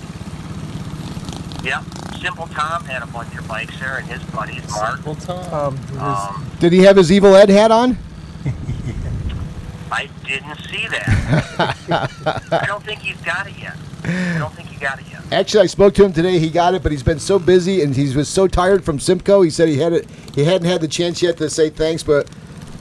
yeah. 1.64 1.82
Simple 2.20 2.46
Tom 2.48 2.84
had 2.84 3.02
a 3.02 3.06
bunch 3.06 3.36
of 3.36 3.46
bikes 3.48 3.78
there, 3.80 3.96
and 3.98 4.06
his 4.06 4.22
buddies 4.30 4.62
Mark. 4.70 5.04
Well, 5.04 5.14
Tom. 5.16 5.52
Um, 5.52 5.76
was- 5.98 6.28
Um, 6.36 6.46
Did 6.60 6.72
he 6.72 6.78
have 6.84 6.96
his 6.96 7.10
Evil 7.12 7.34
Ed 7.36 7.50
hat 7.50 7.70
on? 7.72 7.98
I 9.90 10.08
didn't 10.24 10.56
see 10.70 10.86
that. 10.88 12.08
I 12.62 12.64
don't 12.66 12.82
think 12.84 13.00
he's 13.00 13.16
got 13.18 13.46
it 13.48 13.58
yet. 13.58 13.76
I 14.04 14.38
don't 14.38 14.52
think 14.54 14.68
he 14.68 14.76
got 14.76 15.00
it 15.00 15.06
yet. 15.10 15.22
Actually, 15.32 15.64
I 15.64 15.66
spoke 15.66 15.94
to 15.94 16.04
him 16.04 16.12
today. 16.12 16.38
He 16.38 16.50
got 16.50 16.74
it, 16.74 16.82
but 16.82 16.92
he's 16.92 17.02
been 17.02 17.18
so 17.18 17.38
busy 17.38 17.82
and 17.82 17.94
he 17.94 18.14
was 18.14 18.28
so 18.28 18.48
tired 18.48 18.84
from 18.84 18.98
Symco. 18.98 19.44
He 19.44 19.50
said 19.50 19.68
he 19.68 19.78
had 19.78 19.92
it. 19.92 20.08
He 20.34 20.44
hadn't 20.44 20.68
had 20.68 20.80
the 20.80 20.88
chance 20.88 21.22
yet 21.22 21.36
to 21.38 21.48
say 21.48 21.70
thanks, 21.70 22.02
but 22.02 22.28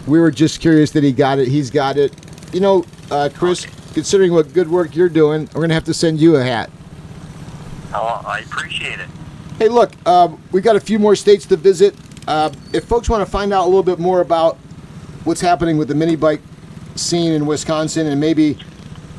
we 0.07 0.19
were 0.19 0.31
just 0.31 0.59
curious 0.59 0.91
that 0.91 1.03
he 1.03 1.11
got 1.11 1.39
it. 1.39 1.47
He's 1.47 1.69
got 1.69 1.97
it. 1.97 2.13
You 2.53 2.59
know, 2.59 2.85
uh, 3.09 3.29
Chris, 3.33 3.65
considering 3.93 4.33
what 4.33 4.53
good 4.53 4.69
work 4.69 4.95
you're 4.95 5.09
doing, 5.09 5.47
we're 5.53 5.61
gonna 5.61 5.73
have 5.73 5.85
to 5.85 5.93
send 5.93 6.19
you 6.19 6.35
a 6.37 6.43
hat. 6.43 6.69
Oh, 7.93 8.21
I 8.25 8.39
appreciate 8.39 8.99
it. 8.99 9.07
Hey, 9.59 9.67
look, 9.67 9.91
um, 10.07 10.41
we 10.51 10.61
got 10.61 10.75
a 10.75 10.79
few 10.79 10.97
more 10.97 11.15
states 11.15 11.45
to 11.47 11.55
visit. 11.55 11.95
Uh, 12.27 12.51
if 12.73 12.85
folks 12.85 13.09
want 13.09 13.23
to 13.23 13.29
find 13.29 13.53
out 13.53 13.65
a 13.65 13.67
little 13.67 13.83
bit 13.83 13.99
more 13.99 14.21
about 14.21 14.57
what's 15.23 15.41
happening 15.41 15.77
with 15.77 15.87
the 15.87 15.95
mini 15.95 16.15
bike 16.15 16.41
scene 16.95 17.31
in 17.31 17.45
Wisconsin 17.45 18.07
and 18.07 18.19
maybe 18.19 18.57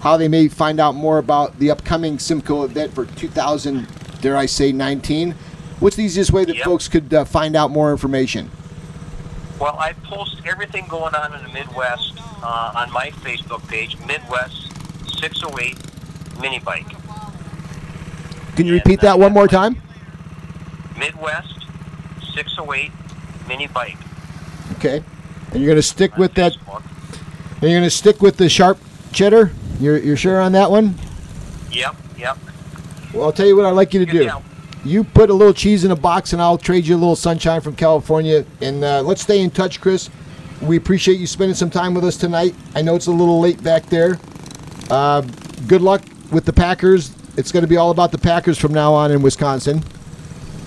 how 0.03 0.17
they 0.17 0.29
may 0.29 0.49
find 0.49 0.81
out 0.81 0.95
more 0.95 1.19
about 1.19 1.59
the 1.61 1.71
upcoming 1.71 2.19
Symco 2.19 2.65
event 2.65 2.93
for 2.93 3.07
2000, 3.07 3.87
dare 4.21 4.37
I 4.37 4.47
say, 4.47 4.73
19. 4.73 5.35
What's 5.79 5.97
the 5.97 6.03
easiest 6.05 6.33
way 6.33 6.45
that 6.45 6.57
Yep. 6.57 6.65
folks 6.65 6.89
could 6.89 7.15
uh, 7.15 7.25
find 7.25 7.55
out 7.57 7.71
more 7.71 7.91
information? 7.93 8.51
Well, 9.61 9.77
I 9.79 9.93
post 9.93 10.39
everything 10.45 10.87
going 10.89 11.15
on 11.15 11.33
in 11.35 11.43
the 11.45 11.53
Midwest 11.53 12.15
uh, 12.43 12.73
on 12.75 12.93
my 12.93 13.11
Facebook 13.23 13.67
page, 13.69 13.97
Midwest 14.07 14.73
608 15.21 15.79
Mini 16.41 16.59
Bike. 16.59 16.89
Can 18.57 18.67
you 18.67 18.75
Yeah, 18.75 18.81
repeat 18.81 19.01
that 19.03 19.19
one 19.21 19.33
more 19.33 19.47
time? 19.47 19.81
Midwest 20.99 21.65
608 22.35 22.91
Mini 23.47 23.69
Bike. 23.69 23.97
Okay. 24.73 25.03
And 25.53 25.61
you're 25.61 25.67
going 25.69 25.77
to 25.77 25.83
stick 25.83 26.15
on 26.15 26.19
with 26.21 26.35
that. 26.35 26.57
And 26.57 27.71
you're 27.71 27.79
going 27.79 27.83
to 27.85 27.91
stick 27.91 28.21
with 28.21 28.37
the 28.37 28.49
sharp 28.49 28.79
cheddar. 29.13 29.53
You're 29.83 29.99
you're 29.99 30.17
sure 30.17 30.41
on 30.41 30.53
that 30.53 30.71
one? 30.71 30.95
Yep, 31.73 31.97
yep. 32.17 32.39
Well, 33.13 33.25
I'll 33.25 33.33
tell 33.33 33.47
you 33.47 33.57
what 33.57 33.67
I'd 33.67 33.71
like 33.73 33.93
you 33.93 34.01
to 34.01 34.07
Good 34.07 34.13
do. 34.13 34.25
deal. 34.25 34.43
You 34.85 35.03
put 35.05 35.29
a 35.29 35.35
little 35.35 35.53
cheese 35.55 35.85
in 35.85 35.91
a 35.91 35.97
box, 35.97 36.33
and 36.33 36.41
I'll 36.41 36.57
trade 36.59 36.87
you 36.87 36.95
a 36.95 36.99
little 36.99 37.17
sunshine 37.17 37.61
from 37.61 37.75
California. 37.75 38.45
And 38.61 38.85
uh, 38.85 39.03
let's 39.03 39.23
stay 39.23 39.41
in 39.41 39.51
touch, 39.51 39.81
Chris. 39.81 40.09
We 40.61 40.77
appreciate 40.77 41.19
you 41.19 41.27
spending 41.27 41.55
some 41.57 41.71
time 41.71 41.95
with 41.95 42.05
us 42.05 42.17
tonight. 42.17 42.55
I 42.77 42.83
know 42.83 42.95
it's 42.95 43.07
a 43.09 43.11
little 43.13 43.41
late 43.41 43.61
back 43.63 43.87
there. 43.87 44.19
Uh, 44.91 45.23
good 45.67 45.83
luck 45.83 46.03
with 46.31 46.45
the 46.45 46.53
Packers. 46.53 47.13
It's 47.37 47.51
going 47.51 47.63
to 47.63 47.69
be 47.69 47.77
all 47.77 47.91
about 47.91 48.13
the 48.13 48.19
Packers 48.19 48.59
from 48.59 48.73
now 48.73 48.93
on 48.93 49.11
in 49.11 49.21
Wisconsin. 49.23 49.83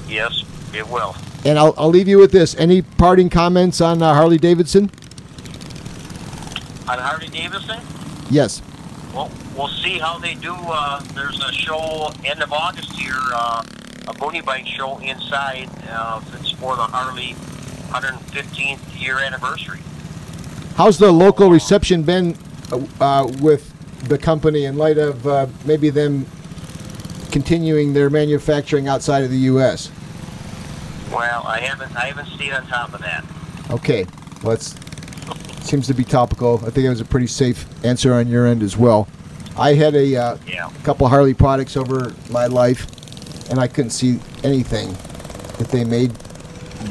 Yes, 0.09 0.43
it 0.73 0.87
will. 0.89 1.15
And 1.45 1.57
I'll, 1.57 1.73
I'll 1.77 1.89
leave 1.89 2.07
you 2.07 2.17
with 2.17 2.31
this. 2.31 2.55
Any 2.55 2.81
parting 2.81 3.29
comments 3.29 3.79
on 3.79 4.01
uh, 4.01 4.13
Harley 4.13 4.37
Davidson? 4.37 4.91
On 6.87 6.99
Harley 6.99 7.27
Davidson, 7.29 7.79
Yes. 8.29 8.61
Well, 9.15 9.31
we'll 9.55 9.69
see 9.69 9.97
how 9.97 10.19
they 10.19 10.35
do. 10.35 10.53
Uh, 10.53 10.99
there's 11.13 11.41
a 11.41 11.51
show 11.53 12.11
end 12.25 12.43
of 12.43 12.51
August 12.51 12.91
here, 12.91 13.13
uh, 13.33 13.63
a 14.07 14.13
boonie 14.13 14.41
bike 14.41 14.67
show 14.67 14.97
inside. 14.99 15.69
Uh, 15.89 16.21
it's 16.33 16.51
for 16.51 16.75
the 16.75 16.83
Harley 16.83 17.33
115th 17.89 19.01
year 19.01 19.19
anniversary. 19.19 19.79
How's 20.75 20.97
the 20.97 21.11
local 21.11 21.49
reception 21.49 22.03
been 22.03 22.37
uh, 22.71 22.85
uh, 22.99 23.31
with 23.41 23.71
the 24.09 24.17
company 24.17 24.65
in 24.65 24.77
light 24.77 24.97
of 24.97 25.25
uh, 25.25 25.47
maybe 25.63 25.89
them 25.89 26.25
continuing 27.31 27.93
their 27.93 28.09
manufacturing 28.09 28.89
outside 28.89 29.23
of 29.23 29.29
the 29.29 29.37
U.S.? 29.37 29.89
Well, 31.09 31.43
I 31.47 31.61
haven't 31.61 31.95
I 31.95 32.07
haven't 32.07 32.27
stayed 32.27 32.51
on 32.51 32.67
top 32.67 32.93
of 32.93 32.99
that. 32.99 33.23
Okay, 33.71 34.05
it's 34.43 34.75
seems 35.65 35.87
to 35.87 35.93
be 35.93 36.03
topical. 36.03 36.57
I 36.65 36.69
think 36.69 36.85
it 36.85 36.89
was 36.89 37.01
a 37.01 37.05
pretty 37.05 37.27
safe 37.27 37.65
answer 37.83 38.13
on 38.13 38.27
your 38.27 38.45
end 38.45 38.61
as 38.63 38.77
well. 38.77 39.07
I 39.57 39.73
had 39.73 39.95
a 39.95 40.15
uh, 40.15 40.37
Yeah. 40.47 40.69
couple 40.83 41.07
Harley 41.07 41.33
products 41.33 41.77
over 41.77 42.13
my 42.29 42.45
life, 42.47 42.87
and 43.49 43.59
I 43.59 43.67
couldn't 43.67 43.91
see 43.91 44.19
anything 44.43 44.89
that 45.57 45.69
they 45.71 45.83
made 45.83 46.11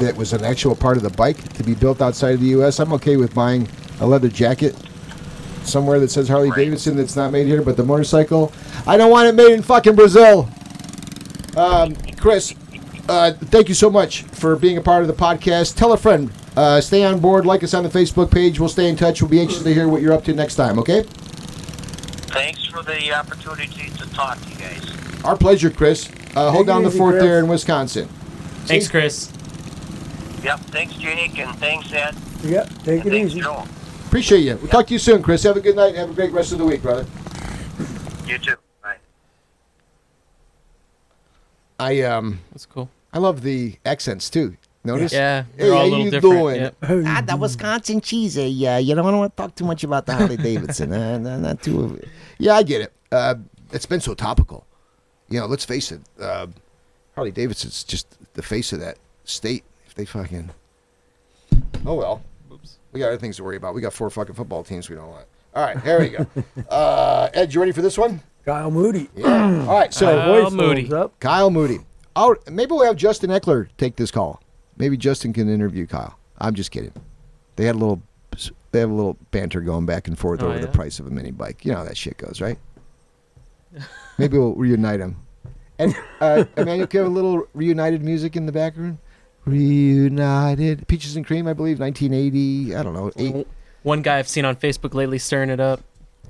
that 0.01 0.17
was 0.17 0.33
an 0.33 0.45
actual 0.45 0.75
part 0.75 0.97
of 0.97 1.03
the 1.03 1.11
bike 1.11 1.53
to 1.55 1.63
be 1.63 1.75
built 1.75 2.01
outside 2.03 2.35
of 2.35 2.41
the 2.41 2.49
U.S. 2.49 2.81
I'm 2.81 2.93
okay 2.95 3.17
with 3.17 3.35
buying 3.35 3.69
a 4.01 4.07
leather 4.07 4.29
jacket 4.29 4.75
somewhere 5.63 5.99
that 6.01 6.11
says 6.11 6.29
Harley 6.29 6.51
Right. 6.51 6.57
Davidson 6.59 6.97
that's 6.97 7.17
not 7.17 7.31
made 7.33 7.47
here, 7.47 7.63
but 7.63 7.77
the 7.77 7.85
motorcycle, 7.85 8.53
I 8.87 8.97
don't 8.97 9.11
want 9.11 9.29
it 9.29 9.35
made 9.35 9.53
in 9.53 9.63
fucking 9.63 9.95
Brazil. 9.95 10.49
Um, 11.57 11.95
Chris, 12.19 12.55
uh, 13.09 13.33
thank 13.35 13.69
you 13.69 13.75
so 13.75 13.89
much 13.91 14.23
for 14.25 14.57
being 14.57 14.77
a 14.79 14.81
part 14.83 15.03
of 15.03 15.09
the 15.09 15.15
podcast. 15.15 15.77
Tell 15.77 15.93
a 15.93 15.97
friend. 15.97 16.31
Uh, 16.57 16.81
stay 16.81 17.05
on 17.05 17.19
board. 17.21 17.45
Like 17.47 17.63
us 17.65 17.75
on 17.75 17.83
the 17.83 17.89
Facebook 17.89 18.31
page. 18.31 18.61
We'll 18.61 18.69
stay 18.69 18.89
in 18.89 18.97
touch. 18.97 19.21
We'll 19.21 19.31
be 19.31 19.41
anxious 19.41 19.63
to 19.63 19.75
hear 19.75 19.89
what 19.89 20.03
you're 20.03 20.13
up 20.13 20.25
to 20.25 20.35
next 20.35 20.55
time. 20.57 20.79
Okay? 20.79 21.03
Thanks 21.03 22.65
for 22.67 22.83
the 22.83 23.13
opportunity 23.13 23.91
to 23.91 24.11
talk 24.13 24.41
to 24.41 24.49
you 24.51 24.57
guys. 24.57 25.25
Our 25.25 25.37
pleasure, 25.37 25.71
Chris. 25.71 26.09
Uh, 26.37 26.51
hold 26.51 26.67
down 26.67 26.83
the 26.83 26.91
fort 26.91 27.15
Chris. 27.15 27.23
there 27.25 27.39
in 27.39 27.49
Wisconsin. 27.49 28.07
Thanks, 28.67 28.89
Chris. 28.89 29.31
Yep. 30.43 30.61
Thanks, 30.61 30.95
Jake, 30.95 31.39
and 31.39 31.57
thanks, 31.59 31.93
Ed. 31.93 32.15
Yep, 32.43 32.69
take 32.85 33.01
And 33.05 33.07
it 33.07 33.11
thanks, 33.11 33.33
easy. 33.33 33.41
Joe. 33.41 33.65
Appreciate 34.07 34.41
you. 34.41 34.57
We'll 34.57 34.69
talk 34.69 34.87
to 34.89 34.93
you 34.93 34.99
soon, 34.99 35.23
Chris. 35.23 35.43
Have 35.45 35.57
a 35.57 35.61
good 35.61 35.75
night. 35.77 35.95
Have 35.95 36.11
a 36.11 36.13
great 36.13 36.33
rest 36.33 36.53
of 36.53 36.59
the 36.59 36.65
week, 36.67 36.83
brother. 36.83 37.07
You 38.27 38.39
too. 38.39 38.55
Bye. 38.83 38.97
I 41.81 42.03
um 42.03 42.41
That's 42.53 42.67
cool. 42.67 42.91
I 43.13 43.19
love 43.19 43.43
the 43.43 43.77
accents 43.85 44.29
too. 44.29 44.57
Notice? 44.85 45.13
Yeah, 45.13 45.45
Hey, 45.57 45.65
they're 45.65 45.75
all 45.75 45.83
a 45.83 45.89
little 45.89 46.05
you 46.05 46.11
different. 46.11 46.35
doing? 46.39 46.61
Yep. 46.61 46.77
Ah, 47.07 47.23
that 47.27 47.39
Wisconsin 47.39 48.01
cheese. 48.03 48.37
eh, 48.37 48.45
Yeah, 48.47 48.77
you 48.79 48.95
know, 48.95 49.03
I 49.07 49.11
don't 49.11 49.21
want 49.21 49.35
to 49.37 49.43
talk 49.43 49.55
too 49.55 49.65
much 49.65 49.83
about 49.83 50.05
the 50.07 50.15
Harley 50.15 50.37
Davidson. 50.37 50.93
uh, 50.93 51.19
not, 51.19 51.41
not 51.41 51.63
too. 51.63 51.99
Yeah, 52.39 52.55
I 52.57 52.63
get 52.63 52.83
it. 52.83 52.93
Uh, 53.11 53.37
it's 53.73 53.87
been 53.87 54.01
so 54.01 54.13
topical. 54.15 54.67
You 55.31 55.41
know, 55.41 55.47
let's 55.47 55.65
face 55.65 55.91
it. 55.91 56.03
Uh, 56.21 56.49
Harley 57.15 57.31
Davidson's 57.33 57.83
just 57.85 58.07
the 58.35 58.43
face 58.43 58.73
of 58.75 58.81
that 58.81 58.99
state. 59.25 59.65
If 59.87 59.95
they 59.95 60.05
fucking. 60.05 60.51
Oh 61.87 61.95
well. 61.95 62.23
Oops. 62.53 62.79
We 62.93 63.01
got 63.01 63.09
other 63.09 63.19
things 63.19 63.37
to 63.37 63.45
worry 63.45 63.57
about. 63.57 63.75
We 63.75 63.81
got 63.81 63.93
four 63.93 64.11
fucking 64.11 64.35
football 64.35 64.63
teams 64.65 64.91
we 64.91 64.97
don't 64.97 65.09
want. 65.09 65.27
All 65.55 65.63
right, 65.65 65.81
here 65.81 66.01
we 66.01 66.09
go. 66.11 66.27
uh, 66.69 67.29
Ed, 67.33 67.55
you 67.55 67.61
ready 67.61 67.73
for 67.73 67.83
this 67.83 67.97
one? 67.97 68.21
Kyle 68.45 68.71
Moody. 68.71 69.09
Yeah. 69.17 69.65
All 69.69 69.79
right, 69.79 69.95
so 69.95 70.07
Kyle 70.07 70.43
Voice 70.45 70.53
Moody. 70.53 70.93
up. 70.93 71.19
Kyle 71.21 71.51
Moody. 71.51 71.79
Oh, 72.17 72.37
maybe 72.51 72.73
we'll 72.73 72.85
have 72.85 72.97
Justin 72.97 73.31
Eckler 73.31 73.69
take 73.79 73.97
this 73.97 74.11
call. 74.11 74.41
Maybe 74.77 74.97
Justin 74.97 75.33
can 75.33 75.49
interview 75.49 75.87
Kyle. 75.87 76.19
I'm 76.39 76.55
just 76.55 76.71
kidding. 76.71 76.93
They 77.57 77.65
had 77.65 77.77
a 77.77 77.79
little, 77.79 78.03
they 78.73 78.81
have 78.81 78.91
a 78.91 78.95
little 78.95 79.17
banter 79.31 79.61
going 79.61 79.87
back 79.87 80.09
and 80.09 80.19
forth 80.19 80.43
Oh, 80.43 80.49
over 80.49 80.59
the 80.59 80.69
price 80.69 80.99
of 80.99 81.07
a 81.07 81.11
mini 81.11 81.31
bike. 81.31 81.65
You 81.65 81.73
know 81.73 81.79
how 81.79 81.85
that 81.85 81.97
shit 81.97 82.17
goes, 82.19 82.41
right? 82.41 82.59
maybe 84.19 84.37
we'll 84.39 84.55
reunite 84.55 85.01
them. 85.01 85.17
And 85.79 85.95
uh, 86.21 86.45
Emmanuel, 86.57 86.87
can 86.87 86.99
you 86.99 87.05
have 87.05 87.13
a 87.13 87.15
little 87.15 87.47
reunited 87.55 88.03
music 88.03 88.37
in 88.37 88.47
the 88.47 88.53
background? 88.53 88.99
Reunited, 89.45 90.87
Peaches 90.89 91.17
and 91.17 91.27
Cream, 91.27 91.47
I 91.47 91.53
believe, 91.53 91.79
1980. 91.81 92.75
I 92.77 92.83
don't 92.83 92.95
know, 92.95 93.11
eight. 93.17 93.47
One 93.83 94.01
guy 94.03 94.19
I've 94.19 94.29
seen 94.29 94.45
on 94.45 94.57
Facebook 94.57 94.95
lately 94.95 95.19
stirring 95.19 95.51
it 95.51 95.61
up. 95.61 95.81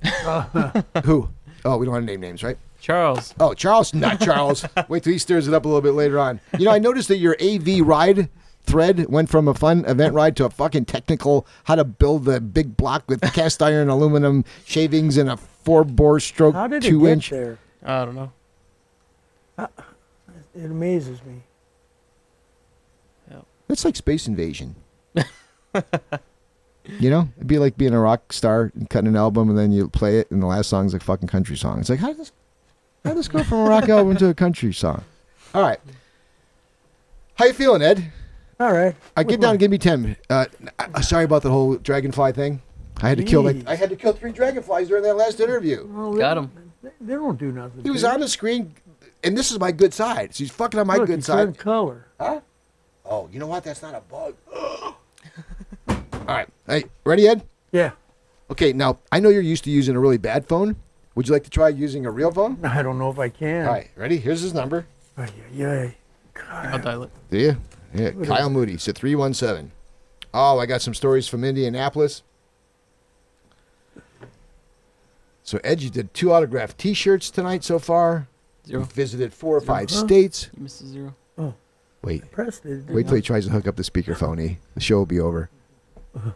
Who? 1.04 1.28
Oh, 1.64 1.76
we 1.78 1.86
don't 1.86 1.92
want 1.94 2.02
to 2.06 2.12
name 2.12 2.20
names, 2.20 2.42
right? 2.42 2.58
Charles. 2.80 3.34
Oh, 3.40 3.54
Charles, 3.54 3.94
not 3.94 4.20
Charles. 4.20 4.66
Wait 4.88 5.02
till 5.02 5.12
he 5.14 5.18
stirs 5.18 5.48
it 5.48 5.54
up 5.54 5.64
a 5.64 5.68
little 5.68 5.80
bit 5.80 5.92
later 5.92 6.18
on. 6.18 6.40
You 6.58 6.66
know, 6.66 6.72
I 6.72 6.78
noticed 6.78 7.08
that 7.08 7.16
your 7.16 7.36
AV 7.42 7.80
ride 7.86 8.28
thread 8.64 9.06
went 9.08 9.30
from 9.30 9.48
a 9.48 9.54
fun 9.54 9.84
event 9.86 10.14
ride 10.14 10.36
to 10.36 10.44
a 10.44 10.50
fucking 10.50 10.84
technical 10.84 11.46
how 11.64 11.74
to 11.76 11.84
build 11.84 12.24
the 12.26 12.40
big 12.40 12.76
block 12.76 13.04
with 13.08 13.20
cast 13.32 13.62
iron 13.62 13.88
aluminum 13.88 14.44
shavings 14.64 15.16
and 15.16 15.30
a 15.30 15.36
four 15.36 15.84
bore 15.84 16.20
stroke 16.20 16.54
How 16.54 16.66
did 16.66 16.84
it 16.84 16.88
two 16.88 17.00
get 17.02 17.08
inch. 17.12 17.30
there? 17.30 17.58
I 17.82 18.04
don't 18.04 18.14
know. 18.14 18.32
Uh, 19.56 19.66
it 20.54 20.64
amazes 20.66 21.22
me. 21.24 21.42
It's 23.66 23.82
like 23.84 23.96
space 23.96 24.26
invasion. 24.28 24.76
you 27.00 27.10
know, 27.10 27.28
it'd 27.36 27.46
be 27.46 27.58
like 27.58 27.76
being 27.76 27.94
a 27.94 28.00
rock 28.00 28.32
star 28.32 28.70
and 28.74 28.88
cutting 28.90 29.08
an 29.08 29.16
album 29.16 29.48
and 29.48 29.58
then 29.58 29.72
you 29.72 29.88
play 29.88 30.18
it 30.18 30.30
and 30.30 30.42
the 30.42 30.46
last 30.46 30.68
song's 30.68 30.94
a 30.94 31.00
fucking 31.00 31.28
country 31.28 31.56
song. 31.56 31.80
It's 31.80 31.88
like 31.90 31.98
how 32.00 32.08
did 32.08 32.18
this 32.18 32.32
how 33.04 33.10
did 33.10 33.18
this 33.18 33.28
go 33.28 33.42
from 33.42 33.58
a 33.66 33.68
rock 33.70 33.88
album 33.88 34.16
to 34.16 34.28
a 34.28 34.34
country 34.34 34.72
song? 34.72 35.02
All 35.54 35.62
right. 35.62 35.80
How 37.36 37.46
you 37.46 37.52
feeling, 37.52 37.82
Ed? 37.82 38.12
All 38.60 38.72
right. 38.72 38.94
I 39.16 39.24
get 39.24 39.40
down 39.40 39.50
and 39.50 39.58
give 39.58 39.70
me 39.70 39.78
ten. 39.78 40.16
Uh, 40.30 40.46
sorry 41.02 41.24
about 41.24 41.42
the 41.42 41.50
whole 41.50 41.76
dragonfly 41.76 42.32
thing. 42.32 42.62
I 43.02 43.08
had 43.08 43.18
to 43.18 43.24
kill 43.24 43.42
like 43.42 43.56
Jeez. 43.56 43.68
I 43.68 43.74
had 43.74 43.90
to 43.90 43.96
kill 43.96 44.12
three 44.12 44.30
dragonflies 44.32 44.88
during 44.88 45.02
that 45.02 45.16
last 45.16 45.40
interview. 45.40 45.86
Well, 45.90 46.12
they- 46.12 46.20
Got 46.20 46.38
him. 46.38 46.50
They, 46.82 46.90
they 47.00 47.14
don't 47.14 47.38
do 47.38 47.50
nothing. 47.50 47.82
He 47.82 47.90
was 47.90 48.02
to 48.02 48.10
on 48.12 48.20
the 48.20 48.28
screen, 48.28 48.74
and 49.24 49.36
this 49.36 49.50
is 49.50 49.58
my 49.58 49.72
good 49.72 49.92
side. 49.92 50.34
So 50.34 50.44
he's 50.44 50.50
fucking 50.52 50.78
on 50.78 50.86
my 50.86 50.96
Look, 50.98 51.06
good 51.08 51.16
he 51.16 51.22
side. 51.22 51.36
turned 51.36 51.58
color. 51.58 52.06
Huh? 52.20 52.40
Oh, 53.04 53.28
you 53.32 53.38
know 53.40 53.46
what? 53.48 53.64
That's 53.64 53.82
not 53.82 53.94
a 53.94 54.00
bug. 54.00 54.34
All 55.88 55.96
right. 56.28 56.48
Hey, 56.66 56.84
ready, 57.04 57.28
Ed? 57.28 57.42
Yeah. 57.72 57.92
Okay. 58.50 58.72
Now 58.72 58.98
I 59.12 59.20
know 59.20 59.28
you're 59.28 59.42
used 59.42 59.64
to 59.64 59.70
using 59.70 59.96
a 59.96 60.00
really 60.00 60.18
bad 60.18 60.46
phone. 60.46 60.76
Would 61.14 61.28
you 61.28 61.32
like 61.32 61.44
to 61.44 61.50
try 61.50 61.68
using 61.68 62.06
a 62.06 62.10
real 62.10 62.30
phone? 62.32 62.58
I 62.64 62.82
don't 62.82 62.98
know 62.98 63.10
if 63.10 63.18
I 63.18 63.28
can. 63.28 63.66
All 63.66 63.72
right. 63.72 63.90
Ready? 63.96 64.16
Here's 64.18 64.40
his 64.40 64.52
number. 64.54 64.86
Ay, 65.16 65.28
ay, 65.58 65.64
ay. 65.64 65.96
I'll 66.50 66.78
dial 66.78 67.04
it. 67.04 67.10
Do 67.30 67.38
you? 67.38 67.56
Yeah. 67.94 68.10
Kyle 68.24 68.50
Moody. 68.50 68.74
It's 68.74 68.88
at 68.88 68.96
three 68.96 69.14
one 69.14 69.34
seven. 69.34 69.70
Oh, 70.32 70.58
I 70.58 70.66
got 70.66 70.82
some 70.82 70.94
stories 70.94 71.28
from 71.28 71.44
Indianapolis. 71.44 72.22
So 75.44 75.60
Ed, 75.62 75.82
you 75.82 75.90
did 75.90 76.12
two 76.14 76.32
autographed 76.32 76.78
T-shirts 76.78 77.30
tonight 77.30 77.62
so 77.62 77.78
far. 77.78 78.26
Zero. 78.66 78.80
You 78.80 78.86
visited 78.86 79.34
four 79.34 79.56
or 79.56 79.60
5 79.60 79.90
Huh? 79.90 79.96
states. 80.06 80.48
You 80.56 80.62
missed 80.62 80.80
a 80.80 80.86
zero. 80.86 81.14
Oh. 81.36 81.52
Wait, 82.02 82.30
Pressed 82.32 82.64
it. 82.64 82.86
wait 82.88 83.06
till 83.06 83.16
he 83.16 83.22
tries 83.22 83.44
to 83.44 83.52
hook 83.52 83.68
up 83.68 83.76
the 83.76 83.82
speakerphone. 83.82 84.40
E. 84.42 84.58
The 84.74 84.80
show 84.80 84.96
will 84.96 85.06
be 85.06 85.20
over. 85.20 85.50
Uh-huh. 86.16 86.30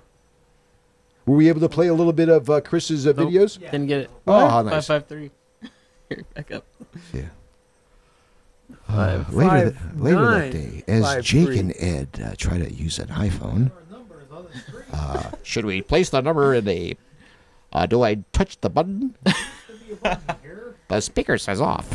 Were 1.28 1.36
we 1.36 1.48
able 1.48 1.60
to 1.60 1.68
play 1.68 1.88
a 1.88 1.94
little 1.94 2.14
bit 2.14 2.30
of 2.30 2.48
uh, 2.48 2.62
Chris's 2.62 3.06
uh, 3.06 3.12
Nope. 3.14 3.28
videos? 3.28 3.60
Didn't 3.60 3.86
get 3.88 4.00
it. 4.00 4.10
Oh, 4.26 4.48
how 4.48 4.62
nice. 4.62 4.86
five 4.86 5.06
three. 5.06 5.30
Here, 6.08 6.24
back 6.34 6.50
up. 6.52 6.64
Yeah. 7.12 7.22
Five. 8.86 9.34
later, 9.34 9.50
Five, 9.50 9.96
that, 9.96 10.02
later 10.02 10.30
that 10.40 10.52
day, 10.52 10.84
as 10.88 11.02
five, 11.04 11.22
Jake 11.24 11.46
three. 11.48 11.58
and 11.58 11.74
Ed 11.78 12.08
uh, 12.24 12.34
try 12.38 12.56
to 12.56 12.72
use 12.72 12.98
an 12.98 13.08
iPhone, 13.08 13.70
uh, 14.94 15.30
should 15.42 15.66
we 15.66 15.82
place 15.82 16.08
the 16.08 16.22
number 16.22 16.54
in 16.54 16.66
a? 16.66 16.96
Uh, 17.74 17.84
do 17.84 18.02
I 18.02 18.24
touch 18.32 18.58
the 18.62 18.70
button? 18.70 19.14
The 20.88 21.00
speaker 21.00 21.36
says 21.36 21.60
off. 21.60 21.86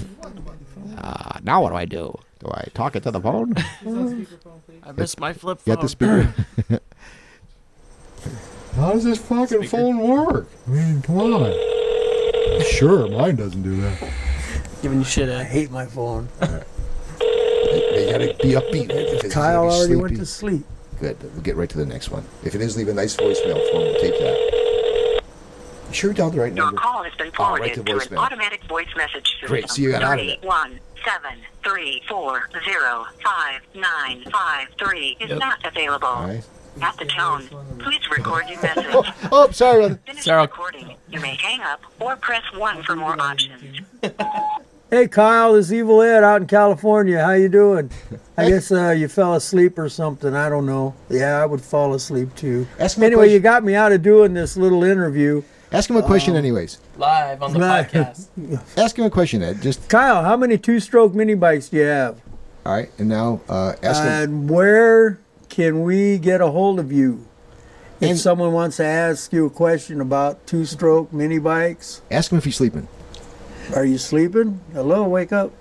Uh, 0.95 1.39
now 1.41 1.64
what 1.64 1.69
do 1.72 1.76
I 1.76 1.85
do? 1.85 2.15
Do 2.39 2.51
I 2.51 2.68
talk 2.76 2.95
it 2.95 3.01
to 3.03 3.10
the 3.11 3.19
phone? 3.19 3.55
I 4.84 4.91
missed 4.91 5.19
my 5.19 5.34
flip 5.34 5.60
You 5.65 5.73
phone. 5.73 5.76
got 5.76 5.81
the 5.81 5.89
speaker. 5.89 6.34
How 8.75 8.91
does 8.93 9.03
this 9.03 9.19
fucking 9.19 9.63
phone 9.67 9.99
work? 9.99 10.47
I 10.67 10.69
mean, 10.71 11.01
come 11.01 11.17
on. 11.19 11.53
Sure, 12.71 13.07
mine 13.09 13.35
doesn't 13.35 13.61
do 13.61 13.79
that. 13.81 14.11
Giving 14.81 14.99
you 14.99 15.03
shit 15.05 15.29
eh? 15.29 15.37
I 15.37 15.41
at. 15.41 15.45
hate 15.47 15.71
my 15.71 15.85
phone. 15.85 16.27
You 17.73 18.11
gotta 18.11 18.35
be 18.41 18.51
upbeat. 18.51 18.87
because 18.89 19.21
he's 19.23 19.33
Kyle 19.33 19.67
gonna 19.67 19.87
be 19.87 19.95
already 19.95 19.95
went 19.95 20.07
sleepy. 20.11 20.19
to 20.19 20.25
sleep. 20.25 20.65
Good. 20.99 21.17
We'll 21.33 21.41
get 21.41 21.55
right 21.55 21.69
to 21.69 21.77
the 21.77 21.85
next 21.85 22.09
one. 22.11 22.23
If 22.43 22.53
it 22.53 22.61
is, 22.61 22.77
leave 22.77 22.87
a 22.87 22.93
nice 22.93 23.15
voicemail 23.17 23.53
for 23.71 23.77
him. 23.77 23.81
We'll 23.81 23.99
take 23.99 24.13
that. 24.19 25.21
You 25.87 25.93
sure 25.93 26.11
you 26.11 26.15
dialed 26.15 26.33
the 26.33 26.41
right 26.41 26.53
Your 26.53 26.65
number? 26.65 26.79
call 26.81 27.03
has 27.03 27.13
been 27.15 27.31
Oh, 27.39 27.55
right 27.55 27.73
forwarded 27.73 27.73
to 27.75 27.83
to, 27.83 27.91
an 27.93 27.99
voicemail. 27.99 28.17
automatic 28.17 28.63
voice 28.65 28.87
message 28.95 29.27
system. 29.31 29.47
Great, 29.47 29.69
so 29.69 29.81
you 29.81 29.91
got 29.91 30.03
out 30.03 30.19
of 30.19 30.25
it. 30.27 30.39
Three 30.41 30.47
one 30.47 30.79
seven 31.03 31.39
three 31.63 32.03
four 32.07 32.47
zero 32.63 33.05
five 33.23 33.61
nine 33.73 34.23
five 34.31 34.67
three 34.77 35.17
is 35.19 35.29
Yep. 35.29 35.39
not 35.39 35.65
available. 35.65 36.07
All 36.07 36.27
right. 36.27 36.45
At 36.81 36.97
the 36.97 37.05
tone, 37.05 37.47
please 37.79 38.01
record 38.09 38.49
your 38.49 38.61
message. 38.61 38.85
Oh, 39.31 39.49
sorry, 39.51 39.79
brother. 39.79 39.99
Finish 40.05 40.23
Sarah. 40.23 40.41
recording. 40.41 40.95
You 41.09 41.19
may 41.19 41.35
hang 41.35 41.61
up 41.61 41.81
or 41.99 42.15
press 42.17 42.43
one 42.55 42.83
for 42.83 42.95
more 42.95 43.19
options. 43.19 43.79
Hey 44.89 45.07
Kyle, 45.07 45.53
this 45.53 45.67
is 45.67 45.73
Evil 45.73 46.01
Ed 46.03 46.23
out 46.23 46.41
in 46.41 46.47
California. 46.47 47.23
How 47.23 47.31
you 47.31 47.49
doing? 47.49 47.89
I 48.37 48.49
guess 48.49 48.71
uh, 48.71 48.91
you 48.91 49.07
fell 49.07 49.33
asleep 49.33 49.77
or 49.79 49.89
something. 49.89 50.35
I 50.35 50.49
don't 50.49 50.67
know. 50.67 50.93
Yeah, 51.09 51.41
I 51.41 51.45
would 51.47 51.61
fall 51.61 51.93
asleep 51.95 52.35
too. 52.35 52.67
Ask 52.79 52.97
him 52.97 53.03
a 53.03 53.05
Anyway, 53.07 53.21
question. 53.23 53.33
you 53.33 53.39
got 53.39 53.63
me 53.63 53.73
out 53.75 53.91
of 53.91 54.03
doing 54.03 54.33
this 54.35 54.55
little 54.55 54.83
interview. 54.83 55.41
Ask 55.71 55.89
him 55.89 55.95
a 55.95 56.03
question, 56.03 56.35
anyways. 56.35 56.77
Live 56.97 57.41
on 57.41 57.53
the 57.53 57.59
Live. 57.59 57.91
podcast. 57.91 58.27
Ask 58.77 58.99
him 58.99 59.05
a 59.05 59.09
question, 59.09 59.41
Ed. 59.41 59.61
Just 59.63 59.89
Kyle, 59.89 60.23
how 60.23 60.37
many 60.37 60.59
two-stroke 60.59 61.15
mini 61.15 61.33
bikes 61.33 61.69
do 61.69 61.77
you 61.77 61.83
have? 61.85 62.21
all 62.63 62.73
right. 62.75 62.89
And 62.99 63.09
now, 63.09 63.41
uh, 63.49 63.73
ask 63.81 64.03
him. 64.03 64.09
And 64.11 64.49
where 64.49 65.17
can 65.53 65.84
we 65.84 66.17
get 66.17 66.41
a 66.41 66.47
hold 66.47 66.80
of 66.80 66.91
you? 66.91 67.23
If 68.01 68.09
And- 68.09 68.19
someone 68.19 68.53
wants 68.53 68.77
to 68.77 68.84
ask 68.85 69.31
you 69.31 69.45
a 69.45 69.49
question 69.51 70.01
about 70.01 70.47
two-stroke 70.47 71.13
mini 71.13 71.38
bikes, 71.38 72.01
Ask 72.09 72.31
him 72.31 72.39
if 72.39 72.45
he's 72.45 72.55
sleeping. 72.55 72.88
are 73.75 73.85
you 73.85 73.99
sleeping? 73.99 74.61
Hello, 74.73 75.03
wake 75.07 75.31
up. 75.31 75.51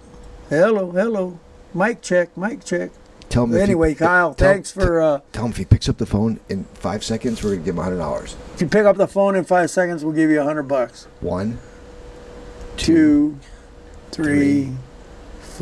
Hello, 0.49 0.91
hello. 0.93 1.39
Mic 1.75 2.01
check, 2.01 2.35
mic 2.37 2.65
check. 2.65 2.91
Tell 3.29 3.45
him. 3.45 3.55
Anyway, 3.55 3.95
Kyle, 3.95 4.33
tell- 4.35 4.53
thanks 4.53 4.71
for. 4.71 5.01
Uh, 5.03 5.21
Tell 5.33 5.45
him 5.45 5.51
if 5.51 5.57
he 5.59 5.65
picks 5.67 5.89
up 5.91 5.99
the 5.99 6.07
phone 6.07 6.41
in 6.49 6.65
five 6.75 7.05
seconds, 7.05 7.43
we're 7.45 7.51
gonna 7.51 7.63
give 7.63 7.77
him 7.77 7.83
hundred 7.85 7.99
dollars. 7.99 8.35
if 8.55 8.63
you 8.63 8.69
pick 8.69 8.87
up 8.87 8.97
the 8.97 9.07
phone 9.07 9.37
in 9.37 9.45
five 9.45 9.71
seconds, 9.71 10.03
we'll 10.05 10.15
give 10.15 10.31
you 10.31 10.41
a 10.41 10.45
hundred 10.45 10.65
bucks. 10.65 11.07
One, 11.21 11.59
Two, 12.79 13.37
three, 14.11 14.25
three, 14.25 14.73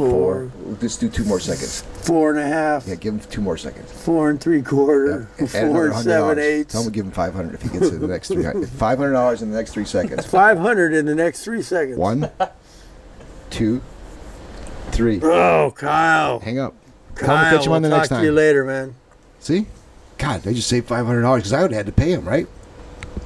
four, 0.09 0.10
four. 0.10 0.52
We'll 0.64 0.77
just 0.77 1.01
do 1.01 1.09
two 1.09 1.24
more 1.24 1.40
seconds. 1.40 1.82
four 2.02 2.31
and 2.31 2.39
a 2.39 2.47
half, 2.47 2.86
Yeah, 2.86 2.94
give 2.94 3.14
him 3.14 3.20
two 3.20 3.40
more 3.40 3.56
seconds. 3.56 3.90
four 3.93 4.31
and 4.31 4.40
three 4.40 4.62
quarter, 4.62 5.28
Add 5.40 5.48
four 5.51 5.60
another 5.60 5.85
and 5.86 5.94
$100. 5.94 6.02
seven 6.02 6.39
eighths. 6.39 6.72
Tell 6.72 6.82
him 6.82 6.89
to 6.89 6.94
give 6.94 7.05
him 7.06 7.12
five 7.12 7.35
hundred 7.35 7.55
if 7.55 7.62
he 7.62 7.68
gets 7.68 7.90
to 7.90 7.98
the 7.98 8.06
next 8.09 8.28
three 8.28 8.44
hundred. 8.44 8.68
Five 8.68 8.98
hundred 8.98 9.12
dollars 9.12 9.43
in 9.43 9.51
the 9.51 9.56
next 9.56 9.72
three 9.72 9.85
seconds. 9.85 10.27
Five 10.31 10.59
hundred 10.59 10.94
in 10.94 11.06
the 11.06 11.14
next 11.14 11.44
three 11.44 11.62
seconds. 11.62 11.98
One, 11.98 12.31
two, 13.51 13.82
three. 14.93 15.20
Oh, 15.22 15.72
Kyle. 15.77 16.39
Hang 16.40 16.59
up. 16.59 16.74
Tell 17.16 17.28
him 17.36 17.43
Kyle, 17.44 17.56
catch 17.56 17.66
him 17.66 17.72
on 17.72 17.82
we'll 17.82 17.90
the 17.90 17.97
talk 17.97 18.01
next 18.02 18.09
to 18.09 18.14
time. 18.16 18.24
you 18.24 18.32
later, 18.32 18.64
man. 18.64 18.94
See? 19.40 19.66
God, 20.18 20.43
they 20.43 20.55
just 20.55 20.68
saved 20.68 20.86
five 20.89 21.06
hundred 21.06 21.22
dollars 21.22 21.43
because 21.43 21.52
I 21.52 21.62
would 21.62 21.72
have 21.72 21.78
had 21.78 21.86
to 21.86 21.93
pay 21.93 22.12
him, 22.12 22.27
right? 22.27 22.47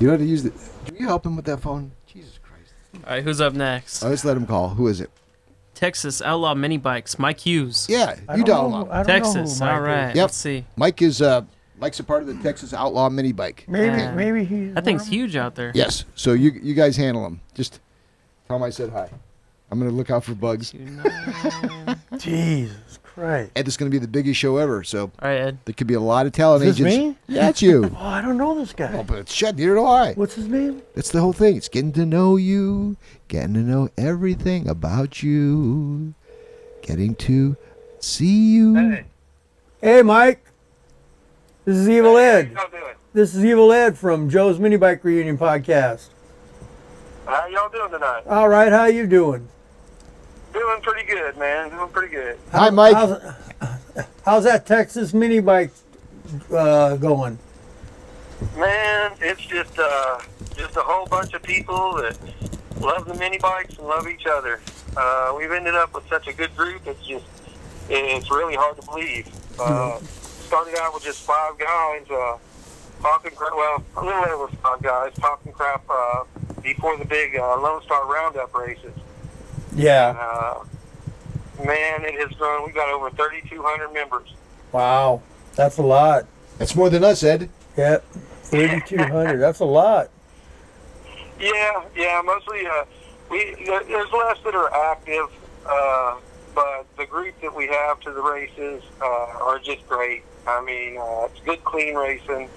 You 0.01 0.07
know 0.09 0.13
how 0.15 0.17
to 0.19 0.25
use 0.25 0.43
the. 0.43 0.51
Do 0.51 0.95
you 0.99 1.07
help 1.07 1.25
him 1.27 1.37
with 1.37 1.45
that 1.47 1.61
phone? 1.61 1.93
Jesus 2.07 2.39
Christ! 2.43 2.73
All 3.05 3.13
right, 3.15 3.23
who's 3.25 3.41
up 3.41 3.53
next? 3.55 4.03
I 4.05 4.11
just 4.11 4.25
let 4.25 4.37
him 4.37 4.47
call. 4.47 4.71
Who 4.71 4.87
is 4.89 5.01
it? 5.01 5.11
Texas 5.75 6.23
Outlaw 6.23 6.55
Mini 6.55 6.77
Bikes. 6.79 7.19
Mike 7.19 7.41
Hughes. 7.41 7.87
Yeah, 7.89 8.17
I 8.29 8.37
you 8.37 8.45
don't 8.45 8.57
dial 8.57 8.65
him 8.67 8.71
know- 8.73 8.79
up. 8.93 9.07
Don't 9.07 9.07
know 9.07 9.29
who 9.31 9.35
Texas. 9.35 9.61
Mike 9.61 9.71
All 9.73 9.85
is. 9.85 9.91
Yep. 10.17 10.17
Let's 10.17 10.37
see. 10.37 10.65
Mike 10.77 11.03
is 11.03 11.21
uh, 11.23 11.43
Mike's 11.79 12.01
a 12.01 12.05
part 12.05 12.23
of 12.23 12.29
the 12.29 12.35
Texas 12.43 12.73
Outlaw 12.73 13.09
Mini 13.11 13.33
Bike. 13.33 13.65
Maybe, 13.69 13.87
Yeah. 13.87 14.15
maybe 14.15 14.45
he's. 14.45 14.75
That 14.75 14.85
thing's 14.85 15.07
huge 15.07 15.37
out 15.37 15.55
there. 15.55 15.73
Yes. 15.75 16.05
So 16.15 16.33
you 16.33 16.53
you 16.63 16.75
guys 16.75 16.97
handle 16.97 17.27
him. 17.27 17.41
Just 17.55 17.81
tell 18.47 18.57
him 18.57 18.63
I 18.63 18.71
said 18.71 18.91
hi. 18.91 19.09
I'm 19.71 19.79
gonna 19.81 19.91
look 19.91 20.11
out 20.11 20.23
for 20.25 20.35
bugs. 20.35 20.71
Two 20.71 20.79
nine. 20.79 22.01
Jesus 22.19 22.77
Christ. 23.15 23.53
Ed, 23.55 23.65
this 23.67 23.75
is 23.75 23.77
gonna 23.77 23.91
be 23.91 23.99
the 23.99 24.09
biggest 24.09 24.39
show 24.41 24.57
ever. 24.57 24.83
So 24.85 25.03
All 25.05 25.29
right, 25.29 25.37
Ed. 25.41 25.59
there 25.65 25.75
could 25.75 25.87
be 25.87 25.95
a 25.95 26.01
lot 26.01 26.27
of 26.27 26.33
talent 26.33 26.65
Is 26.65 26.79
this 26.79 26.87
agents. 26.93 27.19
me? 27.29 27.35
Yeah, 27.37 27.49
it's 27.49 27.63
you. 27.63 27.85
Oh, 27.99 28.05
I 28.07 28.21
don't 28.21 28.37
know 28.37 28.55
this 28.59 28.73
guy. 28.73 28.93
oh, 28.93 29.03
but 29.05 29.19
it's 29.19 29.33
shut. 29.33 29.57
Neither 29.57 29.75
do 29.75 29.85
I. 29.85 30.15
What's 30.15 30.35
his 30.35 30.49
name? 30.49 30.83
That's 30.95 31.11
the 31.11 31.21
whole 31.21 31.33
thing. 31.33 31.57
It's 31.57 31.69
getting 31.69 31.93
to 31.93 32.05
know 32.05 32.37
you, 32.37 32.97
getting 33.29 33.55
to 33.55 33.61
know 33.61 33.89
everything 33.97 34.69
about 34.69 35.23
you, 35.23 36.15
getting 36.83 37.15
to 37.17 37.57
see 38.01 38.55
you. 38.55 38.75
Hey, 38.75 39.05
Hey, 39.81 40.03
Mike. 40.03 40.45
This 41.65 41.77
is 41.77 41.89
Evil 41.89 42.17
Ed. 42.19 42.53
how 42.55 42.63
y'all 42.63 42.71
doing? 42.71 42.95
This 43.13 43.35
is 43.35 43.45
Evil 43.45 43.73
Ed 43.73 43.97
from 43.97 44.29
Joe's 44.29 44.59
Mini 44.59 44.77
Bike 44.77 45.05
Reunion 45.05 45.39
Podcast. 45.39 46.09
How 47.27 47.47
y'all 47.47 47.69
doing 47.71 47.91
tonight? 47.91 48.23
All 48.27 48.49
right, 48.49 48.71
how 48.73 48.85
you 48.87 49.07
doing? 49.07 49.49
Doing 50.55 50.81
pretty 50.83 51.05
good, 51.07 51.37
man. 51.37 51.71
Doing 51.71 51.89
pretty 51.89 52.15
good. 52.15 52.39
Hi, 52.53 52.71
Mike. 52.71 52.95
How's, 52.95 53.21
how's 54.25 54.45
that 54.45 54.65
Texas 54.67 55.13
mini 55.13 55.41
bike 55.41 55.73
uh, 56.55 56.97
going? 56.97 57.39
Man, 58.57 59.13
it's 59.21 59.41
just 59.43 59.77
uh, 59.79 60.21
just 60.57 60.77
a 60.77 60.81
whole 60.81 61.07
bunch 61.07 61.35
of 61.35 61.43
people 61.43 61.95
that 61.97 62.17
love 62.81 63.05
the 63.07 63.15
mini 63.15 63.39
bikes 63.39 63.79
and 63.79 63.89
love 63.89 64.07
each 64.07 64.27
other. 64.27 64.61
Uh, 64.97 65.35
we've 65.37 65.51
ended 65.51 65.75
up 65.75 65.93
with 65.93 66.07
such 66.09 66.29
a 66.29 66.33
good 66.33 66.55
group. 66.57 66.87
It's 66.87 67.05
just 67.05 67.25
it's 67.89 68.31
really 68.31 68.55
hard 68.55 68.81
to 68.81 68.87
believe. 68.87 69.29
Uh, 69.59 69.99
started 69.99 70.77
out 70.79 70.95
with 70.95 71.03
just 71.03 71.23
five 71.23 71.59
guys 71.59 72.09
uh, 72.13 72.39
talking 73.01 73.33
crap. 73.33 73.53
Well, 73.57 73.83
a 73.97 74.05
little 74.05 74.25
over 74.27 74.57
five 74.59 74.81
guys 74.83 75.13
talking 75.15 75.53
crap 75.53 75.83
uh, 75.91 76.25
before 76.63 76.97
the 76.97 77.05
big 77.05 77.35
uh, 77.35 77.61
Lone 77.61 77.83
Star 77.83 78.07
Roundup 78.07 78.55
races. 78.55 78.95
Yeah. 79.75 80.17
Uh, 80.19 81.65
man, 81.65 82.05
it 82.05 82.15
has 82.15 82.37
grown. 82.37 82.65
We've 82.65 82.75
got 82.75 82.89
over 82.91 83.11
3,200 83.11 83.93
members. 83.93 84.35
Wow. 84.73 85.23
That's 85.57 85.79
a 85.79 85.83
lot. 85.83 86.27
That's 86.59 86.75
more 86.75 86.91
than 86.91 87.05
us, 87.05 87.23
Ed. 87.23 87.49
Yep. 87.77 88.05
3,200. 88.45 89.39
That's 89.39 89.61
a 89.61 89.65
lot. 89.65 90.11
Yeah, 91.41 91.85
yeah. 91.97 92.23
Mostly, 92.25 92.67
uh, 92.67 92.85
we 93.31 93.55
there's 93.67 94.13
less 94.13 94.39
that 94.45 94.55
are 94.55 94.73
active, 94.93 95.27
uh, 95.67 96.17
but 96.55 96.87
the 96.97 97.07
group 97.07 97.35
that 97.41 97.55
we 97.55 97.67
have 97.67 97.99
to 98.01 98.13
the 98.13 98.23
races 98.23 98.83
uh, 99.01 99.05
are 99.05 99.59
just 99.59 99.87
great. 99.89 100.23
I 100.47 100.63
mean, 100.63 100.97
uh, 100.97 101.27
it's 101.27 101.41
good, 101.41 101.65
clean 101.65 101.97
racing. 101.97 102.49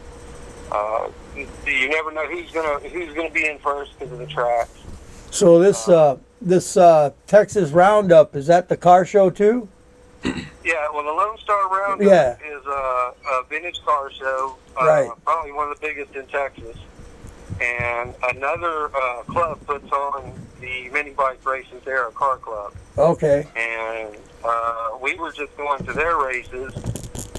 Uh, 0.72 1.10
you, 1.36 1.48
you 1.66 1.90
never 1.90 2.12
know 2.12 2.28
who's 2.28 2.52
gonna 2.52 2.80
who's 2.88 3.14
gonna 3.16 3.32
be 3.32 3.48
in 3.48 3.58
first 3.60 3.98
because 3.98 4.12
of 4.12 4.20
the 4.20 4.28
tracks. 4.28 4.80
So 5.38 5.60
this 5.60 5.88
uh, 5.88 6.18
this 6.42 6.78
uh, 6.78 7.12
Texas 7.28 7.70
Roundup 7.70 8.36
is 8.36 8.48
that 8.48 8.70
the 8.70 8.76
car 8.78 9.06
show 9.06 9.30
too? 9.30 9.68
Yeah, 10.24 10.90
well, 10.92 11.04
the 11.04 11.12
Lone 11.12 11.38
Star 11.38 11.70
Roundup 11.70 12.08
Yeah. 12.08 12.38
is 12.44 12.66
a, 12.66 12.70
a 12.70 13.44
vintage 13.48 13.80
car 13.86 14.12
show, 14.12 14.56
uh, 14.82 14.86
Right. 14.86 15.12
probably 15.24 15.52
one 15.52 15.70
of 15.72 15.80
the 15.80 15.88
biggest 15.88 16.16
in 16.16 16.26
Texas. 16.26 16.76
And 17.62 18.16
another 18.36 18.90
uh, 18.96 19.22
club 19.28 19.60
puts 19.68 19.92
on 19.92 20.34
the 20.60 20.90
mini 20.90 21.12
bike 21.12 21.46
races 21.46 21.84
there, 21.86 22.08
a 22.08 22.12
car 22.12 22.38
club. 22.38 22.74
Okay. 22.98 23.46
and 23.56 24.16
uh, 24.44 24.98
we 25.00 25.14
were 25.18 25.32
just 25.32 25.56
going 25.56 25.86
to 25.86 25.94
their 25.94 26.18
races, 26.18 26.74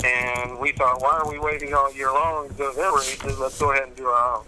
and 0.05 0.57
we 0.61 0.71
thought, 0.71 1.01
why 1.03 1.19
are 1.19 1.29
we 1.29 1.41
waiting 1.41 1.75
all 1.75 1.93
year 1.95 2.13
long 2.13 2.47
to 2.49 2.55
go 2.55 2.71
to 2.71 2.77
their 2.77 2.93
races? 2.93 3.39
Let's 3.41 3.59
go 3.59 3.73
ahead 3.73 3.89
and 3.89 3.97
do 3.97 4.07
our 4.07 4.37
own. 4.37 4.45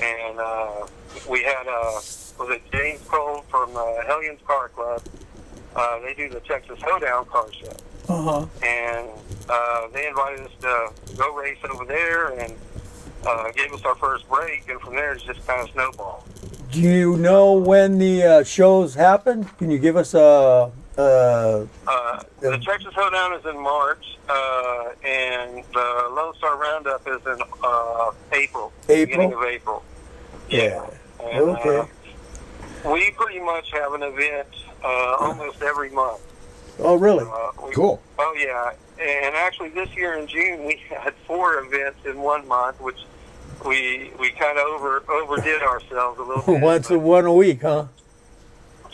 And 0.00 0.38
uh, 0.38 0.86
we 1.28 1.42
had, 1.42 1.66
uh, 1.66 2.00
was 2.38 2.50
it 2.50 2.62
James 2.72 3.00
Cole 3.08 3.42
from 3.48 3.76
uh, 3.76 4.04
Hellions 4.06 4.40
Car 4.46 4.68
Club? 4.68 5.02
Uh, 5.74 5.98
they 6.00 6.14
do 6.14 6.28
the 6.28 6.40
Texas 6.40 6.78
Hoedown 6.82 7.24
car 7.26 7.46
show, 7.52 7.72
Uh 8.08 8.22
huh. 8.22 8.46
and 8.66 9.08
uh, 9.48 9.88
they 9.92 10.08
invited 10.08 10.46
us 10.46 10.52
to 10.60 11.16
go 11.16 11.34
race 11.36 11.58
over 11.70 11.84
there, 11.84 12.28
and 12.38 12.54
uh, 13.26 13.50
gave 13.52 13.72
us 13.72 13.82
our 13.84 13.94
first 13.96 14.28
break, 14.28 14.68
and 14.68 14.80
from 14.80 14.94
there 14.94 15.12
it's 15.12 15.22
just 15.24 15.46
kind 15.46 15.60
of 15.62 15.70
snowballed. 15.72 16.24
Do 16.72 16.80
you 16.80 17.16
know 17.16 17.52
when 17.54 17.98
the 17.98 18.22
uh, 18.22 18.44
shows 18.44 18.94
happen? 18.94 19.44
Can 19.58 19.70
you 19.70 19.78
give 19.78 19.96
us 19.96 20.14
a? 20.14 20.70
Uh, 20.98 21.64
Uh, 21.86 22.22
the 22.40 22.58
Texas 22.58 22.92
Hoedown 22.94 23.32
is 23.34 23.46
in 23.46 23.58
March, 23.62 24.18
uh, 24.28 24.88
and 25.04 25.62
the 25.72 26.08
Lone 26.12 26.34
Star 26.36 26.56
Roundup 26.56 27.06
is 27.06 27.24
in 27.24 27.38
uh, 27.62 28.10
April, 28.32 28.72
beginning 28.88 29.28
April. 29.30 29.42
of 29.42 29.48
April. 29.48 29.82
Yeah. 30.50 30.86
And, 31.22 31.50
Okay. 31.50 31.78
uh, 31.78 32.90
we 32.90 33.10
pretty 33.12 33.38
much 33.40 33.70
have 33.72 33.94
an 33.94 34.02
event 34.02 34.48
uh, 34.84 35.14
almost 35.20 35.62
every 35.62 35.90
month. 35.90 36.20
Oh, 36.80 36.96
really? 36.96 37.24
Uh, 37.24 37.50
we, 37.66 37.72
Cool. 37.74 38.00
Oh 38.18 38.34
yeah, 38.38 38.72
and 39.00 39.34
actually 39.36 39.68
this 39.70 39.88
year 39.96 40.14
in 40.14 40.26
June 40.26 40.64
we 40.64 40.76
had 40.90 41.14
four 41.26 41.60
events 41.60 42.04
in 42.06 42.20
one 42.20 42.46
month, 42.48 42.80
which 42.80 43.00
we 43.64 44.10
we 44.18 44.30
kind 44.30 44.58
of 44.58 44.66
over 44.66 45.02
overdid 45.08 45.62
ourselves 45.72 46.18
a 46.18 46.22
little 46.22 46.42
bit. 46.44 46.60
Once 46.60 46.90
a 46.90 46.98
one 46.98 47.24
a 47.24 47.32
week, 47.32 47.62
huh? 47.62 47.86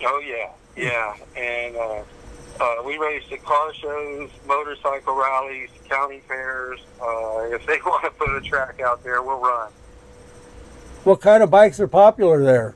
Oh 0.02 0.22
yeah, 0.26 0.48
yeah, 0.76 1.14
and 1.36 1.76
uh, 1.76 2.02
uh, 2.60 2.82
we 2.84 2.96
raced 2.98 3.30
at 3.32 3.42
car 3.44 3.72
shows, 3.74 4.30
motorcycle 4.46 5.14
rallies, 5.16 5.70
county 5.88 6.20
fairs. 6.28 6.80
Uh, 7.00 7.40
if 7.54 7.64
they 7.66 7.78
want 7.86 8.04
to 8.04 8.10
put 8.10 8.34
a 8.36 8.40
track 8.40 8.80
out 8.80 9.02
there, 9.04 9.22
we'll 9.22 9.40
run. 9.40 9.70
What 11.04 11.20
kind 11.20 11.42
of 11.42 11.50
bikes 11.50 11.80
are 11.80 11.88
popular 11.88 12.42
there? 12.42 12.74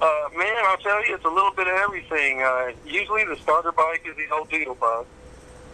Uh, 0.00 0.28
man, 0.36 0.56
I'll 0.66 0.76
tell 0.78 1.06
you, 1.06 1.14
it's 1.14 1.24
a 1.24 1.28
little 1.28 1.50
bit 1.50 1.66
of 1.66 1.74
everything. 1.74 2.40
Uh, 2.42 2.70
usually, 2.86 3.24
the 3.24 3.36
starter 3.36 3.72
bike 3.72 4.02
is 4.08 4.16
the 4.16 4.34
old 4.34 4.48
Doodlebug. 4.48 5.04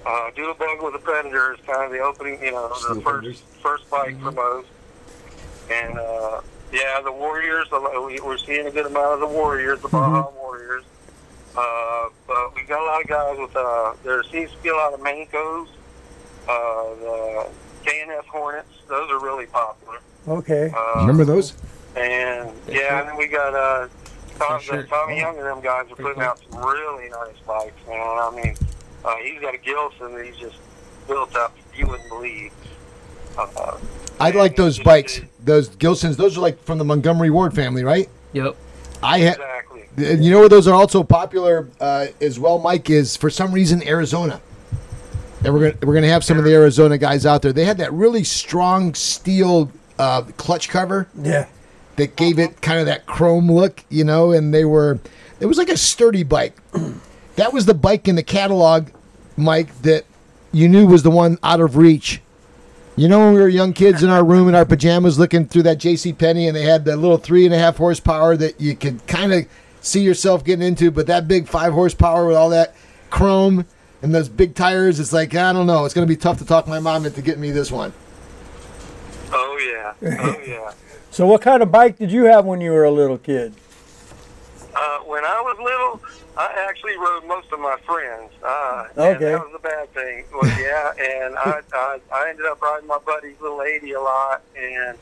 Uh, 0.05 0.31
Doodlebug 0.37 0.83
with 0.85 0.95
a 0.95 0.99
Predator 0.99 1.55
is 1.55 1.61
kind 1.67 1.85
of 1.85 1.91
the 1.93 1.99
opening, 2.01 2.43
you 2.43 2.53
know, 2.53 2.69
the 2.69 2.75
Steel 2.77 3.01
first 3.03 3.05
fenders. 3.05 3.41
first 3.63 3.91
bike 3.91 4.21
for 4.21 4.33
most. 4.33 4.69
And 5.71 5.99
uh, 5.99 6.41
yeah, 6.73 7.01
the 7.05 7.13
Warriors. 7.13 7.69
we- 7.71 8.21
We're 8.21 8.39
seeing 8.39 8.67
a 8.67 8.71
good 8.71 8.87
amount 8.87 9.15
of 9.15 9.21
the 9.21 9.27
Warriors, 9.27 9.81
the 9.83 9.89
Baja 9.89 10.29
Warriors. 10.41 10.85
Uh, 11.57 12.09
but 12.27 12.55
we 12.55 12.63
got 12.63 12.81
a 12.81 12.85
lot 12.85 13.03
of 13.03 13.09
guys 13.09 13.39
with. 13.39 13.57
Uh, 13.57 13.95
there 14.05 14.23
seems 14.25 14.51
to 14.51 14.57
be 14.63 14.69
a 14.69 14.75
lot 14.75 14.93
of 14.93 15.01
Mancos, 15.01 15.69
uh, 16.49 16.95
the 17.01 17.49
KNF 17.85 18.25
Hornets. 18.27 18.69
Those 18.89 19.11
are 19.11 19.21
really 19.21 19.47
popular. 19.47 19.99
Okay. 20.29 20.73
Uh, 20.77 21.01
Remember 21.01 21.25
those? 21.25 21.55
and 21.97 22.51
yeah, 22.69 23.01
and 23.01 23.09
then 23.09 23.17
we 23.17 23.27
got 23.27 23.55
uh, 23.55 23.89
Tom, 24.39 24.61
sure. 24.61 24.83
Tommy 24.85 25.19
Young 25.19 25.37
and 25.39 25.47
them 25.47 25.61
guys 25.63 25.91
are 25.91 25.97
putting 25.97 26.23
out 26.23 26.39
some 26.51 26.63
really 26.63 27.09
nice 27.09 27.39
bikes, 27.47 27.87
man. 27.89 27.99
I 27.99 28.31
mean, 28.35 28.57
uh, 29.05 29.17
he's 29.17 29.41
got 29.41 29.55
a 29.55 29.59
Gilson 29.59 30.15
that 30.15 30.27
he's 30.27 30.37
just 30.37 30.57
built 31.09 31.35
up 31.37 31.57
you 31.77 31.87
wouldn't 31.87 32.09
believe. 32.09 32.53
Uh, 33.39 33.79
I 34.19 34.31
like 34.31 34.57
those 34.57 34.79
bikes. 34.79 35.21
Those 35.45 35.69
Gilsons. 35.69 36.17
Those 36.17 36.37
are 36.39 36.41
like 36.41 36.59
from 36.63 36.79
the 36.79 36.85
Montgomery 36.85 37.31
Ward 37.31 37.55
family, 37.55 37.85
right? 37.85 38.09
Yep. 38.33 38.57
I 39.07 39.19
had. 39.21 39.35
exactly. 39.37 39.83
And 39.97 40.25
you 40.25 40.31
know 40.31 40.41
where 40.41 40.49
those 40.49 40.67
are 40.69 40.75
also 40.75 41.03
popular 41.03 41.69
uh, 41.81 42.07
as 42.21 42.39
well, 42.39 42.59
Mike, 42.59 42.91
is 42.91 43.17
for 43.17 43.31
some 43.31 43.53
reason 43.53 43.87
Arizona. 43.87 44.41
And 45.45 45.55
we're 45.55 45.71
gonna 45.73 45.87
we're 45.87 45.95
gonna 45.95 46.09
have 46.09 46.25
some 46.25 46.39
of 46.39 46.45
the 46.45 46.53
Arizona 46.53 46.99
guys 46.99 47.25
out 47.25 47.43
there. 47.43 47.53
They 47.53 47.65
had 47.65 47.79
that 47.79 47.93
really 47.93 48.25
strong 48.25 48.95
steel 48.95 49.71
uh, 49.99 50.23
clutch 50.37 50.69
cover 50.69 51.09
Yeah. 51.23 51.47
that 51.97 52.17
gave 52.17 52.39
it 52.39 52.61
kind 52.61 52.81
of 52.81 52.87
that 52.87 53.07
chrome 53.07 53.51
look, 53.51 53.85
you 53.89 54.05
know, 54.05 54.33
and 54.33 54.53
they 54.53 54.65
were 54.65 54.99
it 55.41 55.47
was 55.47 55.57
like 55.59 55.69
a 55.69 55.77
sturdy 55.77 56.23
bike. 56.25 56.55
that 57.37 57.53
was 57.53 57.65
the 57.67 57.75
bike 57.75 58.09
in 58.09 58.17
the 58.17 58.23
catalog, 58.23 58.89
Mike, 59.37 59.83
that 59.83 60.05
you 60.53 60.69
knew 60.69 60.87
was 60.87 61.03
the 61.03 61.11
one 61.11 61.39
out 61.43 61.61
of 61.61 61.77
reach. 61.77 62.21
You 62.99 63.09
know 63.09 63.19
when 63.19 63.35
we 63.35 63.41
were 63.43 63.49
young 63.49 63.75
kids 63.75 64.03
in 64.03 64.09
our 64.09 64.25
room 64.25 64.49
in 64.49 64.55
our 64.55 64.65
pajamas 64.65 65.19
looking 65.19 65.47
through 65.47 65.65
that 65.65 65.77
JC 65.77 66.17
Penney 66.17 66.49
and 66.49 66.57
they 66.57 66.63
had 66.63 66.87
the 66.87 66.97
little 66.97 67.19
three 67.19 67.45
and 67.45 67.55
a 67.55 67.59
half 67.59 67.77
horsepower 67.77 68.39
that 68.39 68.59
you 68.59 68.75
could 68.75 69.07
kind 69.07 69.35
of 69.35 69.47
see 69.83 70.01
yourself 70.01 70.43
getting 70.43 70.67
into, 70.67 70.91
but 70.91 71.07
that 71.07 71.29
big 71.29 71.47
five 71.47 71.75
horsepower 71.75 72.27
with 72.27 72.37
all 72.37 72.49
that 72.51 72.75
chrome 73.11 73.67
and 74.01 74.15
those 74.15 74.31
big 74.31 74.55
tires, 74.55 74.99
it's 74.99 75.13
like 75.13 75.35
I 75.35 75.53
don't 75.53 75.67
know. 75.67 75.85
It's 75.85 75.93
gonna 75.93 76.07
be 76.07 76.17
tough 76.17 76.39
to 76.39 76.47
talk 76.47 76.67
my 76.67 76.81
mom 76.81 77.05
into 77.05 77.21
getting 77.21 77.43
me 77.43 77.51
this 77.51 77.71
one. 77.71 77.93
Oh 79.31 79.93
yeah, 80.03 80.19
oh 80.19 80.41
yeah. 80.47 80.73
So, 81.11 81.27
what 81.27 81.43
kind 81.43 81.63
of 81.63 81.71
bike 81.71 81.99
did 81.99 82.11
you 82.11 82.25
have 82.25 82.47
when 82.47 82.63
you 82.63 82.71
were 82.71 82.85
a 82.85 82.91
little 82.91 83.19
kid? 83.19 83.55
Uh, 84.75 84.99
when 85.01 85.23
I 85.23 85.41
was 85.41 85.59
little, 85.59 86.03
I 86.37 86.67
actually 86.69 86.97
rode 86.99 87.27
most 87.27 87.51
of 87.53 87.61
my 87.61 87.77
friends. 87.87 88.31
Uh, 88.43 88.87
Okay. 88.97 89.13
And 89.13 89.21
that 89.23 89.41
was 89.41 89.53
the 89.53 89.59
bad 89.69 89.93
thing. 89.95 90.25
Was 90.33 90.51
yeah, 90.61 90.93
and 90.99 91.37
I, 91.37 91.61
I 91.73 92.01
I 92.13 92.29
ended 92.31 92.47
up 92.47 92.61
riding 92.61 92.87
my 92.87 92.99
buddy's 92.99 93.41
little 93.41 93.63
80 93.63 93.93
a 93.93 94.01
lot, 94.01 94.43
and 94.57 94.99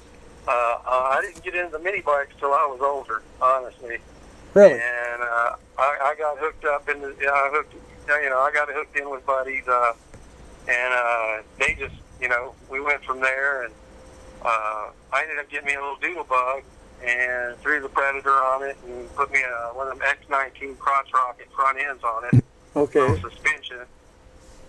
uh, 0.46 0.50
uh, 0.50 0.78
I 0.86 1.20
didn't 1.22 1.42
get 1.42 1.54
into 1.54 1.72
the 1.72 1.78
mini 1.82 2.00
bikes 2.00 2.34
till 2.38 2.52
I 2.52 2.66
was 2.66 2.80
older, 2.80 3.22
honestly. 3.40 3.98
Really? 4.54 4.74
And 4.74 5.22
uh, 5.22 5.56
I, 5.78 5.98
I 6.02 6.14
got 6.18 6.38
hooked 6.38 6.64
up 6.64 6.88
in 6.88 7.00
the, 7.00 7.08
I 7.08 7.50
hooked, 7.52 7.74
you 7.74 8.30
know, 8.30 8.38
I 8.38 8.52
got 8.52 8.68
hooked 8.70 8.96
in 8.96 9.10
with 9.10 9.26
buddies, 9.26 9.66
uh, 9.66 9.92
and 10.68 10.94
uh, 10.94 11.42
they 11.58 11.74
just, 11.74 11.96
you 12.20 12.28
know, 12.28 12.54
we 12.70 12.80
went 12.80 13.02
from 13.04 13.20
there, 13.20 13.64
and 13.64 13.74
uh, 14.42 14.90
I 15.12 15.22
ended 15.22 15.38
up 15.38 15.48
getting 15.50 15.66
me 15.66 15.74
a 15.74 15.80
little 15.80 15.96
doodle 15.96 16.24
bug 16.24 16.62
and 17.02 17.56
threw 17.58 17.80
the 17.80 17.88
Predator 17.88 18.30
on 18.30 18.62
it 18.62 18.76
and 18.86 19.14
put 19.14 19.30
me 19.32 19.40
a, 19.42 19.74
one 19.74 19.88
of 19.88 19.98
them 19.98 20.06
X19 20.06 20.78
crotch 20.78 21.08
rocket 21.12 21.48
front 21.54 21.78
ends 21.78 22.02
on 22.04 22.24
it, 22.32 22.44
Okay. 22.76 23.00
on 23.00 23.20
suspension. 23.20 23.80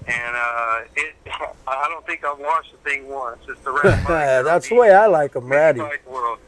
And 0.07 0.35
uh, 0.35 0.79
it, 0.95 1.15
I 1.67 1.87
don't 1.89 2.05
think 2.05 2.23
I've 2.23 2.39
washed 2.39 2.71
the 2.71 2.77
thing 2.89 3.07
once. 3.09 3.39
It's 3.49 3.59
the 3.61 3.71
rat 3.71 3.83
bike. 4.07 4.45
That's 4.45 4.69
the 4.69 4.75
way 4.75 4.93
I 4.93 5.07
like 5.07 5.33
them, 5.33 5.47
ratty. 5.49 5.79
Bike 5.79 6.09
world. 6.09 6.39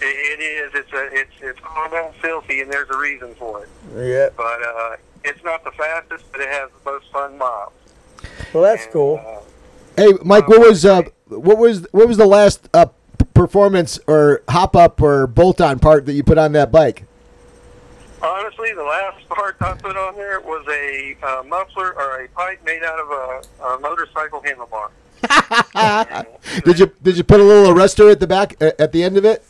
It, 0.00 0.04
it 0.06 0.42
is. 0.42 0.72
It's 0.74 0.92
a. 0.92 1.08
It's 1.12 1.30
it's 1.40 1.60
all 1.76 1.88
that 1.90 2.14
filthy, 2.16 2.62
and 2.62 2.72
there's 2.72 2.88
a 2.90 2.96
reason 2.98 3.34
for 3.36 3.62
it. 3.62 3.68
Yeah. 3.94 4.28
But 4.36 4.62
uh, 4.62 4.96
it's 5.24 5.42
not 5.44 5.62
the 5.64 5.70
fastest, 5.72 6.24
but 6.32 6.40
it 6.40 6.48
has 6.48 6.70
the 6.84 6.90
most 6.92 7.10
fun 7.12 7.36
miles. 7.38 7.72
Well, 8.52 8.62
that's 8.64 8.84
And, 8.84 8.92
cool. 8.92 9.20
Uh, 9.24 9.40
Hey, 9.96 10.12
Mike, 10.24 10.48
what 10.48 10.58
was 10.60 10.84
uh, 10.84 11.02
what 11.28 11.56
was 11.58 11.86
what 11.92 12.08
was 12.08 12.16
the 12.16 12.26
last 12.26 12.68
uh, 12.74 12.86
performance 13.34 13.98
or 14.06 14.42
hop 14.48 14.74
up 14.76 15.02
or 15.02 15.26
bolt 15.26 15.60
on 15.60 15.78
part 15.78 16.06
that 16.06 16.12
you 16.14 16.22
put 16.22 16.38
on 16.38 16.52
that 16.52 16.70
bike? 16.72 17.04
honestly, 18.22 18.72
the 18.74 18.82
last 18.82 19.28
part 19.28 19.54
I 19.60 19.74
put 19.74 19.96
on 19.98 20.14
there 20.14 20.40
was 20.40 20.64
a 20.68 21.14
uh, 21.22 21.42
muffler 21.42 21.92
or 21.94 22.22
a 22.24 22.28
pipe 22.28 22.64
made 22.64 22.82
out 22.82 22.98
of 22.98 23.10
a, 23.10 23.42
a 23.74 23.78
motorcycle 23.80 24.40
handlebar. 24.42 24.88
Did 26.64 26.78
you 26.78 26.92
did 27.02 27.16
you 27.16 27.24
put 27.24 27.40
a 27.40 27.42
little 27.42 27.72
arrestor 27.74 28.10
at 28.12 28.20
the 28.20 28.26
back 28.26 28.56
uh, 28.62 28.72
at 28.78 28.92
the 28.92 29.02
end 29.02 29.16
of 29.16 29.24
it? 29.24 29.42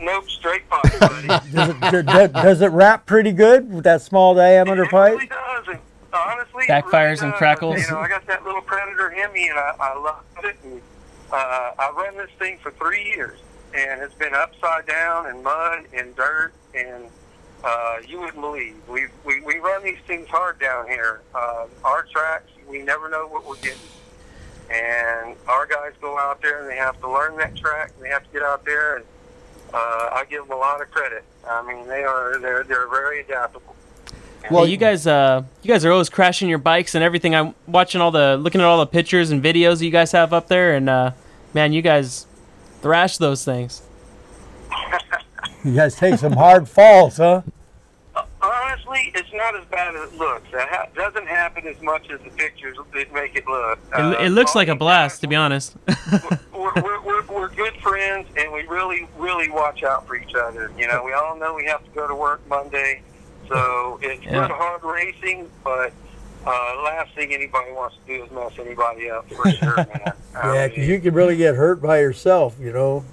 Nope, 0.00 0.28
straight 0.30 0.68
pipe, 0.68 0.98
buddy. 1.00 1.28
Does 1.52 1.68
it, 1.68 1.80
does, 1.80 2.04
does- 2.04 2.30
does 2.32 2.60
it 2.60 2.68
wrap 2.72 3.06
pretty 3.06 3.32
good 3.32 3.72
with 3.72 3.84
that 3.84 4.02
small 4.02 4.34
diameter 4.34 4.84
It 4.84 4.90
pipe? 4.90 5.12
really 5.14 5.26
does. 5.26 5.68
And 5.68 5.78
honestly, 6.12 6.64
it 6.64 6.68
Backfires 6.68 7.16
really 7.20 7.26
and 7.26 7.34
crackles. 7.34 7.80
You 7.82 7.90
know, 7.92 7.98
I 8.00 8.08
got 8.08 8.26
that 8.26 8.44
little 8.44 8.62
Predator 8.62 9.10
Hemi, 9.10 9.48
and 9.48 9.58
I, 9.58 9.74
I 9.80 9.98
love 9.98 10.22
it. 10.44 10.56
And 10.64 10.80
uh, 11.32 11.72
I 11.78 11.90
run 11.96 12.16
this 12.16 12.30
thing 12.38 12.58
for 12.58 12.70
three 12.72 13.04
years, 13.04 13.38
and 13.74 14.02
it's 14.02 14.14
been 14.14 14.34
upside 14.34 14.86
down 14.86 15.30
in 15.30 15.42
mud 15.42 15.86
and 15.94 16.14
dirt, 16.14 16.52
and 16.74 17.04
uh, 17.64 17.96
you 18.06 18.20
wouldn't 18.20 18.40
believe 18.40 18.76
we, 18.88 19.06
we 19.24 19.40
we 19.40 19.58
run 19.58 19.82
these 19.82 20.00
things 20.06 20.28
hard 20.28 20.58
down 20.58 20.86
here. 20.88 21.22
Uh, 21.34 21.66
our 21.84 22.02
tracks, 22.04 22.50
we 22.68 22.82
never 22.82 23.08
know 23.08 23.26
what 23.26 23.46
we're 23.46 23.56
getting. 23.56 23.78
And 24.70 25.36
our 25.48 25.66
guys 25.66 25.92
go 26.00 26.18
out 26.18 26.40
there 26.40 26.62
and 26.62 26.70
they 26.70 26.76
have 26.76 26.98
to 27.00 27.10
learn 27.10 27.36
that 27.36 27.54
track. 27.56 27.92
And 27.94 28.04
they 28.04 28.08
have 28.08 28.24
to 28.24 28.32
get 28.32 28.42
out 28.42 28.64
there, 28.64 28.96
and 28.96 29.04
uh, 29.74 30.10
I 30.12 30.24
give 30.28 30.42
them 30.42 30.56
a 30.56 30.60
lot 30.60 30.80
of 30.80 30.90
credit. 30.90 31.24
I 31.48 31.62
mean, 31.66 31.86
they 31.88 32.04
are 32.04 32.38
they're 32.38 32.64
they're 32.64 32.88
very 32.88 33.20
adaptable. 33.20 33.74
Well, 34.50 34.66
you 34.66 34.76
guys, 34.76 35.06
uh, 35.06 35.44
you 35.62 35.68
guys 35.68 35.84
are 35.84 35.92
always 35.92 36.10
crashing 36.10 36.48
your 36.48 36.58
bikes 36.58 36.94
and 36.94 37.02
everything. 37.02 37.34
I'm 37.34 37.54
watching 37.66 38.00
all 38.00 38.10
the, 38.10 38.36
looking 38.36 38.60
at 38.60 38.66
all 38.66 38.78
the 38.78 38.86
pictures 38.86 39.30
and 39.30 39.42
videos 39.42 39.78
that 39.78 39.84
you 39.86 39.90
guys 39.90 40.12
have 40.12 40.32
up 40.32 40.48
there, 40.48 40.74
and 40.74 40.90
uh, 40.90 41.12
man, 41.54 41.72
you 41.72 41.80
guys 41.82 42.26
thrash 42.80 43.16
those 43.18 43.44
things. 43.44 43.82
You 45.64 45.76
guys 45.76 45.94
take 45.94 46.18
some 46.18 46.32
hard 46.32 46.68
falls, 46.68 47.18
huh? 47.18 47.42
Honestly, 48.40 49.12
it's 49.14 49.32
not 49.32 49.54
as 49.56 49.64
bad 49.66 49.94
as 49.94 50.12
it 50.12 50.18
looks. 50.18 50.48
It 50.52 50.68
ha- 50.68 50.88
doesn't 50.92 51.28
happen 51.28 51.68
as 51.68 51.80
much 51.80 52.10
as 52.10 52.18
the 52.22 52.30
pictures 52.30 52.76
make 52.92 53.36
it 53.36 53.46
look. 53.46 53.78
It, 53.92 53.94
Uh, 53.94 54.16
it 54.18 54.30
looks 54.30 54.56
like 54.56 54.66
a 54.66 54.74
blast, 54.74 55.20
to 55.20 55.28
be 55.28 55.36
honest. 55.36 55.76
we're, 56.52 56.72
we're, 56.82 57.00
we're, 57.02 57.22
we're 57.26 57.48
good 57.50 57.74
friends, 57.76 58.26
and 58.36 58.52
we 58.52 58.62
really, 58.66 59.06
really 59.16 59.50
watch 59.50 59.84
out 59.84 60.04
for 60.08 60.16
each 60.16 60.34
other. 60.34 60.72
You 60.76 60.88
know, 60.88 61.04
we 61.04 61.12
all 61.12 61.36
know 61.38 61.54
we 61.54 61.64
have 61.66 61.84
to 61.84 61.90
go 61.92 62.08
to 62.08 62.14
work 62.16 62.40
Monday, 62.48 63.02
so 63.52 63.98
it's 64.02 64.24
Yeah. 64.24 64.32
good 64.32 64.50
hard 64.50 64.82
racing, 64.84 65.48
but 65.64 65.92
uh, 66.46 66.82
last 66.84 67.14
thing 67.14 67.32
anybody 67.32 67.72
wants 67.72 67.96
to 68.06 68.16
do 68.18 68.24
is 68.24 68.30
mess 68.32 68.52
anybody 68.58 69.10
up 69.10 69.28
for 69.30 69.50
sure, 69.52 69.76
man. 69.76 70.12
Yeah, 70.34 70.68
because 70.68 70.88
you 70.88 71.00
could 71.00 71.14
really 71.14 71.36
get 71.36 71.54
hurt 71.54 71.80
by 71.82 72.00
yourself, 72.00 72.56
you 72.60 72.72
know. 72.72 73.04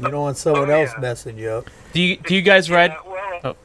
You 0.00 0.10
don't 0.10 0.20
want 0.20 0.36
someone 0.36 0.70
Oh, 0.70 0.80
else 0.82 0.92
messing 1.00 1.38
you 1.38 1.48
up. 1.50 1.70
Do 1.92 2.00
you 2.00 2.16
do 2.18 2.34
you 2.34 2.42
guys 2.42 2.70
ride? 2.70 2.90
Yeah, 2.92 3.10
well, 3.10 3.40
Oh. 3.44 3.56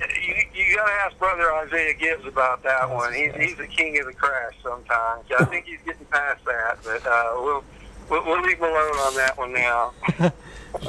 you, 0.00 0.34
you 0.54 0.76
got 0.76 0.86
to 0.86 0.92
ask 0.92 1.18
Brother 1.18 1.52
Isaiah 1.54 1.94
Gibbs 1.94 2.26
about 2.26 2.62
that 2.64 2.90
one. 2.90 3.12
He's, 3.14 3.32
he's 3.34 3.56
the 3.56 3.66
king 3.66 3.98
of 4.00 4.06
the 4.06 4.12
crash 4.12 4.54
sometimes. 4.62 5.24
I 5.38 5.44
think 5.44 5.66
he's 5.66 5.78
getting 5.86 6.04
past 6.06 6.44
that, 6.44 6.78
but 6.84 7.06
uh, 7.06 7.30
we'll, 7.36 7.64
we'll 8.10 8.24
we'll 8.26 8.42
leave 8.42 8.58
him 8.58 8.64
alone 8.64 8.74
on 9.06 9.14
that 9.16 9.38
one 9.38 9.52
now. 9.52 9.92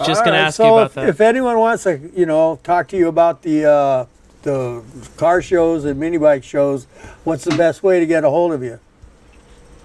Just 0.03 0.19
All 0.19 0.25
gonna 0.25 0.31
right, 0.31 0.37
ask 0.47 0.57
so 0.57 0.65
you 0.65 0.73
about 0.73 0.85
if, 0.87 0.93
that. 0.95 1.09
If 1.09 1.21
anyone 1.21 1.57
wants 1.57 1.83
to, 1.83 1.97
you 2.15 2.25
know, 2.25 2.59
talk 2.63 2.87
to 2.89 2.97
you 2.97 3.07
about 3.07 3.41
the 3.43 3.65
uh, 3.65 4.05
the 4.43 4.83
car 5.17 5.41
shows 5.41 5.85
and 5.85 5.99
mini 5.99 6.17
bike 6.17 6.43
shows, 6.43 6.85
what's 7.23 7.43
the 7.43 7.55
best 7.55 7.83
way 7.83 7.99
to 7.99 8.05
get 8.05 8.23
a 8.23 8.29
hold 8.29 8.53
of 8.53 8.63
you? 8.63 8.79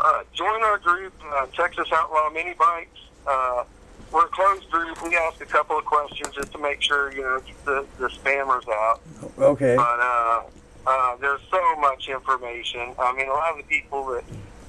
Uh, 0.00 0.22
join 0.32 0.62
our 0.62 0.78
group, 0.78 1.12
uh, 1.32 1.46
Texas 1.56 1.88
Outlaw 1.92 2.30
Mini 2.30 2.54
Bikes. 2.58 3.00
Uh, 3.26 3.64
we're 4.12 4.26
a 4.26 4.28
closed 4.28 4.70
group. 4.70 5.02
We 5.02 5.16
ask 5.16 5.40
a 5.40 5.46
couple 5.46 5.78
of 5.78 5.84
questions 5.84 6.34
just 6.34 6.52
to 6.52 6.58
make 6.58 6.80
sure 6.82 7.12
you 7.12 7.22
know 7.22 7.42
the, 7.64 7.86
the 7.98 8.08
spammers 8.08 8.68
out. 8.68 9.00
Okay. 9.38 9.76
But 9.76 10.00
uh, 10.00 10.42
uh, 10.86 11.16
there's 11.16 11.40
so 11.50 11.76
much 11.76 12.08
information. 12.08 12.94
I 12.98 13.12
mean, 13.16 13.28
a 13.28 13.32
lot 13.32 13.52
of 13.52 13.58
the 13.58 13.64
people 13.64 14.04
that 14.06 14.24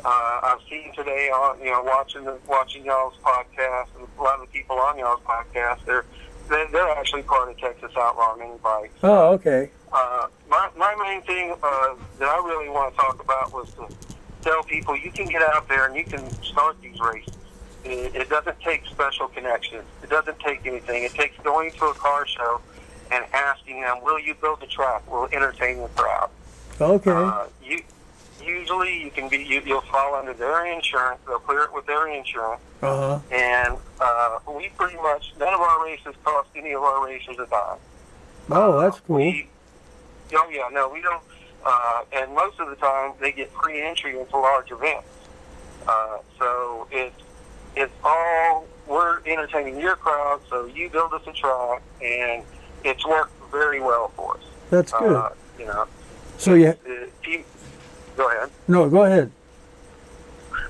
Uh, 0.05 0.39
I've 0.53 0.61
seen 0.69 0.93
today 0.93 1.29
on 1.29 1.59
you 1.59 1.71
know 1.71 1.81
watching 1.81 2.25
the, 2.25 2.37
watching 2.47 2.85
y'all's 2.85 3.17
podcast 3.23 3.87
and 3.97 4.07
a 4.19 4.21
lot 4.21 4.35
of 4.39 4.41
the 4.45 4.51
people 4.53 4.77
on 4.77 4.99
y'all's 4.99 5.21
podcast 5.25 5.83
they're 5.83 6.05
they're, 6.49 6.67
they're 6.71 6.89
actually 6.91 7.23
part 7.23 7.49
of 7.49 7.57
Texas 7.57 7.91
Outlaw 7.97 8.35
Mini 8.35 8.57
Bikes. 8.63 8.93
Oh, 9.03 9.33
okay. 9.33 9.69
Uh, 9.91 10.27
my 10.49 10.69
my 10.77 10.95
main 10.95 11.21
thing 11.23 11.51
uh, 11.51 11.95
that 12.19 12.27
I 12.27 12.37
really 12.45 12.69
want 12.69 12.93
to 12.93 13.01
talk 13.01 13.21
about 13.23 13.53
was 13.53 13.71
to 13.73 13.87
tell 14.41 14.63
people 14.63 14.95
you 14.97 15.11
can 15.11 15.27
get 15.27 15.41
out 15.41 15.67
there 15.67 15.85
and 15.85 15.95
you 15.95 16.03
can 16.03 16.29
start 16.43 16.81
these 16.81 16.99
races. 16.99 17.33
It, 17.83 18.15
it 18.15 18.29
doesn't 18.29 18.59
take 18.61 18.85
special 18.87 19.27
connections. 19.27 19.83
It 20.03 20.09
doesn't 20.09 20.39
take 20.39 20.65
anything. 20.65 21.03
It 21.03 21.13
takes 21.13 21.37
going 21.43 21.71
to 21.71 21.85
a 21.85 21.93
car 21.93 22.25
show 22.27 22.61
and 23.11 23.23
asking 23.33 23.81
them, 23.81 24.03
"Will 24.03 24.19
you 24.19 24.35
build 24.35 24.61
a 24.63 24.67
track? 24.67 25.09
Will 25.09 25.27
entertain 25.31 25.77
the 25.77 25.87
crowd?" 25.89 26.29
Okay. 26.81 27.11
Uh, 27.11 27.45
you 27.63 27.81
usually 28.45 29.01
you 29.03 29.11
can 29.11 29.27
be 29.29 29.37
you, 29.37 29.61
you'll 29.65 29.81
fall 29.81 30.15
under 30.15 30.33
their 30.33 30.65
insurance. 30.65 31.19
They'll 31.27 31.39
clear 31.39 31.63
it 31.63 31.73
with 31.73 31.85
their 31.85 32.07
insurance, 32.07 32.61
Uh 32.81 33.19
huh. 33.19 33.35
and 33.35 33.77
uh, 33.99 34.39
we 34.55 34.69
pretty 34.77 34.97
much 34.97 35.33
none 35.39 35.53
of 35.53 35.59
our 35.59 35.83
races 35.85 36.13
cost 36.23 36.49
any 36.55 36.71
of 36.73 36.81
our 36.83 37.05
racers 37.05 37.37
a 37.39 37.45
dime. 37.47 37.77
Oh, 38.51 38.79
that's 38.79 38.99
cool. 39.01 39.17
We, 39.17 39.49
oh 40.33 40.49
yeah, 40.51 40.69
no, 40.71 40.89
we 40.89 41.01
don't. 41.01 41.21
Uh, 41.65 42.01
and 42.13 42.33
most 42.35 42.59
of 42.59 42.69
the 42.69 42.75
time, 42.75 43.13
they 43.19 43.31
get 43.31 43.51
free 43.51 43.81
entry 43.81 44.19
into 44.19 44.37
large 44.37 44.71
events. 44.71 45.07
Uh, 45.87 46.17
so 46.39 46.87
it's 46.91 47.19
it's 47.75 47.93
all 48.03 48.65
we're 48.87 49.19
entertaining 49.25 49.79
your 49.79 49.95
crowd. 49.95 50.41
So 50.49 50.65
you 50.65 50.89
build 50.89 51.13
us 51.13 51.23
a 51.27 51.31
track, 51.33 51.81
and 52.03 52.43
it's 52.83 53.05
worked 53.05 53.33
very 53.51 53.79
well 53.81 54.09
for 54.15 54.35
us. 54.37 54.43
That's 54.69 54.91
good. 54.91 55.15
Uh, 55.15 55.29
you 55.57 55.65
know, 55.65 55.87
So 56.37 56.53
yeah. 56.53 56.73
Go 58.15 58.29
ahead. 58.29 58.49
no, 58.67 58.89
go 58.89 59.03
ahead. 59.03 59.31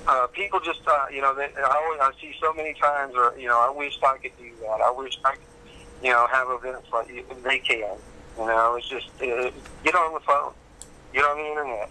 uh, 0.07 0.27
people 0.27 0.59
just, 0.59 0.81
uh, 0.87 1.05
you 1.11 1.21
know, 1.21 1.33
they, 1.33 1.47
I 1.57 1.81
always 1.83 1.99
I 2.01 2.11
see 2.21 2.33
so 2.39 2.53
many 2.53 2.73
times, 2.73 3.13
or 3.15 3.33
you 3.37 3.47
know, 3.47 3.59
I 3.59 3.69
wish 3.75 3.97
I 4.03 4.17
could 4.17 4.31
do 4.37 4.49
that. 4.61 4.81
I 4.81 4.91
wish 4.91 5.17
I 5.25 5.31
could, 5.31 5.39
you 6.03 6.11
know, 6.11 6.27
have 6.27 6.47
events 6.49 6.87
like 6.93 7.09
you- 7.09 7.25
they 7.43 7.59
can. 7.59 7.95
You 8.37 8.45
know, 8.47 8.75
it's 8.75 8.87
just 8.87 9.07
uh, 9.21 9.49
get 9.83 9.95
on 9.95 10.13
the 10.13 10.19
phone, 10.19 10.51
get 11.13 11.23
on 11.23 11.37
the 11.37 11.45
internet, 11.47 11.89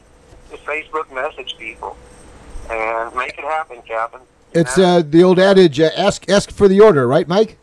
just 0.51 0.65
Facebook 0.65 1.13
message 1.13 1.57
people, 1.59 1.97
and 2.71 3.15
make 3.17 3.37
it 3.39 3.45
happen, 3.45 3.81
Captain. 3.87 4.21
It's 4.53 4.79
uh, 4.79 5.03
the 5.05 5.23
old 5.25 5.39
adage: 5.39 5.81
uh, 5.81 5.91
ask 5.97 6.29
ask 6.29 6.51
for 6.51 6.69
the 6.69 6.81
order, 6.81 7.09
right, 7.09 7.27
Mike? 7.27 7.57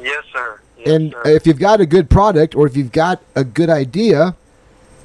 yes, 0.00 0.24
sir. 0.32 0.60
Yes, 0.78 0.88
and 0.88 1.12
sir. 1.12 1.22
if 1.26 1.46
you've 1.46 1.60
got 1.60 1.80
a 1.80 1.86
good 1.86 2.10
product 2.10 2.56
or 2.56 2.66
if 2.66 2.76
you've 2.76 2.90
got 2.92 3.22
a 3.36 3.44
good 3.44 3.70
idea, 3.70 4.34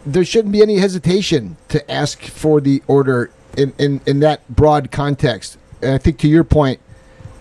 there 0.08 0.24
shouldn't 0.24 0.54
be 0.54 0.62
any 0.62 0.78
hesitation 0.78 1.58
to 1.68 1.92
ask 1.92 2.22
for 2.22 2.62
the 2.62 2.82
order 2.88 3.30
in, 3.58 3.74
in, 3.78 4.02
in 4.06 4.20
that 4.22 4.48
broad 4.48 4.90
context. 4.92 5.58
And 5.82 5.94
I 5.94 5.98
think 5.98 6.18
to 6.20 6.28
your 6.28 6.44
point, 6.44 6.80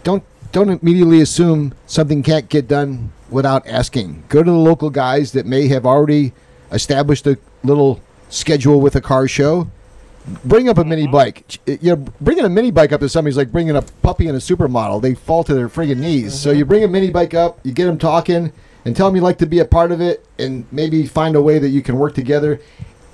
don't 0.02 0.24
don't 0.52 0.70
immediately 0.70 1.20
assume 1.20 1.74
something 1.86 2.22
can't 2.22 2.48
get 2.48 2.66
done 2.66 3.12
without 3.30 3.66
asking. 3.66 4.24
Go 4.28 4.42
to 4.42 4.50
the 4.50 4.56
local 4.56 4.90
guys 4.90 5.32
that 5.32 5.44
may 5.44 5.68
have 5.68 5.84
already 5.84 6.32
established 6.72 7.26
a 7.26 7.36
little 7.62 8.00
schedule 8.30 8.80
with 8.80 8.96
a 8.96 9.00
car 9.00 9.28
show. 9.28 9.68
Bring 10.44 10.68
up 10.68 10.78
a 10.78 10.84
mini 10.84 11.02
mm-hmm. 11.02 11.12
bike. 11.12 11.60
Eh, 11.68 11.76
you 11.80 11.94
know, 11.94 12.04
bringing 12.20 12.44
a 12.44 12.48
mini 12.48 12.70
bike 12.70 12.92
up 12.92 13.00
to 13.00 13.08
somebody's 13.08 13.36
like 13.36 13.52
bringing 13.52 13.76
a 13.76 13.82
puppy 13.82 14.28
and 14.28 14.36
a 14.36 14.40
supermodel. 14.40 15.02
They 15.02 15.14
fall 15.14 15.44
to 15.44 15.54
their 15.54 15.68
friggin' 15.68 15.98
knees. 15.98 16.38
So 16.38 16.50
mm-hmm. 16.50 16.58
you 16.58 16.64
bring 16.64 16.84
a 16.84 16.88
mini 16.88 17.10
bike 17.10 17.34
up, 17.34 17.60
you 17.62 17.72
get 17.72 17.86
them 17.86 17.98
talking, 17.98 18.52
and 18.86 18.94
tell 18.94 19.08
them 19.08 19.16
you'd 19.16 19.24
like 19.24 19.38
to 19.38 19.46
be 19.46 19.58
a 19.58 19.64
part 19.64 19.90
of 19.90 20.00
it, 20.00 20.24
and 20.38 20.64
maybe 20.70 21.04
find 21.06 21.34
a 21.34 21.42
way 21.42 21.58
that 21.58 21.70
you 21.70 21.82
can 21.82 21.98
work 21.98 22.14
together. 22.14 22.60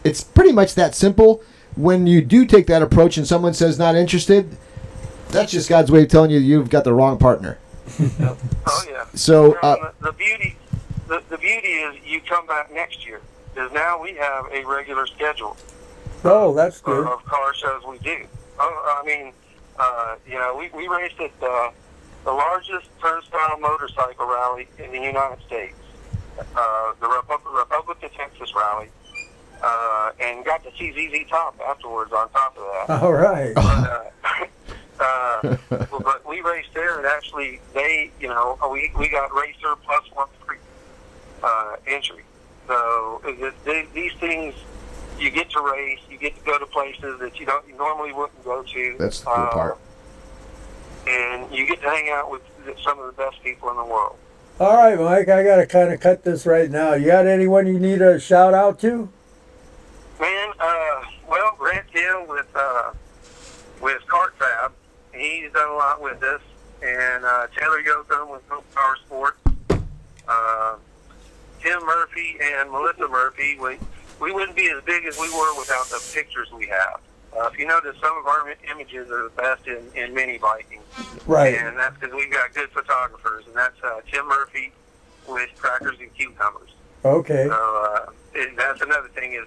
It's 0.04 0.22
pretty 0.22 0.52
much 0.52 0.74
that 0.74 0.94
simple. 0.94 1.42
When 1.76 2.06
you 2.06 2.20
do 2.20 2.44
take 2.44 2.66
that 2.66 2.82
approach 2.82 3.16
and 3.16 3.26
someone 3.26 3.54
says 3.54 3.78
not 3.78 3.94
interested, 3.94 4.54
that's 5.30 5.50
just 5.50 5.70
God's 5.70 5.90
way 5.90 6.02
of 6.02 6.08
telling 6.08 6.30
you 6.30 6.38
you've 6.38 6.68
got 6.68 6.84
the 6.84 6.92
wrong 6.92 7.18
partner. 7.18 7.58
oh 8.00 8.84
yeah. 8.86 9.06
So, 9.14 9.54
uh, 9.60 9.92
the, 10.00 10.08
the 10.08 10.12
beauty, 10.12 10.56
the, 11.08 11.22
the 11.30 11.38
beauty 11.38 11.68
is 11.68 11.96
you 12.04 12.20
come 12.20 12.46
back 12.46 12.70
next 12.70 13.06
year 13.06 13.22
because 13.54 13.72
now 13.72 14.00
we 14.00 14.12
have 14.16 14.52
a 14.52 14.64
regular 14.66 15.06
schedule. 15.06 15.56
Oh, 16.22 16.52
that's 16.52 16.80
of, 16.80 16.84
good. 16.84 17.06
of 17.06 17.24
car 17.24 17.54
shows 17.54 17.82
we 17.88 17.96
do. 17.98 18.26
Oh, 18.58 19.00
I 19.02 19.06
mean, 19.06 19.32
uh, 19.78 20.16
you 20.26 20.34
know, 20.34 20.54
we, 20.54 20.68
we 20.76 20.86
raced 20.86 21.18
at 21.18 21.30
uh, 21.42 21.70
the 22.24 22.32
largest 22.32 22.88
turnstile 23.00 23.58
motorcycle 23.58 24.26
rally 24.26 24.68
in 24.78 24.92
the 24.92 25.00
United 25.00 25.38
States, 25.46 25.74
uh, 26.56 26.92
the 27.00 27.08
Republic, 27.08 27.54
Republic 27.54 27.98
of 28.02 28.12
Texas 28.14 28.52
rally, 28.54 28.88
uh, 29.62 30.12
and 30.20 30.44
got 30.44 30.62
to 30.64 30.70
see 30.76 30.92
ZZ 30.92 31.28
Top 31.28 31.58
afterwards 31.66 32.12
on 32.12 32.28
top 32.30 32.56
of 32.56 32.88
that. 32.88 33.02
All 33.02 33.12
right. 33.12 33.52
uh, 33.56 34.10
uh, 35.00 35.56
but 35.68 36.28
we 36.28 36.40
raced 36.40 36.72
there, 36.74 36.98
and 36.98 37.06
actually, 37.06 37.60
they, 37.74 38.10
you 38.20 38.28
know, 38.28 38.58
we 38.70 38.92
we 38.98 39.08
got 39.08 39.34
racer 39.34 39.74
plus 39.84 40.04
one 40.14 40.28
free 40.46 40.58
uh, 41.42 41.76
entry. 41.86 42.22
So 42.68 43.20
it, 43.24 43.54
it, 43.66 43.92
these 43.92 44.12
things, 44.14 44.54
you 45.18 45.30
get 45.30 45.50
to 45.50 45.60
race, 45.60 46.00
you 46.08 46.18
get 46.18 46.36
to 46.36 46.44
go 46.44 46.58
to 46.58 46.66
places 46.66 47.18
that 47.20 47.38
you 47.40 47.46
don't 47.46 47.66
you 47.66 47.76
normally 47.76 48.12
wouldn't 48.12 48.44
go 48.44 48.62
to. 48.62 48.96
That's 48.98 49.20
the 49.20 49.26
cool 49.26 49.34
uh, 49.34 49.50
part. 49.50 49.78
And 51.06 51.52
you 51.52 51.66
get 51.66 51.80
to 51.82 51.88
hang 51.88 52.10
out 52.10 52.30
with 52.30 52.42
some 52.82 52.98
of 52.98 53.06
the 53.06 53.12
best 53.12 53.42
people 53.42 53.70
in 53.70 53.76
the 53.76 53.84
world. 53.84 54.16
All 54.60 54.76
right, 54.76 54.98
Mike. 54.98 55.28
I 55.28 55.42
gotta 55.42 55.66
kind 55.66 55.92
of 55.92 56.00
cut 56.00 56.22
this 56.22 56.46
right 56.46 56.70
now. 56.70 56.94
You 56.94 57.06
got 57.06 57.26
anyone 57.26 57.66
you 57.66 57.78
need 57.80 58.00
a 58.02 58.20
shout 58.20 58.54
out 58.54 58.78
to? 58.80 59.08
Man, 60.20 60.52
uh, 60.60 61.02
well, 61.28 61.56
Grant 61.58 61.86
Hill 61.90 62.26
with 62.28 62.46
uh, 62.54 62.92
with 63.80 64.02
Kart 64.06 64.32
Fab, 64.38 64.72
he's 65.12 65.50
done 65.52 65.68
a 65.68 65.74
lot 65.74 66.00
with 66.00 66.22
us, 66.22 66.40
and 66.82 67.24
uh, 67.24 67.48
Taylor 67.58 67.82
Yoakum 67.82 68.30
with 68.30 68.42
Hope 68.48 68.64
Power 68.74 68.96
Sports, 69.04 69.38
uh, 70.28 70.76
Tim 71.60 71.84
Murphy 71.84 72.36
and 72.40 72.70
Melissa 72.70 73.08
Murphy. 73.08 73.58
We 73.58 73.78
we 74.20 74.30
wouldn't 74.30 74.56
be 74.56 74.70
as 74.70 74.84
big 74.84 75.04
as 75.06 75.18
we 75.18 75.28
were 75.30 75.58
without 75.58 75.86
the 75.86 76.00
pictures 76.14 76.52
we 76.52 76.66
have. 76.68 77.00
Uh, 77.36 77.48
if 77.52 77.58
you 77.58 77.66
notice, 77.66 77.96
some 78.00 78.16
of 78.18 78.26
our 78.26 78.54
images 78.70 79.10
are 79.10 79.24
the 79.24 79.30
best 79.36 79.66
in, 79.66 79.78
in 79.94 80.12
mini 80.14 80.36
biking, 80.38 80.80
Right. 81.26 81.54
and 81.56 81.76
that's 81.78 81.94
because 81.98 82.14
we've 82.14 82.30
got 82.30 82.52
good 82.52 82.68
photographers, 82.70 83.46
and 83.46 83.56
that's 83.56 83.82
uh, 83.82 84.00
Tim 84.10 84.28
Murphy 84.28 84.72
with 85.26 85.48
Crackers 85.58 85.98
and 86.00 86.12
Cucumbers. 86.14 86.70
Okay. 87.04 87.46
So 87.48 87.54
uh, 88.06 88.10
and 88.38 88.56
that's 88.58 88.80
another 88.82 89.08
thing 89.08 89.32
is, 89.32 89.46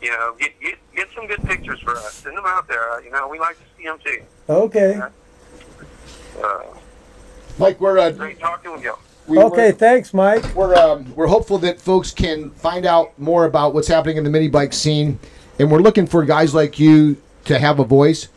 you 0.00 0.10
know, 0.10 0.34
get 0.38 0.58
get 0.60 0.74
get 0.94 1.08
some 1.14 1.26
good 1.26 1.42
pictures 1.44 1.80
for 1.80 1.96
us. 1.96 2.14
Send 2.14 2.36
them 2.36 2.44
out 2.46 2.68
there. 2.68 2.88
Uh, 2.92 2.98
You 3.00 3.10
know, 3.10 3.26
we 3.28 3.38
like 3.40 3.56
to 3.56 3.64
see 3.76 3.84
them 3.84 3.98
too. 4.04 4.22
Okay. 4.48 5.00
Uh, 6.42 6.62
Mike, 7.58 7.80
we're 7.80 7.98
uh, 7.98 8.10
great 8.10 8.38
talking 8.40 8.72
with 8.72 8.82
you. 8.82 8.94
we- 9.26 9.38
Okay. 9.38 9.72
Thanks, 9.72 10.12
Mike. 10.14 10.44
we're 10.54 10.74
um, 10.76 11.12
we're 11.14 11.26
hopeful 11.26 11.58
that 11.58 11.80
folks 11.80 12.10
can 12.12 12.50
find 12.50 12.86
out 12.86 13.18
more 13.18 13.44
about 13.44 13.74
what's 13.74 13.88
happening 13.88 14.16
in 14.18 14.24
the 14.24 14.30
mini 14.30 14.48
bike 14.48 14.72
scene, 14.72 15.18
and 15.58 15.70
we're 15.70 15.78
looking 15.80 16.06
for 16.06 16.24
guys 16.24 16.54
like 16.54 16.78
you 16.78 17.16
to 17.44 17.58
have 17.58 17.78
a 17.78 17.84
voice. 17.84 18.28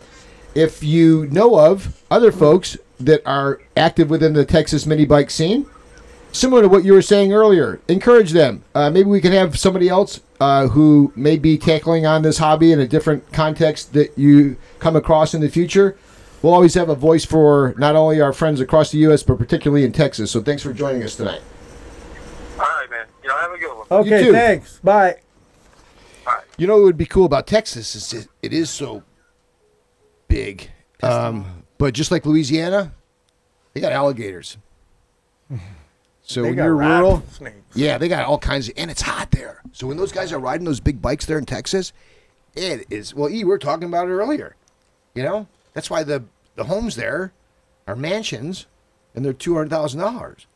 If 0.56 0.84
you 0.84 1.27
know 1.27 1.60
of 1.60 2.02
other 2.10 2.31
folks 2.31 2.77
that 2.99 3.22
are 3.26 3.61
active 3.76 4.10
within 4.10 4.34
the 4.34 4.45
Texas 4.45 4.85
mini 4.85 5.06
bike 5.06 5.30
scene, 5.30 5.65
similar 6.31 6.64
to 6.64 6.69
what 6.69 6.84
you 6.84 6.94
were 6.94 7.02
saying 7.02 7.34
earlier, 7.34 7.80
encourage 7.88 8.31
them. 8.31 8.64
Uh, 8.73 8.89
maybe 8.89 9.10
we 9.10 9.22
can 9.22 9.31
have 9.31 9.57
somebody 9.57 9.89
else 9.89 10.19
uh, 10.39 10.68
who 10.68 11.11
may 11.15 11.38
be 11.38 11.57
tackling 11.57 12.06
on 12.06 12.22
this 12.22 12.38
hobby 12.38 12.72
in 12.72 12.80
a 12.80 12.88
different 12.88 13.31
context 13.31 13.94
that 13.94 14.18
you 14.18 14.57
come 14.80 14.95
across 14.95 15.34
in 15.34 15.41
the 15.41 15.49
future. 15.49 15.98
We'll 16.41 16.53
always 16.53 16.76
have 16.76 16.89
a 16.89 16.95
voice 16.95 17.26
for 17.26 17.73
not 17.77 17.95
only 17.95 18.22
our 18.22 18.34
friends 18.34 18.61
across 18.61 18.91
the 18.91 18.99
U.S., 18.99 19.23
but 19.23 19.38
particularly 19.39 19.84
in 19.84 19.91
Texas. 19.91 20.31
So 20.31 20.41
thanks 20.41 20.61
for 20.61 20.72
joining 20.72 21.02
us 21.03 21.15
tonight. 21.15 21.41
All 22.60 22.65
right, 22.65 22.89
man. 22.89 23.06
You 23.23 23.30
know, 23.30 23.38
have 23.38 23.52
a 23.52 23.57
good 23.57 23.76
one. 23.76 23.88
Okay. 23.89 24.23
too. 24.23 24.31
Thanks. 24.31 24.80
Bye. 24.80 25.18
You 26.57 26.67
know 26.67 26.75
what 26.77 26.84
would 26.84 26.97
be 26.97 27.05
cool 27.05 27.25
about 27.25 27.45
Texas 27.47 27.95
is 27.95 28.13
it, 28.13 28.27
it 28.41 28.53
is 28.53 28.69
so 28.69 29.03
big. 30.27 30.69
Um, 31.03 31.63
but 31.77 31.93
just 31.93 32.11
like 32.11 32.25
Louisiana, 32.25 32.93
they 33.73 33.81
got 33.81 33.91
alligators. 33.91 34.57
So 36.23 36.41
They 36.41 36.49
when 36.49 36.57
got 36.57 36.63
you're 36.65 36.75
rural, 36.75 37.23
yeah, 37.73 37.97
they 37.97 38.09
got 38.09 38.25
all 38.25 38.38
kinds 38.38 38.67
of, 38.67 38.73
and 38.75 38.91
it's 38.91 39.01
hot 39.01 39.31
there. 39.31 39.61
So 39.71 39.88
when 39.88 39.95
those 39.95 40.11
guys 40.11 40.34
are 40.34 40.39
riding 40.39 40.65
those 40.65 40.81
big 40.81 41.01
bikes 41.01 41.25
there 41.25 41.38
in 41.38 41.45
Texas, 41.45 41.93
it 42.53 42.85
is. 42.89 43.15
Well, 43.15 43.29
E, 43.29 43.45
we 43.45 43.49
were 43.49 43.57
talking 43.57 43.88
about 43.88 44.09
it 44.09 44.11
earlier. 44.11 44.57
You 45.15 45.23
know, 45.23 45.47
that's 45.71 45.89
why 45.89 46.03
the 46.03 46.25
the 46.55 46.65
homes 46.65 46.97
there 46.97 47.31
are 47.88 47.95
mansions, 47.95 48.65
and 49.15 49.23
they're 49.23 49.31
two 49.31 49.53
hundred 49.55 49.69
thousand 49.69 50.01
dollars. 50.01 50.47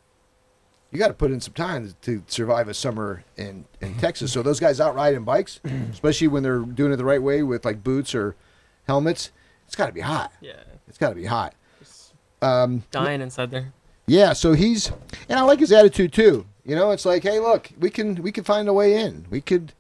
You 0.92 1.00
got 1.00 1.08
to 1.08 1.14
put 1.14 1.32
in 1.32 1.40
some 1.40 1.54
time 1.54 1.94
to 2.02 2.22
survive 2.28 2.68
a 2.68 2.74
summer 2.74 3.24
in 3.38 3.66
in 3.80 3.96
Texas. 3.96 4.32
So 4.34 4.44
those 4.44 4.60
guys 4.60 4.80
out 4.82 4.94
riding 4.96 5.24
bikes, 5.24 5.60
especially 5.92 6.28
when 6.28 6.44
they're 6.44 6.60
doing 6.60 6.92
it 6.92 6.98
the 6.98 7.06
right 7.06 7.22
way 7.22 7.44
with 7.44 7.64
like 7.66 7.84
boots 7.84 8.14
or 8.14 8.36
helmets, 8.88 9.32
it's 9.68 9.76
got 9.76 9.88
to 9.88 9.94
be 9.94 10.02
hot. 10.02 10.32
Yeah. 10.42 10.54
It's 10.90 10.98
got 10.98 11.10
to 11.10 11.16
be 11.16 11.26
hot. 11.26 11.54
Um, 12.42 12.84
Dying 12.92 13.22
inside 13.22 13.52
there. 13.52 13.72
yeah, 14.08 14.34
so 14.34 14.54
he's 14.54 14.92
and 15.30 15.38
I 15.40 15.44
like 15.44 15.60
his 15.60 15.72
attitude 15.72 16.12
too. 16.12 16.46
You 16.66 16.76
know, 16.76 16.92
it's 16.92 17.06
like, 17.06 17.24
hey, 17.24 17.40
look, 17.40 17.70
we 17.80 17.90
can 17.90 18.16
we 18.22 18.32
can 18.32 18.44
find 18.44 18.68
a 18.68 18.74
way 18.74 18.96
in. 18.96 19.26
We 19.30 19.42
could 19.42 19.74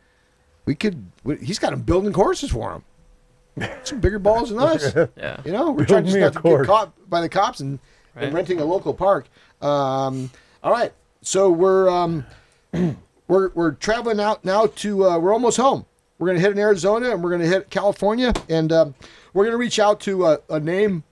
we 0.65 0.75
could 0.75 1.11
we- 1.23 1.37
he's 1.37 1.59
got 1.59 1.73
him 1.73 1.81
building 1.81 2.13
courses 2.13 2.51
for 2.51 2.71
him. 2.73 3.69
some 3.83 3.99
bigger 3.99 4.19
balls 4.19 4.49
than 4.49 4.59
us. 4.59 4.93
Yeah. 5.17 5.41
You 5.43 5.51
know, 5.51 5.71
we're 5.71 5.77
Build 5.85 5.87
trying 5.89 6.03
just 6.05 6.15
me 6.15 6.21
not 6.21 6.33
to 6.33 6.41
get 6.41 6.65
caught 6.65 7.09
by 7.09 7.19
the 7.21 7.27
cops 7.29 7.59
and, 7.59 7.79
and 8.15 8.33
renting 8.33 8.59
a 8.61 8.65
local 8.65 8.93
park. 8.93 9.27
Um, 9.61 10.29
all 10.63 10.71
right, 10.71 10.93
so 11.21 11.49
we're 11.49 11.89
um, 11.89 12.25
we're 13.27 13.49
we're 13.49 13.71
traveling 13.71 14.19
out 14.19 14.43
now 14.45 14.67
to 14.67 15.05
uh, 15.05 15.17
we're 15.19 15.33
almost 15.33 15.57
home. 15.57 15.85
We're 16.19 16.27
gonna 16.27 16.39
hit 16.39 16.51
in 16.51 16.59
Arizona 16.59 17.11
and 17.11 17.23
we're 17.23 17.31
gonna 17.31 17.47
hit 17.47 17.69
California 17.69 18.33
and 18.49 18.71
um, 18.71 18.95
we're 19.33 19.45
gonna 19.45 19.57
reach 19.57 19.79
out 19.79 19.99
to 20.01 20.25
a, 20.27 20.39
a 20.49 20.59
name. 20.59 21.03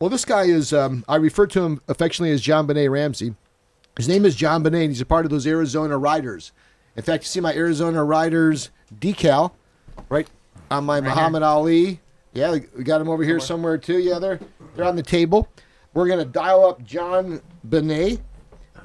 Well, 0.00 0.10
this 0.10 0.24
guy 0.24 0.44
is 0.44 0.72
um, 0.72 1.04
I 1.08 1.16
refer 1.16 1.46
to 1.48 1.62
him 1.64 1.80
affectionately 1.88 2.32
as 2.32 2.40
John 2.40 2.66
Benet 2.66 2.88
Ramsey. 2.88 3.34
His 3.96 4.06
name 4.08 4.24
is 4.24 4.36
John 4.36 4.62
Benet. 4.62 4.84
and 4.84 4.92
He's 4.92 5.00
a 5.00 5.06
part 5.06 5.24
of 5.24 5.30
those 5.30 5.46
Arizona 5.46 5.98
Riders. 5.98 6.52
In 6.96 7.02
fact, 7.02 7.24
you 7.24 7.28
see 7.28 7.40
my 7.40 7.52
Arizona 7.54 8.04
Riders 8.04 8.70
decal 9.00 9.52
right 10.08 10.28
on 10.70 10.84
my 10.84 11.00
Muhammad 11.00 11.42
Ali. 11.42 12.00
Yeah, 12.32 12.52
we- 12.76 12.84
got 12.84 13.00
him 13.00 13.08
over 13.08 13.24
here 13.24 13.40
somewhere 13.40 13.76
too. 13.78 13.98
Yeah, 13.98 14.18
they're 14.18 14.38
they're 14.76 14.84
on 14.84 14.96
the 14.96 15.02
table. 15.02 15.48
We're 15.94 16.06
gonna 16.06 16.24
dial 16.24 16.64
up 16.66 16.84
John 16.84 17.40
Benet, 17.64 18.20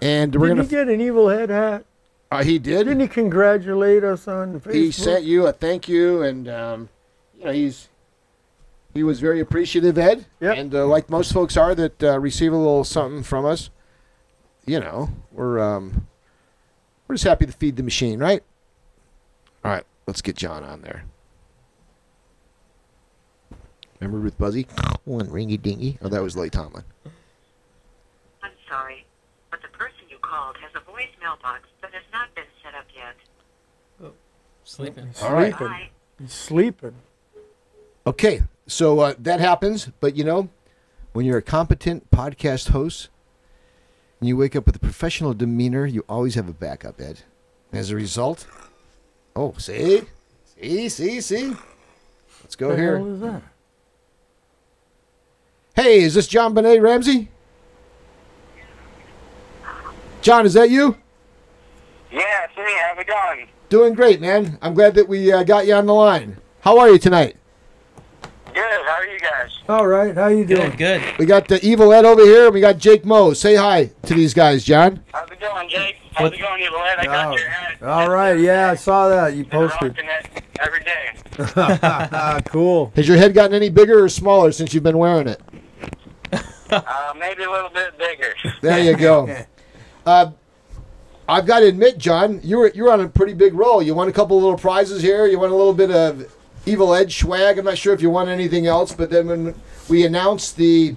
and 0.01 0.35
we're 0.35 0.47
Did 0.49 0.55
gonna. 0.57 0.63
he 0.63 0.69
get 0.69 0.89
an 0.89 1.01
evil 1.01 1.29
head 1.29 1.49
hat? 1.49 1.85
uh, 2.31 2.43
he 2.43 2.57
did. 2.59 2.85
Didn't 2.85 2.99
he 3.01 3.07
congratulate 3.07 4.03
us 4.03 4.27
on 4.27 4.59
Facebook? 4.59 4.73
he 4.73 4.91
sent 4.91 5.23
you 5.23 5.45
a 5.47 5.51
thank 5.53 5.87
you, 5.87 6.23
and 6.23 6.47
um, 6.49 6.89
you 7.37 7.45
know 7.45 7.51
he's 7.51 7.89
he 8.93 9.03
was 9.03 9.19
very 9.19 9.39
appreciative, 9.39 9.97
Ed. 9.97 10.25
Yep. 10.39 10.57
And 10.57 10.75
uh, 10.75 10.85
like 10.87 11.09
most 11.09 11.31
folks 11.33 11.57
are 11.57 11.75
that 11.75 12.03
uh, 12.03 12.19
receive 12.19 12.53
a 12.53 12.57
little 12.57 12.83
something 12.83 13.23
from 13.23 13.45
us, 13.45 13.69
you 14.65 14.79
know, 14.79 15.09
we're 15.31 15.59
um, 15.59 16.07
we're 17.07 17.15
just 17.15 17.25
happy 17.25 17.45
to 17.45 17.51
feed 17.51 17.75
the 17.75 17.83
machine, 17.83 18.19
right? 18.19 18.43
All 19.65 19.71
right, 19.71 19.83
let's 20.07 20.21
get 20.21 20.35
John 20.35 20.63
on 20.63 20.81
there. 20.81 21.05
Remember 23.99 24.19
Ruth 24.19 24.37
Buzzi? 24.37 24.67
One 25.05 25.27
ringy 25.27 25.61
dingy. 25.61 25.97
Oh, 26.01 26.09
that 26.09 26.21
was 26.21 26.35
Lily 26.35 26.49
Tomlin. 26.49 26.83
I'm 28.43 28.51
sorry, 28.69 29.05
but 29.49 29.61
the 29.61 29.69
person 29.69 29.99
you 30.09 30.17
called 30.21 30.57
has 30.57 30.71
a 30.75 30.79
voicemail 30.91 31.41
box 31.41 31.61
that 31.81 31.93
has 31.93 32.03
not 32.11 32.33
been 32.35 32.43
set 32.61 32.75
up 32.75 32.85
yet. 32.93 34.11
Sleeping. 34.63 35.09
All 35.21 35.33
right. 35.33 35.51
Sleeping. 35.53 35.67
Bye. 35.67 35.89
He's 36.19 36.31
sleeping. 36.33 36.95
Okay, 38.05 38.41
so 38.67 38.99
uh, 38.99 39.13
that 39.19 39.39
happens, 39.39 39.89
but 39.99 40.15
you 40.15 40.23
know, 40.23 40.49
when 41.13 41.25
you're 41.25 41.37
a 41.37 41.41
competent 41.41 42.09
podcast 42.11 42.69
host 42.69 43.09
and 44.19 44.27
you 44.27 44.35
wake 44.35 44.55
up 44.55 44.65
with 44.65 44.75
a 44.75 44.79
professional 44.79 45.33
demeanor, 45.33 45.85
you 45.85 46.03
always 46.09 46.35
have 46.35 46.49
a 46.49 46.53
backup, 46.53 46.99
Ed. 46.99 47.21
As 47.71 47.91
a 47.91 47.95
result, 47.95 48.45
oh, 49.35 49.53
see, 49.57 50.01
see, 50.59 50.89
see, 50.89 51.21
see. 51.21 51.53
Let's 52.41 52.55
go 52.55 52.67
What 52.69 52.75
the 52.75 52.81
here. 52.81 52.97
hell 52.97 53.07
is 53.13 53.19
that? 53.21 53.41
Hey, 55.75 56.01
is 56.01 56.13
this 56.13 56.27
John 56.27 56.53
Benet 56.53 56.79
Ramsey? 56.79 57.29
John, 60.21 60.45
is 60.45 60.53
that 60.53 60.69
you? 60.69 60.97
Yeah, 62.11 62.45
it's 62.45 62.55
me. 62.57 62.63
How's 62.81 62.99
it 62.99 63.07
going? 63.07 63.47
Doing 63.73 63.95
great, 63.95 64.21
man. 64.21 64.59
I'm 64.61 64.75
glad 64.75 64.93
that 64.93 65.09
we 65.09 65.31
uh, 65.31 65.41
got 65.41 65.65
you 65.65 65.73
on 65.73 65.87
the 65.87 65.95
line. 65.95 66.37
How 66.61 66.77
are 66.77 66.91
you 66.91 66.99
tonight? 66.99 67.37
Good. 68.53 68.61
How 68.61 68.99
are 68.99 69.07
you 69.07 69.19
guys? 69.19 69.49
All 69.67 69.87
right, 69.87 70.13
how 70.13 70.21
are 70.25 70.31
you 70.31 70.45
doing? 70.45 70.69
Good, 70.75 71.01
good. 71.01 71.17
We 71.17 71.25
got 71.25 71.47
the 71.47 71.59
evil 71.65 71.91
Ed 71.91 72.05
over 72.05 72.21
here, 72.21 72.45
and 72.45 72.53
we 72.53 72.61
got 72.61 72.77
Jake 72.77 73.03
Moe. 73.03 73.33
Say 73.33 73.55
hi 73.55 73.89
to 74.03 74.13
these 74.13 74.31
guys, 74.35 74.63
John. 74.63 75.03
How's 75.11 75.27
it 75.31 75.39
going, 75.39 75.67
Jake? 75.69 75.95
How's 76.11 76.31
it 76.33 76.39
going, 76.39 76.61
Evil 76.61 76.77
Ed? 76.81 76.99
I 76.99 77.05
got 77.05 77.33
Oh, 77.33 77.35
your 77.35 77.49
ad. 77.49 77.81
all 77.81 78.11
right, 78.11 78.39
yeah, 78.39 78.69
I 78.69 78.75
saw 78.75 79.09
that. 79.09 79.33
You 79.35 79.43
posted. 79.43 79.97
rocking 79.97 80.05
it 80.07 80.43
every 80.61 80.83
day. 80.83 82.41
cool. 82.51 82.91
Has 82.95 83.07
your 83.07 83.17
head 83.17 83.33
gotten 83.33 83.55
any 83.55 83.69
bigger 83.69 84.03
or 84.03 84.07
smaller 84.09 84.51
since 84.51 84.75
you've 84.75 84.83
been 84.83 84.99
wearing 84.99 85.27
it? 85.27 85.41
Uh, 86.69 87.13
maybe 87.19 87.41
a 87.43 87.49
little 87.49 87.71
bit 87.71 87.97
bigger. 87.97 88.35
There 88.61 88.83
you 88.83 88.95
go. 88.95 89.35
uh, 90.05 90.29
I've 91.27 91.45
got 91.45 91.59
to 91.61 91.67
admit, 91.67 91.97
John, 91.97 92.39
you 92.43 92.57
were 92.57 92.71
you 92.75 92.83
were 92.83 92.91
on 92.91 93.01
a 93.01 93.07
pretty 93.07 93.33
big 93.33 93.53
roll. 93.53 93.81
You 93.81 93.95
won 93.95 94.09
a 94.09 94.11
couple 94.11 94.37
of 94.37 94.43
little 94.43 94.57
prizes 94.57 95.01
here. 95.01 95.25
You 95.25 95.39
won 95.39 95.51
a 95.51 95.55
little 95.55 95.73
bit 95.73 95.89
of 95.91 96.33
Evil 96.65 96.93
Edge 96.93 97.17
swag. 97.17 97.57
I'm 97.57 97.65
not 97.65 97.77
sure 97.77 97.93
if 97.93 98.01
you 98.01 98.09
won 98.09 98.27
anything 98.29 98.67
else, 98.67 98.93
but 98.93 99.09
then 99.09 99.27
when 99.27 99.55
we 99.89 100.05
announced 100.05 100.57
the 100.57 100.95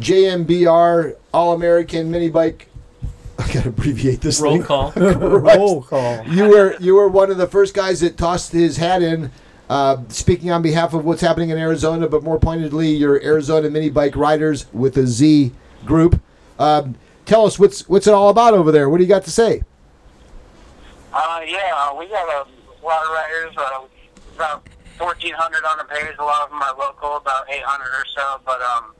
JMBR 0.00 1.16
All 1.32 1.52
American 1.54 2.10
Mini 2.10 2.28
Bike, 2.28 2.68
I 3.38 3.52
gotta 3.52 3.68
abbreviate 3.70 4.20
this 4.20 4.40
Roll 4.40 4.54
thing. 4.56 4.62
call. 4.64 4.92
Roll 4.96 5.82
call. 5.82 6.24
You 6.26 6.48
were 6.48 6.76
you 6.80 6.94
were 6.94 7.08
one 7.08 7.30
of 7.30 7.36
the 7.36 7.46
first 7.46 7.74
guys 7.74 8.00
that 8.00 8.16
tossed 8.16 8.52
his 8.52 8.76
hat 8.76 9.02
in. 9.02 9.30
Uh, 9.68 9.96
speaking 10.08 10.52
on 10.52 10.62
behalf 10.62 10.94
of 10.94 11.04
what's 11.04 11.20
happening 11.20 11.50
in 11.50 11.58
Arizona, 11.58 12.08
but 12.08 12.22
more 12.22 12.38
pointedly, 12.38 12.88
your 12.90 13.20
Arizona 13.20 13.68
Mini 13.68 13.90
Bike 13.90 14.14
Riders 14.14 14.66
with 14.72 14.96
a 14.96 15.08
Z 15.08 15.50
group. 15.84 16.20
Um, 16.56 16.94
tell 17.26 17.44
us 17.44 17.58
what's 17.58 17.88
what's 17.88 18.06
it 18.06 18.14
all 18.14 18.30
about 18.30 18.54
over 18.54 18.72
there. 18.72 18.88
What 18.88 18.98
do 18.98 19.04
you 19.04 19.08
got 19.08 19.24
to 19.24 19.30
say? 19.30 19.62
Uh, 21.12 21.40
yeah, 21.46 21.72
uh, 21.74 21.94
we 21.94 22.06
got 22.08 22.28
a 22.28 22.84
lot 22.84 23.04
of 23.04 23.10
riders. 23.12 23.54
Uh, 23.56 23.86
about 24.34 24.68
1,400 24.98 25.64
on 25.64 25.78
the 25.78 25.84
page. 25.84 26.14
A 26.18 26.24
lot 26.24 26.44
of 26.44 26.50
them 26.50 26.60
are 26.60 26.76
local, 26.76 27.16
about 27.16 27.50
800 27.50 27.84
or 27.84 28.04
so. 28.14 28.40
But 28.44 28.60
um, 28.62 28.92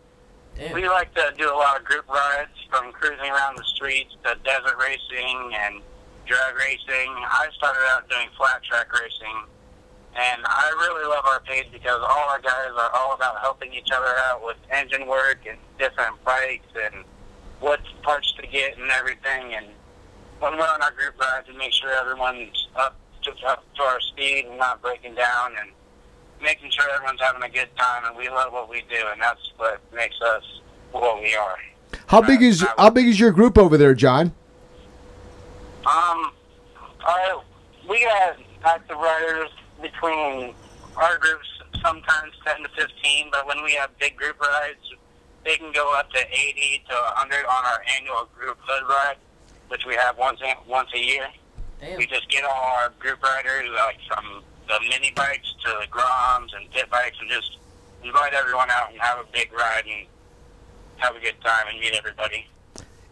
we 0.73 0.89
like 0.89 1.15
to 1.15 1.33
do 1.37 1.53
a 1.53 1.57
lot 1.57 1.79
of 1.79 1.85
group 1.85 2.09
rides, 2.09 2.57
from 2.71 2.93
cruising 2.93 3.31
around 3.31 3.57
the 3.57 3.65
streets 3.65 4.17
to 4.25 4.35
desert 4.45 4.77
racing 4.81 5.53
and 5.55 5.81
drag 6.27 6.57
racing. 6.57 7.13
I 7.13 7.49
started 7.57 7.85
out 7.93 8.09
doing 8.09 8.29
flat 8.37 8.63
track 8.65 8.93
racing, 8.93 9.45
and 10.17 10.43
I 10.45 10.73
really 10.81 11.07
love 11.07 11.25
our 11.27 11.41
page 11.41 11.67
because 11.71 12.01
all 12.01 12.29
our 12.29 12.41
guys 12.41 12.73
are 12.77 12.91
all 12.95 13.15
about 13.15 13.41
helping 13.41 13.73
each 13.73 13.91
other 13.95 14.17
out 14.29 14.45
with 14.45 14.57
engine 14.71 15.07
work 15.07 15.45
and 15.49 15.59
different 15.79 16.23
bikes 16.25 16.73
and 16.75 17.05
what 17.61 17.81
parts 18.03 18.33
to 18.41 18.47
get 18.47 18.79
and 18.79 18.91
everything. 18.91 19.55
And 19.55 19.67
when 20.41 20.53
we're 20.57 20.69
on 20.69 20.83
our 20.83 20.93
group 20.93 21.19
rides, 21.21 21.49
we 21.49 21.57
make 21.57 21.73
sure 21.73 21.91
everyone's 21.91 22.69
up 22.77 22.97
to, 23.23 23.33
up 23.47 23.65
to 23.75 23.83
our 23.83 24.01
speed 24.01 24.47
and 24.47 24.59
not 24.59 24.83
breaking 24.83 25.15
down 25.15 25.53
and 25.61 25.71
making 26.43 26.71
sure 26.71 26.85
everyone's 26.95 27.21
having 27.21 27.43
a 27.43 27.49
good 27.49 27.69
time. 27.77 28.05
And 28.07 28.17
we 28.17 28.29
love 28.29 28.53
what 28.53 28.69
we 28.69 28.83
do, 28.91 29.07
and 29.13 29.21
that's 29.21 29.53
what 29.57 29.81
makes 29.95 30.21
us 30.21 30.45
what 30.93 31.23
we 31.23 31.35
are. 31.35 31.57
How 32.07 32.21
big 32.21 32.43
is 32.43 32.65
how 32.77 32.91
big 32.91 33.07
is 33.07 33.19
your 33.19 33.31
group 33.31 33.59
over 33.59 33.77
there, 33.77 33.95
John? 33.95 34.33
Um, 35.87 36.33
our, 37.07 37.43
we 37.89 38.05
got 38.05 38.37
active 38.65 38.97
riders 38.97 39.51
between 39.81 40.55
our 40.97 41.19
groups, 41.19 41.47
sometimes 41.83 42.33
10 42.45 42.63
to 42.63 42.69
15, 42.71 43.29
but 43.31 43.47
when 43.47 43.63
we 43.63 43.73
have 43.75 43.97
big 43.99 44.17
group 44.17 44.41
rides, 44.41 44.81
they 45.47 45.57
can 45.57 45.71
go 45.73 45.95
up 45.97 46.11
to 46.11 46.19
80 46.19 46.83
to 46.89 46.95
100 46.95 47.47
on 47.47 47.65
our 47.65 47.81
annual 47.97 48.29
group 48.37 48.59
hood 48.61 48.83
ride, 48.89 49.17
which 49.69 49.87
we 49.87 49.95
have 49.95 50.19
once 50.19 50.41
a, 50.43 50.55
once 50.69 50.91
a 50.93 50.99
year. 50.99 51.29
We 51.97 52.07
just 52.07 52.29
get 52.29 52.43
all 52.43 52.75
our 52.83 52.93
group 52.99 53.23
riders, 53.23 53.71
like 53.77 53.99
from 54.09 54.43
the 54.67 54.81
mini 54.91 55.13
bikes 55.15 55.55
to 55.65 55.69
the 55.81 55.87
Groms 55.87 56.49
and 56.57 56.69
pit 56.73 56.91
bikes, 56.91 57.17
and 57.21 57.31
just 57.31 57.59
invite 58.03 58.35
everyone 58.35 58.71
out 58.71 58.91
and 58.91 59.01
have 59.01 59.19
a 59.19 59.25
big 59.33 59.53
ride 59.53 59.85
and 59.85 60.07
have 60.97 61.15
a 61.15 61.21
good 61.21 61.41
time 61.45 61.67
and 61.71 61.79
meet 61.79 61.95
everybody. 61.95 62.47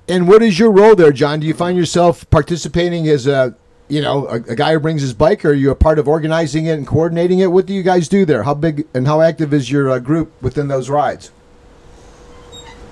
And 0.08 0.26
what 0.26 0.42
is 0.42 0.58
your 0.58 0.72
role 0.72 0.96
there, 0.96 1.12
John? 1.12 1.40
Do 1.40 1.46
you 1.46 1.54
find 1.54 1.76
yourself 1.76 2.28
participating 2.30 3.06
as 3.08 3.26
a 3.28 3.54
you 3.88 4.00
know 4.00 4.26
a, 4.26 4.36
a 4.36 4.56
guy 4.56 4.72
who 4.72 4.80
brings 4.80 5.02
his 5.02 5.14
bike, 5.14 5.44
or 5.44 5.50
are 5.50 5.54
you 5.54 5.70
a 5.70 5.76
part 5.76 6.00
of 6.00 6.08
organizing 6.08 6.66
it 6.66 6.72
and 6.72 6.86
coordinating 6.86 7.38
it? 7.38 7.52
What 7.52 7.66
do 7.66 7.74
you 7.74 7.84
guys 7.84 8.08
do 8.08 8.24
there? 8.24 8.42
How 8.42 8.54
big 8.54 8.88
and 8.92 9.06
how 9.06 9.20
active 9.20 9.54
is 9.54 9.70
your 9.70 9.90
uh, 9.90 9.98
group 10.00 10.32
within 10.42 10.66
those 10.66 10.90
rides? 10.90 11.30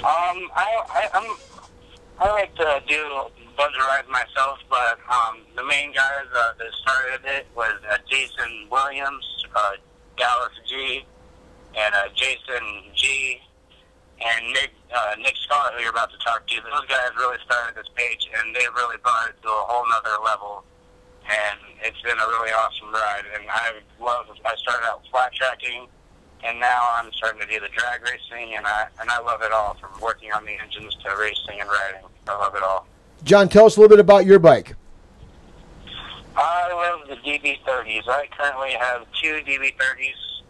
Um, 0.02 0.50
I, 0.50 0.82
I, 0.90 1.08
I'm, 1.14 1.36
I 2.18 2.32
like 2.32 2.54
to 2.56 2.82
do 2.88 3.30
bunch 3.56 3.74
of 3.78 3.86
rides 3.86 4.08
myself, 4.10 4.58
but 4.68 4.98
um, 5.06 5.46
the 5.54 5.62
main 5.62 5.92
guys 5.92 6.26
uh, 6.34 6.52
that 6.58 6.66
started 6.82 7.20
it 7.24 7.46
was 7.54 7.78
uh, 7.88 7.96
Jason 8.10 8.66
Williams, 8.70 9.22
uh, 9.54 9.78
Dallas 10.16 10.50
G, 10.66 11.06
and 11.78 11.94
uh, 11.94 12.08
Jason 12.16 12.90
G, 12.94 13.38
and 14.18 14.52
Nick 14.52 14.72
uh, 14.90 15.14
Nick 15.18 15.36
Scott, 15.46 15.74
who 15.76 15.82
you're 15.82 15.94
about 15.94 16.10
to 16.10 16.18
talk 16.18 16.46
to. 16.48 16.56
Those 16.58 16.88
guys 16.88 17.14
really 17.16 17.38
started 17.44 17.76
this 17.76 17.86
page, 17.94 18.28
and 18.34 18.56
they 18.56 18.66
really 18.74 18.98
brought 19.02 19.30
it 19.30 19.38
to 19.42 19.48
a 19.48 19.64
whole 19.70 19.86
nother 19.86 20.18
level. 20.24 20.64
And 21.30 21.58
it's 21.86 22.00
been 22.02 22.18
a 22.18 22.26
really 22.26 22.50
awesome 22.50 22.90
ride, 22.90 23.22
and 23.38 23.44
I 23.48 23.78
love. 24.02 24.26
I 24.44 24.56
started 24.56 24.86
out 24.86 25.06
flat 25.12 25.32
tracking 25.34 25.86
and 26.44 26.58
now 26.58 26.88
I'm 26.96 27.12
starting 27.12 27.40
to 27.40 27.46
do 27.46 27.60
the 27.60 27.68
drag 27.68 28.02
racing, 28.02 28.56
and 28.56 28.66
I 28.66 28.86
and 29.00 29.10
I 29.10 29.20
love 29.20 29.42
it 29.42 29.52
all, 29.52 29.74
from 29.74 29.90
working 30.00 30.32
on 30.32 30.44
the 30.44 30.52
engines 30.52 30.94
to 31.04 31.16
racing 31.18 31.60
and 31.60 31.68
riding. 31.68 32.08
I 32.28 32.38
love 32.38 32.54
it 32.54 32.62
all. 32.62 32.86
John, 33.24 33.48
tell 33.48 33.66
us 33.66 33.76
a 33.76 33.80
little 33.80 33.94
bit 33.94 34.00
about 34.00 34.26
your 34.26 34.38
bike. 34.38 34.74
I 36.34 36.72
love 36.72 37.08
the 37.08 37.16
DB30s. 37.16 38.08
I 38.08 38.26
currently 38.36 38.72
have 38.72 39.06
two 39.20 39.40
DB30s. 39.46 40.40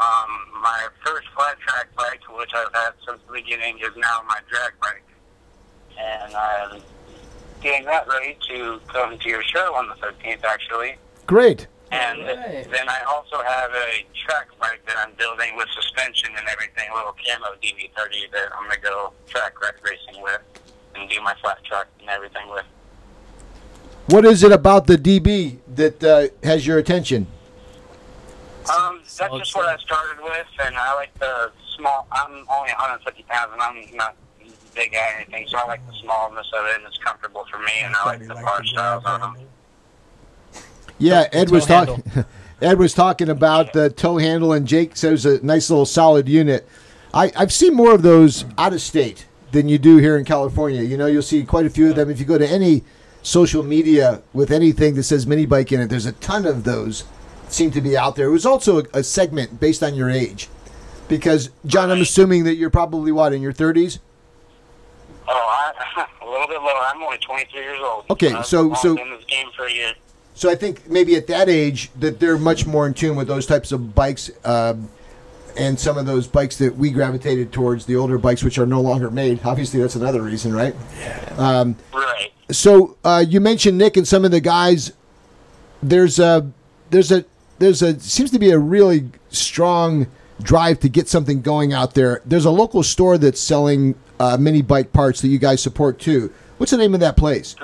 Um, 0.00 0.62
my 0.62 0.86
first 1.04 1.26
flat 1.36 1.58
track 1.58 1.88
bike, 1.96 2.20
which 2.38 2.50
I've 2.54 2.72
had 2.72 2.90
since 3.06 3.20
the 3.26 3.32
beginning, 3.32 3.78
is 3.78 3.90
now 3.96 4.22
my 4.28 4.38
drag 4.48 4.78
bike, 4.80 5.02
and 5.98 6.34
I'm 6.34 6.80
getting 7.60 7.84
that 7.86 8.06
ready 8.06 8.36
to 8.48 8.80
come 8.86 9.18
to 9.18 9.28
your 9.28 9.42
show 9.42 9.74
on 9.74 9.88
the 9.88 9.94
13th, 9.94 10.44
actually. 10.44 10.96
Great. 11.26 11.66
And 11.90 12.20
then 12.26 12.88
I 12.88 13.00
also 13.08 13.42
have 13.42 13.70
a 13.70 14.06
track 14.14 14.48
bike 14.60 14.84
that 14.86 14.96
I'm 14.98 15.14
building 15.18 15.56
with 15.56 15.68
suspension 15.74 16.30
and 16.36 16.46
everything, 16.48 16.88
a 16.92 16.94
little 16.94 17.14
camo 17.14 17.56
DB30 17.62 18.30
that 18.32 18.48
I'm 18.54 18.68
gonna 18.68 18.80
go 18.80 19.12
track 19.26 19.60
rec 19.60 19.82
racing 19.82 20.22
with 20.22 20.40
and 20.94 21.08
do 21.08 21.20
my 21.22 21.34
flat 21.40 21.64
truck 21.64 21.86
and 22.00 22.10
everything 22.10 22.48
with. 22.50 22.64
What 24.06 24.24
is 24.24 24.42
it 24.42 24.52
about 24.52 24.86
the 24.86 24.96
DB 24.96 25.58
that 25.74 26.02
uh, 26.02 26.28
has 26.46 26.66
your 26.66 26.78
attention? 26.78 27.26
Um, 28.68 29.00
that's 29.18 29.34
just 29.34 29.54
what 29.54 29.66
I 29.66 29.76
started 29.78 30.22
with, 30.22 30.46
and 30.64 30.76
I 30.76 30.94
like 30.94 31.18
the 31.18 31.50
small. 31.76 32.06
I'm 32.12 32.44
only 32.50 32.72
150 32.72 33.22
pounds, 33.28 33.50
and 33.52 33.62
I'm 33.62 33.96
not 33.96 34.16
big 34.74 34.92
guy 34.92 34.98
or 34.98 35.20
anything, 35.20 35.46
so 35.48 35.58
I 35.58 35.66
like 35.66 35.86
the 35.86 35.94
smallness 35.94 36.46
of 36.54 36.66
it, 36.66 36.76
and 36.76 36.84
it's 36.86 36.98
comfortable 36.98 37.46
for 37.50 37.58
me, 37.58 37.72
and 37.82 37.94
I 37.96 38.04
like 38.04 38.26
the 38.26 38.34
bar 38.34 38.64
styles 38.64 39.04
on 41.00 41.04
them. 41.04 41.28
Yeah, 41.32 41.40
Ed 41.40 41.50
was 41.50 41.66
talking. 41.66 42.02
Ed 42.60 42.78
was 42.78 42.92
talking 42.92 43.28
about 43.28 43.72
the 43.72 43.88
toe 43.90 44.18
handle, 44.18 44.52
and 44.52 44.66
Jake 44.66 44.96
says 44.96 45.24
a 45.24 45.44
nice 45.44 45.70
little 45.70 45.86
solid 45.86 46.28
unit. 46.28 46.68
I, 47.14 47.32
I've 47.36 47.52
seen 47.52 47.74
more 47.74 47.94
of 47.94 48.02
those 48.02 48.44
out 48.58 48.72
of 48.72 48.80
state 48.82 49.26
than 49.52 49.68
you 49.68 49.78
do 49.78 49.96
here 49.98 50.16
in 50.18 50.24
California. 50.24 50.82
You 50.82 50.96
know, 50.96 51.06
you'll 51.06 51.22
see 51.22 51.44
quite 51.44 51.66
a 51.66 51.70
few 51.70 51.88
of 51.90 51.96
them 51.96 52.10
if 52.10 52.18
you 52.18 52.26
go 52.26 52.36
to 52.36 52.46
any 52.48 52.82
social 53.22 53.62
media 53.62 54.22
with 54.32 54.50
anything 54.50 54.94
that 54.94 55.04
says 55.04 55.26
mini 55.26 55.46
bike 55.46 55.70
in 55.72 55.80
it. 55.80 55.86
There's 55.88 56.06
a 56.06 56.12
ton 56.12 56.46
of 56.46 56.64
those 56.64 57.04
seem 57.48 57.70
to 57.70 57.80
be 57.80 57.96
out 57.96 58.16
there. 58.16 58.26
It 58.26 58.32
was 58.32 58.44
also 58.44 58.80
a, 58.80 58.84
a 58.94 59.02
segment 59.02 59.58
based 59.60 59.82
on 59.82 59.94
your 59.94 60.10
age, 60.10 60.48
because 61.08 61.50
John, 61.64 61.90
I'm 61.90 62.00
assuming 62.00 62.44
that 62.44 62.56
you're 62.56 62.70
probably 62.70 63.12
what 63.12 63.32
in 63.32 63.40
your 63.40 63.52
30s. 63.52 64.00
Oh, 65.26 65.32
I, 65.32 66.06
a 66.22 66.28
little 66.28 66.46
bit 66.48 66.60
lower. 66.60 66.80
I'm 66.82 67.02
only 67.02 67.18
23 67.18 67.60
years 67.60 67.78
old. 67.80 68.04
Okay, 68.10 68.32
I've 68.32 68.46
so- 68.46 68.74
so- 68.74 68.96
been 68.96 69.06
in 69.06 69.12
this 69.14 69.24
game 69.24 69.46
for 69.56 69.66
a 69.66 69.72
year. 69.72 69.92
So 70.38 70.48
I 70.48 70.54
think 70.54 70.88
maybe 70.88 71.16
at 71.16 71.26
that 71.26 71.48
age 71.48 71.90
that 71.98 72.20
they're 72.20 72.38
much 72.38 72.64
more 72.64 72.86
in 72.86 72.94
tune 72.94 73.16
with 73.16 73.26
those 73.26 73.44
types 73.44 73.72
of 73.72 73.92
bikes, 73.96 74.30
um, 74.44 74.88
and 75.58 75.80
some 75.80 75.98
of 75.98 76.06
those 76.06 76.28
bikes 76.28 76.56
that 76.58 76.76
we 76.76 76.90
gravitated 76.92 77.50
towards, 77.50 77.86
the 77.86 77.96
older 77.96 78.18
bikes 78.18 78.44
which 78.44 78.56
are 78.56 78.64
no 78.64 78.80
longer 78.80 79.10
made. 79.10 79.40
Obviously, 79.44 79.80
that's 79.80 79.96
another 79.96 80.22
reason, 80.22 80.54
right? 80.54 80.76
Um, 81.36 81.74
Right. 81.92 82.30
so 82.52 82.96
uh, 83.02 83.24
you 83.28 83.40
mentioned 83.40 83.78
Nick 83.78 83.96
and 83.96 84.06
some 84.06 84.24
of 84.24 84.30
the 84.30 84.40
guys. 84.40 84.92
There's 85.82 86.20
a 86.20 86.48
there's 86.90 87.10
a 87.10 87.24
there's 87.58 87.82
a 87.82 87.98
seems 87.98 88.30
to 88.30 88.38
be 88.38 88.50
a 88.50 88.60
really 88.60 89.10
strong 89.30 90.06
drive 90.40 90.78
to 90.80 90.88
get 90.88 91.08
something 91.08 91.42
going 91.42 91.72
out 91.72 91.94
there. 91.94 92.22
There's 92.24 92.44
a 92.44 92.52
local 92.52 92.84
store 92.84 93.18
that's 93.18 93.40
selling 93.40 93.96
uh, 94.20 94.36
mini 94.38 94.62
bike 94.62 94.92
parts 94.92 95.20
that 95.22 95.28
you 95.28 95.40
guys 95.40 95.60
support 95.60 95.98
too. 95.98 96.32
What's 96.58 96.70
the 96.70 96.78
name 96.78 96.94
of 96.94 97.00
that 97.00 97.16
place? 97.16 97.56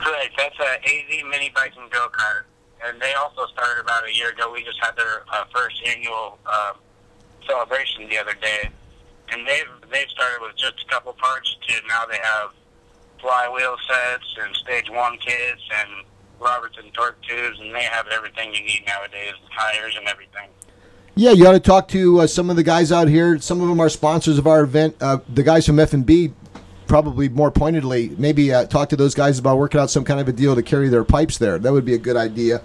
Correct. 0.00 0.32
That's 0.36 0.58
a 0.58 0.80
AZ 0.80 1.24
Mini 1.30 1.52
Bike 1.54 1.72
and 1.78 1.90
Go 1.90 2.08
Kart, 2.08 2.44
and 2.84 3.00
they 3.00 3.12
also 3.14 3.46
started 3.52 3.82
about 3.82 4.08
a 4.08 4.14
year 4.14 4.30
ago. 4.30 4.50
We 4.52 4.64
just 4.64 4.78
had 4.80 4.96
their 4.96 5.22
uh, 5.32 5.44
first 5.54 5.76
annual 5.86 6.38
uh, 6.46 6.72
celebration 7.46 8.08
the 8.08 8.18
other 8.18 8.34
day, 8.40 8.70
and 9.30 9.46
they've 9.46 9.90
they've 9.92 10.08
started 10.08 10.40
with 10.40 10.56
just 10.56 10.84
a 10.86 10.88
couple 10.90 11.12
parts 11.12 11.54
to 11.68 11.74
now 11.86 12.06
they 12.06 12.18
have 12.22 12.50
flywheel 13.20 13.76
sets 13.86 14.24
and 14.42 14.56
stage 14.56 14.88
one 14.88 15.18
kits 15.18 15.62
and 15.82 16.06
Robertson 16.40 16.90
torque 16.92 17.20
tubes, 17.22 17.60
and 17.60 17.74
they 17.74 17.82
have 17.82 18.06
everything 18.08 18.54
you 18.54 18.62
need 18.62 18.84
nowadays, 18.86 19.34
tires 19.54 19.94
and 19.96 20.08
everything. 20.08 20.48
Yeah, 21.14 21.32
you 21.32 21.46
ought 21.46 21.52
to 21.52 21.60
talk 21.60 21.88
to 21.88 22.20
uh, 22.20 22.26
some 22.26 22.48
of 22.48 22.56
the 22.56 22.62
guys 22.62 22.90
out 22.90 23.08
here. 23.08 23.38
Some 23.40 23.60
of 23.60 23.68
them 23.68 23.80
are 23.80 23.90
sponsors 23.90 24.38
of 24.38 24.46
our 24.46 24.62
event. 24.62 24.96
Uh, 25.00 25.18
the 25.28 25.42
guys 25.42 25.66
from 25.66 25.78
F 25.78 25.92
and 25.92 26.06
B, 26.06 26.32
probably 26.90 27.28
more 27.28 27.52
pointedly, 27.52 28.12
maybe 28.18 28.52
uh, 28.52 28.66
talk 28.66 28.88
to 28.88 28.96
those 28.96 29.14
guys 29.14 29.38
about 29.38 29.56
working 29.56 29.80
out 29.80 29.88
some 29.88 30.02
kind 30.02 30.18
of 30.18 30.26
a 30.26 30.32
deal 30.32 30.56
to 30.56 30.62
carry 30.62 30.88
their 30.88 31.04
pipes 31.04 31.38
there. 31.38 31.56
That 31.56 31.72
would 31.72 31.84
be 31.84 31.94
a 31.94 31.98
good 31.98 32.16
idea. 32.16 32.62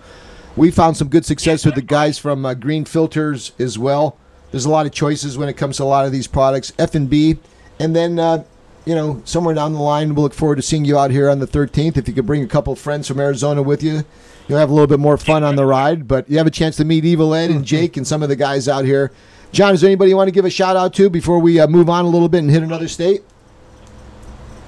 We 0.56 0.72
found 0.72 0.98
some 0.98 1.10
good 1.10 1.26
success 1.26 1.64
with 1.64 1.76
the 1.76 1.84
guys 1.84 2.18
from 2.18 2.44
uh, 2.44 2.56
Green 2.56 2.86
Filters 2.86 3.52
as 3.60 3.78
well. 3.78 4.18
There's 4.50 4.66
a 4.66 4.70
lot 4.72 4.88
of 4.88 4.92
choices 4.92 5.38
when 5.38 5.48
it 5.48 5.58
comes 5.58 5.78
to 5.78 5.84
a 5.84 5.86
lot 5.86 6.08
of 6.08 6.12
these 6.12 6.26
products. 6.26 6.74
F 6.80 6.96
and 6.96 7.08
B, 7.08 7.38
and 7.80 7.96
then 7.96 8.18
uh, 8.18 8.46
you 8.84 8.96
know 8.96 9.22
somewhere 9.26 9.54
down 9.54 9.74
the 9.74 9.80
line, 9.80 10.16
we'll 10.16 10.24
look 10.24 10.34
forward 10.34 10.56
to 10.56 10.64
seeing 10.64 10.86
you 10.86 10.98
out 10.98 11.12
here 11.12 11.30
on 11.30 11.38
the 11.38 11.46
13th. 11.46 11.96
If 11.96 12.08
you 12.08 12.16
could 12.16 12.26
bring 12.26 12.44
a 12.44 12.48
couple 12.48 12.74
of 12.74 12.80
friends 12.80 13.08
from 13.08 13.20
Arizona 13.20 13.62
with 13.62 13.84
you, 13.84 14.06
you'll 14.48 14.58
have 14.58 14.72
a 14.72 14.74
little 14.74 14.88
bit 14.88 15.00
more 15.00 15.18
fun 15.20 15.44
on 15.44 15.56
the 15.56 15.68
ride. 15.68 16.08
But 16.08 16.28
you 16.28 16.40
have 16.40 16.48
a 16.48 16.52
chance 16.52 16.78
to 16.78 16.84
meet 16.86 17.06
Evil 17.06 17.36
Ed 17.36 17.52
and 17.52 17.64
Jake 17.64 17.96
and 17.96 18.08
some 18.08 18.24
of 18.24 18.30
the 18.30 18.36
guys 18.36 18.68
out 18.68 18.86
here. 18.86 19.12
John, 19.52 19.76
is 19.76 19.82
there 19.82 19.90
anybody 19.90 20.10
you 20.10 20.18
want 20.18 20.30
to 20.30 20.34
give 20.34 20.46
a 20.46 20.50
shout 20.50 20.76
out 20.76 20.96
to 20.96 21.12
before 21.12 21.38
we 21.38 21.60
uh, 21.60 21.68
move 21.68 21.92
on 21.92 22.06
a 22.06 22.10
little 22.10 22.28
bit 22.28 22.40
and 22.40 22.50
hit 22.50 22.64
another 22.64 22.88
state? 22.88 23.22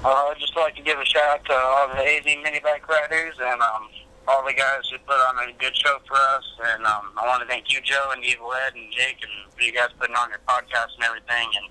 Uh, 0.04 0.30
I'd 0.30 0.38
just 0.38 0.54
like 0.56 0.76
to 0.76 0.82
give 0.82 0.98
a 0.98 1.04
shout 1.04 1.40
out 1.40 1.44
to 1.46 1.52
all 1.54 1.88
the 1.88 2.02
AZ 2.02 2.24
mini 2.24 2.60
bike 2.60 2.86
riders 2.88 3.34
and 3.40 3.60
um, 3.60 3.88
all 4.28 4.44
the 4.46 4.52
guys 4.54 4.86
who 4.90 4.98
put 4.98 5.16
on 5.16 5.48
a 5.48 5.52
good 5.58 5.76
show 5.76 5.98
for 6.06 6.14
us. 6.14 6.44
And 6.74 6.84
um, 6.86 7.10
I 7.16 7.26
want 7.26 7.42
to 7.42 7.48
thank 7.48 7.72
you, 7.72 7.80
Joe, 7.82 8.10
and 8.14 8.24
Evil 8.24 8.52
Ed, 8.52 8.74
and 8.74 8.92
Jake, 8.92 9.18
and 9.22 9.52
for 9.52 9.62
you 9.62 9.72
guys 9.72 9.88
putting 9.98 10.14
on 10.14 10.30
your 10.30 10.40
podcast 10.46 10.94
and 10.96 11.04
everything, 11.04 11.48
and 11.56 11.66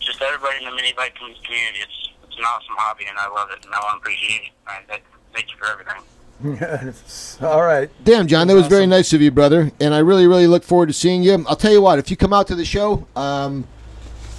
just 0.00 0.20
everybody 0.20 0.58
in 0.58 0.70
the 0.70 0.74
mini 0.74 0.92
bike 0.92 1.14
community. 1.14 1.78
It's 1.80 2.10
it's 2.24 2.36
an 2.38 2.44
awesome 2.44 2.74
hobby, 2.78 3.04
and 3.08 3.18
I 3.18 3.28
love 3.28 3.50
it, 3.50 3.64
and 3.64 3.74
I 3.74 3.78
want 3.78 4.02
to 4.02 4.10
appreciate 4.10 4.40
it. 4.42 4.52
And 4.66 4.88
th- 4.88 5.02
thank 5.34 5.50
you 5.50 5.56
for 5.58 5.66
everything. 5.70 6.02
All 7.46 7.62
right. 7.62 7.90
Damn, 8.04 8.26
John, 8.26 8.48
that 8.48 8.54
was 8.54 8.66
very 8.66 8.86
nice 8.86 9.12
of 9.12 9.20
you, 9.20 9.30
brother. 9.30 9.70
And 9.80 9.94
I 9.94 9.98
really, 9.98 10.26
really 10.26 10.46
look 10.48 10.64
forward 10.64 10.86
to 10.86 10.92
seeing 10.92 11.22
you. 11.22 11.44
I'll 11.46 11.56
tell 11.56 11.70
you 11.72 11.82
what, 11.82 11.98
if 11.98 12.10
you 12.10 12.16
come 12.16 12.32
out 12.32 12.48
to 12.48 12.54
the 12.56 12.64
show, 12.64 13.06
um, 13.14 13.68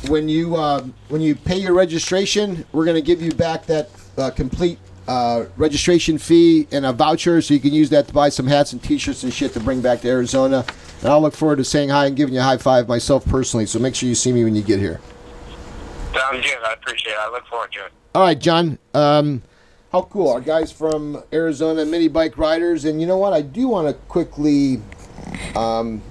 when 0.09 0.29
you 0.29 0.55
uh, 0.55 0.83
when 1.09 1.21
you 1.21 1.35
pay 1.35 1.57
your 1.57 1.73
registration, 1.73 2.65
we're 2.71 2.85
going 2.85 2.95
to 2.95 3.01
give 3.01 3.21
you 3.21 3.31
back 3.31 3.65
that 3.67 3.89
uh, 4.17 4.29
complete 4.31 4.79
uh, 5.07 5.45
registration 5.57 6.17
fee 6.17 6.67
and 6.71 6.85
a 6.85 6.93
voucher, 6.93 7.41
so 7.41 7.53
you 7.53 7.59
can 7.59 7.73
use 7.73 7.89
that 7.89 8.07
to 8.07 8.13
buy 8.13 8.29
some 8.29 8.47
hats 8.47 8.73
and 8.73 8.81
T-shirts 8.81 9.23
and 9.23 9.33
shit 9.33 9.53
to 9.53 9.59
bring 9.59 9.81
back 9.81 10.01
to 10.01 10.07
Arizona. 10.07 10.65
And 11.01 11.11
I'll 11.11 11.21
look 11.21 11.33
forward 11.33 11.57
to 11.57 11.63
saying 11.63 11.89
hi 11.89 12.05
and 12.05 12.15
giving 12.15 12.33
you 12.33 12.39
a 12.39 12.43
high 12.43 12.57
five 12.57 12.87
myself 12.87 13.25
personally. 13.25 13.65
So 13.65 13.79
make 13.79 13.95
sure 13.95 14.07
you 14.07 14.15
see 14.15 14.31
me 14.31 14.43
when 14.43 14.55
you 14.55 14.61
get 14.61 14.79
here. 14.79 15.01
Sounds 16.13 16.45
good. 16.45 16.57
I 16.65 16.73
appreciate 16.73 17.13
it. 17.13 17.19
I 17.19 17.29
look 17.31 17.45
forward 17.47 17.71
to 17.73 17.85
it. 17.85 17.91
All 18.15 18.21
right, 18.21 18.39
John. 18.39 18.77
Um, 18.93 19.41
how 19.91 20.03
cool. 20.03 20.29
Our 20.29 20.41
guys 20.41 20.71
from 20.71 21.23
Arizona 21.33 21.85
Mini 21.85 22.07
Bike 22.07 22.37
Riders. 22.37 22.85
And 22.85 23.01
you 23.01 23.07
know 23.07 23.17
what? 23.17 23.33
I 23.33 23.41
do 23.41 23.67
want 23.67 23.87
to 23.87 23.93
quickly. 24.05 24.81
Um, 25.55 26.01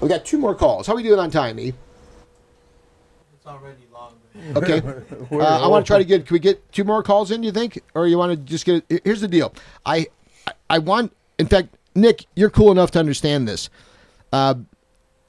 we 0.00 0.08
got 0.08 0.26
two 0.26 0.38
more 0.38 0.54
calls. 0.54 0.86
How 0.86 0.92
are 0.92 0.96
we 0.96 1.02
doing 1.02 1.18
on 1.18 1.30
time, 1.30 1.58
E? 1.58 1.72
It's 3.44 3.52
already 3.52 3.86
long. 3.92 4.14
Okay. 4.56 4.80
Uh, 5.32 5.64
I 5.64 5.66
want 5.66 5.84
to 5.84 5.88
try 5.88 5.98
to 5.98 6.04
get. 6.04 6.26
Can 6.26 6.34
we 6.34 6.38
get 6.38 6.72
two 6.72 6.84
more 6.84 7.02
calls 7.02 7.30
in? 7.30 7.42
You 7.42 7.50
think, 7.50 7.80
or 7.94 8.06
you 8.06 8.16
want 8.18 8.30
to 8.30 8.36
just 8.36 8.64
get? 8.64 8.84
it? 8.88 9.02
Here's 9.04 9.20
the 9.20 9.28
deal. 9.28 9.52
I, 9.84 10.06
I, 10.46 10.52
I 10.70 10.78
want. 10.78 11.12
In 11.38 11.46
fact, 11.46 11.76
Nick, 11.94 12.26
you're 12.36 12.50
cool 12.50 12.70
enough 12.70 12.90
to 12.92 12.98
understand 13.00 13.48
this. 13.48 13.68
Uh, 14.32 14.54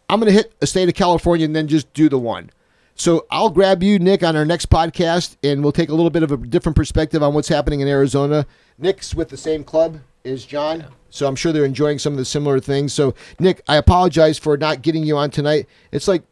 I'm 0.09 0.19
going 0.19 0.31
to 0.31 0.33
hit 0.37 0.53
a 0.61 0.67
state 0.67 0.87
of 0.87 0.95
California 0.95 1.45
and 1.45 1.55
then 1.55 1.67
just 1.67 1.91
do 1.93 2.07
the 2.07 2.19
one. 2.19 2.51
So 2.95 3.25
I'll 3.31 3.49
grab 3.49 3.81
you, 3.83 3.99
Nick, 3.99 4.23
on 4.23 4.35
our 4.35 4.45
next 4.45 4.69
podcast, 4.69 5.37
and 5.43 5.63
we'll 5.63 5.71
take 5.71 5.89
a 5.89 5.95
little 5.95 6.11
bit 6.11 6.23
of 6.23 6.31
a 6.31 6.37
different 6.37 6.75
perspective 6.75 7.23
on 7.23 7.33
what's 7.33 7.47
happening 7.49 7.79
in 7.81 7.87
Arizona. 7.87 8.45
Nick's 8.77 9.15
with 9.15 9.29
the 9.29 9.37
same 9.37 9.63
club 9.63 9.99
as 10.23 10.45
John, 10.45 10.85
so 11.09 11.27
I'm 11.27 11.35
sure 11.35 11.51
they're 11.51 11.65
enjoying 11.65 11.99
some 11.99 12.13
of 12.13 12.17
the 12.17 12.25
similar 12.25 12.59
things. 12.59 12.93
So, 12.93 13.13
Nick, 13.39 13.61
I 13.67 13.77
apologize 13.77 14.37
for 14.37 14.55
not 14.57 14.81
getting 14.81 15.03
you 15.03 15.17
on 15.17 15.29
tonight. 15.31 15.67
It's 15.91 16.07
like, 16.07 16.23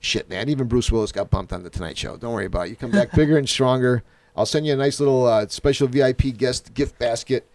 shit, 0.00 0.28
man. 0.28 0.48
Even 0.48 0.68
Bruce 0.68 0.90
Willis 0.90 1.12
got 1.12 1.30
bumped 1.30 1.52
on 1.52 1.62
the 1.62 1.70
Tonight 1.70 1.98
Show. 1.98 2.16
Don't 2.16 2.32
worry 2.32 2.46
about 2.46 2.66
it. 2.66 2.70
You 2.70 2.76
come 2.76 2.90
back 2.90 3.12
bigger 3.12 3.36
and 3.38 3.48
stronger. 3.48 4.02
I'll 4.36 4.46
send 4.46 4.66
you 4.66 4.72
a 4.72 4.76
nice 4.76 5.00
little 5.00 5.26
uh, 5.26 5.48
special 5.48 5.88
VIP 5.88 6.36
guest 6.36 6.72
gift 6.74 6.98
basket. 6.98 7.48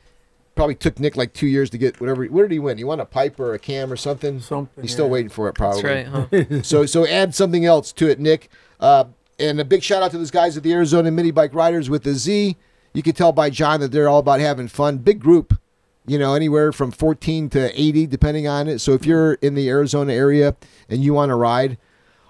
Probably 0.55 0.75
took 0.75 0.99
Nick 0.99 1.15
like 1.15 1.33
two 1.33 1.47
years 1.47 1.69
to 1.71 1.77
get 1.77 1.99
whatever. 1.99 2.25
What 2.25 2.43
did 2.43 2.51
he 2.51 2.59
win? 2.59 2.77
He 2.77 2.83
won 2.83 2.99
a 2.99 3.05
pipe 3.05 3.39
or 3.39 3.53
a 3.53 3.59
cam 3.59 3.91
or 3.91 3.95
something. 3.95 4.39
Something, 4.39 4.83
He's 4.83 4.91
still 4.91 5.09
waiting 5.09 5.29
for 5.29 5.49
it. 5.49 5.53
Probably. 5.53 5.81
That's 5.81 6.09
right, 6.09 6.47
huh? 6.47 6.61
so 6.63 6.85
so 6.85 7.07
add 7.07 7.33
something 7.33 7.65
else 7.65 7.91
to 7.93 8.09
it, 8.09 8.19
Nick. 8.19 8.49
Uh, 8.79 9.05
and 9.39 9.59
a 9.59 9.65
big 9.65 9.81
shout 9.81 10.03
out 10.03 10.11
to 10.11 10.17
those 10.17 10.29
guys 10.29 10.55
at 10.57 10.63
the 10.63 10.73
Arizona 10.73 11.09
Mini 11.09 11.31
Bike 11.31 11.55
Riders 11.55 11.89
with 11.89 12.03
the 12.03 12.13
Z. 12.13 12.55
You 12.93 13.01
can 13.01 13.13
tell 13.13 13.31
by 13.31 13.49
John 13.49 13.79
that 13.79 13.91
they're 13.91 14.09
all 14.09 14.19
about 14.19 14.39
having 14.39 14.67
fun. 14.67 14.97
Big 14.99 15.19
group, 15.19 15.59
you 16.05 16.19
know, 16.19 16.35
anywhere 16.35 16.71
from 16.71 16.91
14 16.91 17.49
to 17.51 17.81
80, 17.81 18.05
depending 18.07 18.47
on 18.47 18.67
it. 18.67 18.79
So 18.79 18.93
if 18.93 19.05
you're 19.05 19.33
in 19.35 19.55
the 19.55 19.67
Arizona 19.69 20.13
area 20.13 20.55
and 20.89 21.03
you 21.03 21.13
want 21.13 21.29
to 21.29 21.35
ride, 21.35 21.77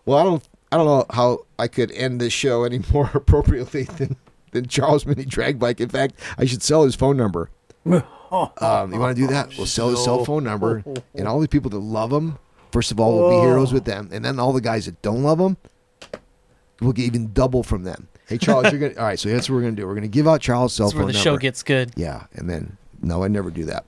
well, 0.06 0.18
I 0.18 0.24
don't, 0.24 0.48
I 0.72 0.78
don't 0.78 0.86
know 0.86 1.06
how 1.12 1.46
I 1.60 1.68
could 1.68 1.92
end 1.92 2.20
this 2.22 2.34
show 2.34 2.64
any 2.64 2.80
more 2.94 3.10
appropriately 3.14 3.84
than 3.84 4.16
than 4.52 4.68
Charles 4.68 5.06
Mini 5.06 5.26
Drag 5.26 5.58
Bike. 5.60 5.82
In 5.82 5.90
fact, 5.90 6.16
I 6.38 6.46
should 6.46 6.62
sell 6.62 6.84
his 6.84 6.96
phone 6.96 7.18
number. 7.18 7.50
Um, 8.34 8.92
you 8.92 9.00
want 9.00 9.16
to 9.16 9.22
do 9.22 9.28
that? 9.28 9.56
We'll 9.60 9.68
sell 9.68 9.90
his 9.90 10.04
cell 10.04 10.26
phone 10.26 10.44
number, 10.44 10.84
and 11.14 11.28
all 11.28 11.40
the 11.40 11.48
people 11.48 11.70
that 11.70 11.78
love 11.78 12.12
him. 12.12 12.40
First 12.72 12.92
of 12.92 13.00
all, 13.00 13.16
we'll 13.16 13.30
be 13.30 13.46
heroes 13.46 13.72
with 13.72 13.86
them, 13.86 14.10
and 14.12 14.26
then 14.26 14.40
all 14.40 14.54
the 14.54 14.60
guys 14.62 14.88
that 14.88 15.00
don't 15.04 15.22
love 15.22 15.40
him, 15.40 15.56
we'll 16.82 16.94
get 16.94 17.06
even 17.06 17.32
double 17.32 17.62
from 17.62 17.84
them. 17.84 18.08
Hey, 18.28 18.40
Charles, 18.40 18.72
you're 18.72 18.80
gonna. 18.80 18.94
All 19.00 19.06
right, 19.06 19.20
so 19.20 19.30
that's 19.30 19.48
what 19.48 19.58
we're 19.58 19.62
gonna 19.62 19.76
do. 19.76 19.86
We're 19.86 19.94
gonna 19.94 20.08
give 20.08 20.28
out 20.28 20.42
Charles' 20.42 20.74
cell 20.74 20.88
That's 20.88 20.94
phone 20.94 21.04
where 21.04 21.14
the 21.14 21.20
number. 21.20 21.24
show 21.24 21.38
gets 21.38 21.62
good. 21.62 21.92
Yeah, 21.96 22.26
and 22.34 22.50
then 22.50 22.78
no, 23.04 23.24
I 23.24 23.28
never 23.28 23.52
do 23.52 23.66
that. 23.66 23.86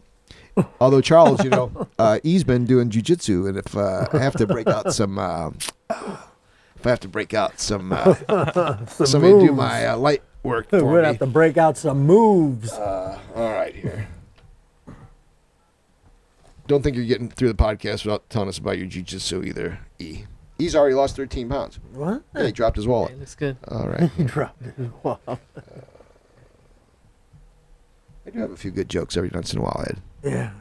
Although 0.80 1.02
Charles, 1.02 1.44
you 1.44 1.50
know, 1.50 1.88
uh, 1.98 2.20
he's 2.22 2.44
been 2.44 2.66
doing 2.66 2.92
jujitsu, 2.92 3.50
and 3.50 3.58
if 3.58 3.76
uh, 3.76 4.08
I 4.14 4.20
have 4.20 4.36
to 4.36 4.46
break 4.46 4.68
out 4.68 4.94
some, 4.94 5.18
uh, 5.18 5.50
if 5.90 6.86
I 6.86 6.90
have 6.90 7.00
to 7.02 7.08
break 7.08 7.34
out 7.34 7.60
some, 7.60 7.92
uh, 7.94 8.14
Some 8.88 9.06
somebody 9.08 9.46
do 9.48 9.54
my 9.54 9.88
uh, 9.88 9.98
light 9.98 10.22
work 10.44 10.68
We're 10.72 10.80
for 10.80 10.86
gonna 10.86 11.02
me. 11.02 11.08
have 11.08 11.20
to 11.20 11.26
break 11.28 11.58
out 11.58 11.78
some 11.78 12.06
moves. 12.06 12.72
Uh, 12.74 13.20
all 13.36 13.52
right, 13.52 13.74
here. 13.76 14.08
don't 16.68 16.82
think 16.84 16.96
you're 16.96 17.06
getting 17.06 17.30
through 17.30 17.50
the 17.50 17.54
podcast 17.64 18.06
without 18.06 18.30
telling 18.30 18.50
us 18.50 18.58
about 18.58 18.78
your 18.78 18.88
jiu-jitsu 18.88 19.44
either. 19.44 19.80
E. 20.00 20.24
He's 20.58 20.76
already 20.76 20.96
lost 20.96 21.16
13 21.18 21.50
pounds. 21.50 21.80
What? 21.94 22.24
Yeah, 22.34 22.46
he 22.46 22.52
dropped 22.52 22.78
his 22.78 22.88
wallet. 22.88 23.12
It 23.12 23.20
looks 23.20 23.36
good. 23.36 23.58
All 23.68 23.88
right. 23.88 24.10
He 24.18 24.24
dropped 24.24 24.62
it. 24.64 24.74
Wow. 25.04 25.20
I 28.26 28.30
do 28.32 28.40
have 28.40 28.52
a 28.52 28.56
few 28.58 28.72
good 28.72 28.90
jokes 28.90 29.18
every 29.18 29.30
once 29.34 29.54
in 29.54 29.60
a 29.60 29.62
while, 29.62 29.84
Ed. 29.88 30.00
Yeah. 30.24 30.52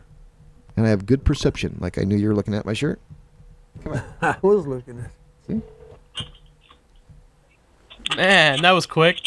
And 0.76 0.84
I 0.84 0.88
have 0.90 1.06
good 1.06 1.24
perception. 1.24 1.78
Like 1.80 1.96
I 1.98 2.02
knew 2.02 2.16
you 2.16 2.28
were 2.28 2.34
looking 2.34 2.54
at 2.54 2.66
my 2.66 2.72
shirt. 2.72 3.00
I 4.22 4.36
was 4.42 4.66
looking 4.66 5.00
at. 5.00 5.10
See? 5.46 5.60
Man, 8.16 8.62
that 8.62 8.72
was 8.72 8.86
quick. 8.86 9.18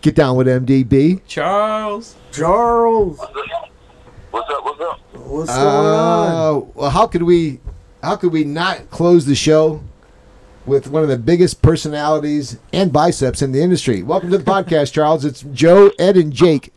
Get 0.00 0.14
down 0.14 0.36
with 0.36 0.46
MDB. 0.46 1.20
Charles. 1.26 2.14
Charles, 2.32 3.18
What's 4.30 4.50
up? 4.50 4.64
What's 4.64 4.80
up? 4.80 5.00
what's 5.14 5.50
going 5.50 5.66
on? 5.66 6.56
Uh, 6.56 6.60
well, 6.74 6.90
how 6.90 7.06
could 7.06 7.22
we, 7.24 7.58
how 8.02 8.14
could 8.16 8.32
we 8.32 8.44
not 8.44 8.90
close 8.90 9.26
the 9.26 9.34
show 9.34 9.82
with 10.66 10.88
one 10.88 11.02
of 11.02 11.08
the 11.08 11.18
biggest 11.18 11.62
personalities 11.62 12.58
and 12.72 12.92
biceps 12.92 13.42
in 13.42 13.50
the 13.52 13.60
industry? 13.60 14.02
Welcome 14.04 14.30
to 14.30 14.38
the 14.38 14.44
podcast, 14.44 14.92
Charles. 14.92 15.24
It's 15.24 15.42
Joe, 15.52 15.90
Ed, 15.98 16.16
and 16.16 16.32
Jake. 16.32 16.72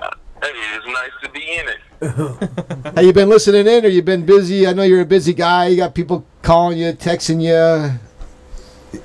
Hey, 0.00 0.08
it's 0.42 0.86
nice 0.86 1.10
to 1.24 1.30
be 1.30 1.40
in 1.56 1.68
it. 1.68 1.75
Have 2.00 3.02
you 3.04 3.12
been 3.12 3.28
listening 3.28 3.66
in, 3.66 3.84
or 3.84 3.88
you 3.88 4.02
been 4.02 4.26
busy? 4.26 4.66
I 4.66 4.72
know 4.72 4.82
you're 4.82 5.00
a 5.00 5.06
busy 5.06 5.32
guy. 5.34 5.68
You 5.68 5.76
got 5.76 5.94
people 5.94 6.24
calling 6.42 6.78
you, 6.78 6.92
texting 6.92 7.40
you. 7.42 7.52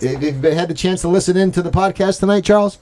Have 0.10 0.24
you 0.24 0.32
been- 0.34 0.58
had 0.58 0.70
the 0.70 0.74
chance 0.74 1.02
to 1.02 1.08
listen 1.08 1.38
in 1.38 1.52
to 1.54 1.62
the 1.62 1.72
podcast 1.72 2.20
tonight, 2.20 2.44
Charles? 2.44 2.78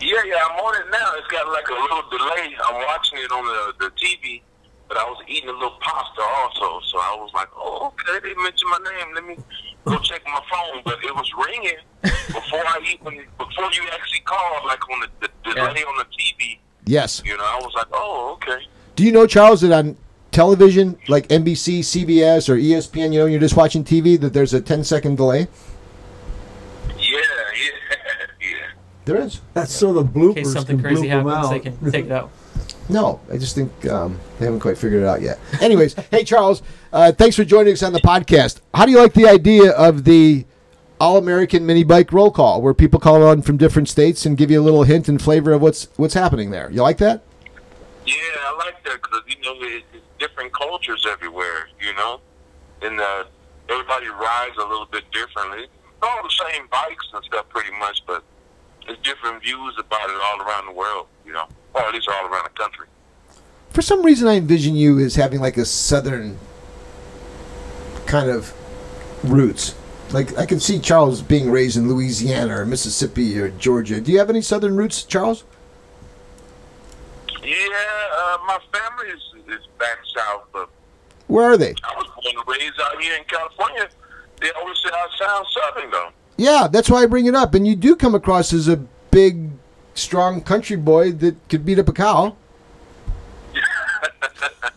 Yeah, 0.00 0.14
yeah, 0.26 0.36
I'm 0.48 0.58
on 0.60 0.74
it 0.80 0.90
now. 0.90 1.12
It's 1.16 1.26
got 1.28 1.46
like 1.52 1.68
a 1.68 1.72
little 1.74 2.02
delay. 2.10 2.56
I'm 2.66 2.86
watching 2.86 3.18
it 3.18 3.30
on 3.32 3.44
the, 3.44 3.84
the 3.86 3.90
TV, 3.92 4.42
but 4.88 4.96
I 4.96 5.04
was 5.04 5.18
eating 5.26 5.48
a 5.48 5.52
little 5.52 5.76
pasta 5.80 6.22
also, 6.22 6.80
so 6.86 6.98
I 6.98 7.16
was 7.18 7.30
like, 7.34 7.48
oh, 7.56 7.92
okay, 7.92 8.20
they 8.28 8.34
mentioned 8.42 8.70
my 8.70 8.78
name. 8.90 9.14
Let 9.14 9.24
me 9.26 9.36
go 9.84 9.98
check 9.98 10.22
my 10.26 10.40
phone. 10.50 10.82
But 10.84 10.98
it 11.04 11.14
was 11.14 11.28
ringing 11.46 11.78
before 12.02 12.62
I 12.66 12.78
even 12.84 13.24
before 13.38 13.72
you 13.72 13.82
actually 13.92 14.20
called, 14.24 14.64
like 14.66 14.88
on 14.88 15.00
the, 15.00 15.28
the 15.44 15.54
delay 15.54 15.82
on 15.82 15.98
the 15.98 16.04
TV. 16.04 16.58
Yes. 16.84 17.20
You 17.24 17.36
know, 17.36 17.44
I 17.44 17.56
was 17.62 17.72
like, 17.74 17.88
oh, 17.92 18.34
okay. 18.40 18.64
Do 18.98 19.04
you 19.04 19.12
know, 19.12 19.28
Charles, 19.28 19.60
that 19.60 19.70
on 19.70 19.96
television, 20.32 20.98
like 21.06 21.28
NBC, 21.28 21.82
CBS, 21.82 22.48
or 22.48 22.56
ESPN, 22.56 23.12
you 23.12 23.20
know, 23.20 23.26
you're 23.26 23.38
just 23.38 23.54
watching 23.54 23.84
TV, 23.84 24.18
that 24.20 24.32
there's 24.32 24.52
a 24.52 24.60
10 24.60 24.82
second 24.82 25.16
delay? 25.16 25.46
Yeah, 26.88 26.96
yeah, 26.98 27.20
yeah. 28.40 28.56
There 29.04 29.20
is. 29.20 29.40
That's 29.54 29.72
so 29.72 29.92
the 29.92 30.00
In 30.00 30.08
bloopers 30.08 30.34
case 30.34 30.52
something 30.52 30.78
can 30.78 30.82
crazy 30.82 31.06
happens, 31.06 31.32
out. 31.32 31.50
they 31.50 31.60
can 31.60 31.92
take 31.92 32.06
it 32.06 32.10
out. 32.10 32.32
No, 32.90 33.20
I 33.30 33.36
just 33.36 33.54
think 33.54 33.86
um, 33.86 34.18
they 34.38 34.46
haven't 34.46 34.60
quite 34.60 34.76
figured 34.78 35.02
it 35.02 35.06
out 35.06 35.20
yet. 35.22 35.38
Anyways, 35.60 35.94
hey, 36.10 36.24
Charles, 36.24 36.62
uh, 36.92 37.12
thanks 37.12 37.36
for 37.36 37.44
joining 37.44 37.74
us 37.74 37.84
on 37.84 37.92
the 37.92 38.00
podcast. 38.00 38.62
How 38.74 38.84
do 38.84 38.90
you 38.90 38.98
like 38.98 39.12
the 39.14 39.28
idea 39.28 39.70
of 39.72 40.02
the 40.04 40.44
All 40.98 41.18
American 41.18 41.66
Mini 41.66 41.84
Bike 41.84 42.12
Roll 42.12 42.32
Call, 42.32 42.62
where 42.62 42.74
people 42.74 42.98
call 42.98 43.22
on 43.22 43.42
from 43.42 43.58
different 43.58 43.88
states 43.88 44.26
and 44.26 44.36
give 44.36 44.50
you 44.50 44.60
a 44.60 44.64
little 44.64 44.82
hint 44.82 45.06
and 45.06 45.22
flavor 45.22 45.52
of 45.52 45.62
what's 45.62 45.86
what's 45.96 46.14
happening 46.14 46.50
there? 46.50 46.68
You 46.72 46.82
like 46.82 46.98
that? 46.98 47.22
Yeah, 48.08 48.14
I 48.40 48.56
like 48.64 48.82
that 48.84 49.02
because 49.02 49.20
you 49.26 49.36
know 49.42 49.54
it's 49.60 49.84
different 50.18 50.50
cultures 50.54 51.06
everywhere. 51.06 51.68
You 51.78 51.92
know, 51.94 52.20
and 52.80 52.98
uh, 52.98 53.24
everybody 53.68 54.06
rides 54.08 54.56
a 54.56 54.66
little 54.66 54.86
bit 54.86 55.04
differently. 55.12 55.66
All 56.00 56.22
the 56.22 56.30
same 56.30 56.66
bikes 56.70 57.06
and 57.12 57.22
stuff, 57.24 57.46
pretty 57.50 57.72
much, 57.78 58.02
but 58.06 58.24
there's 58.86 58.98
different 59.00 59.42
views 59.42 59.74
about 59.78 60.08
it 60.08 60.16
all 60.24 60.40
around 60.40 60.66
the 60.66 60.72
world. 60.72 61.08
You 61.26 61.34
know, 61.34 61.44
or 61.74 61.82
at 61.82 61.92
least 61.92 62.08
all 62.08 62.26
around 62.26 62.44
the 62.44 62.58
country. 62.58 62.86
For 63.70 63.82
some 63.82 64.02
reason, 64.02 64.26
I 64.26 64.36
envision 64.36 64.74
you 64.74 64.98
as 65.00 65.16
having 65.16 65.40
like 65.40 65.58
a 65.58 65.66
southern 65.66 66.38
kind 68.06 68.30
of 68.30 68.54
roots. 69.22 69.74
Like 70.12 70.38
I 70.38 70.46
can 70.46 70.60
see 70.60 70.78
Charles 70.78 71.20
being 71.20 71.50
raised 71.50 71.76
in 71.76 71.88
Louisiana 71.88 72.60
or 72.60 72.64
Mississippi 72.64 73.38
or 73.38 73.50
Georgia. 73.50 74.00
Do 74.00 74.12
you 74.12 74.18
have 74.18 74.30
any 74.30 74.40
southern 74.40 74.76
roots, 74.76 75.02
Charles? 75.02 75.44
Yeah, 77.42 77.56
uh, 78.16 78.38
my 78.46 78.58
family 78.72 79.12
is, 79.12 79.22
is 79.60 79.66
back 79.78 79.98
south, 80.16 80.44
but 80.52 80.68
Where 81.28 81.52
are 81.52 81.56
they? 81.56 81.74
I 81.84 81.94
was 81.96 82.06
born 82.06 82.36
and 82.36 82.60
raised 82.60 82.80
out 82.80 83.00
here 83.00 83.16
in 83.16 83.24
California. 83.24 83.88
They 84.40 84.50
always 84.52 84.76
say 84.78 84.90
I 84.92 85.06
sound 85.18 85.46
southern 85.50 85.90
though. 85.90 86.10
Yeah, 86.36 86.68
that's 86.70 86.88
why 86.90 87.02
I 87.02 87.06
bring 87.06 87.26
it 87.26 87.34
up. 87.34 87.54
And 87.54 87.66
you 87.66 87.74
do 87.74 87.96
come 87.96 88.14
across 88.14 88.52
as 88.52 88.68
a 88.68 88.76
big, 89.10 89.50
strong 89.94 90.40
country 90.40 90.76
boy 90.76 91.12
that 91.12 91.36
could 91.48 91.64
beat 91.64 91.78
up 91.78 91.88
a 91.88 91.92
cow. 91.92 92.36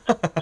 Uh, 0.07 0.13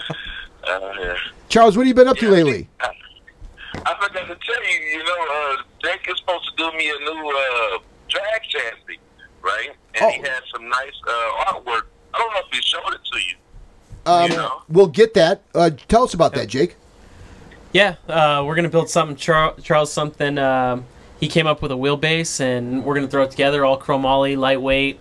yeah. 0.68 1.16
Charles, 1.50 1.76
what 1.76 1.86
have 1.86 1.88
you 1.88 1.94
been 1.94 2.08
up 2.08 2.18
to 2.18 2.30
lately? 2.30 2.70
I 2.80 3.96
forgot 3.96 4.28
to 4.28 4.36
tell 4.36 4.64
you, 4.64 4.80
you 4.80 5.04
know, 5.04 5.28
uh, 5.32 5.58
Jake 5.84 6.08
is 6.10 6.18
supposed 6.20 6.50
to 6.50 6.56
do 6.58 6.78
me 6.78 6.90
a 6.90 7.00
new 7.00 7.30
uh, 7.30 7.80
drag 8.08 8.44
chassis, 8.44 9.00
right? 9.42 9.70
And 9.96 10.12
he 10.12 10.20
had 10.22 10.42
some 10.54 10.70
nice 10.70 10.94
uh, 11.08 11.46
artwork. 11.48 11.84
I 12.20 12.24
don't 12.24 12.34
know 12.34 12.42
if 12.50 12.54
he 12.54 12.62
showed 12.62 12.94
it 12.94 13.02
to 13.12 13.20
you. 13.20 13.36
Um, 14.06 14.32
You 14.32 14.38
know. 14.38 14.62
We'll 14.68 14.88
get 14.88 15.14
that. 15.14 15.42
Uh, 15.56 15.70
tell 15.88 16.04
us 16.04 16.14
about 16.14 16.34
that, 16.34 16.48
Jake. 16.50 16.76
Yeah, 17.72 17.96
uh, 18.08 18.44
we're 18.46 18.56
gonna 18.56 18.68
build 18.70 18.90
something. 18.90 19.16
Char- 19.16 19.54
Charles 19.62 19.92
something. 19.94 20.38
Um, 20.38 20.86
he 21.20 21.28
came 21.28 21.46
up 21.48 21.62
with 21.62 21.72
a 21.72 21.76
wheelbase, 21.76 22.40
and 22.40 22.84
we're 22.84 22.96
gonna 22.96 23.08
throw 23.08 23.24
it 23.24 23.32
together. 23.32 23.64
All 23.64 23.80
chromoly, 23.80 24.36
lightweight, 24.38 25.00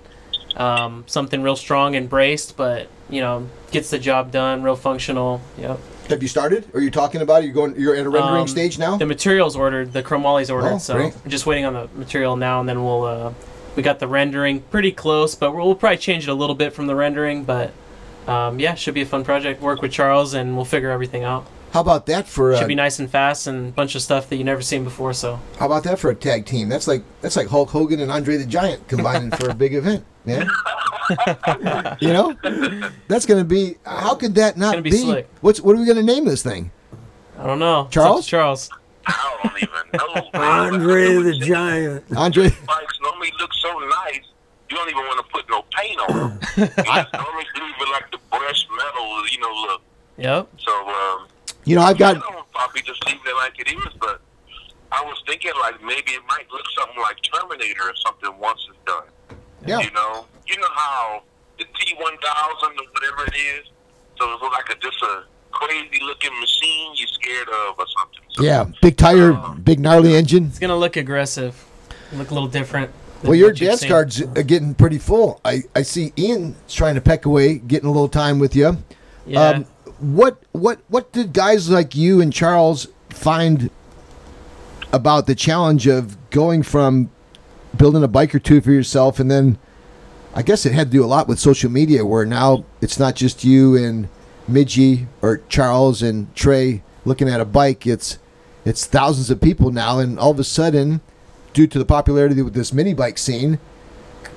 um, 0.57 1.05
something 1.07 1.43
real 1.43 1.57
strong 1.57 1.97
and 1.97 2.09
braced, 2.11 2.57
but 2.57 2.89
you 3.09 3.21
know 3.23 3.49
gets 3.73 3.89
the 3.91 3.99
job 3.99 4.31
done. 4.31 4.63
Real 4.63 4.77
functional. 4.77 5.41
Yep. 5.59 5.81
Have 6.11 6.23
you 6.23 6.29
started? 6.29 6.67
Are 6.75 6.81
you 6.81 6.91
talking 6.91 7.23
about 7.23 7.43
it? 7.43 7.47
You're 7.47 7.55
going. 7.55 7.75
You're 7.81 7.95
at 7.97 8.05
a 8.07 8.11
rendering 8.11 8.43
Um, 8.43 8.49
stage 8.49 8.79
now. 8.79 8.97
The 8.99 9.07
material's 9.07 9.57
ordered. 9.57 9.93
The 9.95 10.03
chromoly's 10.03 10.51
ordered. 10.51 10.75
Oh, 10.75 10.79
so 10.79 10.95
great. 10.95 11.15
we're 11.25 11.31
just 11.31 11.47
waiting 11.47 11.65
on 11.65 11.73
the 11.73 11.89
material 11.97 12.37
now, 12.37 12.61
and 12.61 12.69
then 12.69 12.85
we'll. 12.85 13.05
Uh, 13.05 13.33
we 13.79 13.83
got 13.85 14.01
the 14.01 14.09
rendering 14.09 14.61
pretty 14.61 14.91
close, 14.91 15.37
but 15.37 15.55
we'll, 15.55 15.65
we'll 15.65 15.75
probably 15.77 15.99
change 15.99 16.27
it 16.27 16.31
a 16.33 16.35
little 16.35 16.57
bit 16.57 16.73
from 16.73 16.89
the 16.89 16.97
rendering. 16.97 17.45
But 17.45 17.73
um, 18.27 18.59
yeah, 18.59 18.75
should 18.75 18.93
be 18.93 19.03
a 19.03 19.07
fun 19.07 19.23
project. 19.23 19.63
Work 19.63 19.83
with 19.83 19.93
Charles, 19.93 20.35
and 20.35 20.57
we'll 20.57 20.65
figure 20.65 20.91
everything 20.91 21.23
out. 21.23 21.47
How 21.71 21.83
about 21.83 22.07
that 22.07 22.27
for? 22.27 22.53
Uh, 22.55 22.59
Should 22.59 22.67
be 22.67 22.75
nice 22.75 22.99
and 22.99 23.09
fast, 23.09 23.47
and 23.47 23.69
a 23.69 23.71
bunch 23.73 23.95
of 23.95 24.03
stuff 24.03 24.29
that 24.31 24.37
you 24.37 24.43
never 24.43 24.63
seen 24.63 24.83
before. 24.83 25.13
So 25.13 25.39
How 25.61 25.67
about 25.67 25.85
that 25.85 26.01
for 26.01 26.11
a 26.11 26.15
tag 26.15 26.45
team? 26.45 26.69
That's 26.69 26.89
like 26.89 27.05
that's 27.21 27.37
like 27.37 27.47
Hulk 27.47 27.71
Hogan 27.71 28.01
and 28.01 28.11
Andre 28.11 28.37
the 28.37 28.47
Giant 28.47 28.89
combining 28.89 29.31
for 29.31 29.49
a 29.49 29.55
big 29.55 29.75
event, 29.75 30.05
man. 30.25 30.51
you 32.01 32.13
know, 32.13 32.35
that's 33.07 33.27
gonna 33.27 33.45
be. 33.45 33.77
How 33.87 34.17
could 34.17 34.35
that 34.35 34.57
not 34.57 34.83
be 34.83 34.91
slick. 34.91 35.29
What's 35.41 35.61
what 35.61 35.77
are 35.77 35.79
we 35.79 35.87
gonna 35.87 36.03
name 36.03 36.25
this 36.25 36.43
thing? 36.43 36.73
I 37.39 37.47
don't 37.47 37.61
know. 37.61 37.85
To 37.85 37.91
Charles? 37.91 38.27
Charles. 38.27 38.71
I 39.09 39.39
don't 39.43 39.63
even 39.63 39.85
know. 39.95 40.31
Andre 40.41 41.15
the 41.23 41.39
Giant. 41.39 42.05
Andre. 42.17 42.51
Bikes 42.67 42.99
normally 43.03 43.33
look 43.41 43.53
so 43.55 43.79
nice. 43.79 44.21
You 44.71 44.77
don't 44.77 44.89
even 44.91 45.03
want 45.03 45.25
to 45.27 45.33
put 45.33 45.49
no 45.49 45.65
paint 45.73 45.99
on 46.01 46.19
them. 46.19 46.41
you 46.57 46.67
just 46.67 47.13
normally 47.13 47.47
leave 47.57 47.75
it 47.81 47.89
like 47.93 48.11
the 48.11 48.19
brushed 48.31 48.69
metal, 48.71 49.29
you 49.29 49.41
know, 49.41 49.53
look. 49.69 49.83
Yep. 50.19 50.49
So, 50.59 50.73
um, 50.89 51.27
You 51.65 51.77
know, 51.77 51.83
I've 51.83 51.97
got. 51.99 52.17
I 52.17 52.21
don't 52.21 52.53
probably 52.53 52.83
just 52.83 53.05
leave 53.07 53.21
it 53.25 53.35
like 53.37 53.59
it 53.59 53.73
is, 53.73 53.95
but 54.01 54.21
I 54.93 55.03
was 55.05 55.23
thinking 55.27 55.53
like 55.61 55.83
maybe 55.83 56.13
it 56.13 56.23
might 56.29 56.51
look 56.53 56.65
something 56.79 57.01
like 57.01 57.17
Terminator 57.23 57.83
or 57.85 57.97
something 58.05 58.37
once 58.39 58.61
it's 58.69 58.79
done. 58.85 59.09
Yeah. 59.67 59.81
You 59.81 59.91
know, 59.93 60.27
you 60.47 60.57
know 60.59 60.69
how 60.75 61.23
the 61.59 61.65
T 61.65 61.95
one 61.99 62.17
thousand 62.19 62.77
or 62.79 62.87
whatever 62.93 63.25
it 63.27 63.37
is. 63.37 63.67
So 64.19 64.33
it's 64.33 64.43
like 64.43 64.69
a 64.71 64.81
just 64.81 65.01
a 65.03 65.25
crazy 65.51 66.01
looking 66.05 66.39
machine 66.41 66.93
you're 66.95 67.09
scared 67.09 67.49
of 67.49 67.79
or 67.79 67.87
something. 67.97 68.18
So, 68.39 68.45
Yeah, 68.45 68.61
um, 68.61 68.75
big 68.81 68.97
tire, 68.97 69.33
um, 69.33 69.61
big 69.63 69.81
gnarly 69.81 70.15
engine. 70.15 70.47
It's 70.47 70.59
gonna 70.61 70.77
look 70.77 70.97
aggressive. 70.97 71.65
Look 72.13 72.31
a 72.31 72.35
little 72.35 72.49
different. 72.49 72.91
Well, 73.25 73.35
your 73.35 73.49
what 73.49 73.59
dance 73.59 73.81
seen. 73.81 73.91
cards 73.91 74.23
are 74.23 74.43
getting 74.45 74.75
pretty 74.75 74.99
full. 74.99 75.41
I, 75.45 75.65
I 75.75 75.83
see 75.83 76.13
Ian 76.17 76.55
is 76.69 76.75
trying 76.75 76.95
to 76.95 77.01
peck 77.01 77.27
away, 77.27 77.59
getting 77.59 77.89
a 77.89 77.93
little 77.93 78.09
time 78.09 78.39
with 78.39 78.55
you. 78.55 78.69
Um, 78.69 78.79
yeah. 79.27 79.63
what 79.99 80.41
what 80.53 80.79
what 80.89 81.11
did 81.13 81.33
guys 81.33 81.69
like 81.69 81.97
you 81.97 82.21
and 82.21 82.33
Charles 82.33 82.87
find 83.11 83.71
about 84.93 85.27
the 85.27 85.35
challenge 85.35 85.89
of 85.89 86.17
going 86.31 86.63
from 86.63 87.11
building 87.77 88.03
a 88.05 88.09
bike 88.09 88.35
or 88.35 88.39
two 88.39 88.61
for 88.61 88.71
yourself, 88.71 89.19
and 89.19 89.29
then 89.29 89.59
I 90.33 90.43
guess 90.43 90.65
it 90.65 90.73
had 90.73 90.89
to 90.89 90.93
do 90.93 91.05
a 91.05 91.07
lot 91.07 91.27
with 91.27 91.41
social 91.41 91.71
media, 91.71 92.07
where 92.07 92.25
now 92.25 92.65
it's 92.81 93.01
not 93.01 93.17
just 93.17 93.43
you 93.43 93.77
and 93.77 94.09
Midgie 94.49 95.07
or 95.21 95.39
Charles 95.49 96.03
and 96.03 96.33
Trey 96.37 96.83
looking 97.05 97.29
at 97.29 97.41
a 97.41 97.45
bike. 97.45 97.87
It's 97.87 98.19
it's 98.69 98.87
thousands 98.87 99.31
of 99.31 99.41
people 99.41 99.71
now, 99.71 99.99
and 99.99 100.19
all 100.19 100.31
of 100.31 100.39
a 100.39 100.45
sudden, 100.45 101.01
due 101.53 101.67
to 101.67 101.79
the 101.79 101.85
popularity 101.85 102.43
with 102.43 102.55
this 102.55 102.73
mini 102.73 102.95
bike 102.95 103.19
scene, 103.19 103.59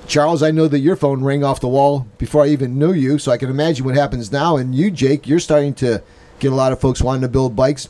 Charles, 0.06 0.42
I 0.42 0.50
know 0.50 0.68
that 0.68 0.80
your 0.80 0.96
phone 0.96 1.22
rang 1.22 1.44
off 1.44 1.60
the 1.60 1.68
wall 1.68 2.06
before 2.18 2.42
I 2.44 2.48
even 2.48 2.78
knew 2.78 2.92
you, 2.92 3.18
so 3.18 3.30
I 3.30 3.36
can 3.36 3.50
imagine 3.50 3.84
what 3.84 3.94
happens 3.94 4.32
now. 4.32 4.56
And 4.56 4.74
you, 4.74 4.90
Jake, 4.90 5.26
you're 5.26 5.38
starting 5.38 5.74
to 5.74 6.02
get 6.38 6.52
a 6.52 6.54
lot 6.54 6.72
of 6.72 6.80
folks 6.80 7.00
wanting 7.00 7.22
to 7.22 7.28
build 7.28 7.54
bikes. 7.54 7.88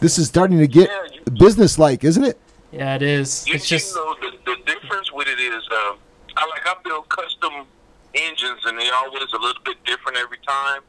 This 0.00 0.18
is 0.18 0.28
starting 0.28 0.58
to 0.58 0.66
get 0.66 0.90
business 1.34 1.78
like, 1.78 2.04
isn't 2.04 2.24
it? 2.24 2.38
Yeah, 2.72 2.96
it 2.96 3.02
is. 3.02 3.46
You, 3.46 3.54
It's 3.54 3.68
just 3.68 3.94
know, 3.94 4.14
the, 4.20 4.32
the 4.44 4.56
difference 4.66 5.12
with 5.12 5.28
it 5.28 5.38
is, 5.38 5.62
um, 5.70 5.98
I 6.36 6.46
like 6.46 6.66
I 6.66 6.74
build 6.84 7.08
custom 7.08 7.64
engines, 8.14 8.60
and 8.64 8.78
they 8.78 8.90
always 8.90 9.32
a 9.32 9.38
little 9.38 9.62
bit 9.64 9.82
different 9.84 10.18
every 10.18 10.38
time. 10.46 10.82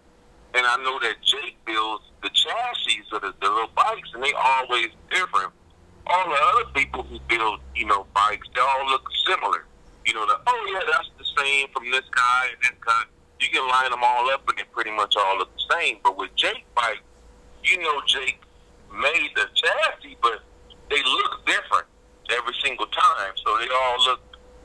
And 0.58 0.66
I 0.66 0.76
know 0.78 0.98
that 1.00 1.22
Jake 1.22 1.56
builds 1.66 2.04
the 2.24 2.30
chassis 2.30 3.04
of 3.14 3.22
the, 3.22 3.32
the 3.42 3.48
little 3.48 3.70
bikes, 3.76 4.10
and 4.16 4.24
they 4.24 4.34
always 4.34 4.88
different. 5.12 5.54
All 6.08 6.26
the 6.26 6.36
other 6.36 6.72
people 6.74 7.04
who 7.04 7.20
build, 7.30 7.60
you 7.76 7.86
know, 7.86 8.08
bikes, 8.16 8.48
they 8.56 8.62
all 8.62 8.90
look 8.90 9.08
similar. 9.28 9.66
You 10.04 10.16
know, 10.16 10.26
the, 10.26 10.40
oh 10.48 10.70
yeah, 10.74 10.80
that's 10.92 11.10
the 11.20 11.26
same 11.38 11.68
from 11.72 11.92
this 11.92 12.06
guy 12.10 12.48
and 12.54 12.62
this 12.64 12.80
guy. 12.84 13.04
You 13.40 13.50
can 13.54 13.70
line 13.70 13.92
them 13.92 14.00
all 14.02 14.32
up, 14.32 14.50
and 14.50 14.58
they 14.58 14.64
pretty 14.74 14.90
much 14.90 15.14
all 15.16 15.38
look 15.38 15.54
the 15.54 15.76
same. 15.76 16.00
But 16.04 16.18
with 16.18 16.34
Jake 16.36 16.66
bike, 16.74 17.04
you 17.64 17.78
know, 17.78 18.02
Jake 18.08 18.42
made 18.92 19.30
the 19.36 19.46
chassis, 19.54 20.18
but 20.24 20.42
they 20.90 21.04
look 21.04 21.46
different 21.46 21.86
every 22.32 22.56
single 22.64 22.88
time. 22.88 23.34
So 23.46 23.58
they 23.60 23.68
all 23.68 24.04
look, 24.06 24.22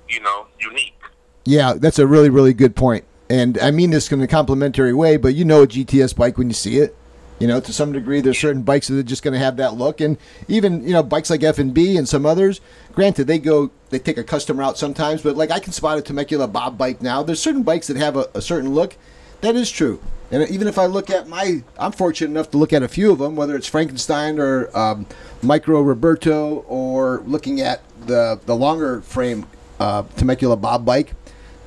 you 0.08 0.20
know, 0.20 0.46
unique. 0.58 0.98
Yeah, 1.44 1.74
that's 1.74 1.98
a 1.98 2.06
really, 2.06 2.30
really 2.30 2.54
good 2.54 2.74
point. 2.74 3.04
And 3.32 3.56
I 3.60 3.70
mean 3.70 3.88
this 3.88 4.12
in 4.12 4.20
a 4.20 4.26
complimentary 4.26 4.92
way, 4.92 5.16
but 5.16 5.34
you 5.34 5.46
know 5.46 5.62
a 5.62 5.66
GTS 5.66 6.14
bike 6.14 6.36
when 6.36 6.48
you 6.48 6.54
see 6.54 6.76
it. 6.76 6.94
You 7.38 7.46
know, 7.46 7.60
to 7.60 7.72
some 7.72 7.90
degree, 7.90 8.20
there's 8.20 8.38
certain 8.38 8.60
bikes 8.60 8.88
that 8.88 8.98
are 8.98 9.02
just 9.02 9.22
going 9.22 9.32
to 9.32 9.38
have 9.38 9.56
that 9.56 9.72
look, 9.72 10.02
and 10.02 10.18
even 10.48 10.86
you 10.86 10.92
know 10.92 11.02
bikes 11.02 11.30
like 11.30 11.42
F 11.42 11.58
and 11.58 11.72
B 11.72 11.96
and 11.96 12.06
some 12.06 12.26
others. 12.26 12.60
Granted, 12.92 13.28
they 13.28 13.38
go 13.38 13.70
they 13.88 13.98
take 13.98 14.18
a 14.18 14.22
custom 14.22 14.60
route 14.60 14.76
sometimes, 14.76 15.22
but 15.22 15.34
like 15.34 15.50
I 15.50 15.60
can 15.60 15.72
spot 15.72 15.96
a 15.96 16.02
Temecula 16.02 16.46
Bob 16.46 16.76
bike 16.76 17.00
now. 17.00 17.22
There's 17.22 17.40
certain 17.40 17.62
bikes 17.62 17.86
that 17.86 17.96
have 17.96 18.18
a, 18.18 18.28
a 18.34 18.42
certain 18.42 18.74
look. 18.74 18.98
That 19.40 19.56
is 19.56 19.70
true. 19.70 20.02
And 20.30 20.46
even 20.50 20.68
if 20.68 20.78
I 20.78 20.84
look 20.84 21.08
at 21.08 21.26
my, 21.26 21.64
I'm 21.78 21.92
fortunate 21.92 22.30
enough 22.30 22.50
to 22.50 22.58
look 22.58 22.74
at 22.74 22.82
a 22.82 22.88
few 22.88 23.12
of 23.12 23.18
them, 23.18 23.34
whether 23.34 23.56
it's 23.56 23.66
Frankenstein 23.66 24.38
or 24.38 24.76
um, 24.76 25.06
Micro 25.40 25.80
Roberto, 25.80 26.66
or 26.68 27.22
looking 27.24 27.62
at 27.62 27.80
the 28.06 28.38
the 28.44 28.54
longer 28.54 29.00
frame 29.00 29.46
uh, 29.80 30.02
Temecula 30.16 30.58
Bob 30.58 30.84
bike. 30.84 31.14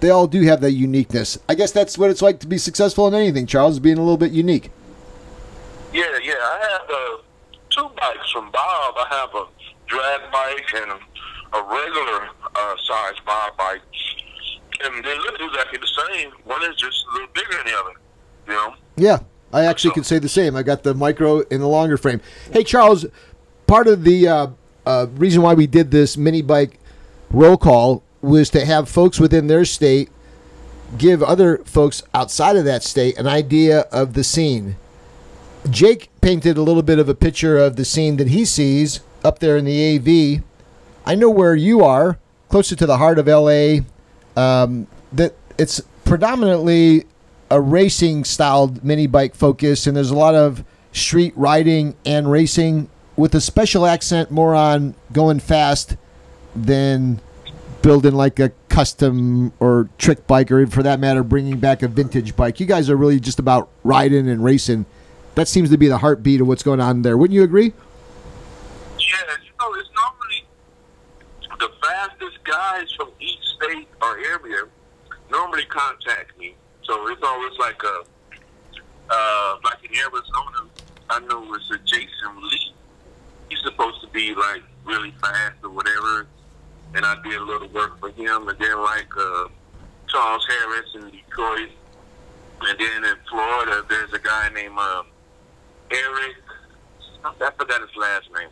They 0.06 0.12
all 0.12 0.28
do 0.28 0.44
have 0.44 0.62
that 0.62 0.74
uniqueness. 0.74 1.40
I 1.50 1.56
guess 1.56 1.72
that's 1.72 1.98
what 1.98 2.12
it's 2.12 2.22
like 2.22 2.40
to 2.42 2.48
be 2.48 2.60
successful 2.60 3.08
in 3.08 3.16
anything. 3.16 3.48
Charles, 3.48 3.80
being 3.80 3.98
a 3.98 4.02
little 4.02 4.20
bit 4.20 4.32
unique. 4.32 4.70
Yeah, 5.92 6.04
yeah. 6.22 6.36
I 6.36 6.68
have 6.70 6.82
uh, 6.88 7.24
two 7.72 7.90
bikes 7.98 8.30
from 8.32 8.52
Bob. 8.52 8.94
I 9.00 9.08
have 9.10 9.34
a 9.34 9.48
drag 9.88 10.32
bike 10.32 10.74
and 10.76 10.92
a 10.92 11.64
regular 11.64 12.30
uh, 12.56 12.76
size 12.88 13.16
Bob 13.26 13.58
bike, 13.58 13.82
and 14.84 15.04
they 15.04 15.18
look 15.18 15.40
exactly 15.40 15.80
the 15.80 15.88
same. 15.88 16.30
One 16.44 16.62
is 16.70 16.76
just 16.76 17.04
a 17.10 17.14
little 17.14 17.30
bigger 17.34 17.58
than 17.58 17.66
the 17.66 17.80
other. 17.80 17.92
You 18.46 18.54
know. 18.54 18.76
Yeah, 18.98 19.20
I 19.52 19.66
actually 19.66 19.96
can 19.96 20.04
say 20.04 20.20
the 20.20 20.30
same. 20.30 20.56
I 20.56 20.62
got 20.62 20.84
the 20.84 20.94
micro 20.94 21.40
in 21.40 21.62
the 21.62 21.68
longer 21.68 21.98
frame. 21.98 22.22
Hey, 22.52 22.64
Charles, 22.64 23.08
part 23.66 23.88
of 23.88 24.04
the 24.04 24.28
uh, 24.28 24.48
uh, 24.86 25.08
reason 25.16 25.42
why 25.42 25.56
we 25.56 25.66
did 25.66 25.90
this 25.90 26.16
mini 26.16 26.44
bike 26.44 26.78
roll 27.32 27.58
call 27.58 28.04
was 28.26 28.50
to 28.52 28.66
have 28.66 28.90
folks 28.90 29.20
within 29.20 29.48
their 29.48 29.66
state 29.66 30.10
give 30.98 31.24
other 31.24 31.60
folks 31.60 32.04
outside 32.14 32.56
of 32.56 32.66
that 32.66 32.84
state 32.84 33.18
an 33.18 33.28
idea 33.28 33.82
of 33.92 34.14
the 34.14 34.24
scene. 34.24 34.76
Jake 35.70 36.10
painted 36.22 36.58
a 36.58 36.62
little 36.62 36.84
bit 36.84 37.00
of 37.00 37.10
a 37.10 37.16
picture 37.16 37.58
of 37.58 37.76
the 37.76 37.86
scene 37.86 38.18
that 38.18 38.28
he 38.28 38.46
sees 38.46 39.00
up 39.24 39.40
there 39.40 39.58
in 39.58 39.66
the 39.66 39.96
AV. 39.96 40.44
I 41.06 41.16
know 41.16 41.30
where 41.30 41.56
you 41.56 41.84
are, 41.84 42.20
closer 42.50 42.76
to 42.76 42.86
the 42.86 42.98
heart 42.98 43.18
of 43.18 43.28
LA. 43.28 43.80
Um, 44.36 44.88
that 45.12 45.34
it's 45.58 45.82
predominantly 46.04 47.06
a 47.50 47.60
racing 47.60 48.24
styled 48.26 48.84
mini 48.84 49.08
bike 49.08 49.36
focus, 49.36 49.88
and 49.88 49.96
there's 49.96 50.12
a 50.12 50.16
lot 50.16 50.36
of 50.36 50.64
street 50.92 51.34
riding 51.36 51.96
and 52.06 52.30
racing 52.32 52.90
with 53.16 53.34
a 53.34 53.42
special 53.42 53.86
accent 53.86 54.30
more 54.30 54.54
on 54.56 54.94
going 55.12 55.40
fast 55.40 55.96
than 56.56 57.20
building 57.86 58.16
like 58.16 58.40
a 58.40 58.52
custom 58.68 59.54
or 59.60 59.88
trick 60.00 60.26
bike, 60.26 60.52
or 60.52 60.66
for 60.66 60.82
that 60.82 61.00
matter, 61.00 61.24
bringing 61.24 61.60
back 61.60 61.84
a 61.84 61.88
vintage 61.88 62.36
bike. 62.36 62.60
You 62.60 62.66
guys 62.66 62.90
are 62.90 62.98
really 62.98 63.20
just 63.20 63.38
about 63.38 63.70
riding 63.84 64.28
and 64.28 64.44
racing. 64.44 64.88
That 65.36 65.48
seems 65.48 65.70
to 65.70 65.78
be 65.78 65.88
the 65.88 66.00
heartbeat 66.00 66.42
of 66.42 66.48
what's 66.48 66.64
going 66.64 66.82
on 66.82 67.04
there. 67.04 67.16
Wouldn't 67.16 67.36
you 67.36 67.44
agree? 67.44 67.74
Yeah, 68.98 69.36
you 69.44 69.52
know, 69.62 69.74
it's 69.76 69.90
normally 69.96 70.48
the 71.60 71.70
fastest 71.80 72.44
guys 72.44 72.92
from 72.98 73.12
each 73.20 73.46
state 73.56 73.88
or 74.02 74.18
area 74.18 74.64
normally 75.30 75.66
contact 75.66 76.36
me. 76.40 76.56
So 76.86 77.08
it's 77.10 77.22
always 77.22 77.54
like 77.60 77.80
a, 77.84 78.02
uh, 79.12 79.58
like 79.64 79.78
in 79.84 79.96
Arizona, 79.96 80.72
I 81.12 81.20
know 81.20 81.54
it's 81.54 81.70
a 81.70 81.78
Jason 81.86 82.42
Lee. 82.50 82.74
He's 83.50 83.62
supposed 83.64 84.02
to 84.02 84.08
be 84.08 84.34
like 84.34 84.64
really 84.86 85.14
fast 85.22 85.58
or 85.64 85.70
whatever, 85.70 86.26
and 86.96 87.06
I 87.06 87.22
did 87.22 87.36
a 87.36 87.44
little 87.44 87.68
work 87.70 88.00
for 88.00 88.10
him. 88.10 88.48
And 88.48 88.58
then 88.58 88.82
like 88.82 89.12
uh, 89.18 89.48
Charles 90.08 90.48
Harris 90.48 90.96
in 90.96 91.12
Detroit, 91.12 91.70
and 92.62 92.80
then 92.80 93.04
in 93.04 93.16
Florida, 93.30 93.86
there's 93.90 94.14
a 94.14 94.20
guy 94.20 94.50
named 94.54 94.78
uh, 94.80 95.04
Eric. 95.92 96.36
I 97.24 97.52
forgot 97.58 97.82
his 97.82 97.96
last 97.98 98.30
name, 98.38 98.50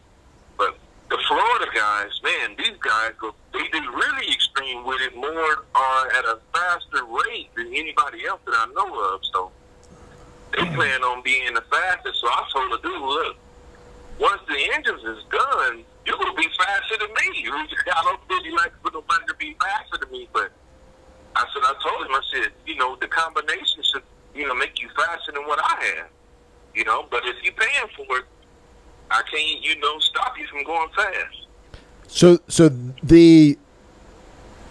but 0.57 0.75
the 1.09 1.17
Florida 1.27 1.67
guys, 1.73 2.09
man, 2.23 2.55
these 2.57 2.77
guys 2.79 3.11
go. 3.19 3.33
They, 3.53 3.61
they 3.71 3.79
really 3.79 4.33
extreme 4.33 4.83
with 4.83 4.99
it 5.01 5.15
more 5.15 5.65
uh, 5.75 6.05
at 6.17 6.25
a 6.25 6.39
faster 6.51 7.05
rate 7.05 7.49
than 7.55 7.67
anybody 7.67 8.25
else 8.27 8.41
that 8.45 8.55
I 8.57 8.65
know 8.73 9.13
of. 9.13 9.21
So 9.31 9.51
they 10.51 10.65
plan 10.75 11.03
on 11.03 11.21
being 11.23 11.53
the 11.53 11.61
fastest. 11.61 12.19
So 12.19 12.27
I 12.27 12.49
told 12.51 12.71
the 12.71 12.77
dude, 12.81 12.99
look, 12.99 13.37
once 14.19 14.41
the 14.47 14.57
engines 14.73 15.03
is 15.03 15.23
done, 15.31 15.83
you're 16.05 16.17
gonna 16.17 16.33
be 16.33 16.47
faster 16.57 16.97
than 16.99 17.09
me. 17.09 17.49
I 17.49 18.03
don't 18.03 18.19
really 18.29 18.51
like 18.51 18.73
for 18.81 18.91
nobody 18.91 19.25
to 19.27 19.35
be 19.35 19.55
faster 19.59 19.97
than 19.99 20.11
me, 20.11 20.27
but 20.33 20.51
I 21.35 21.45
said 21.53 21.63
I 21.63 21.73
told 21.81 22.05
him 22.05 22.13
I 22.13 22.21
said 22.33 22.51
you 22.65 22.75
know 22.75 22.95
the 22.99 23.07
combination 23.07 23.83
should 23.83 24.03
you 24.35 24.47
know 24.47 24.55
make 24.55 24.81
you 24.81 24.89
faster 24.95 25.31
than 25.31 25.43
what 25.47 25.59
I 25.63 25.83
have. 25.97 26.09
You 26.75 26.83
know, 26.85 27.05
but 27.09 27.21
if 27.25 27.35
you're 27.43 27.53
paying 27.53 27.89
for 27.95 28.17
it, 28.17 28.25
I 29.11 29.21
can't 29.29 29.63
you 29.63 29.79
know 29.79 29.99
stop 29.99 30.37
you 30.37 30.47
from 30.47 30.63
going 30.63 30.89
fast. 30.95 31.43
So, 32.13 32.37
so 32.47 32.69
the, 33.01 33.57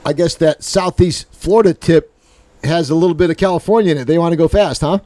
I 0.06 0.12
guess 0.12 0.36
that 0.36 0.62
southeast 0.62 1.26
Florida 1.32 1.74
tip 1.74 2.12
has 2.62 2.88
a 2.88 2.94
little 2.94 3.16
bit 3.16 3.30
of 3.30 3.36
California 3.36 3.90
in 3.90 3.98
it. 3.98 4.04
They 4.04 4.16
want 4.16 4.32
to 4.32 4.36
go 4.36 4.46
fast, 4.46 4.82
huh? 4.82 5.00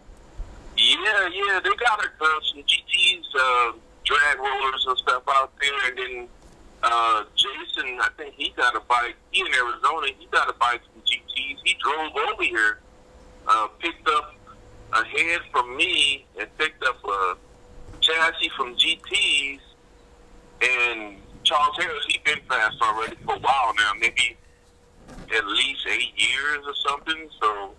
Yeah, 0.76 1.28
yeah, 1.32 1.60
they 1.64 1.70
got 1.70 1.98
uh, 1.98 2.26
some 2.52 2.62
GTs, 2.62 3.22
uh, 3.34 3.72
drag 4.06 4.38
rollers 4.38 4.86
and 4.88 4.98
stuff 4.98 5.22
out 5.28 5.52
there, 5.60 5.90
and 5.90 5.98
then 5.98 6.28
uh, 6.82 7.24
Jason, 7.34 7.98
I 8.00 8.08
think 8.16 8.34
he 8.34 8.54
got 8.56 8.74
a 8.76 8.80
bike. 8.80 9.16
He 9.32 9.40
in 9.40 9.48
Arizona, 9.48 10.06
he 10.18 10.26
got 10.30 10.48
a 10.48 10.54
bike 10.54 10.80
from 10.92 11.02
GTs. 11.02 11.58
He 11.64 11.76
drove 11.82 12.12
over 12.30 12.42
here, 12.42 12.78
uh, 13.48 13.68
picked 13.80 14.08
up 14.08 14.34
a 14.92 15.04
head 15.04 15.40
from 15.52 15.76
me, 15.76 16.24
and 16.38 16.48
picked 16.56 16.82
up 16.84 17.04
a 17.04 17.36
chassis 18.00 18.50
from 18.56 18.76
GTs, 18.76 19.58
and 20.62 21.16
Charles 21.42 21.76
Harris, 21.78 22.04
he's 22.08 22.22
been 22.24 22.40
fast 22.48 22.76
already 22.80 23.16
for 23.24 23.34
a 23.34 23.38
while 23.38 23.74
now, 23.76 23.92
maybe 24.00 24.36
at 25.36 25.46
least 25.46 25.86
eight 25.88 26.12
years 26.16 26.64
or 26.66 26.74
something. 26.88 27.28
So 27.40 27.70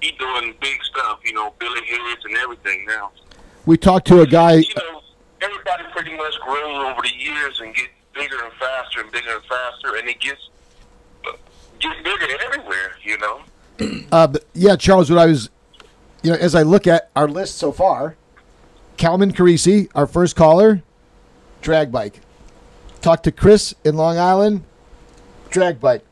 he 0.00 0.12
doing 0.12 0.54
big 0.60 0.82
stuff, 0.84 1.20
you 1.24 1.32
know, 1.32 1.54
billet 1.58 1.84
heads 1.84 2.24
and 2.24 2.36
everything 2.36 2.84
now. 2.86 3.10
We 3.64 3.76
talked 3.76 4.06
to 4.08 4.20
a 4.20 4.26
guy. 4.26 4.54
You 4.54 4.74
know, 4.76 5.02
everybody 5.50 5.84
pretty 5.92 6.16
much 6.16 6.34
grows 6.40 6.84
over 6.86 7.02
the 7.02 7.14
years 7.16 7.60
and 7.60 7.74
get 7.74 7.88
bigger 8.14 8.36
and 8.42 8.52
faster 8.54 9.00
and 9.00 9.10
bigger 9.12 9.34
and 9.34 9.44
faster, 9.44 9.96
and 9.96 10.08
it 10.08 10.20
gets 10.20 10.48
gets 11.80 11.96
bigger 12.02 12.26
everywhere. 12.44 12.96
You 13.04 13.18
know. 13.18 13.40
Uh, 14.10 14.26
but 14.26 14.44
yeah, 14.54 14.76
Charles. 14.76 15.10
What 15.10 15.18
I 15.18 15.26
was, 15.26 15.50
you 16.22 16.30
know, 16.30 16.36
as 16.38 16.54
I 16.54 16.62
look 16.62 16.86
at 16.86 17.10
our 17.14 17.28
list 17.28 17.56
so 17.58 17.72
far, 17.72 18.16
Calvin 18.96 19.32
Carisi, 19.32 19.88
our 19.94 20.06
first 20.06 20.36
caller, 20.36 20.82
drag 21.60 21.92
bike. 21.92 22.20
Talked 23.02 23.24
to 23.24 23.32
Chris 23.32 23.74
in 23.84 23.96
Long 23.96 24.18
Island, 24.18 24.64
drag 25.50 25.80
bike. 25.80 26.02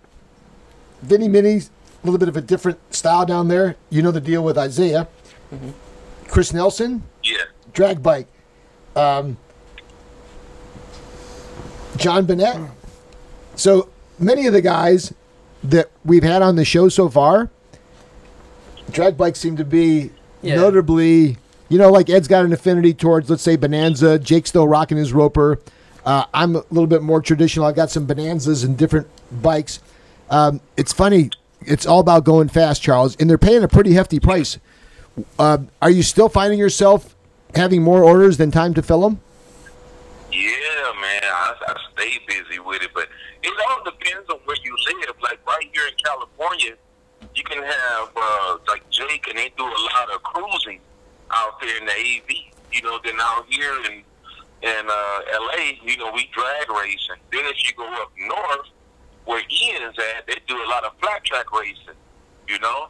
Vinny 1.02 1.27
Minnie's 1.28 1.70
a 2.02 2.06
little 2.06 2.19
bit 2.19 2.28
of 2.28 2.36
a 2.36 2.40
different 2.40 2.78
style 2.94 3.24
down 3.27 3.48
there. 3.48 3.77
You 3.90 4.02
know 4.02 4.11
the 4.11 4.20
deal 4.20 4.44
with 4.44 4.56
Isaiah. 4.59 5.09
Chris 6.28 6.52
Nelson, 6.52 7.02
Yeah. 7.23 7.44
drag 7.73 8.02
bike. 8.02 8.27
Um, 8.97 9.37
John 11.97 12.27
Bennett. 12.27 12.57
So 13.57 13.89
many 14.19 14.47
of 14.47 14.53
the 14.53 14.61
guys 14.61 15.12
that 15.62 15.91
we've 16.05 16.23
had 16.25 16.43
on 16.43 16.57
the 16.57 16.65
show 16.65 16.89
so 16.89 17.09
far, 17.09 17.51
drag 18.91 19.16
bikes 19.16 19.39
seem 19.39 19.57
to 19.57 19.65
be 19.65 20.11
Yeah. 20.43 20.57
notably, 20.57 21.39
you 21.69 21.79
know, 21.79 21.91
like 21.91 22.11
Ed's 22.11 22.29
got 22.29 22.45
an 22.45 22.53
affinity 22.53 22.93
towards, 22.93 23.31
let's 23.31 23.43
say, 23.43 23.57
Bonanza. 23.57 24.19
Jake's 24.19 24.51
still 24.51 24.69
rocking 24.69 24.99
his 24.99 25.12
Roper. 25.12 25.59
Uh, 26.05 26.25
I'm 26.35 26.55
a 26.57 26.65
little 26.71 26.87
bit 26.87 27.03
more 27.03 27.23
traditional. 27.23 27.65
I've 27.66 27.77
got 27.77 27.91
some 27.91 28.07
Bonanzas 28.07 28.65
and 28.65 28.77
different 28.77 29.07
bikes. 29.33 29.79
Um, 30.29 30.61
it's 30.77 30.93
funny. 30.93 31.31
It's 31.62 31.87
all 31.87 32.01
about 32.01 32.25
going 32.25 32.49
fast, 32.49 32.83
Charles, 32.83 33.16
and 33.16 33.31
they're 33.31 33.39
paying 33.39 33.62
a 33.62 33.69
pretty 33.69 33.95
hefty 33.95 34.21
price. 34.21 34.59
Uh, 35.39 35.59
are 35.81 35.89
you 35.91 36.03
still 36.03 36.29
finding 36.29 36.59
yourself 36.59 37.14
having 37.56 37.82
more 37.82 38.05
orders 38.05 38.36
than 38.36 38.51
time 38.51 38.74
to 38.74 38.82
fill 38.82 39.02
them? 39.02 39.20
Yeah, 40.32 40.93
man, 41.01 41.22
I, 41.22 41.55
I 41.68 41.76
stay 41.93 42.18
busy 42.26 42.59
with 42.59 42.82
it, 42.82 42.90
but 42.93 43.09
it 43.43 43.55
all 43.68 43.85
depends 43.85 44.28
on 44.31 44.39
where 44.44 44.56
you 44.64 44.76
live. 45.01 45.14
Like 45.22 45.39
right 45.47 45.70
here 45.72 45.86
in 45.86 45.94
California, 46.05 46.74
you 47.35 47.44
can 47.44 47.62
have 47.62 48.09
uh, 48.16 48.59
like 48.66 48.89
Jake, 48.90 49.26
and 49.28 49.39
they 49.39 49.52
do 49.56 49.64
a 49.64 49.82
lot 49.94 50.10
of 50.12 50.22
cruising 50.22 50.81
out 51.31 51.60
there 51.60 51.76
in 51.78 51.86
the 51.86 51.93
AV. 51.93 52.52
You 52.72 52.82
know, 52.82 52.98
then 53.05 53.14
out 53.20 53.47
here 53.48 53.74
in 53.86 54.02
in 54.62 54.86
uh, 54.89 55.20
LA, 55.40 55.76
you 55.85 55.97
know, 55.98 56.10
we 56.12 56.28
drag 56.32 56.70
racing. 56.70 57.20
Then 57.31 57.44
if 57.44 57.64
you 57.64 57.72
go 57.76 57.86
up 58.02 58.10
north, 58.18 58.68
where 59.26 59.40
Ian's 59.40 59.97
at, 59.98 60.26
they 60.26 60.36
do 60.48 60.56
a 60.56 60.68
lot 60.68 60.85
of 60.85 60.93
flat 61.01 61.22
track 61.24 61.52
racing. 61.52 61.98
You 62.48 62.59
know, 62.59 62.89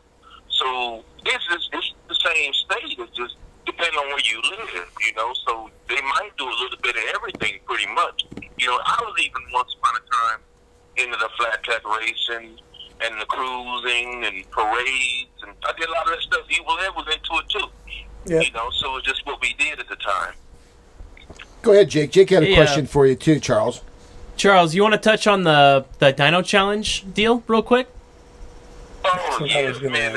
so 0.48 1.04
this 1.24 1.42
is 1.52 1.68
it's 1.72 1.94
the 2.08 2.14
same 2.14 2.52
state. 2.52 2.98
It's 2.98 3.16
just 3.16 3.36
depending 3.66 3.98
on 3.98 4.06
where 4.08 4.20
you 4.20 4.40
live. 4.42 4.88
You 5.06 5.12
know, 5.14 5.32
so 5.46 5.70
they 5.88 6.00
might 6.00 6.30
do 6.38 6.44
a 6.44 6.56
little 6.62 6.78
bit 6.82 6.96
of 6.96 7.02
everything, 7.14 7.60
pretty 7.66 7.86
much. 7.94 8.24
You 8.58 8.66
know, 8.68 8.78
I 8.84 8.98
was 9.02 9.14
even 9.20 9.42
once 9.52 9.74
upon 9.78 9.94
a 9.96 10.04
time 10.32 10.40
into 10.96 11.16
the 11.18 11.28
flat 11.38 11.62
track 11.62 11.82
racing 12.00 12.58
and 13.00 13.20
the 13.20 13.26
cruising 13.26 14.24
and 14.24 14.48
parades, 14.50 15.42
and 15.42 15.52
I 15.66 15.72
did 15.78 15.88
a 15.88 15.92
lot 15.92 16.06
of 16.06 16.12
that 16.12 16.22
stuff. 16.22 16.42
Evil 16.50 16.78
Ed 16.80 16.90
was 16.96 17.06
into 17.12 17.32
it 17.42 17.48
too. 17.48 17.66
Yeah. 18.26 18.40
You 18.40 18.52
know, 18.52 18.70
so 18.70 18.96
it's 18.96 19.06
just 19.06 19.26
what 19.26 19.40
we 19.42 19.52
did 19.58 19.78
at 19.80 19.88
the 19.88 19.96
time. 19.96 20.34
Go 21.62 21.72
ahead, 21.72 21.90
Jake. 21.90 22.12
Jake 22.12 22.30
had 22.30 22.42
a 22.42 22.48
Yeah. 22.48 22.56
question 22.56 22.86
for 22.86 23.06
you 23.06 23.14
too, 23.14 23.40
Charles. 23.40 23.80
Charles, 24.36 24.74
you 24.74 24.82
want 24.82 24.94
to 24.94 25.00
touch 25.00 25.26
on 25.26 25.42
the 25.44 25.84
the 25.98 26.12
Dyno 26.12 26.44
Challenge 26.44 27.04
deal 27.12 27.42
real 27.46 27.62
quick? 27.62 27.88
I 29.04 29.44
yes, 29.44 29.80
man. 29.80 30.16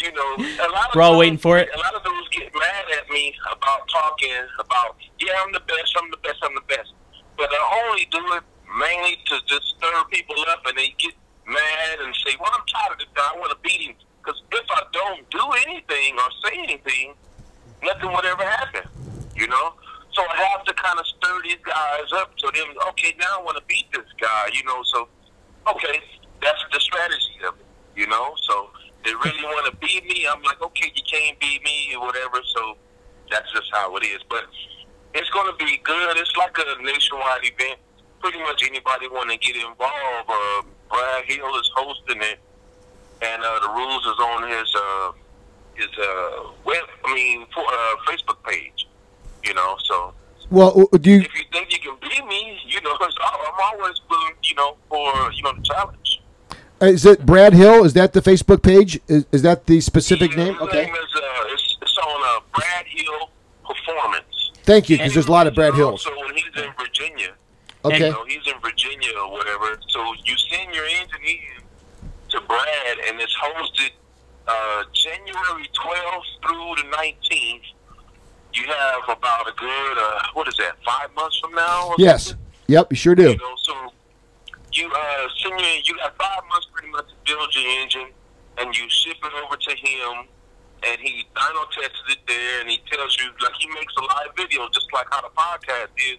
you 0.00 0.12
know, 0.12 0.30
a 0.38 0.70
lot 0.70 0.88
of 0.90 0.94
We're 0.94 1.02
all 1.02 1.12
those- 1.12 1.20
waiting 1.20 1.38
for 1.38 1.58
it. 1.58 1.68
A 1.74 1.78
lot 1.78 1.94
of 1.94 2.02
those 2.04 2.28
get 2.30 2.52
mad 2.54 2.84
at 2.98 3.08
me 3.10 3.34
about 3.50 3.88
talking 3.88 4.30
about, 4.58 4.96
yeah, 5.20 5.32
I'm 5.44 5.52
the 5.52 5.60
best, 5.60 5.94
I'm 6.00 6.10
the 6.10 6.16
best, 6.18 6.38
I'm 6.42 6.54
the 6.54 6.66
best. 6.68 6.92
But 7.36 7.50
I 7.52 7.82
only 7.86 8.06
do 8.10 8.20
it 8.34 8.42
mainly 8.78 9.16
to 9.26 9.36
just 9.46 9.74
stir 9.78 10.04
people 10.10 10.36
up, 10.48 10.64
and 10.66 10.76
they 10.78 10.94
get 10.98 11.14
mad 11.46 11.98
and 12.00 12.14
say, 12.24 12.36
well, 12.40 12.50
I'm 12.54 12.64
tired 12.66 12.92
of 12.92 12.98
this 12.98 13.08
guy. 13.14 13.22
I 13.34 13.38
want 13.38 13.50
to 13.50 13.58
beat 13.62 13.80
him. 13.82 13.94
Because 14.22 14.40
if 14.52 14.66
I 14.70 14.82
don't 14.92 15.28
do 15.30 15.44
anything 15.66 16.14
or 16.16 16.28
say 16.48 16.56
anything, 16.62 17.14
nothing 17.82 18.10
would 18.12 18.24
ever 18.24 18.42
happen. 18.44 18.88
You 19.36 19.48
know? 19.48 19.74
So 20.14 20.22
I 20.22 20.36
have 20.54 20.64
to 20.64 20.72
kind 20.74 20.98
of 20.98 21.06
stir 21.06 21.42
these 21.42 21.58
guys 21.64 22.06
up 22.14 22.32
so 22.38 22.50
them, 22.50 22.68
okay, 22.90 23.14
now 23.18 23.40
I 23.40 23.42
want 23.42 23.58
to 23.58 23.64
beat 23.66 23.86
this 23.92 24.06
guy, 24.20 24.48
you 24.54 24.62
know? 24.64 24.80
So, 24.94 25.08
okay, 25.68 26.00
that's 26.40 26.62
the 26.72 26.80
strategy 26.80 27.34
of 27.46 27.54
it, 27.58 27.63
you 27.96 28.06
know? 28.06 28.34
So 28.42 28.70
they 29.04 29.12
really 29.14 29.44
want 29.44 29.66
to 29.72 29.76
beat 29.78 30.04
me. 30.06 30.26
I'm 30.30 30.42
like, 30.42 30.60
okay, 30.62 30.92
you 30.94 31.02
can't 31.10 31.38
beat 31.40 31.62
me 31.62 31.94
or 31.94 32.06
whatever. 32.06 32.40
So 32.54 32.76
that's 33.30 33.50
just 33.52 33.68
how 33.72 33.96
it 33.96 34.04
is. 34.04 34.20
But 34.28 34.44
it's 35.14 35.30
going 35.30 35.50
to 35.50 35.64
be 35.64 35.78
good. 35.84 36.16
It's 36.16 36.36
like 36.36 36.56
a 36.58 36.82
nationwide 36.82 37.42
event. 37.44 37.78
Pretty 38.20 38.38
much 38.40 38.62
anybody 38.66 39.08
want 39.08 39.30
to 39.30 39.36
get 39.36 39.56
involved. 39.56 40.28
Uh, 40.28 40.62
Brad 40.90 41.24
Hill 41.26 41.46
is 41.60 41.70
hosting 41.76 42.22
it, 42.22 42.38
and 43.20 43.42
uh, 43.42 43.58
the 43.60 43.68
rules 43.68 44.00
is 44.06 44.18
on 44.18 44.48
his 44.48 44.74
uh, 44.74 45.12
his 45.74 45.88
uh, 45.98 46.50
web. 46.64 46.84
I 47.04 47.14
mean, 47.14 47.46
for, 47.54 47.60
uh, 47.64 47.96
Facebook 48.06 48.42
page. 48.44 48.88
You 49.44 49.52
know, 49.52 49.76
so 49.84 50.14
Well, 50.50 50.88
do 50.98 51.10
you? 51.10 51.20
if 51.20 51.34
you 51.34 51.44
think 51.52 51.70
you 51.70 51.78
can 51.80 51.96
beat 52.00 52.24
me, 52.26 52.58
you 52.66 52.80
know, 52.80 52.96
I- 53.00 53.52
I'm 53.52 53.78
always 53.78 54.00
willing, 54.08 54.34
you 54.42 54.54
know, 54.54 54.76
for 54.88 55.30
you 55.32 55.42
know 55.42 55.52
the 55.52 55.62
challenge. 55.62 55.98
Is 56.80 57.06
it 57.06 57.24
Brad 57.24 57.52
Hill? 57.54 57.84
Is 57.84 57.92
that 57.94 58.12
the 58.12 58.20
Facebook 58.20 58.62
page? 58.62 59.00
Is, 59.08 59.24
is 59.32 59.42
that 59.42 59.66
the 59.66 59.80
specific 59.80 60.32
Yeah, 60.32 60.44
name? 60.44 60.58
Okay. 60.60 60.84
name 60.86 60.94
is 60.94 61.14
uh, 61.16 61.44
it's, 61.52 61.78
it's 61.80 61.98
on 61.98 62.20
uh, 62.24 62.40
Brad 62.54 62.86
Hill 62.86 63.30
Performance. 63.64 64.50
Thank 64.64 64.88
you, 64.90 64.96
because 64.98 65.14
there's 65.14 65.26
a 65.26 65.32
lot 65.32 65.46
of 65.46 65.54
Brad 65.54 65.74
Hills. 65.74 66.02
So 66.02 66.10
when 66.18 66.34
he's 66.34 66.44
in 66.62 66.70
Virginia, 66.78 67.32
Okay. 67.84 68.06
you 68.06 68.12
know, 68.12 68.24
he's 68.26 68.46
in 68.46 68.58
Virginia 68.60 69.10
or 69.18 69.32
whatever. 69.32 69.78
So 69.88 70.00
you 70.24 70.36
send 70.36 70.74
your 70.74 70.86
engine 70.86 71.20
in 71.26 71.38
to 72.30 72.40
Brad, 72.46 72.96
and 73.08 73.20
it's 73.20 73.34
hosted 73.34 73.90
uh, 74.48 74.82
January 74.92 75.68
12th 75.74 76.22
through 76.42 76.74
the 76.82 76.96
19th. 76.96 77.60
You 78.54 78.64
have 78.66 79.16
about 79.18 79.48
a 79.48 79.52
good, 79.56 79.98
uh, 79.98 80.22
what 80.34 80.48
is 80.48 80.56
that, 80.56 80.76
five 80.84 81.14
months 81.14 81.38
from 81.40 81.54
now? 81.54 81.88
or 81.88 81.94
Yes. 81.98 82.28
something? 82.28 82.44
Yep. 82.68 82.86
You 82.90 82.96
sure 82.96 83.14
do. 83.14 83.30
You 83.30 83.36
know, 83.36 83.54
so 83.62 83.92
you 84.76 84.90
uh, 84.90 85.28
send 85.42 85.60
your, 85.60 85.70
you 85.84 85.96
got 85.96 86.16
five 86.16 86.42
months 86.48 86.66
pretty 86.72 86.90
much 86.90 87.06
to 87.08 87.14
build 87.24 87.54
your 87.54 87.64
engine, 87.82 88.08
and 88.58 88.76
you 88.76 88.88
ship 88.88 89.16
it 89.22 89.32
over 89.44 89.56
to 89.56 89.70
him, 89.76 90.26
and 90.82 91.00
he 91.00 91.26
dyno 91.34 91.64
tests 91.70 92.02
it 92.08 92.18
there, 92.26 92.60
and 92.60 92.70
he 92.70 92.80
tells 92.90 93.16
you 93.18 93.30
like 93.42 93.54
he 93.58 93.68
makes 93.68 93.94
a 93.96 94.02
live 94.02 94.36
video, 94.36 94.68
just 94.72 94.92
like 94.92 95.06
how 95.10 95.20
the 95.22 95.32
podcast 95.36 95.90
is, 95.96 96.18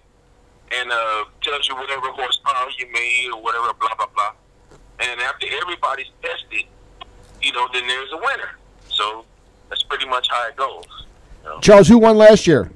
and 0.71 0.91
uh, 0.91 1.25
tells 1.41 1.67
you 1.67 1.75
whatever 1.75 2.11
horsepower 2.11 2.69
you 2.77 2.87
made 2.91 3.29
or 3.33 3.41
whatever, 3.41 3.73
blah 3.79 3.95
blah 3.95 4.07
blah. 4.15 4.31
And 4.99 5.19
after 5.21 5.47
everybody's 5.61 6.07
tested, 6.21 6.65
you 7.41 7.51
know, 7.51 7.67
then 7.73 7.85
there's 7.87 8.11
a 8.13 8.17
winner. 8.17 8.57
So 8.89 9.25
that's 9.69 9.83
pretty 9.83 10.07
much 10.07 10.27
how 10.29 10.47
it 10.47 10.55
goes. 10.55 10.85
You 11.43 11.49
know? 11.49 11.59
Charles, 11.59 11.87
who 11.87 11.97
won 11.97 12.17
last 12.17 12.47
year? 12.47 12.71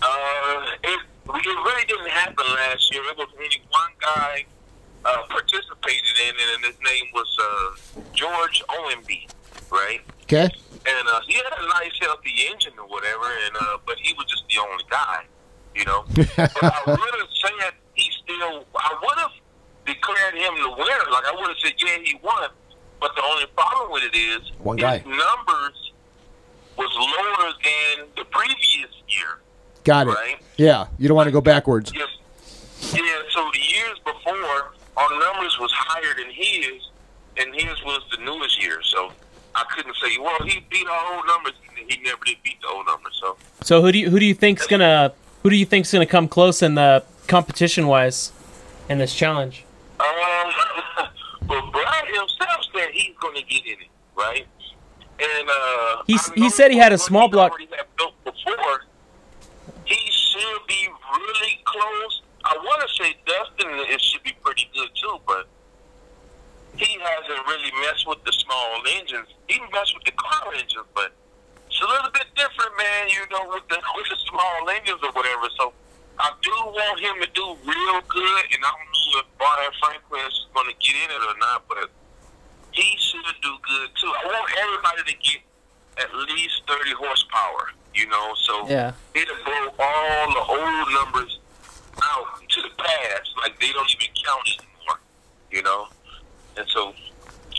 Uh, 0.00 0.66
it, 0.84 1.00
it 1.42 1.46
really 1.46 1.84
didn't 1.86 2.10
happen 2.10 2.44
last 2.54 2.92
year. 2.92 3.02
It 3.10 3.16
was 3.16 3.28
only 3.34 3.62
one 3.70 3.90
guy 4.00 4.44
uh, 5.04 5.22
participated 5.28 6.14
in 6.28 6.34
it, 6.34 6.54
and 6.56 6.64
his 6.64 6.76
name 6.84 7.06
was 7.12 7.36
uh, 7.40 8.02
George 8.12 8.62
Owenby, 8.68 9.28
right? 9.70 10.00
Okay. 10.22 10.48
And 10.86 11.08
uh, 11.08 11.20
he 11.26 11.34
had 11.34 11.52
a 11.58 11.66
nice, 11.80 11.92
healthy 12.00 12.32
engine 12.50 12.72
or 12.78 12.86
whatever, 12.88 13.24
and 13.46 13.56
uh, 13.56 13.78
but 13.86 13.96
he 13.98 14.12
was 14.14 14.26
just 14.26 14.44
the 14.48 14.60
only 14.60 14.84
guy, 14.90 15.24
you 15.74 15.84
know. 15.84 16.04
but 16.14 16.62
I 16.62 16.82
would 16.86 16.98
have 17.20 17.28
said 17.32 17.72
he 17.94 18.10
still. 18.22 18.64
I 18.76 18.98
would 19.02 19.18
have 19.18 19.32
declared 19.86 20.34
him 20.34 20.54
the 20.62 20.70
winner. 20.70 21.04
Like 21.10 21.24
I 21.26 21.32
would 21.34 21.48
have 21.48 21.56
said, 21.62 21.72
yeah, 21.78 21.98
he 22.02 22.18
won. 22.22 22.50
But 23.00 23.14
the 23.16 23.22
only 23.22 23.46
problem 23.56 23.92
with 23.92 24.02
it 24.04 24.16
is 24.16 24.52
One 24.58 24.78
his 24.78 24.84
guy. 24.84 24.98
numbers 25.06 25.92
was 26.76 26.90
lower 26.96 27.52
than 27.62 28.06
the 28.16 28.24
previous 28.30 28.92
year. 29.08 29.40
Got 29.84 30.08
it. 30.08 30.10
Right. 30.10 30.36
Yeah. 30.56 30.86
You 30.98 31.08
don't 31.08 31.16
want 31.16 31.28
to 31.28 31.32
go 31.32 31.40
backwards. 31.40 31.92
Yes. 31.94 32.08
Yeah, 32.92 33.00
so 33.30 33.48
the 33.52 33.58
years 33.60 33.98
before, 34.04 34.72
our 34.96 35.10
numbers 35.10 35.58
was 35.58 35.70
higher 35.72 36.14
than 36.16 36.30
his, 36.30 36.82
and 37.38 37.54
his 37.54 37.82
was 37.84 38.02
the 38.10 38.22
newest 38.24 38.62
year. 38.62 38.80
So 38.82 39.12
I 39.54 39.64
couldn't 39.74 39.94
say, 39.96 40.18
well, 40.18 40.36
he 40.44 40.64
beat 40.70 40.86
our 40.86 41.16
old 41.16 41.26
numbers. 41.26 41.52
He 41.76 42.00
never 42.02 42.18
did 42.24 42.36
beat 42.42 42.60
the 42.60 42.68
old 42.68 42.86
numbers. 42.86 43.18
So 43.20 43.36
So 43.62 43.82
who 43.82 43.92
do 43.92 43.98
you 43.98 44.10
who 44.10 44.18
do 44.18 44.26
you 44.26 44.34
think's 44.34 44.66
gonna 44.66 45.12
who 45.42 45.50
do 45.50 45.56
you 45.56 45.66
think's 45.66 45.92
gonna 45.92 46.06
come 46.06 46.28
close 46.28 46.62
in 46.62 46.74
the 46.76 47.04
competition 47.26 47.86
wise 47.86 48.32
in 48.88 48.98
this 48.98 49.14
challenge? 49.14 49.64
Um, 50.00 50.06
but 51.46 51.72
Brad 51.72 52.04
himself 52.06 52.60
said 52.74 52.88
he's 52.92 53.14
going 53.20 53.34
to 53.36 53.42
get 53.42 53.64
in 53.66 53.72
it, 53.80 53.88
right? 54.16 54.46
And 55.20 55.48
uh, 55.48 56.02
He's- 56.06 56.30
I 56.30 56.34
he 56.34 56.50
said 56.50 56.70
he 56.70 56.78
had 56.78 56.92
a 56.92 56.98
small 56.98 57.28
block- 57.28 57.58
had 57.58 57.86
built 57.96 58.14
before. 58.24 58.84
Should 60.34 60.66
be 60.66 60.90
really 60.90 61.62
close. 61.62 62.22
I 62.42 62.58
want 62.58 62.82
to 62.82 62.90
say 62.98 63.14
Dustin 63.22 63.70
it 63.86 64.00
should 64.02 64.24
be 64.26 64.34
pretty 64.42 64.66
good 64.74 64.90
too, 64.98 65.22
but 65.30 65.46
he 66.74 66.90
hasn't 66.98 67.46
really 67.46 67.70
messed 67.86 68.02
with 68.02 68.18
the 68.26 68.32
small 68.34 68.82
engines. 68.98 69.30
He 69.46 69.62
messed 69.70 69.94
with 69.94 70.02
the 70.02 70.10
car 70.18 70.50
engines, 70.58 70.90
but 70.90 71.14
it's 71.70 71.78
a 71.78 71.86
little 71.86 72.10
bit 72.10 72.26
different, 72.34 72.74
man. 72.74 73.14
You 73.14 73.22
know, 73.30 73.46
with 73.46 73.62
the 73.70 73.78
with 73.94 74.10
the 74.10 74.18
small 74.26 74.66
engines 74.74 74.98
or 75.06 75.14
whatever. 75.14 75.46
So 75.54 75.70
I 76.18 76.34
do 76.42 76.50
want 76.50 76.98
him 76.98 77.14
to 77.22 77.30
do 77.30 77.46
real 77.62 77.98
good, 78.10 78.42
and 78.50 78.58
I 78.58 78.74
don't 78.74 78.90
know 78.90 79.22
if 79.22 79.30
Brian 79.38 79.70
Franklin 79.78 80.26
is 80.26 80.50
going 80.50 80.66
to 80.66 80.76
get 80.82 80.98
in 80.98 81.14
it 81.14 81.22
or 81.30 81.38
not, 81.38 81.62
but 81.70 81.94
he 82.74 82.98
should 82.98 83.38
do 83.38 83.54
good 83.62 83.88
too. 84.02 84.10
I 84.10 84.26
want 84.34 84.50
everybody 84.58 85.14
to 85.14 85.16
get 85.22 85.46
at 85.98 86.14
least 86.14 86.62
thirty 86.68 86.92
horsepower. 86.92 87.70
You 87.94 88.08
know, 88.08 88.34
so 88.36 88.68
Yeah. 88.68 88.92
it'll 89.14 89.36
blow 89.44 89.70
all 89.78 90.32
the 90.34 90.40
old 90.50 90.92
numbers 90.94 91.38
out 92.02 92.26
to 92.48 92.62
the 92.62 92.70
past, 92.76 93.30
like 93.40 93.58
they 93.60 93.70
don't 93.72 93.88
even 93.94 94.08
count 94.24 94.48
anymore. 94.58 94.98
You 95.52 95.62
know, 95.62 95.86
and 96.56 96.66
so 96.68 96.92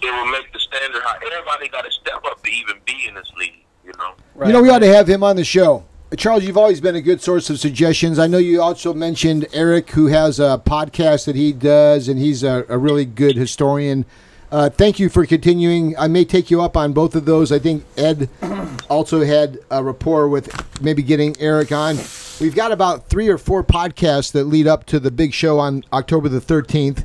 it 0.03 0.11
will 0.11 0.25
make 0.31 0.51
the 0.51 0.59
standard 0.59 1.01
high. 1.03 1.17
Everybody 1.25 1.69
got 1.69 1.85
to 1.85 1.91
step 1.91 2.21
up 2.25 2.43
to 2.43 2.51
even 2.51 2.75
be 2.85 3.05
in 3.07 3.13
this 3.15 3.31
league. 3.37 3.63
You 3.85 3.93
know. 3.97 4.45
You 4.45 4.51
know, 4.51 4.61
we 4.61 4.69
ought 4.69 4.79
to 4.79 4.93
have 4.93 5.07
him 5.07 5.23
on 5.23 5.35
the 5.37 5.45
show. 5.45 5.85
Charles, 6.17 6.43
you've 6.43 6.57
always 6.57 6.79
been 6.81 6.95
a 6.95 7.01
good 7.01 7.21
source 7.21 7.49
of 7.49 7.59
suggestions. 7.59 8.19
I 8.19 8.27
know 8.27 8.37
you 8.37 8.61
also 8.61 8.93
mentioned 8.93 9.47
Eric, 9.53 9.91
who 9.91 10.07
has 10.07 10.39
a 10.39 10.61
podcast 10.65 11.25
that 11.25 11.35
he 11.35 11.51
does, 11.51 12.07
and 12.07 12.17
he's 12.19 12.43
a, 12.43 12.65
a 12.69 12.77
really 12.77 13.05
good 13.05 13.35
historian. 13.35 14.05
Uh, 14.55 14.69
thank 14.69 14.99
you 14.99 15.09
for 15.09 15.25
continuing. 15.25 15.97
I 15.97 16.07
may 16.07 16.23
take 16.23 16.49
you 16.49 16.61
up 16.61 16.77
on 16.77 16.93
both 16.93 17.13
of 17.13 17.25
those. 17.25 17.51
I 17.51 17.59
think 17.59 17.83
Ed 17.97 18.29
also 18.89 19.21
had 19.21 19.59
a 19.69 19.83
rapport 19.83 20.29
with 20.29 20.49
maybe 20.81 21.03
getting 21.03 21.35
Eric 21.41 21.73
on. 21.73 21.97
We've 22.39 22.55
got 22.55 22.71
about 22.71 23.09
three 23.09 23.27
or 23.27 23.37
four 23.37 23.65
podcasts 23.65 24.31
that 24.31 24.45
lead 24.45 24.65
up 24.65 24.85
to 24.85 24.99
the 25.01 25.11
big 25.11 25.33
show 25.33 25.59
on 25.59 25.83
October 25.91 26.29
the 26.29 26.39
13th. 26.39 27.03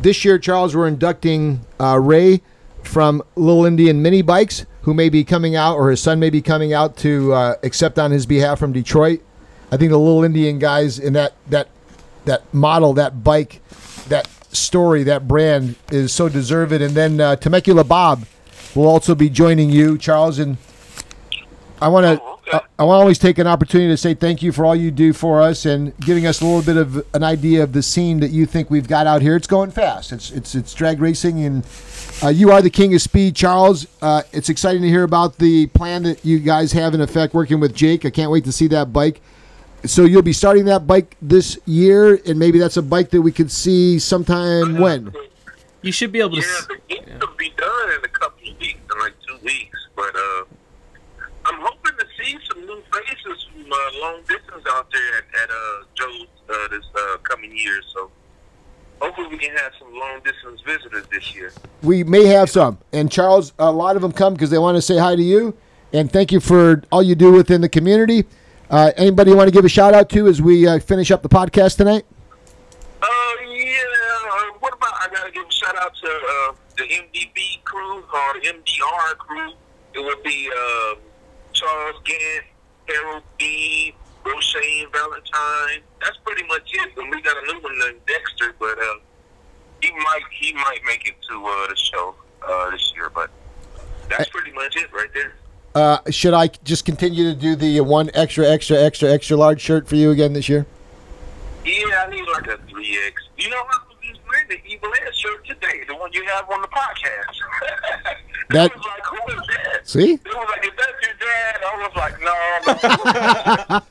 This 0.00 0.24
year, 0.24 0.38
Charles, 0.38 0.76
we're 0.76 0.86
inducting 0.86 1.66
uh, 1.80 1.98
Ray 1.98 2.40
from 2.84 3.20
Little 3.34 3.66
Indian 3.66 4.00
Mini 4.00 4.22
Bikes, 4.22 4.64
who 4.82 4.94
may 4.94 5.08
be 5.08 5.24
coming 5.24 5.56
out, 5.56 5.74
or 5.74 5.90
his 5.90 6.00
son 6.00 6.20
may 6.20 6.30
be 6.30 6.40
coming 6.40 6.72
out 6.72 6.96
to 6.98 7.32
uh, 7.32 7.56
accept 7.64 7.98
on 7.98 8.12
his 8.12 8.26
behalf 8.26 8.60
from 8.60 8.72
Detroit. 8.72 9.22
I 9.72 9.76
think 9.76 9.90
the 9.90 9.98
Little 9.98 10.22
Indian 10.22 10.60
guys 10.60 11.00
in 11.00 11.14
that 11.14 11.32
that 11.50 11.68
that 12.26 12.54
model, 12.54 12.92
that 12.92 13.24
bike, 13.24 13.60
that 14.06 14.28
story, 14.52 15.02
that 15.04 15.26
brand 15.26 15.76
is 15.90 16.12
so 16.12 16.28
deserved. 16.28 16.72
And 16.72 16.94
then 16.94 17.20
uh, 17.20 17.36
Temecula 17.36 17.84
Bob 17.84 18.24
will 18.74 18.86
also 18.86 19.14
be 19.14 19.28
joining 19.28 19.70
you, 19.70 19.98
Charles. 19.98 20.38
And 20.38 20.56
I 21.80 21.88
want 21.88 22.04
to 22.04 22.22
Oh, 22.24 22.38
okay. 22.46 22.58
I, 22.58 22.82
I 22.82 22.84
want 22.84 22.98
to 22.98 23.00
always 23.00 23.18
take 23.18 23.38
an 23.38 23.46
opportunity 23.46 23.90
to 23.90 23.96
say 23.96 24.14
thank 24.14 24.42
you 24.42 24.52
for 24.52 24.64
all 24.64 24.74
you 24.74 24.90
do 24.90 25.12
for 25.12 25.40
us 25.40 25.66
and 25.66 25.96
giving 25.98 26.26
us 26.26 26.40
a 26.40 26.44
little 26.44 26.62
bit 26.62 26.76
of 26.76 27.06
an 27.14 27.22
idea 27.22 27.62
of 27.62 27.72
the 27.72 27.82
scene 27.82 28.20
that 28.20 28.30
you 28.30 28.46
think 28.46 28.70
we've 28.70 28.88
got 28.88 29.06
out 29.06 29.22
here. 29.22 29.36
It's 29.36 29.46
going 29.46 29.70
fast. 29.70 30.12
It's 30.12 30.30
it's 30.30 30.54
it's 30.54 30.74
drag 30.74 31.00
racing, 31.00 31.44
and 31.44 31.66
uh, 32.22 32.28
you 32.28 32.50
are 32.50 32.62
the 32.62 32.70
king 32.70 32.94
of 32.94 33.02
speed, 33.02 33.36
Charles. 33.36 33.86
Uh, 34.00 34.22
it's 34.32 34.48
exciting 34.48 34.82
to 34.82 34.88
hear 34.88 35.02
about 35.02 35.38
the 35.38 35.66
plan 35.68 36.02
that 36.04 36.24
you 36.24 36.38
guys 36.38 36.72
have 36.72 36.94
in 36.94 37.00
effect 37.00 37.34
working 37.34 37.60
with 37.60 37.74
Jake. 37.74 38.04
I 38.04 38.10
can't 38.10 38.30
wait 38.30 38.44
to 38.44 38.52
see 38.52 38.66
that 38.68 38.92
bike. 38.92 39.20
So 39.84 40.04
you'll 40.04 40.22
be 40.22 40.32
starting 40.32 40.64
that 40.66 40.86
bike 40.86 41.16
this 41.20 41.58
year, 41.66 42.20
and 42.26 42.38
maybe 42.38 42.58
that's 42.58 42.76
a 42.76 42.82
bike 42.82 43.10
that 43.10 43.20
we 43.22 43.32
could 43.32 43.50
see 43.50 43.98
sometime 43.98 44.78
when. 44.78 45.12
You 45.82 45.90
should 45.90 46.12
be 46.12 46.20
able 46.20 46.36
to. 46.36 46.36
Yeah, 46.36 46.42
s- 46.58 46.66
the 46.68 46.94
game 46.94 47.18
could 47.18 47.36
be 47.36 47.50
done 47.56 47.90
in 47.90 48.04
a 48.04 48.08
couple 48.08 48.48
of 48.48 48.58
weeks, 48.60 48.78
in 48.92 48.98
like 49.00 49.14
two 49.26 49.36
weeks. 49.44 49.78
But 49.96 50.14
uh, 50.14 50.44
I'm 51.46 51.60
hoping 51.60 51.92
to 51.98 52.06
see 52.22 52.38
some 52.48 52.64
new 52.64 52.80
faces 52.92 53.46
from 53.52 53.62
uh, 53.72 53.76
long 54.00 54.20
distance 54.28 54.64
out 54.70 54.86
there 54.92 55.18
at, 55.18 55.24
at 55.42 55.50
uh, 55.50 55.84
Joe's 55.94 56.26
uh, 56.48 56.68
this 56.68 56.84
uh, 56.94 57.16
coming 57.24 57.50
year. 57.56 57.80
So 57.92 58.10
hopefully 59.00 59.26
we 59.28 59.38
can 59.38 59.56
have 59.56 59.72
some 59.80 59.92
long 59.92 60.20
distance 60.24 60.60
visitors 60.60 61.04
this 61.10 61.34
year. 61.34 61.52
we 61.82 62.04
may 62.04 62.24
have 62.26 62.48
some. 62.48 62.78
And 62.92 63.10
Charles, 63.10 63.52
a 63.58 63.72
lot 63.72 63.96
of 63.96 64.02
them 64.02 64.12
come 64.12 64.34
because 64.34 64.50
they 64.50 64.58
want 64.58 64.76
to 64.76 64.82
say 64.82 64.96
hi 64.96 65.16
to 65.16 65.22
you. 65.22 65.56
And 65.92 66.10
thank 66.10 66.30
you 66.30 66.38
for 66.38 66.82
all 66.92 67.02
you 67.02 67.16
do 67.16 67.32
within 67.32 67.60
the 67.60 67.68
community. 67.68 68.24
Uh, 68.70 68.90
anybody 68.96 69.30
you 69.30 69.36
want 69.36 69.48
to 69.48 69.52
give 69.52 69.64
a 69.64 69.68
shout 69.68 69.94
out 69.94 70.08
to 70.10 70.26
as 70.26 70.40
we 70.40 70.66
uh, 70.66 70.78
finish 70.78 71.10
up 71.10 71.22
the 71.22 71.28
podcast 71.28 71.76
tonight? 71.76 72.04
Uh, 73.02 73.06
yeah. 73.50 73.72
Uh, 74.32 74.58
what 74.60 74.74
about 74.74 74.94
I 74.94 75.08
gotta 75.12 75.30
give 75.30 75.46
a 75.46 75.52
shout 75.52 75.76
out 75.76 75.94
to 75.94 76.06
uh, 76.08 76.52
the 76.76 76.84
MDB 76.84 77.62
crew 77.64 77.98
or 77.98 78.34
MDR 78.40 79.16
crew. 79.18 79.52
It 79.94 80.00
would 80.00 80.22
be 80.22 80.50
uh, 80.50 80.94
Charles 81.52 82.00
Gant, 82.04 82.44
Harold 82.88 83.22
B, 83.38 83.94
Roche 84.24 84.86
Valentine. 84.92 85.82
That's 86.00 86.16
pretty 86.24 86.44
much 86.46 86.70
it. 86.72 86.96
And 86.96 87.10
we 87.10 87.20
got 87.22 87.36
a 87.36 87.52
new 87.52 87.60
one 87.60 87.78
named 87.78 88.00
Dexter, 88.06 88.54
but 88.58 88.78
uh, 88.78 88.94
he 89.82 89.90
might 89.92 90.22
he 90.30 90.52
might 90.54 90.80
make 90.86 91.06
it 91.06 91.14
to 91.28 91.44
uh, 91.44 91.68
the 91.68 91.76
show 91.76 92.14
uh, 92.48 92.70
this 92.70 92.92
year. 92.96 93.10
But 93.10 93.30
that's 94.08 94.28
pretty 94.30 94.52
much 94.52 94.76
it 94.76 94.92
right 94.92 95.12
there. 95.14 95.34
Uh, 95.74 95.98
should 96.10 96.34
I 96.34 96.48
just 96.64 96.84
continue 96.84 97.32
to 97.32 97.38
do 97.38 97.56
the 97.56 97.80
one 97.80 98.10
extra, 98.14 98.46
extra, 98.48 98.76
extra, 98.78 99.10
extra 99.10 99.36
large 99.36 99.60
shirt 99.60 99.88
for 99.88 99.96
you 99.96 100.10
again 100.10 100.32
this 100.34 100.48
year? 100.48 100.66
Yeah, 101.64 102.04
I 102.06 102.10
need 102.10 102.24
like 102.32 102.46
a 102.48 102.58
three 102.68 102.98
X. 103.06 103.22
You 103.38 103.48
know, 103.50 103.56
I 103.56 103.78
was 103.88 103.96
just 104.02 104.20
wearing 104.28 104.48
the 104.48 104.58
Evil 104.66 104.90
Ed 105.06 105.14
shirt 105.14 105.46
today, 105.46 105.84
the 105.88 105.94
one 105.96 106.12
you 106.12 106.24
have 106.26 106.50
on 106.50 106.60
the 106.60 106.68
podcast. 106.68 107.36
That- 108.50 108.74
was 108.74 108.84
like, 108.84 109.06
who 109.06 109.16
is 109.32 109.46
that? 109.48 109.88
See? 109.88 110.12
It 110.12 110.24
was 110.26 110.48
like, 110.50 110.64
is 110.66 110.72
that 110.76 110.94
your 111.00 111.14
dad? 111.18 111.62
I 111.64 111.74
was 111.80 111.94
like, 111.96 112.20
no. 112.20 112.36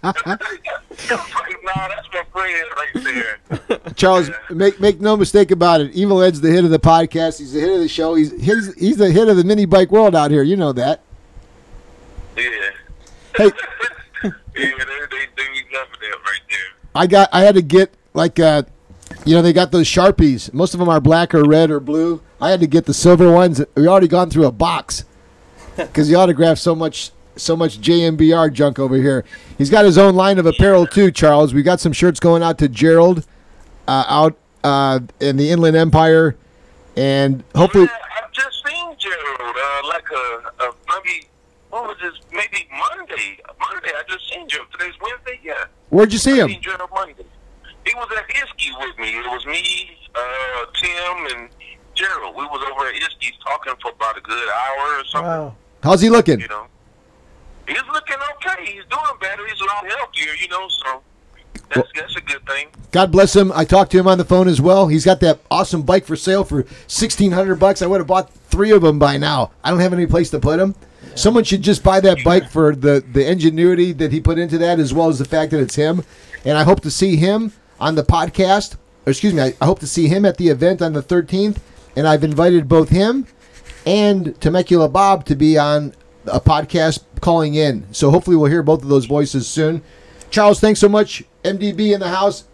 no. 0.03 0.31
Like, 1.11 1.63
no, 1.63 1.73
that's 1.87 2.07
my 2.13 2.23
friend 2.31 2.67
right 2.75 3.03
there. 3.03 3.93
Charles, 3.95 4.29
make 4.49 4.79
make 4.79 5.01
no 5.01 5.17
mistake 5.17 5.51
about 5.51 5.81
it. 5.81 5.91
Evil 5.93 6.21
Ed's 6.21 6.41
the 6.41 6.51
hit 6.51 6.63
of 6.63 6.69
the 6.69 6.79
podcast. 6.79 7.39
He's 7.39 7.53
the 7.53 7.59
hit 7.59 7.71
of 7.73 7.79
the 7.79 7.87
show. 7.87 8.13
He's 8.15 8.31
he's, 8.39 8.73
he's 8.75 8.97
the 8.97 9.09
hit 9.11 9.27
of 9.27 9.37
the 9.37 9.43
mini 9.43 9.65
bike 9.65 9.91
world 9.91 10.15
out 10.15 10.31
here. 10.31 10.43
You 10.43 10.57
know 10.57 10.73
that. 10.73 11.01
Yeah. 12.43 12.69
Hey, 13.37 13.51
Yeah, 14.23 14.31
they, 14.53 14.65
they, 14.65 15.25
they 15.37 15.47
be 15.47 15.63
loving 15.73 15.99
that 16.01 16.17
right 16.25 16.41
there. 16.49 16.59
I 16.93 17.07
got 17.07 17.29
I 17.31 17.41
had 17.41 17.55
to 17.55 17.61
get 17.61 17.93
like 18.13 18.39
uh 18.39 18.63
you 19.25 19.35
know 19.35 19.41
they 19.41 19.53
got 19.53 19.71
those 19.71 19.87
sharpies. 19.87 20.53
Most 20.53 20.73
of 20.73 20.79
them 20.79 20.89
are 20.89 20.99
black 20.99 21.33
or 21.33 21.43
red 21.43 21.71
or 21.71 21.79
blue. 21.79 22.21
I 22.39 22.49
had 22.49 22.59
to 22.59 22.67
get 22.67 22.85
the 22.85 22.93
silver 22.93 23.31
ones. 23.31 23.61
We 23.75 23.87
already 23.87 24.07
gone 24.07 24.29
through 24.29 24.45
a 24.45 24.51
box 24.51 25.05
because 25.77 26.07
he 26.09 26.15
autographed 26.15 26.59
so 26.61 26.75
much 26.75 27.11
so 27.37 27.55
much 27.55 27.79
JMBR 27.79 28.51
junk 28.53 28.77
over 28.77 28.95
here. 28.97 29.23
He's 29.57 29.69
got 29.69 29.85
his 29.85 29.97
own 29.97 30.15
line 30.15 30.37
of 30.37 30.45
apparel 30.45 30.85
too, 30.85 31.11
Charles. 31.11 31.53
We 31.53 31.63
got 31.63 31.79
some 31.79 31.93
shirts 31.93 32.19
going 32.19 32.43
out 32.43 32.57
to 32.59 32.67
Gerald 32.67 33.25
uh, 33.87 34.03
out 34.07 34.37
uh, 34.63 34.99
in 35.19 35.37
the 35.37 35.49
Inland 35.49 35.77
Empire, 35.77 36.35
and 36.95 37.43
hopefully 37.55 37.85
Yeah, 37.85 38.23
I've 38.23 38.31
just 38.31 38.63
seen 38.65 38.95
Gerald, 38.99 39.55
uh, 39.55 39.87
like 39.87 40.05
a, 40.11 40.15
a 40.15 40.51
maybe, 40.59 40.60
what 41.81 41.97
was 41.97 42.13
this, 42.13 42.21
maybe 42.31 42.67
Monday. 42.69 43.39
Monday, 43.59 43.89
I 43.89 44.03
just 44.07 44.29
seen 44.29 44.47
Gerald. 44.47 44.69
Today's 44.71 44.93
Wednesday, 45.01 45.39
yeah. 45.43 45.65
where'd 45.89 46.13
you 46.13 46.19
see 46.19 46.39
I 46.39 46.43
him? 46.43 46.49
seen 46.49 46.61
Gerald 46.61 46.89
Monday. 46.93 47.25
He 47.85 47.95
was 47.95 48.07
at 48.15 48.27
Isky 48.29 48.69
with 48.79 48.97
me. 48.99 49.09
It 49.17 49.25
was 49.25 49.45
me, 49.47 49.97
uh, 50.13 50.65
Tim, 50.75 51.37
and 51.37 51.49
Gerald. 51.95 52.35
We 52.35 52.43
was 52.45 52.61
over 52.71 52.87
at 52.87 52.93
Isky's 52.95 53.37
talking 53.43 53.73
for 53.81 53.91
about 53.91 54.17
a 54.17 54.21
good 54.21 54.49
hour 54.49 54.99
or 54.99 55.05
something. 55.05 55.27
Wow. 55.27 55.55
How's 55.81 56.01
he 56.01 56.09
looking? 56.09 56.39
You 56.39 56.47
know, 56.47 56.67
he's 57.67 57.77
looking 57.91 58.17
okay. 58.35 58.65
He's 58.65 58.85
doing 58.85 59.17
better. 59.19 59.47
He's 59.47 59.59
a 59.59 59.65
lot 59.65 59.85
healthier. 59.87 60.33
You 60.39 60.47
know, 60.49 60.67
so 60.69 61.01
that's 61.73 61.89
that's 61.95 62.15
a 62.15 62.21
good 62.21 62.45
thing. 62.45 62.67
God 62.91 63.11
bless 63.11 63.35
him. 63.35 63.51
I 63.55 63.65
talked 63.65 63.91
to 63.93 63.97
him 63.97 64.07
on 64.07 64.19
the 64.19 64.25
phone 64.25 64.47
as 64.47 64.61
well. 64.61 64.87
He's 64.87 65.05
got 65.05 65.19
that 65.21 65.39
awesome 65.49 65.81
bike 65.81 66.05
for 66.05 66.15
sale 66.15 66.43
for 66.43 66.65
sixteen 66.85 67.31
hundred 67.31 67.55
bucks. 67.55 67.81
I 67.81 67.87
would 67.87 67.99
have 67.99 68.07
bought 68.07 68.31
three 68.31 68.69
of 68.69 68.83
them 68.83 68.99
by 68.99 69.17
now. 69.17 69.51
I 69.63 69.71
don't 69.71 69.79
have 69.79 69.93
any 69.93 70.05
place 70.05 70.29
to 70.29 70.39
put 70.39 70.57
them. 70.57 70.75
Someone 71.15 71.43
should 71.43 71.61
just 71.61 71.83
buy 71.83 71.99
that 71.99 72.23
bike 72.23 72.49
for 72.49 72.75
the 72.75 73.03
the 73.11 73.29
ingenuity 73.29 73.91
that 73.93 74.11
he 74.11 74.19
put 74.19 74.39
into 74.39 74.57
that, 74.59 74.79
as 74.79 74.93
well 74.93 75.09
as 75.09 75.19
the 75.19 75.25
fact 75.25 75.51
that 75.51 75.59
it's 75.59 75.75
him. 75.75 76.03
And 76.45 76.57
I 76.57 76.63
hope 76.63 76.81
to 76.81 76.91
see 76.91 77.15
him 77.15 77.53
on 77.79 77.95
the 77.95 78.03
podcast. 78.03 78.75
Or 79.05 79.11
excuse 79.11 79.33
me, 79.33 79.41
I, 79.41 79.53
I 79.59 79.65
hope 79.65 79.79
to 79.79 79.87
see 79.87 80.07
him 80.07 80.25
at 80.25 80.37
the 80.37 80.49
event 80.49 80.81
on 80.81 80.93
the 80.93 81.01
thirteenth. 81.01 81.61
And 81.95 82.07
I've 82.07 82.23
invited 82.23 82.69
both 82.69 82.89
him 82.89 83.27
and 83.85 84.39
Temecula 84.39 84.87
Bob 84.87 85.25
to 85.25 85.35
be 85.35 85.57
on 85.57 85.93
a 86.25 86.39
podcast 86.39 87.03
calling 87.19 87.55
in. 87.55 87.91
So 87.93 88.11
hopefully 88.11 88.37
we'll 88.37 88.51
hear 88.51 88.63
both 88.63 88.83
of 88.83 88.89
those 88.89 89.05
voices 89.05 89.47
soon. 89.47 89.81
Charles, 90.29 90.59
thanks 90.59 90.79
so 90.79 90.87
much. 90.87 91.23
MDB 91.43 91.93
in 91.93 91.99
the 91.99 92.09
house. 92.09 92.45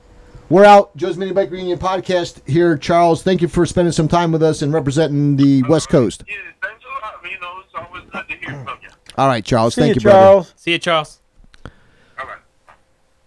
We're 0.50 0.66
out. 0.66 0.96
Joe's 0.96 1.18
Mini 1.18 1.34
Bike 1.34 1.52
Reunion 1.52 1.78
podcast 1.78 2.48
here. 2.48 2.78
Charles, 2.78 3.22
thank 3.22 3.42
you 3.42 3.50
for 3.50 3.66
spending 3.66 3.92
some 3.92 4.08
time 4.08 4.32
with 4.32 4.42
us 4.42 4.62
and 4.62 4.74
representing 4.74 5.36
the 5.36 5.62
West 5.64 5.90
Coast. 5.90 6.24
Yeah, 6.28 6.36
thanks 6.64 6.84
a 6.86 7.06
lot. 7.06 7.16
You 7.30 7.38
know, 7.42 7.64
always 7.78 8.04
good 8.12 8.28
to 8.30 8.36
hear 8.38 8.64
from 8.64 8.78
you. 8.82 8.90
All 9.18 9.28
right, 9.28 9.44
Charles. 9.44 9.76
See 9.76 9.82
thank 9.82 9.96
you, 9.96 10.00
you, 10.00 10.02
brother. 10.02 10.20
Charles. 10.20 10.54
See 10.56 10.72
you, 10.72 10.80
Charles. 10.80 11.22
All 11.66 12.26
right. 12.26 12.38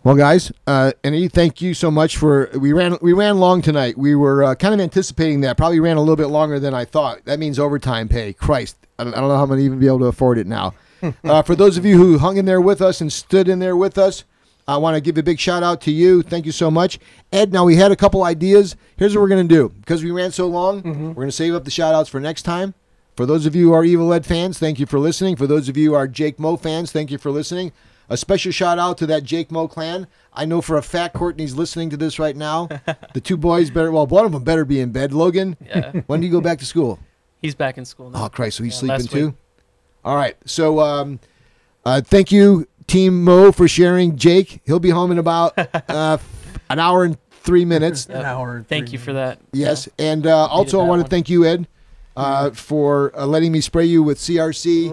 Well, 0.03 0.17
guys, 0.17 0.51
uh, 0.67 0.93
and 1.05 1.15
E, 1.15 1.29
thank 1.29 1.61
you 1.61 1.75
so 1.75 1.91
much 1.91 2.17
for 2.17 2.51
we 2.55 2.73
ran 2.73 2.97
we 3.03 3.13
ran 3.13 3.39
long 3.39 3.61
tonight. 3.61 3.99
We 3.99 4.15
were 4.15 4.45
uh, 4.45 4.55
kind 4.55 4.73
of 4.73 4.81
anticipating 4.81 5.43
that. 5.43 5.57
Probably 5.57 5.81
ran 5.81 5.97
a 5.97 6.01
little 6.01 6.17
bit 6.17 6.29
longer 6.29 6.59
than 6.59 6.75
I 6.75 6.85
thought. 6.85 7.25
That 7.27 7.39
means 7.39 7.59
overtime 7.59 8.09
pay. 8.09 8.33
Christ, 8.33 8.77
I 8.99 9.05
don't, 9.05 9.15
I 9.15 9.21
don't 9.21 9.29
know 9.29 9.37
how 9.37 9.43
I'm 9.43 9.49
going 9.49 9.61
to 9.61 9.65
even 9.65 9.79
be 9.79 9.87
able 9.87 10.01
to 10.01 10.07
afford 10.07 10.39
it 10.39 10.47
now. 10.47 10.75
uh, 11.25 11.43
for 11.43 11.55
those 11.55 11.77
of 11.77 11.85
you 11.85 11.97
who 11.97 12.19
hung 12.19 12.37
in 12.37 12.45
there 12.45 12.61
with 12.61 12.81
us 12.81 13.01
and 13.01 13.13
stood 13.13 13.49
in 13.49 13.59
there 13.59 13.77
with 13.77 13.99
us, 13.99 14.25
I 14.69 14.77
want 14.77 14.95
to 14.97 15.01
give 15.01 15.19
a 15.19 15.23
big 15.23 15.39
shout 15.39 15.63
out 15.63 15.81
to 15.83 15.91
you. 15.91 16.23
Thank 16.23 16.47
you 16.47 16.53
so 16.53 16.71
much, 16.71 16.99
Ed. 17.33 17.53
Now 17.53 17.65
we 17.65 17.77
had 17.77 17.91
a 17.91 17.97
couple 17.97 18.23
ideas. 18.23 18.77
Here's 18.97 19.15
what 19.15 19.23
we're 19.23 19.29
going 19.29 19.49
to 19.49 19.55
do 19.55 19.69
because 19.81 20.05
we 20.05 20.11
ran 20.13 20.31
so 20.31 20.47
long. 20.47 20.83
We're 20.83 21.15
going 21.15 21.29
to 21.29 21.33
save 21.33 21.55
up 21.55 21.65
the 21.65 21.71
shout 21.71 21.95
outs 21.95 22.09
for 22.09 22.21
next 22.21 22.43
time. 22.43 22.75
For 23.21 23.27
those 23.27 23.45
of 23.45 23.55
you 23.55 23.67
who 23.67 23.75
are 23.75 23.85
Evil 23.85 24.15
Ed 24.15 24.25
fans, 24.25 24.59
thank 24.59 24.79
you 24.81 24.87
for 24.87 24.99
listening. 24.99 25.37
For 25.37 25.47
those 25.47 25.69
of 25.69 25.77
you 25.77 25.91
who 25.91 25.95
are 25.95 26.09
Jake 26.09 26.41
Mo 26.41 26.57
fans, 26.57 26.91
thank 26.91 27.11
you 27.11 27.19
for 27.19 27.31
listening. 27.31 27.71
A 28.09 28.17
special 28.17 28.51
shout 28.51 28.79
out 28.79 28.97
to 28.97 29.07
that 29.09 29.25
Jake 29.25 29.51
Mo 29.53 29.69
clan. 29.69 30.07
I 30.33 30.47
know 30.47 30.63
for 30.63 30.79
a 30.79 30.83
fact 30.83 31.17
Courtney's 31.17 31.55
listening 31.55 31.91
to 31.91 31.99
this 31.99 32.19
right 32.19 32.35
now. 32.35 32.67
the 33.13 33.21
two 33.21 33.37
boys 33.37 33.69
better, 33.69 33.93
well, 33.93 34.07
one 34.07 34.25
of 34.25 34.33
them 34.33 34.43
better 34.43 34.65
be 34.65 34.81
in 34.81 34.91
bed. 34.91 35.13
Logan, 35.13 35.59
Yeah. 35.63 35.93
when 36.07 36.21
do 36.23 36.27
you 36.27 36.33
go 36.33 36.41
back 36.41 36.61
to 36.61 36.65
school? 36.65 36.99
He's 37.43 37.55
back 37.55 37.77
in 37.77 37.85
school 37.85 38.09
now. 38.09 38.25
Oh, 38.25 38.29
Christ, 38.31 38.57
so 38.57 38.65
he's 38.65 38.83
Yeah, 38.83 38.97
sleeping 38.97 39.07
too? 39.09 39.27
week. 39.27 39.35
All 40.03 40.17
right. 40.17 40.39
So, 40.47 40.81
um, 40.81 41.21
uh, 41.85 42.01
thank 42.01 42.33
you, 42.33 42.69
Team 42.87 43.23
Mo, 43.23 43.53
for 43.53 43.69
sharing 43.69 44.17
Jake. 44.17 44.63
He'll 44.65 44.81
be 44.81 44.89
home 44.89 45.13
in 45.13 45.19
about 45.19 45.53
uh, 45.91 46.17
an 46.71 46.79
hour 46.79 47.05
and 47.05 47.19
three 47.33 47.67
minutes. 47.67 48.07
An 48.07 48.25
hour. 48.25 48.57
and 48.57 48.67
Thank 48.67 48.87
three 48.87 48.93
you 48.95 48.99
for 48.99 49.13
that. 49.13 49.41
Yes, 49.53 49.91
and 49.99 50.27
uh, 50.27 50.47
also 50.47 50.81
I 50.81 50.85
want 50.85 51.03
to 51.03 51.09
thank 51.09 51.29
you, 51.29 51.45
Ed, 51.45 51.69
uh, 52.17 52.51
for 52.51 53.17
uh, 53.17 53.27
letting 53.27 53.53
me 53.53 53.61
spray 53.61 53.85
you 53.85 54.03
with 54.03 54.19
CRC 54.19 54.93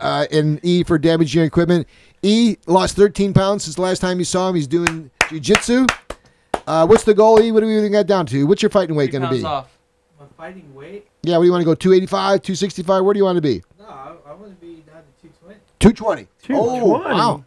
uh, 0.00 0.26
and 0.30 0.60
E 0.64 0.82
for 0.84 0.98
damaging 0.98 1.40
your 1.40 1.46
equipment. 1.46 1.86
E 2.22 2.56
lost 2.66 2.96
13 2.96 3.32
pounds 3.32 3.64
since 3.64 3.76
the 3.76 3.82
last 3.82 4.00
time 4.00 4.18
you 4.18 4.24
saw 4.24 4.48
him. 4.48 4.54
He's 4.54 4.66
doing 4.66 5.10
jujitsu. 5.24 5.88
Uh, 6.66 6.86
what's 6.86 7.04
the 7.04 7.14
goal, 7.14 7.40
E? 7.40 7.52
What 7.52 7.60
do 7.60 7.66
we 7.66 7.78
even 7.78 7.92
got 7.92 8.06
down 8.06 8.26
to? 8.26 8.44
What's 8.46 8.62
your 8.62 8.70
fighting 8.70 8.96
weight 8.96 9.12
going 9.12 9.22
to 9.22 9.30
be? 9.30 9.44
off. 9.44 9.78
My 10.18 10.26
fighting 10.36 10.74
weight? 10.74 11.06
Yeah, 11.22 11.36
what 11.36 11.42
do 11.42 11.46
you 11.46 11.52
want 11.52 11.62
to 11.62 11.66
go? 11.66 11.74
285, 11.74 12.42
265? 12.42 13.04
Where 13.04 13.14
do 13.14 13.18
you 13.18 13.24
want 13.24 13.36
to 13.36 13.42
be? 13.42 13.62
No, 13.78 13.86
I, 13.86 14.14
I 14.26 14.32
want 14.32 14.58
to 14.58 14.66
be 14.66 14.82
down 14.82 15.02
to 15.22 15.28
220. 15.78 16.26
220. 16.42 16.80
Oh, 16.80 16.98
wow. 16.98 17.44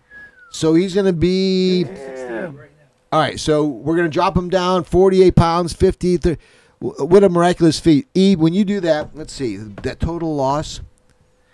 So 0.51 0.73
he's 0.75 0.93
going 0.93 1.05
to 1.05 1.13
be. 1.13 1.83
Damn. 1.83 2.59
All 3.11 3.19
right, 3.19 3.39
so 3.39 3.65
we're 3.65 3.95
going 3.95 4.07
to 4.07 4.13
drop 4.13 4.37
him 4.37 4.49
down 4.49 4.83
48 4.83 5.35
pounds, 5.35 5.73
50. 5.73 6.17
30, 6.17 6.41
what 6.79 7.23
a 7.23 7.29
miraculous 7.29 7.79
feat. 7.79 8.07
E, 8.15 8.35
when 8.35 8.53
you 8.53 8.63
do 8.63 8.79
that, 8.79 9.15
let's 9.15 9.33
see, 9.33 9.57
that 9.57 9.99
total 9.99 10.35
loss, 10.35 10.79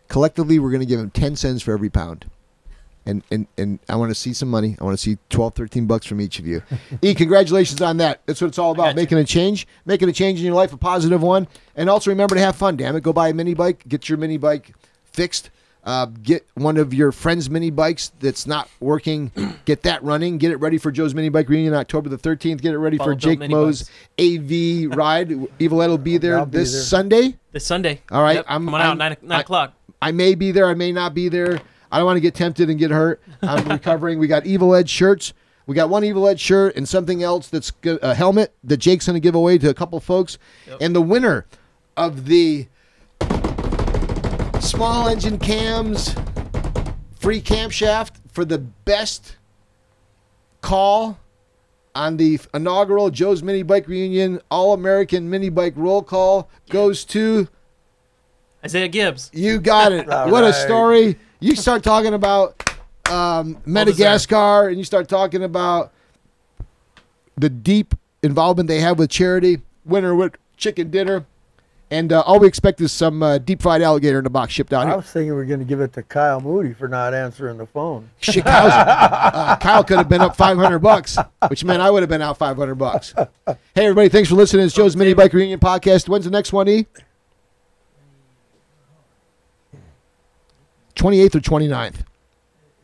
collectively, 0.08 0.60
we're 0.60 0.70
going 0.70 0.82
to 0.82 0.86
give 0.86 1.00
him 1.00 1.10
10 1.10 1.36
cents 1.36 1.62
for 1.64 1.74
every 1.74 1.90
pound. 1.90 2.30
And, 3.08 3.24
and, 3.30 3.48
and 3.58 3.80
I 3.88 3.98
want 3.98 4.10
to 4.10 4.16
see 4.16 4.34
some 4.34 4.50
money. 4.50 4.76
I 4.80 4.84
want 4.84 4.98
to 4.98 5.02
see 5.02 5.18
12, 5.30 5.54
13 5.54 5.86
bucks 5.86 6.08
from 6.08 6.20
each 6.20 6.40
of 6.40 6.48
you. 6.48 6.64
e, 7.02 7.14
congratulations 7.14 7.82
on 7.82 7.98
that. 7.98 8.22
That's 8.26 8.42
what 8.42 8.48
it's 8.48 8.58
all 8.58 8.72
about 8.72 8.84
got 8.84 8.90
you. 8.90 8.96
making 8.96 9.18
a 9.20 9.24
change, 9.24 9.68
making 9.86 10.10
a 10.10 10.14
change 10.14 10.40
in 10.40 10.46
your 10.46 10.56
life, 10.56 10.74
a 10.74 10.78
positive 10.78 11.22
one. 11.22 11.48
And 11.76 11.90
also 11.90 12.10
remember 12.10 12.36
to 12.36 12.42
have 12.42 12.56
fun, 12.56 12.78
damn 12.78 12.96
it. 12.96 13.02
Go 13.02 13.14
buy 13.14 13.30
a 13.30 13.34
mini 13.34 13.54
bike, 13.54 13.88
get 13.88 14.10
your 14.10 14.18
mini 14.18 14.38
bike 14.38 14.74
fixed. 15.04 15.50
Uh, 15.86 16.08
get 16.24 16.44
one 16.56 16.78
of 16.78 16.94
your 16.96 17.12
friends' 17.12 17.48
mini 17.50 17.70
bikes 17.70 18.12
that's 18.20 18.48
not 18.48 18.68
working. 18.80 19.32
Get 19.66 19.84
that 19.84 20.02
running. 20.04 20.40
Get 20.40 20.50
it 20.52 20.56
ready 20.58 20.80
for 20.80 20.92
Joe's 20.92 21.14
Mini 21.14 21.30
Bike 21.30 21.48
Reunion 21.48 21.76
October 21.76 22.10
the 22.10 22.18
13th. 22.18 22.60
Get 22.62 22.74
it 22.74 22.80
ready 22.80 22.98
Follow 22.98 23.12
for 23.12 23.16
Jake 23.16 23.40
Moe's 23.48 23.88
AV 24.20 24.96
ride. 24.98 25.32
Evil 25.60 25.82
Ed 25.84 25.88
will 25.88 25.98
be 26.00 26.18
there 26.18 26.40
I'll 26.40 26.46
be 26.48 26.58
this 26.58 26.72
there. 26.74 26.82
Sunday. 26.82 27.38
This 27.52 27.66
Sunday. 27.68 28.02
All 28.12 28.24
right, 28.24 28.38
Yep, 28.38 28.46
I'm- 28.48 28.66
coming 28.66 28.82
I'm- 28.82 28.92
out 28.92 28.98
nine, 28.98 29.18
nine 29.22 29.38
I- 29.38 29.42
o'clock. 29.42 29.74
I 30.02 30.12
may 30.12 30.34
be 30.34 30.52
there. 30.52 30.66
I 30.68 30.74
may 30.74 30.92
not 30.92 31.14
be 31.14 31.30
there. 31.30 31.62
I 31.92 31.98
don't 31.98 32.06
want 32.08 32.18
to 32.18 32.22
get 32.22 32.34
tempted 32.34 32.68
and 32.70 32.80
get 32.80 32.90
hurt. 32.90 33.22
I'm 33.44 33.68
recovering. 33.70 34.18
We 34.18 34.26
got 34.28 34.46
Evil 34.48 34.74
Ed 34.74 34.90
shirts. 34.90 35.34
We 35.68 35.76
got 35.76 35.90
one 35.90 36.04
Evil 36.04 36.28
Ed 36.28 36.40
shirt 36.40 36.76
and 36.76 36.88
something 36.90 37.22
else 37.24 37.48
that's 37.48 37.72
a 37.86 38.14
helmet 38.16 38.54
that 38.64 38.78
Jake's 38.78 39.06
going 39.06 39.16
to 39.16 39.20
give 39.20 39.36
away 39.36 39.58
to 39.60 39.70
a 39.70 39.74
couple 39.76 40.00
folks. 40.00 40.38
And 40.82 40.96
the 40.96 41.02
winner 41.02 41.46
of 41.96 42.26
the 42.26 42.68
small 44.66 45.08
engine 45.08 45.38
cams 45.38 46.16
free 47.20 47.40
camshaft 47.40 48.14
for 48.32 48.44
the 48.44 48.58
best 48.58 49.36
call 50.62 51.20
on 51.94 52.18
the 52.18 52.40
inaugural 52.52 53.12
Joe's 53.12 53.44
Mini 53.44 53.62
Bike 53.62 53.88
Reunion 53.88 54.42
All 54.50 54.74
American 54.74 55.30
Mini 55.30 55.50
Bike 55.50 55.74
Roll 55.76 56.02
Call 56.02 56.50
goes 56.70 57.06
to 57.06 57.48
Isaiah 58.64 58.88
Gibbs. 58.88 59.30
you 59.34 59.60
got 59.60 59.92
it. 59.92 60.10
All 60.10 60.32
what 60.32 60.44
a 60.44 60.52
story. 60.52 61.20
You 61.40 61.56
start 61.56 61.84
talking 61.84 62.16
about 62.16 62.76
um, 63.08 63.62
Madagascar 63.68 64.70
and 64.70 64.80
you 64.80 64.84
start 64.84 65.08
talking 65.08 65.44
about 65.44 65.94
the 67.38 67.50
deep 67.50 67.94
involvement 68.24 68.68
they 68.68 68.80
have 68.80 68.98
with 68.98 69.12
charity, 69.12 69.62
winner 69.86 70.16
with 70.16 70.34
chicken 70.58 70.90
dinner. 70.90 71.28
And 71.92 72.12
uh, 72.12 72.22
all 72.22 72.40
we 72.40 72.48
expect 72.48 72.82
is 72.82 72.92
some 72.92 73.22
uh, 73.22 73.38
deep 73.38 73.62
fried 73.62 73.82
alligator 73.84 74.18
in 74.18 74.26
a 74.26 74.30
box 74.30 74.52
shipped 74.54 74.74
out 74.74 74.86
I 74.86 74.90
here. 74.90 74.96
was 74.98 75.06
thinking 75.06 75.36
we 75.36 75.42
are 75.42 75.46
going 75.46 75.60
to 75.60 75.66
give 75.66 75.82
it 75.82 75.94
to 75.94 76.02
Kyle 76.04 76.42
Moody 76.42 76.74
for 76.74 76.88
not 76.88 77.14
answering 77.14 77.58
the 77.58 77.68
phone. 77.68 78.10
Shit, 78.22 78.44
Kyle's- 78.44 78.72
uh, 78.74 79.56
Kyle 79.62 79.84
could 79.84 79.98
have 80.00 80.10
been 80.10 80.22
up 80.22 80.36
500 80.36 80.80
bucks, 80.80 81.16
which 81.48 81.64
meant 81.64 81.82
I 81.84 81.92
would 81.92 82.02
have 82.02 82.10
been 82.10 82.24
out 82.24 82.38
500 82.40 82.74
bucks. 82.76 83.14
Hey, 83.46 83.56
everybody, 83.76 84.10
thanks 84.10 84.30
for 84.30 84.36
listening. 84.36 84.66
It's 84.66 84.74
Joe's 84.74 84.96
Mini 84.96 85.14
Bike 85.14 85.32
Reunion 85.32 85.60
Podcast. 85.60 86.10
When's 86.10 86.26
the 86.26 86.32
next 86.32 86.52
one, 86.52 86.68
E? 86.68 86.88
28th 90.96 91.36
or 91.36 91.40
29th? 91.40 91.96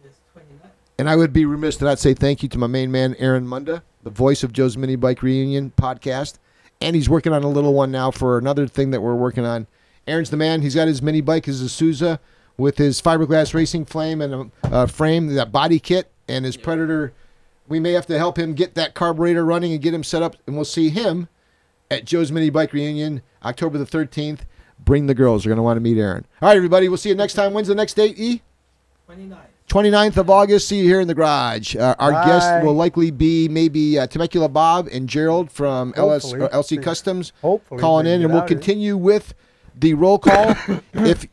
It's 0.04 0.20
29. 0.34 0.72
And 1.00 1.10
I 1.10 1.16
would 1.16 1.34
be 1.34 1.46
remiss 1.46 1.78
to 1.78 1.86
not 1.86 1.98
say 1.98 2.14
thank 2.14 2.44
you 2.44 2.50
to 2.50 2.58
my 2.60 2.68
main 2.68 2.92
man, 2.92 3.16
Aaron 3.18 3.48
Munda, 3.48 3.82
the 4.04 4.10
voice 4.12 4.44
of 4.44 4.54
Joe's 4.54 4.78
Mini 4.78 4.96
Bike 4.96 5.24
Reunion 5.24 5.72
podcast. 5.76 6.38
And 6.82 6.96
he's 6.96 7.10
working 7.10 7.32
on 7.32 7.44
a 7.44 7.48
little 7.48 7.74
one 7.74 7.92
now 7.92 8.12
for 8.12 8.38
another 8.38 8.68
thing 8.68 8.92
that 8.92 9.02
we're 9.02 9.16
working 9.16 9.46
on. 9.46 9.68
Aaron's 10.08 10.32
the 10.32 10.38
man. 10.38 10.62
He's 10.62 10.76
got 10.76 10.88
his 10.88 11.02
mini 11.02 11.22
bike, 11.22 11.46
his 11.46 11.62
Isuzu, 11.62 12.18
with 12.58 12.78
his 12.78 13.02
fiberglass 13.02 13.54
racing 13.54 13.86
flame 13.86 14.22
and 14.22 14.52
a, 14.64 14.84
a 14.84 14.88
frame, 14.88 15.28
that 15.36 15.52
body 15.52 15.80
kit, 15.80 16.12
and 16.28 16.44
his 16.44 16.58
Predator. 16.58 17.14
We 17.68 17.80
may 17.80 17.92
have 17.94 18.08
to 18.08 18.18
help 18.18 18.38
him 18.38 18.54
get 18.54 18.74
that 18.76 18.96
carburetor 18.96 19.46
running 19.46 19.72
and 19.72 19.82
get 19.82 19.94
him 19.94 20.04
set 20.04 20.24
up. 20.24 20.36
And 20.48 20.56
we'll 20.56 20.66
see 20.66 20.90
him 20.90 21.30
at 21.90 22.06
Joe's 22.06 22.32
Mini 22.32 22.50
Bike 22.50 22.74
Reunion, 22.74 23.22
October 23.46 23.78
the 23.78 23.86
13th. 23.86 24.40
Bring 24.84 25.06
the 25.06 25.14
girls. 25.14 25.44
They're 25.44 25.52
going 25.52 25.58
to 25.58 25.64
want 25.64 25.78
to 25.78 25.82
meet 25.82 25.98
Aaron. 25.98 26.26
All 26.42 26.50
right, 26.50 26.58
everybody. 26.58 26.90
We'll 26.90 26.98
see 26.98 27.10
you 27.10 27.16
next 27.16 27.36
time. 27.36 27.54
When's 27.54 27.68
the 27.68 27.76
next 27.76 27.94
date, 27.94 28.18
E? 28.18 28.42
29. 29.06 29.38
29th 29.72 30.18
of 30.18 30.30
August. 30.30 30.68
See 30.68 30.80
you 30.80 30.84
here 30.84 31.00
in 31.00 31.08
the 31.08 31.14
garage. 31.14 31.78
Uh, 31.78 31.96
our 31.98 32.12
Bye. 32.12 32.26
guest 32.26 32.66
will 32.66 32.74
likely 32.74 33.10
be 33.10 33.48
maybe 33.48 33.98
uh, 33.98 34.06
Temecula 34.06 34.50
Bob 34.50 34.90
and 34.92 35.08
Gerald 35.08 35.50
from 35.50 35.94
LS, 35.96 36.24
Hopefully. 36.32 36.50
LC 36.50 36.84
Customs 36.84 37.32
Hopefully 37.42 37.80
calling 37.80 38.06
in, 38.06 38.20
get 38.20 38.26
and 38.26 38.34
we'll 38.34 38.42
out 38.42 38.50
continue 38.50 38.98
with 38.98 39.34
the 39.74 39.94
roll 39.94 40.20
call. 40.20 40.56
if 40.94 41.26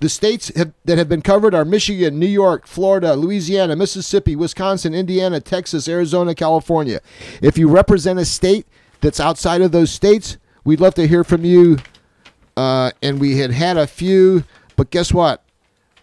the 0.00 0.10
states 0.10 0.54
have, 0.54 0.74
that 0.84 0.98
have 0.98 1.08
been 1.08 1.22
covered 1.22 1.54
are 1.54 1.64
Michigan, 1.64 2.18
New 2.18 2.26
York, 2.26 2.66
Florida, 2.66 3.14
Louisiana, 3.16 3.74
Mississippi, 3.74 4.36
Wisconsin, 4.36 4.92
Indiana, 4.92 5.40
Texas, 5.40 5.88
Arizona, 5.88 6.34
California. 6.34 7.00
If 7.40 7.56
you 7.56 7.68
represent 7.68 8.18
a 8.18 8.26
state 8.26 8.66
that's 9.00 9.18
outside 9.18 9.62
of 9.62 9.72
those 9.72 9.90
states, 9.90 10.36
we'd 10.62 10.80
love 10.80 10.94
to 10.96 11.08
hear 11.08 11.24
from 11.24 11.46
you. 11.46 11.78
Uh, 12.54 12.90
and 13.00 13.18
we 13.18 13.38
had 13.38 13.50
had 13.50 13.78
a 13.78 13.86
few, 13.86 14.44
but 14.76 14.90
guess 14.90 15.10
what? 15.14 15.42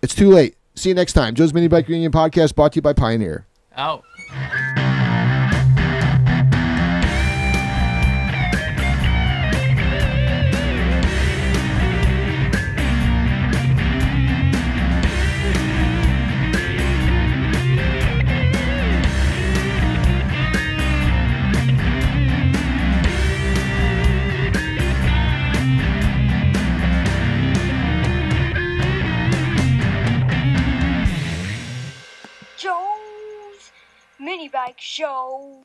It's 0.02 0.16
too 0.16 0.30
late. 0.30 0.56
See 0.80 0.88
you 0.88 0.96
next 0.96 1.12
time. 1.12 1.36
Joe's 1.36 1.54
Mini 1.54 1.68
Bike 1.68 1.90
Union 1.90 2.10
Podcast 2.10 2.56
brought 2.56 2.72
to 2.72 2.78
you 2.78 2.82
by 2.82 2.94
Pioneer. 2.94 3.46
Out. 3.76 4.06
Mini 34.22 34.50
Bike 34.50 34.82
Show. 34.82 35.64